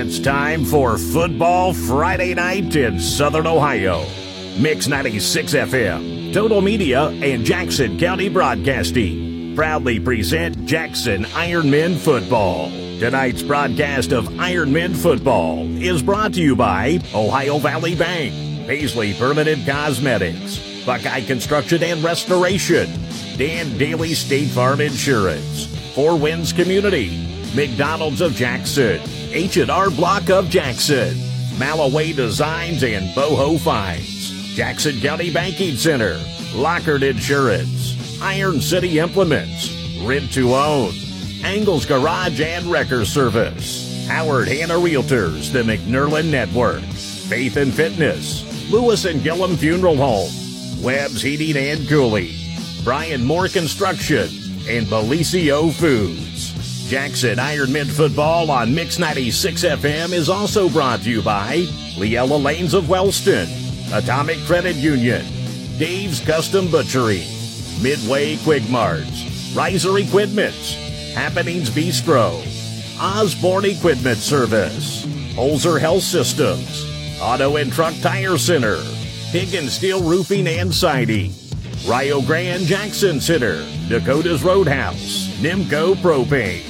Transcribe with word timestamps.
It's 0.00 0.18
time 0.18 0.64
for 0.64 0.96
Football 0.96 1.74
Friday 1.74 2.32
Night 2.32 2.74
in 2.74 2.98
Southern 2.98 3.46
Ohio. 3.46 4.06
Mix 4.58 4.88
96 4.88 5.52
FM, 5.52 6.32
Total 6.32 6.62
Media, 6.62 7.08
and 7.08 7.44
Jackson 7.44 7.98
County 7.98 8.30
Broadcasting 8.30 9.54
proudly 9.54 10.00
present 10.00 10.64
Jackson 10.64 11.24
Ironmen 11.24 11.98
Football. 11.98 12.70
Tonight's 12.98 13.42
broadcast 13.42 14.12
of 14.12 14.24
Ironmen 14.38 14.96
Football 14.96 15.66
is 15.82 16.02
brought 16.02 16.32
to 16.32 16.40
you 16.40 16.56
by 16.56 16.98
Ohio 17.14 17.58
Valley 17.58 17.94
Bank, 17.94 18.32
Paisley 18.66 19.12
Permanent 19.12 19.66
Cosmetics, 19.66 20.82
Buckeye 20.86 21.26
Construction 21.26 21.82
and 21.82 22.02
Restoration, 22.02 22.88
Dan 23.36 23.76
Daly 23.76 24.14
State 24.14 24.48
Farm 24.48 24.80
Insurance, 24.80 25.66
Four 25.94 26.16
Winds 26.18 26.54
Community, 26.54 27.28
McDonald's 27.54 28.22
of 28.22 28.32
Jackson, 28.32 28.98
H&R 29.32 29.90
Block 29.90 30.28
of 30.28 30.50
Jackson, 30.50 31.16
Malloway 31.56 32.12
Designs 32.12 32.82
and 32.82 33.08
Boho 33.10 33.60
Finds, 33.60 34.30
Jackson 34.56 35.00
County 35.00 35.32
Banking 35.32 35.76
Center, 35.76 36.20
Lockard 36.52 37.04
Insurance, 37.04 38.20
Iron 38.20 38.60
City 38.60 38.98
Implements, 38.98 39.72
Rent 40.02 40.32
to 40.32 40.52
Own, 40.54 40.92
Angles 41.44 41.86
Garage 41.86 42.40
and 42.40 42.66
Wrecker 42.66 43.04
Service, 43.04 44.06
Howard 44.08 44.48
Hanna 44.48 44.74
Realtors, 44.74 45.52
the 45.52 45.62
McNerlin 45.62 46.28
Network, 46.28 46.82
Faith 46.82 47.56
and 47.56 47.72
Fitness, 47.72 48.70
Lewis 48.72 49.04
and 49.04 49.22
Gillum 49.22 49.56
Funeral 49.56 49.96
Home, 49.96 50.82
Webb's 50.82 51.22
Heating 51.22 51.56
and 51.56 51.88
Cooling, 51.88 52.34
Brian 52.82 53.24
Moore 53.24 53.48
Construction, 53.48 54.28
and 54.68 54.86
Belicio 54.86 55.72
Foods. 55.72 56.49
Jackson 56.90 57.38
Iron 57.38 57.68
Ironmen 57.68 57.88
Football 57.88 58.50
on 58.50 58.74
Mix 58.74 58.98
96 58.98 59.62
FM 59.62 60.12
is 60.12 60.28
also 60.28 60.68
brought 60.68 60.98
to 61.02 61.10
you 61.10 61.22
by 61.22 61.58
Liella 61.94 62.42
Lanes 62.42 62.74
of 62.74 62.88
Wellston, 62.88 63.48
Atomic 63.92 64.38
Credit 64.38 64.74
Union, 64.74 65.24
Dave's 65.78 66.18
Custom 66.18 66.68
Butchery, 66.68 67.24
Midway 67.80 68.38
Quick 68.38 68.68
Marts, 68.68 69.54
Riser 69.54 69.98
Equipment, 69.98 70.52
Happenings 71.14 71.70
Bistro, 71.70 72.42
Osborne 73.00 73.66
Equipment 73.66 74.18
Service, 74.18 75.06
Holzer 75.36 75.78
Health 75.78 76.02
Systems, 76.02 76.86
Auto 77.22 77.54
and 77.54 77.72
Truck 77.72 77.94
Tire 78.00 78.36
Center, 78.36 78.78
Pig 79.30 79.54
and 79.54 79.70
Steel 79.70 80.02
Roofing 80.02 80.48
and 80.48 80.74
Siding, 80.74 81.32
Rio 81.88 82.20
Grande 82.20 82.64
Jackson 82.64 83.20
Center, 83.20 83.64
Dakota's 83.88 84.42
Roadhouse, 84.42 85.28
Nimco 85.40 85.94
Propane, 85.94 86.69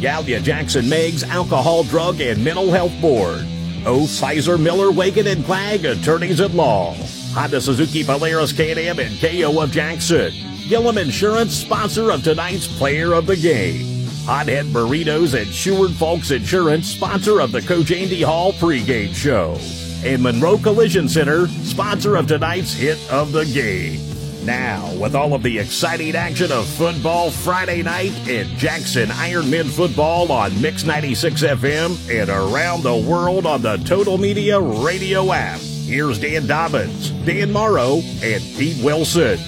Gallia 0.00 0.40
Jackson 0.40 0.88
Meigs 0.88 1.22
Alcohol, 1.22 1.84
Drug, 1.84 2.20
and 2.20 2.42
Mental 2.42 2.70
Health 2.70 2.98
Board. 3.00 3.44
O. 3.84 4.06
Sizer 4.06 4.56
Miller, 4.56 4.90
Wagon, 4.90 5.26
and 5.26 5.44
Clagg, 5.44 5.84
Attorneys 5.84 6.40
at 6.40 6.52
Law. 6.52 6.94
Honda 7.34 7.60
Suzuki 7.60 8.02
Polaris 8.02 8.52
Can-Am 8.52 8.98
and 8.98 9.20
KO 9.20 9.60
of 9.60 9.70
Jackson. 9.70 10.32
Gillum 10.68 10.98
Insurance, 10.98 11.54
sponsor 11.54 12.10
of 12.10 12.22
tonight's 12.22 12.66
Player 12.78 13.12
of 13.12 13.26
the 13.26 13.36
Game. 13.36 14.06
Hothead 14.24 14.66
Burritos 14.66 15.40
and 15.40 15.50
Sherwood 15.52 15.92
Folks 15.92 16.30
Insurance, 16.30 16.88
sponsor 16.88 17.40
of 17.40 17.52
the 17.52 17.62
Coach 17.62 17.90
Andy 17.90 18.22
Hall 18.22 18.52
pregame 18.52 19.14
show. 19.14 19.56
And 20.04 20.22
Monroe 20.22 20.58
Collision 20.58 21.08
Center, 21.08 21.46
sponsor 21.48 22.16
of 22.16 22.26
tonight's 22.26 22.72
hit 22.72 22.98
of 23.10 23.32
the 23.32 23.44
game. 23.46 24.09
Now, 24.44 24.90
with 24.94 25.14
all 25.14 25.34
of 25.34 25.42
the 25.42 25.58
exciting 25.58 26.14
action 26.14 26.50
of 26.50 26.66
football 26.66 27.30
Friday 27.30 27.82
night 27.82 28.12
in 28.26 28.46
Jackson 28.56 29.10
Ironmen 29.10 29.68
football 29.68 30.32
on 30.32 30.58
Mix 30.62 30.84
96 30.84 31.42
FM 31.42 32.08
and 32.08 32.30
around 32.30 32.82
the 32.82 32.96
world 32.96 33.44
on 33.44 33.60
the 33.60 33.76
Total 33.78 34.16
Media 34.16 34.58
radio 34.58 35.30
app, 35.32 35.60
here's 35.60 36.18
Dan 36.18 36.46
Dobbins, 36.46 37.10
Dan 37.26 37.52
Morrow, 37.52 38.00
and 38.22 38.42
Pete 38.56 38.82
Wilson. 38.82 39.38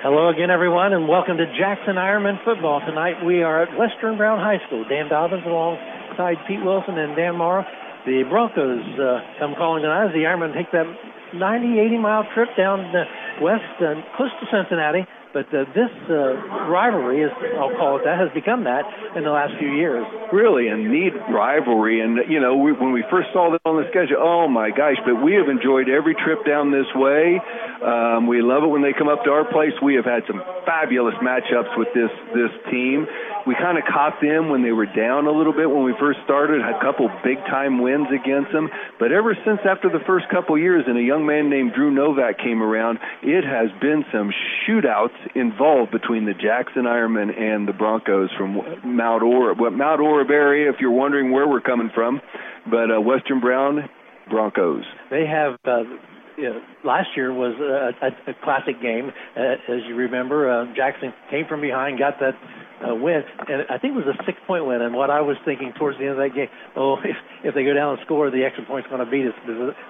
Hello 0.00 0.30
again, 0.30 0.50
everyone, 0.50 0.94
and 0.94 1.06
welcome 1.06 1.36
to 1.36 1.46
Jackson 1.58 1.96
Ironmen 1.96 2.42
football. 2.42 2.80
Tonight 2.80 3.22
we 3.22 3.42
are 3.42 3.64
at 3.64 3.78
Western 3.78 4.16
Brown 4.16 4.38
High 4.38 4.64
School. 4.66 4.84
Dan 4.88 5.10
Dobbins 5.10 5.44
alongside 5.44 6.36
Pete 6.46 6.64
Wilson 6.64 6.96
and 6.96 7.14
Dan 7.14 7.36
Morrow. 7.36 7.66
The 8.06 8.22
Broncos 8.28 8.84
uh, 8.98 9.20
come 9.38 9.54
calling 9.56 9.82
tonight 9.82 10.06
as 10.06 10.12
the 10.12 10.24
Ironmen 10.24 10.54
take 10.54 10.70
that 10.72 10.86
90, 11.34 11.78
80 11.78 11.98
mile 11.98 12.24
trip 12.34 12.48
down 12.56 12.92
the 12.92 13.04
west, 13.42 13.64
uh, 13.80 14.00
close 14.16 14.30
to 14.40 14.46
Cincinnati. 14.50 15.06
But 15.32 15.52
uh, 15.52 15.68
this 15.76 15.92
uh, 16.08 16.40
rivalry, 16.72 17.20
is 17.20 17.30
I'll 17.60 17.76
call 17.76 18.00
it 18.00 18.04
that, 18.08 18.16
has 18.16 18.32
become 18.32 18.64
that 18.64 18.88
in 19.14 19.24
the 19.24 19.30
last 19.30 19.52
few 19.60 19.76
years. 19.76 20.06
Really 20.32 20.68
a 20.68 20.76
neat 20.76 21.12
rivalry, 21.28 22.00
and 22.00 22.16
you 22.32 22.40
know 22.40 22.56
we, 22.56 22.72
when 22.72 22.92
we 22.96 23.04
first 23.10 23.28
saw 23.36 23.52
them 23.52 23.60
on 23.68 23.76
the 23.76 23.84
schedule, 23.92 24.16
oh 24.16 24.48
my 24.48 24.70
gosh! 24.72 24.96
But 25.04 25.20
we 25.20 25.36
have 25.36 25.52
enjoyed 25.52 25.92
every 25.92 26.16
trip 26.16 26.48
down 26.48 26.72
this 26.72 26.88
way. 26.96 27.36
Um, 27.84 28.26
we 28.26 28.40
love 28.40 28.64
it 28.64 28.72
when 28.72 28.80
they 28.80 28.96
come 28.96 29.12
up 29.12 29.22
to 29.24 29.30
our 29.30 29.44
place. 29.44 29.76
We 29.84 30.00
have 30.00 30.08
had 30.08 30.24
some 30.24 30.40
fabulous 30.64 31.14
matchups 31.20 31.76
with 31.76 31.92
this 31.92 32.10
this 32.32 32.52
team. 32.72 33.04
We 33.48 33.56
kind 33.56 33.78
of 33.78 33.84
caught 33.88 34.20
them 34.20 34.50
when 34.52 34.60
they 34.60 34.72
were 34.72 34.84
down 34.84 35.24
a 35.24 35.32
little 35.32 35.56
bit 35.56 35.70
when 35.70 35.82
we 35.82 35.94
first 35.98 36.20
started. 36.22 36.60
Had 36.60 36.76
a 36.76 36.84
couple 36.84 37.08
big 37.24 37.40
time 37.48 37.80
wins 37.80 38.08
against 38.12 38.52
them, 38.52 38.68
but 39.00 39.08
ever 39.10 39.32
since 39.40 39.64
after 39.64 39.88
the 39.88 40.04
first 40.04 40.28
couple 40.28 40.58
years, 40.58 40.84
and 40.86 40.98
a 40.98 41.02
young 41.02 41.24
man 41.24 41.48
named 41.48 41.72
Drew 41.72 41.90
Novak 41.90 42.36
came 42.36 42.60
around, 42.60 42.98
it 43.22 43.48
has 43.48 43.72
been 43.80 44.04
some 44.12 44.28
shootouts 44.68 45.16
involved 45.34 45.92
between 45.92 46.26
the 46.26 46.34
Jackson 46.34 46.84
Ironmen 46.84 47.32
and 47.32 47.66
the 47.66 47.72
Broncos 47.72 48.28
from 48.36 48.60
Mount 48.84 49.22
Orab, 49.22 49.56
Mount 49.72 50.00
Orab 50.02 50.28
area. 50.28 50.68
If 50.68 50.76
you're 50.78 50.92
wondering 50.92 51.32
where 51.32 51.48
we're 51.48 51.64
coming 51.64 51.88
from, 51.94 52.20
but 52.68 52.92
uh, 52.92 53.00
Western 53.00 53.40
Brown 53.40 53.88
Broncos. 54.28 54.84
They 55.10 55.24
have. 55.24 55.56
Uh, 55.64 55.88
you 56.36 56.60
last 56.84 57.08
year 57.16 57.32
was 57.32 57.56
a, 57.58 58.06
a, 58.06 58.30
a 58.30 58.34
classic 58.44 58.80
game, 58.80 59.10
uh, 59.36 59.72
as 59.72 59.80
you 59.88 59.96
remember. 59.96 60.50
Uh, 60.50 60.66
Jackson 60.76 61.12
came 61.30 61.46
from 61.48 61.60
behind, 61.60 61.98
got 61.98 62.20
that 62.20 62.34
uh, 62.82 62.94
win, 62.94 63.22
and 63.48 63.66
I 63.70 63.78
think 63.78 63.94
it 63.94 64.06
was 64.06 64.06
a 64.06 64.18
six-point 64.24 64.66
win. 64.66 64.82
And 64.82 64.94
what 64.94 65.10
I 65.10 65.20
was 65.20 65.36
thinking 65.44 65.72
towards 65.78 65.98
the 65.98 66.04
end 66.04 66.12
of 66.12 66.22
that 66.22 66.34
game, 66.34 66.48
oh, 66.76 66.96
if, 67.04 67.16
if 67.44 67.54
they 67.54 67.64
go 67.64 67.74
down 67.74 67.98
and 67.98 68.00
score, 68.04 68.30
the 68.30 68.44
extra 68.44 68.64
point's 68.64 68.88
going 68.88 69.04
to 69.04 69.10
beat 69.10 69.26
us, 69.26 69.34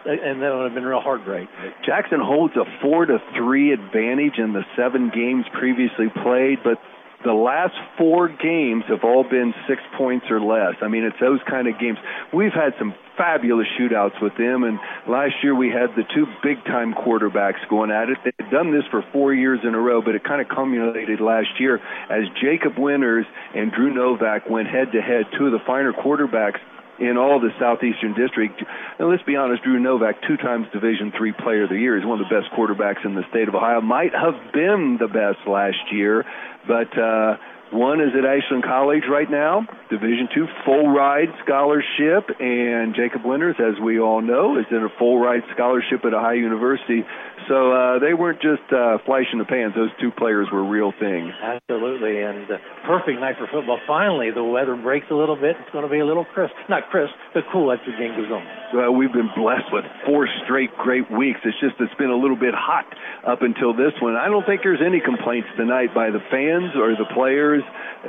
and 0.07 0.43
that 0.43 0.51
would 0.55 0.65
have 0.65 0.75
been 0.75 0.87
real 0.87 1.01
heartbreak. 1.01 1.49
Jackson 1.85 2.21
holds 2.21 2.55
a 2.57 2.65
four 2.81 3.07
to 3.07 3.19
three 3.37 3.73
advantage 3.73 4.39
in 4.39 4.53
the 4.53 4.65
seven 4.77 5.11
games 5.15 5.45
previously 5.53 6.09
played, 6.23 6.59
but 6.65 6.79
the 7.25 7.33
last 7.33 7.75
four 7.97 8.29
games 8.29 8.85
have 8.89 9.03
all 9.03 9.25
been 9.25 9.53
six 9.67 9.83
points 9.97 10.27
or 10.31 10.41
less. 10.41 10.75
I 10.83 10.89
mean, 10.89 11.05
it's 11.05 11.19
those 11.21 11.41
kind 11.49 11.67
of 11.67 11.79
games. 11.79 11.99
We've 12.33 12.53
had 12.53 12.75
some 12.79 12.95
fabulous 13.17 13.67
shootouts 13.79 14.23
with 14.23 14.37
them, 14.39 14.63
and 14.63 14.79
last 15.09 15.35
year 15.43 15.55
we 15.55 15.69
had 15.69 15.91
the 15.97 16.05
two 16.15 16.27
big 16.43 16.65
time 16.65 16.95
quarterbacks 16.95 17.59
going 17.69 17.91
at 17.91 18.09
it. 18.09 18.19
They've 18.23 18.51
done 18.51 18.71
this 18.71 18.85
for 18.91 19.03
four 19.13 19.35
years 19.35 19.59
in 19.65 19.75
a 19.75 19.81
row, 19.81 20.01
but 20.01 20.15
it 20.15 20.23
kind 20.23 20.41
of 20.41 20.49
culminated 20.49 21.21
last 21.21 21.59
year 21.59 21.81
as 22.09 22.29
Jacob 22.41 22.79
Winters 22.79 23.27
and 23.55 23.73
Drew 23.73 23.93
Novak 23.93 24.49
went 24.49 24.69
head 24.69 24.93
to 24.93 25.03
head, 25.03 25.25
two 25.37 25.47
of 25.47 25.53
the 25.53 25.61
finer 25.67 25.93
quarterbacks 25.93 26.61
in 27.01 27.17
all 27.17 27.39
the 27.39 27.51
southeastern 27.59 28.15
district. 28.15 28.63
And 28.99 29.09
let's 29.09 29.23
be 29.23 29.37
honest, 29.37 29.63
Drew 29.63 29.79
Novak, 29.79 30.17
two 30.27 30.37
times 30.37 30.67
Division 30.73 31.13
three 31.17 31.33
Player 31.33 31.65
of 31.65 31.71
the 31.71 31.79
Year, 31.79 31.97
is 31.97 32.05
one 32.05 32.21
of 32.21 32.27
the 32.29 32.35
best 32.35 32.53
quarterbacks 32.55 33.05
in 33.05 33.15
the 33.15 33.23
state 33.31 33.49
of 33.49 33.55
Ohio. 33.55 33.81
Might 33.81 34.13
have 34.15 34.53
been 34.53 34.99
the 34.99 35.07
best 35.07 35.47
last 35.47 35.79
year, 35.93 36.25
but 36.69 36.97
uh, 36.99 37.37
one 37.73 38.01
is 38.01 38.11
at 38.17 38.25
Ashland 38.25 38.65
College 38.65 39.05
right 39.11 39.31
now, 39.31 39.67
Division 39.91 40.29
two 40.35 40.47
full 40.65 40.89
ride 40.89 41.29
scholarship, 41.45 42.29
and 42.41 42.95
Jacob 42.95 43.25
Winters, 43.25 43.57
as 43.59 43.81
we 43.81 43.99
all 44.01 44.21
know, 44.21 44.59
is 44.59 44.67
in 44.71 44.85
a 44.85 44.93
full 44.99 45.19
ride 45.19 45.43
scholarship 45.55 46.05
at 46.05 46.13
Ohio 46.13 46.37
University. 46.37 47.05
So 47.49 47.73
uh, 47.73 47.99
they 47.99 48.13
weren't 48.13 48.43
just 48.43 48.69
uh, 48.73 48.99
flash 49.07 49.25
in 49.33 49.39
the 49.39 49.49
pans; 49.49 49.75
those 49.75 49.91
two 50.01 50.11
players 50.13 50.49
were 50.53 50.65
real 50.65 50.93
things. 50.93 51.33
Absolutely, 51.41 52.21
and 52.21 52.45
uh, 52.51 52.59
perfect 52.85 53.21
night 53.21 53.37
for 53.39 53.49
football. 53.49 53.81
Finally, 53.87 54.31
the 54.31 54.45
weather 54.45 54.77
breaks 54.77 55.07
a 55.11 55.15
little 55.15 55.37
bit. 55.37 55.57
It's 55.57 55.73
going 55.73 55.85
to 55.85 55.91
be 55.91 56.01
a 56.01 56.07
little 56.07 56.25
crisp, 56.25 56.53
not 56.69 56.91
crisp, 56.91 57.15
but 57.33 57.45
cool 57.53 57.73
as 57.73 57.79
the 57.87 57.93
game 57.97 58.13
goes 58.17 58.31
on. 58.31 58.45
Well, 58.75 58.93
we've 58.93 59.13
been 59.13 59.33
blessed 59.33 59.73
with 59.73 59.85
four 60.05 60.29
straight 60.45 60.75
great 60.77 61.11
weeks. 61.11 61.41
It's 61.45 61.59
just 61.61 61.81
it's 61.81 61.95
been 61.97 62.11
a 62.13 62.21
little 62.21 62.37
bit 62.37 62.53
hot 62.53 62.85
up 63.25 63.41
until 63.41 63.73
this 63.73 63.97
one. 64.01 64.17
I 64.17 64.29
don't 64.29 64.45
think 64.45 64.61
there's 64.63 64.85
any 64.85 65.01
complaints 65.01 65.49
tonight 65.57 65.95
by 65.95 66.11
the 66.11 66.21
fans 66.29 66.77
or 66.77 66.93
the 66.93 67.09
players. 67.15 67.58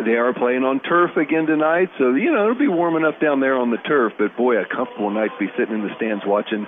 They 0.05 0.15
are 0.15 0.33
playing 0.33 0.63
on 0.63 0.79
turf 0.79 1.17
again 1.17 1.45
tonight, 1.45 1.89
so 1.97 2.13
you 2.13 2.31
know 2.31 2.43
it'll 2.43 2.59
be 2.59 2.67
warm 2.67 2.95
enough 2.95 3.19
down 3.21 3.39
there 3.39 3.55
on 3.55 3.71
the 3.71 3.77
turf. 3.77 4.13
But 4.17 4.35
boy, 4.37 4.57
a 4.57 4.65
comfortable 4.65 5.09
night 5.09 5.31
to 5.37 5.45
be 5.45 5.51
sitting 5.57 5.75
in 5.75 5.81
the 5.81 5.95
stands 5.97 6.23
watching 6.25 6.67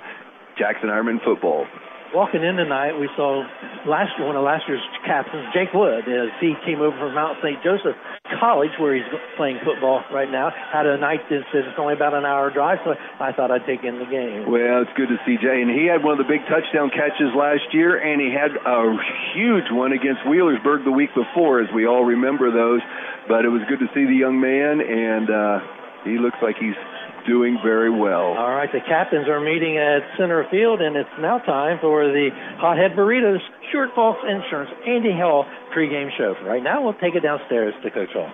Jackson 0.58 0.88
Ironmen 0.88 1.22
football 1.24 1.66
walking 2.14 2.44
in 2.44 2.56
tonight, 2.56 2.92
we 3.00 3.08
saw 3.16 3.44
last 3.88 4.12
one 4.20 4.36
of 4.36 4.44
last 4.44 4.68
year's 4.68 4.84
captains, 5.04 5.48
Jake 5.52 5.72
Wood, 5.72 6.04
as 6.04 6.30
he 6.40 6.54
came 6.64 6.80
over 6.80 6.96
from 6.96 7.14
Mount 7.16 7.40
St. 7.42 7.58
Joseph 7.64 7.96
College, 8.38 8.72
where 8.78 8.94
he's 8.94 9.08
playing 9.36 9.58
football 9.64 10.04
right 10.12 10.30
now. 10.30 10.52
Had 10.72 10.86
a 10.86 10.96
night 10.96 11.24
that 11.28 11.42
says 11.52 11.64
it's 11.66 11.80
only 11.80 11.94
about 11.94 12.14
an 12.14 12.24
hour 12.24 12.52
drive, 12.52 12.78
so 12.84 12.94
I 13.20 13.32
thought 13.32 13.50
I'd 13.50 13.64
take 13.66 13.84
in 13.84 13.98
the 13.98 14.08
game. 14.08 14.48
Well, 14.48 14.84
it's 14.84 14.92
good 14.96 15.08
to 15.08 15.18
see 15.24 15.40
Jay, 15.40 15.64
and 15.64 15.72
he 15.72 15.88
had 15.88 16.04
one 16.04 16.20
of 16.20 16.20
the 16.20 16.30
big 16.30 16.44
touchdown 16.48 16.92
catches 16.92 17.32
last 17.32 17.72
year, 17.72 17.96
and 17.96 18.20
he 18.20 18.28
had 18.28 18.52
a 18.52 18.80
huge 19.34 19.72
one 19.72 19.92
against 19.92 20.22
Wheelersburg 20.28 20.84
the 20.84 20.94
week 20.94 21.10
before, 21.16 21.60
as 21.60 21.68
we 21.74 21.88
all 21.88 22.04
remember 22.04 22.52
those. 22.52 22.80
But 23.28 23.44
it 23.44 23.52
was 23.52 23.62
good 23.68 23.80
to 23.80 23.88
see 23.96 24.04
the 24.04 24.16
young 24.16 24.40
man, 24.40 24.80
and 24.84 25.26
uh, 25.30 25.56
he 26.04 26.18
looks 26.18 26.38
like 26.42 26.56
he's 26.60 26.76
doing 27.26 27.58
very 27.62 27.90
well. 27.90 28.34
All 28.34 28.50
right, 28.50 28.70
the 28.72 28.80
captains 28.80 29.28
are 29.28 29.40
meeting 29.40 29.78
at 29.78 30.02
center 30.18 30.46
field, 30.50 30.80
and 30.80 30.96
it's 30.96 31.08
now 31.20 31.38
time 31.38 31.78
for 31.80 32.06
the 32.06 32.30
Hothead 32.58 32.92
Burritos 32.92 33.40
Short 33.70 33.90
Falls 33.94 34.16
Insurance 34.28 34.70
Andy 34.86 35.12
Hall 35.12 35.46
pregame 35.74 36.10
show. 36.16 36.34
Right 36.44 36.62
now, 36.62 36.82
we'll 36.82 36.94
take 36.94 37.14
it 37.14 37.20
downstairs 37.20 37.74
to 37.82 37.90
Coach 37.90 38.12
Hall. 38.12 38.30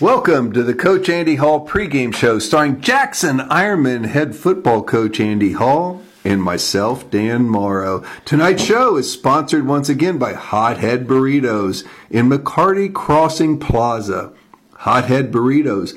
Welcome 0.00 0.52
to 0.54 0.62
the 0.62 0.74
Coach 0.74 1.08
Andy 1.08 1.36
Hall 1.36 1.66
pregame 1.66 2.14
show 2.14 2.38
starring 2.38 2.80
Jackson 2.80 3.38
Ironmen 3.38 4.06
head 4.06 4.34
football 4.34 4.82
coach 4.82 5.20
Andy 5.20 5.52
Hall 5.52 6.02
and 6.24 6.42
myself, 6.42 7.10
Dan 7.10 7.48
Morrow. 7.48 8.04
Tonight's 8.24 8.62
show 8.62 8.96
is 8.96 9.10
sponsored 9.10 9.66
once 9.66 9.88
again 9.88 10.18
by 10.18 10.34
Hothead 10.34 11.06
Burritos 11.06 11.86
in 12.10 12.28
McCarty 12.28 12.92
Crossing 12.92 13.58
Plaza. 13.58 14.32
Hothead 14.80 15.30
Burritos, 15.30 15.94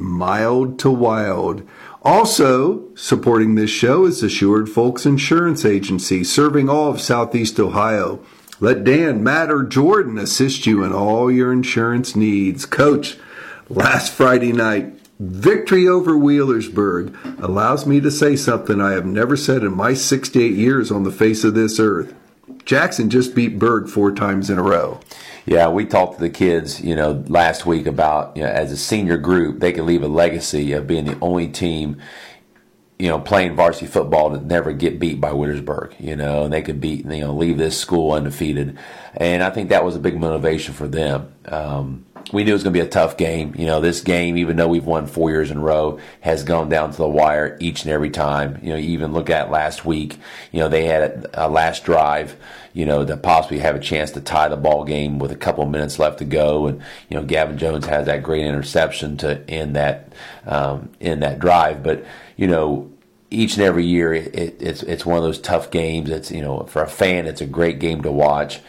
mild 0.00 0.78
to 0.80 0.90
wild. 0.90 1.62
Also 2.02 2.82
supporting 2.94 3.54
this 3.54 3.70
show 3.70 4.06
is 4.06 4.22
Assured 4.22 4.68
Folks 4.68 5.04
Insurance 5.04 5.64
Agency, 5.64 6.24
serving 6.24 6.68
all 6.68 6.88
of 6.88 7.00
Southeast 7.00 7.60
Ohio. 7.60 8.24
Let 8.58 8.84
Dan, 8.84 9.22
Matt, 9.22 9.50
or 9.50 9.62
Jordan 9.62 10.18
assist 10.18 10.66
you 10.66 10.82
in 10.82 10.92
all 10.92 11.30
your 11.30 11.52
insurance 11.52 12.16
needs. 12.16 12.66
Coach, 12.66 13.18
last 13.68 14.12
Friday 14.12 14.52
night, 14.52 14.94
victory 15.18 15.86
over 15.86 16.12
Wheelersburg 16.12 17.42
allows 17.42 17.86
me 17.86 18.00
to 18.00 18.10
say 18.10 18.36
something 18.36 18.80
I 18.80 18.92
have 18.92 19.06
never 19.06 19.36
said 19.36 19.62
in 19.62 19.76
my 19.76 19.94
68 19.94 20.52
years 20.52 20.90
on 20.90 21.04
the 21.04 21.12
face 21.12 21.44
of 21.44 21.54
this 21.54 21.78
earth. 21.78 22.14
Jackson 22.64 23.10
just 23.10 23.34
beat 23.34 23.58
Burg 23.58 23.88
four 23.88 24.12
times 24.12 24.48
in 24.50 24.58
a 24.58 24.62
row. 24.62 25.00
Yeah, 25.50 25.68
we 25.68 25.84
talked 25.84 26.14
to 26.14 26.20
the 26.20 26.30
kids, 26.30 26.80
you 26.80 26.94
know, 26.94 27.24
last 27.26 27.66
week 27.66 27.88
about, 27.88 28.36
you 28.36 28.44
know, 28.44 28.48
as 28.48 28.70
a 28.70 28.76
senior 28.76 29.16
group, 29.16 29.58
they 29.58 29.72
can 29.72 29.84
leave 29.84 30.04
a 30.04 30.06
legacy 30.06 30.74
of 30.74 30.86
being 30.86 31.06
the 31.06 31.18
only 31.20 31.48
team, 31.48 32.00
you 33.00 33.08
know, 33.08 33.18
playing 33.18 33.56
varsity 33.56 33.86
football 33.86 34.30
to 34.30 34.40
never 34.40 34.72
get 34.72 35.00
beat 35.00 35.20
by 35.20 35.32
Wheelersburg, 35.32 35.98
you 35.98 36.14
know, 36.14 36.44
and 36.44 36.52
they 36.52 36.62
could 36.62 36.80
beat, 36.80 37.04
you 37.04 37.22
know, 37.22 37.34
leave 37.34 37.58
this 37.58 37.76
school 37.76 38.12
undefeated. 38.12 38.78
And 39.14 39.42
I 39.42 39.50
think 39.50 39.70
that 39.70 39.84
was 39.84 39.96
a 39.96 39.98
big 39.98 40.20
motivation 40.20 40.72
for 40.72 40.86
them. 40.86 41.34
Um, 41.46 42.06
we 42.32 42.44
knew 42.44 42.50
it 42.50 42.54
was 42.54 42.62
going 42.62 42.74
to 42.74 42.80
be 42.80 42.86
a 42.86 42.90
tough 42.90 43.16
game. 43.16 43.54
You 43.56 43.66
know, 43.66 43.80
this 43.80 44.00
game, 44.00 44.36
even 44.36 44.56
though 44.56 44.68
we've 44.68 44.84
won 44.84 45.06
four 45.06 45.30
years 45.30 45.50
in 45.50 45.58
a 45.58 45.60
row, 45.60 45.98
has 46.20 46.44
gone 46.44 46.68
down 46.68 46.90
to 46.90 46.96
the 46.96 47.08
wire 47.08 47.56
each 47.60 47.82
and 47.82 47.92
every 47.92 48.10
time. 48.10 48.58
You 48.62 48.70
know, 48.70 48.76
even 48.76 49.12
look 49.12 49.30
at 49.30 49.50
last 49.50 49.84
week, 49.84 50.18
you 50.52 50.60
know, 50.60 50.68
they 50.68 50.84
had 50.84 51.28
a, 51.34 51.48
last 51.48 51.84
drive, 51.84 52.36
you 52.72 52.86
know, 52.86 53.04
to 53.04 53.16
possibly 53.16 53.58
have 53.58 53.74
a 53.74 53.80
chance 53.80 54.12
to 54.12 54.20
tie 54.20 54.48
the 54.48 54.56
ball 54.56 54.84
game 54.84 55.18
with 55.18 55.32
a 55.32 55.36
couple 55.36 55.64
minutes 55.66 55.98
left 55.98 56.18
to 56.18 56.24
go. 56.24 56.66
And, 56.66 56.80
you 57.08 57.16
know, 57.16 57.24
Gavin 57.24 57.58
Jones 57.58 57.86
has 57.86 58.06
that 58.06 58.22
great 58.22 58.46
interception 58.46 59.16
to 59.18 59.48
end 59.48 59.76
that, 59.76 60.12
um, 60.46 60.90
end 61.00 61.22
that 61.22 61.38
drive. 61.38 61.82
But, 61.82 62.04
you 62.36 62.46
know, 62.46 62.90
each 63.30 63.54
and 63.54 63.62
every 63.64 63.86
year, 63.86 64.12
it, 64.12 64.34
it, 64.34 64.56
it's, 64.60 64.82
it's 64.82 65.06
one 65.06 65.18
of 65.18 65.24
those 65.24 65.40
tough 65.40 65.70
games. 65.70 66.10
It's, 66.10 66.30
you 66.30 66.42
know, 66.42 66.64
for 66.64 66.82
a 66.82 66.88
fan, 66.88 67.26
it's 67.26 67.40
a 67.40 67.46
great 67.46 67.78
game 67.78 68.02
to 68.02 68.12
watch 68.12 68.60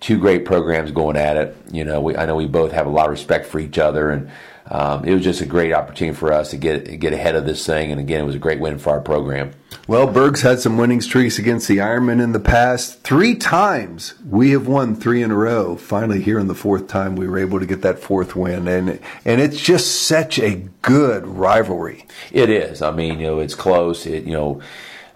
two 0.00 0.18
great 0.18 0.44
programs 0.44 0.90
going 0.90 1.16
at 1.16 1.36
it. 1.36 1.56
You 1.70 1.84
know, 1.84 2.00
we, 2.00 2.16
I 2.16 2.26
know 2.26 2.34
we 2.34 2.46
both 2.46 2.72
have 2.72 2.86
a 2.86 2.90
lot 2.90 3.06
of 3.06 3.12
respect 3.12 3.46
for 3.46 3.60
each 3.60 3.78
other, 3.78 4.10
and 4.10 4.30
um, 4.66 5.04
it 5.04 5.12
was 5.12 5.22
just 5.22 5.40
a 5.40 5.46
great 5.46 5.72
opportunity 5.72 6.16
for 6.16 6.32
us 6.32 6.50
to 6.50 6.56
get 6.56 6.98
get 6.98 7.12
ahead 7.12 7.34
of 7.34 7.44
this 7.44 7.64
thing. 7.64 7.90
And 7.90 8.00
again, 8.00 8.22
it 8.22 8.26
was 8.26 8.34
a 8.34 8.40
great 8.40 8.60
win 8.60 8.78
for 8.78 8.90
our 8.90 9.00
program. 9.00 9.52
Well, 9.86 10.06
Burg's 10.06 10.42
had 10.42 10.60
some 10.60 10.76
winning 10.76 11.00
streaks 11.00 11.38
against 11.38 11.66
the 11.66 11.78
Ironmen 11.78 12.22
in 12.22 12.32
the 12.32 12.40
past. 12.40 13.02
Three 13.02 13.34
times 13.34 14.14
we 14.24 14.50
have 14.50 14.68
won 14.68 14.94
three 14.94 15.22
in 15.22 15.30
a 15.30 15.36
row. 15.36 15.76
Finally, 15.76 16.22
here 16.22 16.38
in 16.38 16.46
the 16.46 16.54
fourth 16.54 16.86
time, 16.86 17.16
we 17.16 17.26
were 17.26 17.38
able 17.38 17.58
to 17.58 17.66
get 17.66 17.82
that 17.82 17.98
fourth 17.98 18.36
win, 18.36 18.68
and 18.68 19.00
and 19.24 19.40
it's 19.40 19.60
just 19.60 20.02
such 20.02 20.38
a 20.38 20.62
good 20.82 21.26
rivalry. 21.26 22.06
It 22.32 22.48
is. 22.48 22.82
I 22.82 22.90
mean, 22.92 23.20
you 23.20 23.26
know, 23.26 23.40
it's 23.40 23.54
close. 23.54 24.06
It 24.06 24.24
you 24.24 24.32
know 24.32 24.62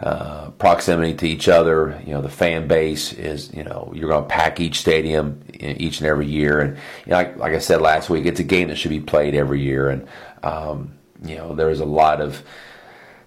uh, 0.04 0.50
proximity 0.58 1.14
to 1.14 1.26
each 1.26 1.48
other. 1.48 1.98
You 2.04 2.12
know, 2.12 2.20
the 2.20 2.28
fan 2.28 2.68
base 2.68 3.14
is, 3.14 3.50
you 3.54 3.64
know, 3.64 3.90
you're 3.94 4.10
going 4.10 4.22
to 4.22 4.28
pack 4.28 4.60
each 4.60 4.80
stadium 4.80 5.40
each 5.58 6.00
and 6.00 6.06
every 6.06 6.26
year. 6.26 6.60
And 6.60 6.76
you 7.06 7.10
know, 7.10 7.16
like, 7.16 7.36
like, 7.38 7.52
I 7.54 7.58
said 7.58 7.80
last 7.80 8.10
week, 8.10 8.26
it's 8.26 8.38
a 8.38 8.44
game 8.44 8.68
that 8.68 8.76
should 8.76 8.90
be 8.90 9.00
played 9.00 9.34
every 9.34 9.62
year. 9.62 9.88
And, 9.88 10.06
um, 10.42 10.92
you 11.24 11.36
know, 11.36 11.54
there's 11.54 11.80
a 11.80 11.86
lot 11.86 12.20
of, 12.20 12.42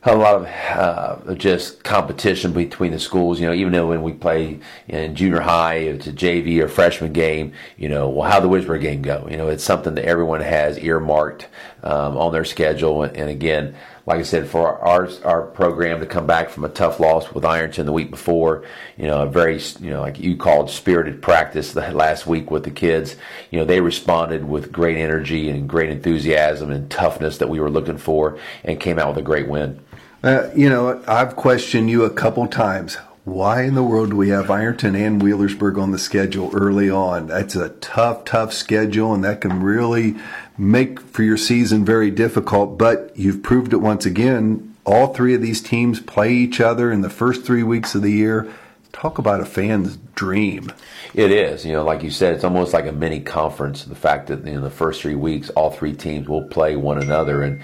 a 0.03 0.15
lot 0.15 0.35
of 0.35 0.45
uh, 0.45 1.33
just 1.33 1.83
competition 1.83 2.53
between 2.53 2.91
the 2.91 2.99
schools. 2.99 3.39
You 3.39 3.47
know, 3.47 3.53
even 3.53 3.73
though 3.73 3.87
when 3.87 4.03
we 4.03 4.13
play 4.13 4.59
in 4.87 5.15
junior 5.15 5.41
high, 5.41 5.77
it's 5.77 6.05
a 6.05 6.13
JV 6.13 6.59
or 6.59 6.67
freshman 6.67 7.11
game. 7.11 7.53
You 7.77 7.89
know, 7.89 8.07
well, 8.07 8.29
how 8.29 8.39
the 8.39 8.47
Wheelersburg 8.47 8.81
game 8.81 9.01
go? 9.01 9.27
You 9.31 9.37
know, 9.37 9.49
it's 9.49 9.63
something 9.63 9.95
that 9.95 10.05
everyone 10.05 10.41
has 10.41 10.77
earmarked 10.77 11.47
um, 11.81 12.15
on 12.17 12.31
their 12.31 12.45
schedule. 12.45 13.01
And, 13.01 13.17
and 13.17 13.31
again, 13.31 13.75
like 14.07 14.19
I 14.19 14.23
said, 14.23 14.47
for 14.47 14.79
our 14.79 15.09
our 15.25 15.43
program 15.43 15.99
to 15.99 16.05
come 16.05 16.25
back 16.25 16.49
from 16.49 16.63
a 16.63 16.69
tough 16.69 17.01
loss 17.01 17.33
with 17.33 17.43
Ironton 17.43 17.85
the 17.85 17.91
week 17.91 18.09
before, 18.09 18.63
you 18.95 19.05
know, 19.05 19.23
a 19.23 19.25
very 19.27 19.59
you 19.81 19.89
know 19.89 19.99
like 19.99 20.17
you 20.17 20.37
called 20.37 20.71
spirited 20.71 21.21
practice 21.21 21.73
the 21.73 21.91
last 21.91 22.25
week 22.25 22.49
with 22.49 22.63
the 22.63 22.71
kids. 22.71 23.17
You 23.51 23.59
know, 23.59 23.65
they 23.65 23.81
responded 23.81 24.45
with 24.45 24.71
great 24.71 24.97
energy 24.97 25.49
and 25.49 25.67
great 25.67 25.89
enthusiasm 25.89 26.71
and 26.71 26.89
toughness 26.89 27.37
that 27.39 27.49
we 27.49 27.59
were 27.59 27.69
looking 27.69 27.97
for, 27.97 28.39
and 28.63 28.79
came 28.79 28.97
out 28.97 29.09
with 29.09 29.17
a 29.17 29.27
great 29.27 29.49
win. 29.49 29.81
Uh, 30.23 30.49
you 30.55 30.69
know, 30.69 31.03
I've 31.05 31.35
questioned 31.35 31.89
you 31.89 32.05
a 32.05 32.09
couple 32.09 32.47
times. 32.47 32.97
Why 33.27 33.63
in 33.63 33.75
the 33.75 33.83
world 33.83 34.11
do 34.11 34.15
we 34.15 34.29
have 34.29 34.49
Ironton 34.49 34.95
and 34.95 35.21
Wheelersburg 35.21 35.77
on 35.77 35.91
the 35.91 35.99
schedule 35.99 36.49
early 36.53 36.89
on? 36.89 37.27
That's 37.27 37.57
a 37.57 37.71
tough, 37.81 38.23
tough 38.23 38.53
schedule, 38.53 39.13
and 39.13 39.21
that 39.25 39.41
can 39.41 39.61
really 39.61 40.15
make 40.57 41.01
for 41.01 41.23
your 41.23 41.35
season 41.35 41.83
very 41.83 42.09
difficult, 42.09 42.77
but 42.77 43.11
you've 43.17 43.43
proved 43.43 43.73
it 43.73 43.81
once 43.81 44.05
again. 44.05 44.77
All 44.85 45.13
three 45.13 45.33
of 45.33 45.41
these 45.41 45.61
teams 45.61 45.99
play 45.99 46.31
each 46.31 46.61
other 46.61 46.89
in 46.89 47.01
the 47.01 47.09
first 47.09 47.43
three 47.43 47.63
weeks 47.63 47.95
of 47.95 48.01
the 48.01 48.13
year. 48.13 48.49
Talk 48.93 49.17
about 49.17 49.41
a 49.41 49.45
fan's 49.45 49.97
dream. 50.15 50.71
It 51.13 51.29
is. 51.29 51.65
You 51.65 51.73
know, 51.73 51.83
like 51.83 52.03
you 52.03 52.11
said, 52.11 52.33
it's 52.33 52.45
almost 52.45 52.71
like 52.71 52.87
a 52.87 52.93
mini 52.93 53.19
conference. 53.19 53.83
The 53.83 53.93
fact 53.93 54.27
that 54.27 54.47
in 54.47 54.61
the 54.61 54.69
first 54.69 55.01
three 55.01 55.15
weeks, 55.15 55.49
all 55.49 55.71
three 55.71 55.93
teams 55.93 56.29
will 56.29 56.45
play 56.45 56.77
one 56.77 56.97
another. 56.97 57.43
And, 57.43 57.61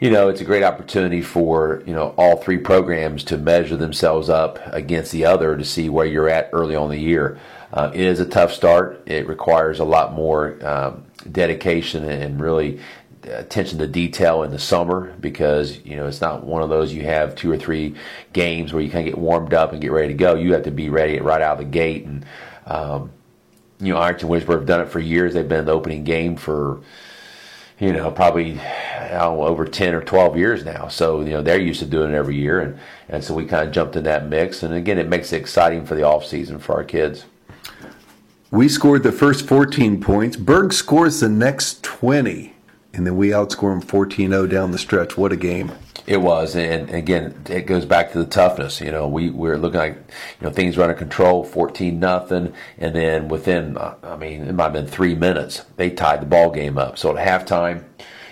you 0.00 0.10
know, 0.10 0.28
it's 0.28 0.40
a 0.40 0.44
great 0.44 0.62
opportunity 0.62 1.22
for, 1.22 1.82
you 1.86 1.92
know, 1.92 2.14
all 2.16 2.36
three 2.36 2.58
programs 2.58 3.24
to 3.24 3.36
measure 3.36 3.76
themselves 3.76 4.28
up 4.28 4.60
against 4.66 5.10
the 5.10 5.24
other 5.24 5.56
to 5.56 5.64
see 5.64 5.88
where 5.88 6.06
you're 6.06 6.28
at 6.28 6.50
early 6.52 6.76
on 6.76 6.90
the 6.90 6.98
year. 6.98 7.38
Uh, 7.72 7.90
it 7.92 8.00
is 8.00 8.20
a 8.20 8.26
tough 8.26 8.52
start. 8.52 9.02
It 9.06 9.26
requires 9.26 9.80
a 9.80 9.84
lot 9.84 10.12
more 10.12 10.64
um, 10.64 11.04
dedication 11.30 12.04
and 12.08 12.40
really 12.40 12.80
attention 13.24 13.78
to 13.78 13.86
detail 13.86 14.42
in 14.42 14.50
the 14.50 14.58
summer 14.58 15.12
because 15.20 15.84
you 15.84 15.96
know 15.96 16.06
it's 16.06 16.20
not 16.20 16.44
one 16.44 16.62
of 16.62 16.70
those 16.70 16.94
you 16.94 17.02
have 17.02 17.34
two 17.34 17.50
or 17.50 17.58
three 17.58 17.94
games 18.32 18.72
where 18.72 18.82
you 18.82 18.90
kind 18.90 19.06
of 19.06 19.12
get 19.12 19.20
warmed 19.20 19.52
up 19.52 19.72
and 19.72 19.82
get 19.82 19.92
ready 19.92 20.08
to 20.08 20.14
go. 20.14 20.34
You 20.34 20.54
have 20.54 20.62
to 20.62 20.70
be 20.70 20.88
ready 20.88 21.18
right 21.20 21.42
out 21.42 21.52
of 21.52 21.58
the 21.58 21.70
gate. 21.70 22.04
And 22.04 22.24
um, 22.66 23.10
you 23.80 23.92
know, 23.92 23.98
Ironton 23.98 24.28
Wheelersburg 24.28 24.60
have 24.60 24.66
done 24.66 24.80
it 24.80 24.88
for 24.88 25.00
years. 25.00 25.34
They've 25.34 25.48
been 25.48 25.66
the 25.66 25.72
opening 25.72 26.04
game 26.04 26.36
for 26.36 26.80
you 27.78 27.92
know 27.92 28.10
probably 28.10 28.60
know, 29.10 29.42
over 29.44 29.64
ten 29.64 29.94
or 29.94 30.02
twelve 30.02 30.36
years 30.36 30.64
now. 30.64 30.88
So 30.88 31.20
you 31.20 31.30
know 31.30 31.42
they're 31.42 31.60
used 31.60 31.80
to 31.80 31.86
doing 31.86 32.12
it 32.12 32.16
every 32.16 32.36
year, 32.36 32.60
and 32.60 32.78
and 33.08 33.24
so 33.24 33.34
we 33.34 33.44
kind 33.44 33.66
of 33.66 33.74
jumped 33.74 33.96
in 33.96 34.04
that 34.04 34.28
mix. 34.28 34.62
And 34.62 34.74
again, 34.74 34.98
it 34.98 35.08
makes 35.08 35.32
it 35.32 35.36
exciting 35.36 35.84
for 35.86 35.94
the 35.94 36.02
off 36.02 36.24
season 36.24 36.58
for 36.58 36.74
our 36.74 36.84
kids. 36.84 37.24
We 38.50 38.68
scored 38.68 39.02
the 39.02 39.12
first 39.12 39.46
14 39.46 40.00
points. 40.00 40.36
Burg 40.36 40.72
scores 40.72 41.20
the 41.20 41.28
next 41.28 41.82
20, 41.82 42.54
and 42.94 43.06
then 43.06 43.16
we 43.16 43.28
outscore 43.28 43.72
them 43.72 43.82
14 43.82 44.30
0 44.30 44.46
down 44.46 44.70
the 44.70 44.78
stretch. 44.78 45.18
What 45.18 45.32
a 45.32 45.36
game! 45.36 45.72
It 46.08 46.22
was, 46.22 46.56
and 46.56 46.88
again, 46.88 47.44
it 47.50 47.66
goes 47.66 47.84
back 47.84 48.12
to 48.12 48.18
the 48.18 48.24
toughness. 48.24 48.80
You 48.80 48.90
know, 48.90 49.06
we 49.06 49.28
we're 49.28 49.58
looking 49.58 49.78
like 49.78 49.94
you 50.40 50.46
know 50.46 50.50
things 50.50 50.78
were 50.78 50.84
under 50.84 50.94
control, 50.94 51.44
fourteen 51.44 52.00
nothing, 52.00 52.54
and 52.78 52.94
then 52.94 53.28
within, 53.28 53.76
I 53.76 54.16
mean, 54.16 54.44
it 54.44 54.54
might 54.54 54.64
have 54.64 54.72
been 54.72 54.86
three 54.86 55.14
minutes, 55.14 55.66
they 55.76 55.90
tied 55.90 56.22
the 56.22 56.26
ball 56.26 56.50
game 56.50 56.78
up. 56.78 56.96
So 56.96 57.14
at 57.14 57.46
halftime, 57.46 57.84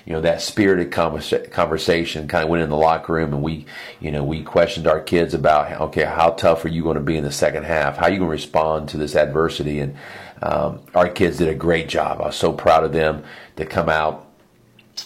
you 0.06 0.14
know 0.14 0.23
that 0.23 0.40
spirited 0.40 0.90
conversation 0.90 2.28
kind 2.28 2.45
of 2.45 2.49
went 2.49 2.62
in 2.62 2.71
the 2.71 2.76
locker 2.76 3.12
room 3.12 3.35
and 3.35 3.42
we 3.42 3.66
you 4.00 4.11
know 4.11 4.25
we 4.25 4.42
questioned 4.42 4.87
our 4.87 5.00
kids 5.00 5.35
about 5.35 5.73
okay 5.80 6.04
how 6.04 6.30
tough 6.30 6.64
are 6.64 6.68
you 6.68 6.83
going 6.83 6.97
to 6.97 7.02
be 7.02 7.16
in 7.16 7.25
the 7.25 7.33
second 7.33 7.64
half 7.64 7.97
how 7.97 8.06
are 8.06 8.11
you 8.11 8.18
going 8.18 8.28
to 8.28 8.33
respond 8.33 8.88
to 8.88 8.97
this 8.97 9.16
adversity 9.16 9.80
and 9.80 9.97
um, 10.42 10.80
our 10.95 11.09
kids 11.09 11.38
did 11.38 11.49
a 11.49 11.54
great 11.54 11.88
job 11.88 12.21
i 12.21 12.26
was 12.26 12.37
so 12.37 12.52
proud 12.52 12.85
of 12.85 12.92
them 12.92 13.25
to 13.56 13.66
come 13.66 13.88
out 13.88 14.25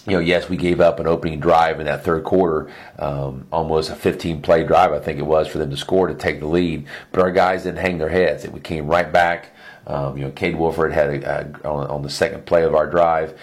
you 0.05 0.13
know, 0.13 0.19
yes, 0.19 0.49
we 0.49 0.57
gave 0.57 0.79
up 0.79 0.99
an 0.99 1.07
opening 1.07 1.39
drive 1.39 1.79
in 1.79 1.85
that 1.85 2.03
third 2.03 2.23
quarter, 2.23 2.71
um, 2.97 3.47
almost 3.51 3.89
a 3.89 3.95
15 3.95 4.41
play 4.41 4.63
drive, 4.63 4.93
I 4.93 4.99
think 4.99 5.19
it 5.19 5.25
was, 5.25 5.47
for 5.47 5.57
them 5.57 5.69
to 5.69 5.77
score 5.77 6.07
to 6.07 6.15
take 6.15 6.39
the 6.39 6.47
lead. 6.47 6.87
But 7.11 7.21
our 7.21 7.31
guys 7.31 7.63
didn't 7.63 7.79
hang 7.79 7.97
their 7.97 8.09
heads. 8.09 8.47
We 8.47 8.59
came 8.59 8.87
right 8.87 9.11
back. 9.11 9.49
Um, 9.85 10.17
you 10.17 10.25
know, 10.25 10.31
Cade 10.31 10.55
Wolford 10.55 10.93
had 10.93 11.23
a, 11.23 11.41
a, 11.63 11.67
on, 11.67 11.87
on 11.87 12.01
the 12.03 12.09
second 12.09 12.45
play 12.45 12.63
of 12.63 12.75
our 12.75 12.87
drive 12.87 13.37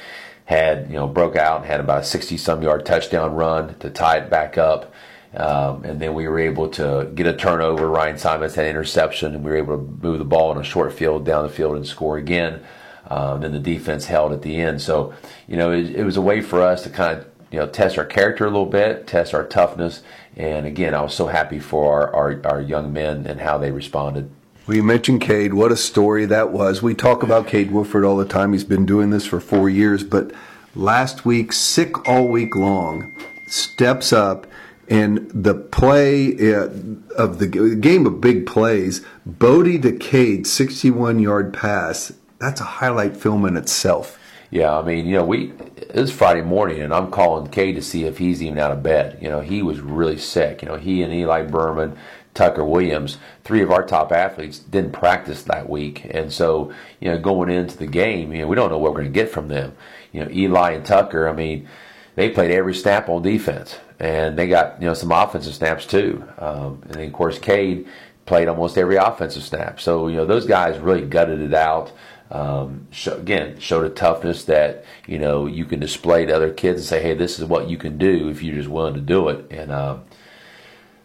had 0.48 0.88
you 0.88 0.94
know 0.94 1.06
broke 1.06 1.36
out 1.36 1.58
and 1.58 1.66
had 1.66 1.78
about 1.78 2.00
a 2.00 2.04
60 2.04 2.38
some 2.38 2.62
yard 2.62 2.86
touchdown 2.86 3.34
run 3.34 3.74
to 3.80 3.90
tie 3.90 4.16
it 4.16 4.30
back 4.30 4.56
up. 4.56 4.94
Um, 5.34 5.84
and 5.84 6.00
then 6.00 6.14
we 6.14 6.26
were 6.26 6.38
able 6.38 6.70
to 6.70 7.10
get 7.14 7.26
a 7.26 7.34
turnover. 7.34 7.86
Ryan 7.86 8.16
Simons 8.16 8.54
had 8.54 8.64
an 8.64 8.70
interception, 8.70 9.34
and 9.34 9.44
we 9.44 9.50
were 9.50 9.58
able 9.58 9.76
to 9.76 9.82
move 9.82 10.18
the 10.18 10.24
ball 10.24 10.50
in 10.52 10.56
a 10.56 10.64
short 10.64 10.94
field 10.94 11.26
down 11.26 11.42
the 11.42 11.50
field 11.50 11.76
and 11.76 11.86
score 11.86 12.16
again. 12.16 12.64
Um, 13.08 13.40
then 13.40 13.52
the 13.52 13.58
defense 13.58 14.04
held 14.04 14.32
at 14.32 14.42
the 14.42 14.56
end. 14.60 14.82
So, 14.82 15.14
you 15.46 15.56
know, 15.56 15.72
it, 15.72 15.90
it, 15.96 16.04
was 16.04 16.18
a 16.18 16.20
way 16.20 16.42
for 16.42 16.60
us 16.60 16.82
to 16.82 16.90
kind 16.90 17.18
of 17.18 17.26
you 17.50 17.58
know, 17.58 17.66
test 17.66 17.96
our 17.96 18.04
character 18.04 18.44
a 18.44 18.50
little 18.50 18.66
bit, 18.66 19.06
test 19.06 19.32
our 19.32 19.46
toughness. 19.46 20.02
And 20.36 20.66
again, 20.66 20.94
I 20.94 21.00
was 21.00 21.14
so 21.14 21.26
happy 21.26 21.58
for 21.58 21.90
our, 21.90 22.14
our, 22.14 22.46
our 22.46 22.60
young 22.60 22.92
men 22.92 23.26
and 23.26 23.40
how 23.40 23.56
they 23.58 23.70
responded. 23.70 24.30
You 24.68 24.82
mentioned 24.82 25.22
Cade. 25.22 25.54
What 25.54 25.72
a 25.72 25.76
story 25.76 26.26
that 26.26 26.52
was. 26.52 26.82
We 26.82 26.94
talk 26.94 27.22
about 27.22 27.46
Cade 27.46 27.70
Wolford 27.70 28.04
all 28.04 28.18
the 28.18 28.26
time. 28.26 28.52
He's 28.52 28.64
been 28.64 28.84
doing 28.84 29.08
this 29.08 29.24
for 29.24 29.40
four 29.40 29.70
years, 29.70 30.04
but 30.04 30.30
last 30.74 31.24
week, 31.24 31.54
sick 31.54 32.06
all 32.06 32.28
week 32.28 32.54
long, 32.54 33.10
steps 33.46 34.12
up. 34.12 34.46
And 34.90 35.30
the 35.32 35.54
play 35.54 36.32
uh, 36.52 36.68
of 37.16 37.38
the 37.38 37.76
game 37.80 38.06
of 38.06 38.20
big 38.20 38.46
plays, 38.46 39.04
Bodie 39.24 39.78
to 39.80 39.92
Cade, 39.92 40.46
61 40.46 41.18
yard 41.18 41.54
pass, 41.54 42.12
that's 42.38 42.60
a 42.60 42.64
highlight 42.64 43.16
film 43.16 43.44
in 43.44 43.56
itself. 43.56 44.18
Yeah, 44.50 44.78
I 44.78 44.82
mean, 44.82 45.06
you 45.06 45.16
know, 45.16 45.24
we 45.24 45.52
it 45.76 45.94
was 45.94 46.10
Friday 46.10 46.42
morning, 46.42 46.80
and 46.80 46.94
I'm 46.94 47.10
calling 47.10 47.50
Cade 47.50 47.76
to 47.76 47.82
see 47.82 48.04
if 48.04 48.18
he's 48.18 48.42
even 48.42 48.58
out 48.58 48.70
of 48.70 48.82
bed. 48.82 49.18
You 49.20 49.28
know, 49.28 49.40
he 49.40 49.62
was 49.62 49.80
really 49.80 50.16
sick. 50.18 50.62
You 50.62 50.68
know, 50.68 50.76
he 50.76 51.02
and 51.02 51.12
Eli 51.12 51.42
Berman, 51.42 51.98
Tucker 52.32 52.64
Williams, 52.64 53.18
three 53.44 53.62
of 53.62 53.70
our 53.70 53.84
top 53.84 54.10
athletes, 54.10 54.58
didn't 54.58 54.92
practice 54.92 55.42
that 55.44 55.68
week, 55.68 56.06
and 56.10 56.32
so 56.32 56.72
you 57.00 57.10
know, 57.10 57.18
going 57.18 57.50
into 57.50 57.76
the 57.76 57.86
game, 57.86 58.32
you 58.32 58.40
know, 58.40 58.46
we 58.46 58.56
don't 58.56 58.70
know 58.70 58.78
what 58.78 58.92
we're 58.92 59.02
going 59.02 59.12
to 59.12 59.20
get 59.20 59.30
from 59.30 59.48
them. 59.48 59.74
You 60.12 60.24
know, 60.24 60.30
Eli 60.30 60.72
and 60.72 60.86
Tucker, 60.86 61.28
I 61.28 61.34
mean, 61.34 61.68
they 62.14 62.30
played 62.30 62.50
every 62.50 62.74
snap 62.74 63.10
on 63.10 63.20
defense, 63.20 63.78
and 64.00 64.38
they 64.38 64.48
got 64.48 64.80
you 64.80 64.86
know 64.88 64.94
some 64.94 65.12
offensive 65.12 65.54
snaps 65.54 65.84
too. 65.84 66.26
Um, 66.38 66.80
and 66.84 66.94
then 66.94 67.06
of 67.06 67.12
course, 67.12 67.38
Cade 67.38 67.86
played 68.24 68.48
almost 68.48 68.78
every 68.78 68.96
offensive 68.96 69.42
snap. 69.42 69.78
So 69.78 70.08
you 70.08 70.16
know, 70.16 70.24
those 70.24 70.46
guys 70.46 70.78
really 70.78 71.04
gutted 71.04 71.40
it 71.40 71.52
out 71.52 71.92
um, 72.30 72.86
show, 72.90 73.16
again 73.16 73.58
showed 73.58 73.84
a 73.84 73.90
toughness 73.90 74.44
that 74.44 74.84
you 75.06 75.18
know 75.18 75.46
you 75.46 75.64
can 75.64 75.80
display 75.80 76.26
to 76.26 76.34
other 76.34 76.52
kids 76.52 76.80
and 76.80 76.86
say, 76.86 77.02
hey, 77.02 77.14
this 77.14 77.38
is 77.38 77.44
what 77.44 77.68
you 77.68 77.78
can 77.78 77.96
do 77.96 78.28
if 78.28 78.42
you're 78.42 78.54
just 78.54 78.68
willing 78.68 78.94
to 78.94 79.00
do 79.00 79.28
it. 79.28 79.46
And 79.50 79.70
uh, 79.70 79.98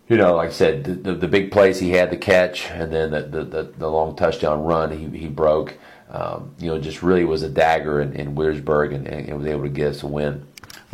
you 0.10 0.18
know, 0.18 0.36
like 0.36 0.50
I 0.50 0.51
said, 0.51 0.84
the, 0.84 0.94
the, 0.94 1.13
the, 1.15 1.27
big 1.27 1.50
plays 1.50 1.80
he 1.80 1.92
had 1.92 2.12
to 2.12 2.18
catch, 2.18 2.70
and 2.70 2.92
then 2.92 3.12
the 3.12 3.46
the, 3.46 3.74
the 3.77 3.89
long 3.89 4.15
touchdown 4.15 4.63
run 4.63 4.92
he 4.92 5.18
he 5.18 5.27
broke. 5.27 5.77
Um, 6.10 6.53
you 6.60 6.68
know, 6.68 6.80
just 6.80 7.01
really 7.01 7.25
was 7.25 7.42
a 7.42 7.50
dagger 7.50 8.00
in, 8.00 8.13
in 8.13 8.38
and, 8.38 9.08
and 9.08 9.38
was 9.38 9.48
able 9.48 9.63
to 9.63 9.70
get 9.70 9.88
us 9.88 10.03
a 10.03 10.08
win. 10.08 10.46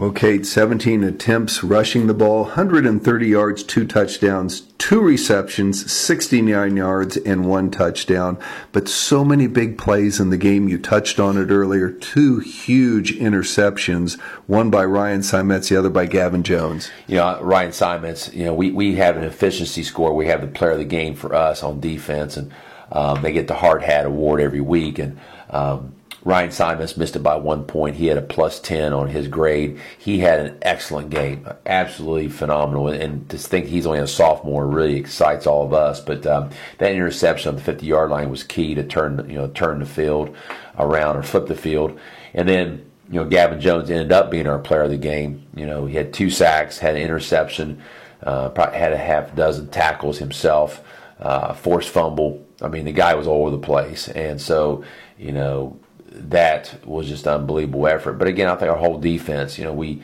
Cade, 0.08 0.48
17 0.48 1.04
attempts 1.04 1.62
rushing 1.62 2.08
the 2.08 2.14
ball, 2.14 2.44
130 2.44 3.28
yards, 3.28 3.64
two 3.64 3.86
touchdowns, 3.86 4.62
two 4.78 5.02
receptions, 5.02 5.92
69 5.92 6.78
yards, 6.78 7.18
and 7.18 7.46
one 7.46 7.70
touchdown. 7.70 8.38
But 8.72 8.88
so 8.88 9.26
many 9.26 9.48
big 9.48 9.78
plays 9.78 10.22
in 10.22 10.30
the 10.30 10.38
game. 10.38 10.70
You 10.70 10.78
touched 10.78 11.20
on 11.20 11.38
it 11.38 11.52
earlier. 11.52 11.92
Two 11.92 12.40
huge 12.40 13.14
interceptions, 13.18 14.18
one 14.48 14.70
by 14.70 14.86
Ryan 14.86 15.22
Simets, 15.22 15.68
the 15.68 15.76
other 15.76 15.90
by 15.90 16.06
Gavin 16.06 16.44
Jones. 16.44 16.90
You 17.08 17.18
know, 17.18 17.42
Ryan 17.42 17.74
Simets, 17.74 18.34
you 18.34 18.46
know, 18.46 18.54
we, 18.54 18.72
we 18.72 18.96
have 18.96 19.18
an 19.18 19.26
efficiency 19.26 19.84
score. 19.84 20.14
We 20.16 20.28
have 20.28 20.40
the 20.40 20.48
player 20.48 20.72
of 20.72 20.78
the 20.78 20.86
game 20.86 21.14
for 21.14 21.36
us 21.36 21.62
on 21.62 21.82
defense, 21.82 22.38
and 22.38 22.54
um, 22.94 23.22
they 23.22 23.34
get 23.34 23.50
the 23.50 23.56
hard 23.56 23.84
hat 23.84 24.06
award 24.06 24.40
every 24.40 24.62
week. 24.62 24.98
And, 24.98 25.20
um, 25.50 25.94
Ryan 26.26 26.52
Simons 26.52 26.98
missed 26.98 27.16
it 27.16 27.24
by 27.24 27.36
one 27.36 27.64
point. 27.64 27.96
He 27.96 28.08
had 28.08 28.18
a 28.18 28.22
plus 28.22 28.60
10 28.60 28.92
on 28.92 29.08
his 29.08 29.28
grade. 29.28 29.80
He 29.98 30.20
had 30.20 30.40
an 30.40 30.58
excellent 30.62 31.10
game, 31.10 31.48
absolutely 31.66 32.30
phenomenal. 32.30 32.90
And 32.90 33.30
to 33.30 33.38
think 33.38 33.68
he's 33.68 33.86
only 33.86 34.00
a 34.00 34.08
sophomore 34.08 34.68
really 34.68 34.98
excites 34.98 35.48
all 35.48 35.66
of 35.66 35.74
us. 35.74 36.02
But 36.02 36.26
um, 36.26 36.50
that 36.80 36.92
interception 36.92 37.50
on 37.50 37.56
the 37.56 37.62
50 37.62 37.86
yard 37.86 38.10
line 38.10 38.30
was 38.30 38.44
key 38.44 38.76
to 38.76 38.84
turn, 38.84 39.30
you 39.30 39.38
know, 39.38 39.48
turn 39.48 39.80
the 39.80 39.86
field 39.86 40.36
around 40.78 41.16
or 41.16 41.24
flip 41.24 41.48
the 41.48 41.56
field. 41.56 41.98
And 42.34 42.48
then, 42.48 42.92
you 43.10 43.22
know, 43.22 43.26
Gavin 43.26 43.62
Jones 43.62 43.90
ended 43.90 44.12
up 44.12 44.30
being 44.30 44.48
our 44.48 44.60
player 44.60 44.84
of 44.84 44.92
the 44.92 44.98
game. 44.98 45.48
You 45.56 45.66
know, 45.66 45.86
he 45.86 45.96
had 45.96 46.14
two 46.14 46.30
sacks, 46.30 46.80
had 46.80 46.96
an 46.96 47.02
interception, 47.02 47.82
uh, 48.24 48.50
probably 48.50 48.78
had 48.78 48.92
a 48.92 48.98
half 48.98 49.34
dozen 49.36 49.70
tackles 49.70 50.20
himself, 50.20 50.84
uh, 51.20 51.54
forced 51.54 51.90
fumble. 51.90 52.46
I 52.62 52.68
mean, 52.68 52.84
the 52.84 52.92
guy 52.92 53.16
was 53.16 53.26
all 53.26 53.48
over 53.48 53.52
the 53.52 53.58
place. 53.58 54.10
And 54.10 54.40
so, 54.40 54.84
you 55.18 55.32
know, 55.32 55.80
that 56.12 56.86
was 56.86 57.08
just 57.08 57.28
unbelievable 57.28 57.88
effort. 57.88 58.14
But 58.14 58.28
again, 58.28 58.48
I 58.48 58.56
think 58.56 58.72
our 58.72 58.78
whole 58.78 59.00
defense, 59.00 59.58
you 59.58 59.64
know, 59.64 59.74
we 59.74 60.02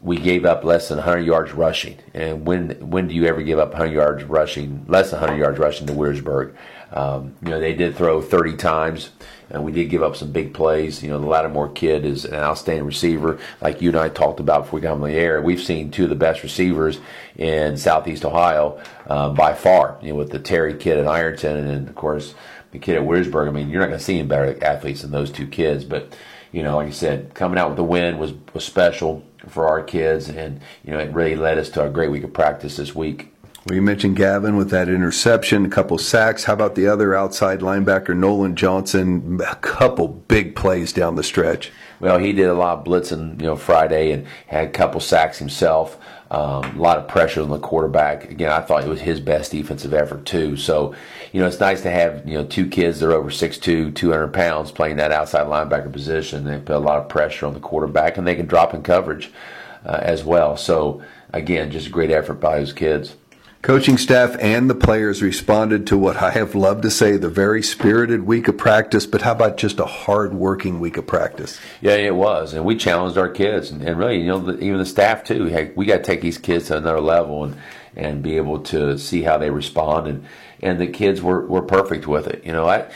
we 0.00 0.16
gave 0.16 0.44
up 0.44 0.62
less 0.62 0.88
than 0.88 0.98
100 0.98 1.20
yards 1.22 1.52
rushing. 1.52 1.98
And 2.14 2.46
when 2.46 2.70
when 2.90 3.08
do 3.08 3.14
you 3.14 3.26
ever 3.26 3.42
give 3.42 3.58
up 3.58 3.70
100 3.70 3.92
yards 3.92 4.24
rushing, 4.24 4.84
less 4.88 5.10
than 5.10 5.20
100 5.20 5.40
yards 5.40 5.58
rushing 5.58 5.86
to 5.88 5.92
Wheelersburg? 5.92 6.54
Um, 6.92 7.34
you 7.42 7.50
know, 7.50 7.60
they 7.60 7.74
did 7.74 7.96
throw 7.96 8.22
30 8.22 8.56
times, 8.56 9.10
and 9.50 9.62
we 9.62 9.72
did 9.72 9.90
give 9.90 10.02
up 10.02 10.16
some 10.16 10.32
big 10.32 10.54
plays. 10.54 11.02
You 11.02 11.10
know, 11.10 11.20
the 11.20 11.26
Lattimore 11.26 11.68
kid 11.68 12.06
is 12.06 12.24
an 12.24 12.36
outstanding 12.36 12.86
receiver, 12.86 13.38
like 13.60 13.82
you 13.82 13.90
and 13.90 13.98
I 13.98 14.08
talked 14.08 14.40
about 14.40 14.62
before 14.64 14.78
we 14.78 14.82
got 14.82 14.94
on 14.94 15.02
the 15.02 15.12
air. 15.12 15.42
We've 15.42 15.60
seen 15.60 15.90
two 15.90 16.04
of 16.04 16.08
the 16.08 16.16
best 16.16 16.42
receivers 16.42 16.98
in 17.36 17.76
Southeast 17.76 18.24
Ohio 18.24 18.80
uh, 19.06 19.30
by 19.30 19.52
far. 19.52 19.98
You 20.00 20.10
know, 20.10 20.14
with 20.14 20.30
the 20.30 20.38
Terry 20.38 20.74
kid 20.74 20.96
at 20.96 21.06
Ironton, 21.06 21.66
and 21.66 21.88
of 21.88 21.94
course 21.94 22.34
the 22.72 22.78
kid 22.78 22.96
at 22.96 23.02
Wheelersburg. 23.02 23.48
I 23.48 23.50
mean, 23.50 23.68
you're 23.68 23.80
not 23.80 23.88
going 23.88 23.98
to 23.98 24.04
see 24.04 24.18
any 24.18 24.28
better 24.28 24.62
athletes 24.64 25.02
than 25.02 25.10
those 25.10 25.30
two 25.30 25.46
kids. 25.46 25.84
But 25.84 26.16
you 26.52 26.62
know, 26.62 26.76
like 26.76 26.88
I 26.88 26.92
said, 26.92 27.34
coming 27.34 27.58
out 27.58 27.68
with 27.68 27.76
the 27.76 27.84
win 27.84 28.18
was 28.18 28.32
was 28.54 28.64
special 28.64 29.24
for 29.48 29.66
our 29.66 29.82
kids, 29.82 30.28
and 30.28 30.60
you 30.84 30.92
know, 30.92 30.98
it 30.98 31.12
really 31.12 31.36
led 31.36 31.58
us 31.58 31.70
to 31.70 31.84
a 31.84 31.90
great 31.90 32.10
week 32.10 32.24
of 32.24 32.32
practice 32.32 32.76
this 32.76 32.94
week. 32.94 33.32
Well, 33.66 33.76
you 33.76 33.82
mentioned 33.82 34.16
Gavin 34.16 34.56
with 34.56 34.70
that 34.70 34.88
interception, 34.88 35.66
a 35.66 35.68
couple 35.68 35.98
sacks. 35.98 36.44
How 36.44 36.54
about 36.54 36.74
the 36.74 36.86
other 36.86 37.14
outside 37.14 37.60
linebacker, 37.60 38.16
Nolan 38.16 38.56
Johnson? 38.56 39.40
A 39.46 39.56
couple 39.56 40.08
big 40.08 40.56
plays 40.56 40.90
down 40.92 41.16
the 41.16 41.22
stretch. 41.22 41.70
Well, 42.00 42.18
he 42.18 42.32
did 42.32 42.48
a 42.48 42.54
lot 42.54 42.78
of 42.78 42.84
blitzing, 42.84 43.40
you 43.40 43.46
know, 43.46 43.56
Friday 43.56 44.12
and 44.12 44.26
had 44.46 44.68
a 44.68 44.70
couple 44.70 45.00
sacks 45.00 45.38
himself. 45.38 45.98
Um, 46.30 46.78
a 46.78 46.80
lot 46.80 46.98
of 46.98 47.08
pressure 47.08 47.42
on 47.42 47.50
the 47.50 47.58
quarterback. 47.58 48.30
Again, 48.30 48.52
I 48.52 48.60
thought 48.60 48.84
it 48.84 48.88
was 48.88 49.00
his 49.00 49.20
best 49.20 49.52
defensive 49.52 49.92
effort 49.92 50.24
too. 50.24 50.56
So, 50.56 50.94
you 51.32 51.40
know, 51.40 51.46
it's 51.46 51.60
nice 51.60 51.82
to 51.82 51.90
have 51.90 52.26
you 52.26 52.34
know 52.34 52.44
two 52.44 52.68
kids 52.68 53.00
that 53.00 53.08
are 53.08 53.12
over 53.12 53.30
6'2", 53.30 53.94
200 53.94 54.28
pounds 54.28 54.70
playing 54.70 54.96
that 54.96 55.12
outside 55.12 55.46
linebacker 55.46 55.92
position. 55.92 56.44
They 56.44 56.58
put 56.58 56.76
a 56.76 56.78
lot 56.78 56.98
of 56.98 57.08
pressure 57.08 57.46
on 57.46 57.54
the 57.54 57.60
quarterback, 57.60 58.16
and 58.16 58.26
they 58.26 58.34
can 58.34 58.46
drop 58.46 58.74
in 58.74 58.82
coverage 58.82 59.30
uh, 59.84 59.98
as 60.02 60.24
well. 60.24 60.56
So, 60.56 61.02
again, 61.32 61.70
just 61.70 61.88
a 61.88 61.90
great 61.90 62.10
effort 62.10 62.34
by 62.34 62.58
those 62.58 62.72
kids. 62.72 63.14
Coaching 63.60 63.98
staff 63.98 64.36
and 64.38 64.70
the 64.70 64.74
players 64.74 65.20
responded 65.20 65.88
to 65.88 65.98
what 65.98 66.18
I 66.18 66.30
have 66.30 66.54
loved 66.54 66.82
to 66.82 66.92
say 66.92 67.16
the 67.16 67.28
very 67.28 67.60
spirited 67.60 68.22
week 68.22 68.46
of 68.46 68.56
practice, 68.56 69.04
but 69.04 69.22
how 69.22 69.32
about 69.32 69.56
just 69.56 69.80
a 69.80 69.84
hard 69.84 70.32
working 70.32 70.78
week 70.78 70.96
of 70.96 71.08
practice? 71.08 71.58
Yeah, 71.80 71.96
it 71.96 72.14
was. 72.14 72.54
And 72.54 72.64
we 72.64 72.76
challenged 72.76 73.18
our 73.18 73.28
kids 73.28 73.72
and, 73.72 73.82
and 73.82 73.98
really, 73.98 74.20
you 74.20 74.28
know, 74.28 74.38
the, 74.38 74.60
even 74.60 74.78
the 74.78 74.86
staff 74.86 75.24
too. 75.24 75.46
Hey, 75.46 75.72
we 75.74 75.86
got 75.86 75.98
to 75.98 76.02
take 76.04 76.20
these 76.20 76.38
kids 76.38 76.68
to 76.68 76.76
another 76.76 77.00
level 77.00 77.44
and, 77.44 77.56
and 77.96 78.22
be 78.22 78.36
able 78.36 78.60
to 78.60 78.96
see 78.96 79.22
how 79.22 79.38
they 79.38 79.50
respond. 79.50 80.06
And, 80.06 80.24
and 80.62 80.78
the 80.78 80.86
kids 80.86 81.22
were, 81.22 81.46
were 81.46 81.62
perfect 81.62 82.06
with 82.06 82.26
it. 82.26 82.44
You 82.44 82.52
know, 82.52 82.68
I, 82.68 82.90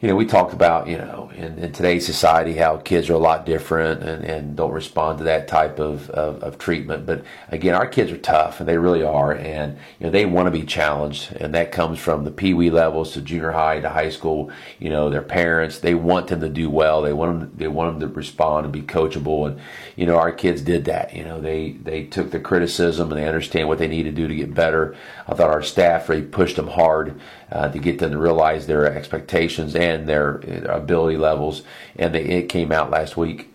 you 0.00 0.08
know, 0.08 0.14
we 0.14 0.26
talked 0.26 0.52
about, 0.52 0.88
you 0.88 0.98
know, 0.98 1.30
in, 1.34 1.58
in, 1.58 1.72
today's 1.72 2.04
society 2.04 2.52
how 2.52 2.76
kids 2.76 3.08
are 3.08 3.14
a 3.14 3.18
lot 3.18 3.46
different 3.46 4.02
and, 4.02 4.24
and 4.24 4.54
don't 4.54 4.72
respond 4.72 5.16
to 5.18 5.24
that 5.24 5.48
type 5.48 5.78
of, 5.78 6.10
of, 6.10 6.42
of, 6.42 6.58
treatment. 6.58 7.06
But 7.06 7.24
again, 7.48 7.74
our 7.74 7.86
kids 7.86 8.12
are 8.12 8.18
tough 8.18 8.60
and 8.60 8.68
they 8.68 8.76
really 8.76 9.02
are. 9.02 9.32
And, 9.32 9.78
you 9.98 10.04
know, 10.04 10.10
they 10.10 10.26
want 10.26 10.48
to 10.48 10.50
be 10.50 10.64
challenged. 10.64 11.32
And 11.36 11.54
that 11.54 11.72
comes 11.72 11.98
from 11.98 12.24
the 12.24 12.30
pee 12.30 12.52
wee 12.52 12.68
levels 12.68 13.12
to 13.12 13.22
junior 13.22 13.52
high 13.52 13.80
to 13.80 13.88
high 13.88 14.10
school. 14.10 14.50
You 14.78 14.90
know, 14.90 15.08
their 15.08 15.22
parents, 15.22 15.78
they 15.78 15.94
want 15.94 16.28
them 16.28 16.42
to 16.42 16.50
do 16.50 16.68
well. 16.68 17.00
They 17.00 17.14
want 17.14 17.40
them, 17.40 17.52
they 17.56 17.68
want 17.68 17.98
them 17.98 18.06
to 18.06 18.14
respond 18.14 18.66
and 18.66 18.72
be 18.74 18.82
coachable. 18.82 19.48
And, 19.48 19.58
you 19.96 20.04
know, 20.04 20.18
our 20.18 20.32
kids 20.32 20.60
did 20.60 20.84
that. 20.84 21.16
You 21.16 21.24
know, 21.24 21.40
they, 21.40 21.70
they 21.70 22.04
took 22.04 22.32
the 22.32 22.40
criticism 22.40 23.10
and 23.10 23.18
they 23.18 23.26
understand 23.26 23.68
what 23.68 23.78
they 23.78 23.88
need 23.88 24.02
to 24.02 24.12
do 24.12 24.28
to 24.28 24.34
get 24.34 24.52
better. 24.52 24.94
I 25.26 25.34
thought 25.34 25.50
our 25.50 25.62
staff 25.62 26.10
really 26.10 26.20
pushed 26.20 26.56
them 26.56 26.68
hard 26.68 27.18
uh, 27.50 27.68
to 27.68 27.78
get 27.78 27.98
them 27.98 28.10
to 28.10 28.18
realize 28.18 28.66
their 28.66 28.92
expectations 28.92 29.74
and 29.74 29.85
their 29.86 30.40
uh, 30.40 30.76
ability 30.76 31.16
levels, 31.16 31.62
and 31.96 32.14
they, 32.14 32.24
it 32.24 32.48
came 32.48 32.72
out 32.72 32.90
last 32.90 33.16
week. 33.16 33.52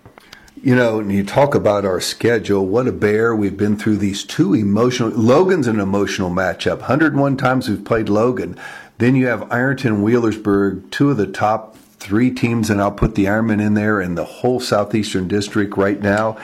You 0.63 0.75
know, 0.75 0.99
and 0.99 1.11
you 1.11 1.23
talk 1.23 1.55
about 1.55 1.85
our 1.85 1.99
schedule. 1.99 2.65
What 2.65 2.87
a 2.87 2.91
bear. 2.91 3.35
We've 3.35 3.57
been 3.57 3.77
through 3.77 3.97
these 3.97 4.23
two 4.23 4.53
emotional. 4.53 5.09
Logan's 5.09 5.67
an 5.67 5.79
emotional 5.79 6.29
matchup. 6.29 6.81
101 6.81 7.37
times 7.37 7.67
we've 7.67 7.83
played 7.83 8.09
Logan. 8.09 8.59
Then 8.99 9.15
you 9.15 9.25
have 9.25 9.51
Ironton 9.51 10.03
Wheelersburg, 10.03 10.91
two 10.91 11.09
of 11.09 11.17
the 11.17 11.25
top 11.25 11.77
three 12.01 12.29
teams, 12.29 12.69
and 12.69 12.79
I'll 12.79 12.91
put 12.91 13.15
the 13.15 13.25
Ironmen 13.25 13.59
in 13.59 13.73
there 13.73 13.99
and 13.99 14.15
the 14.15 14.25
whole 14.25 14.59
Southeastern 14.59 15.27
District 15.27 15.75
right 15.77 15.99
now. 15.99 16.37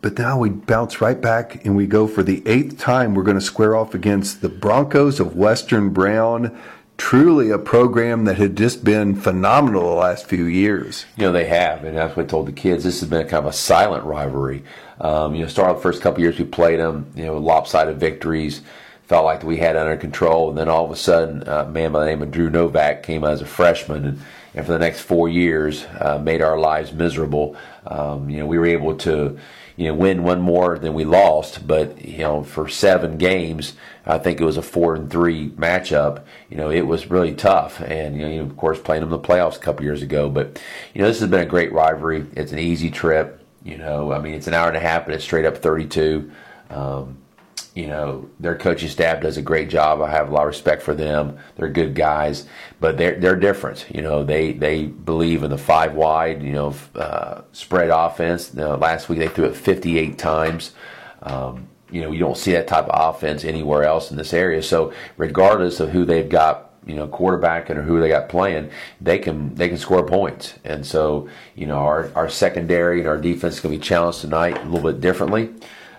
But 0.00 0.18
now 0.18 0.38
we 0.38 0.50
bounce 0.50 1.00
right 1.00 1.20
back 1.20 1.64
and 1.64 1.76
we 1.76 1.86
go 1.86 2.06
for 2.06 2.22
the 2.22 2.42
eighth 2.46 2.78
time. 2.78 3.14
We're 3.14 3.24
going 3.24 3.38
to 3.38 3.44
square 3.44 3.76
off 3.76 3.94
against 3.94 4.40
the 4.40 4.48
Broncos 4.48 5.18
of 5.18 5.36
Western 5.36 5.90
Brown. 5.90 6.56
Truly 6.98 7.50
a 7.50 7.58
program 7.58 8.24
that 8.24 8.36
had 8.36 8.56
just 8.56 8.82
been 8.82 9.14
phenomenal 9.14 9.82
the 9.82 9.94
last 9.94 10.26
few 10.26 10.44
years. 10.44 11.04
You 11.16 11.24
know, 11.24 11.32
they 11.32 11.44
have. 11.46 11.84
And 11.84 11.96
that's 11.96 12.16
what 12.16 12.24
I 12.24 12.28
told 12.28 12.46
the 12.46 12.52
kids. 12.52 12.84
This 12.84 13.00
has 13.00 13.08
been 13.08 13.26
a 13.26 13.28
kind 13.28 13.44
of 13.44 13.46
a 13.46 13.52
silent 13.52 14.04
rivalry. 14.04 14.64
Um, 15.00 15.34
you 15.34 15.42
know, 15.42 15.48
start 15.48 15.76
the 15.76 15.82
first 15.82 16.00
couple 16.00 16.22
years 16.22 16.38
we 16.38 16.46
played 16.46 16.80
them, 16.80 17.12
you 17.14 17.26
know, 17.26 17.36
lopsided 17.36 17.98
victories 18.00 18.62
felt 19.06 19.24
like 19.24 19.44
we 19.44 19.56
had 19.56 19.76
under 19.76 19.96
control. 19.96 20.48
And 20.48 20.58
then 20.58 20.68
all 20.68 20.84
of 20.84 20.90
a 20.90 20.96
sudden, 20.96 21.46
a 21.46 21.64
man 21.68 21.92
by 21.92 22.00
the 22.00 22.06
name 22.06 22.22
of 22.22 22.32
Drew 22.32 22.50
Novak 22.50 23.04
came 23.04 23.22
as 23.22 23.40
a 23.40 23.46
freshman 23.46 24.04
and 24.04 24.20
and 24.56 24.64
for 24.64 24.72
the 24.72 24.78
next 24.78 25.02
four 25.02 25.28
years 25.28 25.84
uh, 26.00 26.18
made 26.18 26.40
our 26.40 26.58
lives 26.58 26.90
miserable. 26.90 27.56
Um, 27.86 28.30
you 28.30 28.38
know, 28.38 28.46
we 28.46 28.58
were 28.58 28.66
able 28.66 28.96
to 28.98 29.38
you 29.76 29.88
know 29.88 29.94
win 29.94 30.22
one 30.22 30.40
more 30.40 30.78
than 30.78 30.94
we 30.94 31.04
lost, 31.04 31.66
but 31.66 32.04
you 32.04 32.18
know 32.18 32.42
for 32.42 32.68
seven 32.68 33.18
games, 33.18 33.74
I 34.06 34.18
think 34.18 34.40
it 34.40 34.44
was 34.44 34.56
a 34.56 34.62
four 34.62 34.94
and 34.94 35.10
three 35.10 35.50
matchup. 35.50 36.22
You 36.48 36.56
know, 36.56 36.70
it 36.70 36.86
was 36.86 37.10
really 37.10 37.34
tough, 37.34 37.80
and 37.80 38.16
you 38.16 38.28
know, 38.28 38.42
of 38.42 38.56
course, 38.56 38.80
playing 38.80 39.02
them 39.02 39.12
in 39.12 39.20
the 39.20 39.26
playoffs 39.26 39.56
a 39.56 39.60
couple 39.60 39.84
years 39.84 40.02
ago. 40.02 40.30
But 40.30 40.60
you 40.94 41.02
know, 41.02 41.08
this 41.08 41.20
has 41.20 41.28
been 41.28 41.40
a 41.40 41.46
great 41.46 41.72
rivalry. 41.72 42.26
It's 42.34 42.52
an 42.52 42.58
easy 42.58 42.90
trip. 42.90 43.40
You 43.64 43.78
know, 43.78 44.12
I 44.12 44.20
mean, 44.20 44.34
it's 44.34 44.46
an 44.46 44.54
hour 44.54 44.68
and 44.68 44.76
a 44.76 44.80
half, 44.80 45.06
but 45.06 45.14
it's 45.14 45.24
straight 45.24 45.44
up 45.44 45.58
thirty-two. 45.58 46.30
Um, 46.70 47.18
you 47.76 47.86
know 47.86 48.28
their 48.40 48.56
coaching 48.56 48.88
staff 48.88 49.20
does 49.20 49.36
a 49.36 49.42
great 49.42 49.68
job. 49.68 50.00
I 50.00 50.10
have 50.10 50.30
a 50.30 50.32
lot 50.32 50.42
of 50.42 50.48
respect 50.48 50.82
for 50.82 50.94
them. 50.94 51.36
They're 51.56 51.68
good 51.68 51.94
guys, 51.94 52.46
but 52.80 52.96
they're 52.96 53.20
they're 53.20 53.36
different. 53.36 53.86
You 53.94 54.00
know 54.00 54.24
they 54.24 54.52
they 54.52 54.86
believe 54.86 55.42
in 55.42 55.50
the 55.50 55.58
five 55.58 55.94
wide. 55.94 56.42
You 56.42 56.52
know 56.52 56.74
uh, 56.94 57.42
spread 57.52 57.90
offense. 57.90 58.54
You 58.54 58.60
know, 58.60 58.76
last 58.76 59.10
week 59.10 59.18
they 59.18 59.28
threw 59.28 59.44
it 59.44 59.56
58 59.56 60.18
times. 60.18 60.72
Um, 61.22 61.68
you 61.90 62.00
know 62.00 62.12
you 62.12 62.18
don't 62.18 62.38
see 62.38 62.52
that 62.52 62.66
type 62.66 62.86
of 62.86 63.14
offense 63.14 63.44
anywhere 63.44 63.84
else 63.84 64.10
in 64.10 64.16
this 64.16 64.32
area. 64.32 64.62
So 64.62 64.94
regardless 65.18 65.78
of 65.78 65.90
who 65.90 66.06
they've 66.06 66.28
got 66.28 66.72
you 66.86 66.94
know 66.94 67.06
quarterback 67.06 67.68
and 67.68 67.84
who 67.84 68.00
they 68.00 68.08
got 68.08 68.30
playing, 68.30 68.70
they 69.02 69.18
can 69.18 69.54
they 69.54 69.68
can 69.68 69.76
score 69.76 70.06
points. 70.06 70.54
And 70.64 70.86
so 70.86 71.28
you 71.54 71.66
know 71.66 71.76
our 71.76 72.10
our 72.14 72.30
secondary 72.30 73.00
and 73.00 73.08
our 73.08 73.18
defense 73.18 73.60
to 73.60 73.68
be 73.68 73.78
challenged 73.78 74.22
tonight 74.22 74.56
a 74.56 74.64
little 74.64 74.90
bit 74.90 75.02
differently. 75.02 75.50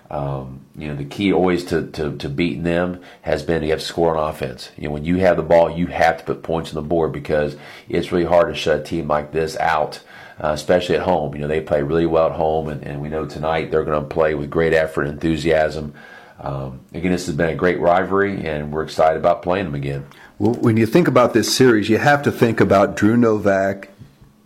Um, 0.10 0.62
you 0.78 0.88
know, 0.88 0.96
the 0.96 1.04
key 1.04 1.34
always 1.34 1.66
to, 1.66 1.88
to, 1.88 2.16
to, 2.16 2.30
beating 2.30 2.64
them 2.64 3.02
has 3.24 3.44
been 3.44 3.62
you 3.62 3.72
have 3.72 3.80
to 3.80 3.86
score 3.86 4.16
on 4.16 4.30
offense. 4.30 4.72
You 4.78 4.88
know, 4.88 4.94
when 4.94 5.04
you 5.04 5.18
have 5.18 5.36
the 5.36 5.44
ball, 5.44 5.70
you 5.70 5.88
have 5.88 6.20
to 6.20 6.24
put 6.24 6.44
points 6.44 6.70
on 6.70 6.76
the 6.76 6.88
board 6.88 7.12
because 7.12 7.58
it's 7.90 8.12
really 8.12 8.24
hard 8.24 8.48
to 8.48 8.56
shut 8.56 8.80
a 8.80 8.84
team 8.84 9.10
like 9.10 9.34
this 9.34 9.58
out, 9.58 10.00
uh, 10.42 10.52
especially 10.52 10.96
at 10.96 11.02
home. 11.02 11.36
You 11.36 11.42
know, 11.42 11.48
they 11.48 11.60
play 11.60 11.84
really 11.84 12.06
well 12.06 12.28
at 12.28 12.38
home, 12.38 12.70
and, 12.70 12.84
and 12.84 13.02
we 13.02 13.10
know 13.10 13.26
tonight 13.26 13.70
they're 13.70 13.84
going 13.84 14.02
to 14.02 14.08
play 14.08 14.34
with 14.34 14.50
great 14.50 14.74
effort 14.74 15.04
and 15.04 15.12
enthusiasm. 15.12 15.94
Um, 16.40 16.82
again, 16.94 17.12
this 17.12 17.26
has 17.26 17.36
been 17.36 17.50
a 17.50 17.56
great 17.56 17.80
rivalry, 17.80 18.48
and 18.48 18.72
we're 18.72 18.84
excited 18.84 19.18
about 19.18 19.42
playing 19.42 19.66
them 19.66 19.76
again. 19.76 20.06
Well, 20.40 20.54
when 20.54 20.78
you 20.78 20.86
think 20.86 21.10
about 21.10 21.34
this 21.34 21.54
series, 21.54 21.90
you 21.90 21.98
have 21.98 22.24
to 22.24 22.32
think 22.32 22.62
about 22.62 22.96
Drew 22.96 23.18
Novak, 23.18 23.90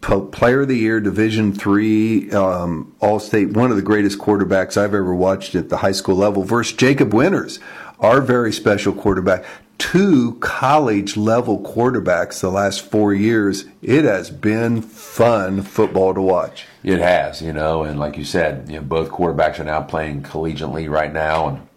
Player 0.01 0.61
of 0.61 0.67
the 0.67 0.77
Year, 0.77 0.99
Division 0.99 1.53
Three, 1.53 2.31
um, 2.31 2.93
All 2.99 3.19
State, 3.19 3.51
one 3.51 3.69
of 3.69 3.77
the 3.77 3.83
greatest 3.83 4.17
quarterbacks 4.17 4.75
I've 4.75 4.95
ever 4.95 5.13
watched 5.13 5.53
at 5.53 5.69
the 5.69 5.77
high 5.77 5.91
school 5.91 6.15
level, 6.15 6.43
versus 6.43 6.75
Jacob 6.75 7.13
Winters, 7.13 7.59
our 7.99 8.19
very 8.19 8.51
special 8.51 8.93
quarterback. 8.93 9.45
Two 9.77 10.33
college 10.41 11.17
level 11.17 11.59
quarterbacks 11.59 12.39
the 12.39 12.51
last 12.51 12.81
four 12.81 13.13
years. 13.13 13.65
It 13.81 14.03
has 14.03 14.29
been 14.29 14.81
fun 14.81 15.63
football 15.63 16.13
to 16.13 16.21
watch. 16.21 16.65
It 16.83 16.99
has, 16.99 17.41
you 17.41 17.53
know, 17.53 17.83
and 17.83 17.99
like 17.99 18.17
you 18.17 18.23
said, 18.23 18.69
you 18.69 18.75
know, 18.75 18.81
both 18.81 19.09
quarterbacks 19.09 19.59
are 19.59 19.63
now 19.63 19.81
playing 19.81 20.23
collegiately 20.23 20.89
right 20.89 21.11
now, 21.11 21.47
and 21.47 21.67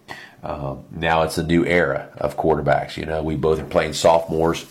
uh, 0.42 0.76
now 0.90 1.22
it's 1.22 1.38
a 1.38 1.42
new 1.42 1.64
era 1.64 2.10
of 2.18 2.36
quarterbacks. 2.36 2.96
You 2.96 3.06
know, 3.06 3.22
we 3.22 3.36
both 3.36 3.58
are 3.58 3.64
playing 3.64 3.94
sophomores, 3.94 4.66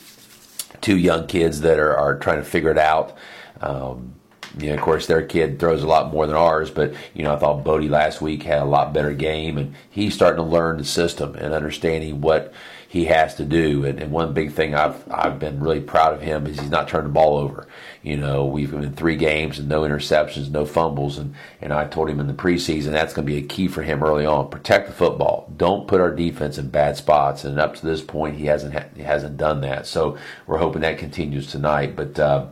two 0.82 0.98
young 0.98 1.26
kids 1.28 1.62
that 1.62 1.80
are, 1.80 1.96
are 1.96 2.18
trying 2.18 2.38
to 2.38 2.46
figure 2.46 2.72
it 2.72 2.78
out. 2.78 3.16
Um, 3.64 4.16
of 4.62 4.82
course, 4.82 5.08
their 5.08 5.26
kid 5.26 5.60
throws 5.60 5.82
a 5.82 5.88
lot 5.88 6.14
more 6.14 6.28
than 6.28 6.36
ours, 6.36 6.70
but 6.70 6.94
you 7.16 7.24
know, 7.24 7.34
I 7.34 7.40
thought 7.40 7.64
Bodie 7.64 7.90
last 7.90 8.22
week 8.22 8.44
had 8.44 8.62
a 8.62 8.66
lot 8.66 8.94
better 8.94 9.14
game, 9.14 9.58
and 9.58 9.74
he's 9.90 10.14
starting 10.14 10.44
to 10.44 10.52
learn 10.52 10.78
the 10.78 10.86
system 10.86 11.34
and 11.36 11.54
understanding 11.54 12.22
what 12.22 12.54
he 12.88 13.06
has 13.06 13.34
to 13.36 13.46
do. 13.46 13.84
And, 13.84 14.00
and 14.00 14.12
one 14.12 14.36
big 14.36 14.52
thing 14.52 14.76
I've 14.76 15.12
I've 15.12 15.40
been 15.40 15.60
really 15.60 15.80
proud 15.82 16.14
of 16.14 16.22
him 16.22 16.46
is 16.46 16.60
he's 16.60 16.70
not 16.70 16.88
turned 16.88 17.08
the 17.08 17.12
ball 17.12 17.38
over. 17.40 17.68
You 18.04 18.18
know, 18.18 18.46
we've 18.46 18.70
been 18.70 18.94
three 18.94 19.16
games 19.16 19.58
and 19.58 19.68
no 19.68 19.82
interceptions, 19.82 20.52
no 20.52 20.66
fumbles, 20.66 21.18
and 21.18 21.34
and 21.60 21.74
I 21.74 21.88
told 21.88 22.10
him 22.10 22.20
in 22.20 22.28
the 22.28 22.34
preseason 22.34 22.92
that's 22.92 23.16
going 23.16 23.26
to 23.26 23.34
be 23.34 23.40
a 23.40 23.48
key 23.48 23.68
for 23.68 23.82
him 23.82 24.04
early 24.04 24.28
on. 24.28 24.52
Protect 24.52 24.86
the 24.86 24.94
football. 24.94 25.52
Don't 25.58 25.88
put 25.88 26.02
our 26.02 26.14
defense 26.14 26.60
in 26.60 26.70
bad 26.70 26.96
spots. 26.96 27.44
And 27.44 27.60
up 27.60 27.74
to 27.78 27.86
this 27.88 28.02
point, 28.02 28.38
he 28.38 28.46
hasn't 28.46 28.74
ha- 28.74 28.90
he 28.96 29.02
hasn't 29.02 29.38
done 29.38 29.62
that. 29.62 29.88
So 29.88 30.16
we're 30.46 30.60
hoping 30.60 30.84
that 30.84 31.00
continues 31.00 31.52
tonight, 31.52 31.96
but. 31.96 32.20
Uh, 32.20 32.48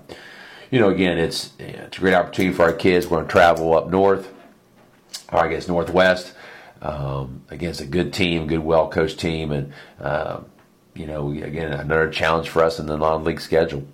you 0.71 0.79
know, 0.79 0.89
again, 0.89 1.19
it's 1.19 1.51
it's 1.59 1.97
a 1.97 1.99
great 1.99 2.15
opportunity 2.15 2.55
for 2.55 2.63
our 2.63 2.73
kids. 2.73 3.05
We're 3.05 3.17
going 3.17 3.27
to 3.27 3.31
travel 3.31 3.75
up 3.75 3.89
north, 3.89 4.31
or 5.31 5.39
I 5.39 5.49
guess 5.49 5.67
northwest, 5.67 6.33
um, 6.81 7.43
against 7.49 7.81
a 7.81 7.85
good 7.85 8.13
team, 8.13 8.47
good, 8.47 8.59
well 8.59 8.89
coached 8.89 9.19
team, 9.19 9.51
and 9.51 9.73
uh, 9.99 10.39
you 10.95 11.05
know, 11.05 11.31
again, 11.31 11.71
another 11.73 12.09
challenge 12.09 12.49
for 12.49 12.63
us 12.63 12.79
in 12.79 12.85
the 12.85 12.97
non-league 12.97 13.41
schedule. 13.41 13.85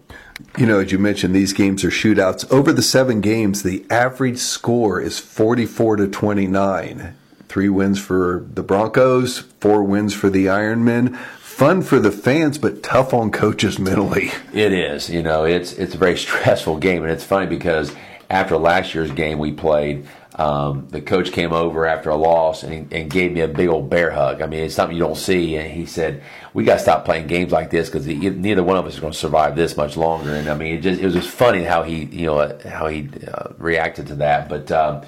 You 0.58 0.68
know, 0.68 0.80
as 0.80 0.92
you 0.92 1.00
mentioned, 1.00 1.36
these 1.36 1.52
games 1.52 1.84
are 1.84 1.90
shootouts. 1.90 2.50
Over 2.52 2.72
the 2.72 2.84
seven 2.84 3.22
games, 3.22 3.64
the 3.64 3.86
average 3.90 4.38
score 4.38 5.02
is 5.02 5.20
forty-four 5.20 5.96
to 5.96 6.08
twenty-nine. 6.08 7.18
Three 7.50 7.70
wins 7.70 7.98
for 7.98 8.46
the 8.54 8.62
Broncos, 8.62 9.40
four 9.40 9.82
wins 9.82 10.14
for 10.14 10.30
the 10.30 10.46
Ironmen 10.46 11.18
fun 11.58 11.82
for 11.82 12.00
the 12.00 12.12
fans, 12.12 12.60
but 12.60 12.84
tough 12.84 13.16
on 13.16 13.32
coaches 13.32 13.80
mentally. 13.80 14.32
It 14.54 14.72
is. 14.72 15.10
You 15.10 15.24
know, 15.24 15.44
it's 15.44 15.74
it's 15.74 15.96
a 15.96 15.98
very 15.98 16.16
stressful 16.26 16.78
game, 16.78 17.02
and 17.02 17.12
it's 17.12 17.24
funny 17.24 17.48
because 17.48 17.92
after 18.30 18.58
last 18.58 18.94
year's 18.94 19.12
game 19.12 19.40
we 19.40 19.52
played. 19.52 20.08
Um, 20.36 20.88
the 20.92 21.02
coach 21.02 21.32
came 21.32 21.52
over 21.52 21.88
after 21.88 22.12
a 22.12 22.16
loss 22.16 22.62
and, 22.62 22.94
and 22.94 23.10
gave 23.10 23.32
me 23.32 23.42
a 23.42 23.48
big 23.48 23.70
old 23.70 23.90
bear 23.90 24.12
hug. 24.12 24.44
I 24.44 24.46
mean, 24.46 24.66
it's 24.66 24.76
something 24.76 24.96
you 24.96 25.02
don't 25.02 25.18
see. 25.18 25.56
And 25.56 25.72
he 25.72 25.88
said, 25.88 26.22
"We 26.54 26.64
got 26.64 26.76
to 26.76 26.80
stop 26.80 27.06
playing 27.06 27.26
games 27.26 27.52
like 27.52 27.72
this 27.72 27.90
because 27.90 28.06
neither 28.06 28.62
one 28.62 28.78
of 28.78 28.86
us 28.86 28.94
is 28.94 29.00
going 29.00 29.14
to 29.14 29.18
survive 29.18 29.56
this 29.56 29.76
much 29.76 29.98
longer." 29.98 30.36
And 30.36 30.48
I 30.48 30.54
mean, 30.54 30.76
it 30.76 30.82
just 30.82 31.02
it 31.02 31.06
was 31.06 31.16
just 31.16 31.30
funny 31.30 31.64
how 31.64 31.82
he 31.82 32.06
you 32.06 32.28
know 32.28 32.56
how 32.70 32.86
he 32.86 33.10
uh, 33.34 33.54
reacted 33.58 34.06
to 34.08 34.16
that. 34.18 34.48
But 34.48 34.72
um, 34.72 35.02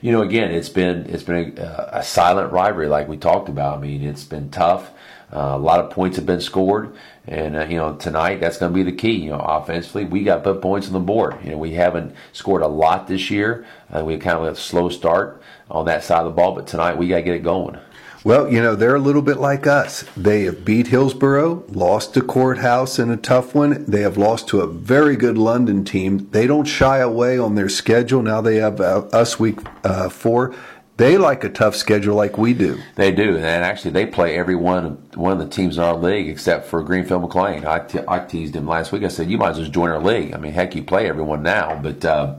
you 0.00 0.10
know, 0.10 0.22
again, 0.22 0.50
it's 0.50 0.70
been 0.70 1.06
it's 1.08 1.22
been 1.22 1.56
a, 1.56 1.90
a 1.92 2.02
silent 2.02 2.50
rivalry 2.50 2.88
like 2.88 3.06
we 3.06 3.16
talked 3.16 3.48
about. 3.48 3.78
I 3.78 3.80
mean, 3.80 4.02
it's 4.02 4.24
been 4.24 4.50
tough. 4.50 4.90
Uh, 5.34 5.56
a 5.56 5.58
lot 5.58 5.80
of 5.80 5.90
points 5.90 6.16
have 6.16 6.26
been 6.26 6.40
scored, 6.40 6.94
and 7.26 7.56
uh, 7.56 7.64
you 7.64 7.76
know 7.76 7.96
tonight 7.96 8.40
that's 8.40 8.56
going 8.56 8.72
to 8.72 8.74
be 8.74 8.84
the 8.84 8.96
key. 8.96 9.24
You 9.24 9.30
know, 9.30 9.40
offensively, 9.40 10.04
we 10.04 10.22
got 10.22 10.44
put 10.44 10.62
points 10.62 10.86
on 10.86 10.92
the 10.92 11.00
board. 11.00 11.36
You 11.42 11.50
know, 11.50 11.58
we 11.58 11.72
haven't 11.72 12.14
scored 12.32 12.62
a 12.62 12.68
lot 12.68 13.08
this 13.08 13.30
year. 13.30 13.66
Uh, 13.92 14.04
we 14.04 14.16
kind 14.16 14.38
of 14.38 14.44
a 14.44 14.54
slow 14.54 14.88
start 14.88 15.42
on 15.70 15.86
that 15.86 16.04
side 16.04 16.20
of 16.20 16.26
the 16.26 16.30
ball, 16.30 16.54
but 16.54 16.66
tonight 16.68 16.96
we 16.96 17.08
got 17.08 17.16
to 17.16 17.22
get 17.22 17.34
it 17.34 17.42
going. 17.42 17.78
Well, 18.24 18.50
you 18.50 18.62
know, 18.62 18.74
they're 18.74 18.94
a 18.94 19.00
little 19.00 19.20
bit 19.20 19.36
like 19.36 19.66
us. 19.66 20.02
They 20.16 20.44
have 20.44 20.64
beat 20.64 20.86
Hillsboro, 20.86 21.64
lost 21.68 22.14
to 22.14 22.22
Courthouse 22.22 22.98
in 22.98 23.10
a 23.10 23.18
tough 23.18 23.54
one. 23.54 23.84
They 23.84 24.00
have 24.00 24.16
lost 24.16 24.48
to 24.48 24.62
a 24.62 24.66
very 24.66 25.14
good 25.14 25.36
London 25.36 25.84
team. 25.84 26.30
They 26.30 26.46
don't 26.46 26.64
shy 26.64 26.98
away 26.98 27.38
on 27.38 27.54
their 27.54 27.68
schedule. 27.68 28.22
Now 28.22 28.40
they 28.40 28.56
have 28.56 28.80
uh, 28.80 29.00
us 29.12 29.38
week 29.38 29.58
uh, 29.84 30.08
four. 30.08 30.54
They 30.96 31.18
like 31.18 31.42
a 31.42 31.48
tough 31.48 31.74
schedule 31.74 32.14
like 32.14 32.38
we 32.38 32.54
do. 32.54 32.78
They 32.94 33.10
do, 33.10 33.36
and 33.36 33.44
actually 33.44 33.90
they 33.90 34.06
play 34.06 34.38
every 34.38 34.54
one 34.54 35.02
one 35.14 35.32
of 35.32 35.38
the 35.38 35.48
teams 35.48 35.76
in 35.76 35.82
our 35.82 35.96
league 35.96 36.28
except 36.28 36.66
for 36.66 36.82
Greenfield 36.84 37.28
McClain. 37.28 37.64
I, 37.64 37.80
te- 37.80 38.04
I 38.06 38.20
teased 38.20 38.54
him 38.54 38.68
last 38.68 38.92
week. 38.92 39.02
I 39.02 39.08
said, 39.08 39.28
"You 39.28 39.38
might 39.38 39.50
as 39.50 39.58
well 39.58 39.68
join 39.68 39.90
our 39.90 40.00
league." 40.00 40.32
I 40.32 40.36
mean, 40.36 40.52
heck, 40.52 40.74
you 40.74 40.82
play 40.82 41.08
everyone 41.08 41.42
now, 41.42 41.78
but. 41.80 42.04
Uh, 42.04 42.36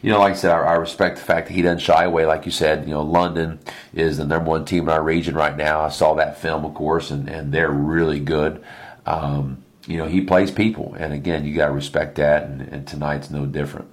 you 0.00 0.12
know, 0.12 0.20
like 0.20 0.34
I 0.34 0.36
said, 0.36 0.52
I, 0.52 0.58
I, 0.58 0.74
respect 0.74 1.16
the 1.16 1.24
fact 1.24 1.48
that 1.48 1.54
he 1.54 1.62
doesn't 1.62 1.80
shy 1.80 2.04
away. 2.04 2.24
Like 2.24 2.46
you 2.46 2.52
said, 2.52 2.84
you 2.84 2.94
know, 2.94 3.02
London 3.02 3.58
is 3.92 4.18
the 4.18 4.24
number 4.24 4.48
one 4.48 4.64
team 4.64 4.84
in 4.84 4.90
our 4.90 5.02
region 5.02 5.34
right 5.34 5.56
now. 5.56 5.80
I 5.80 5.88
saw 5.88 6.14
that 6.14 6.38
film, 6.38 6.64
of 6.64 6.74
course, 6.74 7.10
and, 7.10 7.28
and 7.28 7.52
they're 7.52 7.68
really 7.68 8.20
good. 8.20 8.62
Um, 9.06 9.64
you 9.88 9.96
know, 9.98 10.06
he 10.06 10.20
plays 10.20 10.52
people, 10.52 10.94
and 10.96 11.12
again, 11.12 11.44
you 11.44 11.56
got 11.56 11.66
to 11.66 11.72
respect 11.72 12.14
that. 12.14 12.44
And, 12.44 12.60
and 12.60 12.86
tonight's 12.86 13.28
no 13.28 13.44
different. 13.44 13.88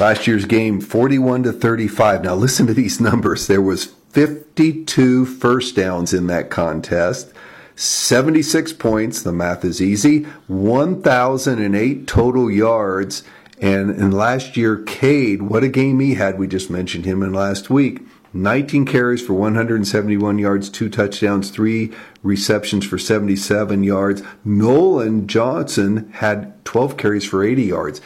Last 0.00 0.26
year's 0.26 0.46
game, 0.46 0.80
41 0.80 1.42
to 1.42 1.52
35. 1.52 2.24
Now 2.24 2.34
listen 2.34 2.66
to 2.66 2.74
these 2.74 3.00
numbers. 3.00 3.46
There 3.46 3.62
was 3.62 3.86
52 4.10 5.26
first 5.26 5.76
downs 5.76 6.14
in 6.14 6.26
that 6.28 6.50
contest. 6.50 7.32
76 7.74 8.72
points, 8.74 9.22
the 9.22 9.32
math 9.32 9.64
is 9.64 9.80
easy, 9.80 10.24
1,008 10.46 12.06
total 12.06 12.50
yards. 12.50 13.24
And 13.60 13.90
in 13.90 14.10
last 14.10 14.56
year, 14.56 14.82
Cade, 14.82 15.42
what 15.42 15.64
a 15.64 15.68
game 15.68 16.00
he 16.00 16.14
had. 16.14 16.38
We 16.38 16.46
just 16.46 16.68
mentioned 16.68 17.04
him 17.04 17.22
in 17.22 17.32
last 17.32 17.70
week. 17.70 18.00
19 18.34 18.86
carries 18.86 19.24
for 19.24 19.34
171 19.34 20.38
yards, 20.38 20.70
two 20.70 20.88
touchdowns, 20.88 21.50
three 21.50 21.92
receptions 22.22 22.86
for 22.86 22.98
77 22.98 23.84
yards. 23.84 24.22
Nolan 24.44 25.26
Johnson 25.26 26.10
had 26.14 26.64
12 26.64 26.96
carries 26.96 27.24
for 27.26 27.44
80 27.44 27.62
yards 27.64 28.00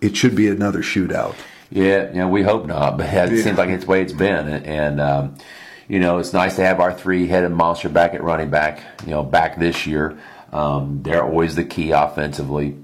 it 0.00 0.16
should 0.16 0.34
be 0.34 0.48
another 0.48 0.80
shootout. 0.80 1.34
Yeah, 1.70 2.08
you 2.08 2.18
know, 2.18 2.28
we 2.28 2.42
hope 2.42 2.66
not, 2.66 2.96
but 2.98 3.06
it 3.06 3.32
yeah. 3.32 3.42
seems 3.42 3.58
like 3.58 3.70
it's 3.70 3.84
the 3.84 3.90
way 3.90 4.02
it's 4.02 4.12
been. 4.12 4.48
And, 4.48 5.00
um, 5.00 5.36
you 5.88 6.00
know, 6.00 6.18
it's 6.18 6.32
nice 6.32 6.56
to 6.56 6.64
have 6.64 6.80
our 6.80 6.92
three 6.92 7.28
headed 7.28 7.52
monster 7.52 7.88
back 7.88 8.14
at 8.14 8.22
running 8.22 8.50
back, 8.50 8.82
you 9.04 9.10
know, 9.10 9.22
back 9.22 9.58
this 9.58 9.86
year. 9.86 10.18
Um, 10.52 11.02
they're 11.02 11.22
always 11.22 11.54
the 11.54 11.64
key 11.64 11.92
offensively. 11.92 12.76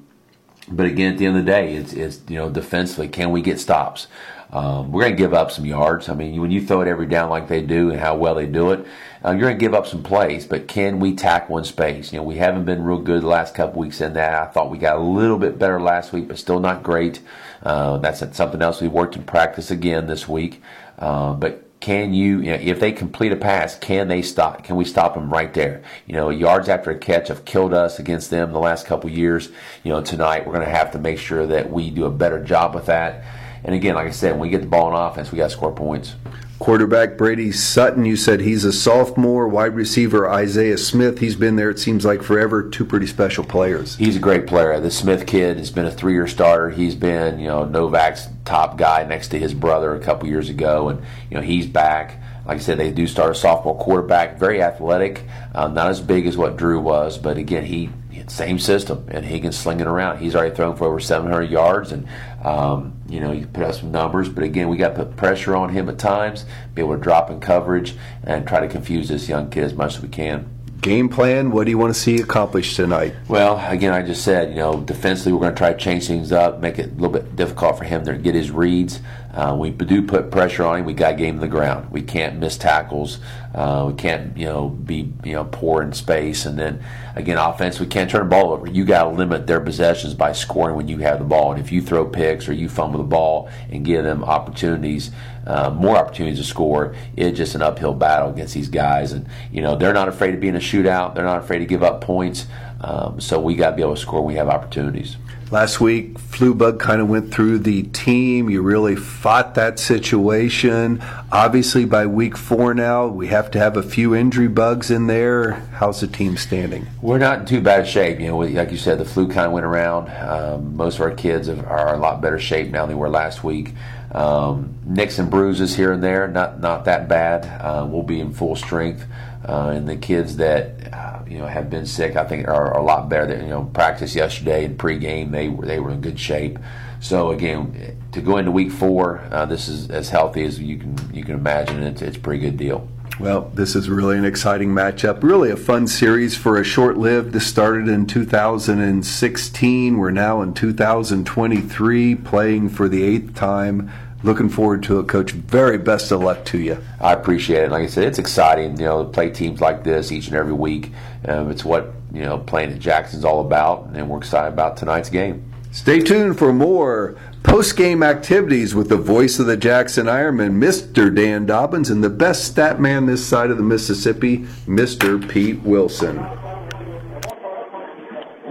but 0.68 0.86
again, 0.86 1.12
at 1.12 1.18
the 1.18 1.26
end 1.26 1.36
of 1.36 1.44
the 1.44 1.50
day, 1.50 1.74
it's, 1.74 1.92
it's 1.92 2.20
you 2.28 2.36
know 2.36 2.48
defensively, 2.48 3.08
can 3.08 3.32
we 3.32 3.42
get 3.42 3.58
stops? 3.58 4.06
Um, 4.52 4.92
we're 4.92 5.02
going 5.02 5.16
to 5.16 5.18
give 5.18 5.34
up 5.34 5.50
some 5.50 5.66
yards. 5.66 6.08
I 6.08 6.14
mean, 6.14 6.40
when 6.40 6.52
you 6.52 6.64
throw 6.64 6.80
it 6.80 6.88
every 6.88 7.06
down 7.06 7.30
like 7.30 7.48
they 7.48 7.62
do 7.62 7.90
and 7.90 7.98
how 7.98 8.16
well 8.16 8.36
they 8.36 8.46
do 8.46 8.70
it, 8.70 8.86
uh, 9.26 9.32
you're 9.32 9.48
going 9.48 9.58
to 9.58 9.60
give 9.60 9.74
up 9.74 9.86
some 9.86 10.02
plays. 10.02 10.46
But 10.46 10.68
can 10.68 11.00
we 11.00 11.14
tack 11.14 11.48
one 11.48 11.64
space? 11.64 12.12
You 12.12 12.18
know, 12.18 12.22
we 12.22 12.36
haven't 12.36 12.64
been 12.64 12.84
real 12.84 13.00
good 13.00 13.22
the 13.22 13.26
last 13.26 13.54
couple 13.54 13.80
weeks 13.80 14.00
in 14.00 14.12
that. 14.12 14.34
I 14.34 14.46
thought 14.46 14.70
we 14.70 14.78
got 14.78 14.96
a 14.96 15.02
little 15.02 15.38
bit 15.38 15.58
better 15.58 15.80
last 15.80 16.12
week, 16.12 16.28
but 16.28 16.38
still 16.38 16.60
not 16.60 16.82
great. 16.82 17.20
Uh, 17.62 17.98
that's 17.98 18.22
something 18.36 18.62
else 18.62 18.80
we 18.80 18.88
worked 18.88 19.16
in 19.16 19.24
practice 19.24 19.70
again 19.70 20.06
this 20.06 20.28
week. 20.28 20.62
Uh, 20.98 21.32
but 21.32 21.64
can 21.80 22.14
you, 22.14 22.38
you 22.38 22.52
know, 22.52 22.58
if 22.60 22.80
they 22.80 22.92
complete 22.92 23.32
a 23.32 23.36
pass, 23.36 23.76
can 23.78 24.08
they 24.08 24.22
stop? 24.22 24.62
Can 24.64 24.76
we 24.76 24.84
stop 24.84 25.14
them 25.14 25.28
right 25.28 25.52
there? 25.52 25.82
You 26.06 26.14
know, 26.14 26.30
yards 26.30 26.68
after 26.68 26.90
a 26.90 26.98
catch 26.98 27.28
have 27.28 27.44
killed 27.44 27.74
us 27.74 27.98
against 27.98 28.30
them 28.30 28.52
the 28.52 28.60
last 28.60 28.86
couple 28.86 29.10
years. 29.10 29.50
You 29.82 29.92
know, 29.92 30.00
tonight 30.00 30.46
we're 30.46 30.54
going 30.54 30.64
to 30.64 30.72
have 30.72 30.92
to 30.92 30.98
make 30.98 31.18
sure 31.18 31.46
that 31.46 31.70
we 31.70 31.90
do 31.90 32.04
a 32.04 32.10
better 32.10 32.42
job 32.42 32.74
with 32.74 32.86
that. 32.86 33.24
And 33.64 33.74
again, 33.74 33.96
like 33.96 34.06
I 34.06 34.10
said, 34.10 34.32
when 34.32 34.40
we 34.40 34.48
get 34.48 34.62
the 34.62 34.68
ball 34.68 34.88
in 34.88 34.94
offense, 34.94 35.32
we 35.32 35.38
got 35.38 35.50
to 35.50 35.56
score 35.56 35.72
points. 35.72 36.14
Quarterback 36.58 37.18
Brady 37.18 37.52
Sutton, 37.52 38.06
you 38.06 38.16
said 38.16 38.40
he's 38.40 38.64
a 38.64 38.72
sophomore. 38.72 39.46
Wide 39.46 39.74
receiver 39.74 40.28
Isaiah 40.28 40.78
Smith, 40.78 41.18
he's 41.18 41.36
been 41.36 41.56
there, 41.56 41.68
it 41.68 41.78
seems 41.78 42.04
like 42.04 42.22
forever. 42.22 42.66
Two 42.66 42.86
pretty 42.86 43.06
special 43.06 43.44
players. 43.44 43.96
He's 43.96 44.16
a 44.16 44.20
great 44.20 44.46
player. 44.46 44.80
The 44.80 44.90
Smith 44.90 45.26
kid 45.26 45.58
has 45.58 45.70
been 45.70 45.84
a 45.84 45.90
three 45.90 46.14
year 46.14 46.26
starter. 46.26 46.70
He's 46.70 46.94
been, 46.94 47.38
you 47.38 47.46
know, 47.46 47.66
Novak's 47.66 48.28
top 48.46 48.78
guy 48.78 49.04
next 49.04 49.28
to 49.28 49.38
his 49.38 49.52
brother 49.52 49.94
a 49.94 50.00
couple 50.00 50.28
years 50.28 50.48
ago. 50.48 50.88
And, 50.88 51.02
you 51.30 51.36
know, 51.36 51.42
he's 51.42 51.66
back. 51.66 52.22
Like 52.46 52.56
I 52.56 52.60
said, 52.60 52.78
they 52.78 52.90
do 52.90 53.06
start 53.06 53.32
a 53.32 53.34
sophomore 53.34 53.76
quarterback, 53.76 54.38
very 54.38 54.62
athletic, 54.62 55.24
uh, 55.54 55.68
not 55.68 55.90
as 55.90 56.00
big 56.00 56.26
as 56.26 56.36
what 56.36 56.56
Drew 56.56 56.80
was, 56.80 57.18
but 57.18 57.36
again, 57.36 57.64
he 57.64 57.90
same 58.28 58.58
system, 58.58 59.06
and 59.08 59.24
he 59.24 59.40
can 59.40 59.52
sling 59.52 59.80
it 59.80 59.86
around. 59.86 60.18
He's 60.18 60.34
already 60.34 60.54
thrown 60.54 60.76
for 60.76 60.86
over 60.86 61.00
700 61.00 61.50
yards, 61.50 61.92
and 61.92 62.06
um, 62.44 63.00
you 63.08 63.20
know 63.20 63.32
you 63.32 63.46
put 63.46 63.64
up 63.64 63.74
some 63.74 63.90
numbers. 63.90 64.28
But 64.28 64.44
again, 64.44 64.68
we 64.68 64.76
got 64.76 64.96
to 64.96 65.04
put 65.04 65.16
pressure 65.16 65.56
on 65.56 65.70
him 65.70 65.88
at 65.88 65.98
times, 65.98 66.44
be 66.74 66.82
able 66.82 66.96
to 66.96 67.00
drop 67.00 67.30
in 67.30 67.40
coverage, 67.40 67.94
and 68.24 68.46
try 68.46 68.60
to 68.60 68.68
confuse 68.68 69.08
this 69.08 69.28
young 69.28 69.50
kid 69.50 69.64
as 69.64 69.74
much 69.74 69.96
as 69.96 70.02
we 70.02 70.08
can. 70.08 70.48
Game 70.80 71.08
plan. 71.08 71.50
What 71.50 71.64
do 71.64 71.70
you 71.70 71.78
want 71.78 71.94
to 71.94 71.98
see 71.98 72.16
accomplished 72.16 72.76
tonight? 72.76 73.14
Well, 73.28 73.58
again, 73.68 73.92
I 73.92 74.02
just 74.02 74.22
said, 74.22 74.50
you 74.50 74.56
know, 74.56 74.80
defensively, 74.80 75.32
we're 75.32 75.40
going 75.40 75.54
to 75.54 75.58
try 75.58 75.72
to 75.72 75.78
change 75.78 76.06
things 76.06 76.32
up, 76.32 76.60
make 76.60 76.78
it 76.78 76.90
a 76.90 76.94
little 76.94 77.10
bit 77.10 77.34
difficult 77.34 77.78
for 77.78 77.84
him 77.84 78.04
to 78.04 78.16
get 78.16 78.34
his 78.34 78.50
reads. 78.50 79.00
Uh, 79.36 79.54
we 79.54 79.70
do 79.70 80.00
put 80.00 80.30
pressure 80.30 80.64
on 80.64 80.78
him. 80.78 80.86
We 80.86 80.94
got 80.94 81.18
game 81.18 81.34
in 81.34 81.40
the 81.42 81.48
ground. 81.48 81.90
We 81.90 82.00
can't 82.00 82.38
miss 82.38 82.56
tackles. 82.56 83.18
Uh, 83.54 83.86
we 83.88 83.94
can't, 83.94 84.34
you 84.36 84.46
know, 84.46 84.70
be 84.70 85.12
you 85.24 85.32
know 85.34 85.44
poor 85.44 85.82
in 85.82 85.92
space. 85.92 86.46
And 86.46 86.58
then 86.58 86.82
again, 87.16 87.36
offense, 87.36 87.78
we 87.78 87.86
can't 87.86 88.10
turn 88.10 88.22
the 88.22 88.30
ball 88.30 88.52
over. 88.52 88.66
You 88.66 88.86
got 88.86 89.04
to 89.04 89.10
limit 89.10 89.46
their 89.46 89.60
possessions 89.60 90.14
by 90.14 90.32
scoring 90.32 90.74
when 90.74 90.88
you 90.88 90.98
have 90.98 91.18
the 91.18 91.26
ball. 91.26 91.52
And 91.52 91.60
if 91.60 91.70
you 91.70 91.82
throw 91.82 92.06
picks 92.06 92.48
or 92.48 92.54
you 92.54 92.70
fumble 92.70 92.98
the 92.98 93.04
ball 93.04 93.50
and 93.70 93.84
give 93.84 94.04
them 94.04 94.24
opportunities, 94.24 95.10
uh, 95.46 95.68
more 95.68 95.98
opportunities 95.98 96.38
to 96.38 96.44
score, 96.44 96.96
it's 97.14 97.36
just 97.36 97.54
an 97.54 97.60
uphill 97.60 97.92
battle 97.92 98.30
against 98.30 98.54
these 98.54 98.70
guys. 98.70 99.12
And 99.12 99.28
you 99.52 99.60
know, 99.60 99.76
they're 99.76 99.92
not 99.92 100.08
afraid 100.08 100.32
of 100.32 100.40
being 100.40 100.56
a 100.56 100.60
shootout. 100.60 101.14
They're 101.14 101.24
not 101.24 101.40
afraid 101.40 101.58
to 101.58 101.66
give 101.66 101.82
up 101.82 102.00
points. 102.00 102.46
Um, 102.80 103.20
so 103.20 103.38
we 103.38 103.54
got 103.54 103.70
to 103.70 103.76
be 103.76 103.82
able 103.82 103.96
to 103.96 104.00
score 104.00 104.22
when 104.22 104.32
we 104.32 104.38
have 104.38 104.48
opportunities. 104.48 105.16
Last 105.52 105.80
week, 105.80 106.18
flu 106.18 106.56
bug 106.56 106.80
kind 106.80 107.00
of 107.00 107.08
went 107.08 107.32
through 107.32 107.60
the 107.60 107.84
team. 107.84 108.50
You 108.50 108.62
really 108.62 108.96
fought 108.96 109.54
that 109.54 109.78
situation. 109.78 111.00
Obviously, 111.30 111.84
by 111.84 112.06
week 112.06 112.36
four 112.36 112.74
now, 112.74 113.06
we 113.06 113.28
have 113.28 113.52
to 113.52 113.60
have 113.60 113.76
a 113.76 113.82
few 113.82 114.12
injury 114.12 114.48
bugs 114.48 114.90
in 114.90 115.06
there. 115.06 115.52
How's 115.74 116.00
the 116.00 116.08
team 116.08 116.36
standing? 116.36 116.88
We're 117.00 117.18
not 117.18 117.40
in 117.40 117.46
too 117.46 117.60
bad 117.60 117.86
shape. 117.86 118.18
You 118.18 118.26
know, 118.26 118.38
like 118.38 118.72
you 118.72 118.76
said, 118.76 118.98
the 118.98 119.04
flu 119.04 119.28
kind 119.28 119.46
of 119.46 119.52
went 119.52 119.66
around. 119.66 120.08
Um, 120.10 120.76
most 120.76 120.96
of 120.96 121.02
our 121.02 121.12
kids 121.12 121.48
are 121.48 121.94
a 121.94 121.98
lot 121.98 122.20
better 122.20 122.40
shape 122.40 122.72
now 122.72 122.80
than 122.80 122.96
they 122.96 123.00
were 123.00 123.08
last 123.08 123.44
week. 123.44 123.72
Um, 124.10 124.74
nicks 124.84 125.20
and 125.20 125.30
bruises 125.30 125.76
here 125.76 125.92
and 125.92 126.02
there, 126.02 126.26
not 126.26 126.58
not 126.60 126.86
that 126.86 127.08
bad. 127.08 127.44
Uh, 127.60 127.86
we'll 127.86 128.02
be 128.02 128.18
in 128.18 128.32
full 128.32 128.56
strength. 128.56 129.04
Uh, 129.46 129.70
and 129.76 129.88
the 129.88 129.96
kids 129.96 130.36
that 130.38 130.92
uh, 130.92 131.22
you 131.28 131.38
know 131.38 131.46
have 131.46 131.70
been 131.70 131.86
sick, 131.86 132.16
I 132.16 132.24
think, 132.24 132.48
are, 132.48 132.74
are 132.74 132.78
a 132.78 132.82
lot 132.82 133.08
better. 133.08 133.26
Than, 133.26 133.44
you 133.44 133.50
know, 133.50 133.64
practice 133.72 134.14
yesterday 134.14 134.64
and 134.64 134.76
pregame, 134.76 135.30
they 135.30 135.48
were 135.48 135.64
they 135.64 135.78
were 135.78 135.90
in 135.90 136.00
good 136.00 136.18
shape. 136.18 136.58
So 137.00 137.30
again, 137.30 137.96
to 138.12 138.20
go 138.20 138.38
into 138.38 138.50
week 138.50 138.72
four, 138.72 139.20
uh, 139.30 139.46
this 139.46 139.68
is 139.68 139.88
as 139.90 140.08
healthy 140.08 140.44
as 140.44 140.58
you 140.58 140.78
can 140.78 140.96
you 141.14 141.22
can 141.22 141.34
imagine. 141.34 141.82
It's 141.82 142.02
it's 142.02 142.16
a 142.16 142.20
pretty 142.20 142.40
good 142.40 142.56
deal. 142.56 142.88
Well, 143.20 143.50
this 143.54 143.74
is 143.74 143.88
really 143.88 144.18
an 144.18 144.26
exciting 144.26 144.70
matchup. 144.70 145.22
Really 145.22 145.50
a 145.50 145.56
fun 145.56 145.86
series 145.86 146.36
for 146.36 146.60
a 146.60 146.64
short 146.64 146.98
lived. 146.98 147.32
This 147.32 147.46
started 147.46 147.88
in 147.88 148.06
2016. 148.06 149.96
We're 149.96 150.10
now 150.10 150.42
in 150.42 150.52
2023, 150.52 152.14
playing 152.16 152.68
for 152.68 152.88
the 152.90 153.02
eighth 153.04 153.34
time 153.34 153.90
looking 154.26 154.48
forward 154.48 154.82
to 154.84 154.98
it, 154.98 155.08
Coach. 155.08 155.32
Very 155.32 155.78
best 155.78 156.10
of 156.10 156.20
luck 156.20 156.44
to 156.46 156.58
you. 156.58 156.82
I 157.00 157.12
appreciate 157.12 157.62
it. 157.62 157.70
Like 157.70 157.84
I 157.84 157.86
said, 157.86 158.04
it's 158.04 158.18
exciting. 158.18 158.78
You 158.78 158.84
know, 158.84 159.04
to 159.04 159.10
play 159.10 159.30
teams 159.30 159.60
like 159.60 159.84
this 159.84 160.12
each 160.12 160.26
and 160.26 160.36
every 160.36 160.52
week. 160.52 160.92
Um, 161.26 161.50
it's 161.50 161.64
what 161.64 161.92
you 162.12 162.22
know 162.22 162.38
playing 162.38 162.72
at 162.72 162.78
Jackson's 162.78 163.24
all 163.24 163.40
about, 163.40 163.90
and 163.94 164.10
we're 164.10 164.18
excited 164.18 164.52
about 164.52 164.76
tonight's 164.76 165.08
game. 165.08 165.50
Stay 165.72 166.00
tuned 166.00 166.38
for 166.38 166.52
more 166.52 167.16
post-game 167.42 168.02
activities 168.02 168.74
with 168.74 168.88
the 168.88 168.96
voice 168.96 169.38
of 169.38 169.46
the 169.46 169.58
Jackson 169.58 170.06
Ironmen, 170.06 170.58
Mr. 170.58 171.14
Dan 171.14 171.44
Dobbins, 171.44 171.90
and 171.90 172.02
the 172.02 172.10
best 172.10 172.44
stat 172.44 172.80
man 172.80 173.06
this 173.06 173.24
side 173.24 173.50
of 173.50 173.58
the 173.58 173.62
Mississippi, 173.62 174.38
Mr. 174.66 175.28
Pete 175.28 175.62
Wilson. 175.62 176.16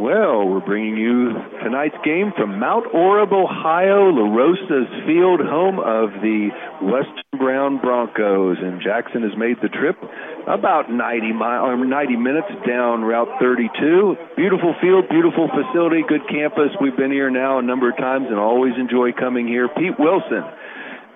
Well, 0.05 0.45
we're 0.45 0.61
bringing 0.61 0.97
you 1.01 1.33
tonight's 1.65 1.97
game 2.05 2.29
from 2.37 2.59
Mount 2.59 2.93
Orab, 2.93 3.33
Ohio, 3.33 4.13
LaRosa's 4.13 4.85
Field, 5.09 5.41
home 5.41 5.81
of 5.81 6.21
the 6.21 6.53
Western 6.77 7.33
Brown 7.41 7.81
Broncos. 7.81 8.61
And 8.61 8.85
Jackson 8.85 9.25
has 9.25 9.33
made 9.35 9.57
the 9.65 9.69
trip 9.73 9.97
about 10.45 10.93
90 10.93 11.33
mile, 11.33 11.73
90 11.75 12.17
minutes 12.17 12.53
down 12.69 13.01
Route 13.01 13.33
32. 13.41 14.37
Beautiful 14.37 14.75
field, 14.77 15.09
beautiful 15.09 15.49
facility, 15.49 16.05
good 16.07 16.29
campus. 16.29 16.69
We've 16.79 16.95
been 16.95 17.09
here 17.11 17.33
now 17.33 17.57
a 17.57 17.65
number 17.65 17.89
of 17.89 17.97
times 17.97 18.27
and 18.29 18.37
always 18.37 18.77
enjoy 18.77 19.09
coming 19.11 19.47
here. 19.47 19.67
Pete 19.73 19.97
Wilson 19.97 20.45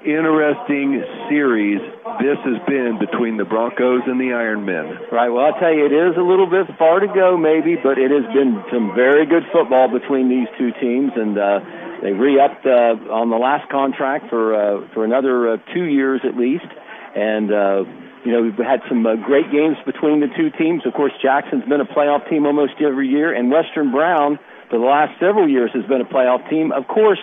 interesting 0.06 1.04
series 1.28 1.82
this 2.20 2.40
has 2.44 2.60
been 2.68 3.00
between 3.00 3.38
the 3.38 3.46
Broncos 3.46 4.04
and 4.08 4.20
the 4.20 4.36
Ironmen. 4.36 5.12
Right. 5.12 5.30
Well, 5.30 5.46
I'll 5.46 5.60
tell 5.60 5.74
you, 5.74 5.86
it 5.86 5.96
is 5.96 6.18
a 6.18 6.26
little 6.26 6.50
bit 6.50 6.68
far 6.78 7.00
to 7.00 7.08
go, 7.08 7.38
maybe, 7.38 7.76
but 7.76 7.98
it 7.98 8.12
has 8.12 8.28
been 8.34 8.64
some 8.72 8.96
very 8.96 9.26
good 9.26 9.44
football 9.52 9.88
between 9.88 10.28
these 10.28 10.48
two 10.58 10.72
teams, 10.82 11.12
and 11.16 11.38
uh, 11.38 11.60
they 12.02 12.12
re-upped 12.12 12.66
uh, 12.66 13.12
on 13.12 13.30
the 13.30 13.38
last 13.38 13.70
contract 13.72 14.30
for 14.30 14.56
uh, 14.56 14.88
for 14.94 15.06
another 15.06 15.54
uh, 15.54 15.58
two 15.74 15.86
years 15.86 16.22
at 16.24 16.36
least, 16.36 16.68
and. 17.16 17.52
Uh, 17.52 17.84
you 18.26 18.34
know, 18.34 18.42
we've 18.42 18.58
had 18.58 18.82
some 18.90 19.06
uh, 19.06 19.16
great 19.16 19.50
games 19.50 19.78
between 19.86 20.20
the 20.20 20.28
two 20.36 20.52
teams. 20.60 20.86
Of 20.86 20.92
course, 20.92 21.14
Jackson's 21.24 21.64
been 21.64 21.80
a 21.80 21.86
playoff 21.86 22.30
team 22.30 22.46
almost 22.46 22.74
every 22.84 23.08
year, 23.08 23.34
and 23.34 23.50
Western 23.50 23.92
Brown, 23.92 24.38
for 24.70 24.78
the 24.78 24.84
last 24.84 25.18
several 25.22 25.48
years, 25.48 25.72
has 25.74 25.86
been 25.86 26.02
a 26.02 26.06
playoff 26.06 26.44
team. 26.50 26.74
Of 26.74 26.86
course, 26.86 27.22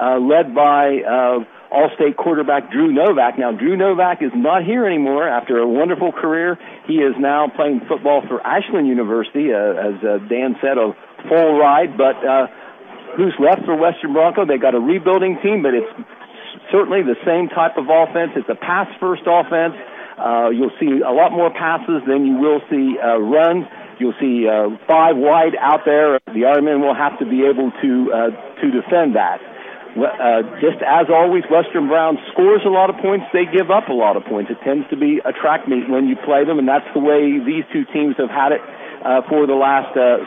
uh, 0.00 0.18
led 0.20 0.54
by 0.54 1.02
uh, 1.02 1.38
all-state 1.70 2.16
quarterback 2.16 2.70
Drew 2.70 2.92
Novak. 2.92 3.38
Now, 3.38 3.52
Drew 3.52 3.76
Novak 3.76 4.22
is 4.22 4.32
not 4.34 4.64
here 4.64 4.86
anymore 4.86 5.28
after 5.28 5.58
a 5.58 5.66
wonderful 5.66 6.12
career. 6.12 6.58
He 6.86 6.94
is 6.94 7.14
now 7.18 7.48
playing 7.54 7.82
football 7.88 8.22
for 8.28 8.40
Ashland 8.40 8.86
University, 8.86 9.52
uh, 9.52 9.74
as 9.74 9.96
uh, 10.02 10.18
Dan 10.28 10.56
said, 10.62 10.78
a 10.78 10.94
full 11.28 11.58
ride. 11.58 11.98
But 11.98 12.16
uh, 12.22 12.46
who's 13.16 13.34
left 13.38 13.64
for 13.64 13.76
Western 13.76 14.12
Bronco? 14.12 14.46
They 14.46 14.58
got 14.58 14.74
a 14.74 14.80
rebuilding 14.80 15.38
team, 15.42 15.62
but 15.62 15.74
it's 15.74 15.90
certainly 16.70 17.02
the 17.02 17.16
same 17.26 17.48
type 17.48 17.76
of 17.76 17.86
offense. 17.90 18.32
It's 18.36 18.48
a 18.48 18.58
pass-first 18.58 19.22
offense. 19.26 19.74
Uh, 20.16 20.48
you'll 20.50 20.74
see 20.80 21.02
a 21.04 21.12
lot 21.12 21.32
more 21.32 21.50
passes 21.50 22.00
than 22.08 22.24
you 22.24 22.38
will 22.38 22.60
see 22.70 22.96
uh, 22.96 23.18
runs. 23.18 23.66
You'll 23.98 24.16
see 24.20 24.46
uh, 24.48 24.76
five 24.88 25.16
wide 25.16 25.56
out 25.60 25.84
there. 25.84 26.20
The 26.26 26.44
Ironmen 26.48 26.80
will 26.80 26.94
have 26.94 27.18
to 27.18 27.26
be 27.26 27.44
able 27.44 27.72
to 27.82 27.90
uh, 28.12 28.30
to 28.60 28.66
defend 28.70 29.16
that. 29.16 29.40
Uh, 29.96 30.44
just 30.60 30.76
as 30.84 31.08
always, 31.08 31.42
Western 31.48 31.88
Brown 31.88 32.18
scores 32.32 32.60
a 32.66 32.68
lot 32.68 32.90
of 32.90 33.00
points. 33.00 33.24
They 33.32 33.48
give 33.48 33.70
up 33.70 33.88
a 33.88 33.96
lot 33.96 34.16
of 34.16 34.24
points. 34.24 34.50
It 34.50 34.60
tends 34.60 34.84
to 34.90 34.96
be 34.96 35.24
a 35.24 35.32
track 35.32 35.66
meet 35.66 35.88
when 35.88 36.06
you 36.06 36.16
play 36.20 36.44
them, 36.44 36.58
and 36.58 36.68
that's 36.68 36.86
the 36.92 37.00
way 37.00 37.40
these 37.40 37.64
two 37.72 37.88
teams 37.96 38.14
have 38.20 38.28
had 38.28 38.52
it 38.52 38.60
uh, 39.00 39.24
for 39.28 39.48
the 39.48 39.56
last 39.56 39.96
uh, 39.96 40.20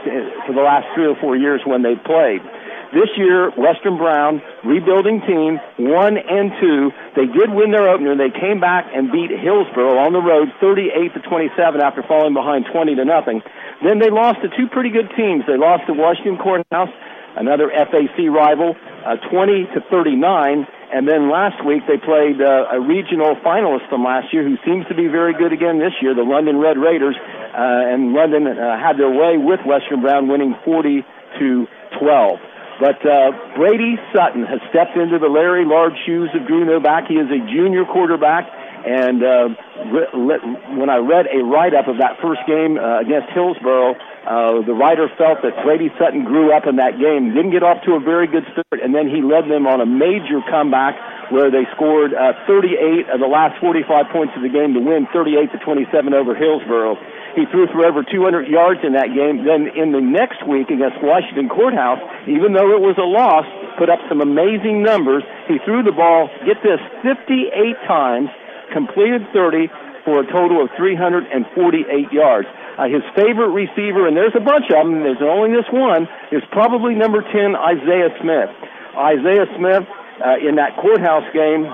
for 0.50 0.58
the 0.58 0.66
last 0.66 0.90
three 0.96 1.06
or 1.06 1.16
four 1.22 1.38
years 1.38 1.62
when 1.66 1.86
they 1.86 1.94
played. 2.02 2.42
This 2.90 3.14
year, 3.22 3.54
Western 3.54 4.02
Brown, 4.02 4.42
rebuilding 4.66 5.22
team, 5.22 5.62
one 5.78 6.18
and 6.18 6.50
two. 6.58 6.90
They 7.14 7.30
did 7.30 7.54
win 7.54 7.70
their 7.70 7.86
opener. 7.86 8.18
They 8.18 8.34
came 8.34 8.60
back 8.60 8.90
and 8.90 9.12
beat 9.12 9.30
Hillsboro 9.30 10.02
on 10.02 10.18
the 10.18 10.22
road, 10.26 10.50
38 10.58 11.14
to 11.14 11.22
27, 11.22 11.82
after 11.82 12.02
falling 12.02 12.34
behind 12.34 12.66
20 12.74 12.96
to 12.96 13.06
nothing. 13.06 13.46
Then 13.86 14.00
they 14.02 14.10
lost 14.10 14.42
to 14.42 14.50
two 14.50 14.66
pretty 14.74 14.90
good 14.90 15.14
teams. 15.14 15.46
They 15.46 15.54
lost 15.56 15.86
to 15.86 15.94
Washington 15.94 16.42
Courthouse 16.42 16.90
another 17.36 17.70
FAC 17.70 18.30
rival, 18.30 18.76
uh, 19.06 19.15
20 19.30 19.65
to 19.74 19.82
39. 19.89 20.68
And 20.92 21.08
then 21.08 21.30
last 21.30 21.63
week 21.63 21.84
they 21.88 21.98
played 21.98 22.42
uh, 22.42 22.74
a 22.74 22.80
regional 22.82 23.36
finalist 23.46 23.88
from 23.89 24.04
last 24.04 24.34
year 24.34 24.44
who 24.44 24.58
seems 24.65 24.88
to 24.88 24.96
be 24.96 25.08
very 25.08 25.34
good 25.34 25.54
again 25.54 25.78
this 25.78 25.94
year, 26.02 26.15
the 26.15 26.24
London 26.26 26.58
Red 26.58 26.78
Raiders. 26.78 27.15
Uh, 27.15 27.94
and 27.94 28.13
London 28.13 28.48
uh, 28.48 28.78
had 28.80 28.98
their 28.98 29.10
way 29.10 29.38
with 29.38 29.60
Western 29.65 30.02
Brown 30.02 30.28
winning 30.28 30.56
40 30.65 31.06
to 31.39 31.68
12. 32.00 32.39
But 32.80 33.06
uh, 33.06 33.32
Brady 33.58 34.00
Sutton 34.15 34.46
has 34.46 34.60
stepped 34.70 34.96
into 34.96 35.20
the 35.20 35.28
Larry 35.28 35.65
Large 35.65 36.00
shoes 36.06 36.30
of 36.34 36.48
Drew 36.48 36.63
Novak. 36.63 37.08
He 37.08 37.15
is 37.15 37.28
a 37.30 37.39
junior 37.52 37.84
quarterback. 37.84 38.48
And 38.80 39.22
uh, 39.22 39.50
re- 39.92 40.39
when 40.80 40.89
I 40.89 40.98
read 41.04 41.28
a 41.28 41.44
write 41.44 41.76
up 41.76 41.88
of 41.88 42.00
that 42.00 42.15
first 42.24 42.39
game 42.48 42.80
uh, 42.80 43.02
against 43.04 43.30
Hillsboro, 43.36 43.96
uh, 44.30 44.62
the 44.62 44.78
writer 44.78 45.10
felt 45.18 45.42
that 45.42 45.58
Brady 45.65 45.89
Sutton 45.98 46.22
grew 46.22 46.54
up 46.54 46.70
in 46.70 46.78
that 46.78 47.02
game, 47.02 47.34
didn't 47.34 47.50
get 47.50 47.65
off 47.65 47.82
to 47.89 47.98
a 47.98 48.00
very 48.00 48.30
good 48.30 48.46
start, 48.54 48.78
and 48.78 48.94
then 48.94 49.10
he 49.10 49.26
led 49.26 49.50
them 49.50 49.65
on 49.65 49.82
a 49.82 49.89
major 49.89 50.38
comeback 50.46 50.94
where 51.34 51.50
they 51.50 51.65
scored 51.74 52.13
uh, 52.13 52.38
38 52.46 53.10
of 53.10 53.18
the 53.18 53.26
last 53.26 53.58
45 53.58 53.89
points 54.13 54.38
of 54.38 54.46
the 54.46 54.54
game 54.54 54.78
to 54.78 54.82
win 54.86 55.10
38 55.10 55.50
to 55.50 55.58
27 55.65 56.13
over 56.13 56.38
Hillsboro. 56.38 56.94
He 57.34 57.50
threw 57.50 57.65
for 57.74 57.82
over 57.82 58.06
200 58.06 58.46
yards 58.46 58.86
in 58.86 58.94
that 58.94 59.10
game. 59.18 59.46
Then 59.50 59.70
in 59.74 59.98
the 59.98 60.02
next 60.02 60.46
week 60.46 60.70
against 60.70 61.02
Washington 61.02 61.50
Courthouse, 61.50 62.02
even 62.30 62.54
though 62.54 62.70
it 62.78 62.82
was 62.82 63.02
a 63.02 63.10
loss, 63.10 63.50
put 63.82 63.89
up 63.89 63.98
some 64.10 64.22
amazing 64.22 64.86
numbers. 64.86 65.26
He 65.50 65.58
threw 65.65 65.82
the 65.82 65.94
ball, 65.94 66.30
get 66.46 66.62
this, 66.62 66.82
58 67.02 67.50
times 67.89 68.30
completed 68.74 69.26
30 69.34 69.74
for 70.06 70.22
a 70.22 70.26
total 70.30 70.62
of 70.62 70.70
348 70.78 72.13
yards. 72.13 72.48
Uh, 72.80 72.88
his 72.88 73.04
favorite 73.12 73.52
receiver, 73.52 74.08
and 74.08 74.15
there's 74.15 74.36
a 74.39 74.39
bunch 74.39 74.72
of 74.72 74.88
them, 74.88 75.04
there's 75.04 75.20
only 75.20 75.52
this 75.52 75.68
one, 75.68 76.08
is 76.32 76.39
probably 76.56 76.96
number 76.96 77.20
10, 77.20 77.52
Isaiah 77.52 78.08
Smith. 78.24 78.48
Isaiah 78.96 79.52
Smith, 79.60 79.84
uh, 80.24 80.39
in 80.39 80.56
that 80.56 80.80
courthouse 80.80 81.28
game, 81.36 81.68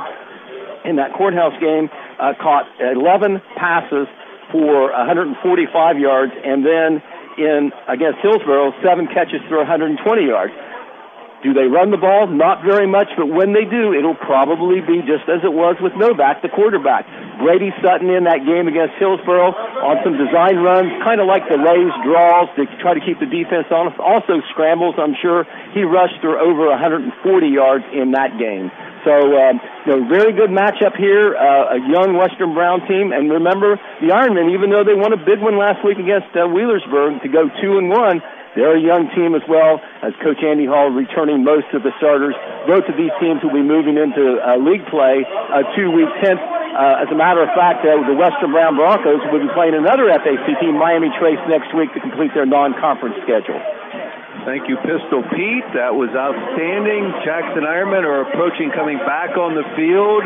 in 0.81 0.97
that 0.97 1.13
courthouse 1.13 1.53
game, 1.61 1.93
uh, 2.17 2.33
caught 2.41 2.65
11 2.81 3.37
passes 3.53 4.09
for 4.49 4.89
145 4.97 5.37
yards, 6.01 6.33
and 6.41 6.65
then 6.65 7.03
in 7.37 7.71
against 7.87 8.25
Hillsboro, 8.25 8.73
seven 8.81 9.05
catches 9.05 9.45
for 9.45 9.61
120 9.61 10.01
yards. 10.25 10.53
Do 11.43 11.53
they 11.53 11.67
run 11.67 11.91
the 11.91 12.01
ball? 12.01 12.27
Not 12.27 12.63
very 12.63 12.87
much, 12.87 13.07
but 13.17 13.27
when 13.27 13.53
they 13.53 13.65
do, 13.65 13.93
it'll 13.93 14.17
probably 14.17 14.81
be 14.81 15.03
just 15.05 15.29
as 15.29 15.43
it 15.43 15.53
was 15.53 15.77
with 15.79 15.93
Novak, 15.93 16.41
the 16.41 16.49
quarterback. 16.49 17.05
Brady 17.37 17.69
Sutton 17.83 18.09
in 18.09 18.23
that 18.25 18.47
game 18.47 18.67
against 18.67 18.95
Hillsboro 18.97 19.53
on 19.53 19.95
some 20.01 20.17
design 20.17 20.57
runs, 20.63 20.89
kind 21.03 21.19
of 21.19 21.27
like 21.27 21.45
the 21.45 21.59
Rays 21.59 21.93
draws 22.01 22.49
to 22.55 22.65
try 22.81 22.95
to 22.95 23.03
keep 23.03 23.19
the 23.19 23.29
defense 23.29 23.67
on. 23.69 23.93
Also 23.99 24.41
scrambles, 24.55 24.95
I'm 24.97 25.13
sure. 25.21 25.45
He 25.75 25.83
rushed 25.83 26.17
for 26.21 26.39
over 26.39 26.71
140 26.71 27.13
yards 27.47 27.85
in 27.93 28.17
that 28.17 28.39
game. 28.39 28.71
So, 29.05 29.13
um, 29.13 29.61
you 29.85 29.89
know, 29.93 30.09
very 30.09 30.33
good 30.33 30.49
matchup 30.49 30.97
here. 30.97 31.37
Uh, 31.37 31.77
a 31.77 31.79
young 31.85 32.17
Western 32.17 32.57
Brown 32.57 32.81
team, 32.89 33.13
and 33.13 33.29
remember 33.29 33.77
the 34.01 34.09
Ironmen, 34.09 34.49
even 34.49 34.73
though 34.73 34.83
they 34.83 34.97
won 34.97 35.13
a 35.13 35.21
big 35.21 35.37
one 35.37 35.61
last 35.61 35.85
week 35.85 36.01
against 36.01 36.33
uh, 36.33 36.49
Wheelersburg 36.49 37.21
to 37.21 37.29
go 37.29 37.45
two 37.61 37.77
and 37.77 37.93
one, 37.93 38.17
they're 38.55 38.75
a 38.75 38.81
young 38.81 39.11
team 39.11 39.35
as 39.35 39.43
well, 39.47 39.83
as 40.01 40.15
Coach 40.23 40.39
Andy 40.39 40.65
Hall 40.65 40.89
returning 40.89 41.43
most 41.43 41.67
of 41.75 41.83
the 41.83 41.91
starters. 41.99 42.33
Both 42.67 42.87
of 42.87 42.95
these 42.95 43.11
teams 43.19 43.43
will 43.43 43.53
be 43.53 43.61
moving 43.61 43.99
into 43.99 44.39
uh, 44.39 44.55
league 44.57 44.87
play 44.87 45.27
uh, 45.27 45.67
two 45.75 45.91
weeks 45.91 46.15
hence. 46.23 46.39
Uh, 46.39 47.03
as 47.03 47.11
a 47.11 47.15
matter 47.15 47.43
of 47.43 47.51
fact, 47.55 47.83
uh, 47.87 47.99
the 48.07 48.15
Western 48.15 48.51
Brown 48.51 48.75
Broncos 48.75 49.23
will 49.31 49.43
be 49.43 49.51
playing 49.55 49.75
another 49.75 50.11
FAC 50.11 50.59
team, 50.59 50.75
Miami 50.75 51.07
Trace, 51.19 51.39
next 51.47 51.71
week 51.75 51.91
to 51.95 51.99
complete 51.99 52.31
their 52.35 52.47
non-conference 52.47 53.15
schedule. 53.23 53.59
Thank 54.45 54.69
you, 54.69 54.77
Pistol 54.85 55.25
Pete. 55.33 55.65
That 55.73 55.97
was 55.97 56.13
outstanding. 56.13 57.09
Jackson 57.25 57.65
Ironmen 57.65 58.05
are 58.05 58.29
approaching 58.29 58.69
coming 58.77 59.01
back 59.01 59.33
on 59.41 59.57
the 59.57 59.65
field. 59.73 60.21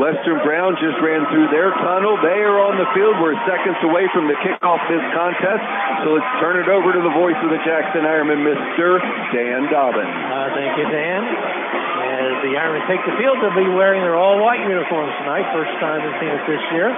Western 0.00 0.40
Brown 0.40 0.72
just 0.80 0.96
ran 1.04 1.28
through 1.28 1.52
their 1.52 1.68
tunnel. 1.84 2.16
They 2.24 2.40
are 2.48 2.64
on 2.64 2.80
the 2.80 2.88
field. 2.96 3.20
We're 3.20 3.36
seconds 3.44 3.76
away 3.84 4.08
from 4.16 4.24
the 4.24 4.40
kickoff 4.40 4.80
this 4.88 5.04
contest. 5.12 5.60
So 6.00 6.16
let's 6.16 6.32
turn 6.40 6.56
it 6.56 6.72
over 6.72 6.96
to 6.96 7.02
the 7.04 7.12
voice 7.12 7.36
of 7.44 7.52
the 7.52 7.60
Jackson 7.60 8.08
Ironmen, 8.08 8.40
Mr. 8.40 9.04
Dan 9.36 9.68
Dobbin. 9.68 10.08
Uh, 10.08 10.48
thank 10.56 10.72
you, 10.80 10.88
Dan. 10.88 11.20
As 11.28 12.34
the 12.40 12.56
Ironmen 12.56 12.88
take 12.88 13.04
the 13.04 13.20
field, 13.20 13.36
they'll 13.44 13.52
be 13.52 13.68
wearing 13.68 14.00
their 14.00 14.16
all-white 14.16 14.64
uniforms 14.64 15.12
tonight. 15.20 15.44
First 15.52 15.76
time 15.76 16.00
we've 16.00 16.16
seen 16.24 16.32
it 16.32 16.44
this 16.48 16.64
year. 16.72 16.88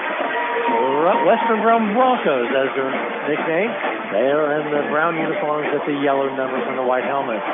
Western 1.30 1.62
Brown 1.62 1.94
Broncos 1.94 2.48
as 2.50 2.68
their 2.74 2.90
nickname. 3.30 3.70
They 4.10 4.26
are 4.34 4.58
in 4.58 4.66
the 4.74 4.82
brown 4.90 5.14
uniforms 5.14 5.70
with 5.70 5.86
the 5.86 5.94
yellow 6.02 6.26
numbers 6.34 6.66
and 6.66 6.74
the 6.74 6.82
white 6.82 7.06
helmets. 7.06 7.46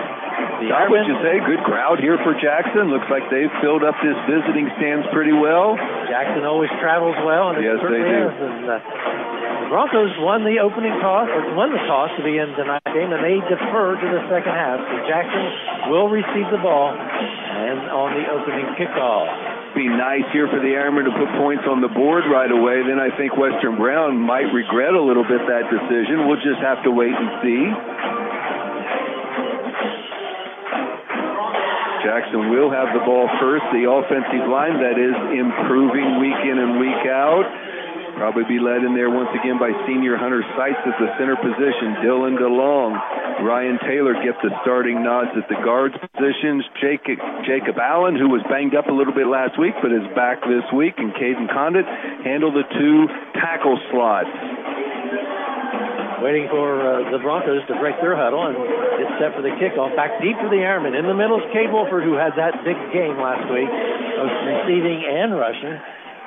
The 0.64 0.72
I 0.72 0.88
would 0.88 1.04
you 1.04 1.20
say 1.20 1.36
good 1.44 1.60
crowd 1.68 2.00
here 2.00 2.16
for 2.24 2.32
Jackson. 2.40 2.88
Looks 2.88 3.10
like 3.12 3.28
they've 3.28 3.52
filled 3.60 3.84
up 3.84 3.92
this 4.00 4.16
visiting 4.24 4.72
stands 4.80 5.04
pretty 5.12 5.36
well. 5.36 5.76
Jackson 6.08 6.48
always 6.48 6.72
travels 6.80 7.16
well, 7.28 7.52
and 7.52 7.60
yes, 7.60 7.76
they 7.84 8.00
do. 8.00 8.22
And, 8.32 8.64
uh, 8.64 8.80
the 8.80 9.68
Broncos 9.68 10.16
won 10.24 10.48
the 10.48 10.56
opening 10.64 10.96
toss, 11.04 11.28
or 11.28 11.52
won 11.52 11.76
the 11.76 11.82
toss 11.84 12.08
to 12.16 12.24
be 12.24 12.40
in 12.40 12.48
tonight's 12.56 12.88
game, 12.96 13.12
and 13.12 13.20
they 13.20 13.36
defer 13.44 14.00
to 14.00 14.06
the 14.08 14.22
second 14.32 14.56
half. 14.56 14.80
So 14.80 14.94
Jackson 15.04 15.92
will 15.92 16.08
receive 16.08 16.48
the 16.48 16.62
ball 16.64 16.96
and 16.96 17.92
on 17.92 18.16
the 18.16 18.24
opening 18.32 18.64
kickoff 18.80 19.55
be 19.76 19.86
nice 19.86 20.24
here 20.32 20.48
for 20.48 20.56
the 20.56 20.72
Ironmen 20.72 21.04
to 21.04 21.12
put 21.12 21.28
points 21.36 21.68
on 21.68 21.84
the 21.84 21.92
board 21.92 22.24
right 22.32 22.48
away. 22.48 22.80
Then 22.80 22.96
I 22.96 23.12
think 23.20 23.36
Western 23.36 23.76
Brown 23.76 24.16
might 24.16 24.48
regret 24.48 24.96
a 24.96 25.04
little 25.04 25.22
bit 25.22 25.44
that 25.44 25.68
decision. 25.68 26.24
We'll 26.24 26.40
just 26.40 26.64
have 26.64 26.80
to 26.88 26.90
wait 26.90 27.12
and 27.12 27.28
see. 27.44 27.62
Jackson 32.00 32.48
will 32.48 32.72
have 32.72 32.96
the 32.96 33.04
ball 33.04 33.28
first. 33.36 33.68
The 33.76 33.84
offensive 33.84 34.48
line 34.48 34.80
that 34.80 34.96
is 34.96 35.12
improving 35.36 36.24
week 36.24 36.40
in 36.48 36.56
and 36.56 36.80
week 36.80 37.04
out. 37.12 37.44
Probably 38.16 38.48
be 38.48 38.56
led 38.56 38.80
in 38.80 38.96
there 38.96 39.12
once 39.12 39.28
again 39.36 39.60
by 39.60 39.68
senior 39.84 40.16
Hunter 40.16 40.40
Seitz 40.56 40.80
at 40.88 40.96
the 40.96 41.12
center 41.20 41.36
position. 41.36 42.00
Dylan 42.00 42.40
DeLong. 42.40 42.96
Ryan 43.44 43.76
Taylor 43.84 44.16
get 44.24 44.40
the 44.40 44.48
starting 44.64 45.04
nods 45.04 45.36
at 45.36 45.44
the 45.52 45.60
guards 45.60 45.92
positions. 46.00 46.64
Jacob, 46.80 47.20
Jacob 47.44 47.76
Allen, 47.76 48.16
who 48.16 48.32
was 48.32 48.40
banged 48.48 48.72
up 48.72 48.88
a 48.88 48.94
little 48.96 49.12
bit 49.12 49.28
last 49.28 49.60
week 49.60 49.76
but 49.84 49.92
is 49.92 50.08
back 50.16 50.40
this 50.48 50.64
week, 50.72 50.96
and 50.96 51.12
Caden 51.12 51.52
Condit 51.52 51.84
handle 52.24 52.48
the 52.48 52.64
two 52.80 53.04
tackle 53.36 53.76
slots 53.92 54.32
waiting 56.24 56.48
for 56.48 56.80
uh, 56.80 57.12
the 57.12 57.20
Broncos 57.20 57.60
to 57.68 57.76
break 57.76 58.00
their 58.00 58.16
huddle 58.16 58.48
and 58.48 58.56
get 58.96 59.08
set 59.20 59.36
for 59.36 59.44
the 59.44 59.52
kickoff. 59.60 59.92
Back 59.92 60.16
deep 60.24 60.40
for 60.40 60.48
the 60.48 60.64
Ironmen. 60.64 60.96
In 60.96 61.04
the 61.04 61.14
middle 61.14 61.36
is 61.36 61.44
Cade 61.52 61.68
Wolford, 61.68 62.02
who 62.08 62.16
had 62.16 62.32
that 62.40 62.64
big 62.64 62.80
game 62.96 63.20
last 63.20 63.44
week, 63.52 63.68
both 64.16 64.32
receiving 64.48 65.04
and 65.04 65.36
rushing 65.36 65.76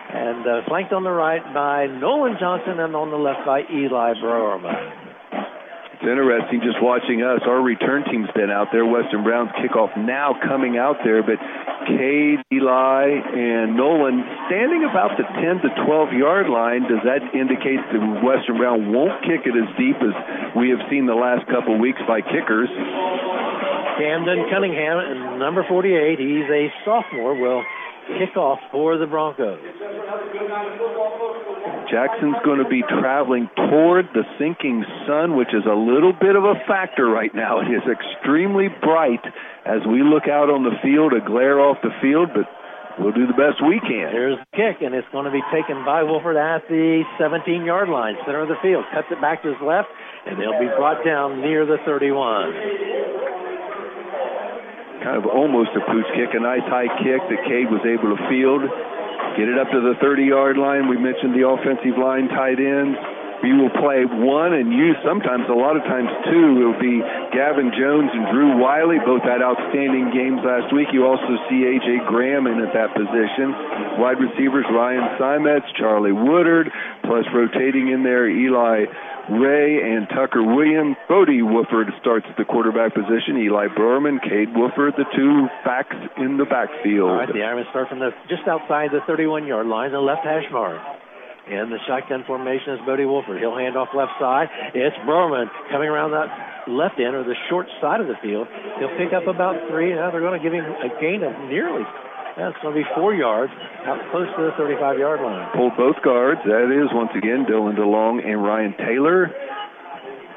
and 0.10 0.42
uh, 0.46 0.62
flanked 0.68 0.92
on 0.94 1.04
the 1.04 1.12
right 1.14 1.42
by 1.54 1.86
Nolan 1.86 2.38
Johnson 2.40 2.80
and 2.80 2.96
on 2.96 3.12
the 3.12 3.18
left 3.18 3.46
by 3.46 3.62
Eli 3.62 4.14
Browerman. 4.18 5.10
It's 6.00 6.08
interesting 6.08 6.64
just 6.64 6.80
watching 6.80 7.28
us. 7.28 7.44
Our 7.44 7.60
return 7.60 8.08
team's 8.08 8.32
been 8.32 8.48
out 8.48 8.72
there. 8.72 8.88
Western 8.88 9.20
Browns 9.28 9.52
kickoff 9.60 9.92
now 10.00 10.32
coming 10.48 10.80
out 10.80 11.04
there, 11.04 11.20
but 11.20 11.36
Cade, 11.92 12.40
Eli, 12.56 13.20
and 13.36 13.76
Nolan 13.76 14.24
standing 14.48 14.88
about 14.88 15.20
the 15.20 15.28
10 15.28 15.60
to 15.60 15.70
12 15.84 16.16
yard 16.16 16.48
line. 16.48 16.88
Does 16.88 17.04
that 17.04 17.20
indicate 17.36 17.84
that 17.92 18.00
Western 18.24 18.56
Brown 18.56 18.96
won't 18.96 19.20
kick 19.28 19.44
it 19.44 19.52
as 19.52 19.68
deep 19.76 20.00
as 20.00 20.16
we 20.56 20.72
have 20.72 20.80
seen 20.88 21.04
the 21.04 21.20
last 21.20 21.44
couple 21.52 21.76
weeks 21.76 22.00
by 22.08 22.24
kickers? 22.24 22.72
Camden 24.00 24.48
Cunningham, 24.48 25.36
number 25.38 25.68
48, 25.68 26.16
he's 26.16 26.48
a 26.48 26.72
sophomore, 26.88 27.36
will 27.36 27.60
kickoff 28.18 28.58
for 28.72 28.98
the 28.98 29.06
Broncos. 29.06 29.60
Jackson's 31.90 32.38
going 32.46 32.62
to 32.62 32.70
be 32.70 32.82
traveling 33.02 33.50
toward 33.56 34.06
the 34.14 34.24
sinking 34.38 34.86
sun, 35.08 35.36
which 35.36 35.50
is 35.54 35.66
a 35.66 35.74
little 35.74 36.14
bit 36.14 36.36
of 36.36 36.44
a 36.44 36.56
factor 36.68 37.08
right 37.08 37.34
now. 37.34 37.62
It 37.62 37.70
is 37.74 37.82
extremely 37.90 38.68
bright 38.82 39.26
as 39.66 39.82
we 39.90 40.04
look 40.04 40.28
out 40.30 40.50
on 40.50 40.64
the 40.64 40.78
field, 40.82 41.14
a 41.14 41.22
glare 41.26 41.60
off 41.60 41.78
the 41.82 41.94
field, 42.02 42.30
but 42.34 42.46
we'll 43.00 43.14
do 43.14 43.26
the 43.26 43.38
best 43.38 43.62
we 43.66 43.80
can. 43.82 44.14
Here's 44.14 44.38
the 44.38 44.50
kick, 44.54 44.82
and 44.86 44.94
it's 44.94 45.10
going 45.12 45.26
to 45.26 45.34
be 45.34 45.42
taken 45.54 45.84
by 45.86 46.04
Wolford 46.04 46.38
at 46.38 46.68
the 46.70 47.04
17 47.18 47.66
yard 47.66 47.90
line, 47.90 48.16
center 48.26 48.42
of 48.42 48.50
the 48.50 48.60
field. 48.62 48.86
Cuts 48.94 49.08
it 49.10 49.22
back 49.22 49.42
to 49.44 49.50
his 49.50 49.62
left, 49.62 49.90
and 50.26 50.38
they'll 50.38 50.60
be 50.62 50.70
brought 50.78 51.04
down 51.06 51.42
near 51.42 51.66
the 51.66 51.78
31 51.86 53.49
kind 55.04 55.18
of 55.18 55.26
almost 55.26 55.72
a 55.76 55.84
pooch 55.92 56.08
kick, 56.16 56.32
a 56.34 56.40
nice 56.40 56.66
high 56.68 56.88
kick 57.00 57.22
that 57.32 57.42
Cade 57.48 57.72
was 57.72 57.84
able 57.88 58.16
to 58.16 58.20
field. 58.28 58.64
Get 59.38 59.48
it 59.48 59.58
up 59.58 59.72
to 59.72 59.80
the 59.80 59.96
30 60.02 60.24
yard 60.24 60.58
line. 60.58 60.88
We 60.88 60.98
mentioned 60.98 61.36
the 61.36 61.48
offensive 61.48 61.98
line 61.98 62.28
tight 62.30 62.60
ends. 62.60 62.98
We 63.40 63.56
will 63.56 63.72
play 63.72 64.04
one 64.04 64.52
and 64.52 64.72
you 64.74 64.94
sometimes, 65.00 65.48
a 65.48 65.56
lot 65.56 65.80
of 65.80 65.84
times 65.88 66.12
two. 66.28 66.60
It'll 66.60 66.82
be 66.82 67.00
Gavin 67.32 67.72
Jones 67.72 68.12
and 68.12 68.28
Drew 68.36 68.60
Wiley, 68.60 69.00
both 69.00 69.24
had 69.24 69.40
outstanding 69.40 70.12
games 70.12 70.44
last 70.44 70.76
week. 70.76 70.92
You 70.92 71.08
also 71.08 71.40
see 71.48 71.64
A.J. 71.64 72.04
Graham 72.12 72.48
in 72.48 72.60
at 72.60 72.76
that 72.76 72.92
position. 72.92 73.56
Wide 73.96 74.20
receivers 74.20 74.68
Ryan 74.68 75.16
Simets, 75.16 75.68
Charlie 75.80 76.12
Woodard, 76.12 76.68
plus 77.08 77.24
rotating 77.32 77.96
in 77.96 78.04
there 78.04 78.28
Eli 78.28 78.92
Ray 79.30 79.80
and 79.86 80.10
Tucker 80.10 80.44
Williams. 80.44 80.98
Bodie 81.08 81.42
Wolford 81.42 81.88
starts 82.02 82.26
at 82.30 82.36
the 82.36 82.46
quarterback 82.46 82.94
position. 82.94 83.38
Eli 83.38 83.68
Berman, 83.76 84.20
Cade 84.20 84.50
Wolford, 84.56 84.96
the 84.98 85.06
two 85.16 85.48
backs 85.64 85.96
in 86.18 86.38
the 86.38 86.46
backfield. 86.46 87.10
All 87.10 87.16
right, 87.16 87.28
the 87.28 87.46
Ironmen 87.46 87.70
start 87.70 87.90
from 87.90 88.00
the 88.00 88.10
just 88.28 88.48
outside 88.48 88.90
the 88.92 89.00
31-yard 89.08 89.68
line, 89.68 89.92
the 89.92 90.00
left 90.00 90.26
hash 90.26 90.50
mark. 90.52 90.82
In 91.50 91.74
the 91.74 91.82
shotgun 91.90 92.24
formation 92.30 92.78
is 92.78 92.80
Bodie 92.86 93.10
Wolford. 93.10 93.42
He'll 93.42 93.58
hand 93.58 93.76
off 93.76 93.90
left 93.98 94.14
side. 94.22 94.48
It's 94.78 94.96
Berman 95.06 95.50
coming 95.74 95.90
around 95.90 96.12
that 96.14 96.70
left 96.70 97.02
end 97.02 97.18
or 97.18 97.26
the 97.26 97.34
short 97.50 97.66
side 97.82 98.02
of 98.02 98.06
the 98.06 98.14
field. 98.22 98.46
He'll 98.78 98.94
pick 99.02 99.18
up 99.18 99.26
about 99.26 99.58
three. 99.70 99.90
Now 99.98 100.14
they're 100.14 100.22
going 100.22 100.38
to 100.38 100.44
give 100.44 100.54
him 100.54 100.66
a 100.66 100.90
gain 101.02 101.26
of 101.26 101.34
nearly. 101.50 101.82
That's 102.38 102.56
going 102.62 102.78
to 102.78 102.80
be 102.80 102.88
four 102.94 103.14
yards 103.18 103.52
out 103.90 103.98
close 104.14 104.30
to 104.38 104.42
the 104.46 104.54
35 104.62 105.00
yard 105.00 105.20
line. 105.26 105.50
Pulled 105.58 105.76
both 105.76 105.98
guards. 106.06 106.40
That 106.46 106.70
is, 106.70 106.88
once 106.94 107.12
again, 107.18 107.50
Dylan 107.50 107.76
DeLong 107.76 108.22
and 108.22 108.38
Ryan 108.42 108.78
Taylor. 108.78 109.34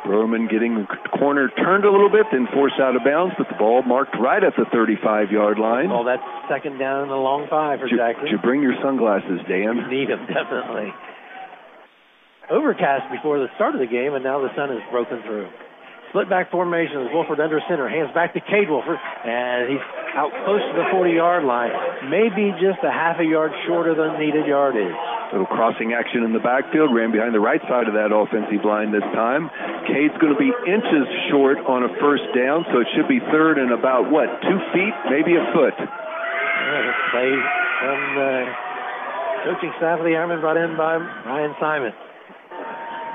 Broman 0.04 0.50
getting 0.50 0.74
the 0.74 0.86
corner 1.18 1.48
turned 1.56 1.84
a 1.84 1.90
little 1.90 2.10
bit, 2.10 2.26
then 2.32 2.48
forced 2.52 2.80
out 2.80 2.96
of 2.96 3.04
bounds, 3.04 3.34
but 3.38 3.46
the 3.48 3.54
ball 3.54 3.82
marked 3.82 4.18
right 4.18 4.42
at 4.42 4.54
the 4.58 4.66
35 4.72 5.30
yard 5.30 5.58
line. 5.58 5.90
Oh, 5.90 6.04
that's 6.04 6.22
second 6.50 6.78
down 6.78 7.02
and 7.02 7.10
a 7.10 7.16
long 7.16 7.46
five 7.48 7.78
for 7.78 7.88
did, 7.88 7.98
you 8.26 8.38
bring 8.38 8.62
your 8.62 8.74
sunglasses, 8.82 9.38
Dan? 9.46 9.88
Need 9.88 10.10
them, 10.10 10.26
definitely. 10.26 10.90
Overcast 12.50 13.10
before 13.12 13.38
the 13.38 13.48
start 13.54 13.74
of 13.74 13.80
the 13.80 13.86
game, 13.86 14.14
and 14.14 14.24
now 14.24 14.42
the 14.42 14.50
sun 14.56 14.70
has 14.70 14.82
broken 14.90 15.22
through. 15.22 15.48
Split 16.12 16.28
back 16.28 16.52
formation. 16.52 17.08
Wolford 17.08 17.40
under 17.40 17.56
center. 17.64 17.88
Hands 17.88 18.12
back 18.12 18.36
to 18.36 18.40
Cade 18.44 18.68
Wolford. 18.68 19.00
And 19.00 19.72
he's 19.72 19.80
out 20.12 20.28
close 20.44 20.60
to 20.60 20.74
the 20.76 20.84
40 20.92 21.08
yard 21.08 21.40
line. 21.48 21.72
Maybe 22.12 22.52
just 22.60 22.84
a 22.84 22.92
half 22.92 23.16
a 23.16 23.24
yard 23.24 23.48
shorter 23.64 23.96
than 23.96 24.20
needed 24.20 24.44
yardage. 24.44 24.92
Little 25.32 25.48
crossing 25.48 25.96
action 25.96 26.20
in 26.20 26.36
the 26.36 26.44
backfield. 26.44 26.92
Ran 26.92 27.16
behind 27.16 27.32
the 27.32 27.40
right 27.40 27.64
side 27.64 27.88
of 27.88 27.96
that 27.96 28.12
offensive 28.12 28.60
line 28.60 28.92
this 28.92 29.08
time. 29.16 29.48
Cade's 29.88 30.12
going 30.20 30.36
to 30.36 30.40
be 30.40 30.52
inches 30.68 31.08
short 31.32 31.56
on 31.64 31.88
a 31.88 31.90
first 31.96 32.28
down, 32.36 32.68
so 32.68 32.84
it 32.84 32.88
should 32.92 33.08
be 33.08 33.16
third 33.32 33.56
and 33.56 33.72
about, 33.72 34.12
what, 34.12 34.28
two 34.44 34.60
feet? 34.76 34.92
Maybe 35.08 35.32
a 35.40 35.48
foot. 35.56 35.72
Yeah, 35.80 36.92
play 37.08 37.32
from 37.80 37.98
the 38.20 38.32
coaching 39.48 39.72
staff 39.80 39.96
of 39.96 40.04
the 40.04 40.12
Ironmen 40.12 40.44
brought 40.44 40.60
in 40.60 40.76
by 40.76 41.00
Ryan 41.00 41.56
Simon. 41.56 41.96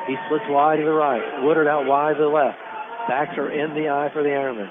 He 0.10 0.18
splits 0.26 0.50
wide 0.50 0.82
to 0.82 0.86
the 0.90 0.98
right. 0.98 1.46
Woodard 1.46 1.70
out 1.70 1.86
wide 1.86 2.18
to 2.18 2.26
the 2.26 2.34
left. 2.34 2.58
Backs 3.08 3.38
are 3.38 3.52
in 3.52 3.74
the 3.74 3.88
I 3.88 4.12
for 4.12 4.22
the 4.22 4.36
Ironman. 4.36 4.68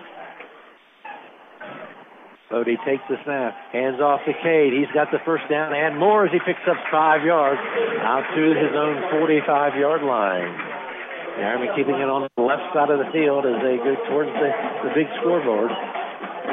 Bodie 2.51 2.79
takes 2.87 3.03
the 3.09 3.17
snap, 3.25 3.57
hands 3.73 3.99
off 3.99 4.21
to 4.23 4.33
Cade. 4.45 4.73
He's 4.73 4.93
got 4.95 5.11
the 5.11 5.19
first 5.27 5.49
down 5.51 5.75
and 5.75 5.99
more 5.99 6.27
as 6.27 6.33
he 6.33 6.39
picks 6.47 6.63
up 6.71 6.79
five 6.93 7.25
yards 7.25 7.59
out 8.05 8.23
to 8.37 8.43
his 8.55 8.71
own 8.77 9.03
45 9.19 9.75
yard 9.81 10.03
line. 10.05 10.53
The 11.37 11.43
Ironman 11.43 11.75
keeping 11.75 11.99
it 11.99 12.09
on 12.09 12.29
the 12.29 12.43
left 12.43 12.71
side 12.73 12.89
of 12.89 13.03
the 13.03 13.11
field 13.11 13.45
as 13.45 13.59
they 13.65 13.77
go 13.83 13.97
towards 14.09 14.31
the, 14.31 14.51
the 14.85 14.93
big 14.95 15.09
scoreboard 15.21 15.73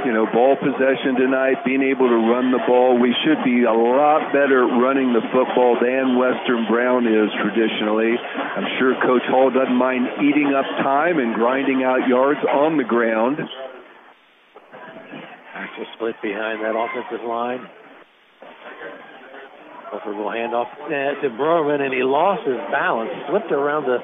you 0.05 0.11
know, 0.11 0.27
ball 0.27 0.55
possession 0.55 1.15
tonight, 1.15 1.63
being 1.65 1.83
able 1.83 2.07
to 2.07 2.19
run 2.29 2.51
the 2.51 2.59
ball. 2.67 2.99
We 2.99 3.15
should 3.23 3.43
be 3.43 3.63
a 3.63 3.71
lot 3.71 4.31
better 4.31 4.67
running 4.67 5.13
the 5.15 5.23
football 5.31 5.79
than 5.79 6.19
Western 6.19 6.67
Brown 6.67 7.07
is 7.07 7.31
traditionally. 7.39 8.15
I'm 8.19 8.67
sure 8.79 8.95
Coach 9.01 9.23
Hall 9.31 9.49
doesn't 9.49 9.75
mind 9.75 10.07
eating 10.23 10.51
up 10.51 10.67
time 10.83 11.19
and 11.19 11.33
grinding 11.35 11.83
out 11.83 12.07
yards 12.07 12.39
on 12.43 12.77
the 12.77 12.83
ground. 12.83 13.39
Actual 15.55 15.85
split 15.95 16.15
behind 16.21 16.59
that 16.63 16.75
offensive 16.75 17.25
line. 17.25 17.63
Clifford 19.89 20.17
will 20.17 20.31
hand 20.31 20.53
off 20.53 20.67
to 20.89 21.29
Browerman, 21.37 21.81
and 21.81 21.93
he 21.93 22.01
lost 22.01 22.47
his 22.47 22.57
balance, 22.71 23.11
slipped 23.29 23.51
around 23.51 23.85
the 23.85 24.01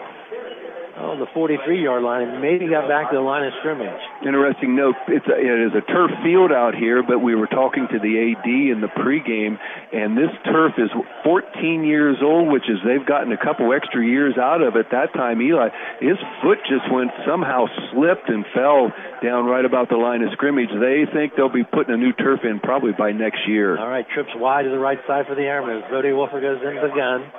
on 0.99 1.19
the 1.19 1.31
43-yard 1.31 2.03
line, 2.03 2.41
maybe 2.43 2.67
got 2.67 2.91
back 2.91 3.09
to 3.12 3.15
the 3.15 3.23
line 3.23 3.47
of 3.47 3.53
scrimmage. 3.63 3.99
Interesting 4.21 4.75
note: 4.75 4.95
it's 5.07 5.25
a, 5.25 5.35
it 5.39 5.71
is 5.71 5.73
a 5.73 5.83
turf 5.88 6.12
field 6.23 6.51
out 6.51 6.75
here, 6.75 7.01
but 7.01 7.19
we 7.19 7.33
were 7.35 7.47
talking 7.47 7.88
to 7.88 7.97
the 7.99 8.13
AD 8.19 8.45
in 8.45 8.83
the 8.83 8.91
pregame, 8.91 9.55
and 9.95 10.19
this 10.19 10.29
turf 10.43 10.75
is 10.77 10.91
14 11.23 11.88
years 11.88 12.17
old, 12.21 12.51
which 12.51 12.67
is 12.67 12.77
they've 12.83 13.05
gotten 13.07 13.31
a 13.31 13.39
couple 13.39 13.71
extra 13.71 14.03
years 14.03 14.35
out 14.38 14.62
of 14.62 14.75
it. 14.75 14.91
That 14.91 15.15
time, 15.15 15.41
Eli, 15.41 15.69
his 16.03 16.19
foot 16.43 16.59
just 16.67 16.85
went 16.91 17.12
somehow 17.25 17.65
slipped 17.91 18.27
and 18.27 18.43
fell 18.53 18.91
down 19.23 19.45
right 19.47 19.63
about 19.63 19.89
the 19.89 19.97
line 19.97 20.21
of 20.21 20.29
scrimmage. 20.33 20.69
They 20.69 21.07
think 21.12 21.33
they'll 21.35 21.51
be 21.51 21.63
putting 21.63 21.93
a 21.93 21.97
new 21.97 22.13
turf 22.13 22.41
in 22.43 22.59
probably 22.59 22.91
by 22.91 23.12
next 23.12 23.47
year. 23.47 23.79
All 23.79 23.88
right, 23.88 24.05
trips 24.13 24.35
wide 24.35 24.63
to 24.63 24.69
the 24.69 24.79
right 24.79 24.99
side 25.07 25.25
for 25.27 25.35
the 25.35 25.47
Ironmen. 25.47 25.88
Bodie 25.89 26.13
Wolford 26.13 26.43
goes 26.43 26.59
into 26.59 26.81
the 26.83 26.93
gun. 26.93 27.31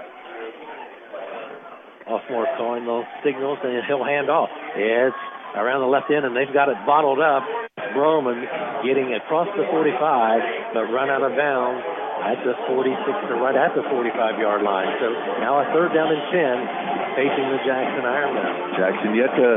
Offmore 2.11 2.51
calling 2.59 2.85
those 2.85 3.07
signals, 3.23 3.59
and 3.62 3.87
he'll 3.87 4.03
hand 4.03 4.27
off. 4.27 4.51
It's 4.75 5.14
around 5.55 5.87
the 5.87 5.90
left 5.90 6.11
end, 6.11 6.27
and 6.27 6.35
they've 6.35 6.51
got 6.51 6.66
it 6.66 6.75
bottled 6.83 7.23
up. 7.23 7.46
Browerman 7.94 8.42
getting 8.83 9.14
across 9.14 9.46
the 9.55 9.62
45, 9.70 10.75
but 10.75 10.90
run 10.90 11.07
out 11.07 11.23
of 11.23 11.38
bounds 11.38 11.83
at 12.27 12.38
the 12.44 12.53
46 12.68 12.92
or 13.33 13.40
right 13.40 13.57
at 13.57 13.73
the 13.73 13.87
45 13.88 14.42
yard 14.42 14.61
line. 14.61 14.90
So 15.01 15.09
now 15.40 15.62
a 15.62 15.66
third 15.73 15.94
down 15.96 16.12
and 16.12 16.25
10 16.35 17.16
facing 17.16 17.46
the 17.49 17.61
Jackson 17.64 18.05
Ironmen. 18.05 18.44
Jackson 18.77 19.11
yet 19.16 19.33
to 19.35 19.49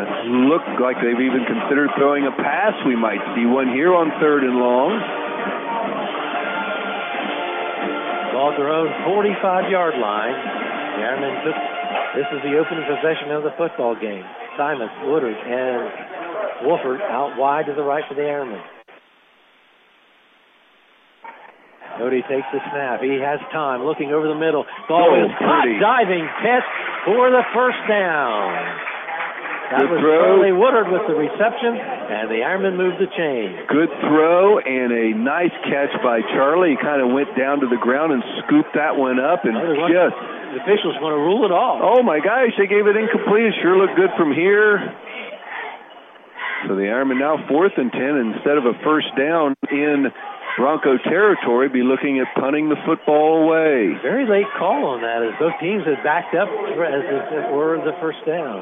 look 0.47 0.63
like 0.79 0.97
they've 1.03 1.19
even 1.19 1.43
considered 1.43 1.91
throwing 1.99 2.23
a 2.25 2.33
pass. 2.39 2.73
We 2.87 2.95
might 2.95 3.21
see 3.35 3.45
one 3.45 3.73
here 3.75 3.91
on 3.93 4.13
third 4.21 4.47
and 4.47 4.55
long. 4.55 4.95
Ball 8.31 8.53
at 8.53 8.57
their 8.57 8.71
own 8.71 8.89
45 9.05 9.69
yard 9.69 9.99
line. 9.99 10.37
The 10.97 11.01
Ironmen 11.03 11.35
took 11.43 11.57
this 12.13 12.30
is 12.30 12.41
the 12.45 12.54
opening 12.62 12.86
possession 12.86 13.34
of 13.34 13.41
the 13.41 13.54
football 13.58 13.97
game. 13.97 14.23
Simon, 14.58 14.89
Woodard, 15.10 15.34
and 15.34 16.69
Wolford 16.69 17.02
out 17.02 17.38
wide 17.38 17.65
to 17.65 17.73
the 17.73 17.82
right 17.82 18.04
for 18.08 18.13
the 18.13 18.21
Ironmen. 18.21 18.62
Cody 21.97 22.21
takes 22.26 22.45
the 22.54 22.62
snap. 22.73 23.02
He 23.02 23.21
has 23.21 23.38
time 23.54 23.86
looking 23.86 24.10
over 24.13 24.28
the 24.28 24.38
middle. 24.38 24.65
Ball 24.89 25.13
oh, 25.13 25.26
is 25.26 25.32
caught. 25.38 25.65
Diving 25.78 26.26
catch 26.41 26.65
for 27.06 27.30
the 27.30 27.45
first 27.54 27.78
down. 27.89 28.93
That 29.71 29.82
Good 29.82 29.89
was 29.89 29.99
throw. 30.02 30.21
Charlie 30.21 30.54
Woodard 30.54 30.89
with 30.89 31.06
the 31.10 31.17
reception, 31.17 31.73
and 31.78 32.30
the 32.30 32.45
Ironmen 32.45 32.78
moved 32.78 33.02
the 33.02 33.10
chain. 33.13 33.58
Good 33.69 33.89
throw 34.06 34.62
and 34.62 34.89
a 34.93 35.17
nice 35.17 35.54
catch 35.65 35.93
by 36.02 36.21
Charlie. 36.34 36.76
He 36.76 36.78
kind 36.78 37.02
of 37.02 37.10
went 37.10 37.34
down 37.38 37.62
to 37.62 37.67
the 37.69 37.82
ground 37.82 38.13
and 38.13 38.21
scooped 38.45 38.73
that 38.78 38.97
one 38.97 39.17
up 39.17 39.45
and 39.45 39.58
just 39.89 40.17
The 40.53 40.61
officials 40.61 40.93
want 41.01 41.17
to 41.17 41.21
rule 41.25 41.49
it 41.49 41.53
off. 41.53 41.81
Oh 41.81 42.05
my 42.05 42.21
gosh, 42.21 42.53
they 42.61 42.69
gave 42.69 42.85
it 42.85 42.93
incomplete. 42.93 43.49
It 43.49 43.57
sure 43.65 43.73
looked 43.73 43.97
good 43.97 44.13
from 44.13 44.29
here. 44.29 44.77
So 46.69 46.77
the 46.77 46.93
Ironmen 46.93 47.17
now 47.17 47.41
fourth 47.49 47.73
and 47.75 47.91
ten 47.91 48.37
instead 48.37 48.61
of 48.61 48.69
a 48.69 48.77
first 48.85 49.09
down 49.17 49.57
in 49.73 50.13
Bronco 50.55 51.01
territory, 51.01 51.67
be 51.69 51.81
looking 51.81 52.21
at 52.21 52.29
punting 52.37 52.69
the 52.69 52.77
football 52.85 53.43
away. 53.43 53.97
Very 54.05 54.29
late 54.29 54.45
call 54.57 54.93
on 54.93 55.01
that, 55.01 55.25
as 55.25 55.33
both 55.41 55.57
teams 55.57 55.81
had 55.89 56.05
backed 56.05 56.37
up 56.37 56.45
as 56.45 57.03
if 57.09 57.25
it 57.33 57.45
were 57.49 57.81
the 57.81 57.97
first 57.97 58.21
down. 58.29 58.61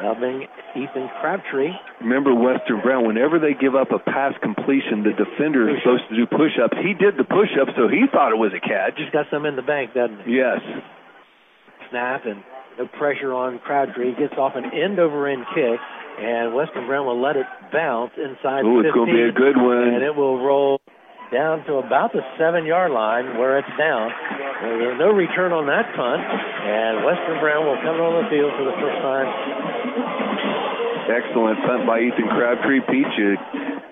Helping 0.00 0.48
Ethan 0.74 1.08
Crabtree. 1.20 1.70
Remember 2.00 2.34
Western 2.34 2.80
Brown, 2.80 3.06
whenever 3.06 3.38
they 3.38 3.54
give 3.54 3.76
up 3.76 3.92
a 3.92 3.98
pass 4.00 4.34
completion, 4.42 5.04
the 5.04 5.12
defender 5.12 5.68
is 5.70 5.76
supposed 5.84 6.08
to 6.08 6.16
do 6.16 6.26
push 6.26 6.56
ups. 6.58 6.76
He 6.82 6.92
did 6.96 7.16
the 7.16 7.24
push 7.24 7.52
up, 7.60 7.68
so 7.76 7.88
he 7.88 8.08
thought 8.10 8.32
it 8.32 8.40
was 8.40 8.52
a 8.56 8.60
catch. 8.60 8.96
He's 8.96 9.12
got 9.12 9.26
some 9.30 9.46
in 9.46 9.56
the 9.56 9.62
bank, 9.62 9.94
doesn't 9.94 10.24
he? 10.24 10.36
Yes. 10.40 10.60
Snap 11.94 12.26
and 12.26 12.42
no 12.74 12.90
pressure 12.98 13.30
on 13.30 13.62
Crabtree. 13.62 14.10
He 14.10 14.16
gets 14.18 14.34
off 14.34 14.58
an 14.58 14.66
end 14.74 14.98
over 14.98 15.30
end 15.30 15.46
kick, 15.54 15.78
and 16.18 16.50
Western 16.50 16.90
Brown 16.90 17.06
will 17.06 17.22
let 17.22 17.38
it 17.38 17.46
bounce 17.70 18.10
inside 18.18 18.66
Ooh, 18.66 18.82
15. 18.82 18.90
it's 18.90 18.98
going 18.98 19.10
to 19.10 19.14
be 19.14 19.22
a 19.22 19.30
good 19.30 19.54
one. 19.54 19.94
And 19.94 20.02
it 20.02 20.10
will 20.10 20.42
roll 20.42 20.82
down 21.30 21.62
to 21.70 21.78
about 21.78 22.10
the 22.10 22.26
seven 22.34 22.66
yard 22.66 22.90
line 22.90 23.38
where 23.38 23.62
it's 23.62 23.70
down. 23.78 24.10
There's 24.82 24.98
no 24.98 25.14
return 25.14 25.54
on 25.54 25.70
that 25.70 25.94
punt, 25.94 26.18
and 26.18 27.06
Western 27.06 27.38
Brown 27.38 27.62
will 27.62 27.78
come 27.78 27.94
on 28.02 28.26
the 28.26 28.26
field 28.26 28.50
for 28.58 28.66
the 28.66 28.74
first 28.74 28.98
time. 28.98 29.30
Excellent 31.14 31.62
punt 31.62 31.86
by 31.86 32.02
Ethan 32.02 32.26
Crabtree. 32.26 32.82
Pete, 32.90 33.06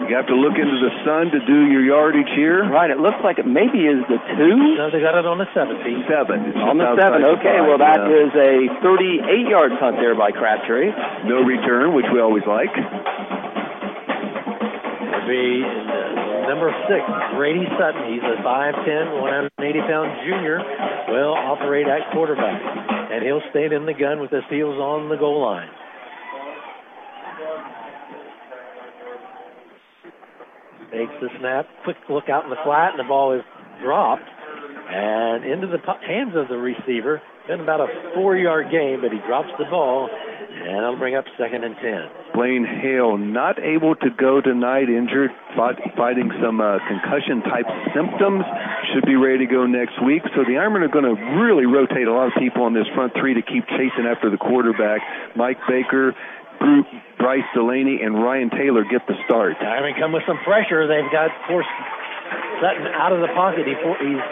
you, 0.03 0.11
you 0.11 0.17
have 0.19 0.27
to 0.27 0.35
look 0.35 0.59
into 0.59 0.75
the 0.83 0.91
sun 1.07 1.31
to 1.31 1.39
do 1.47 1.71
your 1.71 1.87
yardage 1.87 2.27
here. 2.35 2.67
Right, 2.67 2.91
it 2.91 2.99
looks 2.99 3.23
like 3.23 3.39
it 3.39 3.47
maybe 3.47 3.87
is 3.87 4.03
the 4.11 4.19
two. 4.35 4.75
No, 4.75 4.91
they 4.91 4.99
got 4.99 5.15
it 5.15 5.23
on 5.27 5.39
the 5.39 5.47
seven, 5.55 5.79
Pete. 5.87 6.03
Seven. 6.11 6.43
It's 6.51 6.59
On 6.59 6.75
the 6.77 6.91
seven, 6.99 7.23
okay. 7.39 7.63
five, 7.63 7.69
Well, 7.71 7.79
that 7.81 8.03
yeah. 8.03 8.27
is 8.27 8.35
a 8.35 8.67
38 8.83 9.47
yard 9.49 9.73
punt 9.79 9.97
there 10.03 10.17
by 10.19 10.33
Crabtree. 10.35 10.91
No 11.31 11.47
return, 11.47 11.95
which 11.95 12.07
we 12.11 12.19
always 12.21 12.43
like. 12.51 12.75
It'll 12.75 12.91
be 15.31 15.63
uh, 15.63 16.51
number 16.51 16.75
six, 16.91 17.07
Brady 17.39 17.63
Sutton. 17.79 18.11
He's 18.11 18.27
a 18.27 18.43
5'10", 18.43 19.23
180 19.23 19.55
pound 19.87 20.11
junior. 20.27 20.59
Will 21.09 21.35
operate 21.35 21.87
at 21.87 22.11
quarterback, 22.13 22.61
and 23.13 23.23
he'll 23.23 23.43
stay 23.51 23.67
in 23.71 23.87
the 23.87 23.95
gun 23.95 24.19
with 24.21 24.31
his 24.31 24.43
heels 24.51 24.79
on 24.81 25.09
the 25.09 25.17
goal 25.17 25.41
line. 25.43 25.69
Takes 30.93 31.17
the 31.25 31.29
snap, 31.41 31.67
quick 31.85 31.97
look 32.11 32.29
out 32.29 32.45
in 32.45 32.51
the 32.51 32.61
flat, 32.65 32.93
and 32.93 33.01
the 33.01 33.09
ball 33.09 33.33
is 33.33 33.41
dropped 33.83 34.29
and 34.93 35.45
into 35.45 35.67
the 35.67 35.81
hands 36.07 36.37
of 36.37 36.49
the 36.49 36.61
receiver. 36.61 37.23
Been 37.49 37.61
about 37.61 37.81
a 37.81 37.89
four-yard 38.15 38.71
game, 38.71 39.01
but 39.01 39.11
he 39.11 39.19
drops 39.27 39.49
the 39.59 39.65
ball, 39.67 40.07
and 40.07 40.79
that'll 40.79 41.01
bring 41.01 41.17
up 41.17 41.25
second 41.41 41.65
and 41.65 41.75
ten. 41.81 42.07
Blaine 42.37 42.63
Hale 42.63 43.17
not 43.17 43.59
able 43.59 43.97
to 43.97 44.11
go 44.15 44.41
tonight, 44.41 44.87
injured, 44.87 45.33
fight, 45.57 45.81
fighting 45.97 46.31
some 46.39 46.61
uh, 46.61 46.79
concussion 46.87 47.43
type 47.43 47.67
symptoms. 47.97 48.45
Should 48.95 49.07
be 49.09 49.17
ready 49.17 49.47
to 49.47 49.51
go 49.51 49.67
next 49.67 49.99
week. 50.05 50.23
So 50.37 50.45
the 50.45 50.61
Ironmen 50.61 50.87
are 50.87 50.93
going 50.93 51.09
to 51.09 51.17
really 51.41 51.67
rotate 51.67 52.07
a 52.07 52.13
lot 52.13 52.29
of 52.29 52.37
people 52.39 52.63
on 52.63 52.75
this 52.75 52.87
front 52.95 53.13
three 53.19 53.35
to 53.35 53.43
keep 53.43 53.67
chasing 53.75 54.07
after 54.07 54.31
the 54.31 54.39
quarterback. 54.39 55.01
Mike 55.35 55.59
Baker, 55.67 56.15
Bryce 57.19 57.47
Delaney 57.55 58.03
and 58.03 58.19
Ryan 58.19 58.51
Taylor 58.51 58.85
get 58.85 59.07
the 59.07 59.15
start. 59.27 59.55
Ironman 59.63 59.99
come 59.99 60.13
with 60.13 60.27
some 60.27 60.39
pressure. 60.45 60.87
They've 60.87 61.11
got 61.13 61.31
forced 61.47 61.71
Sutton 62.61 62.87
out 62.95 63.13
of 63.13 63.21
the 63.21 63.31
pocket. 63.35 63.67
He 63.67 63.75
for, 63.79 63.95
he's 63.99 64.23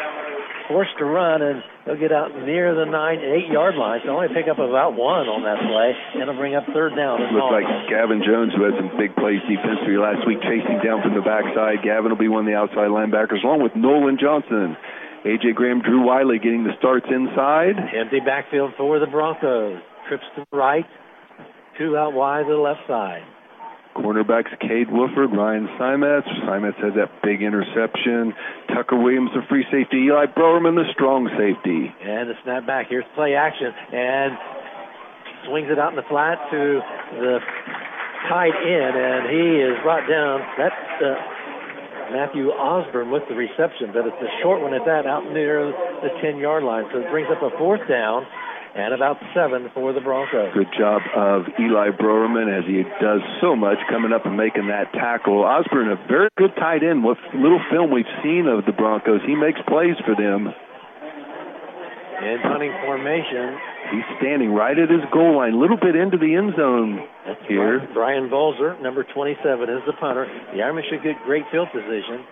forced 0.70 0.94
to 0.98 1.04
run, 1.04 1.42
and 1.42 1.62
he'll 1.84 1.98
get 1.98 2.14
out 2.14 2.30
near 2.46 2.74
the 2.74 2.86
nine, 2.86 3.18
eight 3.18 3.50
yard 3.50 3.74
line. 3.74 4.00
So 4.06 4.14
only 4.14 4.30
pick 4.30 4.46
up 4.46 4.62
about 4.62 4.94
one 4.94 5.26
on 5.26 5.42
that 5.42 5.58
play, 5.58 5.90
and 6.14 6.22
it'll 6.22 6.38
bring 6.38 6.54
up 6.54 6.66
third 6.70 6.94
down. 6.94 7.18
Looks 7.34 7.50
like 7.50 7.66
Gavin 7.90 8.22
Jones, 8.22 8.54
who 8.54 8.62
had 8.62 8.78
some 8.78 8.94
big 8.94 9.14
plays 9.18 9.42
defensively 9.50 9.98
last 9.98 10.22
week, 10.26 10.38
chasing 10.46 10.78
down 10.82 11.02
from 11.02 11.18
the 11.18 11.26
backside. 11.26 11.82
Gavin 11.82 12.14
will 12.14 12.22
be 12.22 12.30
one 12.30 12.46
of 12.46 12.50
the 12.50 12.58
outside 12.58 12.90
linebackers, 12.94 13.42
along 13.42 13.66
with 13.66 13.74
Nolan 13.74 14.18
Johnson. 14.18 14.78
AJ 15.26 15.54
Graham, 15.54 15.82
Drew 15.82 16.06
Wiley 16.06 16.38
getting 16.38 16.64
the 16.64 16.72
starts 16.78 17.06
inside. 17.10 17.76
Empty 17.76 18.20
backfield 18.24 18.72
for 18.78 18.98
the 18.98 19.06
Broncos. 19.10 19.82
Trips 20.08 20.24
to 20.36 20.46
the 20.50 20.56
right, 20.56 20.86
two 21.80 21.96
out 21.96 22.12
wide 22.12 22.44
to 22.44 22.52
the 22.52 22.60
left 22.60 22.84
side. 22.86 23.24
Cornerbacks 23.96 24.52
Cade 24.60 24.92
Wolford, 24.92 25.32
Ryan 25.32 25.66
Simets. 25.80 26.28
Simets 26.44 26.78
has 26.78 26.94
that 26.94 27.10
big 27.24 27.42
interception. 27.42 28.36
Tucker 28.68 29.00
Williams, 29.00 29.30
the 29.34 29.42
free 29.48 29.64
safety. 29.72 30.06
Eli 30.12 30.26
Browerman, 30.26 30.76
the 30.76 30.86
strong 30.92 31.26
safety. 31.34 31.90
And 32.04 32.28
the 32.28 32.36
snap 32.44 32.66
back. 32.68 32.86
Here's 32.88 33.08
play 33.16 33.34
action. 33.34 33.72
And 33.92 34.36
swings 35.48 35.72
it 35.72 35.78
out 35.80 35.90
in 35.90 35.96
the 35.96 36.06
flat 36.06 36.38
to 36.52 36.80
the 37.18 37.40
tight 38.28 38.54
end. 38.62 38.94
And 38.94 39.22
he 39.26 39.58
is 39.58 39.74
brought 39.82 40.06
down. 40.06 40.44
That's 40.54 40.84
uh, 41.02 42.14
Matthew 42.14 42.50
Osborne 42.54 43.10
with 43.10 43.24
the 43.26 43.34
reception, 43.34 43.90
but 43.90 44.06
it's 44.06 44.22
a 44.22 44.30
short 44.42 44.62
one 44.62 44.74
at 44.74 44.84
that 44.86 45.06
out 45.06 45.26
near 45.32 45.66
the 46.04 46.10
10 46.22 46.38
yard 46.38 46.62
line. 46.62 46.84
So 46.92 47.00
it 47.00 47.10
brings 47.10 47.28
up 47.32 47.42
a 47.42 47.50
fourth 47.58 47.82
down 47.88 48.22
and 48.74 48.94
about 48.94 49.16
seven 49.34 49.70
for 49.74 49.92
the 49.92 50.00
Broncos. 50.00 50.54
Good 50.54 50.70
job 50.78 51.02
of 51.16 51.42
Eli 51.58 51.90
Browerman 51.90 52.46
as 52.46 52.64
he 52.66 52.82
does 53.02 53.20
so 53.40 53.56
much 53.56 53.78
coming 53.88 54.12
up 54.12 54.26
and 54.26 54.36
making 54.36 54.68
that 54.68 54.92
tackle. 54.92 55.42
Osborne, 55.42 55.90
a 55.90 55.98
very 56.06 56.28
good 56.38 56.54
tight 56.56 56.82
end. 56.82 57.02
What 57.02 57.18
little 57.34 57.60
film 57.70 57.90
we've 57.90 58.10
seen 58.22 58.46
of 58.46 58.64
the 58.66 58.72
Broncos, 58.72 59.20
he 59.26 59.34
makes 59.34 59.58
plays 59.66 59.96
for 60.06 60.14
them. 60.14 60.54
In 62.20 62.38
punting 62.42 62.72
formation. 62.84 63.56
He's 63.90 64.06
standing 64.20 64.52
right 64.52 64.78
at 64.78 64.90
his 64.90 65.00
goal 65.10 65.38
line, 65.38 65.54
a 65.54 65.58
little 65.58 65.78
bit 65.80 65.96
into 65.96 66.16
the 66.16 66.36
end 66.36 66.52
zone 66.54 67.00
That's 67.26 67.40
here. 67.48 67.88
Brian 67.92 68.28
Bolzer, 68.28 68.80
number 68.80 69.02
27, 69.02 69.40
is 69.68 69.82
the 69.86 69.94
punter. 69.98 70.28
The 70.52 70.60
Ironman 70.60 70.82
should 70.88 71.02
get 71.02 71.16
great 71.24 71.42
field 71.50 71.68
position. 71.72 72.22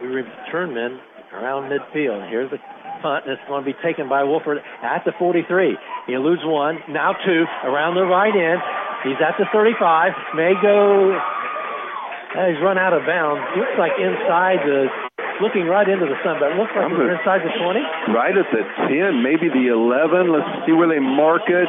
We 0.00 0.08
return 0.08 0.74
men 0.74 1.00
around 1.32 1.72
midfield. 1.72 2.28
Here's 2.28 2.50
the 2.50 2.58
punt, 3.06 3.30
and 3.30 3.38
it's 3.38 3.46
going 3.46 3.62
to 3.62 3.68
be 3.70 3.78
taken 3.86 4.10
by 4.10 4.26
Wolford 4.26 4.58
at 4.82 5.06
the 5.06 5.14
43. 5.14 5.78
He 6.10 6.12
eludes 6.18 6.42
one, 6.42 6.82
now 6.90 7.14
two, 7.14 7.46
around 7.62 7.94
the 7.94 8.02
right 8.02 8.34
end. 8.34 8.58
He's 9.06 9.22
at 9.22 9.38
the 9.38 9.46
35. 9.54 10.34
May 10.34 10.58
go. 10.58 11.14
Uh, 11.14 12.50
he's 12.50 12.58
run 12.58 12.74
out 12.74 12.90
of 12.90 13.06
bounds. 13.06 13.46
Looks 13.54 13.78
like 13.78 13.94
inside 14.02 14.66
the. 14.66 14.90
Looking 15.36 15.68
right 15.68 15.84
into 15.84 16.08
the 16.08 16.16
sun, 16.24 16.40
but 16.40 16.48
it 16.48 16.56
looks 16.56 16.72
like 16.72 16.88
he's 16.88 17.12
inside 17.12 17.44
the 17.44 17.52
20. 17.52 18.16
Right 18.16 18.32
at 18.32 18.48
the 18.48 18.64
10, 18.88 19.20
maybe 19.20 19.52
the 19.52 19.68
11. 19.68 20.32
Let's 20.32 20.48
see 20.64 20.72
where 20.72 20.88
they 20.88 20.98
mark 20.98 21.44
it. 21.44 21.68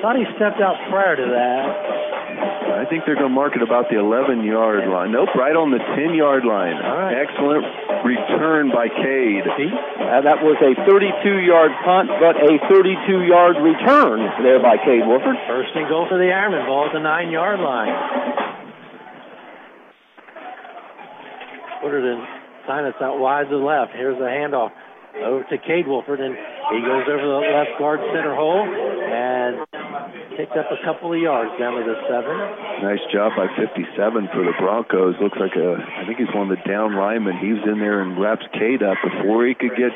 Thought 0.00 0.16
he 0.16 0.24
stepped 0.34 0.64
out 0.64 0.80
prior 0.88 1.14
to 1.14 1.26
that. 1.28 1.91
I 2.82 2.84
think 2.90 3.06
they're 3.06 3.14
going 3.14 3.30
to 3.30 3.38
mark 3.38 3.54
it 3.54 3.62
about 3.62 3.94
the 3.94 4.02
11 4.02 4.42
yard 4.42 4.90
line. 4.90 5.14
Nope, 5.14 5.30
right 5.38 5.54
on 5.54 5.70
the 5.70 5.78
10 5.78 6.18
yard 6.18 6.42
line. 6.42 6.74
All 6.82 6.98
right. 6.98 7.14
Excellent 7.14 7.62
return 8.02 8.74
by 8.74 8.90
Cade. 8.90 9.46
Uh, 9.46 10.18
that 10.26 10.42
was 10.42 10.58
a 10.58 10.74
32-yard 10.82 11.70
punt, 11.86 12.10
but 12.18 12.34
a 12.42 12.58
32-yard 12.66 13.62
return 13.62 14.18
there 14.42 14.58
by 14.58 14.82
Cade 14.82 15.06
Wolford. 15.06 15.38
First 15.46 15.70
and 15.78 15.86
goal 15.86 16.10
for 16.10 16.18
the 16.18 16.26
Ironman. 16.34 16.66
Ball 16.66 16.90
at 16.90 16.92
the 16.92 16.98
nine-yard 16.98 17.62
line. 17.62 17.94
Put 21.86 21.94
it 21.94 22.02
in. 22.02 22.18
Sinus 22.66 22.98
out 22.98 23.22
wide 23.22 23.46
to 23.46 23.58
the 23.58 23.62
left. 23.62 23.94
Here's 23.94 24.18
the 24.18 24.26
handoff 24.26 24.74
over 25.20 25.44
to 25.44 25.56
Cade 25.58 25.86
Wolford, 25.86 26.20
and 26.20 26.34
he 26.72 26.80
goes 26.80 27.04
over 27.08 27.20
the 27.20 27.42
left 27.52 27.76
guard 27.78 28.00
center 28.14 28.34
hole 28.34 28.64
and 28.64 29.60
picked 30.36 30.56
up 30.56 30.72
a 30.72 30.80
couple 30.84 31.12
of 31.12 31.20
yards 31.20 31.52
down 31.60 31.76
to 31.76 31.84
the 31.84 31.98
seven. 32.08 32.32
Nice 32.80 33.04
job 33.12 33.36
by 33.36 33.46
57 33.54 33.92
for 34.32 34.42
the 34.44 34.56
Broncos. 34.58 35.14
Looks 35.20 35.38
like 35.38 35.54
a, 35.56 35.76
I 35.76 36.06
think 36.06 36.18
he's 36.18 36.32
one 36.32 36.50
of 36.50 36.56
the 36.56 36.62
down 36.64 36.96
linemen. 36.96 37.36
He 37.38 37.52
was 37.52 37.62
in 37.68 37.78
there 37.78 38.00
and 38.00 38.16
wraps 38.16 38.46
Cade 38.56 38.82
up 38.82 38.96
before 39.04 39.46
he 39.46 39.54
could 39.54 39.76
get 39.76 39.92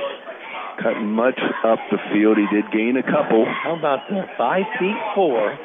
cutting 0.83 1.09
much 1.09 1.41
up 1.65 1.81
the 1.91 1.99
field. 2.13 2.37
He 2.37 2.47
did 2.53 2.69
gain 2.71 3.01
a 3.01 3.03
couple. 3.03 3.49
How 3.49 3.77
about 3.77 4.09
the 4.09 4.29
five 4.37 4.69
feet 4.79 4.99
four? 5.15 5.57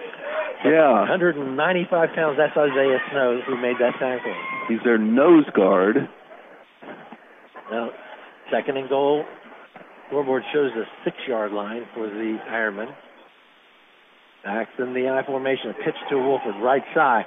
Yeah. 0.64 1.10
195 1.10 2.16
pounds. 2.16 2.38
That's 2.38 2.56
Isaiah 2.56 3.02
Snows 3.12 3.42
who 3.48 3.58
made 3.60 3.76
that 3.80 3.98
tackle. 4.00 4.36
He's 4.70 4.80
their 4.84 4.98
nose 4.98 5.46
guard. 5.56 6.08
Now, 7.72 7.90
second 8.52 8.78
and 8.78 8.88
goal. 8.88 9.26
Scoreboard 10.12 10.44
shows 10.52 10.72
the 10.76 10.84
six-yard 11.06 11.54
line 11.54 11.86
for 11.94 12.06
the 12.06 12.38
Ironman. 12.50 12.94
Backs 14.44 14.72
in 14.78 14.94
the 14.94 15.08
I 15.08 15.26
formation. 15.26 15.70
A 15.70 15.74
pitch 15.74 15.96
to 16.10 16.18
Wolford, 16.18 16.56
right 16.62 16.84
side. 16.94 17.24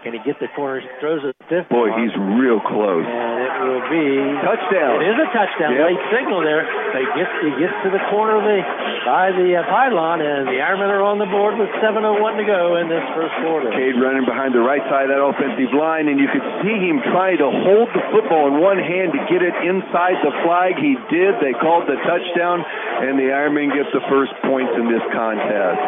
Can 0.00 0.16
he 0.16 0.20
get 0.24 0.40
the 0.40 0.48
corner? 0.56 0.80
Throws 1.00 1.20
it 1.26 1.36
fifth. 1.50 1.68
Boy, 1.68 1.92
he's 1.98 2.14
real 2.38 2.62
close. 2.62 3.04
And 3.04 3.36
it 3.42 3.54
will 3.66 3.84
be 3.90 4.06
touchdown. 4.40 5.02
It 5.02 5.12
is 5.12 5.18
a 5.18 5.28
touchdown. 5.34 5.76
Yep. 5.76 5.86
Late 5.92 6.04
signal 6.14 6.40
there. 6.46 6.64
He 6.96 7.04
gets 7.18 7.32
he 7.42 7.52
gets 7.60 7.76
to 7.84 7.90
the 7.92 8.02
corner 8.08 8.38
of 8.38 8.44
the 8.46 8.58
by 9.04 9.34
the 9.34 9.58
uh, 9.58 9.66
pylon, 9.66 10.22
and 10.22 10.48
the 10.48 10.62
Ironmen 10.62 10.88
are 10.88 11.04
on 11.04 11.18
the 11.18 11.28
board 11.28 11.58
with 11.58 11.68
7:01 11.82 12.40
to 12.40 12.46
go 12.46 12.78
in 12.80 12.88
this 12.88 13.04
first 13.12 13.34
quarter. 13.44 13.68
Cade 13.74 13.98
running 13.98 14.24
behind 14.24 14.54
the 14.54 14.64
right 14.64 14.82
side 14.88 15.10
of 15.10 15.12
that 15.12 15.20
offensive 15.20 15.74
line, 15.74 16.08
and 16.08 16.16
you 16.16 16.30
could 16.30 16.46
see 16.64 16.76
him 16.80 17.02
trying 17.10 17.36
to 17.42 17.48
hold 17.50 17.90
the 17.92 18.04
football 18.14 18.48
in 18.48 18.62
one 18.62 18.78
hand 18.80 19.12
to 19.12 19.20
get 19.28 19.42
it 19.44 19.56
inside 19.66 20.16
the 20.22 20.32
flag. 20.46 20.78
He 20.78 20.96
did. 21.10 21.36
They 21.42 21.52
called 21.58 21.90
the 21.90 21.98
touchdown, 22.06 22.64
and 23.04 23.18
the 23.18 23.34
Ironmen 23.34 23.74
get 23.74 23.90
the 23.92 24.04
first 24.08 24.32
points 24.46 24.72
in 24.78 24.88
this 24.88 25.04
contest. 25.12 25.82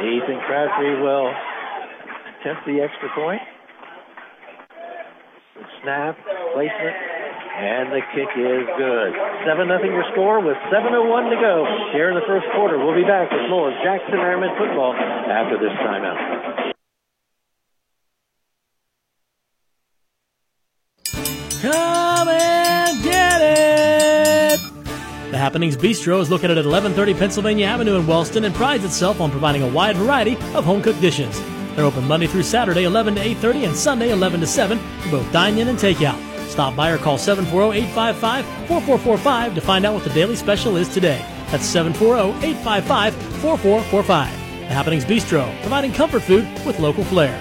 Ethan 0.00 0.40
Crabtree 0.48 0.96
will 1.00 1.28
attempt 2.40 2.64
the 2.66 2.80
extra 2.80 3.08
point. 3.14 3.40
Snap, 5.82 6.16
placement, 6.54 6.96
and 7.60 7.92
the 7.92 8.00
kick 8.14 8.28
is 8.36 8.64
good. 8.76 9.12
7 9.44 9.68
nothing 9.68 9.92
your 9.92 10.04
score 10.12 10.40
with 10.40 10.56
7.01 10.72 11.30
to 11.30 11.36
go 11.36 11.66
here 11.92 12.08
in 12.08 12.14
the 12.14 12.24
first 12.26 12.46
quarter. 12.54 12.78
We'll 12.78 12.96
be 12.96 13.04
back 13.04 13.30
with 13.30 13.48
more 13.50 13.70
Jackson 13.84 14.16
Ironman 14.16 14.56
football 14.56 14.94
after 14.94 15.58
this 15.58 15.72
timeout. 15.84 16.72
Come 21.60 22.28
and 22.28 23.04
get 23.04 23.42
it! 23.42 24.60
The 25.30 25.36
Happenings 25.36 25.76
Bistro 25.76 26.22
is 26.22 26.30
located 26.30 26.52
at 26.52 26.64
1130 26.64 27.14
Pennsylvania 27.14 27.66
Avenue 27.66 27.96
in 27.96 28.06
Wellston 28.06 28.44
and 28.44 28.54
prides 28.54 28.84
itself 28.84 29.20
on 29.20 29.30
providing 29.30 29.62
a 29.62 29.68
wide 29.68 29.96
variety 29.96 30.36
of 30.54 30.64
home-cooked 30.64 31.02
dishes. 31.02 31.42
They're 31.74 31.84
open 31.84 32.06
Monday 32.06 32.26
through 32.26 32.42
Saturday, 32.42 32.84
11 32.84 33.14
to 33.14 33.20
8.30, 33.20 33.68
and 33.68 33.76
Sunday, 33.76 34.10
11 34.10 34.40
to 34.40 34.46
7, 34.46 34.78
for 34.78 35.10
both 35.10 35.30
dine-in 35.32 35.68
and 35.68 35.78
takeout. 35.78 36.18
Stop 36.48 36.74
by 36.74 36.90
or 36.90 36.98
call 36.98 37.16
740-855-4445 37.16 39.54
to 39.54 39.60
find 39.60 39.86
out 39.86 39.94
what 39.94 40.02
the 40.04 40.10
daily 40.10 40.34
special 40.34 40.76
is 40.76 40.88
today. 40.88 41.24
That's 41.50 41.72
740-855-4445. 41.74 44.06
The 44.06 44.74
Happenings 44.74 45.04
Bistro, 45.04 45.48
providing 45.60 45.92
comfort 45.92 46.22
food 46.22 46.44
with 46.66 46.80
local 46.80 47.04
flair. 47.04 47.40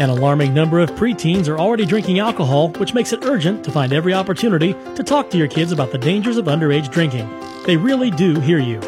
An 0.00 0.10
alarming 0.10 0.52
number 0.52 0.80
of 0.80 0.90
preteens 0.90 1.48
are 1.48 1.56
already 1.58 1.86
drinking 1.86 2.18
alcohol, 2.18 2.70
which 2.72 2.92
makes 2.92 3.14
it 3.14 3.24
urgent 3.24 3.64
to 3.64 3.70
find 3.70 3.92
every 3.92 4.12
opportunity 4.12 4.74
to 4.96 5.02
talk 5.02 5.30
to 5.30 5.38
your 5.38 5.48
kids 5.48 5.72
about 5.72 5.92
the 5.92 5.98
dangers 5.98 6.36
of 6.36 6.44
underage 6.46 6.90
drinking. 6.90 7.26
They 7.64 7.78
really 7.78 8.10
do 8.10 8.38
hear 8.40 8.58
you. 8.58 8.80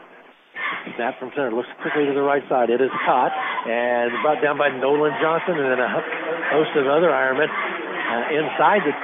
Snap 0.97 1.19
from 1.19 1.31
center, 1.37 1.53
looks 1.53 1.71
quickly 1.83 2.07
to 2.07 2.15
the 2.15 2.25
right 2.25 2.43
side. 2.49 2.71
It 2.71 2.81
is 2.81 2.93
caught 3.05 3.33
and 3.69 4.11
brought 4.23 4.41
down 4.43 4.57
by 4.57 4.69
Nolan 4.69 5.13
Johnson 5.21 5.61
and 5.61 5.69
then 5.73 5.81
a 5.81 5.91
host 6.53 6.73
of 6.77 6.89
other 6.89 7.13
Ironmen 7.13 7.49
uh, 7.49 8.37
inside 8.37 8.83
the 8.85 8.95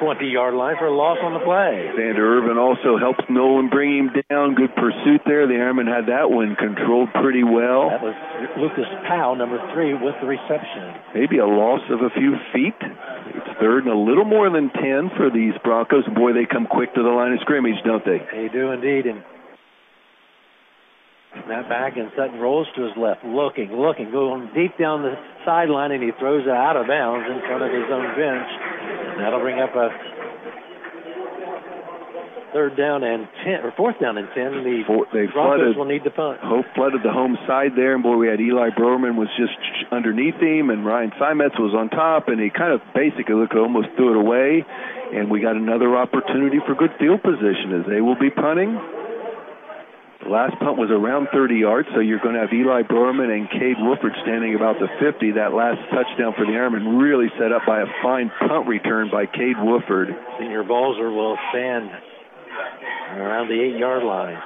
20 0.00 0.26
yard 0.26 0.54
line 0.54 0.76
for 0.78 0.86
a 0.86 0.94
loss 0.94 1.18
on 1.22 1.32
the 1.32 1.40
play. 1.40 1.88
Xander 1.96 2.24
Irvin 2.40 2.58
also 2.58 2.98
helps 2.98 3.24
Nolan 3.30 3.68
bring 3.68 3.96
him 3.96 4.10
down. 4.28 4.54
Good 4.54 4.74
pursuit 4.76 5.22
there. 5.24 5.46
The 5.46 5.56
Ironmen 5.56 5.88
had 5.88 6.08
that 6.12 6.30
one 6.30 6.56
controlled 6.56 7.12
pretty 7.16 7.44
well. 7.44 7.88
That 7.88 8.02
was 8.04 8.16
Lucas 8.56 8.88
Powell, 9.08 9.36
number 9.36 9.60
three, 9.72 9.94
with 9.94 10.14
the 10.20 10.28
reception. 10.28 10.96
Maybe 11.14 11.38
a 11.38 11.48
loss 11.48 11.80
of 11.88 12.00
a 12.02 12.10
few 12.12 12.36
feet. 12.52 12.76
It's 12.80 13.52
third 13.60 13.84
and 13.84 13.92
a 13.92 13.98
little 13.98 14.24
more 14.24 14.50
than 14.50 14.70
10 14.70 15.16
for 15.16 15.30
these 15.32 15.54
Broncos. 15.64 16.04
Boy, 16.12 16.32
they 16.32 16.44
come 16.44 16.66
quick 16.66 16.92
to 16.94 17.02
the 17.02 17.12
line 17.12 17.32
of 17.32 17.40
scrimmage, 17.40 17.80
don't 17.84 18.04
they? 18.04 18.20
They 18.32 18.48
do 18.48 18.72
indeed. 18.72 19.06
And 19.06 19.24
Snap 21.44 21.68
back 21.68 21.96
and 21.96 22.10
Sutton 22.16 22.40
rolls 22.40 22.66
to 22.76 22.82
his 22.82 22.96
left, 22.96 23.24
looking, 23.24 23.70
looking, 23.76 24.10
going 24.10 24.50
deep 24.54 24.78
down 24.78 25.02
the 25.02 25.14
sideline, 25.44 25.92
and 25.92 26.02
he 26.02 26.10
throws 26.18 26.42
it 26.46 26.50
out 26.50 26.76
of 26.76 26.86
bounds 26.86 27.28
in 27.28 27.38
front 27.46 27.62
of 27.62 27.70
his 27.70 27.86
own 27.92 28.08
bench. 28.16 28.48
And 29.14 29.20
that'll 29.20 29.40
bring 29.40 29.60
up 29.60 29.74
a 29.76 29.88
third 32.52 32.76
down 32.76 33.04
and 33.04 33.28
ten, 33.44 33.60
or 33.60 33.72
fourth 33.76 34.00
down 34.00 34.16
and 34.16 34.28
ten. 34.34 34.64
The 34.64 34.82
Four, 34.86 35.06
they 35.12 35.26
Broncos 35.28 35.76
flooded, 35.76 35.76
will 35.76 35.84
need 35.84 36.04
to 36.04 36.10
punt. 36.10 36.40
Hope 36.40 36.64
flooded 36.74 37.02
the 37.04 37.12
home 37.12 37.36
side 37.46 37.76
there, 37.76 37.92
and 37.94 38.02
boy, 38.02 38.16
we 38.16 38.28
had 38.28 38.40
Eli 38.40 38.70
Browerman 38.70 39.16
was 39.16 39.28
just 39.36 39.52
underneath 39.92 40.40
him, 40.40 40.70
and 40.70 40.86
Ryan 40.86 41.12
Simetz 41.20 41.60
was 41.60 41.76
on 41.76 41.90
top, 41.90 42.28
and 42.28 42.40
he 42.40 42.48
kind 42.48 42.72
of 42.72 42.80
basically 42.94 43.34
looked 43.34 43.54
almost 43.54 43.88
threw 43.96 44.16
it 44.16 44.18
away, 44.24 44.64
and 45.12 45.30
we 45.30 45.40
got 45.40 45.56
another 45.56 45.96
opportunity 45.96 46.58
for 46.64 46.74
good 46.74 46.96
field 46.98 47.22
position 47.22 47.76
as 47.76 47.84
they 47.86 48.00
will 48.00 48.18
be 48.18 48.30
punting. 48.30 48.80
The 50.26 50.34
last 50.34 50.58
punt 50.58 50.74
was 50.74 50.90
around 50.90 51.30
30 51.30 51.54
yards, 51.54 51.86
so 51.94 52.02
you're 52.02 52.18
going 52.18 52.34
to 52.34 52.42
have 52.42 52.50
Eli 52.50 52.82
Browerman 52.82 53.30
and 53.30 53.46
Cade 53.46 53.78
Wolford 53.78 54.10
standing 54.26 54.58
about 54.58 54.74
the 54.82 54.90
50. 54.98 55.38
That 55.38 55.54
last 55.54 55.78
touchdown 55.94 56.34
for 56.34 56.42
the 56.42 56.58
Ironmen 56.58 56.98
really 56.98 57.30
set 57.38 57.54
up 57.54 57.62
by 57.62 57.78
a 57.78 57.86
fine 58.02 58.34
punt 58.42 58.66
return 58.66 59.06
by 59.06 59.30
Cade 59.30 59.54
Wolford. 59.62 60.10
Senior 60.42 60.66
Balzer 60.66 61.14
will 61.14 61.38
stand 61.54 61.94
around 63.22 63.46
the 63.46 63.54
eight-yard 63.54 64.02
line. 64.02 64.42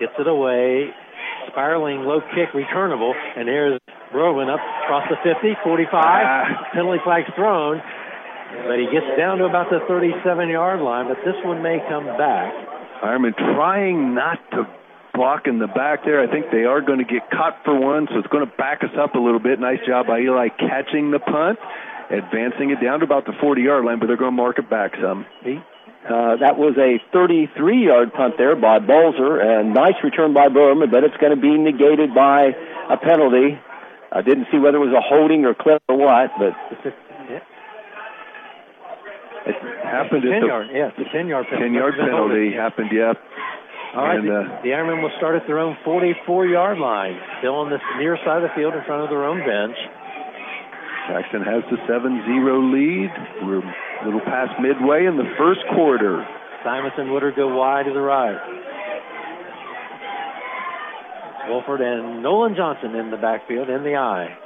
Gets 0.00 0.16
it 0.16 0.24
away, 0.24 0.88
spiraling 1.52 2.08
low 2.08 2.24
kick 2.32 2.56
returnable, 2.56 3.12
and 3.12 3.44
here's 3.44 3.76
Browerman 4.16 4.48
up 4.48 4.64
across 4.88 5.04
the 5.12 5.20
50, 5.20 5.52
45, 5.60 5.92
ah. 5.92 6.72
penalty 6.72 7.04
flag 7.04 7.28
thrown, 7.36 7.76
but 8.64 8.80
he 8.80 8.88
gets 8.88 9.12
down 9.20 9.36
to 9.36 9.44
about 9.44 9.68
the 9.68 9.84
37-yard 9.84 10.80
line, 10.80 11.12
but 11.12 11.20
this 11.28 11.36
one 11.44 11.60
may 11.60 11.76
come 11.92 12.08
back. 12.16 12.56
Ironman 13.04 13.36
trying 13.36 14.14
not 14.16 14.40
to 14.56 14.79
block 15.20 15.44
in 15.44 15.60
the 15.60 15.68
back 15.68 16.00
there. 16.08 16.24
I 16.24 16.32
think 16.32 16.46
they 16.48 16.64
are 16.64 16.80
going 16.80 16.98
to 16.98 17.04
get 17.04 17.28
caught 17.28 17.60
for 17.62 17.76
one, 17.76 18.08
so 18.08 18.16
it's 18.16 18.32
going 18.32 18.48
to 18.48 18.52
back 18.56 18.80
us 18.80 18.96
up 18.96 19.14
a 19.14 19.20
little 19.20 19.38
bit. 19.38 19.60
Nice 19.60 19.84
job 19.86 20.08
by 20.08 20.24
Eli 20.24 20.48
catching 20.48 21.12
the 21.12 21.20
punt, 21.20 21.60
advancing 22.08 22.72
it 22.72 22.80
down 22.80 23.00
to 23.00 23.04
about 23.04 23.28
the 23.28 23.36
40 23.36 23.60
yard 23.60 23.84
line, 23.84 24.00
but 24.00 24.08
they're 24.08 24.16
going 24.16 24.32
to 24.32 24.40
mark 24.40 24.58
it 24.58 24.70
back 24.72 24.96
some. 24.96 25.26
Uh, 26.08 26.40
that 26.40 26.56
was 26.56 26.72
a 26.80 26.96
33-yard 27.12 28.16
punt 28.16 28.40
there 28.40 28.56
by 28.56 28.80
Balzer, 28.80 29.36
and 29.36 29.76
nice 29.76 30.00
return 30.02 30.32
by 30.32 30.48
Browerman, 30.48 30.90
but 30.90 31.04
it's 31.04 31.16
going 31.20 31.36
to 31.36 31.40
be 31.40 31.52
negated 31.52 32.16
by 32.16 32.56
a 32.88 32.96
penalty. 32.96 33.60
I 34.10 34.22
didn't 34.22 34.48
see 34.50 34.56
whether 34.56 34.80
it 34.80 34.86
was 34.88 34.96
a 34.96 35.04
holding 35.04 35.44
or 35.44 35.52
clip 35.52 35.84
or 35.86 36.00
what, 36.00 36.32
but 36.40 36.56
it 39.46 39.54
happened 39.84 40.22
ten 40.24 40.32
at 40.32 40.40
the 40.40 40.46
yard. 40.46 40.66
Yeah, 40.72 40.90
the 40.96 41.04
ten 41.12 41.28
yard 41.28 41.44
penalty. 41.44 41.68
Ten 41.68 41.74
yard 41.74 41.94
penalty 42.00 42.52
happened. 42.56 42.90
Yep. 42.92 43.20
All 43.90 44.06
right, 44.06 44.22
and, 44.22 44.28
the, 44.28 44.38
uh, 44.38 44.62
the 44.62 44.70
Ironmen 44.70 45.02
will 45.02 45.10
start 45.18 45.34
at 45.34 45.48
their 45.50 45.58
own 45.58 45.76
44-yard 45.84 46.78
line, 46.78 47.18
still 47.42 47.56
on 47.56 47.70
the 47.70 47.78
near 47.98 48.16
side 48.24 48.38
of 48.38 48.46
the 48.46 48.54
field 48.54 48.74
in 48.74 48.84
front 48.86 49.02
of 49.02 49.10
their 49.10 49.26
own 49.26 49.42
bench. 49.42 49.74
Jackson 51.10 51.42
has 51.42 51.66
the 51.74 51.78
7-0 51.90 52.06
lead. 52.70 53.10
We're 53.42 53.58
a 53.58 54.04
little 54.04 54.22
past 54.22 54.54
midway 54.62 55.06
in 55.06 55.16
the 55.16 55.26
first 55.36 55.60
quarter. 55.74 56.22
Simonson 56.62 57.10
Woodard 57.10 57.34
go 57.34 57.50
wide 57.56 57.86
to 57.86 57.92
the 57.92 57.98
right. 57.98 58.38
Wolford 61.48 61.80
and 61.80 62.22
Nolan 62.22 62.54
Johnson 62.54 62.94
in 62.94 63.10
the 63.10 63.16
backfield 63.16 63.68
in 63.70 63.82
the 63.82 63.96
I. 63.96 64.38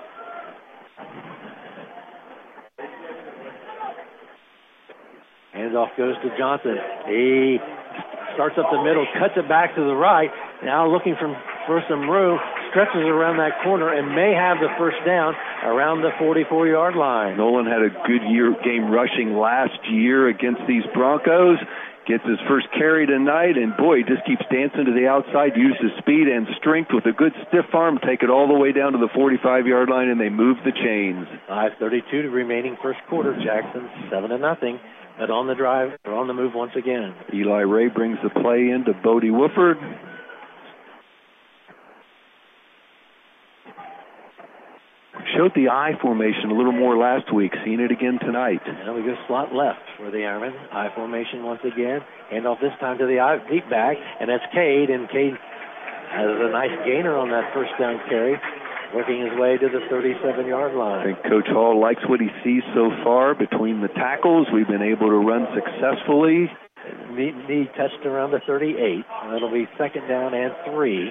Handoff 5.54 5.94
goes 5.98 6.14
to 6.22 6.38
Johnson. 6.38 6.76
He 7.06 7.58
starts 8.34 8.58
up 8.58 8.66
the 8.70 8.82
middle, 8.82 9.06
cuts 9.18 9.34
it 9.36 9.48
back 9.48 9.74
to 9.74 9.82
the 9.82 9.94
right. 9.94 10.30
Now 10.62 10.90
looking 10.90 11.16
from, 11.18 11.34
for 11.66 11.82
some 11.88 12.08
room, 12.10 12.38
stretches 12.70 13.06
around 13.06 13.38
that 13.38 13.62
corner 13.62 13.94
and 13.94 14.14
may 14.14 14.34
have 14.34 14.58
the 14.58 14.70
first 14.78 14.98
down 15.06 15.34
around 15.62 16.02
the 16.02 16.10
44 16.18 16.66
yard 16.66 16.94
line. 16.96 17.36
Nolan 17.36 17.66
had 17.66 17.82
a 17.82 17.90
good 18.06 18.26
year 18.28 18.54
game 18.64 18.90
rushing 18.90 19.38
last 19.38 19.78
year 19.90 20.28
against 20.28 20.62
these 20.66 20.84
Broncos. 20.92 21.58
Gets 22.04 22.24
his 22.28 22.36
first 22.46 22.68
carry 22.76 23.06
tonight, 23.06 23.56
and 23.56 23.74
boy, 23.78 23.96
he 23.96 24.04
just 24.04 24.26
keeps 24.26 24.44
dancing 24.52 24.84
to 24.84 24.92
the 24.92 25.08
outside, 25.08 25.56
uses 25.56 25.88
his 25.88 25.96
speed 26.04 26.28
and 26.28 26.44
strength 26.60 26.92
with 26.92 27.06
a 27.06 27.16
good 27.16 27.32
stiff 27.48 27.64
arm, 27.72 27.96
take 28.04 28.20
it 28.20 28.28
all 28.28 28.46
the 28.46 28.52
way 28.52 28.72
down 28.72 28.92
to 28.92 28.98
the 28.98 29.08
45 29.16 29.66
yard 29.66 29.88
line, 29.88 30.12
and 30.12 30.20
they 30.20 30.28
move 30.28 30.58
the 30.68 30.72
chains. 30.72 31.24
5.32 31.48 32.30
remaining 32.30 32.76
first 32.82 33.00
quarter. 33.08 33.32
Jackson 33.40 33.88
7 34.10 34.28
to 34.28 34.36
nothing. 34.36 34.78
But 35.18 35.30
on 35.30 35.46
the 35.46 35.54
drive, 35.54 35.98
they're 36.04 36.14
on 36.14 36.26
the 36.26 36.34
move 36.34 36.54
once 36.54 36.72
again. 36.76 37.14
Eli 37.32 37.60
Ray 37.60 37.88
brings 37.88 38.18
the 38.22 38.30
play 38.30 38.70
into 38.70 38.92
Bodie 39.02 39.30
Wolford. 39.30 39.78
Showed 45.36 45.52
the 45.54 45.70
I 45.70 45.92
formation 46.00 46.50
a 46.50 46.54
little 46.54 46.72
more 46.72 46.96
last 46.96 47.32
week. 47.32 47.52
Seen 47.64 47.80
it 47.80 47.90
again 47.90 48.18
tonight. 48.20 48.62
And 48.66 48.94
we 48.94 49.02
go 49.02 49.14
slot 49.26 49.54
left 49.54 49.82
for 49.98 50.10
the 50.10 50.18
Ironmen. 50.18 50.54
I 50.72 50.94
formation 50.94 51.42
once 51.42 51.60
again. 51.64 52.00
Hand 52.30 52.46
off 52.46 52.58
this 52.60 52.74
time 52.78 52.98
to 52.98 53.06
the 53.06 53.18
I, 53.18 53.38
deep 53.50 53.68
back, 53.70 53.96
and 54.20 54.28
that's 54.28 54.44
Cade. 54.52 54.90
And 54.90 55.08
Cade 55.10 55.34
has 56.10 56.30
a 56.30 56.50
nice 56.50 56.74
gainer 56.86 57.16
on 57.16 57.30
that 57.30 57.54
first 57.54 57.72
down 57.78 57.98
carry 58.08 58.38
working 58.94 59.20
his 59.26 59.34
way 59.38 59.58
to 59.58 59.68
the 59.68 59.80
37 59.90 60.46
yard 60.46 60.74
line. 60.74 61.00
I 61.00 61.04
think 61.04 61.22
Coach 61.24 61.48
Hall 61.48 61.80
likes 61.80 62.02
what 62.08 62.20
he 62.20 62.28
sees 62.44 62.62
so 62.74 62.90
far 63.02 63.34
between 63.34 63.80
the 63.80 63.88
tackles. 63.88 64.46
We've 64.52 64.68
been 64.68 64.82
able 64.82 65.08
to 65.08 65.18
run 65.18 65.46
successfully. 65.54 66.50
Me 67.12 67.32
knee 67.48 67.68
touched 67.76 68.04
around 68.06 68.30
the 68.30 68.40
38. 68.46 68.76
And 68.78 69.36
it'll 69.36 69.50
be 69.52 69.66
second 69.78 70.06
down 70.08 70.34
and 70.34 70.52
three 70.70 71.10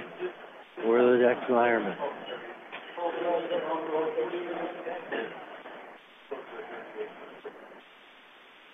for 0.83 1.01
the 1.01 1.19
Jackson 1.21 1.55
Ironmen. 1.55 1.95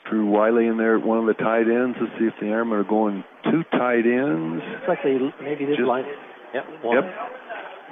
Drew 0.09 0.25
Wiley 0.25 0.65
in 0.65 0.77
there 0.77 0.97
at 0.97 1.05
one 1.05 1.19
of 1.19 1.25
the 1.25 1.35
tight 1.35 1.69
ends. 1.69 1.97
Let's 2.01 2.13
see 2.17 2.25
if 2.25 2.33
the 2.39 2.47
Ironmen 2.47 2.81
are 2.81 2.83
going 2.83 3.23
two 3.45 3.63
tight 3.71 4.05
ends. 4.09 4.63
Looks 4.65 4.87
like 4.87 5.03
they 5.03 5.17
maybe 5.41 5.65
did 5.65 5.77
Just- 5.77 5.87
line. 5.87 6.05
Yep. 6.53 6.65
One. 6.83 6.95
Yep. 6.95 7.05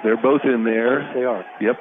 They're 0.02 0.20
both 0.20 0.42
in 0.44 0.64
there. 0.64 1.02
Yes, 1.02 1.14
they 1.14 1.24
are. 1.24 1.44
Yep. 1.60 1.76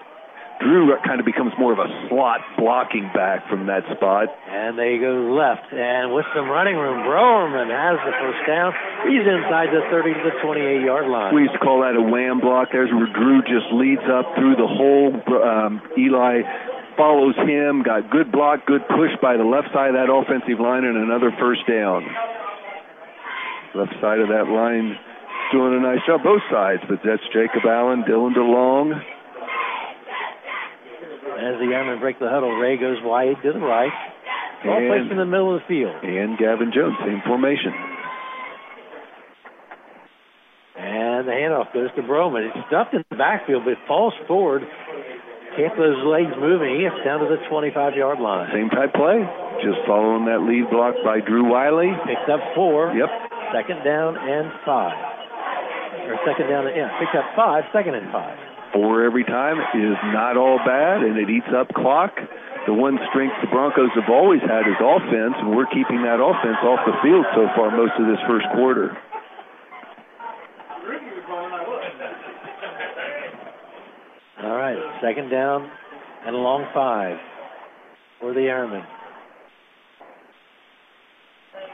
Drew 0.59 0.89
kind 1.05 1.19
of 1.21 1.25
becomes 1.25 1.53
more 1.59 1.69
of 1.69 1.77
a 1.77 1.89
slot 2.09 2.41
blocking 2.57 3.05
back 3.13 3.45
from 3.47 3.67
that 3.69 3.85
spot. 3.93 4.33
And 4.49 4.73
they 4.73 4.97
go 4.97 5.37
left. 5.37 5.69
And 5.69 6.13
with 6.13 6.25
some 6.33 6.49
running 6.49 6.75
room, 6.75 7.05
Browerman 7.05 7.69
has 7.69 8.01
the 8.01 8.13
first 8.17 8.41
down. 8.49 8.73
He's 9.05 9.21
inside 9.21 9.69
the 9.69 9.85
30 9.93 10.17
to 10.17 10.23
the 10.33 10.35
28 10.41 10.81
yard 10.81 11.05
line. 11.07 11.35
We 11.35 11.45
used 11.45 11.53
to 11.53 11.61
call 11.61 11.85
that 11.85 11.93
a 11.93 12.01
wham 12.01 12.41
block. 12.41 12.69
There's 12.73 12.89
where 12.89 13.05
Drew 13.13 13.45
just 13.45 13.69
leads 13.69 14.05
up 14.09 14.33
through 14.33 14.57
the 14.57 14.65
hole. 14.65 15.13
Um, 15.13 15.81
Eli 15.93 16.41
follows 16.97 17.37
him. 17.45 17.85
Got 17.85 18.09
good 18.09 18.31
block, 18.33 18.65
good 18.65 18.81
push 18.89 19.13
by 19.21 19.37
the 19.37 19.45
left 19.45 19.69
side 19.77 19.93
of 19.93 19.97
that 20.01 20.09
offensive 20.09 20.57
line, 20.57 20.89
and 20.89 20.97
another 20.97 21.29
first 21.37 21.69
down. 21.69 22.01
Left 23.77 23.93
side 24.01 24.19
of 24.25 24.33
that 24.33 24.49
line 24.49 24.97
doing 25.51 25.75
a 25.75 25.81
nice 25.81 25.99
job, 26.07 26.23
both 26.23 26.41
sides, 26.51 26.81
but 26.89 26.99
that's 27.03 27.23
Jacob 27.33 27.63
Allen, 27.67 28.03
Dylan 28.07 28.33
DeLong. 28.35 28.93
As 31.37 31.55
the 31.61 31.69
Ironmen 31.69 31.99
break 31.99 32.19
the 32.19 32.29
huddle, 32.29 32.51
Ray 32.57 32.77
goes 32.77 32.97
wide 33.03 33.35
to 33.43 33.53
the 33.53 33.59
right. 33.59 33.91
All 34.65 34.73
And- 34.77 34.87
placed 34.89 35.11
in 35.11 35.17
the 35.17 35.25
middle 35.25 35.53
of 35.55 35.61
the 35.61 35.67
field. 35.67 35.95
And 36.03 36.37
Gavin 36.37 36.71
Jones, 36.71 36.97
same 37.05 37.21
formation. 37.21 37.73
And 40.77 41.27
the 41.27 41.31
handoff 41.31 41.73
goes 41.73 41.89
to 41.95 42.01
Browerman. 42.03 42.49
It's 42.55 42.67
stuffed 42.67 42.93
in 42.93 43.03
the 43.09 43.15
backfield, 43.17 43.63
but 43.65 43.73
it 43.73 43.79
falls 43.87 44.13
forward. 44.27 44.61
Can't 45.55 45.73
get 45.73 45.77
those 45.77 46.03
legs 46.05 46.33
moving. 46.37 46.75
He 46.75 46.81
gets 46.85 47.01
down 47.03 47.19
to 47.19 47.25
the 47.25 47.41
25 47.49 47.95
yard 47.95 48.19
line. 48.19 48.49
Same 48.53 48.69
type 48.69 48.93
play, 48.93 49.25
just 49.63 49.79
following 49.87 50.25
that 50.25 50.41
lead 50.45 50.69
block 50.69 50.93
by 51.03 51.19
Drew 51.19 51.45
Wiley. 51.49 51.89
Picked 52.05 52.29
up 52.29 52.41
four. 52.53 52.93
Yep. 52.93 53.09
Second 53.53 53.83
down 53.83 54.17
and 54.17 54.51
five. 54.65 55.16
Or 56.07 56.15
second 56.23 56.47
down, 56.47 56.65
yeah, 56.71 56.87
picked 56.99 57.15
up 57.15 57.35
five, 57.35 57.63
second 57.73 57.95
and 57.95 58.11
five. 58.11 58.37
Four 58.71 59.03
every 59.03 59.23
time 59.23 59.59
is 59.75 59.97
not 60.15 60.37
all 60.37 60.57
bad, 60.63 61.03
and 61.03 61.17
it 61.17 61.29
eats 61.29 61.51
up 61.55 61.67
clock. 61.75 62.15
The 62.65 62.73
one 62.73 62.99
strength 63.11 63.35
the 63.41 63.47
Broncos 63.47 63.91
have 63.95 64.09
always 64.09 64.41
had 64.41 64.67
is 64.67 64.75
offense, 64.79 65.35
and 65.39 65.55
we're 65.55 65.67
keeping 65.67 66.03
that 66.03 66.19
offense 66.19 66.59
off 66.63 66.79
the 66.85 66.95
field 67.03 67.25
so 67.35 67.47
far 67.55 67.71
most 67.71 67.93
of 67.99 68.07
this 68.07 68.19
first 68.27 68.45
quarter. 68.55 68.95
All 74.43 74.55
right, 74.55 74.77
second 75.01 75.29
down 75.29 75.69
and 76.25 76.35
a 76.35 76.39
long 76.39 76.67
five 76.73 77.17
for 78.19 78.33
the 78.33 78.41
Ironmen. 78.41 78.85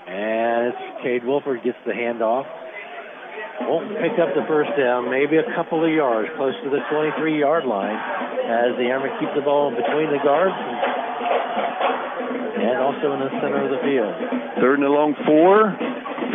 And 0.07 0.67
it's 0.67 1.03
Cade 1.03 1.25
Wolford 1.25 1.63
gets 1.63 1.77
the 1.86 1.91
handoff. 1.91 2.45
Won't 3.64 3.95
pick 3.97 4.20
up 4.20 4.36
the 4.36 4.43
first 4.47 4.76
down, 4.76 5.09
maybe 5.09 5.38
a 5.39 5.47
couple 5.55 5.84
of 5.84 5.91
yards, 5.91 6.30
close 6.36 6.53
to 6.64 6.70
the 6.70 6.84
23 6.91 7.39
yard 7.39 7.66
line, 7.66 7.95
as 8.43 8.76
the 8.76 8.91
Ironmen 8.91 9.16
keep 9.20 9.32
the 9.36 9.41
ball 9.41 9.72
in 9.72 9.76
between 9.80 10.11
the 10.11 10.20
guards 10.20 10.53
and, 10.53 10.78
and 12.59 12.78
also 12.84 13.16
in 13.16 13.20
the 13.24 13.32
center 13.39 13.64
of 13.64 13.72
the 13.72 13.80
field. 13.82 14.11
Third 14.59 14.84
and 14.84 14.88
a 14.88 14.91
long 14.91 15.16
four, 15.24 15.72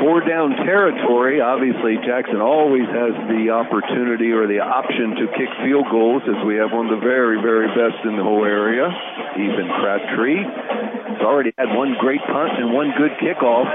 four 0.00 0.24
down 0.24 0.56
territory. 0.64 1.40
Obviously, 1.44 2.00
Jackson 2.02 2.40
always 2.40 2.88
has 2.88 3.12
the 3.28 3.52
opportunity 3.52 4.32
or 4.32 4.48
the 4.48 4.64
option 4.64 5.14
to 5.20 5.28
kick 5.36 5.52
field 5.62 5.86
goals, 5.92 6.24
as 6.24 6.40
we 6.48 6.56
have 6.56 6.72
one 6.72 6.88
of 6.88 6.96
the 6.96 7.04
very, 7.04 7.38
very 7.44 7.68
best 7.76 8.00
in 8.08 8.16
the 8.16 8.24
whole 8.24 8.48
area. 8.48 8.88
Ethan 9.36 9.68
Crabtree 9.78 10.42
has 10.42 11.20
already 11.20 11.52
had 11.60 11.70
one 11.76 11.92
great 12.00 12.24
punt 12.24 12.56
and 12.56 12.72
one 12.72 12.90
good 12.96 13.12
kickoff. 13.20 13.68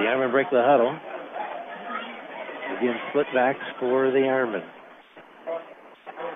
The 0.00 0.08
Ironmen 0.08 0.32
break 0.32 0.50
the 0.50 0.64
huddle. 0.64 0.96
Again, 2.64 2.96
split 3.10 3.26
backs 3.34 3.64
for 3.78 4.10
the 4.10 4.24
Ironmen. 4.24 4.64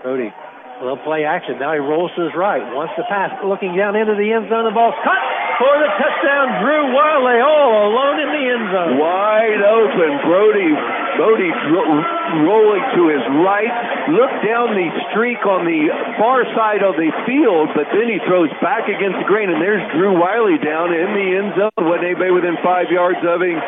Cody, 0.02 0.28
a 0.28 0.82
little 0.84 1.00
play 1.02 1.24
action. 1.24 1.58
Now 1.58 1.72
he 1.72 1.80
rolls 1.80 2.12
to 2.14 2.28
his 2.28 2.34
right, 2.36 2.62
wants 2.76 2.94
to 3.00 3.04
pass, 3.08 3.32
looking 3.42 3.74
down 3.74 3.96
into 3.96 4.14
the 4.14 4.28
end 4.30 4.46
zone. 4.46 4.68
The 4.68 4.76
ball's 4.76 4.94
cut 5.02 5.18
for 5.58 5.74
the 5.74 5.90
touchdown. 5.98 6.62
Drew 6.62 6.94
Wiley 6.94 7.38
all 7.42 7.90
alone 7.90 8.16
in 8.22 8.30
the 8.30 8.44
end 8.46 8.66
zone. 8.70 8.92
Wide 9.00 9.62
open. 9.64 10.10
Bodie, 10.22 10.76
Bodie 11.18 11.50
ro- 11.74 12.46
rolling 12.46 12.84
to 12.94 13.02
his 13.10 13.24
right. 13.42 13.74
Look 14.14 14.30
down 14.46 14.72
the 14.78 14.88
streak 15.10 15.42
on 15.42 15.66
the 15.66 15.90
far 16.16 16.46
side 16.54 16.86
of 16.86 16.94
the 16.94 17.10
field, 17.26 17.74
but 17.74 17.90
then 17.90 18.06
he 18.06 18.22
throws 18.22 18.48
back 18.62 18.86
against 18.86 19.18
the 19.18 19.26
grain, 19.26 19.50
and 19.50 19.58
there's 19.58 19.82
Drew 19.98 20.14
Wiley 20.14 20.62
down 20.62 20.94
in 20.94 21.10
the 21.12 21.28
end 21.34 21.50
zone. 21.58 21.74
Wasn't 21.82 22.06
anybody 22.06 22.30
within 22.30 22.54
five 22.62 22.86
yards 22.94 23.18
of 23.26 23.42
him. 23.42 23.58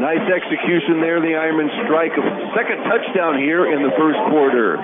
Nice 0.00 0.24
execution 0.26 1.04
there. 1.04 1.20
The 1.20 1.36
Ironman 1.36 1.68
strike. 1.84 2.16
Second 2.56 2.82
touchdown 2.88 3.36
here 3.38 3.68
in 3.68 3.84
the 3.84 3.92
first 4.00 4.18
quarter. 4.32 4.80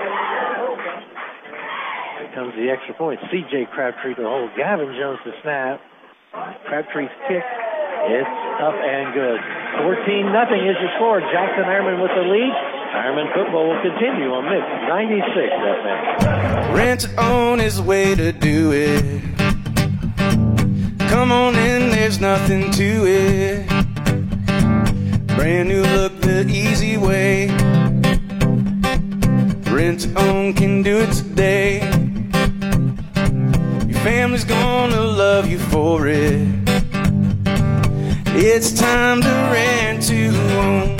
Comes 2.31 2.55
the 2.55 2.71
extra 2.71 2.95
point. 2.95 3.19
C.J. 3.29 3.67
Crabtree 3.73 4.15
to 4.15 4.23
hold. 4.23 4.51
Gavin 4.55 4.95
Jones 4.95 5.19
to 5.25 5.33
snap. 5.43 5.81
Crabtree's 6.31 7.09
kick. 7.27 7.43
It's 8.07 8.29
up 8.63 8.73
and 8.73 9.13
good. 9.13 9.39
14 9.83 10.31
nothing 10.31 10.63
is 10.65 10.77
your 10.79 10.89
score. 10.95 11.19
Jackson 11.19 11.65
Ironman 11.65 12.01
with 12.01 12.11
the 12.15 12.21
lead. 12.23 12.53
Ironman 12.95 13.33
football 13.33 13.67
will 13.67 13.81
continue 13.81 14.31
on 14.31 14.45
Mix 14.45 14.65
96 14.87 15.27
FM. 15.35 16.73
Rent 16.73 17.01
to 17.01 17.21
own 17.21 17.59
is 17.59 17.81
way 17.81 18.15
to 18.15 18.31
do 18.31 18.71
it. 18.71 19.21
Come 21.09 21.33
on 21.33 21.55
in, 21.55 21.89
there's 21.89 22.21
nothing 22.21 22.71
to 22.71 23.05
it. 23.05 23.67
Brand 25.35 25.67
new 25.67 25.83
look, 25.83 26.21
the 26.21 26.47
easy 26.47 26.95
way. 26.95 27.49
Rent 29.69 30.07
own 30.15 30.53
can 30.53 30.81
do 30.81 30.99
it 30.99 31.11
today. 31.11 32.10
Family's 34.03 34.43
gonna 34.43 34.99
love 34.99 35.47
you 35.47 35.59
for 35.59 36.07
it. 36.07 36.47
It's 38.33 38.71
time 38.71 39.21
to 39.21 39.27
rent 39.27 40.01
to 40.07 40.27
own. 40.57 40.97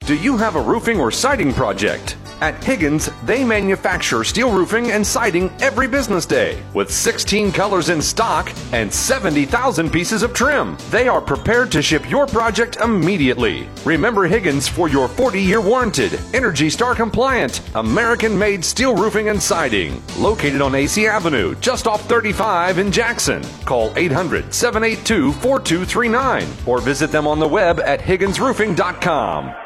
Do 0.00 0.14
you 0.14 0.36
have 0.36 0.56
a 0.56 0.60
roofing 0.60 1.00
or 1.00 1.10
siding 1.10 1.54
project? 1.54 2.16
At 2.42 2.64
Higgins, 2.64 3.08
they 3.24 3.44
manufacture 3.44 4.24
steel 4.24 4.50
roofing 4.50 4.90
and 4.90 5.06
siding 5.06 5.48
every 5.60 5.86
business 5.86 6.26
day 6.26 6.60
with 6.74 6.90
16 6.90 7.52
colors 7.52 7.88
in 7.88 8.02
stock 8.02 8.52
and 8.72 8.92
70,000 8.92 9.92
pieces 9.92 10.24
of 10.24 10.34
trim. 10.34 10.76
They 10.90 11.06
are 11.06 11.20
prepared 11.20 11.70
to 11.70 11.80
ship 11.80 12.10
your 12.10 12.26
project 12.26 12.78
immediately. 12.78 13.68
Remember 13.84 14.24
Higgins 14.24 14.66
for 14.66 14.88
your 14.88 15.06
40 15.06 15.40
year 15.40 15.60
warranted, 15.60 16.18
Energy 16.34 16.68
Star 16.68 16.96
compliant, 16.96 17.60
American 17.76 18.36
made 18.36 18.64
steel 18.64 18.96
roofing 18.96 19.28
and 19.28 19.40
siding. 19.40 20.02
Located 20.18 20.60
on 20.60 20.74
AC 20.74 21.06
Avenue, 21.06 21.54
just 21.60 21.86
off 21.86 22.08
35 22.08 22.78
in 22.78 22.90
Jackson. 22.90 23.44
Call 23.64 23.92
800 23.96 24.52
782 24.52 25.30
4239 25.34 26.48
or 26.66 26.80
visit 26.80 27.12
them 27.12 27.28
on 27.28 27.38
the 27.38 27.46
web 27.46 27.78
at 27.78 28.00
higginsroofing.com. 28.00 29.61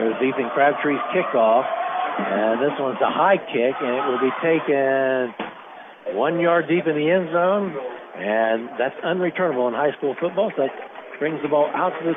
There's 0.00 0.16
Ethan 0.32 0.48
Crabtree's 0.56 1.04
kickoff. 1.12 1.68
And 2.16 2.60
this 2.60 2.72
one's 2.80 3.00
a 3.04 3.12
high 3.12 3.36
kick, 3.36 3.76
and 3.80 3.92
it 3.96 4.04
will 4.08 4.20
be 4.20 4.32
taken 4.40 6.16
one 6.16 6.40
yard 6.40 6.68
deep 6.68 6.88
in 6.88 6.96
the 6.96 7.08
end 7.08 7.28
zone. 7.32 7.76
And 8.16 8.68
that's 8.80 8.96
unreturnable 9.04 9.68
in 9.68 9.74
high 9.76 9.92
school 9.96 10.16
football. 10.16 10.52
So 10.56 10.64
that 10.64 10.72
brings 11.20 11.40
the 11.42 11.48
ball 11.48 11.68
out 11.76 11.92
to 12.00 12.02
the 12.04 12.16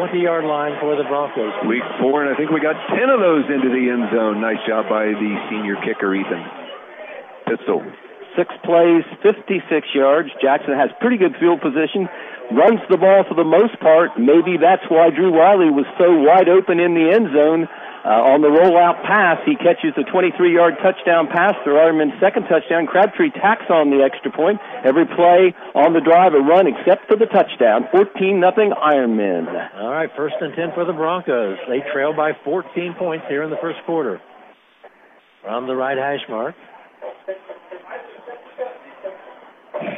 20 0.00 0.16
yard 0.16 0.44
line 0.44 0.80
for 0.80 0.96
the 0.96 1.04
Broncos. 1.04 1.52
Week 1.68 1.84
four, 2.00 2.24
and 2.24 2.32
I 2.32 2.36
think 2.40 2.50
we 2.50 2.60
got 2.60 2.76
10 2.88 2.96
of 3.12 3.20
those 3.20 3.44
into 3.52 3.68
the 3.68 3.84
end 3.92 4.08
zone. 4.16 4.40
Nice 4.40 4.60
job 4.64 4.88
by 4.88 5.12
the 5.12 5.32
senior 5.52 5.76
kicker, 5.84 6.16
Ethan. 6.16 6.40
Pistol. 7.44 7.84
Six 8.36 8.48
plays, 8.64 9.04
56 9.20 9.60
yards. 9.92 10.30
Jackson 10.40 10.72
has 10.72 10.88
pretty 11.00 11.18
good 11.18 11.36
field 11.36 11.60
position. 11.60 12.08
Runs 12.50 12.80
the 12.90 12.98
ball 12.98 13.22
for 13.28 13.34
the 13.34 13.46
most 13.46 13.78
part. 13.78 14.18
Maybe 14.18 14.58
that's 14.58 14.82
why 14.90 15.10
Drew 15.10 15.30
Wiley 15.30 15.70
was 15.70 15.86
so 15.94 16.10
wide 16.10 16.48
open 16.48 16.80
in 16.82 16.98
the 16.98 17.06
end 17.14 17.30
zone. 17.30 17.70
Uh, 18.00 18.32
on 18.32 18.40
the 18.40 18.48
rollout 18.48 19.04
pass, 19.04 19.38
he 19.44 19.54
catches 19.54 19.92
the 19.94 20.08
23-yard 20.08 20.80
touchdown 20.82 21.28
pass 21.28 21.54
for 21.62 21.76
Ironman's 21.76 22.18
second 22.18 22.48
touchdown. 22.48 22.86
Crabtree 22.88 23.30
tacks 23.30 23.68
on 23.68 23.90
the 23.92 24.02
extra 24.02 24.32
point. 24.32 24.58
Every 24.82 25.04
play 25.04 25.52
on 25.76 25.92
the 25.92 26.00
drive 26.00 26.32
a 26.32 26.40
run 26.40 26.66
except 26.66 27.06
for 27.06 27.14
the 27.14 27.26
touchdown. 27.26 27.86
14 27.92 28.40
nothing 28.40 28.72
Ironman. 28.72 29.46
All 29.76 29.92
right, 29.92 30.10
first 30.16 30.34
and 30.40 30.56
10 30.56 30.72
for 30.74 30.84
the 30.84 30.96
Broncos. 30.96 31.58
They 31.68 31.84
trail 31.92 32.16
by 32.16 32.32
14 32.42 32.96
points 32.98 33.26
here 33.28 33.44
in 33.44 33.50
the 33.50 33.60
first 33.60 33.78
quarter. 33.84 34.18
From 35.42 35.68
the 35.68 35.76
right 35.76 35.98
hash 35.98 36.26
mark. 36.28 36.56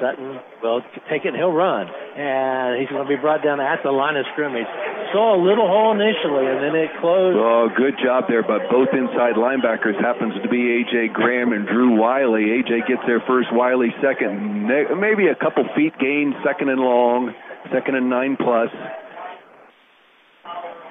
Sutton 0.02 0.42
will 0.58 0.82
take 1.06 1.22
it 1.22 1.30
and 1.30 1.38
he'll 1.38 1.54
run. 1.54 1.86
And 1.86 2.82
he's 2.82 2.90
going 2.90 3.06
to 3.06 3.08
be 3.08 3.14
brought 3.14 3.46
down 3.46 3.62
at 3.62 3.86
the 3.86 3.94
line 3.94 4.18
of 4.18 4.26
scrimmage. 4.34 4.66
saw 5.14 5.38
a 5.38 5.40
little 5.40 5.70
hole 5.70 5.94
initially, 5.94 6.50
and 6.50 6.58
then 6.58 6.74
it 6.74 6.90
closed. 6.98 7.38
Oh, 7.38 7.70
good 7.70 7.94
job 8.02 8.26
there, 8.26 8.42
but 8.42 8.66
both 8.66 8.90
inside 8.90 9.38
linebackers 9.38 9.94
happens 10.02 10.34
to 10.42 10.48
be 10.50 10.82
A.J. 10.82 11.14
Graham 11.14 11.54
and 11.54 11.70
Drew 11.70 11.94
Wiley. 11.94 12.58
A.J. 12.58 12.90
gets 12.90 13.06
there 13.06 13.22
first, 13.30 13.54
Wiley 13.54 13.94
second. 14.02 14.66
Maybe 14.98 15.30
a 15.30 15.38
couple 15.38 15.62
feet 15.78 15.94
gain, 16.02 16.34
second 16.42 16.68
and 16.68 16.82
long, 16.82 17.30
second 17.70 17.94
and 17.94 18.10
nine 18.10 18.34
plus. 18.34 18.74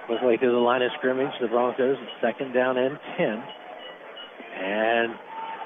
Looks 0.08 0.24
like 0.24 0.40
through 0.40 0.56
the 0.56 0.64
line 0.64 0.82
of 0.82 0.92
scrimmage, 0.98 1.32
the 1.40 1.48
Broncos, 1.48 1.98
second 2.24 2.54
down 2.54 2.78
and 2.78 2.98
10. 3.18 3.44
And 4.62 5.16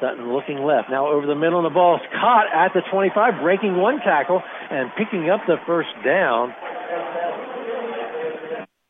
Sutton 0.01 0.31
looking 0.33 0.63
left. 0.63 0.89
Now 0.89 1.07
over 1.07 1.25
the 1.25 1.35
middle, 1.35 1.59
and 1.59 1.65
the 1.65 1.73
ball's 1.73 2.01
caught 2.11 2.47
at 2.53 2.73
the 2.73 2.81
25, 2.91 3.41
breaking 3.41 3.75
one 3.77 3.99
tackle 3.99 4.41
and 4.41 4.91
picking 4.97 5.29
up 5.29 5.41
the 5.47 5.57
first 5.65 5.89
down. 6.03 6.53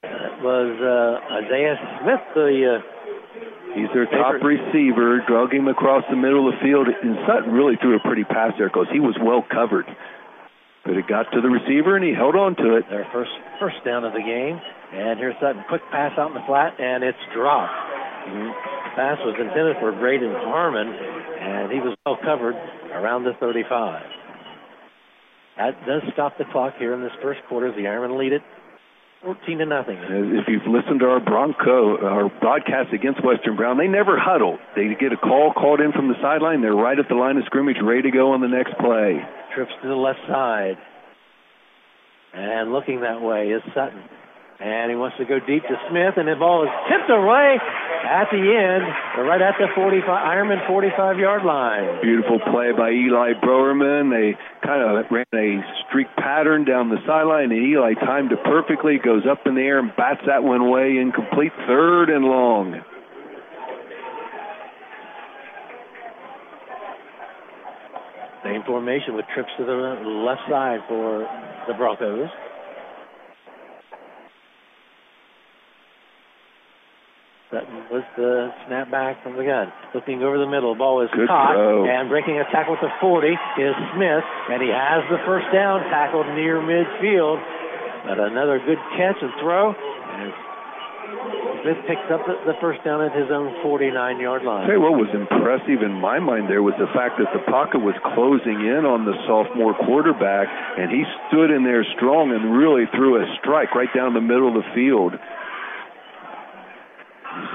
That 0.02 0.42
was 0.42 0.72
uh, 0.82 1.46
Isaiah 1.46 1.76
Smith, 2.02 2.22
the. 2.34 2.80
Uh, 2.80 2.92
He's 3.76 3.92
their 3.92 4.08
top 4.08 4.40
receiver, 4.40 5.20
drug 5.28 5.52
him 5.52 5.68
across 5.68 6.06
the 6.10 6.16
middle 6.16 6.48
of 6.48 6.56
the 6.56 6.64
field, 6.64 6.88
and 6.88 7.20
Sutton 7.28 7.52
really 7.52 7.76
threw 7.76 7.98
a 7.98 8.00
pretty 8.00 8.24
pass 8.24 8.56
there 8.58 8.72
because 8.72 8.88
he 8.88 9.02
was 9.02 9.20
well 9.20 9.44
covered. 9.44 9.84
But 10.86 10.96
it 10.96 11.12
got 11.12 11.28
to 11.36 11.42
the 11.42 11.52
receiver, 11.52 11.98
and 11.98 12.06
he 12.06 12.16
held 12.16 12.40
on 12.40 12.56
to 12.56 12.78
it. 12.80 12.88
Their 12.88 13.04
first 13.12 13.36
first 13.60 13.84
down 13.84 14.06
of 14.06 14.14
the 14.14 14.24
game. 14.24 14.62
And 14.96 15.20
here's 15.20 15.36
Sutton, 15.44 15.66
quick 15.68 15.82
pass 15.92 16.16
out 16.16 16.32
in 16.32 16.40
the 16.40 16.46
flat, 16.48 16.80
and 16.80 17.04
it's 17.04 17.20
dropped. 17.36 17.76
Pass 18.96 19.20
was 19.22 19.36
intended 19.40 19.78
for 19.80 19.92
Braden 19.92 20.32
Harmon, 20.32 20.88
and 20.88 21.72
he 21.72 21.80
was 21.80 21.96
well 22.06 22.18
covered 22.24 22.56
around 22.92 23.24
the 23.24 23.34
35. 23.40 24.02
That 25.58 25.86
does 25.86 26.02
stop 26.14 26.38
the 26.38 26.46
clock 26.52 26.74
here 26.78 26.94
in 26.94 27.02
this 27.02 27.14
first 27.22 27.40
quarter. 27.48 27.72
The 27.72 27.88
Ironmen 27.88 28.18
lead 28.18 28.34
it 28.34 28.42
14 29.24 29.58
to 29.58 29.66
nothing. 29.66 29.98
If 29.98 30.48
you've 30.48 30.68
listened 30.68 31.00
to 31.00 31.08
our 31.08 31.20
Bronco, 31.20 31.98
our 31.98 32.30
broadcast 32.40 32.94
against 32.94 33.24
Western 33.24 33.56
Brown, 33.56 33.78
they 33.78 33.88
never 33.88 34.20
huddle. 34.20 34.60
They 34.76 34.94
get 35.00 35.14
a 35.14 35.18
call 35.18 35.52
called 35.54 35.82
in 35.82 35.92
from 35.94 36.10
the 36.10 36.16
sideline. 36.22 36.62
They're 36.62 36.76
right 36.76 36.98
at 36.98 37.10
the 37.10 37.16
line 37.16 37.38
of 37.38 37.44
scrimmage, 37.46 37.78
ready 37.82 38.04
to 38.04 38.12
go 38.12 38.34
on 38.34 38.42
the 38.42 38.48
next 38.48 38.78
play. 38.78 39.22
Trips 39.56 39.72
to 39.82 39.88
the 39.88 39.96
left 39.96 40.20
side. 40.28 40.78
And 42.34 42.72
looking 42.72 43.02
that 43.02 43.22
way 43.22 43.50
is 43.50 43.64
Sutton. 43.74 44.04
And 44.56 44.90
he 44.90 44.96
wants 44.96 45.18
to 45.20 45.26
go 45.26 45.40
deep 45.44 45.64
to 45.68 45.76
Smith, 45.92 46.16
and 46.16 46.32
the 46.32 46.40
ball 46.40 46.64
is 46.64 46.72
tipped 46.88 47.12
away 47.12 47.60
at 48.08 48.32
the 48.32 48.40
end, 48.40 48.88
right 49.28 49.42
at 49.44 49.60
the 49.60 49.68
45, 49.76 50.08
Ironman 50.08 50.66
45 50.68 51.20
yard 51.20 51.44
line. 51.44 52.00
Beautiful 52.02 52.40
play 52.40 52.72
by 52.72 52.92
Eli 52.96 53.36
Browerman. 53.44 54.08
They 54.16 54.40
kind 54.64 54.80
of 54.80 55.12
ran 55.12 55.28
a 55.36 55.60
streak 55.84 56.08
pattern 56.16 56.64
down 56.64 56.88
the 56.88 57.04
sideline, 57.06 57.52
and 57.52 57.68
Eli 57.68 57.96
timed 58.00 58.32
it 58.32 58.40
perfectly, 58.46 58.96
goes 59.04 59.24
up 59.30 59.44
in 59.46 59.56
the 59.56 59.62
air 59.62 59.80
and 59.80 59.92
bats 59.98 60.22
that 60.26 60.44
one 60.44 60.62
away, 60.62 60.96
incomplete, 61.04 61.52
third 61.68 62.10
and 62.10 62.24
long. 62.24 62.80
Same 68.46 68.64
formation 68.64 69.16
with 69.16 69.26
trips 69.34 69.50
to 69.58 69.66
the 69.66 69.74
left 70.24 70.48
side 70.48 70.80
for 70.88 71.28
the 71.68 71.74
Broncos. 71.74 72.30
Sutton 77.56 77.88
was 77.88 78.04
the 78.20 78.52
snap 78.68 78.92
back 78.92 79.24
from 79.24 79.40
the 79.40 79.48
gun. 79.48 79.72
Looking 79.96 80.20
over 80.28 80.36
the 80.36 80.52
middle, 80.52 80.76
ball 80.76 81.00
is 81.00 81.10
Good 81.16 81.32
caught 81.32 81.56
throw. 81.56 81.88
and 81.88 82.12
breaking 82.12 82.36
a 82.36 82.44
tackle 82.52 82.76
at 82.76 82.84
the 82.84 82.92
40 83.00 83.32
is 83.32 83.76
Smith, 83.96 84.28
and 84.52 84.60
he 84.60 84.68
has 84.76 85.08
the 85.08 85.24
first 85.24 85.48
down 85.56 85.80
tackled 85.88 86.28
near 86.36 86.60
midfield. 86.60 87.40
But 88.04 88.20
another 88.20 88.60
good 88.60 88.78
catch 89.00 89.16
and 89.24 89.32
throw, 89.40 89.72
and 89.72 90.36
Smith 91.64 91.80
picks 91.88 92.12
up 92.12 92.28
the, 92.28 92.36
the 92.44 92.60
first 92.60 92.84
down 92.84 93.00
at 93.00 93.16
his 93.16 93.32
own 93.32 93.56
49-yard 93.64 94.44
line. 94.44 94.68
Tell 94.68 94.76
you 94.76 94.84
what 94.84 95.00
was 95.00 95.10
impressive 95.16 95.80
in 95.80 95.96
my 95.96 96.20
mind 96.20 96.52
there 96.52 96.62
was 96.62 96.76
the 96.76 96.92
fact 96.92 97.24
that 97.24 97.32
the 97.32 97.42
pocket 97.48 97.80
was 97.80 97.96
closing 98.14 98.68
in 98.68 98.84
on 98.84 99.08
the 99.08 99.16
sophomore 99.26 99.74
quarterback, 99.88 100.52
and 100.52 100.92
he 100.92 101.08
stood 101.32 101.56
in 101.56 101.64
there 101.64 101.88
strong 101.96 102.36
and 102.36 102.52
really 102.52 102.84
threw 102.92 103.16
a 103.16 103.26
strike 103.40 103.72
right 103.74 103.90
down 103.96 104.12
the 104.12 104.22
middle 104.22 104.52
of 104.52 104.60
the 104.60 104.68
field. 104.76 105.16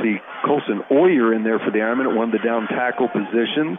See 0.02 0.16
Colson 0.44 0.82
Oyer 0.90 1.34
in 1.34 1.44
there 1.44 1.58
for 1.58 1.70
the 1.70 1.78
Ironman 1.78 2.10
at 2.10 2.16
one 2.16 2.28
of 2.28 2.32
the 2.32 2.44
down 2.44 2.66
tackle 2.68 3.08
positions. 3.08 3.78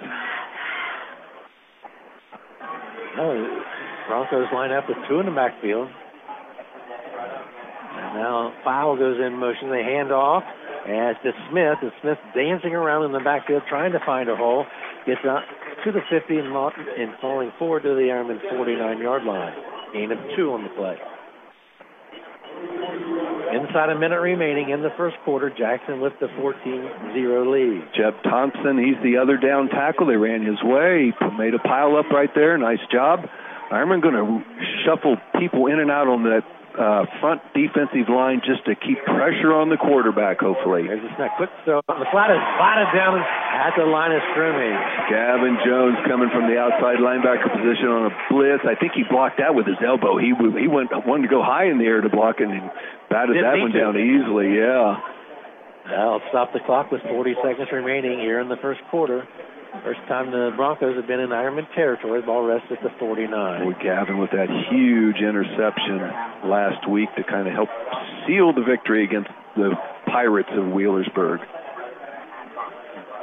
Oh, 3.18 3.62
Broncos 4.08 4.47
line 4.54 4.72
up 4.72 4.88
with 4.88 4.97
two 5.08 5.20
in 5.20 5.26
the 5.26 5.32
backfield. 5.32 5.88
And 7.97 8.16
now 8.16 8.54
foul 8.64 8.97
goes 8.97 9.20
in 9.20 9.38
motion. 9.38 9.70
They 9.70 9.84
hand 9.84 10.12
off. 10.12 10.43
as 10.88 11.16
to 11.24 11.32
Smith. 11.49 11.78
And 11.82 11.91
Smith 12.02 12.18
dancing 12.34 12.74
around 12.74 13.06
in 13.06 13.12
the 13.12 13.20
backfield 13.24 13.64
trying 13.70 13.91
to 13.91 13.99
find 14.06 14.30
a 14.30 14.36
hole. 14.36 14.66
Gets 15.06 15.22
out 15.26 15.43
to 15.86 15.91
the 15.91 16.02
50 16.10 16.38
and, 16.38 16.47
and 16.47 17.12
falling 17.22 17.52
forward 17.60 17.84
to 17.84 17.93
the 17.95 18.10
Ironman 18.10 18.39
49 18.56 18.97
yard 18.99 19.24
line. 19.24 19.54
Gain 19.93 20.12
of 20.12 20.20
two 20.36 20.52
on 20.54 20.64
the 20.64 20.70
play. 20.70 20.97
Inside 23.51 23.89
a 23.89 23.99
minute 23.99 24.20
remaining 24.20 24.70
in 24.70 24.82
the 24.82 24.91
first 24.95 25.18
quarter, 25.26 25.49
Jackson 25.49 25.99
with 25.99 26.14
the 26.20 26.28
14-0 26.28 27.51
lead. 27.51 27.84
Jeff 27.95 28.14
Thompson, 28.24 28.78
he's 28.78 29.01
the 29.03 29.18
other 29.18 29.38
down 29.38 29.68
tackle. 29.70 30.07
They 30.07 30.16
ran 30.16 30.45
his 30.45 30.62
way, 30.64 31.14
made 31.38 31.53
a 31.53 31.59
pile 31.59 31.97
up 31.97 32.09
right 32.12 32.30
there. 32.34 32.57
Nice 32.57 32.80
job. 32.91 33.28
Ironman 33.72 34.01
going 34.01 34.16
to 34.16 34.43
shuffle 34.86 35.18
people 35.39 35.68
in 35.68 35.80
and 35.80 35.91
out 35.91 36.07
on 36.07 36.24
that 36.24 36.43
uh, 36.78 37.06
front 37.20 37.42
defensive 37.54 38.08
line 38.08 38.42
just 38.46 38.64
to 38.66 38.76
keep 38.76 38.98
pressure 39.04 39.52
on 39.54 39.70
the 39.70 39.78
quarterback, 39.78 40.40
hopefully. 40.40 40.88
There's 40.88 41.04
a 41.04 41.14
snap. 41.16 41.36
Quick 41.38 41.52
throw. 41.66 41.82
The 41.88 42.08
flat 42.12 42.32
is 42.32 42.42
batted 42.60 42.90
down 42.96 43.20
at 43.20 43.76
the 43.76 43.86
line 43.88 44.12
of 44.16 44.22
scrimmage. 44.32 44.80
Gavin 45.12 45.56
Jones 45.68 45.98
coming 46.08 46.32
from 46.32 46.48
the 46.48 46.56
outside 46.58 46.98
linebacker 47.04 47.52
position 47.52 47.92
on 47.92 48.10
a 48.10 48.14
blitz. 48.32 48.64
I 48.64 48.76
think 48.80 48.94
he 48.96 49.04
blocked 49.08 49.38
that 49.44 49.52
with 49.56 49.68
his 49.68 49.80
elbow. 49.84 50.16
He 50.18 50.32
he 50.60 50.68
went 50.72 50.90
wanted 51.06 51.28
to 51.28 51.32
go 51.34 51.44
high 51.44 51.68
in 51.68 51.78
the 51.78 51.86
air 51.86 52.00
to 52.02 52.10
block 52.10 52.40
and 52.40 52.52
batted 53.12 53.36
Didn't 53.36 53.48
that 53.48 53.60
one 53.60 53.72
to. 53.72 53.80
down 53.80 53.94
easily. 54.00 54.56
Yeah. 54.56 55.00
That'll 55.90 56.22
stop 56.30 56.54
the 56.54 56.62
clock 56.66 56.92
with 56.92 57.02
40 57.02 57.36
seconds 57.44 57.68
remaining 57.74 58.20
here 58.20 58.40
in 58.40 58.48
the 58.50 58.58
first 58.62 58.80
quarter. 58.92 59.28
First 59.72 60.04
time 60.08 60.32
the 60.32 60.52
Broncos 60.56 60.96
have 60.98 61.08
been 61.08 61.22
in 61.22 61.30
Ironman 61.30 61.66
territory. 61.74 62.22
Ball 62.22 62.44
rests 62.44 62.68
at 62.72 62.84
the 62.84 62.92
49. 63.00 63.32
Boy, 63.64 63.74
Gavin 63.82 64.20
with 64.20 64.32
that 64.32 64.52
huge 64.70 65.18
interception 65.24 66.04
last 66.44 66.88
week 66.90 67.08
to 67.16 67.24
kind 67.24 67.48
of 67.48 67.54
help 67.54 67.70
seal 68.28 68.52
the 68.52 68.64
victory 68.68 69.04
against 69.04 69.32
the 69.56 69.72
Pirates 70.06 70.52
of 70.52 70.76
Wheelersburg. 70.76 71.40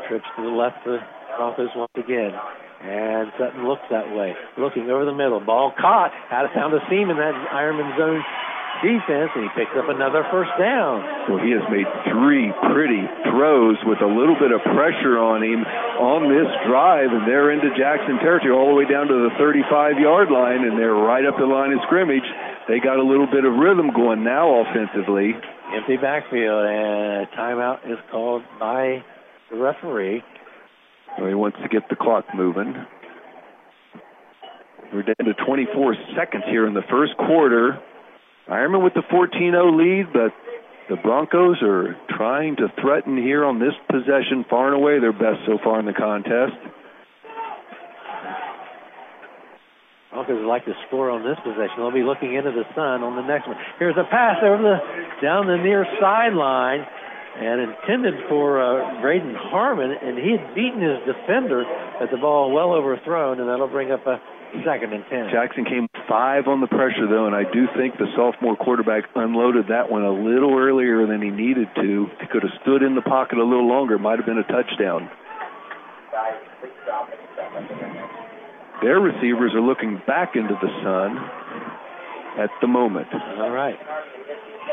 Trips 0.09 0.25
to 0.37 0.43
the 0.43 0.49
left 0.49 0.83
for 0.83 0.97
the 0.97 1.05
Broncos 1.37 1.69
once 1.77 1.93
again. 1.95 2.33
And 2.81 3.31
Sutton 3.39 3.69
looks 3.69 3.85
that 3.91 4.09
way. 4.17 4.35
Looking 4.57 4.89
over 4.89 5.05
the 5.05 5.15
middle. 5.15 5.41
Ball 5.41 5.75
caught. 5.79 6.13
Had 6.31 6.47
found 6.55 6.73
a 6.73 6.81
seam 6.89 7.11
in 7.11 7.19
that 7.19 7.35
Ironman 7.53 7.93
zone 7.99 8.25
defense, 8.81 9.31
and 9.35 9.45
he 9.47 9.51
picks 9.55 9.74
up 9.76 9.89
another 9.89 10.22
first 10.31 10.51
down. 10.59 11.03
Well, 11.26 11.43
he 11.43 11.53
has 11.53 11.64
made 11.68 11.87
three 12.11 12.53
pretty 12.72 13.03
throws 13.29 13.76
with 13.85 14.01
a 14.01 14.11
little 14.11 14.37
bit 14.39 14.51
of 14.51 14.62
pressure 14.74 15.18
on 15.18 15.43
him 15.43 15.64
on 15.99 16.31
this 16.31 16.49
drive, 16.66 17.11
and 17.11 17.26
they're 17.26 17.51
into 17.51 17.70
Jackson 17.76 18.18
territory 18.18 18.55
all 18.55 18.70
the 18.70 18.79
way 18.79 18.87
down 18.87 19.09
to 19.09 19.16
the 19.29 19.33
35-yard 19.37 20.31
line, 20.31 20.64
and 20.64 20.79
they're 20.79 20.97
right 20.97 21.26
up 21.26 21.37
the 21.39 21.47
line 21.47 21.72
of 21.72 21.81
scrimmage. 21.87 22.26
They 22.66 22.81
got 22.81 22.99
a 22.99 23.07
little 23.07 23.26
bit 23.26 23.45
of 23.45 23.55
rhythm 23.55 23.91
going 23.95 24.24
now 24.24 24.62
offensively. 24.62 25.35
Empty 25.74 25.97
backfield, 25.99 26.64
and 26.64 27.24
a 27.24 27.29
timeout 27.37 27.85
is 27.85 27.99
called 28.11 28.43
by 28.59 29.05
the 29.51 29.57
referee. 29.57 30.22
Well, 31.18 31.29
he 31.29 31.35
wants 31.35 31.59
to 31.62 31.68
get 31.68 31.89
the 31.89 31.97
clock 31.97 32.24
moving. 32.35 32.74
We're 34.93 35.03
down 35.03 35.26
to 35.26 35.35
24 35.35 35.97
seconds 36.16 36.45
here 36.49 36.66
in 36.66 36.72
the 36.72 36.85
first 36.89 37.16
quarter. 37.18 37.79
Ironman 38.49 38.83
with 38.83 38.95
the 38.95 39.05
14-0 39.13 39.77
lead, 39.77 40.13
but 40.13 40.33
the 40.89 40.97
Broncos 40.97 41.61
are 41.63 41.97
trying 42.17 42.57
to 42.57 42.73
threaten 42.81 43.17
here 43.17 43.45
on 43.45 43.61
this 43.61 43.77
possession 43.91 44.45
far 44.49 44.73
and 44.73 44.77
away 44.77 45.01
their 45.01 45.13
best 45.13 45.45
so 45.45 45.59
far 45.63 45.79
in 45.81 45.85
the 45.85 45.93
contest. 45.93 46.57
Broncos 50.11 50.41
would 50.41 50.49
like 50.49 50.65
to 50.65 50.73
score 50.89 51.11
on 51.11 51.23
this 51.23 51.37
possession. 51.45 51.77
They'll 51.77 51.93
be 51.93 52.03
looking 52.03 52.35
into 52.35 52.51
the 52.51 52.65
sun 52.75 53.05
on 53.05 53.21
the 53.21 53.23
next 53.23 53.47
one. 53.47 53.61
Here's 53.79 53.97
a 54.01 54.09
pass 54.09 54.41
over 54.43 54.63
the 54.65 54.77
down 55.21 55.47
the 55.47 55.61
near 55.61 55.85
sideline 56.01 56.89
and 57.39 57.61
intended 57.61 58.15
for 58.29 58.59
uh, 58.59 59.01
Braden 59.01 59.37
Harmon, 59.37 59.93
and 59.93 60.19
he 60.19 60.33
had 60.33 60.55
beaten 60.57 60.81
his 60.81 60.99
defender 61.05 61.63
at 62.01 62.11
the 62.11 62.17
ball 62.17 62.51
well 62.51 62.73
overthrown, 62.73 63.39
and 63.39 63.49
that'll 63.49 63.69
bring 63.69 63.93
up 63.93 64.07
a 64.07 64.19
second 64.65 64.93
and 64.93 65.05
ten. 65.11 65.29
Jackson 65.31 65.65
came 65.65 65.89
five 66.09 66.49
on 66.49 66.61
the 66.61 66.67
pressure, 66.67 67.07
though, 67.09 67.27
and 67.27 67.35
I 67.37 67.45
do 67.45 67.67
think 67.77 67.99
the 67.99 68.07
sophomore 68.17 68.57
quarterback 68.57 69.05
unloaded 69.15 69.69
that 69.69 69.91
one 69.91 70.03
a 70.03 70.13
little 70.13 70.57
earlier 70.59 71.07
than 71.07 71.21
he 71.23 71.31
needed 71.31 71.69
to. 71.77 72.07
He 72.21 72.27
could 72.33 72.43
have 72.43 72.53
stood 72.63 72.83
in 72.83 72.95
the 72.95 73.03
pocket 73.03 73.39
a 73.39 73.45
little 73.45 73.69
longer, 73.69 73.99
might 73.99 74.19
have 74.19 74.27
been 74.27 74.39
a 74.39 74.49
touchdown. 74.49 75.11
Their 78.83 79.01
receivers 79.01 79.53
are 79.55 79.61
looking 79.61 80.01
back 80.07 80.37
into 80.37 80.55
the 80.55 80.71
sun. 80.83 81.19
at 82.39 82.51
the 82.61 82.69
moment. 82.69 83.09
All 83.13 83.51
right. 83.51 83.75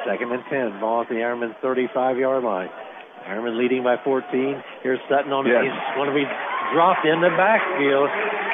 Second 0.06 0.32
and 0.32 0.44
10. 0.50 0.80
Ball 0.80 1.02
at 1.02 1.10
the 1.10 1.16
Ironman 1.16 1.56
35 1.62 2.18
yard 2.18 2.44
line. 2.44 2.70
Ironman 3.28 3.58
leading 3.58 3.84
by 3.84 3.96
14. 4.04 4.62
Here's 4.84 5.00
Sutton 5.10 5.34
on 5.34 5.48
Yes. 5.48 5.66
He's 5.66 5.96
going 5.98 6.10
to 6.10 6.14
be 6.14 6.26
dropped 6.74 7.05
in 7.05 7.22
the 7.22 7.34
backfield 7.36 8.09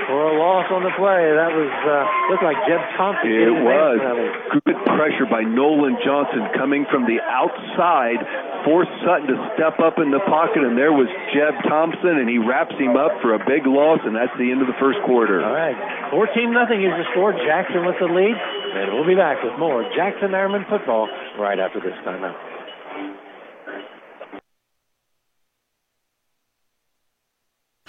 for 0.09 0.19
a 0.27 0.33
loss 0.35 0.67
on 0.73 0.81
the 0.83 0.93
play. 0.97 1.23
That 1.31 1.53
was 1.53 1.71
uh, 1.87 2.03
looked 2.33 2.43
like 2.43 2.57
Jeb 2.67 2.81
Thompson. 2.97 3.31
It 3.31 3.53
was 3.53 3.95
advancement 4.01 4.11
of 4.11 4.17
it. 4.19 4.65
good 4.65 4.79
pressure 4.97 5.27
by 5.29 5.45
Nolan 5.45 5.95
Johnson 6.03 6.51
coming 6.57 6.89
from 6.89 7.05
the 7.05 7.21
outside, 7.21 8.19
forced 8.67 8.91
Sutton 9.05 9.29
to 9.31 9.37
step 9.55 9.79
up 9.79 10.01
in 10.01 10.11
the 10.11 10.19
pocket, 10.27 10.65
and 10.65 10.75
there 10.75 10.91
was 10.91 11.07
Jeb 11.31 11.55
Thompson, 11.69 12.19
and 12.19 12.27
he 12.27 12.41
wraps 12.41 12.75
him 12.75 12.97
up 12.97 13.13
for 13.21 13.37
a 13.37 13.41
big 13.45 13.63
loss, 13.69 14.01
and 14.03 14.15
that's 14.17 14.33
the 14.35 14.51
end 14.51 14.59
of 14.59 14.67
the 14.67 14.77
first 14.81 14.99
quarter. 15.05 15.39
All 15.39 15.53
right. 15.53 15.77
14 16.11 16.51
nothing 16.51 16.83
is 16.83 16.91
the 16.97 17.05
score. 17.15 17.31
Jackson 17.31 17.85
with 17.85 17.95
the 18.01 18.09
lead. 18.09 18.35
And 18.71 18.95
we'll 18.95 19.07
be 19.07 19.15
back 19.15 19.43
with 19.43 19.57
more 19.59 19.83
Jackson 19.95 20.31
Ironman 20.31 20.67
football 20.69 21.07
right 21.37 21.59
after 21.59 21.79
this 21.79 21.95
timeout. 22.07 22.50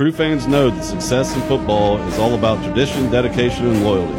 True 0.00 0.12
fans 0.12 0.46
know 0.46 0.70
that 0.70 0.82
success 0.82 1.36
in 1.36 1.42
football 1.42 1.98
is 2.08 2.18
all 2.18 2.34
about 2.34 2.64
tradition, 2.64 3.10
dedication, 3.10 3.66
and 3.66 3.84
loyalty. 3.84 4.14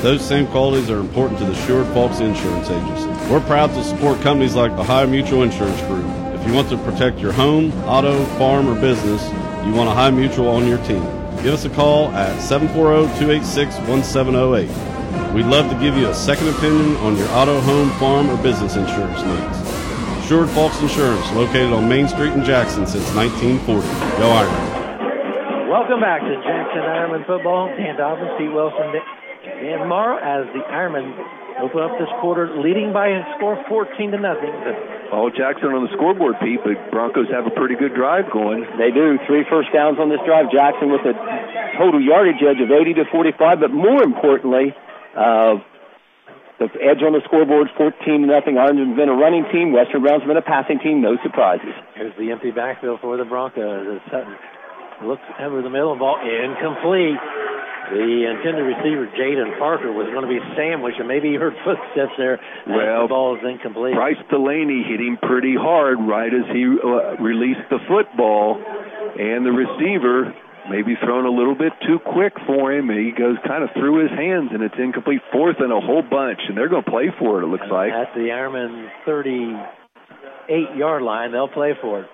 Those 0.00 0.26
same 0.26 0.46
qualities 0.46 0.88
are 0.88 0.98
important 0.98 1.38
to 1.40 1.44
the 1.44 1.54
Sherwood 1.66 1.94
Falks 1.94 2.22
Insurance 2.22 2.70
Agency. 2.70 3.04
We're 3.30 3.42
proud 3.42 3.66
to 3.74 3.84
support 3.84 4.18
companies 4.22 4.54
like 4.54 4.72
Ohio 4.72 5.06
Mutual 5.06 5.42
Insurance 5.42 5.78
Group. 5.82 6.06
If 6.40 6.46
you 6.46 6.54
want 6.54 6.70
to 6.70 6.78
protect 6.78 7.18
your 7.18 7.32
home, 7.32 7.70
auto, 7.82 8.24
farm, 8.38 8.66
or 8.66 8.80
business, 8.80 9.22
you 9.66 9.74
want 9.74 9.90
Ohio 9.90 10.10
Mutual 10.10 10.48
on 10.48 10.66
your 10.66 10.78
team. 10.86 11.02
Give 11.42 11.52
us 11.52 11.66
a 11.66 11.68
call 11.68 12.08
at 12.12 12.34
740-286-1708. 12.40 15.34
We'd 15.34 15.44
love 15.44 15.70
to 15.70 15.78
give 15.78 15.98
you 15.98 16.08
a 16.08 16.14
second 16.14 16.48
opinion 16.48 16.96
on 17.04 17.14
your 17.14 17.28
auto, 17.32 17.60
home, 17.60 17.90
farm, 17.98 18.30
or 18.30 18.42
business 18.42 18.76
insurance 18.76 19.20
needs. 19.20 19.58
Sherwood 20.26 20.48
Falks 20.56 20.80
Insurance, 20.80 21.30
located 21.32 21.74
on 21.74 21.86
Main 21.86 22.08
Street 22.08 22.32
in 22.32 22.42
Jackson 22.42 22.86
since 22.86 23.04
1940. 23.14 23.86
Go 24.18 24.30
Iron. 24.30 24.75
Welcome 25.76 26.00
back 26.00 26.24
to 26.24 26.32
Jackson 26.40 26.88
Ironman 26.88 27.28
football. 27.28 27.68
Dan 27.68 28.00
Dobbins, 28.00 28.32
Pete 28.40 28.48
Wilson, 28.48 28.96
Dan 29.44 29.84
Morrow 29.84 30.16
as 30.16 30.48
the 30.56 30.64
Ironmen 30.72 31.12
open 31.60 31.84
up 31.84 32.00
this 32.00 32.08
quarter, 32.24 32.48
leading 32.64 32.96
by 32.96 33.12
a 33.12 33.20
score 33.36 33.60
14 33.68 33.92
to 33.92 34.16
nothing. 34.16 34.56
All 35.12 35.28
Jackson 35.28 35.76
on 35.76 35.84
the 35.84 35.92
scoreboard, 35.92 36.40
Pete, 36.40 36.64
but 36.64 36.80
Broncos 36.88 37.28
have 37.28 37.44
a 37.44 37.52
pretty 37.52 37.76
good 37.76 37.92
drive 37.92 38.32
going. 38.32 38.64
They 38.80 38.88
do. 38.88 39.20
Three 39.28 39.44
first 39.52 39.68
downs 39.68 40.00
on 40.00 40.08
this 40.08 40.24
drive. 40.24 40.48
Jackson 40.48 40.88
with 40.88 41.04
a 41.04 41.12
total 41.76 42.00
yardage 42.00 42.40
edge 42.40 42.64
of 42.64 42.72
80 42.72 42.96
to 42.96 43.04
45, 43.12 43.60
but 43.60 43.68
more 43.68 44.00
importantly, 44.00 44.72
uh, 45.12 45.60
the 46.56 46.72
edge 46.80 47.04
on 47.04 47.12
the 47.12 47.20
scoreboard, 47.28 47.68
14 47.76 48.00
to 48.00 48.24
nothing. 48.24 48.56
Ironman's 48.56 48.96
been 48.96 49.12
a 49.12 49.18
running 49.20 49.44
team. 49.52 49.76
Western 49.76 50.00
Brown's 50.00 50.24
been 50.24 50.40
a 50.40 50.48
passing 50.48 50.80
team. 50.80 51.04
No 51.04 51.20
surprises. 51.20 51.76
Here's 51.92 52.16
the 52.16 52.32
empty 52.32 52.48
backfield 52.48 53.04
for 53.04 53.20
the 53.20 53.28
Broncos. 53.28 54.00
As 54.00 54.00
Sutton 54.08 54.40
looks 55.04 55.24
over 55.40 55.62
the 55.62 55.70
middle, 55.70 55.92
of 55.92 55.98
the 55.98 56.04
ball 56.04 56.18
incomplete. 56.20 57.18
The 57.86 58.26
intended 58.26 58.66
receiver, 58.66 59.06
Jaden 59.14 59.58
Parker, 59.62 59.92
was 59.94 60.10
going 60.10 60.26
to 60.26 60.32
be 60.32 60.42
sandwiched, 60.58 60.98
and 60.98 61.06
maybe 61.06 61.30
he 61.30 61.36
heard 61.38 61.54
footsteps 61.62 62.18
there. 62.18 62.40
Well, 62.66 63.06
the 63.06 63.14
ball 63.14 63.38
is 63.38 63.42
incomplete. 63.46 63.94
Bryce 63.94 64.18
Delaney 64.26 64.82
hit 64.82 64.98
him 64.98 65.18
pretty 65.22 65.54
hard 65.54 66.02
right 66.02 66.34
as 66.34 66.50
he 66.50 66.66
uh, 66.66 67.14
released 67.22 67.62
the 67.70 67.78
football, 67.86 68.58
and 68.58 69.46
the 69.46 69.54
receiver 69.54 70.34
maybe 70.68 70.98
thrown 70.98 71.26
a 71.26 71.30
little 71.30 71.54
bit 71.54 71.70
too 71.86 72.02
quick 72.02 72.34
for 72.42 72.74
him. 72.74 72.90
and 72.90 72.98
He 72.98 73.14
goes 73.14 73.38
kind 73.46 73.62
of 73.62 73.70
through 73.78 74.02
his 74.02 74.10
hands, 74.10 74.50
and 74.50 74.66
it's 74.66 74.74
incomplete. 74.74 75.22
Fourth 75.30 75.62
and 75.62 75.70
a 75.70 75.78
whole 75.78 76.02
bunch, 76.02 76.42
and 76.48 76.58
they're 76.58 76.68
going 76.68 76.82
to 76.82 76.90
play 76.90 77.14
for 77.22 77.38
it. 77.38 77.46
It 77.46 77.50
looks 77.54 77.70
like. 77.70 77.94
At 77.94 78.18
the 78.18 78.34
Ironman 78.34 78.90
38 79.06 80.74
yard 80.74 81.02
line, 81.02 81.30
they'll 81.30 81.46
play 81.46 81.78
for 81.80 82.02
it. 82.02 82.10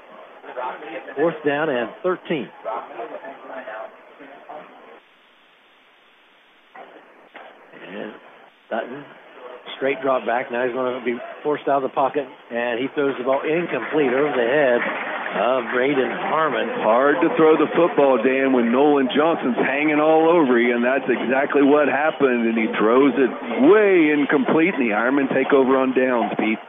Fourth 1.16 1.34
down 1.44 1.68
and 1.68 1.90
13. 2.02 2.48
And 7.92 8.12
Sutton, 8.70 9.04
straight 9.76 10.00
drop 10.00 10.24
back. 10.24 10.50
Now 10.50 10.64
he's 10.64 10.72
going 10.72 10.98
to 10.98 11.04
be 11.04 11.18
forced 11.42 11.68
out 11.68 11.84
of 11.84 11.90
the 11.90 11.94
pocket, 11.94 12.24
and 12.50 12.80
he 12.80 12.86
throws 12.94 13.14
the 13.18 13.24
ball 13.24 13.42
incomplete 13.44 14.14
over 14.14 14.32
the 14.32 14.48
head 14.48 14.80
of 15.32 15.72
Braden 15.72 16.12
Harmon. 16.32 16.68
Hard 16.80 17.16
to 17.20 17.28
throw 17.36 17.56
the 17.56 17.68
football, 17.76 18.20
Dan, 18.22 18.52
when 18.52 18.72
Nolan 18.72 19.08
Johnson's 19.10 19.56
hanging 19.56 20.00
all 20.00 20.28
over 20.28 20.58
you, 20.60 20.76
and 20.76 20.84
that's 20.84 21.08
exactly 21.08 21.62
what 21.62 21.88
happened. 21.88 22.48
And 22.48 22.56
he 22.56 22.68
throws 22.78 23.12
it 23.16 23.32
way 23.68 24.12
incomplete, 24.12 24.74
and 24.76 24.88
the 24.88 24.94
Ironmen 24.96 25.28
take 25.32 25.52
over 25.52 25.76
on 25.76 25.92
downs, 25.96 26.32
Pete. 26.38 26.60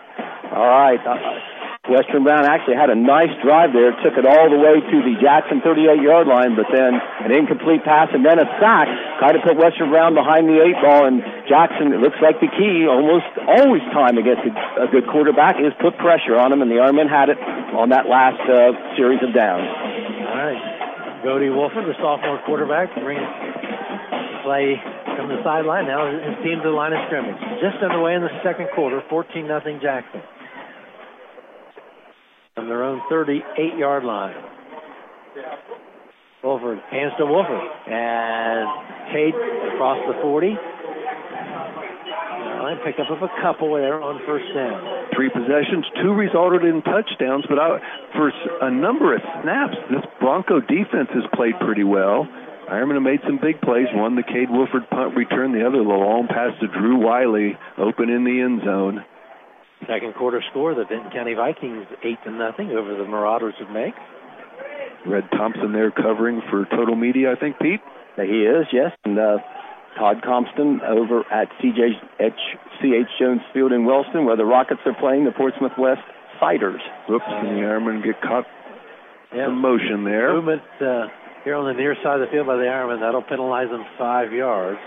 All 0.52 0.68
right. 0.68 1.00
Uh, 1.00 1.53
Western 1.84 2.24
Brown 2.24 2.48
actually 2.48 2.80
had 2.80 2.88
a 2.88 2.96
nice 2.96 3.36
drive 3.44 3.76
there, 3.76 3.92
took 4.00 4.16
it 4.16 4.24
all 4.24 4.48
the 4.48 4.56
way 4.56 4.80
to 4.80 4.98
the 5.04 5.20
Jackson 5.20 5.60
38 5.60 6.00
yard 6.00 6.32
line, 6.32 6.56
but 6.56 6.72
then 6.72 6.96
an 6.96 7.36
incomplete 7.36 7.84
pass 7.84 8.08
and 8.16 8.24
then 8.24 8.40
a 8.40 8.48
sack. 8.64 8.88
Tried 9.20 9.36
to 9.36 9.44
put 9.44 9.60
Western 9.60 9.92
Brown 9.92 10.16
behind 10.16 10.48
the 10.48 10.64
eight 10.64 10.80
ball, 10.80 11.04
and 11.04 11.20
Jackson, 11.44 11.92
it 11.92 12.00
looks 12.00 12.16
like 12.24 12.40
the 12.40 12.48
key 12.48 12.88
almost 12.88 13.28
always 13.44 13.84
time 13.92 14.16
against 14.16 14.48
a, 14.48 14.88
good 14.96 15.12
quarterback 15.12 15.60
is 15.60 15.76
put 15.84 16.00
pressure 16.00 16.40
on 16.40 16.56
him, 16.56 16.64
and 16.64 16.72
the 16.72 16.80
Ironmen 16.80 17.12
had 17.12 17.28
it 17.28 17.40
on 17.76 17.92
that 17.92 18.08
last 18.08 18.40
uh, 18.48 18.72
series 18.96 19.20
of 19.20 19.36
downs. 19.36 19.68
All 19.68 20.40
right. 20.40 21.20
Bodie 21.20 21.52
Wolford, 21.52 21.84
the 21.84 22.00
sophomore 22.00 22.40
quarterback, 22.48 22.96
brings 22.96 23.28
play 24.48 24.80
from 25.20 25.28
the 25.28 25.44
sideline. 25.44 25.92
Now 25.92 26.08
his 26.08 26.40
team 26.48 26.64
to 26.64 26.72
the 26.72 26.76
line 26.76 26.96
of 26.96 27.04
scrimmage. 27.12 27.36
Just 27.60 27.84
underway 27.84 28.16
in 28.16 28.24
the 28.24 28.32
second 28.40 28.72
quarter, 28.72 29.04
14 29.12 29.44
nothing 29.48 29.84
Jackson. 29.84 30.24
From 32.56 32.68
their 32.68 32.84
own 32.84 33.02
38 33.10 33.78
yard 33.78 34.04
line. 34.04 34.36
Wolford, 36.44 36.78
hands 36.92 37.14
to 37.18 37.26
Wolford. 37.26 37.66
And 37.88 38.68
Cade 39.12 39.34
across 39.74 39.98
the 40.06 40.22
40. 40.22 40.54
Line 42.62 42.78
pick 42.86 42.96
up 43.00 43.10
of 43.10 43.24
a 43.24 43.32
couple 43.42 43.74
there 43.74 44.00
on 44.02 44.22
first 44.26 44.46
down. 44.54 45.10
Three 45.16 45.30
possessions, 45.30 45.84
two 46.02 46.14
resulted 46.14 46.64
in 46.64 46.82
touchdowns, 46.84 47.44
but 47.50 47.60
I, 47.60 47.80
for 48.14 48.32
a 48.62 48.72
number 48.72 49.16
of 49.16 49.22
snaps, 49.42 49.76
this 49.90 50.06
Bronco 50.20 50.62
defense 50.62 51.10
has 51.12 51.24
played 51.34 51.60
pretty 51.60 51.84
well. 51.84 52.28
Ironman 52.70 53.04
made 53.04 53.20
some 53.26 53.40
big 53.42 53.60
plays. 53.62 53.88
One, 53.94 54.16
the 54.16 54.24
Cade 54.24 54.50
Wolford 54.50 54.90
punt 54.90 55.16
return. 55.16 55.52
The 55.52 55.66
other, 55.66 55.84
the 55.84 55.90
long 55.90 56.28
pass 56.30 56.54
to 56.62 56.68
Drew 56.68 56.96
Wiley, 57.02 57.58
open 57.78 58.10
in 58.10 58.24
the 58.24 58.40
end 58.40 58.62
zone. 58.64 59.04
Second 59.88 60.14
quarter 60.16 60.42
score, 60.52 60.74
the 60.76 60.86
Vinton 60.86 61.12
County 61.12 61.34
Vikings 61.34 61.86
eight 62.04 62.18
to 62.26 62.32
nothing 62.32 62.72
over 62.72 62.96
the 62.96 63.06
Marauders 63.06 63.56
of 63.62 63.70
Meigs. 63.70 63.98
Red 65.06 65.30
Thompson 65.32 65.74
there 65.74 65.92
covering 65.92 66.42
for 66.50 66.66
Total 66.66 66.96
Media, 66.96 67.32
I 67.32 67.36
think, 67.36 67.60
Pete. 67.60 67.82
He 68.16 68.46
is, 68.46 68.68
yes. 68.72 68.92
And 69.04 69.20
uh, 69.20 69.38
Todd 69.98 70.22
Compston 70.24 70.80
over 70.88 71.24
at 71.32 71.50
CJ 71.62 72.00
CH 72.80 73.10
Jones 73.20 73.42
Field 73.54 73.72
in 73.74 73.86
Wellston, 73.86 74.26
where 74.26 74.38
the 74.38 74.46
Rockets 74.46 74.82
are 74.86 74.96
playing 75.00 75.26
the 75.26 75.32
Portsmouth 75.32 75.74
West 75.78 76.02
Fighters. 76.40 76.82
Whoops, 77.10 77.26
and 77.28 77.48
the 77.58 77.62
Ironman 77.64 78.04
get 78.04 78.22
caught 78.22 78.46
Yeah. 79.36 79.48
in 79.48 79.56
motion 79.56 80.04
there. 80.06 80.34
Movement 80.34 80.62
uh, 80.80 81.08
here 81.44 81.56
on 81.56 81.66
the 81.66 81.74
near 81.74 81.96
side 82.04 82.22
of 82.22 82.28
the 82.28 82.32
field 82.32 82.48
by 82.48 82.56
the 82.56 82.64
Ironman. 82.64 83.02
That'll 83.02 83.24
penalize 83.24 83.70
them 83.70 83.84
five 83.98 84.32
yards. 84.32 84.80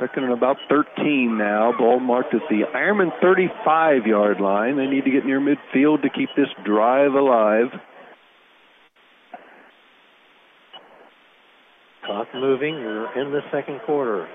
Second 0.00 0.24
and 0.24 0.32
about 0.32 0.56
13 0.68 1.38
now. 1.38 1.72
Ball 1.76 2.00
marked 2.00 2.34
at 2.34 2.42
the 2.50 2.62
Ironman 2.74 3.10
35 3.20 4.06
yard 4.06 4.40
line. 4.40 4.76
They 4.76 4.86
need 4.86 5.04
to 5.04 5.10
get 5.10 5.24
near 5.24 5.40
midfield 5.40 6.02
to 6.02 6.10
keep 6.10 6.28
this 6.36 6.48
drive 6.64 7.12
alive. 7.12 7.68
Clock 12.04 12.28
moving. 12.34 12.74
We're 12.74 13.22
in 13.22 13.32
the 13.32 13.40
second 13.52 13.80
quarter. 13.86 14.28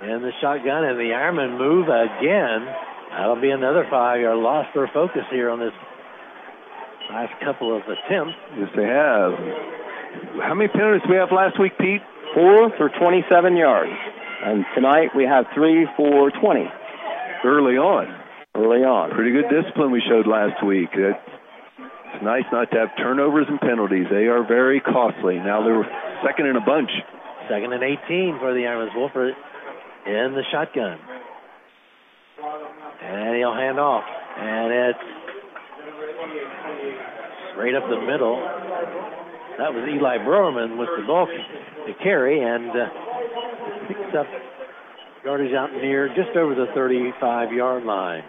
And 0.00 0.22
the 0.24 0.30
shotgun 0.40 0.84
and 0.84 0.98
the 0.98 1.10
Ironman 1.12 1.58
move 1.58 1.88
again 1.88 2.74
That'll 3.10 3.40
be 3.40 3.50
another 3.50 3.86
five-yard 3.90 4.38
loss 4.38 4.66
for 4.72 4.88
focus 4.92 5.24
here 5.30 5.50
on 5.50 5.58
this 5.58 5.72
last 7.10 7.32
couple 7.44 7.74
of 7.76 7.82
attempts. 7.82 8.34
Yes, 8.56 8.68
they 8.76 8.84
have. 8.84 9.32
How 10.42 10.54
many 10.54 10.68
penalties 10.68 11.02
did 11.02 11.10
we 11.10 11.16
have 11.16 11.32
last 11.32 11.58
week, 11.60 11.72
Pete? 11.78 12.02
Four 12.34 12.70
for 12.76 12.88
27 12.88 13.56
yards. 13.56 13.92
And 14.44 14.64
tonight 14.74 15.10
we 15.16 15.24
have 15.24 15.46
three 15.54 15.86
for 15.96 16.30
20. 16.30 16.64
Early 17.44 17.76
on. 17.76 18.06
Early 18.54 18.84
on. 18.84 19.10
Pretty 19.10 19.32
good 19.32 19.48
discipline 19.50 19.90
we 19.90 20.02
showed 20.08 20.26
last 20.26 20.64
week. 20.64 20.90
It's 20.94 22.22
nice 22.22 22.44
not 22.52 22.70
to 22.72 22.78
have 22.78 22.88
turnovers 22.96 23.46
and 23.48 23.60
penalties. 23.60 24.06
They 24.10 24.26
are 24.26 24.46
very 24.46 24.80
costly. 24.80 25.36
Now 25.36 25.62
they're 25.62 25.86
second 26.24 26.46
in 26.46 26.56
a 26.56 26.64
bunch. 26.64 26.90
Second 27.48 27.72
and 27.72 27.82
18 27.82 28.38
for 28.38 28.52
the 28.52 28.60
Ironmans. 28.68 28.94
Wolford 28.94 29.34
in 30.06 30.34
the 30.34 30.42
shotgun. 30.50 30.98
And 33.02 33.36
he'll 33.36 33.54
hand 33.54 33.78
off. 33.78 34.04
And 34.38 34.72
it's 34.72 35.04
straight 37.52 37.74
up 37.74 37.84
the 37.90 38.00
middle. 38.00 38.36
That 39.58 39.74
was 39.74 39.82
Eli 39.90 40.18
Browerman 40.18 40.78
with 40.78 40.88
the 40.96 41.04
ball 41.06 41.26
to 41.26 41.92
carry 42.02 42.38
and 42.38 42.70
uh, 42.70 42.86
picks 43.88 44.14
up 44.14 44.26
yardage 45.24 45.52
out 45.52 45.72
near 45.72 46.08
just 46.08 46.36
over 46.36 46.54
the 46.54 46.66
35 46.74 47.52
yard 47.52 47.84
line. 47.84 48.22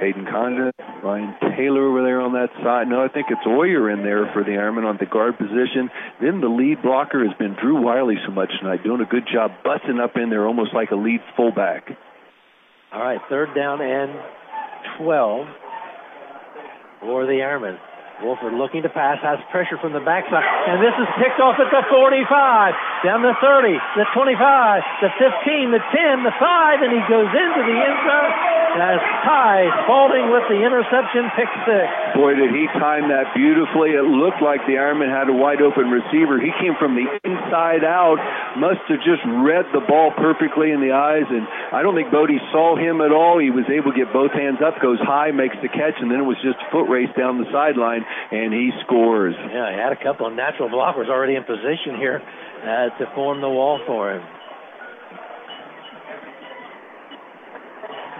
Caden 0.00 0.28
Condon, 0.30 0.72
Ryan 1.04 1.34
Taylor 1.56 1.86
over 1.86 2.02
there 2.02 2.20
on 2.20 2.32
that 2.32 2.48
side. 2.64 2.88
No, 2.88 3.04
I 3.04 3.08
think 3.08 3.26
it's 3.30 3.46
Oyer 3.46 3.90
in 3.90 4.02
there 4.02 4.26
for 4.32 4.42
the 4.42 4.56
Ironman 4.56 4.84
on 4.84 4.96
the 4.98 5.06
guard 5.06 5.38
position. 5.38 5.90
Then 6.20 6.40
the 6.40 6.48
lead 6.48 6.82
blocker 6.82 7.24
has 7.24 7.36
been 7.38 7.54
Drew 7.60 7.80
Wiley 7.80 8.16
so 8.26 8.32
much 8.32 8.50
tonight, 8.58 8.82
doing 8.82 9.00
a 9.00 9.06
good 9.06 9.28
job 9.32 9.52
busting 9.62 10.00
up 10.00 10.16
in 10.16 10.30
there 10.30 10.46
almost 10.46 10.74
like 10.74 10.90
a 10.90 10.96
lead 10.96 11.20
fullback. 11.36 11.86
All 12.92 13.02
right, 13.02 13.20
third 13.28 13.54
down 13.54 13.80
and 13.80 14.10
12 14.98 15.46
for 17.04 17.26
the 17.26 17.32
Ironman. 17.34 17.93
Wolford 18.22 18.54
looking 18.54 18.86
to 18.86 18.92
pass, 18.92 19.18
has 19.26 19.42
pressure 19.50 19.74
from 19.82 19.90
the 19.90 19.98
backside, 19.98 20.46
and 20.70 20.78
this 20.78 20.94
is 20.94 21.08
picked 21.18 21.42
off 21.42 21.58
at 21.58 21.66
the 21.66 21.82
45, 21.90 22.22
down 23.02 23.26
the 23.26 23.34
30, 23.42 23.74
the 23.98 24.06
25, 24.14 24.38
the 25.02 25.10
15, 25.18 25.74
the 25.74 25.82
10, 25.82 26.22
the 26.22 26.34
5, 26.38 26.86
and 26.86 26.92
he 26.94 27.02
goes 27.10 27.26
into 27.26 27.60
the 27.66 27.74
end 27.74 27.98
zone. 28.06 28.32
As 28.74 28.98
Ty 29.22 29.70
Spalding 29.86 30.34
with 30.34 30.46
the 30.50 30.58
interception, 30.58 31.30
pick 31.38 31.46
six. 31.62 31.86
Boy, 32.18 32.34
did 32.34 32.50
he 32.50 32.66
time 32.78 33.06
that 33.06 33.30
beautifully. 33.30 33.94
It 33.94 34.02
looked 34.02 34.42
like 34.42 34.66
the 34.66 34.82
Ironman 34.82 35.14
had 35.14 35.30
a 35.30 35.36
wide 35.36 35.62
open 35.62 35.94
receiver. 35.94 36.42
He 36.42 36.50
came 36.58 36.74
from 36.74 36.98
the 36.98 37.06
inside 37.22 37.86
out, 37.86 38.18
must 38.58 38.82
have 38.90 38.98
just 39.06 39.22
read 39.46 39.70
the 39.70 39.78
ball 39.86 40.10
perfectly 40.18 40.74
in 40.74 40.82
the 40.82 40.90
eyes, 40.90 41.26
and 41.30 41.46
I 41.70 41.86
don't 41.86 41.94
think 41.94 42.10
Bodie 42.10 42.42
saw 42.50 42.74
him 42.74 42.98
at 42.98 43.14
all. 43.14 43.38
He 43.38 43.54
was 43.54 43.66
able 43.70 43.94
to 43.94 43.98
get 43.98 44.10
both 44.10 44.34
hands 44.34 44.58
up, 44.58 44.82
goes 44.82 44.98
high, 45.02 45.30
makes 45.30 45.54
the 45.62 45.70
catch, 45.70 45.98
and 46.02 46.10
then 46.10 46.18
it 46.18 46.26
was 46.26 46.38
just 46.42 46.58
a 46.58 46.68
foot 46.74 46.90
race 46.90 47.10
down 47.14 47.38
the 47.38 47.46
sideline 47.54 48.03
and 48.30 48.52
he 48.52 48.70
scores. 48.86 49.34
Yeah, 49.38 49.72
he 49.72 49.78
had 49.78 49.92
a 49.92 50.02
couple 50.02 50.26
of 50.26 50.32
natural 50.34 50.68
blockers 50.68 51.08
already 51.08 51.36
in 51.36 51.44
position 51.44 51.96
here 51.98 52.20
uh, 52.20 52.98
to 52.98 53.04
form 53.14 53.40
the 53.40 53.48
wall 53.48 53.80
for 53.86 54.14
him. 54.14 54.22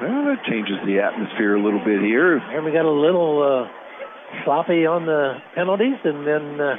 Well, 0.02 0.34
that 0.34 0.42
changes 0.50 0.76
the 0.84 0.98
atmosphere 0.98 1.54
a 1.54 1.62
little 1.62 1.82
bit 1.84 2.02
here. 2.02 2.40
Here 2.50 2.62
we 2.62 2.72
got 2.72 2.84
a 2.84 2.90
little 2.90 3.40
uh, 3.40 4.42
sloppy 4.44 4.86
on 4.86 5.06
the 5.06 5.38
penalties, 5.54 6.02
and 6.02 6.26
then 6.26 6.60
uh, 6.60 6.74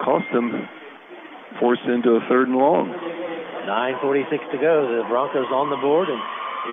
cost 0.00 0.24
them 0.32 0.50
forced 1.60 1.84
into 1.84 2.16
a 2.16 2.20
third 2.28 2.48
and 2.48 2.56
long. 2.56 2.88
9:46 3.68 4.52
to 4.52 4.58
go. 4.58 4.88
The 4.88 5.04
Broncos 5.08 5.52
on 5.52 5.68
the 5.68 5.76
board, 5.76 6.08
and 6.08 6.20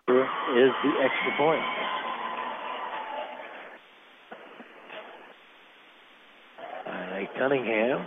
here 0.08 0.24
is 0.64 0.72
the 0.84 0.94
extra 1.04 1.32
point. 1.38 1.85
Cunningham. 7.38 8.06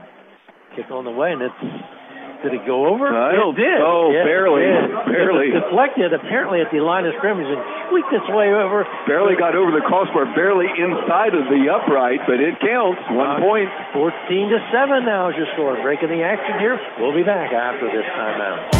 Kick 0.77 0.91
on 0.91 1.05
the 1.05 1.11
way, 1.11 1.33
and 1.33 1.43
it's. 1.43 1.63
Did 2.39 2.55
it 2.55 2.63
go 2.71 2.87
over? 2.87 3.11
Uh, 3.11 3.35
it 3.35 3.59
did. 3.59 3.83
Oh, 3.83 4.15
yes, 4.15 4.23
barely. 4.31 4.63
It 4.63 4.87
barely. 5.11 5.51
It 5.51 5.59
deflected 5.59 6.15
apparently 6.15 6.63
at 6.63 6.71
the 6.71 6.79
line 6.79 7.03
of 7.03 7.19
scrimmage 7.19 7.51
and 7.51 7.59
squeaked 7.91 8.15
its 8.15 8.31
way 8.31 8.55
over. 8.55 8.87
Barely 9.11 9.35
got 9.35 9.59
over 9.59 9.75
the 9.75 9.83
crossbar, 9.83 10.31
barely 10.39 10.71
inside 10.71 11.35
of 11.35 11.51
the 11.51 11.67
upright, 11.67 12.23
but 12.31 12.39
it 12.39 12.55
counts. 12.63 13.03
One 13.11 13.27
uh, 13.27 13.43
point. 13.43 13.67
14 13.91 14.55
to 14.55 14.59
7 14.71 15.03
now 15.03 15.35
is 15.35 15.37
your 15.37 15.51
score. 15.59 15.75
Breaking 15.83 16.15
the 16.15 16.23
action 16.23 16.63
here. 16.63 16.79
We'll 17.03 17.17
be 17.17 17.27
back 17.27 17.51
after 17.51 17.91
this 17.91 18.07
timeout. 18.15 18.71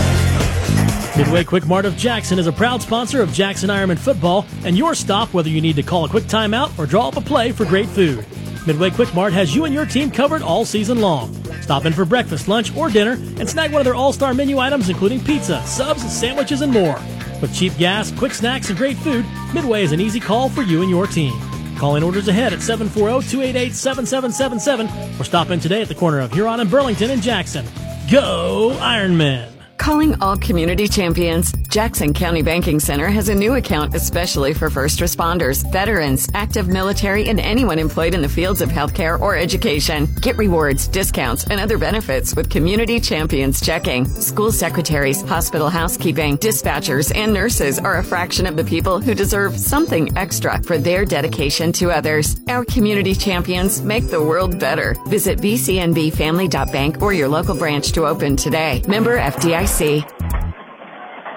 Midway 1.19 1.43
Quick 1.43 1.67
Mart 1.67 1.85
of 1.85 1.97
Jackson 1.97 2.39
is 2.39 2.47
a 2.47 2.53
proud 2.53 2.81
sponsor 2.81 3.23
of 3.23 3.33
Jackson 3.33 3.71
Ironman 3.71 3.99
football 3.99 4.47
and 4.63 4.79
your 4.79 4.95
stop 4.95 5.35
whether 5.35 5.49
you 5.49 5.61
need 5.61 5.75
to 5.75 5.83
call 5.83 6.05
a 6.05 6.09
quick 6.09 6.25
timeout 6.25 6.79
or 6.79 6.87
draw 6.87 7.09
up 7.09 7.17
a 7.17 7.21
play 7.21 7.51
for 7.51 7.65
great 7.65 7.89
food. 7.89 8.25
Midway 8.69 8.91
Quick 8.91 9.15
Mart 9.15 9.33
has 9.33 9.55
you 9.55 9.65
and 9.65 9.73
your 9.73 9.87
team 9.87 10.11
covered 10.11 10.43
all 10.43 10.67
season 10.67 11.01
long. 11.01 11.33
Stop 11.63 11.87
in 11.87 11.95
for 11.95 12.05
breakfast, 12.05 12.49
lunch, 12.49 12.77
or 12.77 12.91
dinner 12.91 13.13
and 13.13 13.49
snag 13.49 13.73
one 13.73 13.81
of 13.81 13.87
their 13.87 13.95
all 13.95 14.13
star 14.13 14.35
menu 14.35 14.59
items, 14.59 14.91
including 14.91 15.25
pizza, 15.25 15.63
subs, 15.67 16.03
sandwiches, 16.13 16.61
and 16.61 16.71
more. 16.71 17.01
With 17.41 17.55
cheap 17.55 17.75
gas, 17.79 18.13
quick 18.13 18.35
snacks, 18.35 18.69
and 18.69 18.77
great 18.77 18.99
food, 18.99 19.25
Midway 19.55 19.85
is 19.85 19.93
an 19.93 20.01
easy 20.03 20.21
call 20.21 20.51
for 20.51 20.61
you 20.61 20.83
and 20.83 20.91
your 20.91 21.07
team. 21.07 21.33
Call 21.79 21.97
in 21.97 22.03
orders 22.03 22.29
ahead 22.29 22.53
at 22.53 22.61
740 22.61 23.27
288 23.27 23.73
7777 23.73 25.19
or 25.19 25.25
stop 25.25 25.49
in 25.49 25.61
today 25.61 25.81
at 25.81 25.89
the 25.89 25.95
corner 25.95 26.21
of 26.21 26.31
Huron 26.35 26.61
and 26.61 26.71
Burlington 26.71 27.11
in 27.11 27.23
Jackson. 27.23 27.65
Go 28.11 28.77
Ironman! 28.81 29.58
Calling 29.79 30.21
all 30.21 30.37
community 30.37 30.89
champions. 30.89 31.53
Jackson 31.69 32.13
County 32.13 32.43
Banking 32.43 32.81
Center 32.81 33.07
has 33.07 33.29
a 33.29 33.35
new 33.35 33.55
account 33.55 33.95
especially 33.95 34.53
for 34.53 34.71
first 34.71 35.01
responders, 35.01 35.71
veterans, 35.71 36.29
active 36.35 36.67
military, 36.69 37.29
and 37.29 37.39
anyone 37.39 37.79
employed 37.79 38.13
in 38.13 38.21
the 38.21 38.29
fields 38.29 38.61
of 38.61 38.71
healthcare 38.71 39.19
or 39.19 39.37
education. 39.37 40.09
Get 40.21 40.37
rewards, 40.37 40.89
discounts, 40.89 41.45
and 41.45 41.61
other 41.61 41.79
benefits 41.79 42.35
with 42.35 42.51
Community 42.51 42.99
Champions 43.01 43.61
checking. 43.61 44.05
School 44.07 44.51
secretaries, 44.51 45.23
hospital 45.23 45.71
housekeeping, 45.71 46.37
dispatchers, 46.39 47.15
and 47.15 47.33
nurses 47.33 47.79
are 47.79 47.99
a 47.99 48.05
fraction 48.05 48.47
of 48.47 48.57
the 48.57 48.65
people 48.65 49.01
who 49.01 49.15
deserve 49.15 49.59
something 49.59 50.17
extra 50.19 50.61
for 50.65 50.77
their 50.77 51.05
dedication 51.05 51.73
to 51.73 51.91
others. 51.91 52.41
Our 52.49 52.65
community 52.65 53.15
champions 53.15 53.81
make 53.81 54.09
the 54.09 54.23
world 54.23 54.59
better. 54.59 54.97
Visit 55.07 55.39
bcnbfamily.bank 55.39 57.01
or 57.01 57.13
your 57.13 57.29
local 57.29 57.55
branch 57.55 57.93
to 57.93 58.07
open 58.07 58.37
today. 58.37 58.83
Member 58.89 59.19
FDIC. 59.19 59.68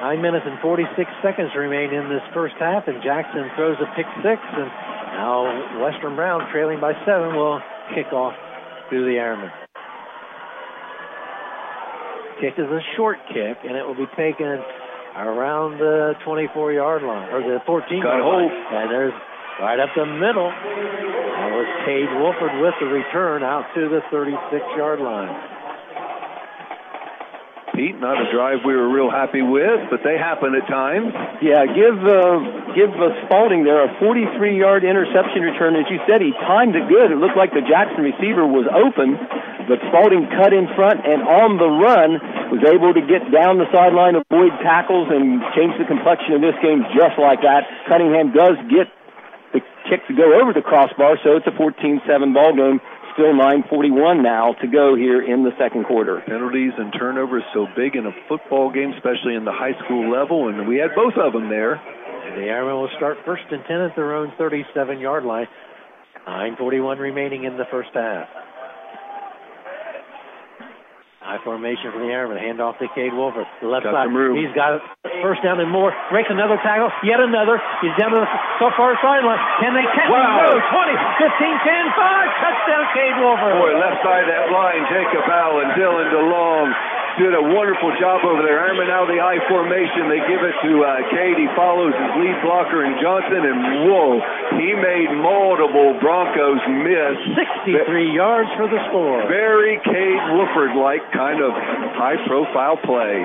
Nine 0.01 0.21
minutes 0.21 0.45
and 0.47 0.59
46 0.61 0.97
seconds 1.21 1.51
remain 1.55 1.93
in 1.93 2.09
this 2.09 2.23
first 2.33 2.55
half, 2.59 2.87
and 2.87 3.03
Jackson 3.03 3.51
throws 3.55 3.77
a 3.77 3.85
pick 3.95 4.07
six, 4.23 4.41
and 4.41 4.67
now 5.13 5.45
Western 5.83 6.15
Brown, 6.15 6.49
trailing 6.51 6.79
by 6.81 6.93
seven, 7.05 7.35
will 7.35 7.61
kick 7.93 8.11
off 8.11 8.33
through 8.89 9.05
the 9.05 9.19
Ironman. 9.21 9.51
Kick 12.41 12.57
is 12.57 12.65
a 12.65 12.81
short 12.97 13.19
kick, 13.29 13.61
and 13.61 13.77
it 13.77 13.85
will 13.85 13.99
be 13.99 14.09
taken 14.17 14.57
around 15.15 15.77
the 15.77 16.15
24-yard 16.25 17.03
line 17.03 17.29
or 17.29 17.43
the 17.45 17.59
14-yard 17.67 18.25
line. 18.25 18.49
And 18.49 18.89
there's 18.89 19.13
right 19.61 19.77
up 19.77 19.93
the 19.93 20.05
middle. 20.07 20.49
That 20.49 21.51
was 21.53 21.67
Cade 21.85 22.09
Wolford 22.17 22.57
with 22.57 22.73
the 22.81 22.87
return 22.89 23.43
out 23.43 23.69
to 23.75 23.89
the 23.89 24.01
36-yard 24.09 24.99
line. 24.99 25.29
Pete. 27.81 27.97
Not 27.97 28.21
a 28.21 28.29
drive 28.29 28.61
we 28.61 28.77
were 28.77 28.85
real 28.85 29.09
happy 29.09 29.41
with, 29.41 29.89
but 29.89 30.05
they 30.05 30.13
happen 30.13 30.53
at 30.53 30.69
times. 30.69 31.09
Yeah, 31.41 31.65
give 31.65 31.97
uh, 31.97 32.77
give 32.77 32.93
uh, 32.93 33.09
Spalding 33.25 33.65
there 33.65 33.81
a 33.81 33.89
43-yard 33.97 34.85
interception 34.85 35.41
return. 35.41 35.73
As 35.73 35.89
you 35.89 35.97
said, 36.05 36.21
he 36.21 36.29
timed 36.45 36.77
it 36.77 36.85
good. 36.85 37.09
It 37.09 37.17
looked 37.17 37.41
like 37.41 37.57
the 37.57 37.65
Jackson 37.65 38.05
receiver 38.05 38.45
was 38.45 38.69
open, 38.69 39.17
but 39.65 39.81
Spalding 39.89 40.29
cut 40.29 40.53
in 40.53 40.69
front 40.77 41.01
and 41.09 41.25
on 41.25 41.57
the 41.57 41.73
run 41.81 42.21
was 42.53 42.61
able 42.69 42.93
to 42.93 43.01
get 43.01 43.25
down 43.33 43.57
the 43.57 43.65
sideline, 43.73 44.13
avoid 44.13 44.53
tackles, 44.61 45.09
and 45.09 45.41
change 45.57 45.73
the 45.81 45.87
complexion 45.89 46.37
of 46.37 46.41
this 46.45 46.57
game 46.61 46.85
just 46.93 47.17
like 47.17 47.41
that. 47.41 47.65
Cunningham 47.89 48.29
does 48.29 48.61
get 48.69 48.93
the 49.57 49.65
kick 49.89 50.05
to 50.05 50.13
go 50.13 50.37
over 50.37 50.53
the 50.53 50.61
crossbar, 50.61 51.17
so 51.25 51.33
it's 51.41 51.49
a 51.49 51.55
14-7 51.57 52.05
ball 52.29 52.53
game 52.53 52.77
still 53.13 53.33
9:41 53.33 54.21
now 54.21 54.53
to 54.61 54.67
go 54.67 54.95
here 54.95 55.21
in 55.21 55.43
the 55.43 55.51
second 55.57 55.85
quarter. 55.85 56.21
Penalties 56.25 56.73
and 56.77 56.93
turnovers 56.93 57.43
so 57.53 57.67
big 57.75 57.95
in 57.95 58.05
a 58.05 58.11
football 58.27 58.71
game, 58.71 58.93
especially 58.93 59.35
in 59.35 59.45
the 59.45 59.51
high 59.51 59.77
school 59.85 60.09
level, 60.09 60.47
and 60.49 60.67
we 60.67 60.77
had 60.77 60.95
both 60.95 61.15
of 61.17 61.33
them 61.33 61.49
there. 61.49 61.81
The 62.35 62.47
Ironmen 62.47 62.81
will 62.81 62.95
start 62.97 63.17
first 63.25 63.43
and 63.51 63.63
10 63.65 63.81
at 63.81 63.95
their 63.95 64.15
own 64.15 64.31
37-yard 64.39 65.25
line. 65.25 65.47
9:41 66.27 66.99
remaining 66.99 67.43
in 67.43 67.57
the 67.57 67.65
first 67.71 67.89
half. 67.93 68.27
High 71.21 71.37
formation 71.45 71.93
for 71.93 72.01
the 72.01 72.09
Ironmen. 72.09 72.41
Hand 72.41 72.57
off 72.57 72.81
to 72.81 72.89
Cade 72.97 73.13
Wolford. 73.13 73.45
The 73.61 73.69
left 73.69 73.85
got 73.85 73.93
side. 73.93 74.09
He's 74.33 74.49
got 74.57 74.81
it. 74.81 74.83
First 75.21 75.45
down 75.45 75.61
and 75.61 75.69
more. 75.69 75.93
Breaks 76.09 76.33
another 76.33 76.57
tackle. 76.65 76.89
Yet 77.05 77.21
another. 77.21 77.61
He's 77.85 77.93
down 77.93 78.09
to 78.09 78.25
the 78.25 78.29
so 78.57 78.73
far 78.73 78.97
sideline. 79.05 79.37
Can 79.61 79.77
they 79.77 79.85
catch 79.93 80.09
wow. 80.09 80.49
him? 80.49 80.57
20, 80.57 80.97
15, 81.21 81.61
10, 81.61 81.93
5. 81.93 82.41
Touchdown, 82.41 82.83
Cade 82.97 83.17
Wolford. 83.21 83.53
Boy, 83.53 83.73
left 83.77 84.01
side 84.01 84.25
that 84.25 84.49
line. 84.49 84.81
Jacob 84.89 85.21
Allen, 85.29 85.69
Dylan 85.77 86.09
DeLong, 86.09 86.67
did 87.19 87.33
a 87.35 87.43
wonderful 87.43 87.91
job 87.99 88.23
over 88.23 88.43
there. 88.45 88.61
Ironman 88.63 88.87
out 88.87 89.09
of 89.09 89.11
the 89.11 89.19
I 89.19 89.41
formation. 89.51 90.07
They 90.07 90.21
give 90.29 90.39
it 90.39 90.55
to 90.63 90.71
uh, 90.83 90.89
Cade. 91.11 91.35
He 91.35 91.49
follows 91.57 91.91
his 91.91 92.11
lead 92.21 92.37
blocker 92.45 92.85
in 92.87 92.95
Johnson, 93.03 93.41
and 93.43 93.59
whoa, 93.89 94.21
he 94.55 94.71
made 94.77 95.09
multiple 95.19 95.97
Broncos 95.99 96.61
miss. 96.85 97.15
63 97.67 98.15
yards 98.15 98.51
for 98.55 98.67
the 98.71 98.79
score. 98.87 99.27
Very 99.27 99.81
Cade 99.83 100.23
Wolford 100.35 100.77
like 100.79 101.03
kind 101.11 101.43
of 101.43 101.51
high 101.97 102.19
profile 102.27 102.77
play. 102.79 103.17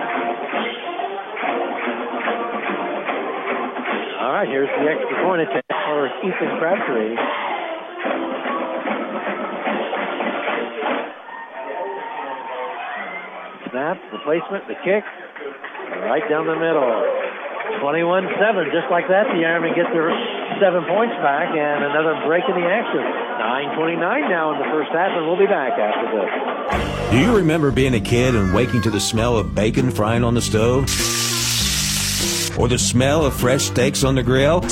All 4.26 4.32
right, 4.32 4.48
here's 4.48 4.70
the 4.82 4.86
extra 4.90 5.16
point 5.22 5.46
attempt 5.46 5.70
for 5.70 6.10
Ethan 6.26 6.58
Crabtree. 6.58 7.14
Snap, 13.76 14.00
the 14.10 14.16
placement, 14.24 14.64
the 14.68 14.74
kick, 14.88 15.04
right 16.08 16.24
down 16.30 16.46
the 16.48 16.56
middle. 16.56 16.80
21-7, 17.84 18.72
just 18.72 18.88
like 18.90 19.04
that, 19.12 19.28
the 19.28 19.44
Ironmen 19.44 19.76
get 19.76 19.92
their 19.92 20.08
seven 20.64 20.88
points 20.88 21.12
back 21.20 21.52
and 21.52 21.84
another 21.84 22.16
break 22.24 22.40
in 22.48 22.56
the 22.56 22.64
action. 22.64 23.04
9.29 23.76 24.00
now 24.30 24.52
in 24.54 24.58
the 24.64 24.64
first 24.72 24.88
half, 24.92 25.12
and 25.12 25.26
we'll 25.26 25.36
be 25.36 25.44
back 25.44 25.76
after 25.76 26.08
this. 26.08 27.10
Do 27.10 27.18
you 27.18 27.36
remember 27.36 27.70
being 27.70 27.92
a 27.92 28.00
kid 28.00 28.34
and 28.34 28.54
waking 28.54 28.80
to 28.80 28.90
the 28.90 28.98
smell 28.98 29.36
of 29.36 29.54
bacon 29.54 29.90
frying 29.90 30.24
on 30.24 30.32
the 30.32 30.40
stove? 30.40 30.84
Or 32.58 32.68
the 32.68 32.78
smell 32.78 33.26
of 33.26 33.34
fresh 33.34 33.64
steaks 33.64 34.04
on 34.04 34.14
the 34.14 34.22
grill? 34.22 34.62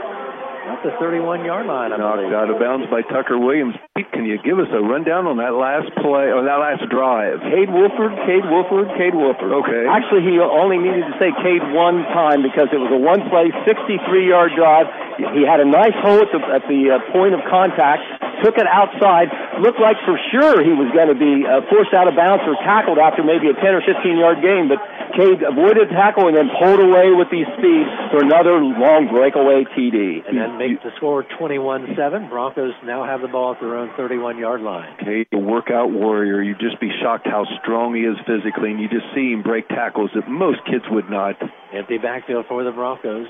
not 0.68 0.84
the 0.84 0.92
31 1.00 1.48
yard 1.48 1.64
line, 1.64 1.96
I 1.96 1.96
Knocked 1.96 2.28
believe. 2.28 2.36
out 2.36 2.52
of 2.52 2.60
bounds 2.60 2.84
by 2.92 3.00
Tucker 3.08 3.40
Williams. 3.40 3.72
Pete, 3.96 4.12
can 4.12 4.28
you 4.28 4.36
give 4.44 4.60
us 4.60 4.68
a 4.68 4.84
rundown 4.84 5.24
on 5.24 5.40
that 5.40 5.56
last 5.56 5.88
play 6.04 6.28
or 6.28 6.44
that 6.44 6.60
last 6.60 6.84
drive? 6.92 7.40
Cade 7.40 7.72
Wolford, 7.72 8.12
Cade 8.28 8.44
Wolford, 8.44 8.92
Cade 9.00 9.16
Wolford. 9.16 9.48
Okay. 9.64 9.88
Actually, 9.88 10.28
he 10.28 10.36
only 10.36 10.76
needed 10.76 11.08
to 11.08 11.16
say 11.16 11.32
Cade 11.40 11.64
one 11.72 12.04
time 12.12 12.44
because 12.44 12.68
it 12.68 12.76
was 12.76 12.92
a 12.92 13.00
one 13.00 13.24
play, 13.32 13.48
63 13.64 13.96
yard 14.28 14.52
drive. 14.52 14.92
He 15.18 15.42
had 15.42 15.58
a 15.58 15.66
nice 15.66 15.94
hole 15.98 16.22
at 16.22 16.30
the, 16.30 16.40
at 16.46 16.64
the 16.70 16.94
uh, 16.94 17.10
point 17.10 17.34
of 17.34 17.42
contact, 17.50 18.06
took 18.42 18.54
it 18.54 18.66
outside, 18.70 19.26
looked 19.58 19.82
like 19.82 19.98
for 20.06 20.14
sure 20.30 20.62
he 20.62 20.70
was 20.70 20.86
going 20.94 21.10
to 21.10 21.18
be 21.18 21.42
uh, 21.42 21.66
forced 21.66 21.90
out 21.90 22.06
of 22.06 22.14
bounds 22.14 22.46
or 22.46 22.54
tackled 22.62 23.02
after 23.02 23.26
maybe 23.26 23.50
a 23.50 23.56
10 23.58 23.66
or 23.74 23.82
15 23.82 23.98
yard 24.14 24.38
gain, 24.38 24.70
but 24.70 24.78
Cade 25.18 25.42
avoided 25.42 25.90
tackle 25.90 26.28
and 26.30 26.36
then 26.36 26.46
pulled 26.54 26.78
away 26.78 27.10
with 27.10 27.26
his 27.34 27.50
speed 27.58 27.84
for 28.14 28.22
another 28.22 28.62
long 28.62 29.10
breakaway 29.10 29.66
TD. 29.74 30.22
And 30.28 30.38
then 30.38 30.58
make 30.58 30.82
the 30.86 30.94
score 30.96 31.26
21 31.38 31.98
7. 31.98 32.28
Broncos 32.28 32.74
now 32.84 33.02
have 33.04 33.20
the 33.20 33.28
ball 33.28 33.54
at 33.54 33.60
their 33.60 33.74
own 33.74 33.90
31 33.96 34.38
yard 34.38 34.60
line. 34.60 34.94
Okay, 35.02 35.26
a 35.32 35.38
workout 35.38 35.90
warrior. 35.90 36.42
You'd 36.42 36.60
just 36.60 36.80
be 36.80 36.90
shocked 37.02 37.26
how 37.26 37.44
strong 37.62 37.94
he 37.94 38.02
is 38.02 38.16
physically, 38.22 38.70
and 38.70 38.80
you 38.80 38.88
just 38.88 39.06
see 39.14 39.32
him 39.32 39.42
break 39.42 39.66
tackles 39.68 40.10
that 40.14 40.28
most 40.28 40.62
kids 40.66 40.84
would 40.90 41.10
not. 41.10 41.34
Empty 41.74 41.98
backfield 41.98 42.46
for 42.46 42.62
the 42.62 42.70
Broncos. 42.70 43.26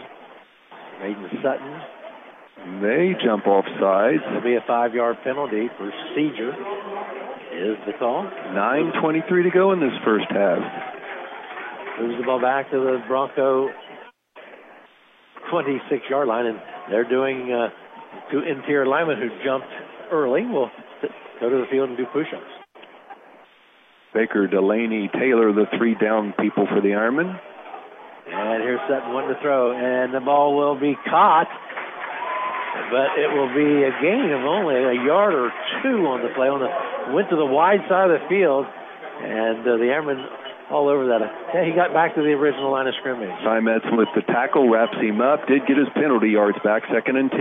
Maiden 1.00 1.28
Sutton. 1.42 2.82
They 2.82 3.14
jump 3.24 3.46
off 3.46 3.64
sides. 3.80 4.22
There'll 4.26 4.42
be 4.42 4.56
a 4.56 4.64
five 4.66 4.94
yard 4.94 5.16
penalty 5.22 5.68
Procedure 5.76 6.52
is 7.54 7.76
the 7.86 7.92
call. 7.98 8.24
9.23 8.54 9.26
to 9.44 9.50
go 9.50 9.72
in 9.72 9.80
this 9.80 9.94
first 10.04 10.26
half. 10.30 10.58
Moves 12.00 12.18
the 12.20 12.26
ball 12.26 12.40
back 12.40 12.70
to 12.70 12.78
the 12.78 13.02
Bronco 13.08 13.68
26 15.50 16.02
yard 16.10 16.28
line, 16.28 16.46
and 16.46 16.58
they're 16.90 17.08
doing 17.08 17.50
uh, 17.52 17.68
two 18.30 18.40
interior 18.40 18.86
linemen 18.86 19.18
who 19.18 19.28
jumped 19.44 19.66
early 20.12 20.42
will 20.46 20.70
go 21.40 21.48
to 21.48 21.56
the 21.56 21.66
field 21.70 21.88
and 21.88 21.98
do 21.98 22.04
push 22.12 22.26
ups. 22.34 22.44
Baker, 24.14 24.46
Delaney, 24.46 25.10
Taylor, 25.12 25.52
the 25.52 25.66
three 25.76 25.94
down 25.94 26.34
people 26.40 26.66
for 26.66 26.80
the 26.80 26.88
Ironman. 26.88 27.38
And 28.28 28.62
here's 28.62 28.80
Sutton 28.88 29.12
wanting 29.12 29.34
to 29.34 29.40
throw, 29.40 29.72
and 29.72 30.12
the 30.12 30.20
ball 30.20 30.56
will 30.56 30.78
be 30.78 30.94
caught, 31.08 31.48
but 32.92 33.16
it 33.16 33.32
will 33.32 33.48
be 33.56 33.84
a 33.88 33.92
gain 34.04 34.28
of 34.36 34.44
only 34.44 34.76
a 34.76 34.96
yard 35.04 35.32
or 35.32 35.48
two 35.82 36.04
on 36.04 36.20
the 36.20 36.28
play. 36.36 36.48
On 36.48 36.60
the 36.60 36.68
went 37.12 37.30
to 37.30 37.36
the 37.36 37.48
wide 37.48 37.80
side 37.88 38.10
of 38.10 38.20
the 38.20 38.24
field, 38.28 38.68
and 38.68 39.64
uh, 39.64 39.80
the 39.80 39.88
Ironmen 39.88 40.20
all 40.70 40.88
over 40.88 41.08
that. 41.08 41.24
Yeah, 41.54 41.64
he 41.64 41.72
got 41.72 41.92
back 41.96 42.14
to 42.14 42.22
the 42.22 42.36
original 42.36 42.70
line 42.70 42.86
of 42.86 42.94
scrimmage. 43.00 43.32
Simets 43.40 43.88
with 43.96 44.08
the 44.14 44.22
tackle, 44.28 44.68
wraps 44.68 44.96
him 45.00 45.20
up, 45.20 45.48
did 45.48 45.66
get 45.66 45.76
his 45.76 45.88
penalty 45.94 46.30
yards 46.36 46.58
back, 46.62 46.82
second 46.92 47.16
and 47.16 47.30
10. 47.30 47.40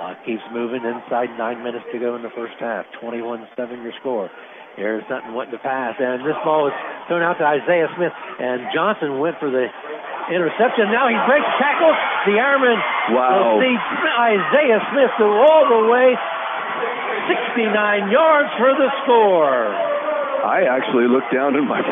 Uh, 0.00 0.14
keeps 0.24 0.42
moving 0.52 0.80
inside 0.80 1.28
nine 1.36 1.62
minutes 1.62 1.84
to 1.92 1.98
go 2.00 2.16
in 2.16 2.22
the 2.22 2.32
first 2.32 2.56
half. 2.58 2.86
21-7 3.04 3.84
your 3.84 3.92
score. 4.00 4.30
Here's 4.76 5.02
Sutton 5.10 5.34
wanting 5.34 5.52
to 5.52 5.62
pass, 5.62 5.96
and 5.98 6.22
this 6.24 6.36
ball 6.46 6.70
was 6.70 6.76
thrown 7.08 7.20
out 7.22 7.36
to 7.38 7.44
Isaiah 7.44 7.90
Smith, 7.98 8.14
and 8.40 8.70
Johnson 8.72 9.18
went 9.18 9.36
for 9.42 9.50
the 9.50 9.66
interception. 10.32 10.88
Now 10.94 11.10
he 11.10 11.18
breaks 11.26 11.48
tackle. 11.58 11.92
The 12.30 12.38
Ironman 12.38 12.78
Wow. 13.12 13.58
will 13.58 13.60
see 13.60 13.74
Isaiah 13.74 14.80
Smith 14.94 15.10
go 15.18 15.26
all 15.26 15.64
the 15.68 15.82
way 15.90 16.14
69 17.28 18.10
yards 18.10 18.50
for 18.56 18.72
the 18.78 18.88
score. 19.04 19.68
I 20.46 20.64
actually 20.70 21.08
looked 21.10 21.32
down 21.34 21.56
in 21.56 21.66
my 21.68 21.82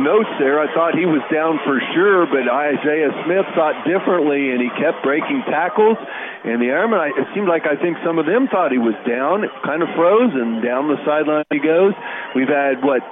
notes 0.00 0.28
there. 0.38 0.60
I 0.60 0.72
thought 0.74 0.94
he 0.94 1.04
was 1.06 1.20
down 1.32 1.58
for 1.64 1.76
sure, 1.94 2.26
but 2.26 2.48
Isaiah 2.48 3.10
Smith 3.24 3.46
thought 3.54 3.84
differently, 3.84 4.50
and 4.52 4.60
he 4.60 4.70
kept 4.80 5.02
breaking 5.02 5.42
tackles. 5.46 5.98
And 6.44 6.60
the 6.60 6.72
I- 6.72 7.12
it 7.16 7.26
seemed 7.34 7.48
like 7.48 7.66
I 7.66 7.76
think 7.76 7.98
some 8.04 8.18
of 8.18 8.26
them 8.26 8.48
thought 8.48 8.72
he 8.72 8.78
was 8.78 8.94
down. 9.06 9.44
It 9.44 9.50
kind 9.64 9.82
of 9.82 9.88
froze, 9.94 10.32
and 10.34 10.62
down 10.62 10.88
the 10.88 10.98
sideline 11.04 11.44
he 11.50 11.58
goes. 11.58 11.94
We've 12.34 12.48
had 12.48 12.82
what 12.82 13.02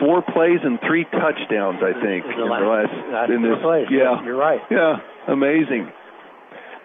four 0.00 0.22
plays 0.22 0.60
and 0.64 0.80
three 0.82 1.04
touchdowns, 1.04 1.82
I 1.82 1.92
think, 1.92 2.24
In 2.26 2.36
the 2.36 2.42
in 2.44 2.48
last- 2.50 2.60
the 2.62 2.68
last 2.68 2.92
last 3.12 3.30
in 3.30 3.42
this. 3.42 3.58
plays. 3.60 3.86
Yeah, 3.90 4.22
You're 4.24 4.36
right. 4.36 4.60
Yeah, 4.70 4.98
amazing. 5.28 5.86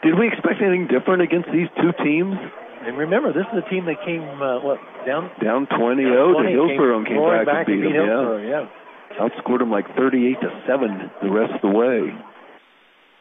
Did 0.04 0.20
we 0.20 0.28
expect 0.28 0.62
anything 0.62 0.88
different 0.88 1.22
against 1.24 1.50
these 1.52 1.68
two 1.82 1.92
teams? 2.04 2.38
And 2.86 2.98
remember, 2.98 3.34
this 3.34 3.46
is 3.52 3.58
a 3.66 3.68
team 3.70 3.86
that 3.86 4.00
came, 4.06 4.22
uh, 4.42 4.60
what, 4.60 4.80
down? 5.06 5.30
Down 5.44 5.66
20-0 5.68 6.28
to 6.28 6.34
20, 6.34 6.52
Hillsboro 6.52 6.98
and 6.98 7.08
came 7.08 7.18
roaring 7.18 7.46
back, 7.46 7.68
and 7.68 7.82
beat 7.82 7.92
them. 7.92 8.06
Yeah. 8.08 8.38
Yeah. 8.38 8.66
Outscored 9.20 9.60
them 9.60 9.72
like 9.72 9.86
38 9.98 10.42
to 10.42 10.50
7 10.68 11.12
the 11.24 11.32
rest 11.32 11.54
of 11.54 11.62
the 11.62 11.74
way. 11.74 12.14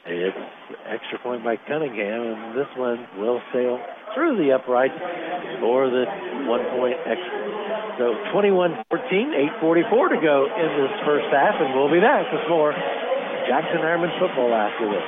It's 0.07 0.39
extra 0.87 1.19
point 1.19 1.43
by 1.43 1.57
Cunningham, 1.57 2.21
and 2.23 2.55
this 2.55 2.71
one 2.77 3.01
will 3.19 3.41
sail 3.53 3.81
through 4.15 4.39
the 4.39 4.53
uprights 4.53 4.95
for 5.59 5.91
the 5.91 6.05
one 6.47 6.63
point 6.79 6.95
extra. 7.03 7.35
So 7.99 8.15
21 8.31 8.85
14, 8.87 9.59
8.44 9.59 10.15
to 10.15 10.21
go 10.23 10.47
in 10.53 10.71
this 10.79 10.95
first 11.03 11.27
half, 11.33 11.59
and 11.59 11.75
we'll 11.75 11.91
be 11.91 11.99
back 11.99 12.31
with 12.31 12.45
more 12.49 12.71
Jackson 13.49 13.83
Ironman 13.83 14.13
football 14.21 14.55
after 14.55 14.87
this. 14.87 15.07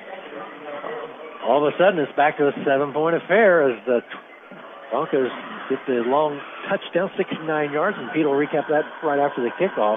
All 1.48 1.64
of 1.64 1.72
a 1.72 1.76
sudden, 1.80 1.96
it's 1.96 2.12
back 2.12 2.36
to 2.36 2.52
a 2.52 2.54
seven-point 2.60 3.16
affair 3.16 3.72
as 3.72 3.80
the 3.88 4.04
Broncos 4.92 5.32
get 5.72 5.80
the 5.88 6.04
long 6.04 6.36
touchdown, 6.68 7.08
69 7.16 7.72
yards, 7.72 7.96
and 7.96 8.12
Pete 8.12 8.28
will 8.28 8.36
recap 8.36 8.68
that 8.68 8.84
right 9.00 9.16
after 9.16 9.40
the 9.40 9.48
kickoff. 9.56 9.96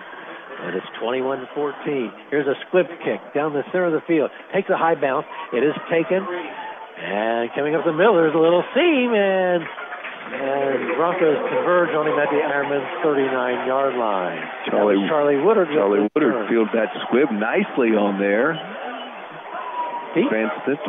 And 0.64 0.80
it's 0.80 0.88
21 1.03 1.52
14. 1.52 2.32
Here's 2.32 2.48
a 2.48 2.56
squib 2.68 2.88
kick 3.03 3.19
down 3.36 3.52
the 3.52 3.68
center 3.76 3.91
of 3.91 3.95
the 3.99 4.03
field. 4.07 4.32
Takes 4.56 4.72
a 4.72 4.80
high 4.80 4.95
bounce. 4.95 5.28
It 5.52 5.60
is 5.60 5.76
taken. 5.91 6.23
And 6.23 7.52
coming 7.52 7.76
up 7.76 7.84
the 7.84 7.99
middle, 7.99 8.15
there's 8.15 8.36
a 8.36 8.40
little 8.40 8.64
seam, 8.72 9.11
and 9.11 9.68
and 10.32 10.95
Broncos 10.95 11.36
converge 11.52 11.91
on 11.91 12.07
him 12.07 12.15
at 12.15 12.32
the 12.32 12.40
Ironman's 12.40 12.88
39-yard 13.03 13.99
line. 13.99 14.40
Charlie, 14.72 15.03
Charlie 15.11 15.44
Woodard. 15.44 15.68
Charlie 15.76 16.07
Woodard 16.15 16.48
fields 16.48 16.72
that 16.72 16.95
squib 17.07 17.28
nicely 17.36 17.91
on 17.91 18.15
there. 18.23 18.56
Pete? 20.15 20.32
Smith 20.32 20.80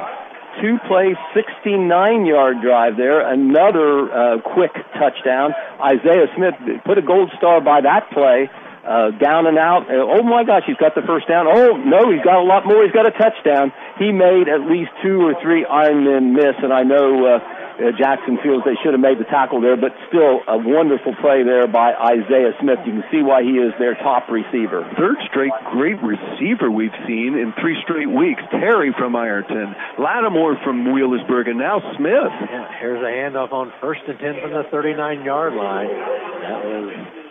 two 0.60 0.78
play, 0.88 1.16
69 1.34 2.26
yard 2.26 2.60
drive 2.62 2.96
there. 2.96 3.20
Another 3.20 4.10
uh, 4.10 4.40
quick 4.42 4.72
touchdown. 4.98 5.54
Isaiah 5.80 6.26
Smith 6.36 6.54
put 6.84 6.98
a 6.98 7.02
gold 7.02 7.30
star 7.38 7.60
by 7.60 7.80
that 7.82 8.10
play. 8.10 8.50
Uh, 8.82 9.12
down 9.12 9.46
and 9.46 9.58
out. 9.58 9.86
Uh, 9.86 10.02
oh 10.02 10.24
my 10.24 10.42
gosh, 10.42 10.64
he's 10.66 10.76
got 10.76 10.96
the 10.96 11.06
first 11.06 11.28
down. 11.28 11.46
Oh 11.46 11.78
no, 11.78 12.10
he's 12.10 12.24
got 12.26 12.42
a 12.42 12.42
lot 12.42 12.66
more. 12.66 12.82
He's 12.82 12.90
got 12.90 13.06
a 13.06 13.14
touchdown. 13.14 13.72
He 13.96 14.10
made 14.10 14.50
at 14.50 14.66
least 14.66 14.90
two 15.04 15.22
or 15.22 15.38
three 15.40 15.64
Ironmen 15.64 16.34
miss, 16.34 16.58
and 16.58 16.72
I 16.72 16.82
know 16.82 17.38
uh, 17.38 17.38
uh, 17.80 17.92
Jackson 17.96 18.36
feels 18.42 18.62
they 18.64 18.76
should 18.84 18.92
have 18.92 19.00
made 19.00 19.16
the 19.16 19.28
tackle 19.28 19.60
there, 19.60 19.76
but 19.76 19.96
still 20.08 20.44
a 20.44 20.58
wonderful 20.58 21.16
play 21.20 21.42
there 21.42 21.66
by 21.66 21.96
Isaiah 21.96 22.52
Smith. 22.60 22.78
You 22.84 23.00
can 23.00 23.06
see 23.10 23.22
why 23.22 23.42
he 23.42 23.56
is 23.56 23.72
their 23.78 23.94
top 23.96 24.28
receiver. 24.28 24.84
Third 24.98 25.16
straight 25.30 25.52
great 25.72 25.96
receiver 26.04 26.70
we've 26.70 26.94
seen 27.06 27.34
in 27.38 27.54
three 27.60 27.80
straight 27.82 28.10
weeks. 28.10 28.42
Terry 28.50 28.92
from 28.92 29.16
Ironton, 29.16 29.74
Lattimore 29.98 30.60
from 30.64 30.92
Wheelersburg, 30.92 31.48
and 31.48 31.58
now 31.58 31.80
Smith. 31.96 32.32
Yeah, 32.48 32.68
here's 32.80 33.00
a 33.00 33.12
handoff 33.12 33.52
on 33.52 33.72
first 33.80 34.02
and 34.06 34.18
10 34.18 34.40
from 34.42 34.52
the 34.52 34.64
39 34.70 35.24
yard 35.24 35.54
line. 35.54 35.88
That 35.88 36.60
was 36.64 37.22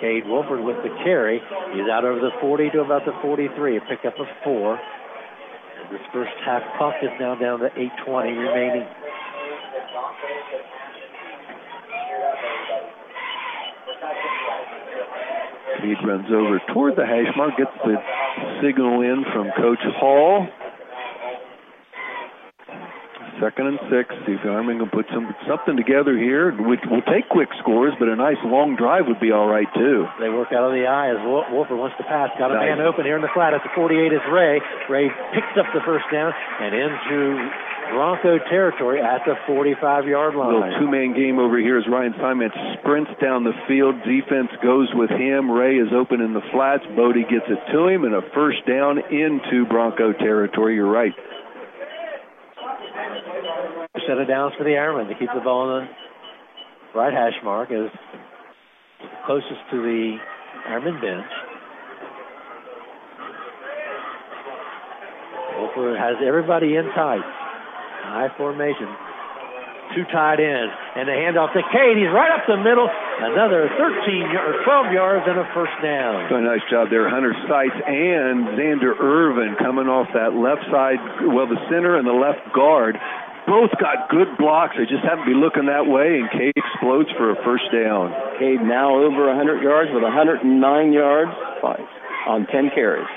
Cade 0.00 0.26
Wolford 0.26 0.62
with 0.62 0.76
the 0.82 0.90
carry. 1.02 1.40
He's 1.74 1.88
out 1.90 2.04
over 2.04 2.20
the 2.20 2.34
40 2.40 2.70
to 2.70 2.80
about 2.80 3.04
the 3.04 3.12
43, 3.22 3.76
a 3.76 3.80
pickup 3.82 4.18
of 4.18 4.26
four. 4.44 4.74
And 4.74 5.86
this 5.90 6.02
first 6.12 6.34
half 6.44 6.62
clock 6.78 6.94
is 7.02 7.10
now 7.18 7.34
down 7.34 7.60
to 7.60 7.70
8.20 7.70 8.36
remaining. 8.36 8.86
Cade 15.80 15.98
runs 16.04 16.26
over 16.32 16.60
toward 16.74 16.96
the 16.96 17.06
hash 17.06 17.30
mark, 17.36 17.56
gets 17.56 17.70
the 17.84 17.96
signal 18.62 19.00
in 19.02 19.24
from 19.32 19.50
Coach 19.56 19.82
Hall. 20.00 20.46
Second 23.38 23.70
and 23.70 23.78
six. 23.86 24.10
See 24.26 24.34
if 24.34 24.42
Ironman 24.42 24.82
can 24.82 24.90
put 24.90 25.06
some 25.14 25.30
something 25.46 25.78
together 25.78 26.18
here. 26.18 26.50
We, 26.58 26.74
we'll 26.90 27.06
take 27.06 27.30
quick 27.30 27.46
scores, 27.62 27.94
but 28.02 28.10
a 28.10 28.18
nice 28.18 28.42
long 28.42 28.74
drive 28.74 29.06
would 29.06 29.22
be 29.22 29.30
all 29.30 29.46
right 29.46 29.70
too. 29.78 30.10
They 30.18 30.26
work 30.26 30.50
out 30.50 30.66
of 30.66 30.74
the 30.74 30.90
I 30.90 31.14
as 31.14 31.22
Wolf- 31.22 31.46
Wolford 31.54 31.78
wants 31.78 31.94
to 32.02 32.06
pass. 32.10 32.34
Got 32.34 32.50
a 32.50 32.58
Nice. 32.58 32.74
man 32.74 32.82
open 32.82 33.06
here 33.06 33.14
in 33.14 33.22
the 33.22 33.30
flat 33.30 33.54
at 33.54 33.62
the 33.62 33.70
48 33.78 33.94
is 34.10 34.18
Ray. 34.34 34.58
Ray 34.90 35.06
picks 35.30 35.54
up 35.54 35.70
the 35.70 35.78
first 35.86 36.10
down 36.10 36.34
and 36.34 36.74
into 36.74 37.46
Bronco 37.90 38.38
territory 38.50 39.00
at 39.00 39.24
the 39.24 39.34
45 39.46 40.06
yard 40.06 40.34
line. 40.34 40.46
Little 40.46 40.60
line. 40.60 40.80
two-man 40.80 41.14
game 41.14 41.38
over 41.38 41.58
here 41.58 41.78
as 41.78 41.84
Ryan 41.90 42.14
Simon 42.18 42.50
sprints 42.78 43.10
down 43.20 43.44
the 43.44 43.56
field. 43.66 43.96
Defense 44.04 44.50
goes 44.62 44.88
with 44.94 45.10
him. 45.10 45.50
Ray 45.50 45.76
is 45.76 45.88
open 45.92 46.20
in 46.20 46.34
the 46.34 46.44
flats. 46.52 46.84
Bodie 46.96 47.24
gets 47.24 47.46
it 47.48 47.60
to 47.72 47.88
him, 47.88 48.04
and 48.04 48.14
a 48.14 48.22
first 48.34 48.64
down 48.66 48.98
into 48.98 49.66
Bronco 49.68 50.12
territory. 50.12 50.76
You're 50.76 50.90
right. 50.90 51.12
set 54.06 54.16
of 54.16 54.28
downs 54.28 54.54
for 54.56 54.64
the 54.64 54.70
Ironman 54.70 55.08
to 55.08 55.14
keep 55.18 55.28
the 55.34 55.40
ball 55.40 55.78
in 55.78 55.84
the 55.84 56.98
right 56.98 57.12
hash 57.12 57.36
mark 57.44 57.70
as 57.70 57.90
closest 59.26 59.60
to 59.70 59.82
the 59.82 60.16
Ironman 60.68 61.00
bench. 61.00 61.26
Wolford 65.58 65.98
has 65.98 66.16
everybody 66.24 66.76
in 66.76 66.84
tight. 66.94 67.47
High 68.08 68.32
formation. 68.36 68.88
Two 69.96 70.04
tied 70.12 70.40
in. 70.40 70.66
And 70.96 71.08
the 71.08 71.16
handoff 71.16 71.52
to 71.56 71.62
Cade. 71.72 71.96
He's 71.96 72.12
right 72.12 72.32
up 72.32 72.44
the 72.44 72.60
middle. 72.60 72.88
Another 72.88 73.68
13 73.72 74.36
or 74.36 74.64
12 74.64 74.92
yards 74.92 75.24
and 75.28 75.40
a 75.40 75.46
first 75.56 75.72
down. 75.80 76.28
Doing 76.28 76.44
a 76.44 76.52
nice 76.56 76.64
job 76.68 76.88
there. 76.92 77.08
Hunter 77.08 77.32
Seitz 77.48 77.72
and 77.72 78.52
Xander 78.56 78.92
Irvin 78.96 79.56
coming 79.56 79.88
off 79.88 80.08
that 80.12 80.36
left 80.36 80.64
side, 80.68 81.00
well, 81.24 81.48
the 81.48 81.60
center 81.72 81.96
and 81.96 82.06
the 82.06 82.16
left 82.16 82.52
guard. 82.52 82.96
Both 83.48 83.72
got 83.80 84.12
good 84.12 84.36
blocks. 84.36 84.76
They 84.76 84.84
just 84.84 85.00
happen 85.08 85.24
to 85.24 85.30
be 85.32 85.38
looking 85.40 85.72
that 85.72 85.88
way, 85.88 86.20
and 86.20 86.28
Cade 86.28 86.52
explodes 86.52 87.08
for 87.16 87.32
a 87.32 87.36
first 87.48 87.64
down. 87.72 88.12
Cade 88.36 88.60
now 88.60 89.00
over 89.00 89.24
100 89.32 89.64
yards 89.64 89.88
with 89.88 90.04
109 90.04 90.44
yards 90.92 91.32
on 92.28 92.44
10 92.52 92.70
carries. 92.76 93.08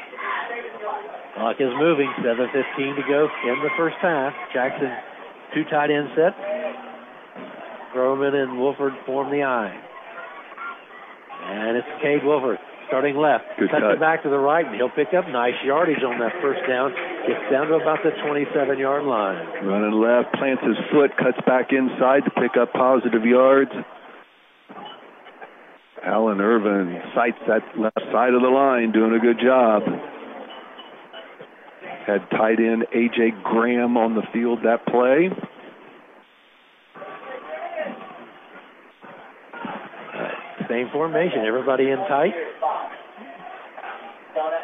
Clock 1.42 1.58
is 1.58 1.74
moving. 1.74 2.06
7.15 2.22 3.02
to 3.02 3.04
go 3.10 3.26
in 3.50 3.58
the 3.66 3.74
first 3.76 3.98
half. 4.00 4.32
Jackson, 4.54 4.94
two 5.56 5.64
tight 5.74 5.90
end 5.90 6.10
set. 6.14 6.38
Browerman 7.98 8.36
and 8.36 8.60
Wolford 8.60 8.94
form 9.08 9.32
the 9.32 9.42
I. 9.42 9.74
And 11.50 11.78
it's 11.78 11.88
Cade 12.00 12.24
Wolford 12.24 12.60
starting 12.86 13.18
left. 13.18 13.46
Good 13.58 13.72
Cuts 13.72 13.82
cut. 13.82 13.92
it 13.98 14.00
back 14.00 14.22
to 14.22 14.30
the 14.30 14.38
right, 14.38 14.68
and 14.68 14.76
he'll 14.76 14.94
pick 14.94 15.18
up 15.18 15.26
nice 15.34 15.58
yardage 15.66 16.04
on 16.06 16.20
that 16.20 16.38
first 16.46 16.62
down. 16.70 16.94
Gets 17.26 17.50
down 17.50 17.74
to 17.74 17.82
about 17.82 18.06
the 18.06 18.12
27 18.22 18.78
yard 18.78 19.04
line. 19.04 19.66
Running 19.66 19.98
left, 19.98 20.38
plants 20.38 20.62
his 20.62 20.78
foot, 20.94 21.10
cuts 21.18 21.42
back 21.48 21.74
inside 21.74 22.22
to 22.26 22.32
pick 22.38 22.54
up 22.54 22.72
positive 22.72 23.26
yards. 23.26 23.72
Alan 26.06 26.40
Irvin 26.40 27.02
sights 27.16 27.42
that 27.48 27.66
left 27.80 27.98
side 28.14 28.36
of 28.38 28.42
the 28.46 28.54
line, 28.54 28.92
doing 28.92 29.16
a 29.16 29.20
good 29.20 29.40
job. 29.42 29.82
Had 32.06 32.30
tight 32.32 32.60
end 32.60 32.86
A.J. 32.94 33.32
Graham 33.44 33.96
on 33.96 34.16
the 34.16 34.24
field 34.34 34.60
that 34.64 34.86
play. 34.88 35.30
Uh, 40.14 40.68
same 40.68 40.90
formation, 40.92 41.46
everybody 41.46 41.90
in 41.90 41.98
tight. 42.10 42.34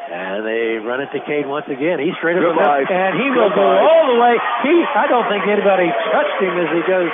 And 0.07 0.47
they 0.47 0.80
run 0.81 1.01
it 1.03 1.11
to 1.14 1.19
Cade 1.27 1.45
once 1.45 1.68
again. 1.68 1.99
He's 1.99 2.15
straight 2.18 2.39
up 2.39 2.55
left, 2.55 2.89
and 2.89 3.19
he 3.19 3.27
Good 3.30 3.38
will 3.38 3.53
go 3.53 3.68
all 3.68 4.05
the 4.07 4.18
way. 4.18 4.34
He, 4.64 4.73
I 4.95 5.05
don't 5.05 5.27
think 5.30 5.45
anybody 5.45 5.91
touched 6.09 6.39
him 6.41 6.55
as 6.57 6.69
he 6.73 6.81
goes 6.88 7.11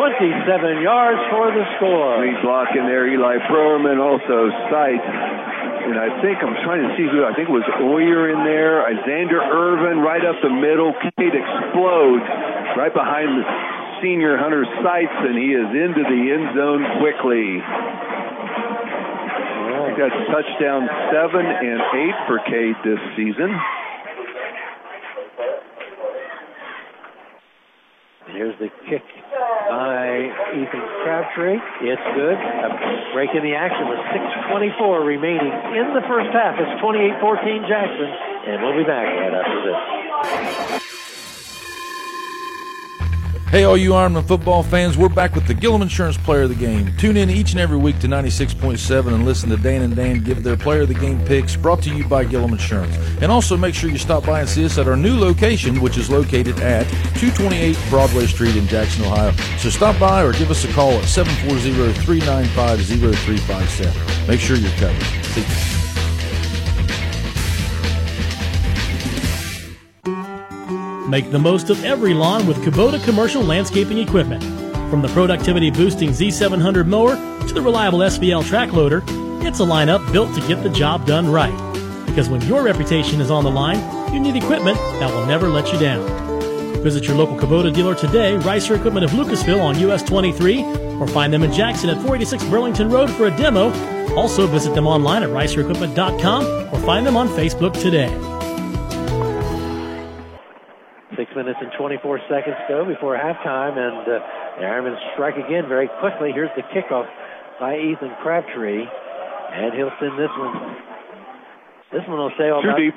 27 0.00 0.82
yards 0.82 1.20
for 1.30 1.52
the 1.54 1.64
score. 1.78 2.18
Lead 2.26 2.42
block 2.42 2.68
in 2.74 2.88
there, 2.90 3.06
Eli 3.06 3.38
Furman, 3.46 4.00
also 4.02 4.50
Seitz. 4.66 5.53
And 5.84 6.00
I 6.00 6.08
think 6.24 6.40
I'm 6.40 6.56
trying 6.64 6.80
to 6.80 6.96
see 6.96 7.04
who 7.04 7.28
I 7.28 7.36
think 7.36 7.44
it 7.48 7.52
was 7.52 7.68
Oyer 7.84 8.32
in 8.32 8.40
there. 8.40 8.80
Xander 9.04 9.36
Irvin 9.36 10.00
right 10.00 10.24
up 10.24 10.40
the 10.40 10.48
middle. 10.48 10.96
Cade 10.96 11.36
explodes 11.36 12.24
right 12.76 12.92
behind 12.92 13.36
the 13.36 13.44
senior 14.00 14.40
Hunter 14.40 14.64
Seitz, 14.80 15.12
and 15.28 15.36
he 15.36 15.52
is 15.52 15.68
into 15.68 16.08
the 16.08 16.20
end 16.32 16.56
zone 16.56 16.88
quickly. 17.04 17.60
I 17.60 19.92
think 19.92 20.00
that's 20.00 20.16
touchdown 20.32 20.88
seven 21.12 21.44
and 21.44 21.80
eight 22.00 22.16
for 22.26 22.40
Cade 22.48 22.80
this 22.80 23.00
season. 23.16 23.52
Here's 28.32 28.58
the 28.58 28.68
kick 28.88 29.02
by 29.68 30.32
Ethan 30.56 30.84
Crabtree. 31.02 31.58
It's 31.82 32.02
good. 32.14 32.38
A 32.38 33.12
break 33.12 33.30
in 33.34 33.42
the 33.42 33.54
action 33.54 33.88
with 33.88 33.98
6.24 34.48 35.04
remaining 35.04 35.52
in 35.76 35.92
the 35.92 36.02
first 36.08 36.30
half. 36.32 36.56
It's 36.58 36.80
28-14 36.80 37.68
Jackson, 37.68 38.08
and 38.48 38.62
we'll 38.62 38.76
be 38.76 38.84
back 38.84 39.06
right 39.06 39.34
after 39.34 39.60
this. 39.68 41.03
Hey, 43.50 43.62
all 43.62 43.76
you 43.76 43.90
Ironman 43.90 44.26
football 44.26 44.64
fans, 44.64 44.98
we're 44.98 45.08
back 45.08 45.36
with 45.36 45.46
the 45.46 45.54
Gillum 45.54 45.80
Insurance 45.80 46.16
Player 46.16 46.42
of 46.42 46.48
the 46.48 46.56
Game. 46.56 46.92
Tune 46.96 47.16
in 47.16 47.30
each 47.30 47.52
and 47.52 47.60
every 47.60 47.76
week 47.76 47.96
to 48.00 48.08
96.7 48.08 49.14
and 49.14 49.24
listen 49.24 49.48
to 49.50 49.56
Dan 49.56 49.82
and 49.82 49.94
Dan 49.94 50.24
give 50.24 50.42
their 50.42 50.56
Player 50.56 50.82
of 50.82 50.88
the 50.88 50.94
Game 50.94 51.24
picks 51.24 51.54
brought 51.54 51.80
to 51.82 51.94
you 51.94 52.04
by 52.08 52.24
Gillum 52.24 52.52
Insurance. 52.52 52.96
And 53.22 53.30
also 53.30 53.56
make 53.56 53.74
sure 53.74 53.90
you 53.90 53.98
stop 53.98 54.26
by 54.26 54.40
and 54.40 54.48
see 54.48 54.64
us 54.64 54.76
at 54.76 54.88
our 54.88 54.96
new 54.96 55.16
location, 55.16 55.80
which 55.80 55.96
is 55.96 56.10
located 56.10 56.58
at 56.60 56.88
228 57.18 57.78
Broadway 57.90 58.26
Street 58.26 58.56
in 58.56 58.66
Jackson, 58.66 59.04
Ohio. 59.04 59.30
So 59.58 59.70
stop 59.70 60.00
by 60.00 60.24
or 60.24 60.32
give 60.32 60.50
us 60.50 60.64
a 60.64 60.72
call 60.72 60.92
at 60.92 61.04
740 61.04 61.92
395 61.92 62.80
0357. 62.84 64.26
Make 64.26 64.40
sure 64.40 64.56
you're 64.56 64.70
covered. 64.72 65.00
See 65.26 65.42
you. 65.42 65.83
Make 71.08 71.30
the 71.30 71.38
most 71.38 71.68
of 71.68 71.84
every 71.84 72.14
lawn 72.14 72.46
with 72.46 72.56
Kubota 72.58 73.02
commercial 73.04 73.42
landscaping 73.42 73.98
equipment. 73.98 74.42
From 74.90 75.02
the 75.02 75.08
productivity 75.08 75.70
boosting 75.70 76.10
Z700 76.10 76.86
mower 76.86 77.14
to 77.46 77.54
the 77.54 77.60
reliable 77.60 77.98
SVL 77.98 78.42
track 78.46 78.72
loader, 78.72 79.02
it's 79.46 79.60
a 79.60 79.64
lineup 79.64 80.10
built 80.12 80.34
to 80.34 80.40
get 80.48 80.62
the 80.62 80.70
job 80.70 81.06
done 81.06 81.30
right. 81.30 81.52
Because 82.06 82.30
when 82.30 82.40
your 82.42 82.62
reputation 82.62 83.20
is 83.20 83.30
on 83.30 83.44
the 83.44 83.50
line, 83.50 84.14
you 84.14 84.20
need 84.20 84.34
equipment 84.34 84.78
that 84.98 85.12
will 85.12 85.26
never 85.26 85.48
let 85.48 85.70
you 85.74 85.78
down. 85.78 86.02
Visit 86.82 87.06
your 87.06 87.16
local 87.16 87.36
Kubota 87.36 87.74
dealer 87.74 87.94
today, 87.94 88.38
Ricer 88.38 88.74
Equipment 88.74 89.04
of 89.04 89.10
Lucasville 89.10 89.60
on 89.60 89.78
US 89.80 90.02
23, 90.02 90.62
or 91.00 91.06
find 91.08 91.34
them 91.34 91.42
in 91.42 91.52
Jackson 91.52 91.90
at 91.90 91.96
486 91.96 92.44
Burlington 92.44 92.88
Road 92.88 93.10
for 93.10 93.26
a 93.26 93.36
demo. 93.36 93.70
Also 94.16 94.46
visit 94.46 94.74
them 94.74 94.86
online 94.86 95.22
at 95.22 95.28
ricerequipment.com 95.28 96.74
or 96.74 96.78
find 96.86 97.06
them 97.06 97.18
on 97.18 97.28
Facebook 97.28 97.78
today. 97.78 98.33
Minutes 101.36 101.58
and 101.60 101.70
24 101.78 102.20
seconds 102.30 102.56
go 102.68 102.84
before 102.84 103.18
halftime, 103.18 103.76
and 103.76 104.06
uh, 104.06 104.22
the 104.58 104.64
Ironmen 104.64 104.96
strike 105.12 105.36
again 105.36 105.68
very 105.68 105.88
quickly. 106.00 106.30
Here's 106.32 106.50
the 106.56 106.62
kickoff 106.70 107.06
by 107.58 107.76
Ethan 107.78 108.14
Crabtree, 108.22 108.82
and 108.82 109.74
he'll 109.74 109.94
send 110.00 110.18
this 110.18 110.32
one. 110.38 110.54
This 111.92 112.02
one 112.08 112.18
will 112.18 112.34
stay 112.34 112.50
about, 112.50 112.78
deep. 112.78 112.94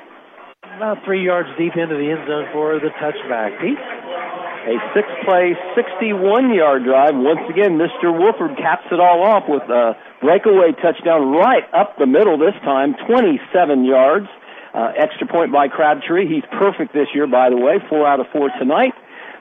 about 0.76 1.04
three 1.04 1.24
yards 1.24 1.48
deep 1.58 1.74
into 1.76 1.94
the 1.94 2.10
end 2.10 2.26
zone 2.26 2.46
for 2.52 2.78
the 2.78 2.90
touchback. 2.98 3.60
Pete? 3.60 3.78
A 3.78 4.74
six-play, 4.92 5.56
61-yard 5.78 6.84
drive. 6.84 7.14
Once 7.14 7.40
again, 7.48 7.78
Mr. 7.78 8.12
Wolford 8.12 8.58
caps 8.58 8.84
it 8.90 9.00
all 9.00 9.24
off 9.24 9.44
with 9.48 9.62
a 9.70 9.96
breakaway 10.20 10.72
touchdown 10.82 11.32
right 11.32 11.64
up 11.72 11.96
the 11.96 12.06
middle 12.06 12.36
this 12.36 12.58
time, 12.64 12.94
27 13.06 13.84
yards. 13.84 14.26
Uh, 14.74 14.92
extra 14.96 15.26
point 15.26 15.52
by 15.52 15.68
Crabtree. 15.68 16.28
He's 16.28 16.44
perfect 16.58 16.92
this 16.92 17.08
year, 17.14 17.26
by 17.26 17.50
the 17.50 17.56
way. 17.56 17.78
Four 17.88 18.06
out 18.06 18.20
of 18.20 18.26
four 18.32 18.50
tonight. 18.58 18.92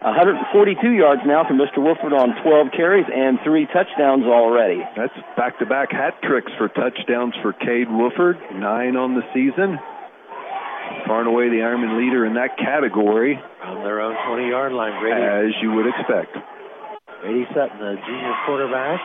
142 0.01 0.93
yards 0.93 1.21
now 1.25 1.43
for 1.43 1.57
Mr. 1.57 1.81
Wolford 1.81 2.13
on 2.13 2.37
12 2.43 2.67
carries 2.75 3.05
and 3.09 3.39
three 3.43 3.65
touchdowns 3.73 4.25
already. 4.25 4.85
That's 4.95 5.13
back-to-back 5.35 5.91
hat 5.91 6.21
tricks 6.21 6.51
for 6.57 6.69
touchdowns 6.69 7.33
for 7.41 7.51
Cade 7.51 7.89
Wolford. 7.89 8.37
Nine 8.53 8.95
on 8.95 9.15
the 9.15 9.25
season. 9.33 9.79
Far 11.05 11.25
and 11.25 11.27
away 11.27 11.49
the 11.49 11.65
Ironman 11.65 11.97
leader 11.97 12.25
in 12.25 12.35
that 12.35 12.57
category. 12.57 13.41
On 13.63 13.83
their 13.83 13.99
own 13.99 14.15
20-yard 14.29 14.71
line, 14.71 14.95
Grady. 15.01 15.17
As 15.17 15.51
you 15.61 15.73
would 15.73 15.87
expect. 15.87 16.37
Grady 17.21 17.45
Sutton, 17.49 17.79
the 17.81 17.97
junior 18.05 18.35
quarterback, 18.45 19.01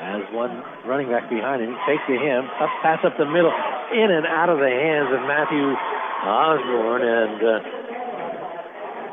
has 0.00 0.22
one 0.34 0.62
running 0.86 1.08
back 1.08 1.30
behind 1.30 1.62
him. 1.62 1.76
Fake 1.86 2.02
to 2.08 2.16
him. 2.18 2.44
Up 2.60 2.70
pass 2.82 2.98
up 3.04 3.16
the 3.18 3.26
middle. 3.26 3.52
In 3.94 4.10
and 4.10 4.26
out 4.26 4.48
of 4.48 4.58
the 4.58 4.70
hands 4.70 5.10
of 5.12 5.20
Matthew 5.26 5.74
Osborne 6.24 7.02
and 7.04 7.38
uh, 7.42 7.60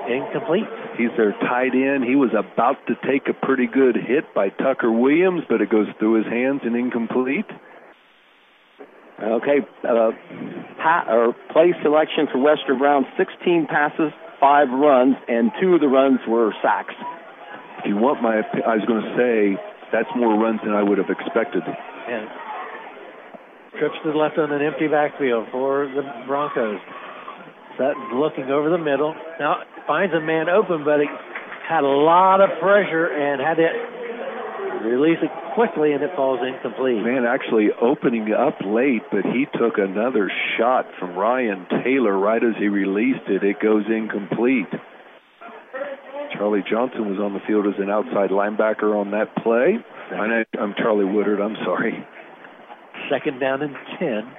incomplete. 0.07 0.67
He's 0.97 1.11
their 1.17 1.31
tight 1.31 1.73
end. 1.73 2.03
He 2.03 2.15
was 2.15 2.31
about 2.31 2.77
to 2.87 2.95
take 3.07 3.27
a 3.27 3.33
pretty 3.33 3.67
good 3.67 3.95
hit 3.95 4.33
by 4.33 4.49
Tucker 4.49 4.91
Williams, 4.91 5.43
but 5.47 5.61
it 5.61 5.69
goes 5.69 5.87
through 5.99 6.23
his 6.23 6.27
hands 6.27 6.61
and 6.63 6.75
incomplete. 6.75 7.45
Okay, 9.21 9.59
uh, 9.87 10.11
pa- 10.81 11.05
or 11.07 11.35
play 11.53 11.73
selection 11.83 12.27
for 12.31 12.39
Western 12.39 12.79
Brown: 12.79 13.05
16 13.17 13.67
passes, 13.69 14.11
five 14.39 14.69
runs, 14.69 15.15
and 15.27 15.51
two 15.61 15.75
of 15.75 15.81
the 15.81 15.87
runs 15.87 16.19
were 16.27 16.51
sacks. 16.61 16.95
If 17.79 17.85
you 17.85 17.97
want 17.97 18.21
my, 18.21 18.41
I 18.41 18.75
was 18.75 18.85
going 18.85 19.03
to 19.03 19.15
say 19.15 19.61
that's 19.91 20.09
more 20.15 20.39
runs 20.39 20.59
than 20.63 20.73
I 20.73 20.84
would 20.84 20.97
have 20.97 21.09
expected. 21.09 21.63
And 21.63 22.27
trips 23.80 23.95
to 24.03 24.11
the 24.11 24.18
left 24.18 24.38
on 24.38 24.51
an 24.51 24.61
empty 24.61 24.88
backfield 24.88 25.47
for 25.51 25.88
the 25.88 26.03
Broncos. 26.27 26.80
Sutton 27.77 28.19
looking 28.19 28.51
over 28.51 28.69
the 28.69 28.77
middle. 28.77 29.15
Now 29.39 29.63
finds 29.88 30.13
a 30.13 30.19
man 30.19 30.49
open, 30.49 30.84
but 30.84 30.99
it 30.99 31.09
had 31.68 31.84
a 31.84 31.88
lot 31.88 32.41
of 32.41 32.49
pressure 32.59 33.07
and 33.07 33.41
had 33.41 33.55
to 33.55 33.69
release 34.88 35.19
it 35.22 35.31
quickly, 35.55 35.93
and 35.93 36.03
it 36.03 36.11
falls 36.15 36.39
incomplete. 36.45 37.01
Man, 37.03 37.26
actually 37.26 37.69
opening 37.80 38.34
up 38.34 38.59
late, 38.65 39.03
but 39.11 39.23
he 39.23 39.45
took 39.57 39.77
another 39.77 40.31
shot 40.57 40.85
from 40.99 41.15
Ryan 41.15 41.65
Taylor 41.84 42.18
right 42.18 42.43
as 42.43 42.55
he 42.57 42.68
released 42.68 43.27
it. 43.27 43.43
It 43.43 43.59
goes 43.61 43.85
incomplete. 43.88 44.72
Charlie 46.33 46.63
Johnson 46.69 47.09
was 47.09 47.19
on 47.19 47.33
the 47.33 47.43
field 47.47 47.67
as 47.67 47.75
an 47.79 47.89
outside 47.89 48.29
linebacker 48.29 48.95
on 48.95 49.11
that 49.11 49.35
play. 49.43 49.77
I'm 50.59 50.73
Charlie 50.77 51.05
Woodard. 51.05 51.39
I'm 51.39 51.55
sorry. 51.63 52.05
Second 53.09 53.39
down 53.39 53.61
and 53.61 53.75
10. 53.99 54.35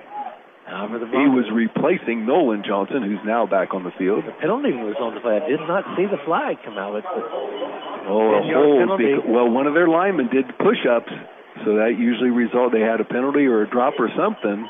he 1.10 1.28
was 1.28 1.44
replacing 1.52 2.24
Nolan 2.24 2.62
Johnson, 2.66 3.02
who's 3.02 3.20
now 3.26 3.46
back 3.46 3.74
on 3.74 3.84
the 3.84 3.92
field. 3.98 4.24
The 4.24 4.32
penalty 4.40 4.72
was 4.72 4.96
on 5.00 5.14
the 5.14 5.20
flag. 5.20 5.42
I 5.42 5.48
did 5.48 5.64
not 5.68 5.84
see 5.96 6.06
the 6.06 6.20
flag 6.24 6.56
come 6.64 6.78
out. 6.78 6.96
But 6.96 7.04
oh, 8.08 8.36
a 8.36 8.40
hold. 8.46 8.98
Because, 8.98 9.24
well, 9.26 9.50
one 9.50 9.66
of 9.66 9.74
their 9.74 9.88
linemen 9.88 10.28
did 10.32 10.46
push-ups, 10.58 11.12
so 11.64 11.76
that 11.76 11.98
usually 11.98 12.30
result 12.30 12.72
they 12.72 12.80
had 12.80 13.00
a 13.00 13.08
penalty 13.08 13.44
or 13.44 13.62
a 13.62 13.68
drop 13.68 13.94
or 13.98 14.08
something. 14.16 14.68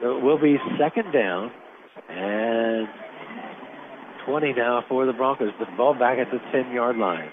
So 0.00 0.18
it 0.18 0.22
will 0.22 0.38
be 0.38 0.56
second 0.78 1.10
down 1.10 1.50
and 2.08 2.86
20 4.28 4.52
now 4.52 4.84
for 4.88 5.06
the 5.06 5.12
Broncos. 5.14 5.52
The 5.58 5.64
ball 5.76 5.94
back 5.94 6.18
at 6.18 6.30
the 6.30 6.38
10 6.52 6.72
yard 6.72 6.96
line. 6.96 7.30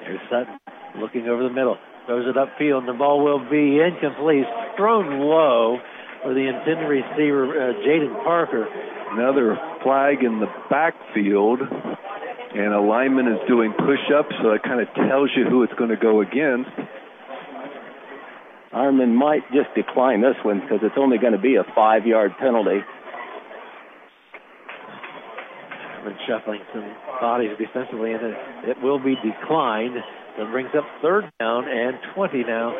There's 0.00 0.20
Sutton 0.30 0.58
looking 1.00 1.28
over 1.28 1.42
the 1.42 1.50
middle. 1.52 1.78
Throws 2.04 2.26
it 2.28 2.36
upfield, 2.36 2.80
and 2.80 2.88
the 2.88 2.92
ball 2.92 3.24
will 3.24 3.40
be 3.48 3.80
incomplete. 3.80 4.44
Thrown 4.76 5.18
low 5.20 5.78
for 6.22 6.34
the 6.34 6.44
intended 6.44 6.84
receiver, 6.84 7.48
uh, 7.48 7.72
Jaden 7.88 8.22
Parker. 8.22 8.68
Another 9.12 9.56
flag 9.82 10.22
in 10.22 10.40
the 10.40 10.52
backfield, 10.68 11.60
and 11.60 12.74
a 12.74 12.80
lineman 12.80 13.28
is 13.28 13.40
doing 13.48 13.72
push 13.72 14.12
ups, 14.14 14.34
so 14.42 14.50
it 14.50 14.62
kind 14.62 14.80
of 14.80 14.88
tells 15.08 15.30
you 15.34 15.44
who 15.48 15.62
it's 15.62 15.72
going 15.74 15.90
to 15.90 15.96
go 15.96 16.20
against. 16.20 16.68
Ironman 18.74 19.14
might 19.14 19.50
just 19.52 19.72
decline 19.74 20.20
this 20.20 20.36
one 20.42 20.60
because 20.60 20.80
it's 20.82 20.98
only 20.98 21.16
going 21.16 21.32
to 21.32 21.38
be 21.38 21.54
a 21.56 21.64
five 21.74 22.06
yard 22.06 22.32
penalty 22.38 22.80
and 26.06 26.16
shuffling 26.28 26.60
some 26.72 26.84
bodies 27.20 27.50
defensively, 27.58 28.12
and 28.12 28.22
it, 28.22 28.36
it 28.76 28.82
will 28.82 28.98
be 28.98 29.14
declined. 29.16 29.96
That 30.38 30.50
brings 30.50 30.70
up 30.76 30.84
third 31.00 31.30
down 31.38 31.68
and 31.68 31.96
20 32.14 32.42
now 32.42 32.74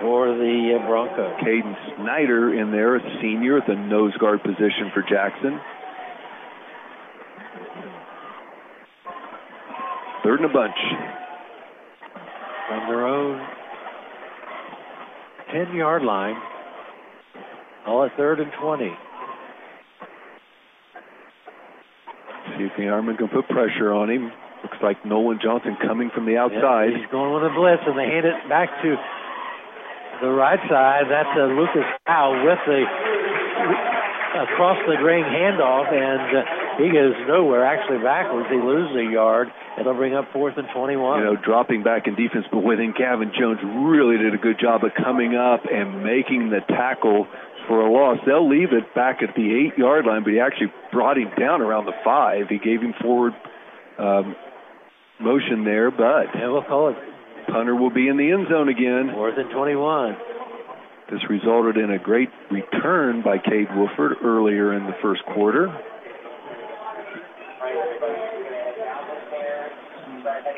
for 0.00 0.28
the 0.28 0.78
uh, 0.78 0.86
Broncos. 0.86 1.40
Caden 1.42 1.74
Snyder 1.96 2.54
in 2.54 2.70
there, 2.70 2.96
a 2.96 3.00
senior 3.20 3.58
at 3.58 3.66
the 3.66 3.74
nose 3.74 4.16
guard 4.18 4.42
position 4.42 4.92
for 4.94 5.02
Jackson. 5.02 5.58
Third 10.22 10.40
and 10.40 10.50
a 10.50 10.52
bunch. 10.52 10.76
From 12.68 12.88
their 12.88 13.06
own 13.06 13.40
10 15.52 15.74
yard 15.74 16.02
line. 16.02 16.36
All 17.86 18.04
at 18.04 18.16
third 18.16 18.38
and 18.38 18.52
20. 18.62 18.92
See 22.56 22.64
if 22.64 22.72
the 22.76 22.84
Ironman 22.90 23.18
can 23.18 23.28
put 23.28 23.48
pressure 23.48 23.92
on 23.92 24.10
him. 24.10 24.32
Looks 24.62 24.78
like 24.82 25.04
Nolan 25.06 25.40
Johnson 25.42 25.76
coming 25.80 26.10
from 26.14 26.26
the 26.26 26.36
outside. 26.36 26.92
he's 26.92 27.08
going 27.10 27.32
with 27.32 27.44
a 27.50 27.54
blitz, 27.54 27.82
and 27.86 27.96
they 27.96 28.04
hand 28.04 28.26
it 28.26 28.36
back 28.48 28.68
to 28.82 28.96
the 30.20 30.28
right 30.28 30.60
side. 30.68 31.08
That's 31.08 31.32
uh, 31.32 31.48
Lucas 31.56 31.88
Howe 32.04 32.44
with 32.44 32.60
the 32.68 32.84
across 34.30 34.78
the 34.86 35.02
ring 35.02 35.24
handoff, 35.24 35.90
and 35.90 36.36
uh, 36.36 36.42
he 36.78 36.92
goes 36.92 37.14
nowhere, 37.26 37.64
actually 37.64 37.98
backwards. 37.98 38.48
He 38.48 38.56
loses 38.56 38.94
a 38.96 39.12
yard. 39.12 39.48
It'll 39.78 39.94
bring 39.94 40.14
up 40.14 40.26
fourth 40.32 40.54
and 40.56 40.68
21. 40.74 41.18
You 41.18 41.24
know, 41.24 41.36
dropping 41.36 41.82
back 41.82 42.06
in 42.06 42.14
defense, 42.14 42.46
but 42.50 42.62
within 42.62 42.94
Gavin 42.96 43.32
Jones 43.38 43.58
really 43.64 44.18
did 44.18 44.34
a 44.34 44.38
good 44.38 44.58
job 44.60 44.84
of 44.84 44.92
coming 44.94 45.34
up 45.34 45.64
and 45.70 46.04
making 46.04 46.50
the 46.50 46.60
tackle 46.68 47.26
for 47.70 47.86
a 47.86 47.88
loss. 47.88 48.18
They'll 48.26 48.50
leave 48.50 48.72
it 48.74 48.92
back 48.96 49.22
at 49.22 49.36
the 49.36 49.46
eight 49.46 49.78
yard 49.78 50.04
line, 50.04 50.24
but 50.24 50.32
he 50.32 50.40
actually 50.40 50.74
brought 50.90 51.16
him 51.16 51.30
down 51.38 51.62
around 51.62 51.86
the 51.86 51.94
five. 52.04 52.50
He 52.50 52.58
gave 52.58 52.82
him 52.82 52.92
forward 53.00 53.32
um, 53.96 54.34
motion 55.20 55.62
there, 55.64 55.92
but 55.92 56.34
yeah, 56.34 56.50
we'll 56.50 56.66
call 56.66 56.90
it. 56.90 56.96
Punter 57.46 57.76
will 57.76 57.94
be 57.94 58.08
in 58.08 58.16
the 58.16 58.32
end 58.32 58.48
zone 58.50 58.68
again. 58.68 59.14
Fourth 59.14 59.38
and 59.38 59.50
21. 59.50 60.16
This 61.12 61.20
resulted 61.30 61.76
in 61.76 61.92
a 61.92 61.98
great 61.98 62.28
return 62.50 63.22
by 63.22 63.38
Cade 63.38 63.70
Wolford 63.74 64.18
earlier 64.22 64.74
in 64.74 64.86
the 64.86 64.94
first 65.00 65.22
quarter. 65.32 65.68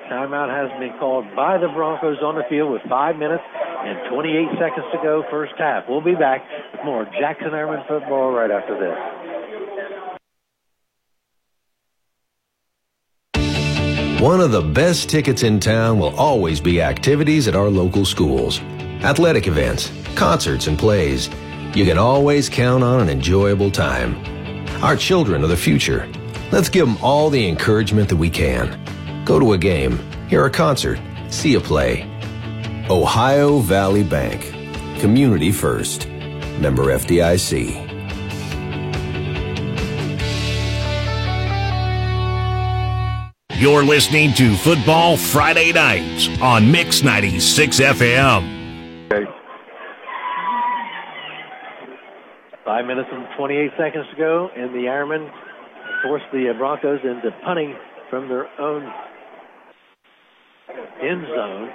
Timeout 0.09 0.49
has 0.49 0.69
been 0.81 0.99
called 0.99 1.25
by 1.37 1.59
the 1.59 1.69
Broncos 1.69 2.19
on 2.23 2.37
the 2.37 2.45
field 2.49 2.73
with 2.73 2.83
five 2.89 3.17
minutes 3.17 3.45
and 3.85 4.15
28 4.15 4.59
seconds 4.59 4.87
to 4.93 4.99
go, 5.03 5.25
first 5.31 5.55
half. 5.59 5.85
We'll 5.89 6.01
be 6.01 6.15
back 6.15 6.47
with 6.73 6.85
more 6.85 7.05
Jackson 7.19 7.51
Ironman 7.51 7.87
football 7.89 8.33
right 8.33 8.51
after 8.51 8.79
this. 8.79 8.97
One 14.23 14.41
of 14.41 14.53
the 14.53 14.63
best 14.63 15.09
tickets 15.09 15.43
in 15.43 15.59
town 15.59 15.99
will 15.99 16.15
always 16.17 16.61
be 16.61 16.81
activities 16.81 17.49
at 17.49 17.57
our 17.57 17.69
local 17.69 18.05
schools. 18.05 18.61
Athletic 19.03 19.49
events, 19.49 19.91
concerts, 20.15 20.69
and 20.69 20.79
plays. 20.79 21.29
You 21.75 21.85
can 21.85 21.99
always 21.99 22.49
count 22.49 22.85
on 22.85 23.01
an 23.01 23.09
enjoyable 23.09 23.73
time. 23.73 24.15
Our 24.85 24.95
children 24.95 25.43
are 25.43 25.49
the 25.49 25.57
future. 25.57 26.09
Let's 26.53 26.69
give 26.69 26.87
them 26.87 26.99
all 27.03 27.31
the 27.31 27.49
encouragement 27.49 28.11
that 28.11 28.17
we 28.17 28.31
can. 28.31 28.79
Go 29.25 29.41
to 29.41 29.55
a 29.55 29.59
game, 29.59 29.99
hear 30.29 30.45
a 30.45 30.51
concert, 30.51 31.01
see 31.29 31.55
a 31.55 31.61
play. 31.61 32.12
Ohio 32.91 33.61
Valley 33.61 34.03
Bank. 34.03 34.43
Community 35.01 35.53
first. 35.53 36.09
Member 36.59 36.87
FDIC. 36.87 37.91
You're 43.61 43.85
listening 43.85 44.35
to 44.35 44.57
Football 44.57 45.17
Friday 45.17 45.71
Nights 45.73 46.29
on 46.41 46.73
Mix 46.73 47.05
96 47.05 47.79
FM. 47.79 49.07
Okay. 49.13 49.31
Five 52.65 52.87
minutes 52.87 53.09
and 53.13 53.27
28 53.37 53.71
seconds 53.79 54.07
to 54.11 54.17
go, 54.17 54.49
and 54.57 54.75
the 54.75 54.89
Ironmen 54.89 55.31
force 56.03 56.23
the 56.33 56.53
Broncos 56.59 56.99
into 57.05 57.31
punting 57.45 57.77
from 58.11 58.29
their 58.29 58.49
own 58.61 58.83
end 61.01 61.25
zone. 61.29 61.71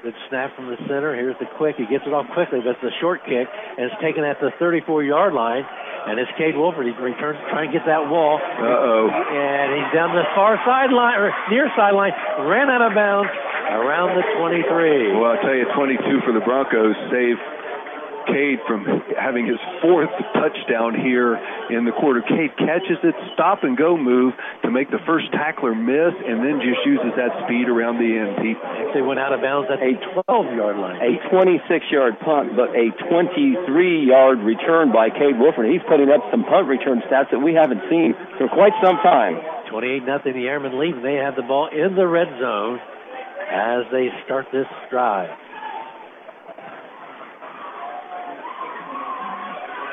Good 0.00 0.16
snap 0.32 0.56
from 0.56 0.72
the 0.72 0.80
center. 0.88 1.12
Here's 1.12 1.36
the 1.36 1.46
quick. 1.60 1.76
He 1.76 1.84
gets 1.84 2.08
it 2.08 2.12
off 2.16 2.24
quickly, 2.32 2.64
but 2.64 2.80
it's 2.80 2.88
a 2.88 2.96
short 3.04 3.20
kick, 3.28 3.44
and 3.44 3.84
it's 3.84 4.00
taken 4.00 4.24
at 4.24 4.40
the 4.40 4.48
34 4.56 5.04
yard 5.04 5.36
line. 5.36 5.60
And 6.08 6.16
it's 6.16 6.32
Cade 6.40 6.56
Wolford. 6.56 6.88
He 6.88 6.96
returns 6.96 7.36
to 7.36 7.46
try 7.52 7.68
and 7.68 7.72
get 7.76 7.84
that 7.84 8.08
wall. 8.08 8.40
Uh 8.40 8.64
oh. 8.64 9.04
And 9.12 9.76
he's 9.76 9.92
down 9.92 10.16
the 10.16 10.24
far 10.32 10.56
sideline, 10.64 11.20
or 11.20 11.28
near 11.52 11.68
sideline, 11.76 12.16
ran 12.48 12.72
out 12.72 12.80
of 12.80 12.96
bounds 12.96 13.28
around 13.76 14.16
the 14.16 14.24
23. 14.40 15.20
Well, 15.20 15.36
I'll 15.36 15.42
tell 15.44 15.52
you, 15.52 15.68
22 15.76 16.24
for 16.24 16.32
the 16.32 16.40
Broncos. 16.40 16.96
Save 17.12 17.36
Cade 18.30 18.62
from 18.66 18.86
having 19.18 19.46
his 19.46 19.58
fourth 19.82 20.10
touchdown 20.38 20.94
here 20.94 21.34
in 21.70 21.84
the 21.84 21.92
quarter. 21.92 22.22
Cade 22.22 22.54
catches 22.56 23.02
it, 23.02 23.14
stop 23.34 23.62
and 23.62 23.76
go 23.76 23.96
move 23.98 24.34
to 24.62 24.70
make 24.70 24.90
the 24.90 25.02
first 25.06 25.30
tackler 25.32 25.74
miss, 25.74 26.14
and 26.14 26.40
then 26.40 26.62
just 26.62 26.80
uses 26.86 27.12
that 27.18 27.34
speed 27.44 27.66
around 27.66 27.98
the 27.98 28.10
end. 28.10 28.38
He 28.40 28.54
actually 28.56 29.02
went 29.02 29.18
out 29.18 29.34
of 29.34 29.42
bounds 29.42 29.68
at 29.68 29.82
a 29.82 29.98
12 30.24 30.54
yard 30.54 30.76
line. 30.78 31.02
A 31.02 31.18
26 31.28 31.66
yard 31.90 32.14
punt, 32.22 32.54
but 32.54 32.70
a 32.72 32.94
23 33.10 33.66
yard 34.06 34.38
return 34.40 34.92
by 34.94 35.10
Cade 35.10 35.38
Wolford. 35.38 35.66
He's 35.66 35.84
putting 35.90 36.08
up 36.08 36.22
some 36.30 36.46
punt 36.46 36.70
return 36.70 37.02
stats 37.10 37.30
that 37.34 37.42
we 37.42 37.54
haven't 37.54 37.82
seen 37.90 38.14
for 38.38 38.48
quite 38.48 38.72
some 38.82 38.96
time. 39.02 39.42
28 39.70 40.06
nothing. 40.06 40.32
The 40.34 40.50
Ironmen 40.50 40.78
lead, 40.78 41.02
they 41.02 41.18
have 41.22 41.36
the 41.36 41.46
ball 41.46 41.68
in 41.70 41.94
the 41.94 42.06
red 42.06 42.28
zone 42.38 42.78
as 43.50 43.86
they 43.90 44.08
start 44.24 44.46
this 44.52 44.66
drive. 44.90 45.30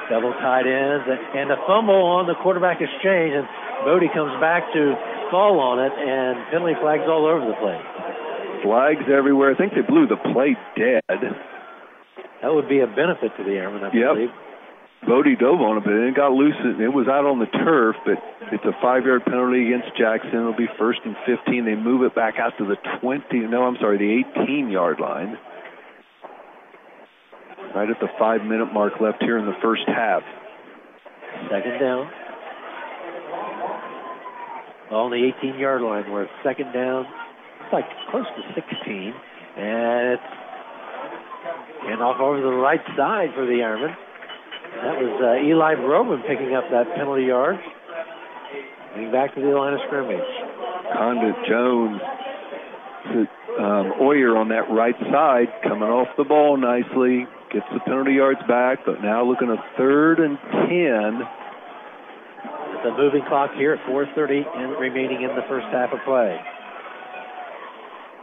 Double 0.10 0.32
tight 0.40 0.64
ends 0.64 1.04
and 1.36 1.52
a 1.52 1.60
fumble 1.68 2.00
on 2.00 2.32
the 2.32 2.36
quarterback 2.40 2.80
exchange, 2.80 3.36
and 3.36 3.44
Bodie 3.84 4.08
comes 4.16 4.32
back 4.40 4.64
to 4.72 4.96
fall 5.32 5.60
on 5.60 5.84
it, 5.84 5.92
and 5.92 6.48
penalty 6.48 6.80
flags 6.80 7.04
all 7.12 7.28
over 7.28 7.44
the 7.44 7.60
place. 7.60 7.84
Flags 8.64 9.04
everywhere. 9.12 9.52
I 9.52 9.56
think 9.60 9.76
they 9.76 9.84
blew 9.84 10.08
the 10.08 10.16
play 10.32 10.56
dead. 10.80 11.04
That 12.40 12.56
would 12.56 12.70
be 12.70 12.80
a 12.80 12.88
benefit 12.88 13.36
to 13.36 13.44
the 13.44 13.60
Ironmen, 13.60 13.84
I 13.84 13.92
yep. 13.92 14.16
believe. 14.16 14.34
Bodie 15.06 15.36
dove 15.36 15.62
on 15.62 15.78
it, 15.78 15.84
but 15.84 15.94
it 15.94 16.16
got 16.16 16.32
loose. 16.32 16.58
It 16.58 16.90
was 16.90 17.08
out 17.08 17.28
on 17.28 17.38
the 17.38 17.46
turf, 17.46 17.96
but 18.08 18.18
it's 18.52 18.66
a 18.66 18.74
five-yard 18.82 19.26
penalty 19.26 19.68
against 19.70 19.94
Jackson. 20.00 20.34
It'll 20.34 20.58
be 20.58 20.72
first 20.80 21.00
and 21.06 21.16
15. 21.28 21.66
They 21.66 21.76
move 21.76 22.02
it 22.02 22.16
back 22.16 22.40
out 22.40 22.58
to 22.58 22.66
the 22.66 22.80
20. 23.04 23.22
No, 23.46 23.64
I'm 23.64 23.78
sorry, 23.80 24.00
the 24.00 24.24
18-yard 24.24 25.00
line 25.00 25.38
right 27.76 27.90
at 27.90 28.00
the 28.00 28.08
five 28.20 28.44
minute 28.44 28.74
mark 28.74 28.94
left 29.00 29.22
here 29.22 29.38
in 29.38 29.46
the 29.46 29.58
first 29.62 29.84
half. 29.88 30.24
Second 31.50 31.80
down. 31.80 32.10
On 34.92 35.12
the 35.12 35.32
18 35.40 35.60
yard 35.60 35.82
line, 35.82 36.10
where 36.12 36.24
it's 36.24 36.34
second 36.44 36.72
down, 36.72 37.06
it's 37.64 37.74
like 37.74 37.86
close 38.10 38.26
to 38.26 38.42
16. 38.56 39.14
And 39.58 40.14
it's 40.16 40.30
and 41.88 42.02
off 42.02 42.20
over 42.20 42.42
the 42.42 42.52
right 42.52 42.82
side 42.96 43.30
for 43.36 43.46
the 43.46 43.64
Ironman. 43.64 43.96
That 44.84 45.00
was 45.00 45.16
uh, 45.24 45.48
Eli 45.48 45.76
Browerman 45.76 46.22
picking 46.28 46.56
up 46.56 46.66
that 46.72 46.88
penalty 46.96 47.24
yard. 47.24 47.58
Getting 48.94 49.12
back 49.12 49.34
to 49.36 49.42
the 49.42 49.48
line 49.48 49.74
of 49.74 49.80
scrimmage. 49.88 50.24
Condit 50.94 51.36
Jones 51.48 52.02
um, 53.60 53.94
Oyer 54.02 54.38
on 54.38 54.50
that 54.50 54.70
right 54.70 54.96
side 55.12 55.48
coming 55.64 55.90
off 55.90 56.08
the 56.18 56.24
ball 56.24 56.58
nicely 56.58 57.26
gets 57.52 57.66
the 57.74 57.80
penalty 57.86 58.14
yards 58.14 58.40
back, 58.48 58.86
but 58.86 59.02
now 59.02 59.24
looking 59.24 59.50
at 59.50 59.60
third 59.78 60.20
and 60.20 60.38
10. 60.68 61.22
The 62.84 62.92
moving 62.94 63.24
clock 63.28 63.52
here 63.58 63.74
at 63.74 63.82
4.30 63.90 64.46
and 64.46 64.80
remaining 64.80 65.24
in 65.24 65.34
the 65.36 65.44
first 65.50 65.66
half 65.72 65.92
of 65.92 66.00
play. 66.06 66.38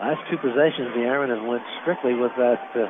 Last 0.01 0.20
two 0.30 0.38
possessions, 0.38 0.94
the 0.94 1.06
Iron 1.09 1.30
have 1.30 1.46
went 1.46 1.62
strictly 1.82 2.14
with 2.14 2.32
that. 2.36 2.60
Uh, 2.74 2.86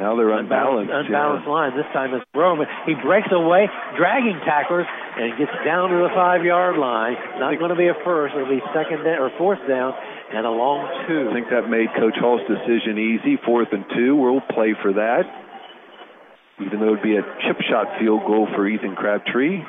now 0.00 0.16
they're 0.16 0.32
unbalanced. 0.32 0.90
Unbalanced, 0.90 1.46
yeah. 1.46 1.52
line. 1.52 1.76
This 1.76 1.86
time 1.92 2.14
it's 2.14 2.24
Browerman. 2.34 2.66
He 2.86 2.94
breaks 2.94 3.28
away, 3.30 3.68
dragging 3.96 4.40
tacklers, 4.44 4.86
and 4.88 5.36
gets 5.36 5.52
down 5.64 5.90
to 5.90 5.96
the 6.00 6.10
five-yard 6.14 6.78
line. 6.78 7.14
Not 7.38 7.58
going 7.58 7.70
to 7.70 7.76
be 7.76 7.88
a 7.88 7.96
first. 8.04 8.34
It'll 8.34 8.48
be 8.48 8.64
second 8.72 9.04
down 9.04 9.20
or 9.20 9.30
fourth 9.36 9.60
down 9.68 9.92
and 10.32 10.46
a 10.46 10.50
long 10.50 10.88
two. 11.06 11.30
I 11.30 11.32
think 11.34 11.48
that 11.50 11.68
made 11.68 11.88
Coach 11.98 12.16
Hall's 12.16 12.40
decision 12.48 12.98
easy. 12.98 13.38
Fourth 13.44 13.68
and 13.72 13.84
two. 13.94 14.16
We'll 14.16 14.40
play 14.40 14.74
for 14.80 14.92
that. 14.94 15.24
Even 16.60 16.80
though 16.80 16.94
it'd 16.94 17.02
be 17.02 17.16
a 17.16 17.22
chip 17.44 17.60
shot 17.68 17.98
field 17.98 18.22
goal 18.26 18.48
for 18.54 18.66
Ethan 18.66 18.94
Crabtree. 18.94 19.60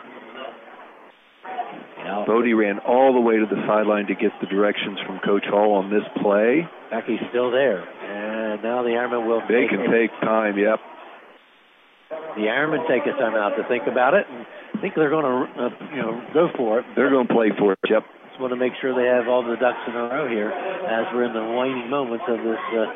Now, 2.04 2.26
Bodie 2.28 2.54
ran 2.54 2.80
all 2.80 3.14
the 3.14 3.22
way 3.22 3.38
to 3.38 3.46
the 3.46 3.64
sideline 3.66 4.08
to 4.08 4.16
get 4.16 4.32
the 4.42 4.48
directions 4.48 5.00
from 5.08 5.20
Coach 5.20 5.46
Hall 5.48 5.74
on 5.74 5.90
this 5.90 6.04
play. 6.22 6.68
Becky's 6.92 7.24
still 7.30 7.50
there. 7.50 7.80
And 7.80 8.62
now 8.62 8.84
the 8.84 8.90
Ironman 8.90 9.26
will 9.26 9.42
They 9.48 9.68
can 9.68 9.90
take 9.90 10.12
time, 10.20 10.58
yep. 10.58 10.80
The 12.36 12.46
Ironmen 12.52 12.88
take 12.88 13.08
a 13.08 13.16
timeout 13.16 13.56
to 13.56 13.64
think 13.68 13.88
about 13.88 14.14
it 14.14 14.28
and 14.30 14.46
think 14.82 14.96
they're 14.96 15.10
going 15.10 15.26
to, 15.26 15.64
uh, 15.64 15.70
you 15.96 16.02
know, 16.02 16.22
go 16.34 16.50
for 16.58 16.80
it. 16.80 16.86
They're 16.96 17.10
going 17.10 17.28
to 17.28 17.34
play 17.34 17.52
for 17.58 17.72
it, 17.72 17.80
yep. 17.90 18.04
Just 18.34 18.42
want 18.42 18.50
to 18.50 18.58
make 18.58 18.74
sure 18.82 18.98
they 18.98 19.06
have 19.06 19.30
all 19.30 19.46
the 19.46 19.54
ducks 19.62 19.86
in 19.86 19.94
a 19.94 20.10
row 20.10 20.26
here 20.26 20.50
as 20.50 21.06
we're 21.14 21.30
in 21.30 21.38
the 21.38 21.46
waning 21.54 21.86
moments 21.86 22.26
of 22.26 22.42
this 22.42 22.58
uh, 22.74 22.90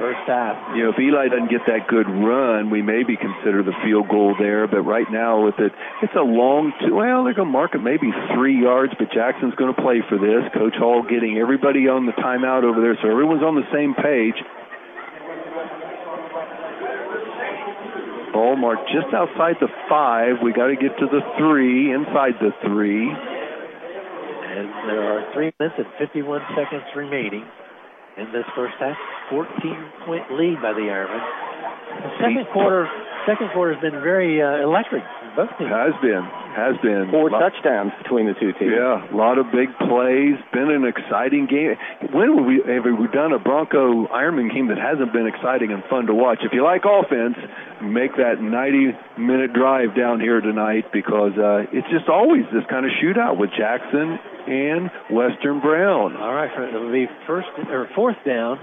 first 0.00 0.24
half. 0.24 0.56
You 0.72 0.88
know, 0.88 0.96
if 0.96 0.98
Eli 0.98 1.28
doesn't 1.28 1.52
get 1.52 1.60
that 1.68 1.92
good 1.92 2.08
run, 2.08 2.72
we 2.72 2.80
maybe 2.80 3.20
consider 3.20 3.60
the 3.60 3.76
field 3.84 4.08
goal 4.08 4.32
there. 4.40 4.64
But 4.64 4.88
right 4.88 5.04
now, 5.12 5.44
with 5.44 5.60
it, 5.60 5.76
it's 6.00 6.16
a 6.16 6.24
long 6.24 6.72
two. 6.80 6.96
Well, 6.96 7.20
they're 7.28 7.36
going 7.36 7.52
to 7.52 7.58
mark 7.60 7.76
it 7.76 7.84
maybe 7.84 8.08
three 8.32 8.56
yards, 8.56 8.96
but 8.96 9.12
Jackson's 9.12 9.52
going 9.60 9.76
to 9.76 9.76
play 9.76 10.00
for 10.08 10.16
this. 10.16 10.48
Coach 10.56 10.80
Hall 10.80 11.04
getting 11.04 11.36
everybody 11.36 11.92
on 11.92 12.08
the 12.08 12.16
timeout 12.16 12.64
over 12.64 12.80
there, 12.80 12.96
so 13.04 13.12
everyone's 13.12 13.44
on 13.44 13.60
the 13.60 13.68
same 13.76 13.92
page. 13.92 14.40
Ball 18.32 18.56
marked 18.56 18.88
just 18.88 19.12
outside 19.12 19.60
the 19.60 19.68
five. 19.92 20.40
We 20.40 20.56
got 20.56 20.72
to 20.72 20.80
get 20.80 20.96
to 20.96 21.12
the 21.12 21.20
three, 21.36 21.92
inside 21.92 22.40
the 22.40 22.56
three. 22.64 23.12
And 24.52 24.68
there 24.84 25.00
are 25.00 25.32
three 25.32 25.50
minutes 25.58 25.80
and 25.80 25.88
51 25.96 26.40
seconds 26.52 26.84
remaining 26.94 27.44
in 28.20 28.28
this 28.36 28.44
first 28.54 28.76
half. 28.78 28.96
14 29.30 29.48
point 30.04 30.28
lead 30.36 30.60
by 30.60 30.76
the 30.76 30.92
Ironmen. 30.92 31.24
The 32.04 32.12
second 32.20 32.46
quarter, 32.52 32.84
second 33.24 33.48
quarter 33.56 33.72
has 33.72 33.80
been 33.80 34.04
very 34.04 34.42
uh, 34.42 34.60
electric. 34.60 35.04
Both 35.36 35.48
teams 35.56 35.70
has 35.72 35.94
been. 36.02 36.22
Has 36.52 36.76
been 36.84 37.08
Four 37.10 37.30
Lot- 37.30 37.40
touchdowns 37.40 37.92
between 38.02 38.26
the 38.28 38.34
two 38.36 38.52
teams. 38.60 38.76
Yeah, 38.76 39.00
a 39.00 39.16
lot 39.16 39.38
of 39.38 39.48
big 39.50 39.72
plays. 39.80 40.36
Been 40.52 40.68
an 40.68 40.84
exciting 40.84 41.46
game. 41.48 41.76
When 42.12 42.36
have 42.36 42.44
we, 42.44 42.60
have 42.68 42.84
we 42.84 43.08
done 43.08 43.32
a 43.32 43.38
Bronco 43.40 44.06
Ironman 44.12 44.52
game 44.52 44.68
that 44.68 44.76
hasn't 44.76 45.12
been 45.12 45.26
exciting 45.26 45.72
and 45.72 45.82
fun 45.88 46.04
to 46.06 46.14
watch? 46.14 46.40
If 46.44 46.52
you 46.52 46.62
like 46.62 46.84
offense, 46.84 47.40
make 47.80 48.12
that 48.20 48.36
90-minute 48.44 49.52
drive 49.54 49.96
down 49.96 50.20
here 50.20 50.40
tonight 50.42 50.92
because 50.92 51.32
uh, 51.40 51.64
it's 51.72 51.88
just 51.88 52.08
always 52.12 52.44
this 52.52 52.64
kind 52.68 52.84
of 52.84 52.92
shootout 53.00 53.38
with 53.40 53.48
Jackson 53.56 54.18
and 54.46 54.90
Western 55.08 55.60
Brown. 55.64 56.16
All 56.20 56.34
right, 56.34 56.52
it'll 56.68 56.92
be 56.92 57.06
first 57.26 57.48
or 57.70 57.88
fourth 57.94 58.20
down 58.26 58.58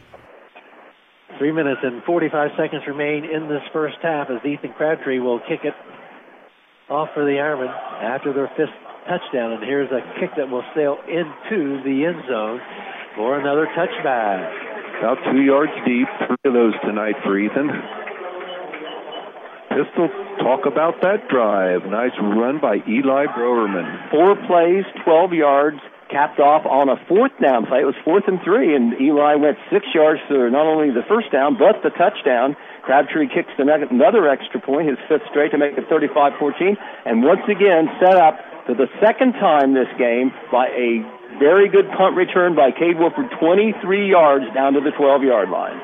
Three 1.39 1.53
minutes 1.53 1.81
and 1.85 2.03
45 2.03 2.51
seconds 2.59 2.83
remain 2.89 3.25
in 3.25 3.49
this 3.49 3.63
first 3.73 3.97
half 4.03 4.29
as 4.29 4.45
Ethan 4.45 4.73
Crabtree 4.75 5.21
will 5.21 5.39
kick 5.39 5.61
it 5.63 5.75
off 6.91 7.11
for 7.15 7.25
the 7.25 7.39
Ironmen 7.39 7.71
after 8.03 8.33
their 8.33 8.51
fifth 8.57 8.75
touchdown. 9.07 9.53
And 9.53 9.63
here's 9.63 9.91
a 9.93 10.03
kick 10.19 10.31
that 10.37 10.51
will 10.51 10.65
sail 10.75 10.99
into 11.07 11.79
the 11.87 12.05
end 12.11 12.27
zone 12.29 12.61
for 13.15 13.39
another 13.39 13.69
touchback. 13.79 14.51
About 14.99 15.19
two 15.31 15.43
yards 15.43 15.71
deep. 15.87 16.09
Three 16.27 16.43
of 16.45 16.55
those 16.55 16.75
tonight 16.83 17.15
for 17.23 17.39
Ethan. 17.39 17.71
Pistol, 19.71 20.09
talk 20.43 20.67
about 20.67 21.01
that 21.03 21.29
drive. 21.31 21.87
Nice 21.87 22.19
run 22.19 22.59
by 22.61 22.83
Eli 22.89 23.27
Browerman. 23.27 24.11
Four 24.11 24.35
plays, 24.49 24.83
12 25.05 25.33
yards, 25.35 25.79
capped 26.11 26.41
off 26.41 26.65
on 26.65 26.89
a 26.89 26.97
fourth 27.07 27.33
down 27.41 27.67
play. 27.67 27.81
It 27.81 27.89
was 27.89 27.97
fourth 28.05 28.25
and 28.27 28.41
three, 28.45 28.75
and 28.75 28.99
Eli 29.01 29.37
went 29.37 29.57
six 29.71 29.87
yards 29.95 30.21
for 30.29 30.49
not 30.51 30.67
only 30.67 30.91
the 30.91 31.05
first 31.09 31.31
down, 31.31 31.57
but 31.57 31.81
the 31.85 31.91
touchdown. 31.91 32.57
Crabtree 32.83 33.29
kicks 33.29 33.53
another 33.59 34.29
extra 34.29 34.61
point, 34.61 34.89
his 34.89 34.99
fifth 35.09 35.29
straight 35.31 35.53
to 35.53 35.59
make 35.59 35.77
it 35.77 35.85
35-14, 35.93 36.77
and 37.05 37.23
once 37.23 37.45
again 37.45 37.89
set 38.01 38.17
up 38.17 38.41
for 38.65 38.75
the 38.75 38.89
second 39.01 39.33
time 39.37 39.75
this 39.75 39.89
game 39.99 40.33
by 40.51 40.69
a 40.73 41.05
very 41.37 41.69
good 41.69 41.85
punt 41.97 42.17
return 42.17 42.57
by 42.57 42.73
Cade 42.73 42.99
Wolford, 42.99 43.29
23 43.39 43.77
yards 44.09 44.45
down 44.55 44.73
to 44.73 44.81
the 44.81 44.91
12-yard 44.97 45.49
line. 45.51 45.81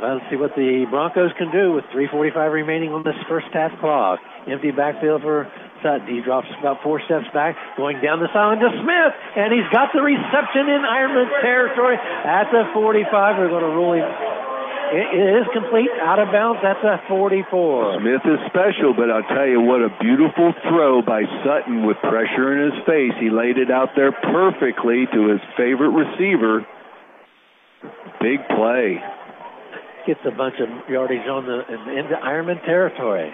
Well, 0.00 0.18
let's 0.18 0.26
see 0.30 0.36
what 0.36 0.54
the 0.56 0.86
Broncos 0.90 1.30
can 1.38 1.50
do 1.50 1.72
with 1.74 1.84
3.45 1.94 2.52
remaining 2.52 2.90
on 2.90 3.02
this 3.02 3.14
first 3.28 3.46
half 3.52 3.70
clock. 3.78 4.18
Empty 4.48 4.72
backfield 4.72 5.22
for 5.22 5.46
Sutton. 5.82 6.06
He 6.06 6.22
drops 6.22 6.48
about 6.58 6.82
four 6.82 7.02
steps 7.04 7.26
back, 7.34 7.58
going 7.76 8.00
down 8.00 8.22
the 8.22 8.30
sideline 8.32 8.62
to 8.62 8.70
Smith, 8.70 9.12
and 9.36 9.52
he's 9.52 9.68
got 9.74 9.90
the 9.92 10.00
reception 10.00 10.70
in 10.70 10.80
Ironman 10.86 11.28
territory 11.42 11.98
at 11.98 12.48
the 12.54 12.70
45. 12.72 13.10
We're 13.38 13.48
going 13.50 13.66
to 13.66 13.74
rule 13.74 13.92
him. 13.98 14.06
It 14.92 15.40
is 15.40 15.46
complete, 15.56 15.88
out 16.04 16.20
of 16.20 16.28
bounds 16.30 16.60
at 16.60 16.76
the 16.84 17.00
44. 17.08 17.96
Smith 18.00 18.20
is 18.28 18.40
special, 18.52 18.92
but 18.92 19.08
I'll 19.10 19.24
tell 19.24 19.48
you 19.48 19.60
what 19.60 19.80
a 19.80 19.88
beautiful 19.98 20.52
throw 20.68 21.00
by 21.00 21.24
Sutton 21.42 21.86
with 21.86 21.96
pressure 22.04 22.52
in 22.52 22.70
his 22.70 22.78
face. 22.84 23.16
He 23.18 23.30
laid 23.30 23.56
it 23.56 23.70
out 23.70 23.96
there 23.96 24.12
perfectly 24.12 25.08
to 25.08 25.28
his 25.32 25.40
favorite 25.56 25.96
receiver. 25.96 26.66
Big 28.20 28.44
play. 28.52 29.00
Gets 30.06 30.20
a 30.26 30.30
bunch 30.36 30.56
of 30.60 30.68
yardage 30.90 31.26
on 31.26 31.46
the 31.46 31.64
in- 31.72 31.98
into 31.98 32.14
Ironman 32.16 32.62
territory. 32.66 33.32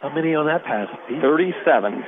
How 0.00 0.14
many 0.14 0.34
on 0.34 0.46
that 0.46 0.62
pass? 0.64 0.86
Pete? 1.08 1.18
37. 1.20 2.04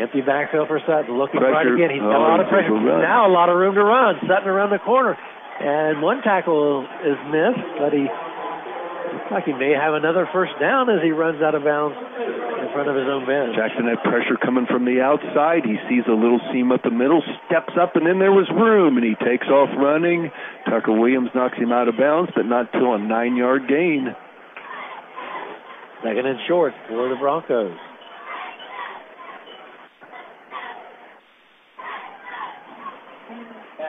Empty 0.00 0.20
backfield 0.24 0.68
for 0.68 0.80
Sutton. 0.88 1.14
Looking 1.18 1.38
Pressure. 1.40 1.52
right 1.54 1.68
again. 1.68 1.90
He's 1.92 2.00
got 2.00 2.16
Oh, 2.16 2.24
a 2.24 2.30
lot 2.32 2.40
of 2.40 2.48
pressure. 2.48 2.72
able 2.72 2.80
to 2.80 2.86
run. 2.96 3.02
Now 3.02 3.28
a 3.28 3.32
lot 3.32 3.48
of 3.52 3.56
room 3.60 3.74
to 3.76 3.84
run. 3.84 4.16
Sutton 4.26 4.48
around 4.48 4.70
the 4.70 4.80
corner. 4.80 5.16
And 5.60 6.00
one 6.02 6.22
tackle 6.22 6.82
is 7.04 7.18
missed, 7.30 7.62
but 7.78 7.92
he 7.92 8.08
looks 8.08 9.30
like 9.30 9.44
he 9.44 9.52
may 9.52 9.76
have 9.76 9.92
another 9.94 10.26
first 10.32 10.52
down 10.58 10.88
as 10.88 11.02
he 11.04 11.12
runs 11.12 11.42
out 11.44 11.54
of 11.54 11.62
bounds 11.62 11.94
in 11.94 12.72
front 12.72 12.88
of 12.88 12.96
his 12.96 13.04
own 13.06 13.26
bench. 13.28 13.54
Jackson 13.54 13.84
had 13.86 14.00
pressure 14.02 14.40
coming 14.40 14.64
from 14.66 14.86
the 14.88 14.98
outside. 15.04 15.62
He 15.68 15.76
sees 15.92 16.08
a 16.08 16.16
little 16.16 16.40
seam 16.50 16.72
up 16.72 16.82
the 16.82 16.90
middle, 16.90 17.22
steps 17.46 17.76
up, 17.78 17.94
and 17.94 18.06
then 18.08 18.18
there 18.18 18.32
was 18.32 18.48
room, 18.50 18.96
and 18.96 19.04
he 19.04 19.14
takes 19.22 19.46
off 19.52 19.68
running. 19.76 20.32
Tucker 20.64 20.90
Williams 20.96 21.30
knocks 21.36 21.58
him 21.58 21.70
out 21.70 21.86
of 21.86 21.98
bounds, 22.00 22.32
but 22.34 22.46
not 22.48 22.72
till 22.72 22.94
a 22.94 22.98
nine-yard 22.98 23.68
gain. 23.68 24.16
Second 26.02 26.26
and 26.26 26.38
short 26.48 26.72
for 26.88 27.08
the 27.08 27.16
Broncos. 27.16 27.78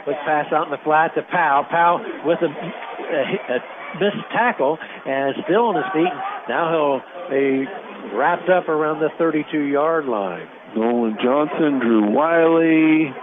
Quick 0.04 0.18
pass 0.26 0.52
out 0.52 0.66
in 0.66 0.72
the 0.72 0.84
flat 0.84 1.16
to 1.16 1.22
Powell. 1.32 1.64
Powell 1.72 2.04
with 2.26 2.40
a, 2.42 2.52
a, 2.52 3.56
a 3.56 3.60
missed 4.00 4.28
tackle 4.32 4.78
and 5.06 5.34
still 5.46 5.72
on 5.72 5.76
his 5.76 5.86
feet. 5.94 6.14
Now 6.50 6.70
he'll 6.70 7.02
be 7.32 7.66
wrapped 8.14 8.50
up 8.50 8.68
around 8.68 9.00
the 9.00 9.10
32-yard 9.18 10.06
line. 10.06 10.48
Nolan 10.76 11.18
Johnson, 11.24 11.80
Drew 11.80 12.12
Wiley, 12.12 13.14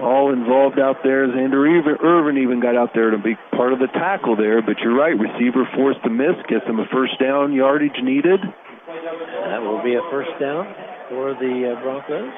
all 0.00 0.32
involved 0.32 0.78
out 0.78 1.02
there. 1.02 1.26
Xander 1.28 1.66
Irvin, 1.66 1.96
Irvin 2.02 2.38
even 2.38 2.60
got 2.60 2.76
out 2.76 2.90
there 2.94 3.10
to 3.10 3.18
be 3.18 3.34
part 3.52 3.72
of 3.72 3.78
the 3.78 3.88
tackle 3.88 4.36
there. 4.36 4.62
But 4.62 4.78
you're 4.82 4.94
right, 4.94 5.14
receiver 5.18 5.68
forced 5.74 6.02
to 6.04 6.10
miss, 6.10 6.36
gets 6.48 6.64
him 6.66 6.78
a 6.78 6.86
first 6.92 7.18
down 7.20 7.52
yardage 7.52 7.98
needed. 8.02 8.40
That 8.40 9.60
will 9.60 9.82
be 9.82 9.94
a 9.94 10.02
first 10.10 10.30
down 10.40 10.66
for 11.08 11.34
the 11.34 11.74
uh, 11.76 11.82
Broncos. 11.82 12.32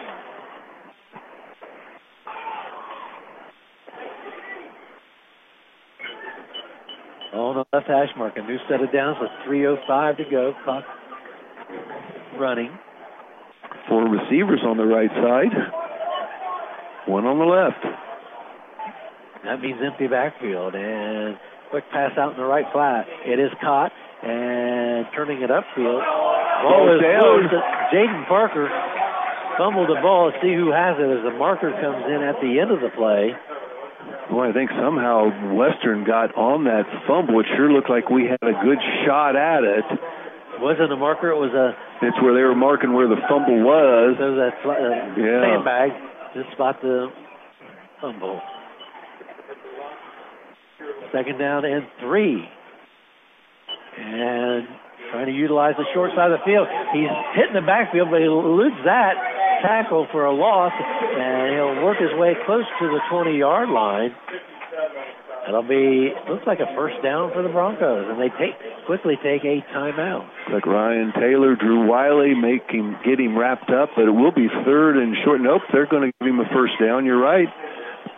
On 7.33 7.55
the 7.55 7.65
left 7.73 7.87
hash 7.87 8.11
mark, 8.17 8.37
a 8.37 8.43
new 8.43 8.59
set 8.69 8.83
of 8.83 8.93
downs 8.93 9.17
with 9.21 9.31
3.05 9.47 10.17
to 10.17 10.25
go. 10.31 10.53
Clock 10.65 10.85
running. 12.39 12.77
Four 13.89 14.09
receivers 14.09 14.61
on 14.65 14.77
the 14.77 14.87
right 14.87 15.11
side, 15.11 15.53
one 17.07 17.25
on 17.27 17.39
the 17.39 17.45
left. 17.45 17.83
That 19.45 19.61
means 19.61 19.81
empty 19.85 20.07
backfield 20.07 20.75
and 20.75 21.39
quick 21.71 21.85
pass 21.93 22.13
out 22.19 22.33
in 22.33 22.37
the 22.37 22.45
right 22.45 22.67
flat. 22.73 23.07
It 23.25 23.39
is 23.41 23.51
caught 23.61 23.93
and 24.23 25.07
turning 25.17 25.41
it 25.41 25.49
upfield. 25.49 26.03
Ball 26.63 26.93
is 26.93 27.01
down. 27.01 27.49
Jaden 27.89 28.29
Parker 28.29 28.69
fumbled 29.57 29.89
the 29.89 30.01
ball. 30.03 30.31
See 30.43 30.53
who 30.53 30.71
has 30.73 30.97
it 31.01 31.09
as 31.09 31.25
the 31.25 31.33
marker 31.39 31.73
comes 31.81 32.05
in 32.05 32.21
at 32.21 32.37
the 32.45 32.61
end 32.61 32.71
of 32.71 32.81
the 32.85 32.91
play. 32.93 33.33
Boy, 34.29 34.51
I 34.51 34.53
think 34.53 34.71
somehow 34.77 35.57
Western 35.57 36.05
got 36.05 36.37
on 36.37 36.65
that 36.65 36.85
fumble. 37.09 37.41
It 37.41 37.47
sure 37.57 37.73
looked 37.73 37.91
like 37.91 38.11
we 38.11 38.29
had 38.29 38.39
a 38.45 38.55
good 38.63 38.79
shot 39.07 39.35
at 39.37 39.65
it. 39.65 39.85
It 39.89 40.61
wasn't 40.61 40.93
a 40.93 40.97
marker. 40.97 41.31
It 41.33 41.41
was 41.41 41.51
a. 41.57 41.73
It's 42.05 42.17
where 42.23 42.33
they 42.37 42.45
were 42.45 42.55
marking 42.55 42.93
where 42.93 43.09
the 43.09 43.19
fumble 43.29 43.59
was. 43.65 44.17
Was 44.21 44.37
that 44.37 44.55
uh, 44.69 45.17
Yeah. 45.19 45.41
sandbag 45.49 45.91
to 46.35 46.43
spot 46.53 46.81
the 46.83 47.09
fumble. 48.01 48.41
Second 51.13 51.39
down 51.39 51.65
and 51.65 51.85
three. 52.01 52.45
And 53.99 54.67
trying 55.11 55.27
to 55.27 55.33
utilize 55.33 55.75
the 55.77 55.85
short 55.93 56.13
side 56.15 56.31
of 56.31 56.39
the 56.39 56.45
field. 56.47 56.69
He's 56.95 57.11
hitting 57.35 57.55
the 57.55 57.67
backfield, 57.67 58.09
but 58.11 58.21
he 58.21 58.27
eludes 58.27 58.79
that 58.85 59.15
tackle 59.63 60.07
for 60.13 60.25
a 60.25 60.33
loss, 60.33 60.73
and 60.73 61.55
he'll 61.55 61.85
work 61.85 61.99
his 61.99 62.13
way 62.17 62.35
close 62.47 62.65
to 62.81 62.87
the 62.89 63.01
20 63.11 63.37
yard 63.37 63.69
line. 63.69 64.15
That'll 65.51 65.67
be, 65.67 66.15
looks 66.31 66.47
like 66.47 66.63
a 66.63 66.71
first 66.79 67.03
down 67.03 67.35
for 67.35 67.43
the 67.43 67.49
Broncos, 67.49 68.07
and 68.07 68.23
they 68.23 68.31
take 68.39 68.55
quickly 68.87 69.19
take 69.19 69.43
a 69.43 69.59
timeout. 69.75 70.23
Like 70.47 70.65
Ryan 70.65 71.11
Taylor, 71.11 71.57
Drew 71.59 71.91
Wiley, 71.91 72.39
make 72.39 72.71
him 72.71 72.95
get 73.03 73.19
him 73.19 73.37
wrapped 73.37 73.69
up, 73.69 73.91
but 73.99 74.07
it 74.07 74.15
will 74.15 74.31
be 74.31 74.47
third 74.63 74.95
and 74.95 75.17
short. 75.25 75.41
Nope, 75.41 75.63
they're 75.73 75.91
going 75.91 76.07
to 76.07 76.15
give 76.23 76.31
him 76.31 76.39
a 76.39 76.47
first 76.55 76.75
down. 76.79 77.05
You're 77.05 77.19
right. 77.19 77.49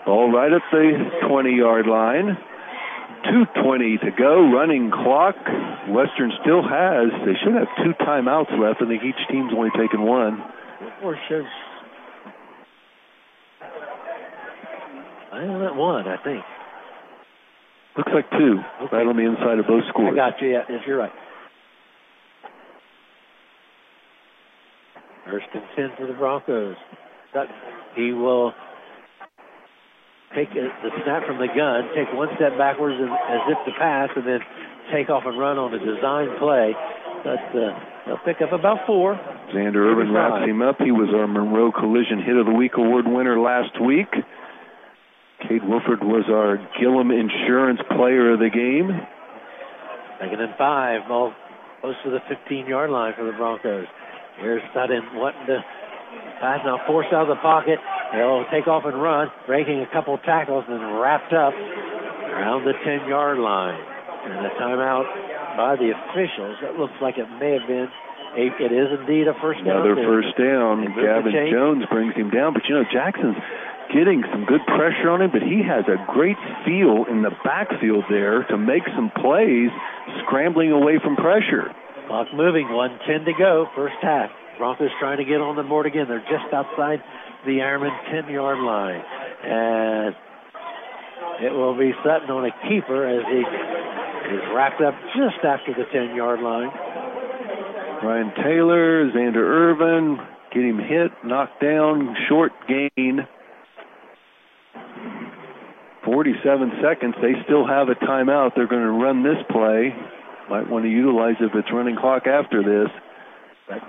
Ball 0.04 0.30
right 0.30 0.52
at 0.52 0.60
the 0.70 0.92
20 1.26 1.56
yard 1.56 1.86
line. 1.86 2.36
2.20 3.24 4.04
to 4.04 4.10
go, 4.12 4.52
running 4.52 4.90
clock. 4.92 5.36
Western 5.88 6.36
still 6.44 6.60
has, 6.60 7.08
they 7.24 7.32
should 7.40 7.56
have 7.56 7.72
two 7.80 7.96
timeouts 8.04 8.52
left. 8.60 8.82
I 8.82 8.88
think 8.92 9.00
each 9.08 9.16
team's 9.32 9.54
only 9.56 9.70
taken 9.80 10.02
one. 10.02 10.36
Or 11.02 11.16
should 11.28 11.46
I 15.32 15.48
only 15.48 15.72
one, 15.72 16.06
I 16.06 16.22
think. 16.22 16.44
Looks 17.96 18.12
like 18.14 18.30
two, 18.30 18.56
right 18.90 19.06
on 19.06 19.16
the 19.16 19.24
inside 19.28 19.58
of 19.58 19.66
both 19.66 19.84
I 19.84 19.88
scores. 19.90 20.16
got 20.16 20.40
you. 20.40 20.50
Yeah, 20.52 20.62
yes, 20.68 20.80
you're 20.86 20.96
right. 20.98 21.12
First 25.28 25.46
and 25.54 25.62
ten 25.76 25.90
for 25.98 26.06
the 26.06 26.14
Broncos. 26.14 26.76
Sutton, 27.32 27.54
He 27.94 28.12
will 28.12 28.52
take 30.34 30.48
uh, 30.50 30.72
the 30.82 30.90
snap 31.04 31.26
from 31.26 31.38
the 31.38 31.48
gun, 31.54 31.88
take 31.94 32.12
one 32.16 32.28
step 32.36 32.56
backwards 32.58 32.96
and, 32.98 33.10
as 33.12 33.40
if 33.52 33.58
to 33.66 33.72
pass, 33.78 34.08
and 34.16 34.26
then 34.26 34.40
take 34.92 35.10
off 35.10 35.24
and 35.26 35.38
run 35.38 35.58
on 35.58 35.72
a 35.74 35.78
design 35.78 36.28
play. 36.40 36.72
But 37.22 37.44
uh, 37.54 37.78
they'll 38.06 38.24
pick 38.24 38.42
up 38.42 38.52
about 38.52 38.86
four. 38.86 39.14
Xander 39.54 39.84
Irvin 39.84 40.12
wraps 40.12 40.48
him 40.48 40.60
up. 40.62 40.76
He 40.80 40.90
was 40.90 41.12
our 41.14 41.28
Monroe 41.28 41.70
Collision 41.70 42.20
Hit 42.24 42.36
of 42.36 42.46
the 42.46 42.52
Week 42.52 42.72
award 42.76 43.06
winner 43.06 43.38
last 43.38 43.80
week. 43.80 44.08
Cade 45.48 45.64
Wolford 45.66 46.02
was 46.02 46.24
our 46.30 46.56
Gillum 46.78 47.10
Insurance 47.10 47.80
Player 47.96 48.34
of 48.34 48.38
the 48.38 48.50
Game. 48.50 48.90
Second 50.20 50.40
and 50.40 50.54
five, 50.56 51.08
ball 51.08 51.32
close 51.80 51.96
to 52.04 52.10
the 52.10 52.20
15 52.28 52.66
yard 52.66 52.90
line 52.90 53.12
for 53.16 53.24
the 53.26 53.32
Broncos. 53.32 53.86
Here's 54.38 54.62
Sutton 54.72 55.02
wanting 55.14 55.46
to 55.46 55.58
pass 56.40 56.60
now, 56.64 56.78
forced 56.86 57.12
out 57.12 57.28
of 57.28 57.34
the 57.34 57.42
pocket. 57.42 57.78
He'll 58.14 58.44
take 58.52 58.68
off 58.68 58.84
and 58.86 59.00
run, 59.00 59.28
breaking 59.46 59.80
a 59.80 59.90
couple 59.92 60.16
tackles 60.18 60.64
and 60.68 61.00
wrapped 61.00 61.32
up 61.32 61.54
around 61.54 62.64
the 62.64 62.74
10 62.84 63.08
yard 63.08 63.38
line. 63.38 63.80
And 64.22 64.46
a 64.46 64.50
timeout 64.54 65.06
by 65.58 65.74
the 65.74 65.90
officials. 65.90 66.56
It 66.62 66.78
looks 66.78 66.94
like 67.02 67.18
it 67.18 67.26
may 67.42 67.58
have 67.58 67.66
been. 67.66 67.88
A, 68.32 68.48
it 68.62 68.72
is 68.72 68.88
indeed 69.02 69.26
a 69.28 69.34
first 69.42 69.60
down. 69.66 69.84
Another 69.84 69.98
first 70.06 70.32
down. 70.38 70.80
they 70.80 70.88
moved 70.88 71.26
the 71.26 71.34
Gavin. 71.34 71.50
Jones 71.52 71.84
brings 71.90 72.14
him 72.14 72.30
down. 72.30 72.54
But 72.54 72.62
you 72.64 72.78
know, 72.78 72.84
Jackson's 72.88 73.36
getting 73.92 74.24
some 74.32 74.44
good 74.44 74.64
pressure 74.66 75.12
on 75.12 75.22
him, 75.22 75.30
but 75.30 75.42
he 75.42 75.62
has 75.62 75.84
a 75.86 76.00
great 76.12 76.40
feel 76.64 77.04
in 77.08 77.22
the 77.22 77.30
backfield 77.44 78.04
there 78.08 78.44
to 78.48 78.56
make 78.56 78.82
some 78.96 79.12
plays, 79.20 79.70
scrambling 80.24 80.72
away 80.72 80.98
from 80.98 81.16
pressure. 81.16 81.70
Clock 82.08 82.28
moving, 82.34 82.68
110 82.72 83.24
to 83.28 83.32
go, 83.38 83.68
first 83.76 83.96
half. 84.02 84.30
Broncos 84.58 84.90
trying 85.00 85.18
to 85.18 85.24
get 85.24 85.40
on 85.40 85.56
the 85.56 85.62
board 85.62 85.86
again. 85.86 86.06
They're 86.08 86.24
just 86.28 86.52
outside 86.52 87.02
the 87.44 87.62
Ironman 87.62 87.94
10 88.10 88.32
yard 88.32 88.58
line. 88.58 89.02
And 89.44 90.14
it 91.44 91.52
will 91.52 91.76
be 91.76 91.92
Sutton 92.04 92.30
on 92.30 92.44
a 92.44 92.54
keeper 92.68 93.06
as 93.06 93.24
he 93.26 93.42
is 94.34 94.42
wrapped 94.54 94.80
up 94.80 94.94
just 95.16 95.44
after 95.44 95.74
the 95.74 95.84
10 95.92 96.16
yard 96.16 96.40
line. 96.40 96.70
Ryan 98.02 98.32
Taylor, 98.36 99.10
Xander 99.10 99.42
Irvin, 99.46 100.18
get 100.52 100.62
him 100.62 100.78
hit, 100.78 101.12
knocked 101.24 101.60
down, 101.62 102.16
short 102.28 102.52
gain. 102.68 103.26
47 106.04 106.72
seconds. 106.82 107.14
They 107.22 107.34
still 107.44 107.66
have 107.66 107.88
a 107.88 107.94
timeout. 107.94 108.52
They're 108.54 108.70
going 108.70 108.82
to 108.82 108.90
run 108.90 109.22
this 109.22 109.38
play. 109.50 109.94
Might 110.50 110.68
want 110.68 110.84
to 110.84 110.90
utilize 110.90 111.36
if 111.40 111.54
it's 111.54 111.70
running 111.72 111.96
clock 111.96 112.26
after 112.26 112.62
this. 112.62 112.90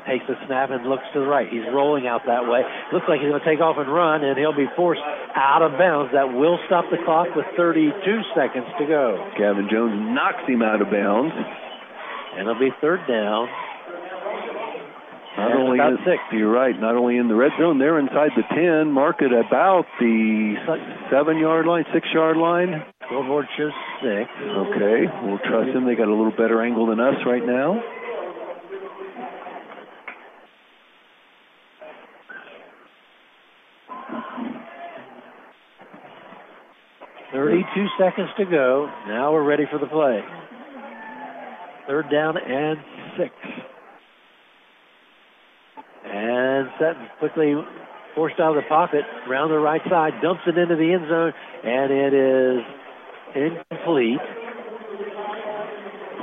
Takes 0.07 0.23
a 0.29 0.37
snap 0.47 0.69
and 0.71 0.87
looks 0.87 1.03
to 1.11 1.19
the 1.19 1.27
right. 1.27 1.49
He's 1.49 1.67
rolling 1.73 2.07
out 2.07 2.23
that 2.27 2.47
way. 2.47 2.63
Looks 2.93 3.09
like 3.09 3.19
he's 3.19 3.27
going 3.27 3.41
to 3.41 3.43
take 3.43 3.59
off 3.59 3.75
and 3.75 3.91
run, 3.91 4.23
and 4.23 4.37
he'll 4.37 4.55
be 4.55 4.69
forced 4.77 5.03
out 5.35 5.59
of 5.59 5.75
bounds. 5.75 6.13
That 6.13 6.31
will 6.31 6.55
stop 6.67 6.85
the 6.87 7.01
clock 7.03 7.35
with 7.35 7.43
32 7.57 7.91
seconds 8.31 8.69
to 8.79 8.85
go. 8.87 9.19
Gavin 9.35 9.67
Jones 9.67 9.97
knocks 10.15 10.47
him 10.47 10.61
out 10.61 10.79
of 10.79 10.87
bounds. 10.87 11.35
And 12.37 12.47
it'll 12.47 12.61
be 12.61 12.71
third 12.79 13.01
down. 13.09 13.49
Not 15.37 15.55
only 15.57 15.79
in, 15.79 15.97
six. 16.05 16.21
You're 16.31 16.51
right. 16.51 16.79
Not 16.79 16.95
only 16.95 17.17
in 17.17 17.27
the 17.27 17.35
red 17.35 17.51
zone, 17.59 17.79
they're 17.79 17.99
inside 17.99 18.31
the 18.35 18.43
10. 18.53 18.91
Mark 18.91 19.21
it 19.21 19.31
about 19.33 19.85
the 19.99 20.55
seven 21.09 21.37
yard 21.37 21.65
line, 21.65 21.85
six 21.93 22.07
yard 22.13 22.37
line. 22.37 22.85
Shows 23.09 23.71
six. 24.01 24.29
Okay, 24.41 25.05
we'll 25.23 25.39
trust 25.39 25.73
them. 25.73 25.85
They 25.85 25.95
got 25.95 26.07
a 26.07 26.15
little 26.15 26.31
better 26.31 26.63
angle 26.63 26.87
than 26.87 26.99
us 26.99 27.15
right 27.25 27.45
now. 27.45 27.81
Thirty-two 37.33 37.87
seconds 37.99 38.29
to 38.37 38.45
go. 38.45 38.87
Now 39.07 39.33
we're 39.33 39.43
ready 39.43 39.65
for 39.71 39.79
the 39.79 39.87
play. 39.87 40.21
Third 41.87 42.05
down 42.11 42.37
and 42.37 42.77
six. 43.17 43.62
And 46.05 46.69
Sutton 46.79 47.07
quickly 47.19 47.55
forced 48.15 48.39
out 48.39 48.55
of 48.55 48.63
the 48.63 48.69
pocket, 48.69 49.01
round 49.27 49.51
the 49.51 49.57
right 49.57 49.81
side, 49.89 50.13
dumps 50.21 50.41
it 50.45 50.57
into 50.57 50.75
the 50.75 50.93
end 50.93 51.07
zone, 51.09 51.33
and 51.63 51.91
it 51.91 52.13
is 52.13 52.61
incomplete. 53.35 54.21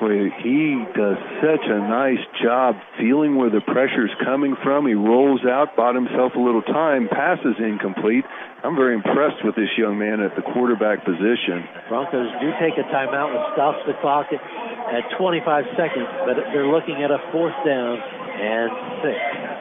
Boy, 0.00 0.32
he 0.40 0.80
does 0.96 1.20
such 1.44 1.60
a 1.68 1.76
nice 1.76 2.24
job 2.40 2.72
feeling 2.96 3.36
where 3.36 3.50
the 3.50 3.60
pressure's 3.60 4.14
coming 4.24 4.56
from. 4.64 4.86
He 4.86 4.94
rolls 4.94 5.44
out, 5.44 5.76
bought 5.76 5.94
himself 5.94 6.32
a 6.36 6.40
little 6.40 6.62
time, 6.62 7.04
passes 7.12 7.60
incomplete. 7.60 8.24
I'm 8.64 8.76
very 8.76 8.94
impressed 8.94 9.44
with 9.44 9.56
this 9.56 9.68
young 9.76 9.98
man 10.00 10.24
at 10.24 10.32
the 10.36 10.42
quarterback 10.42 11.04
position. 11.04 11.68
Broncos 11.92 12.32
do 12.40 12.48
take 12.56 12.80
a 12.80 12.88
timeout, 12.88 13.28
which 13.28 13.52
stops 13.52 13.84
the 13.84 13.92
clock 14.00 14.32
at, 14.32 14.40
at 14.40 15.04
25 15.20 15.44
seconds, 15.76 16.08
but 16.24 16.48
they're 16.48 16.72
looking 16.72 17.04
at 17.04 17.12
a 17.12 17.20
fourth 17.28 17.56
down 17.68 18.00
and 18.00 18.72
six. 19.04 19.59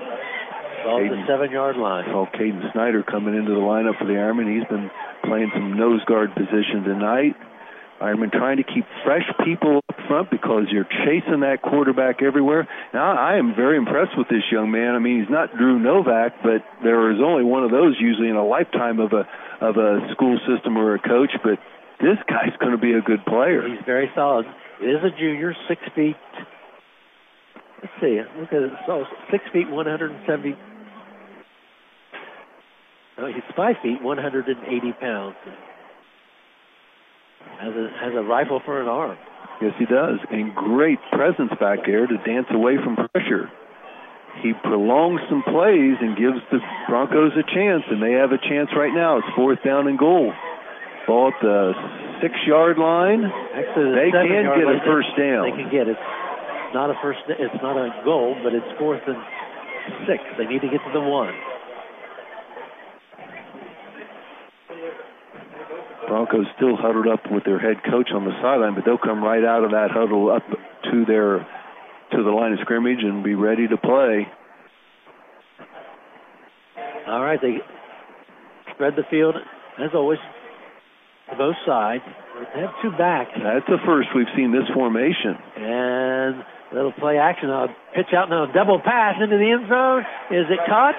Off 0.86 1.02
the 1.02 1.24
seven 1.28 1.52
yard 1.52 1.78
line. 1.78 2.06
Saw 2.08 2.26
Caden 2.32 2.72
Snyder 2.74 3.04
coming 3.04 3.36
into 3.36 3.52
the 3.52 3.64
lineup 3.64 3.98
for 3.98 4.06
the 4.06 4.14
Ironman. 4.14 4.48
He's 4.48 4.68
been 4.68 4.90
playing 5.24 5.52
some 5.54 5.78
nose 5.78 6.04
guard 6.06 6.34
position 6.36 6.84
tonight. 6.84 7.36
Ironman 8.02 8.32
trying 8.32 8.58
to 8.58 8.64
keep 8.64 8.86
fresh 9.04 9.28
people 9.44 9.82
up 9.90 9.96
front 10.08 10.32
because 10.32 10.72
you're 10.72 10.88
chasing 11.04 11.42
that 11.42 11.62
quarterback 11.62 12.24
everywhere. 12.24 12.68
Now, 12.94 13.12
I 13.12 13.38
am 13.38 13.56
very 13.56 13.78
impressed 13.78 14.18
with 14.18 14.30
this 14.30 14.44
young 14.52 14.72
man. 14.72 14.96
I 14.96 15.00
mean, 15.00 15.20
he's 15.20 15.30
not 15.30 15.56
Drew 15.56 15.80
Novak, 15.80 16.40
but 16.42 16.64
there 16.82 17.12
is 17.12 17.20
only 17.20 17.44
one 17.44 17.64
of 17.64 17.72
those 17.72 17.96
usually 18.00 18.30
in 18.30 18.36
a 18.36 18.46
lifetime 18.46 19.00
of 19.00 19.12
a 19.12 19.28
of 19.60 19.76
a 19.76 20.08
school 20.16 20.40
system 20.48 20.78
or 20.78 20.96
a 20.96 21.00
coach. 21.00 21.32
But 21.44 21.60
this 22.00 22.18
guy's 22.28 22.56
going 22.60 22.72
to 22.72 22.82
be 22.82 22.94
a 22.94 23.02
good 23.02 23.26
player. 23.26 23.68
He's 23.68 23.84
very 23.86 24.10
solid. 24.16 24.46
He 24.80 24.88
is 24.88 25.04
a 25.04 25.12
junior, 25.20 25.54
six 25.68 25.82
feet. 25.94 26.16
Let's 27.84 27.94
see. 28.00 28.20
Look 28.40 28.52
at 28.52 28.64
it. 28.64 28.72
So 28.88 29.04
six 29.32 29.44
feet, 29.52 29.70
170. 29.70 30.56
No, 33.20 33.28
he's 33.28 33.44
five 33.56 33.76
feet, 33.84 34.02
180 34.02 34.56
pounds. 34.94 35.36
Has 37.60 37.74
a 37.76 37.88
has 38.00 38.14
a 38.16 38.24
rifle 38.24 38.62
for 38.64 38.80
an 38.82 38.88
arm. 38.88 39.18
Yes, 39.62 39.74
he 39.78 39.86
does, 39.86 40.20
and 40.32 40.56
great 40.56 41.00
presence 41.12 41.52
back 41.60 41.84
there 41.86 42.08
to 42.08 42.18
dance 42.24 42.48
away 42.52 42.80
from 42.80 42.96
pressure. 42.96 43.52
he 44.42 44.54
prolongs 44.64 45.20
some 45.28 45.44
plays 45.44 46.00
and 46.00 46.16
gives 46.16 46.40
the 46.52 46.60
Broncos 46.88 47.36
a 47.36 47.44
chance, 47.44 47.84
and 47.92 48.00
they 48.02 48.16
have 48.16 48.32
a 48.32 48.40
chance 48.40 48.72
right 48.72 48.94
now. 48.94 49.18
It's 49.20 49.28
fourth 49.36 49.60
down 49.66 49.88
and 49.88 50.00
goal. 50.00 50.32
Ball 51.08 51.36
at 51.36 51.42
the 51.42 51.74
six-yard 52.22 52.78
line. 52.78 53.26
Actually, 53.26 53.92
the 53.92 53.96
they 54.00 54.12
can 54.16 54.48
get 54.48 54.64
a 54.64 54.80
first 54.88 55.12
down. 55.20 55.44
They 55.44 55.58
can 55.60 55.72
get 55.72 55.92
it. 55.92 56.00
It's 56.00 56.74
not 56.74 56.88
a 56.88 56.96
first. 57.04 57.20
It's 57.28 57.62
not 57.62 57.76
a 57.76 57.92
goal, 58.06 58.40
but 58.44 58.56
it's 58.56 58.68
fourth 58.80 59.04
and 59.08 59.20
six. 60.08 60.24
They 60.38 60.46
need 60.46 60.62
to 60.62 60.72
get 60.72 60.80
to 60.88 60.92
the 60.94 61.04
one. 61.04 61.34
Broncos 66.10 66.48
still 66.58 66.76
huddled 66.76 67.08
up 67.08 67.22
with 67.30 67.46
their 67.46 67.60
head 67.60 67.78
coach 67.86 68.10
on 68.14 68.26
the 68.26 68.34
sideline, 68.42 68.74
but 68.74 68.84
they'll 68.84 68.98
come 68.98 69.24
right 69.24 69.46
out 69.46 69.64
of 69.64 69.72
that 69.72 69.94
huddle 69.94 70.34
up 70.34 70.42
to 70.90 71.06
their 71.06 71.46
to 72.12 72.24
the 72.24 72.34
line 72.34 72.54
of 72.54 72.60
scrimmage 72.62 73.04
and 73.04 73.24
be 73.24 73.36
ready 73.36 73.68
to 73.68 73.78
play. 73.78 74.28
All 77.08 77.22
right, 77.22 77.40
they 77.40 77.62
spread 78.74 78.96
the 78.98 79.06
field 79.12 79.36
as 79.78 79.92
always 79.94 80.18
to 81.30 81.38
both 81.38 81.56
sides. 81.66 82.04
They 82.56 82.62
have 82.62 82.74
two 82.82 82.92
backs. 82.98 83.32
That's 83.38 83.68
the 83.68 83.78
first 83.86 84.10
we've 84.16 84.34
seen 84.36 84.52
this 84.52 84.66
formation. 84.74 85.38
And 85.58 86.44
little 86.74 86.94
play 86.94 87.18
action. 87.18 87.50
Now 87.50 87.68
pitch 87.94 88.10
out 88.18 88.30
now, 88.30 88.48
double 88.52 88.82
pass 88.82 89.16
into 89.22 89.38
the 89.38 89.52
end 89.52 89.70
zone. 89.70 90.02
Is 90.34 90.50
it 90.50 90.60
caught? 90.68 90.96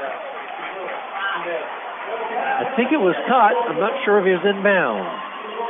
I 2.60 2.76
think 2.76 2.92
it 2.92 3.00
was 3.00 3.16
caught. 3.24 3.56
I'm 3.72 3.80
not 3.80 3.96
sure 4.04 4.20
if 4.20 4.28
he 4.28 4.36
was 4.36 4.44
in 4.44 4.60
bounds. 4.60 5.08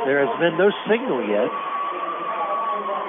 There 0.03 0.19
has 0.27 0.33
been 0.43 0.59
no 0.59 0.67
signal 0.91 1.23
yet. 1.23 1.47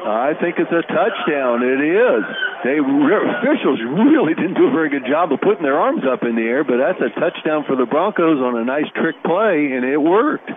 I 0.02 0.34
think 0.38 0.58
it's 0.58 0.70
a 0.70 0.86
touchdown. 0.86 1.62
It 1.66 1.82
is. 1.82 2.22
They 2.62 2.78
officials 2.78 3.82
really 3.82 4.34
didn't 4.34 4.54
do 4.54 4.70
a 4.70 4.74
very 4.74 4.90
good 4.90 5.06
job 5.06 5.32
of 5.34 5.40
putting 5.42 5.62
their 5.62 5.78
arms 5.78 6.02
up 6.06 6.22
in 6.22 6.34
the 6.38 6.46
air, 6.46 6.62
but 6.62 6.78
that's 6.78 7.02
a 7.02 7.10
touchdown 7.18 7.64
for 7.66 7.74
the 7.74 7.86
Broncos 7.86 8.38
on 8.38 8.54
a 8.54 8.64
nice 8.64 8.86
trick 8.94 9.18
play, 9.26 9.74
and 9.74 9.82
it 9.82 9.98
worked. 9.98 10.50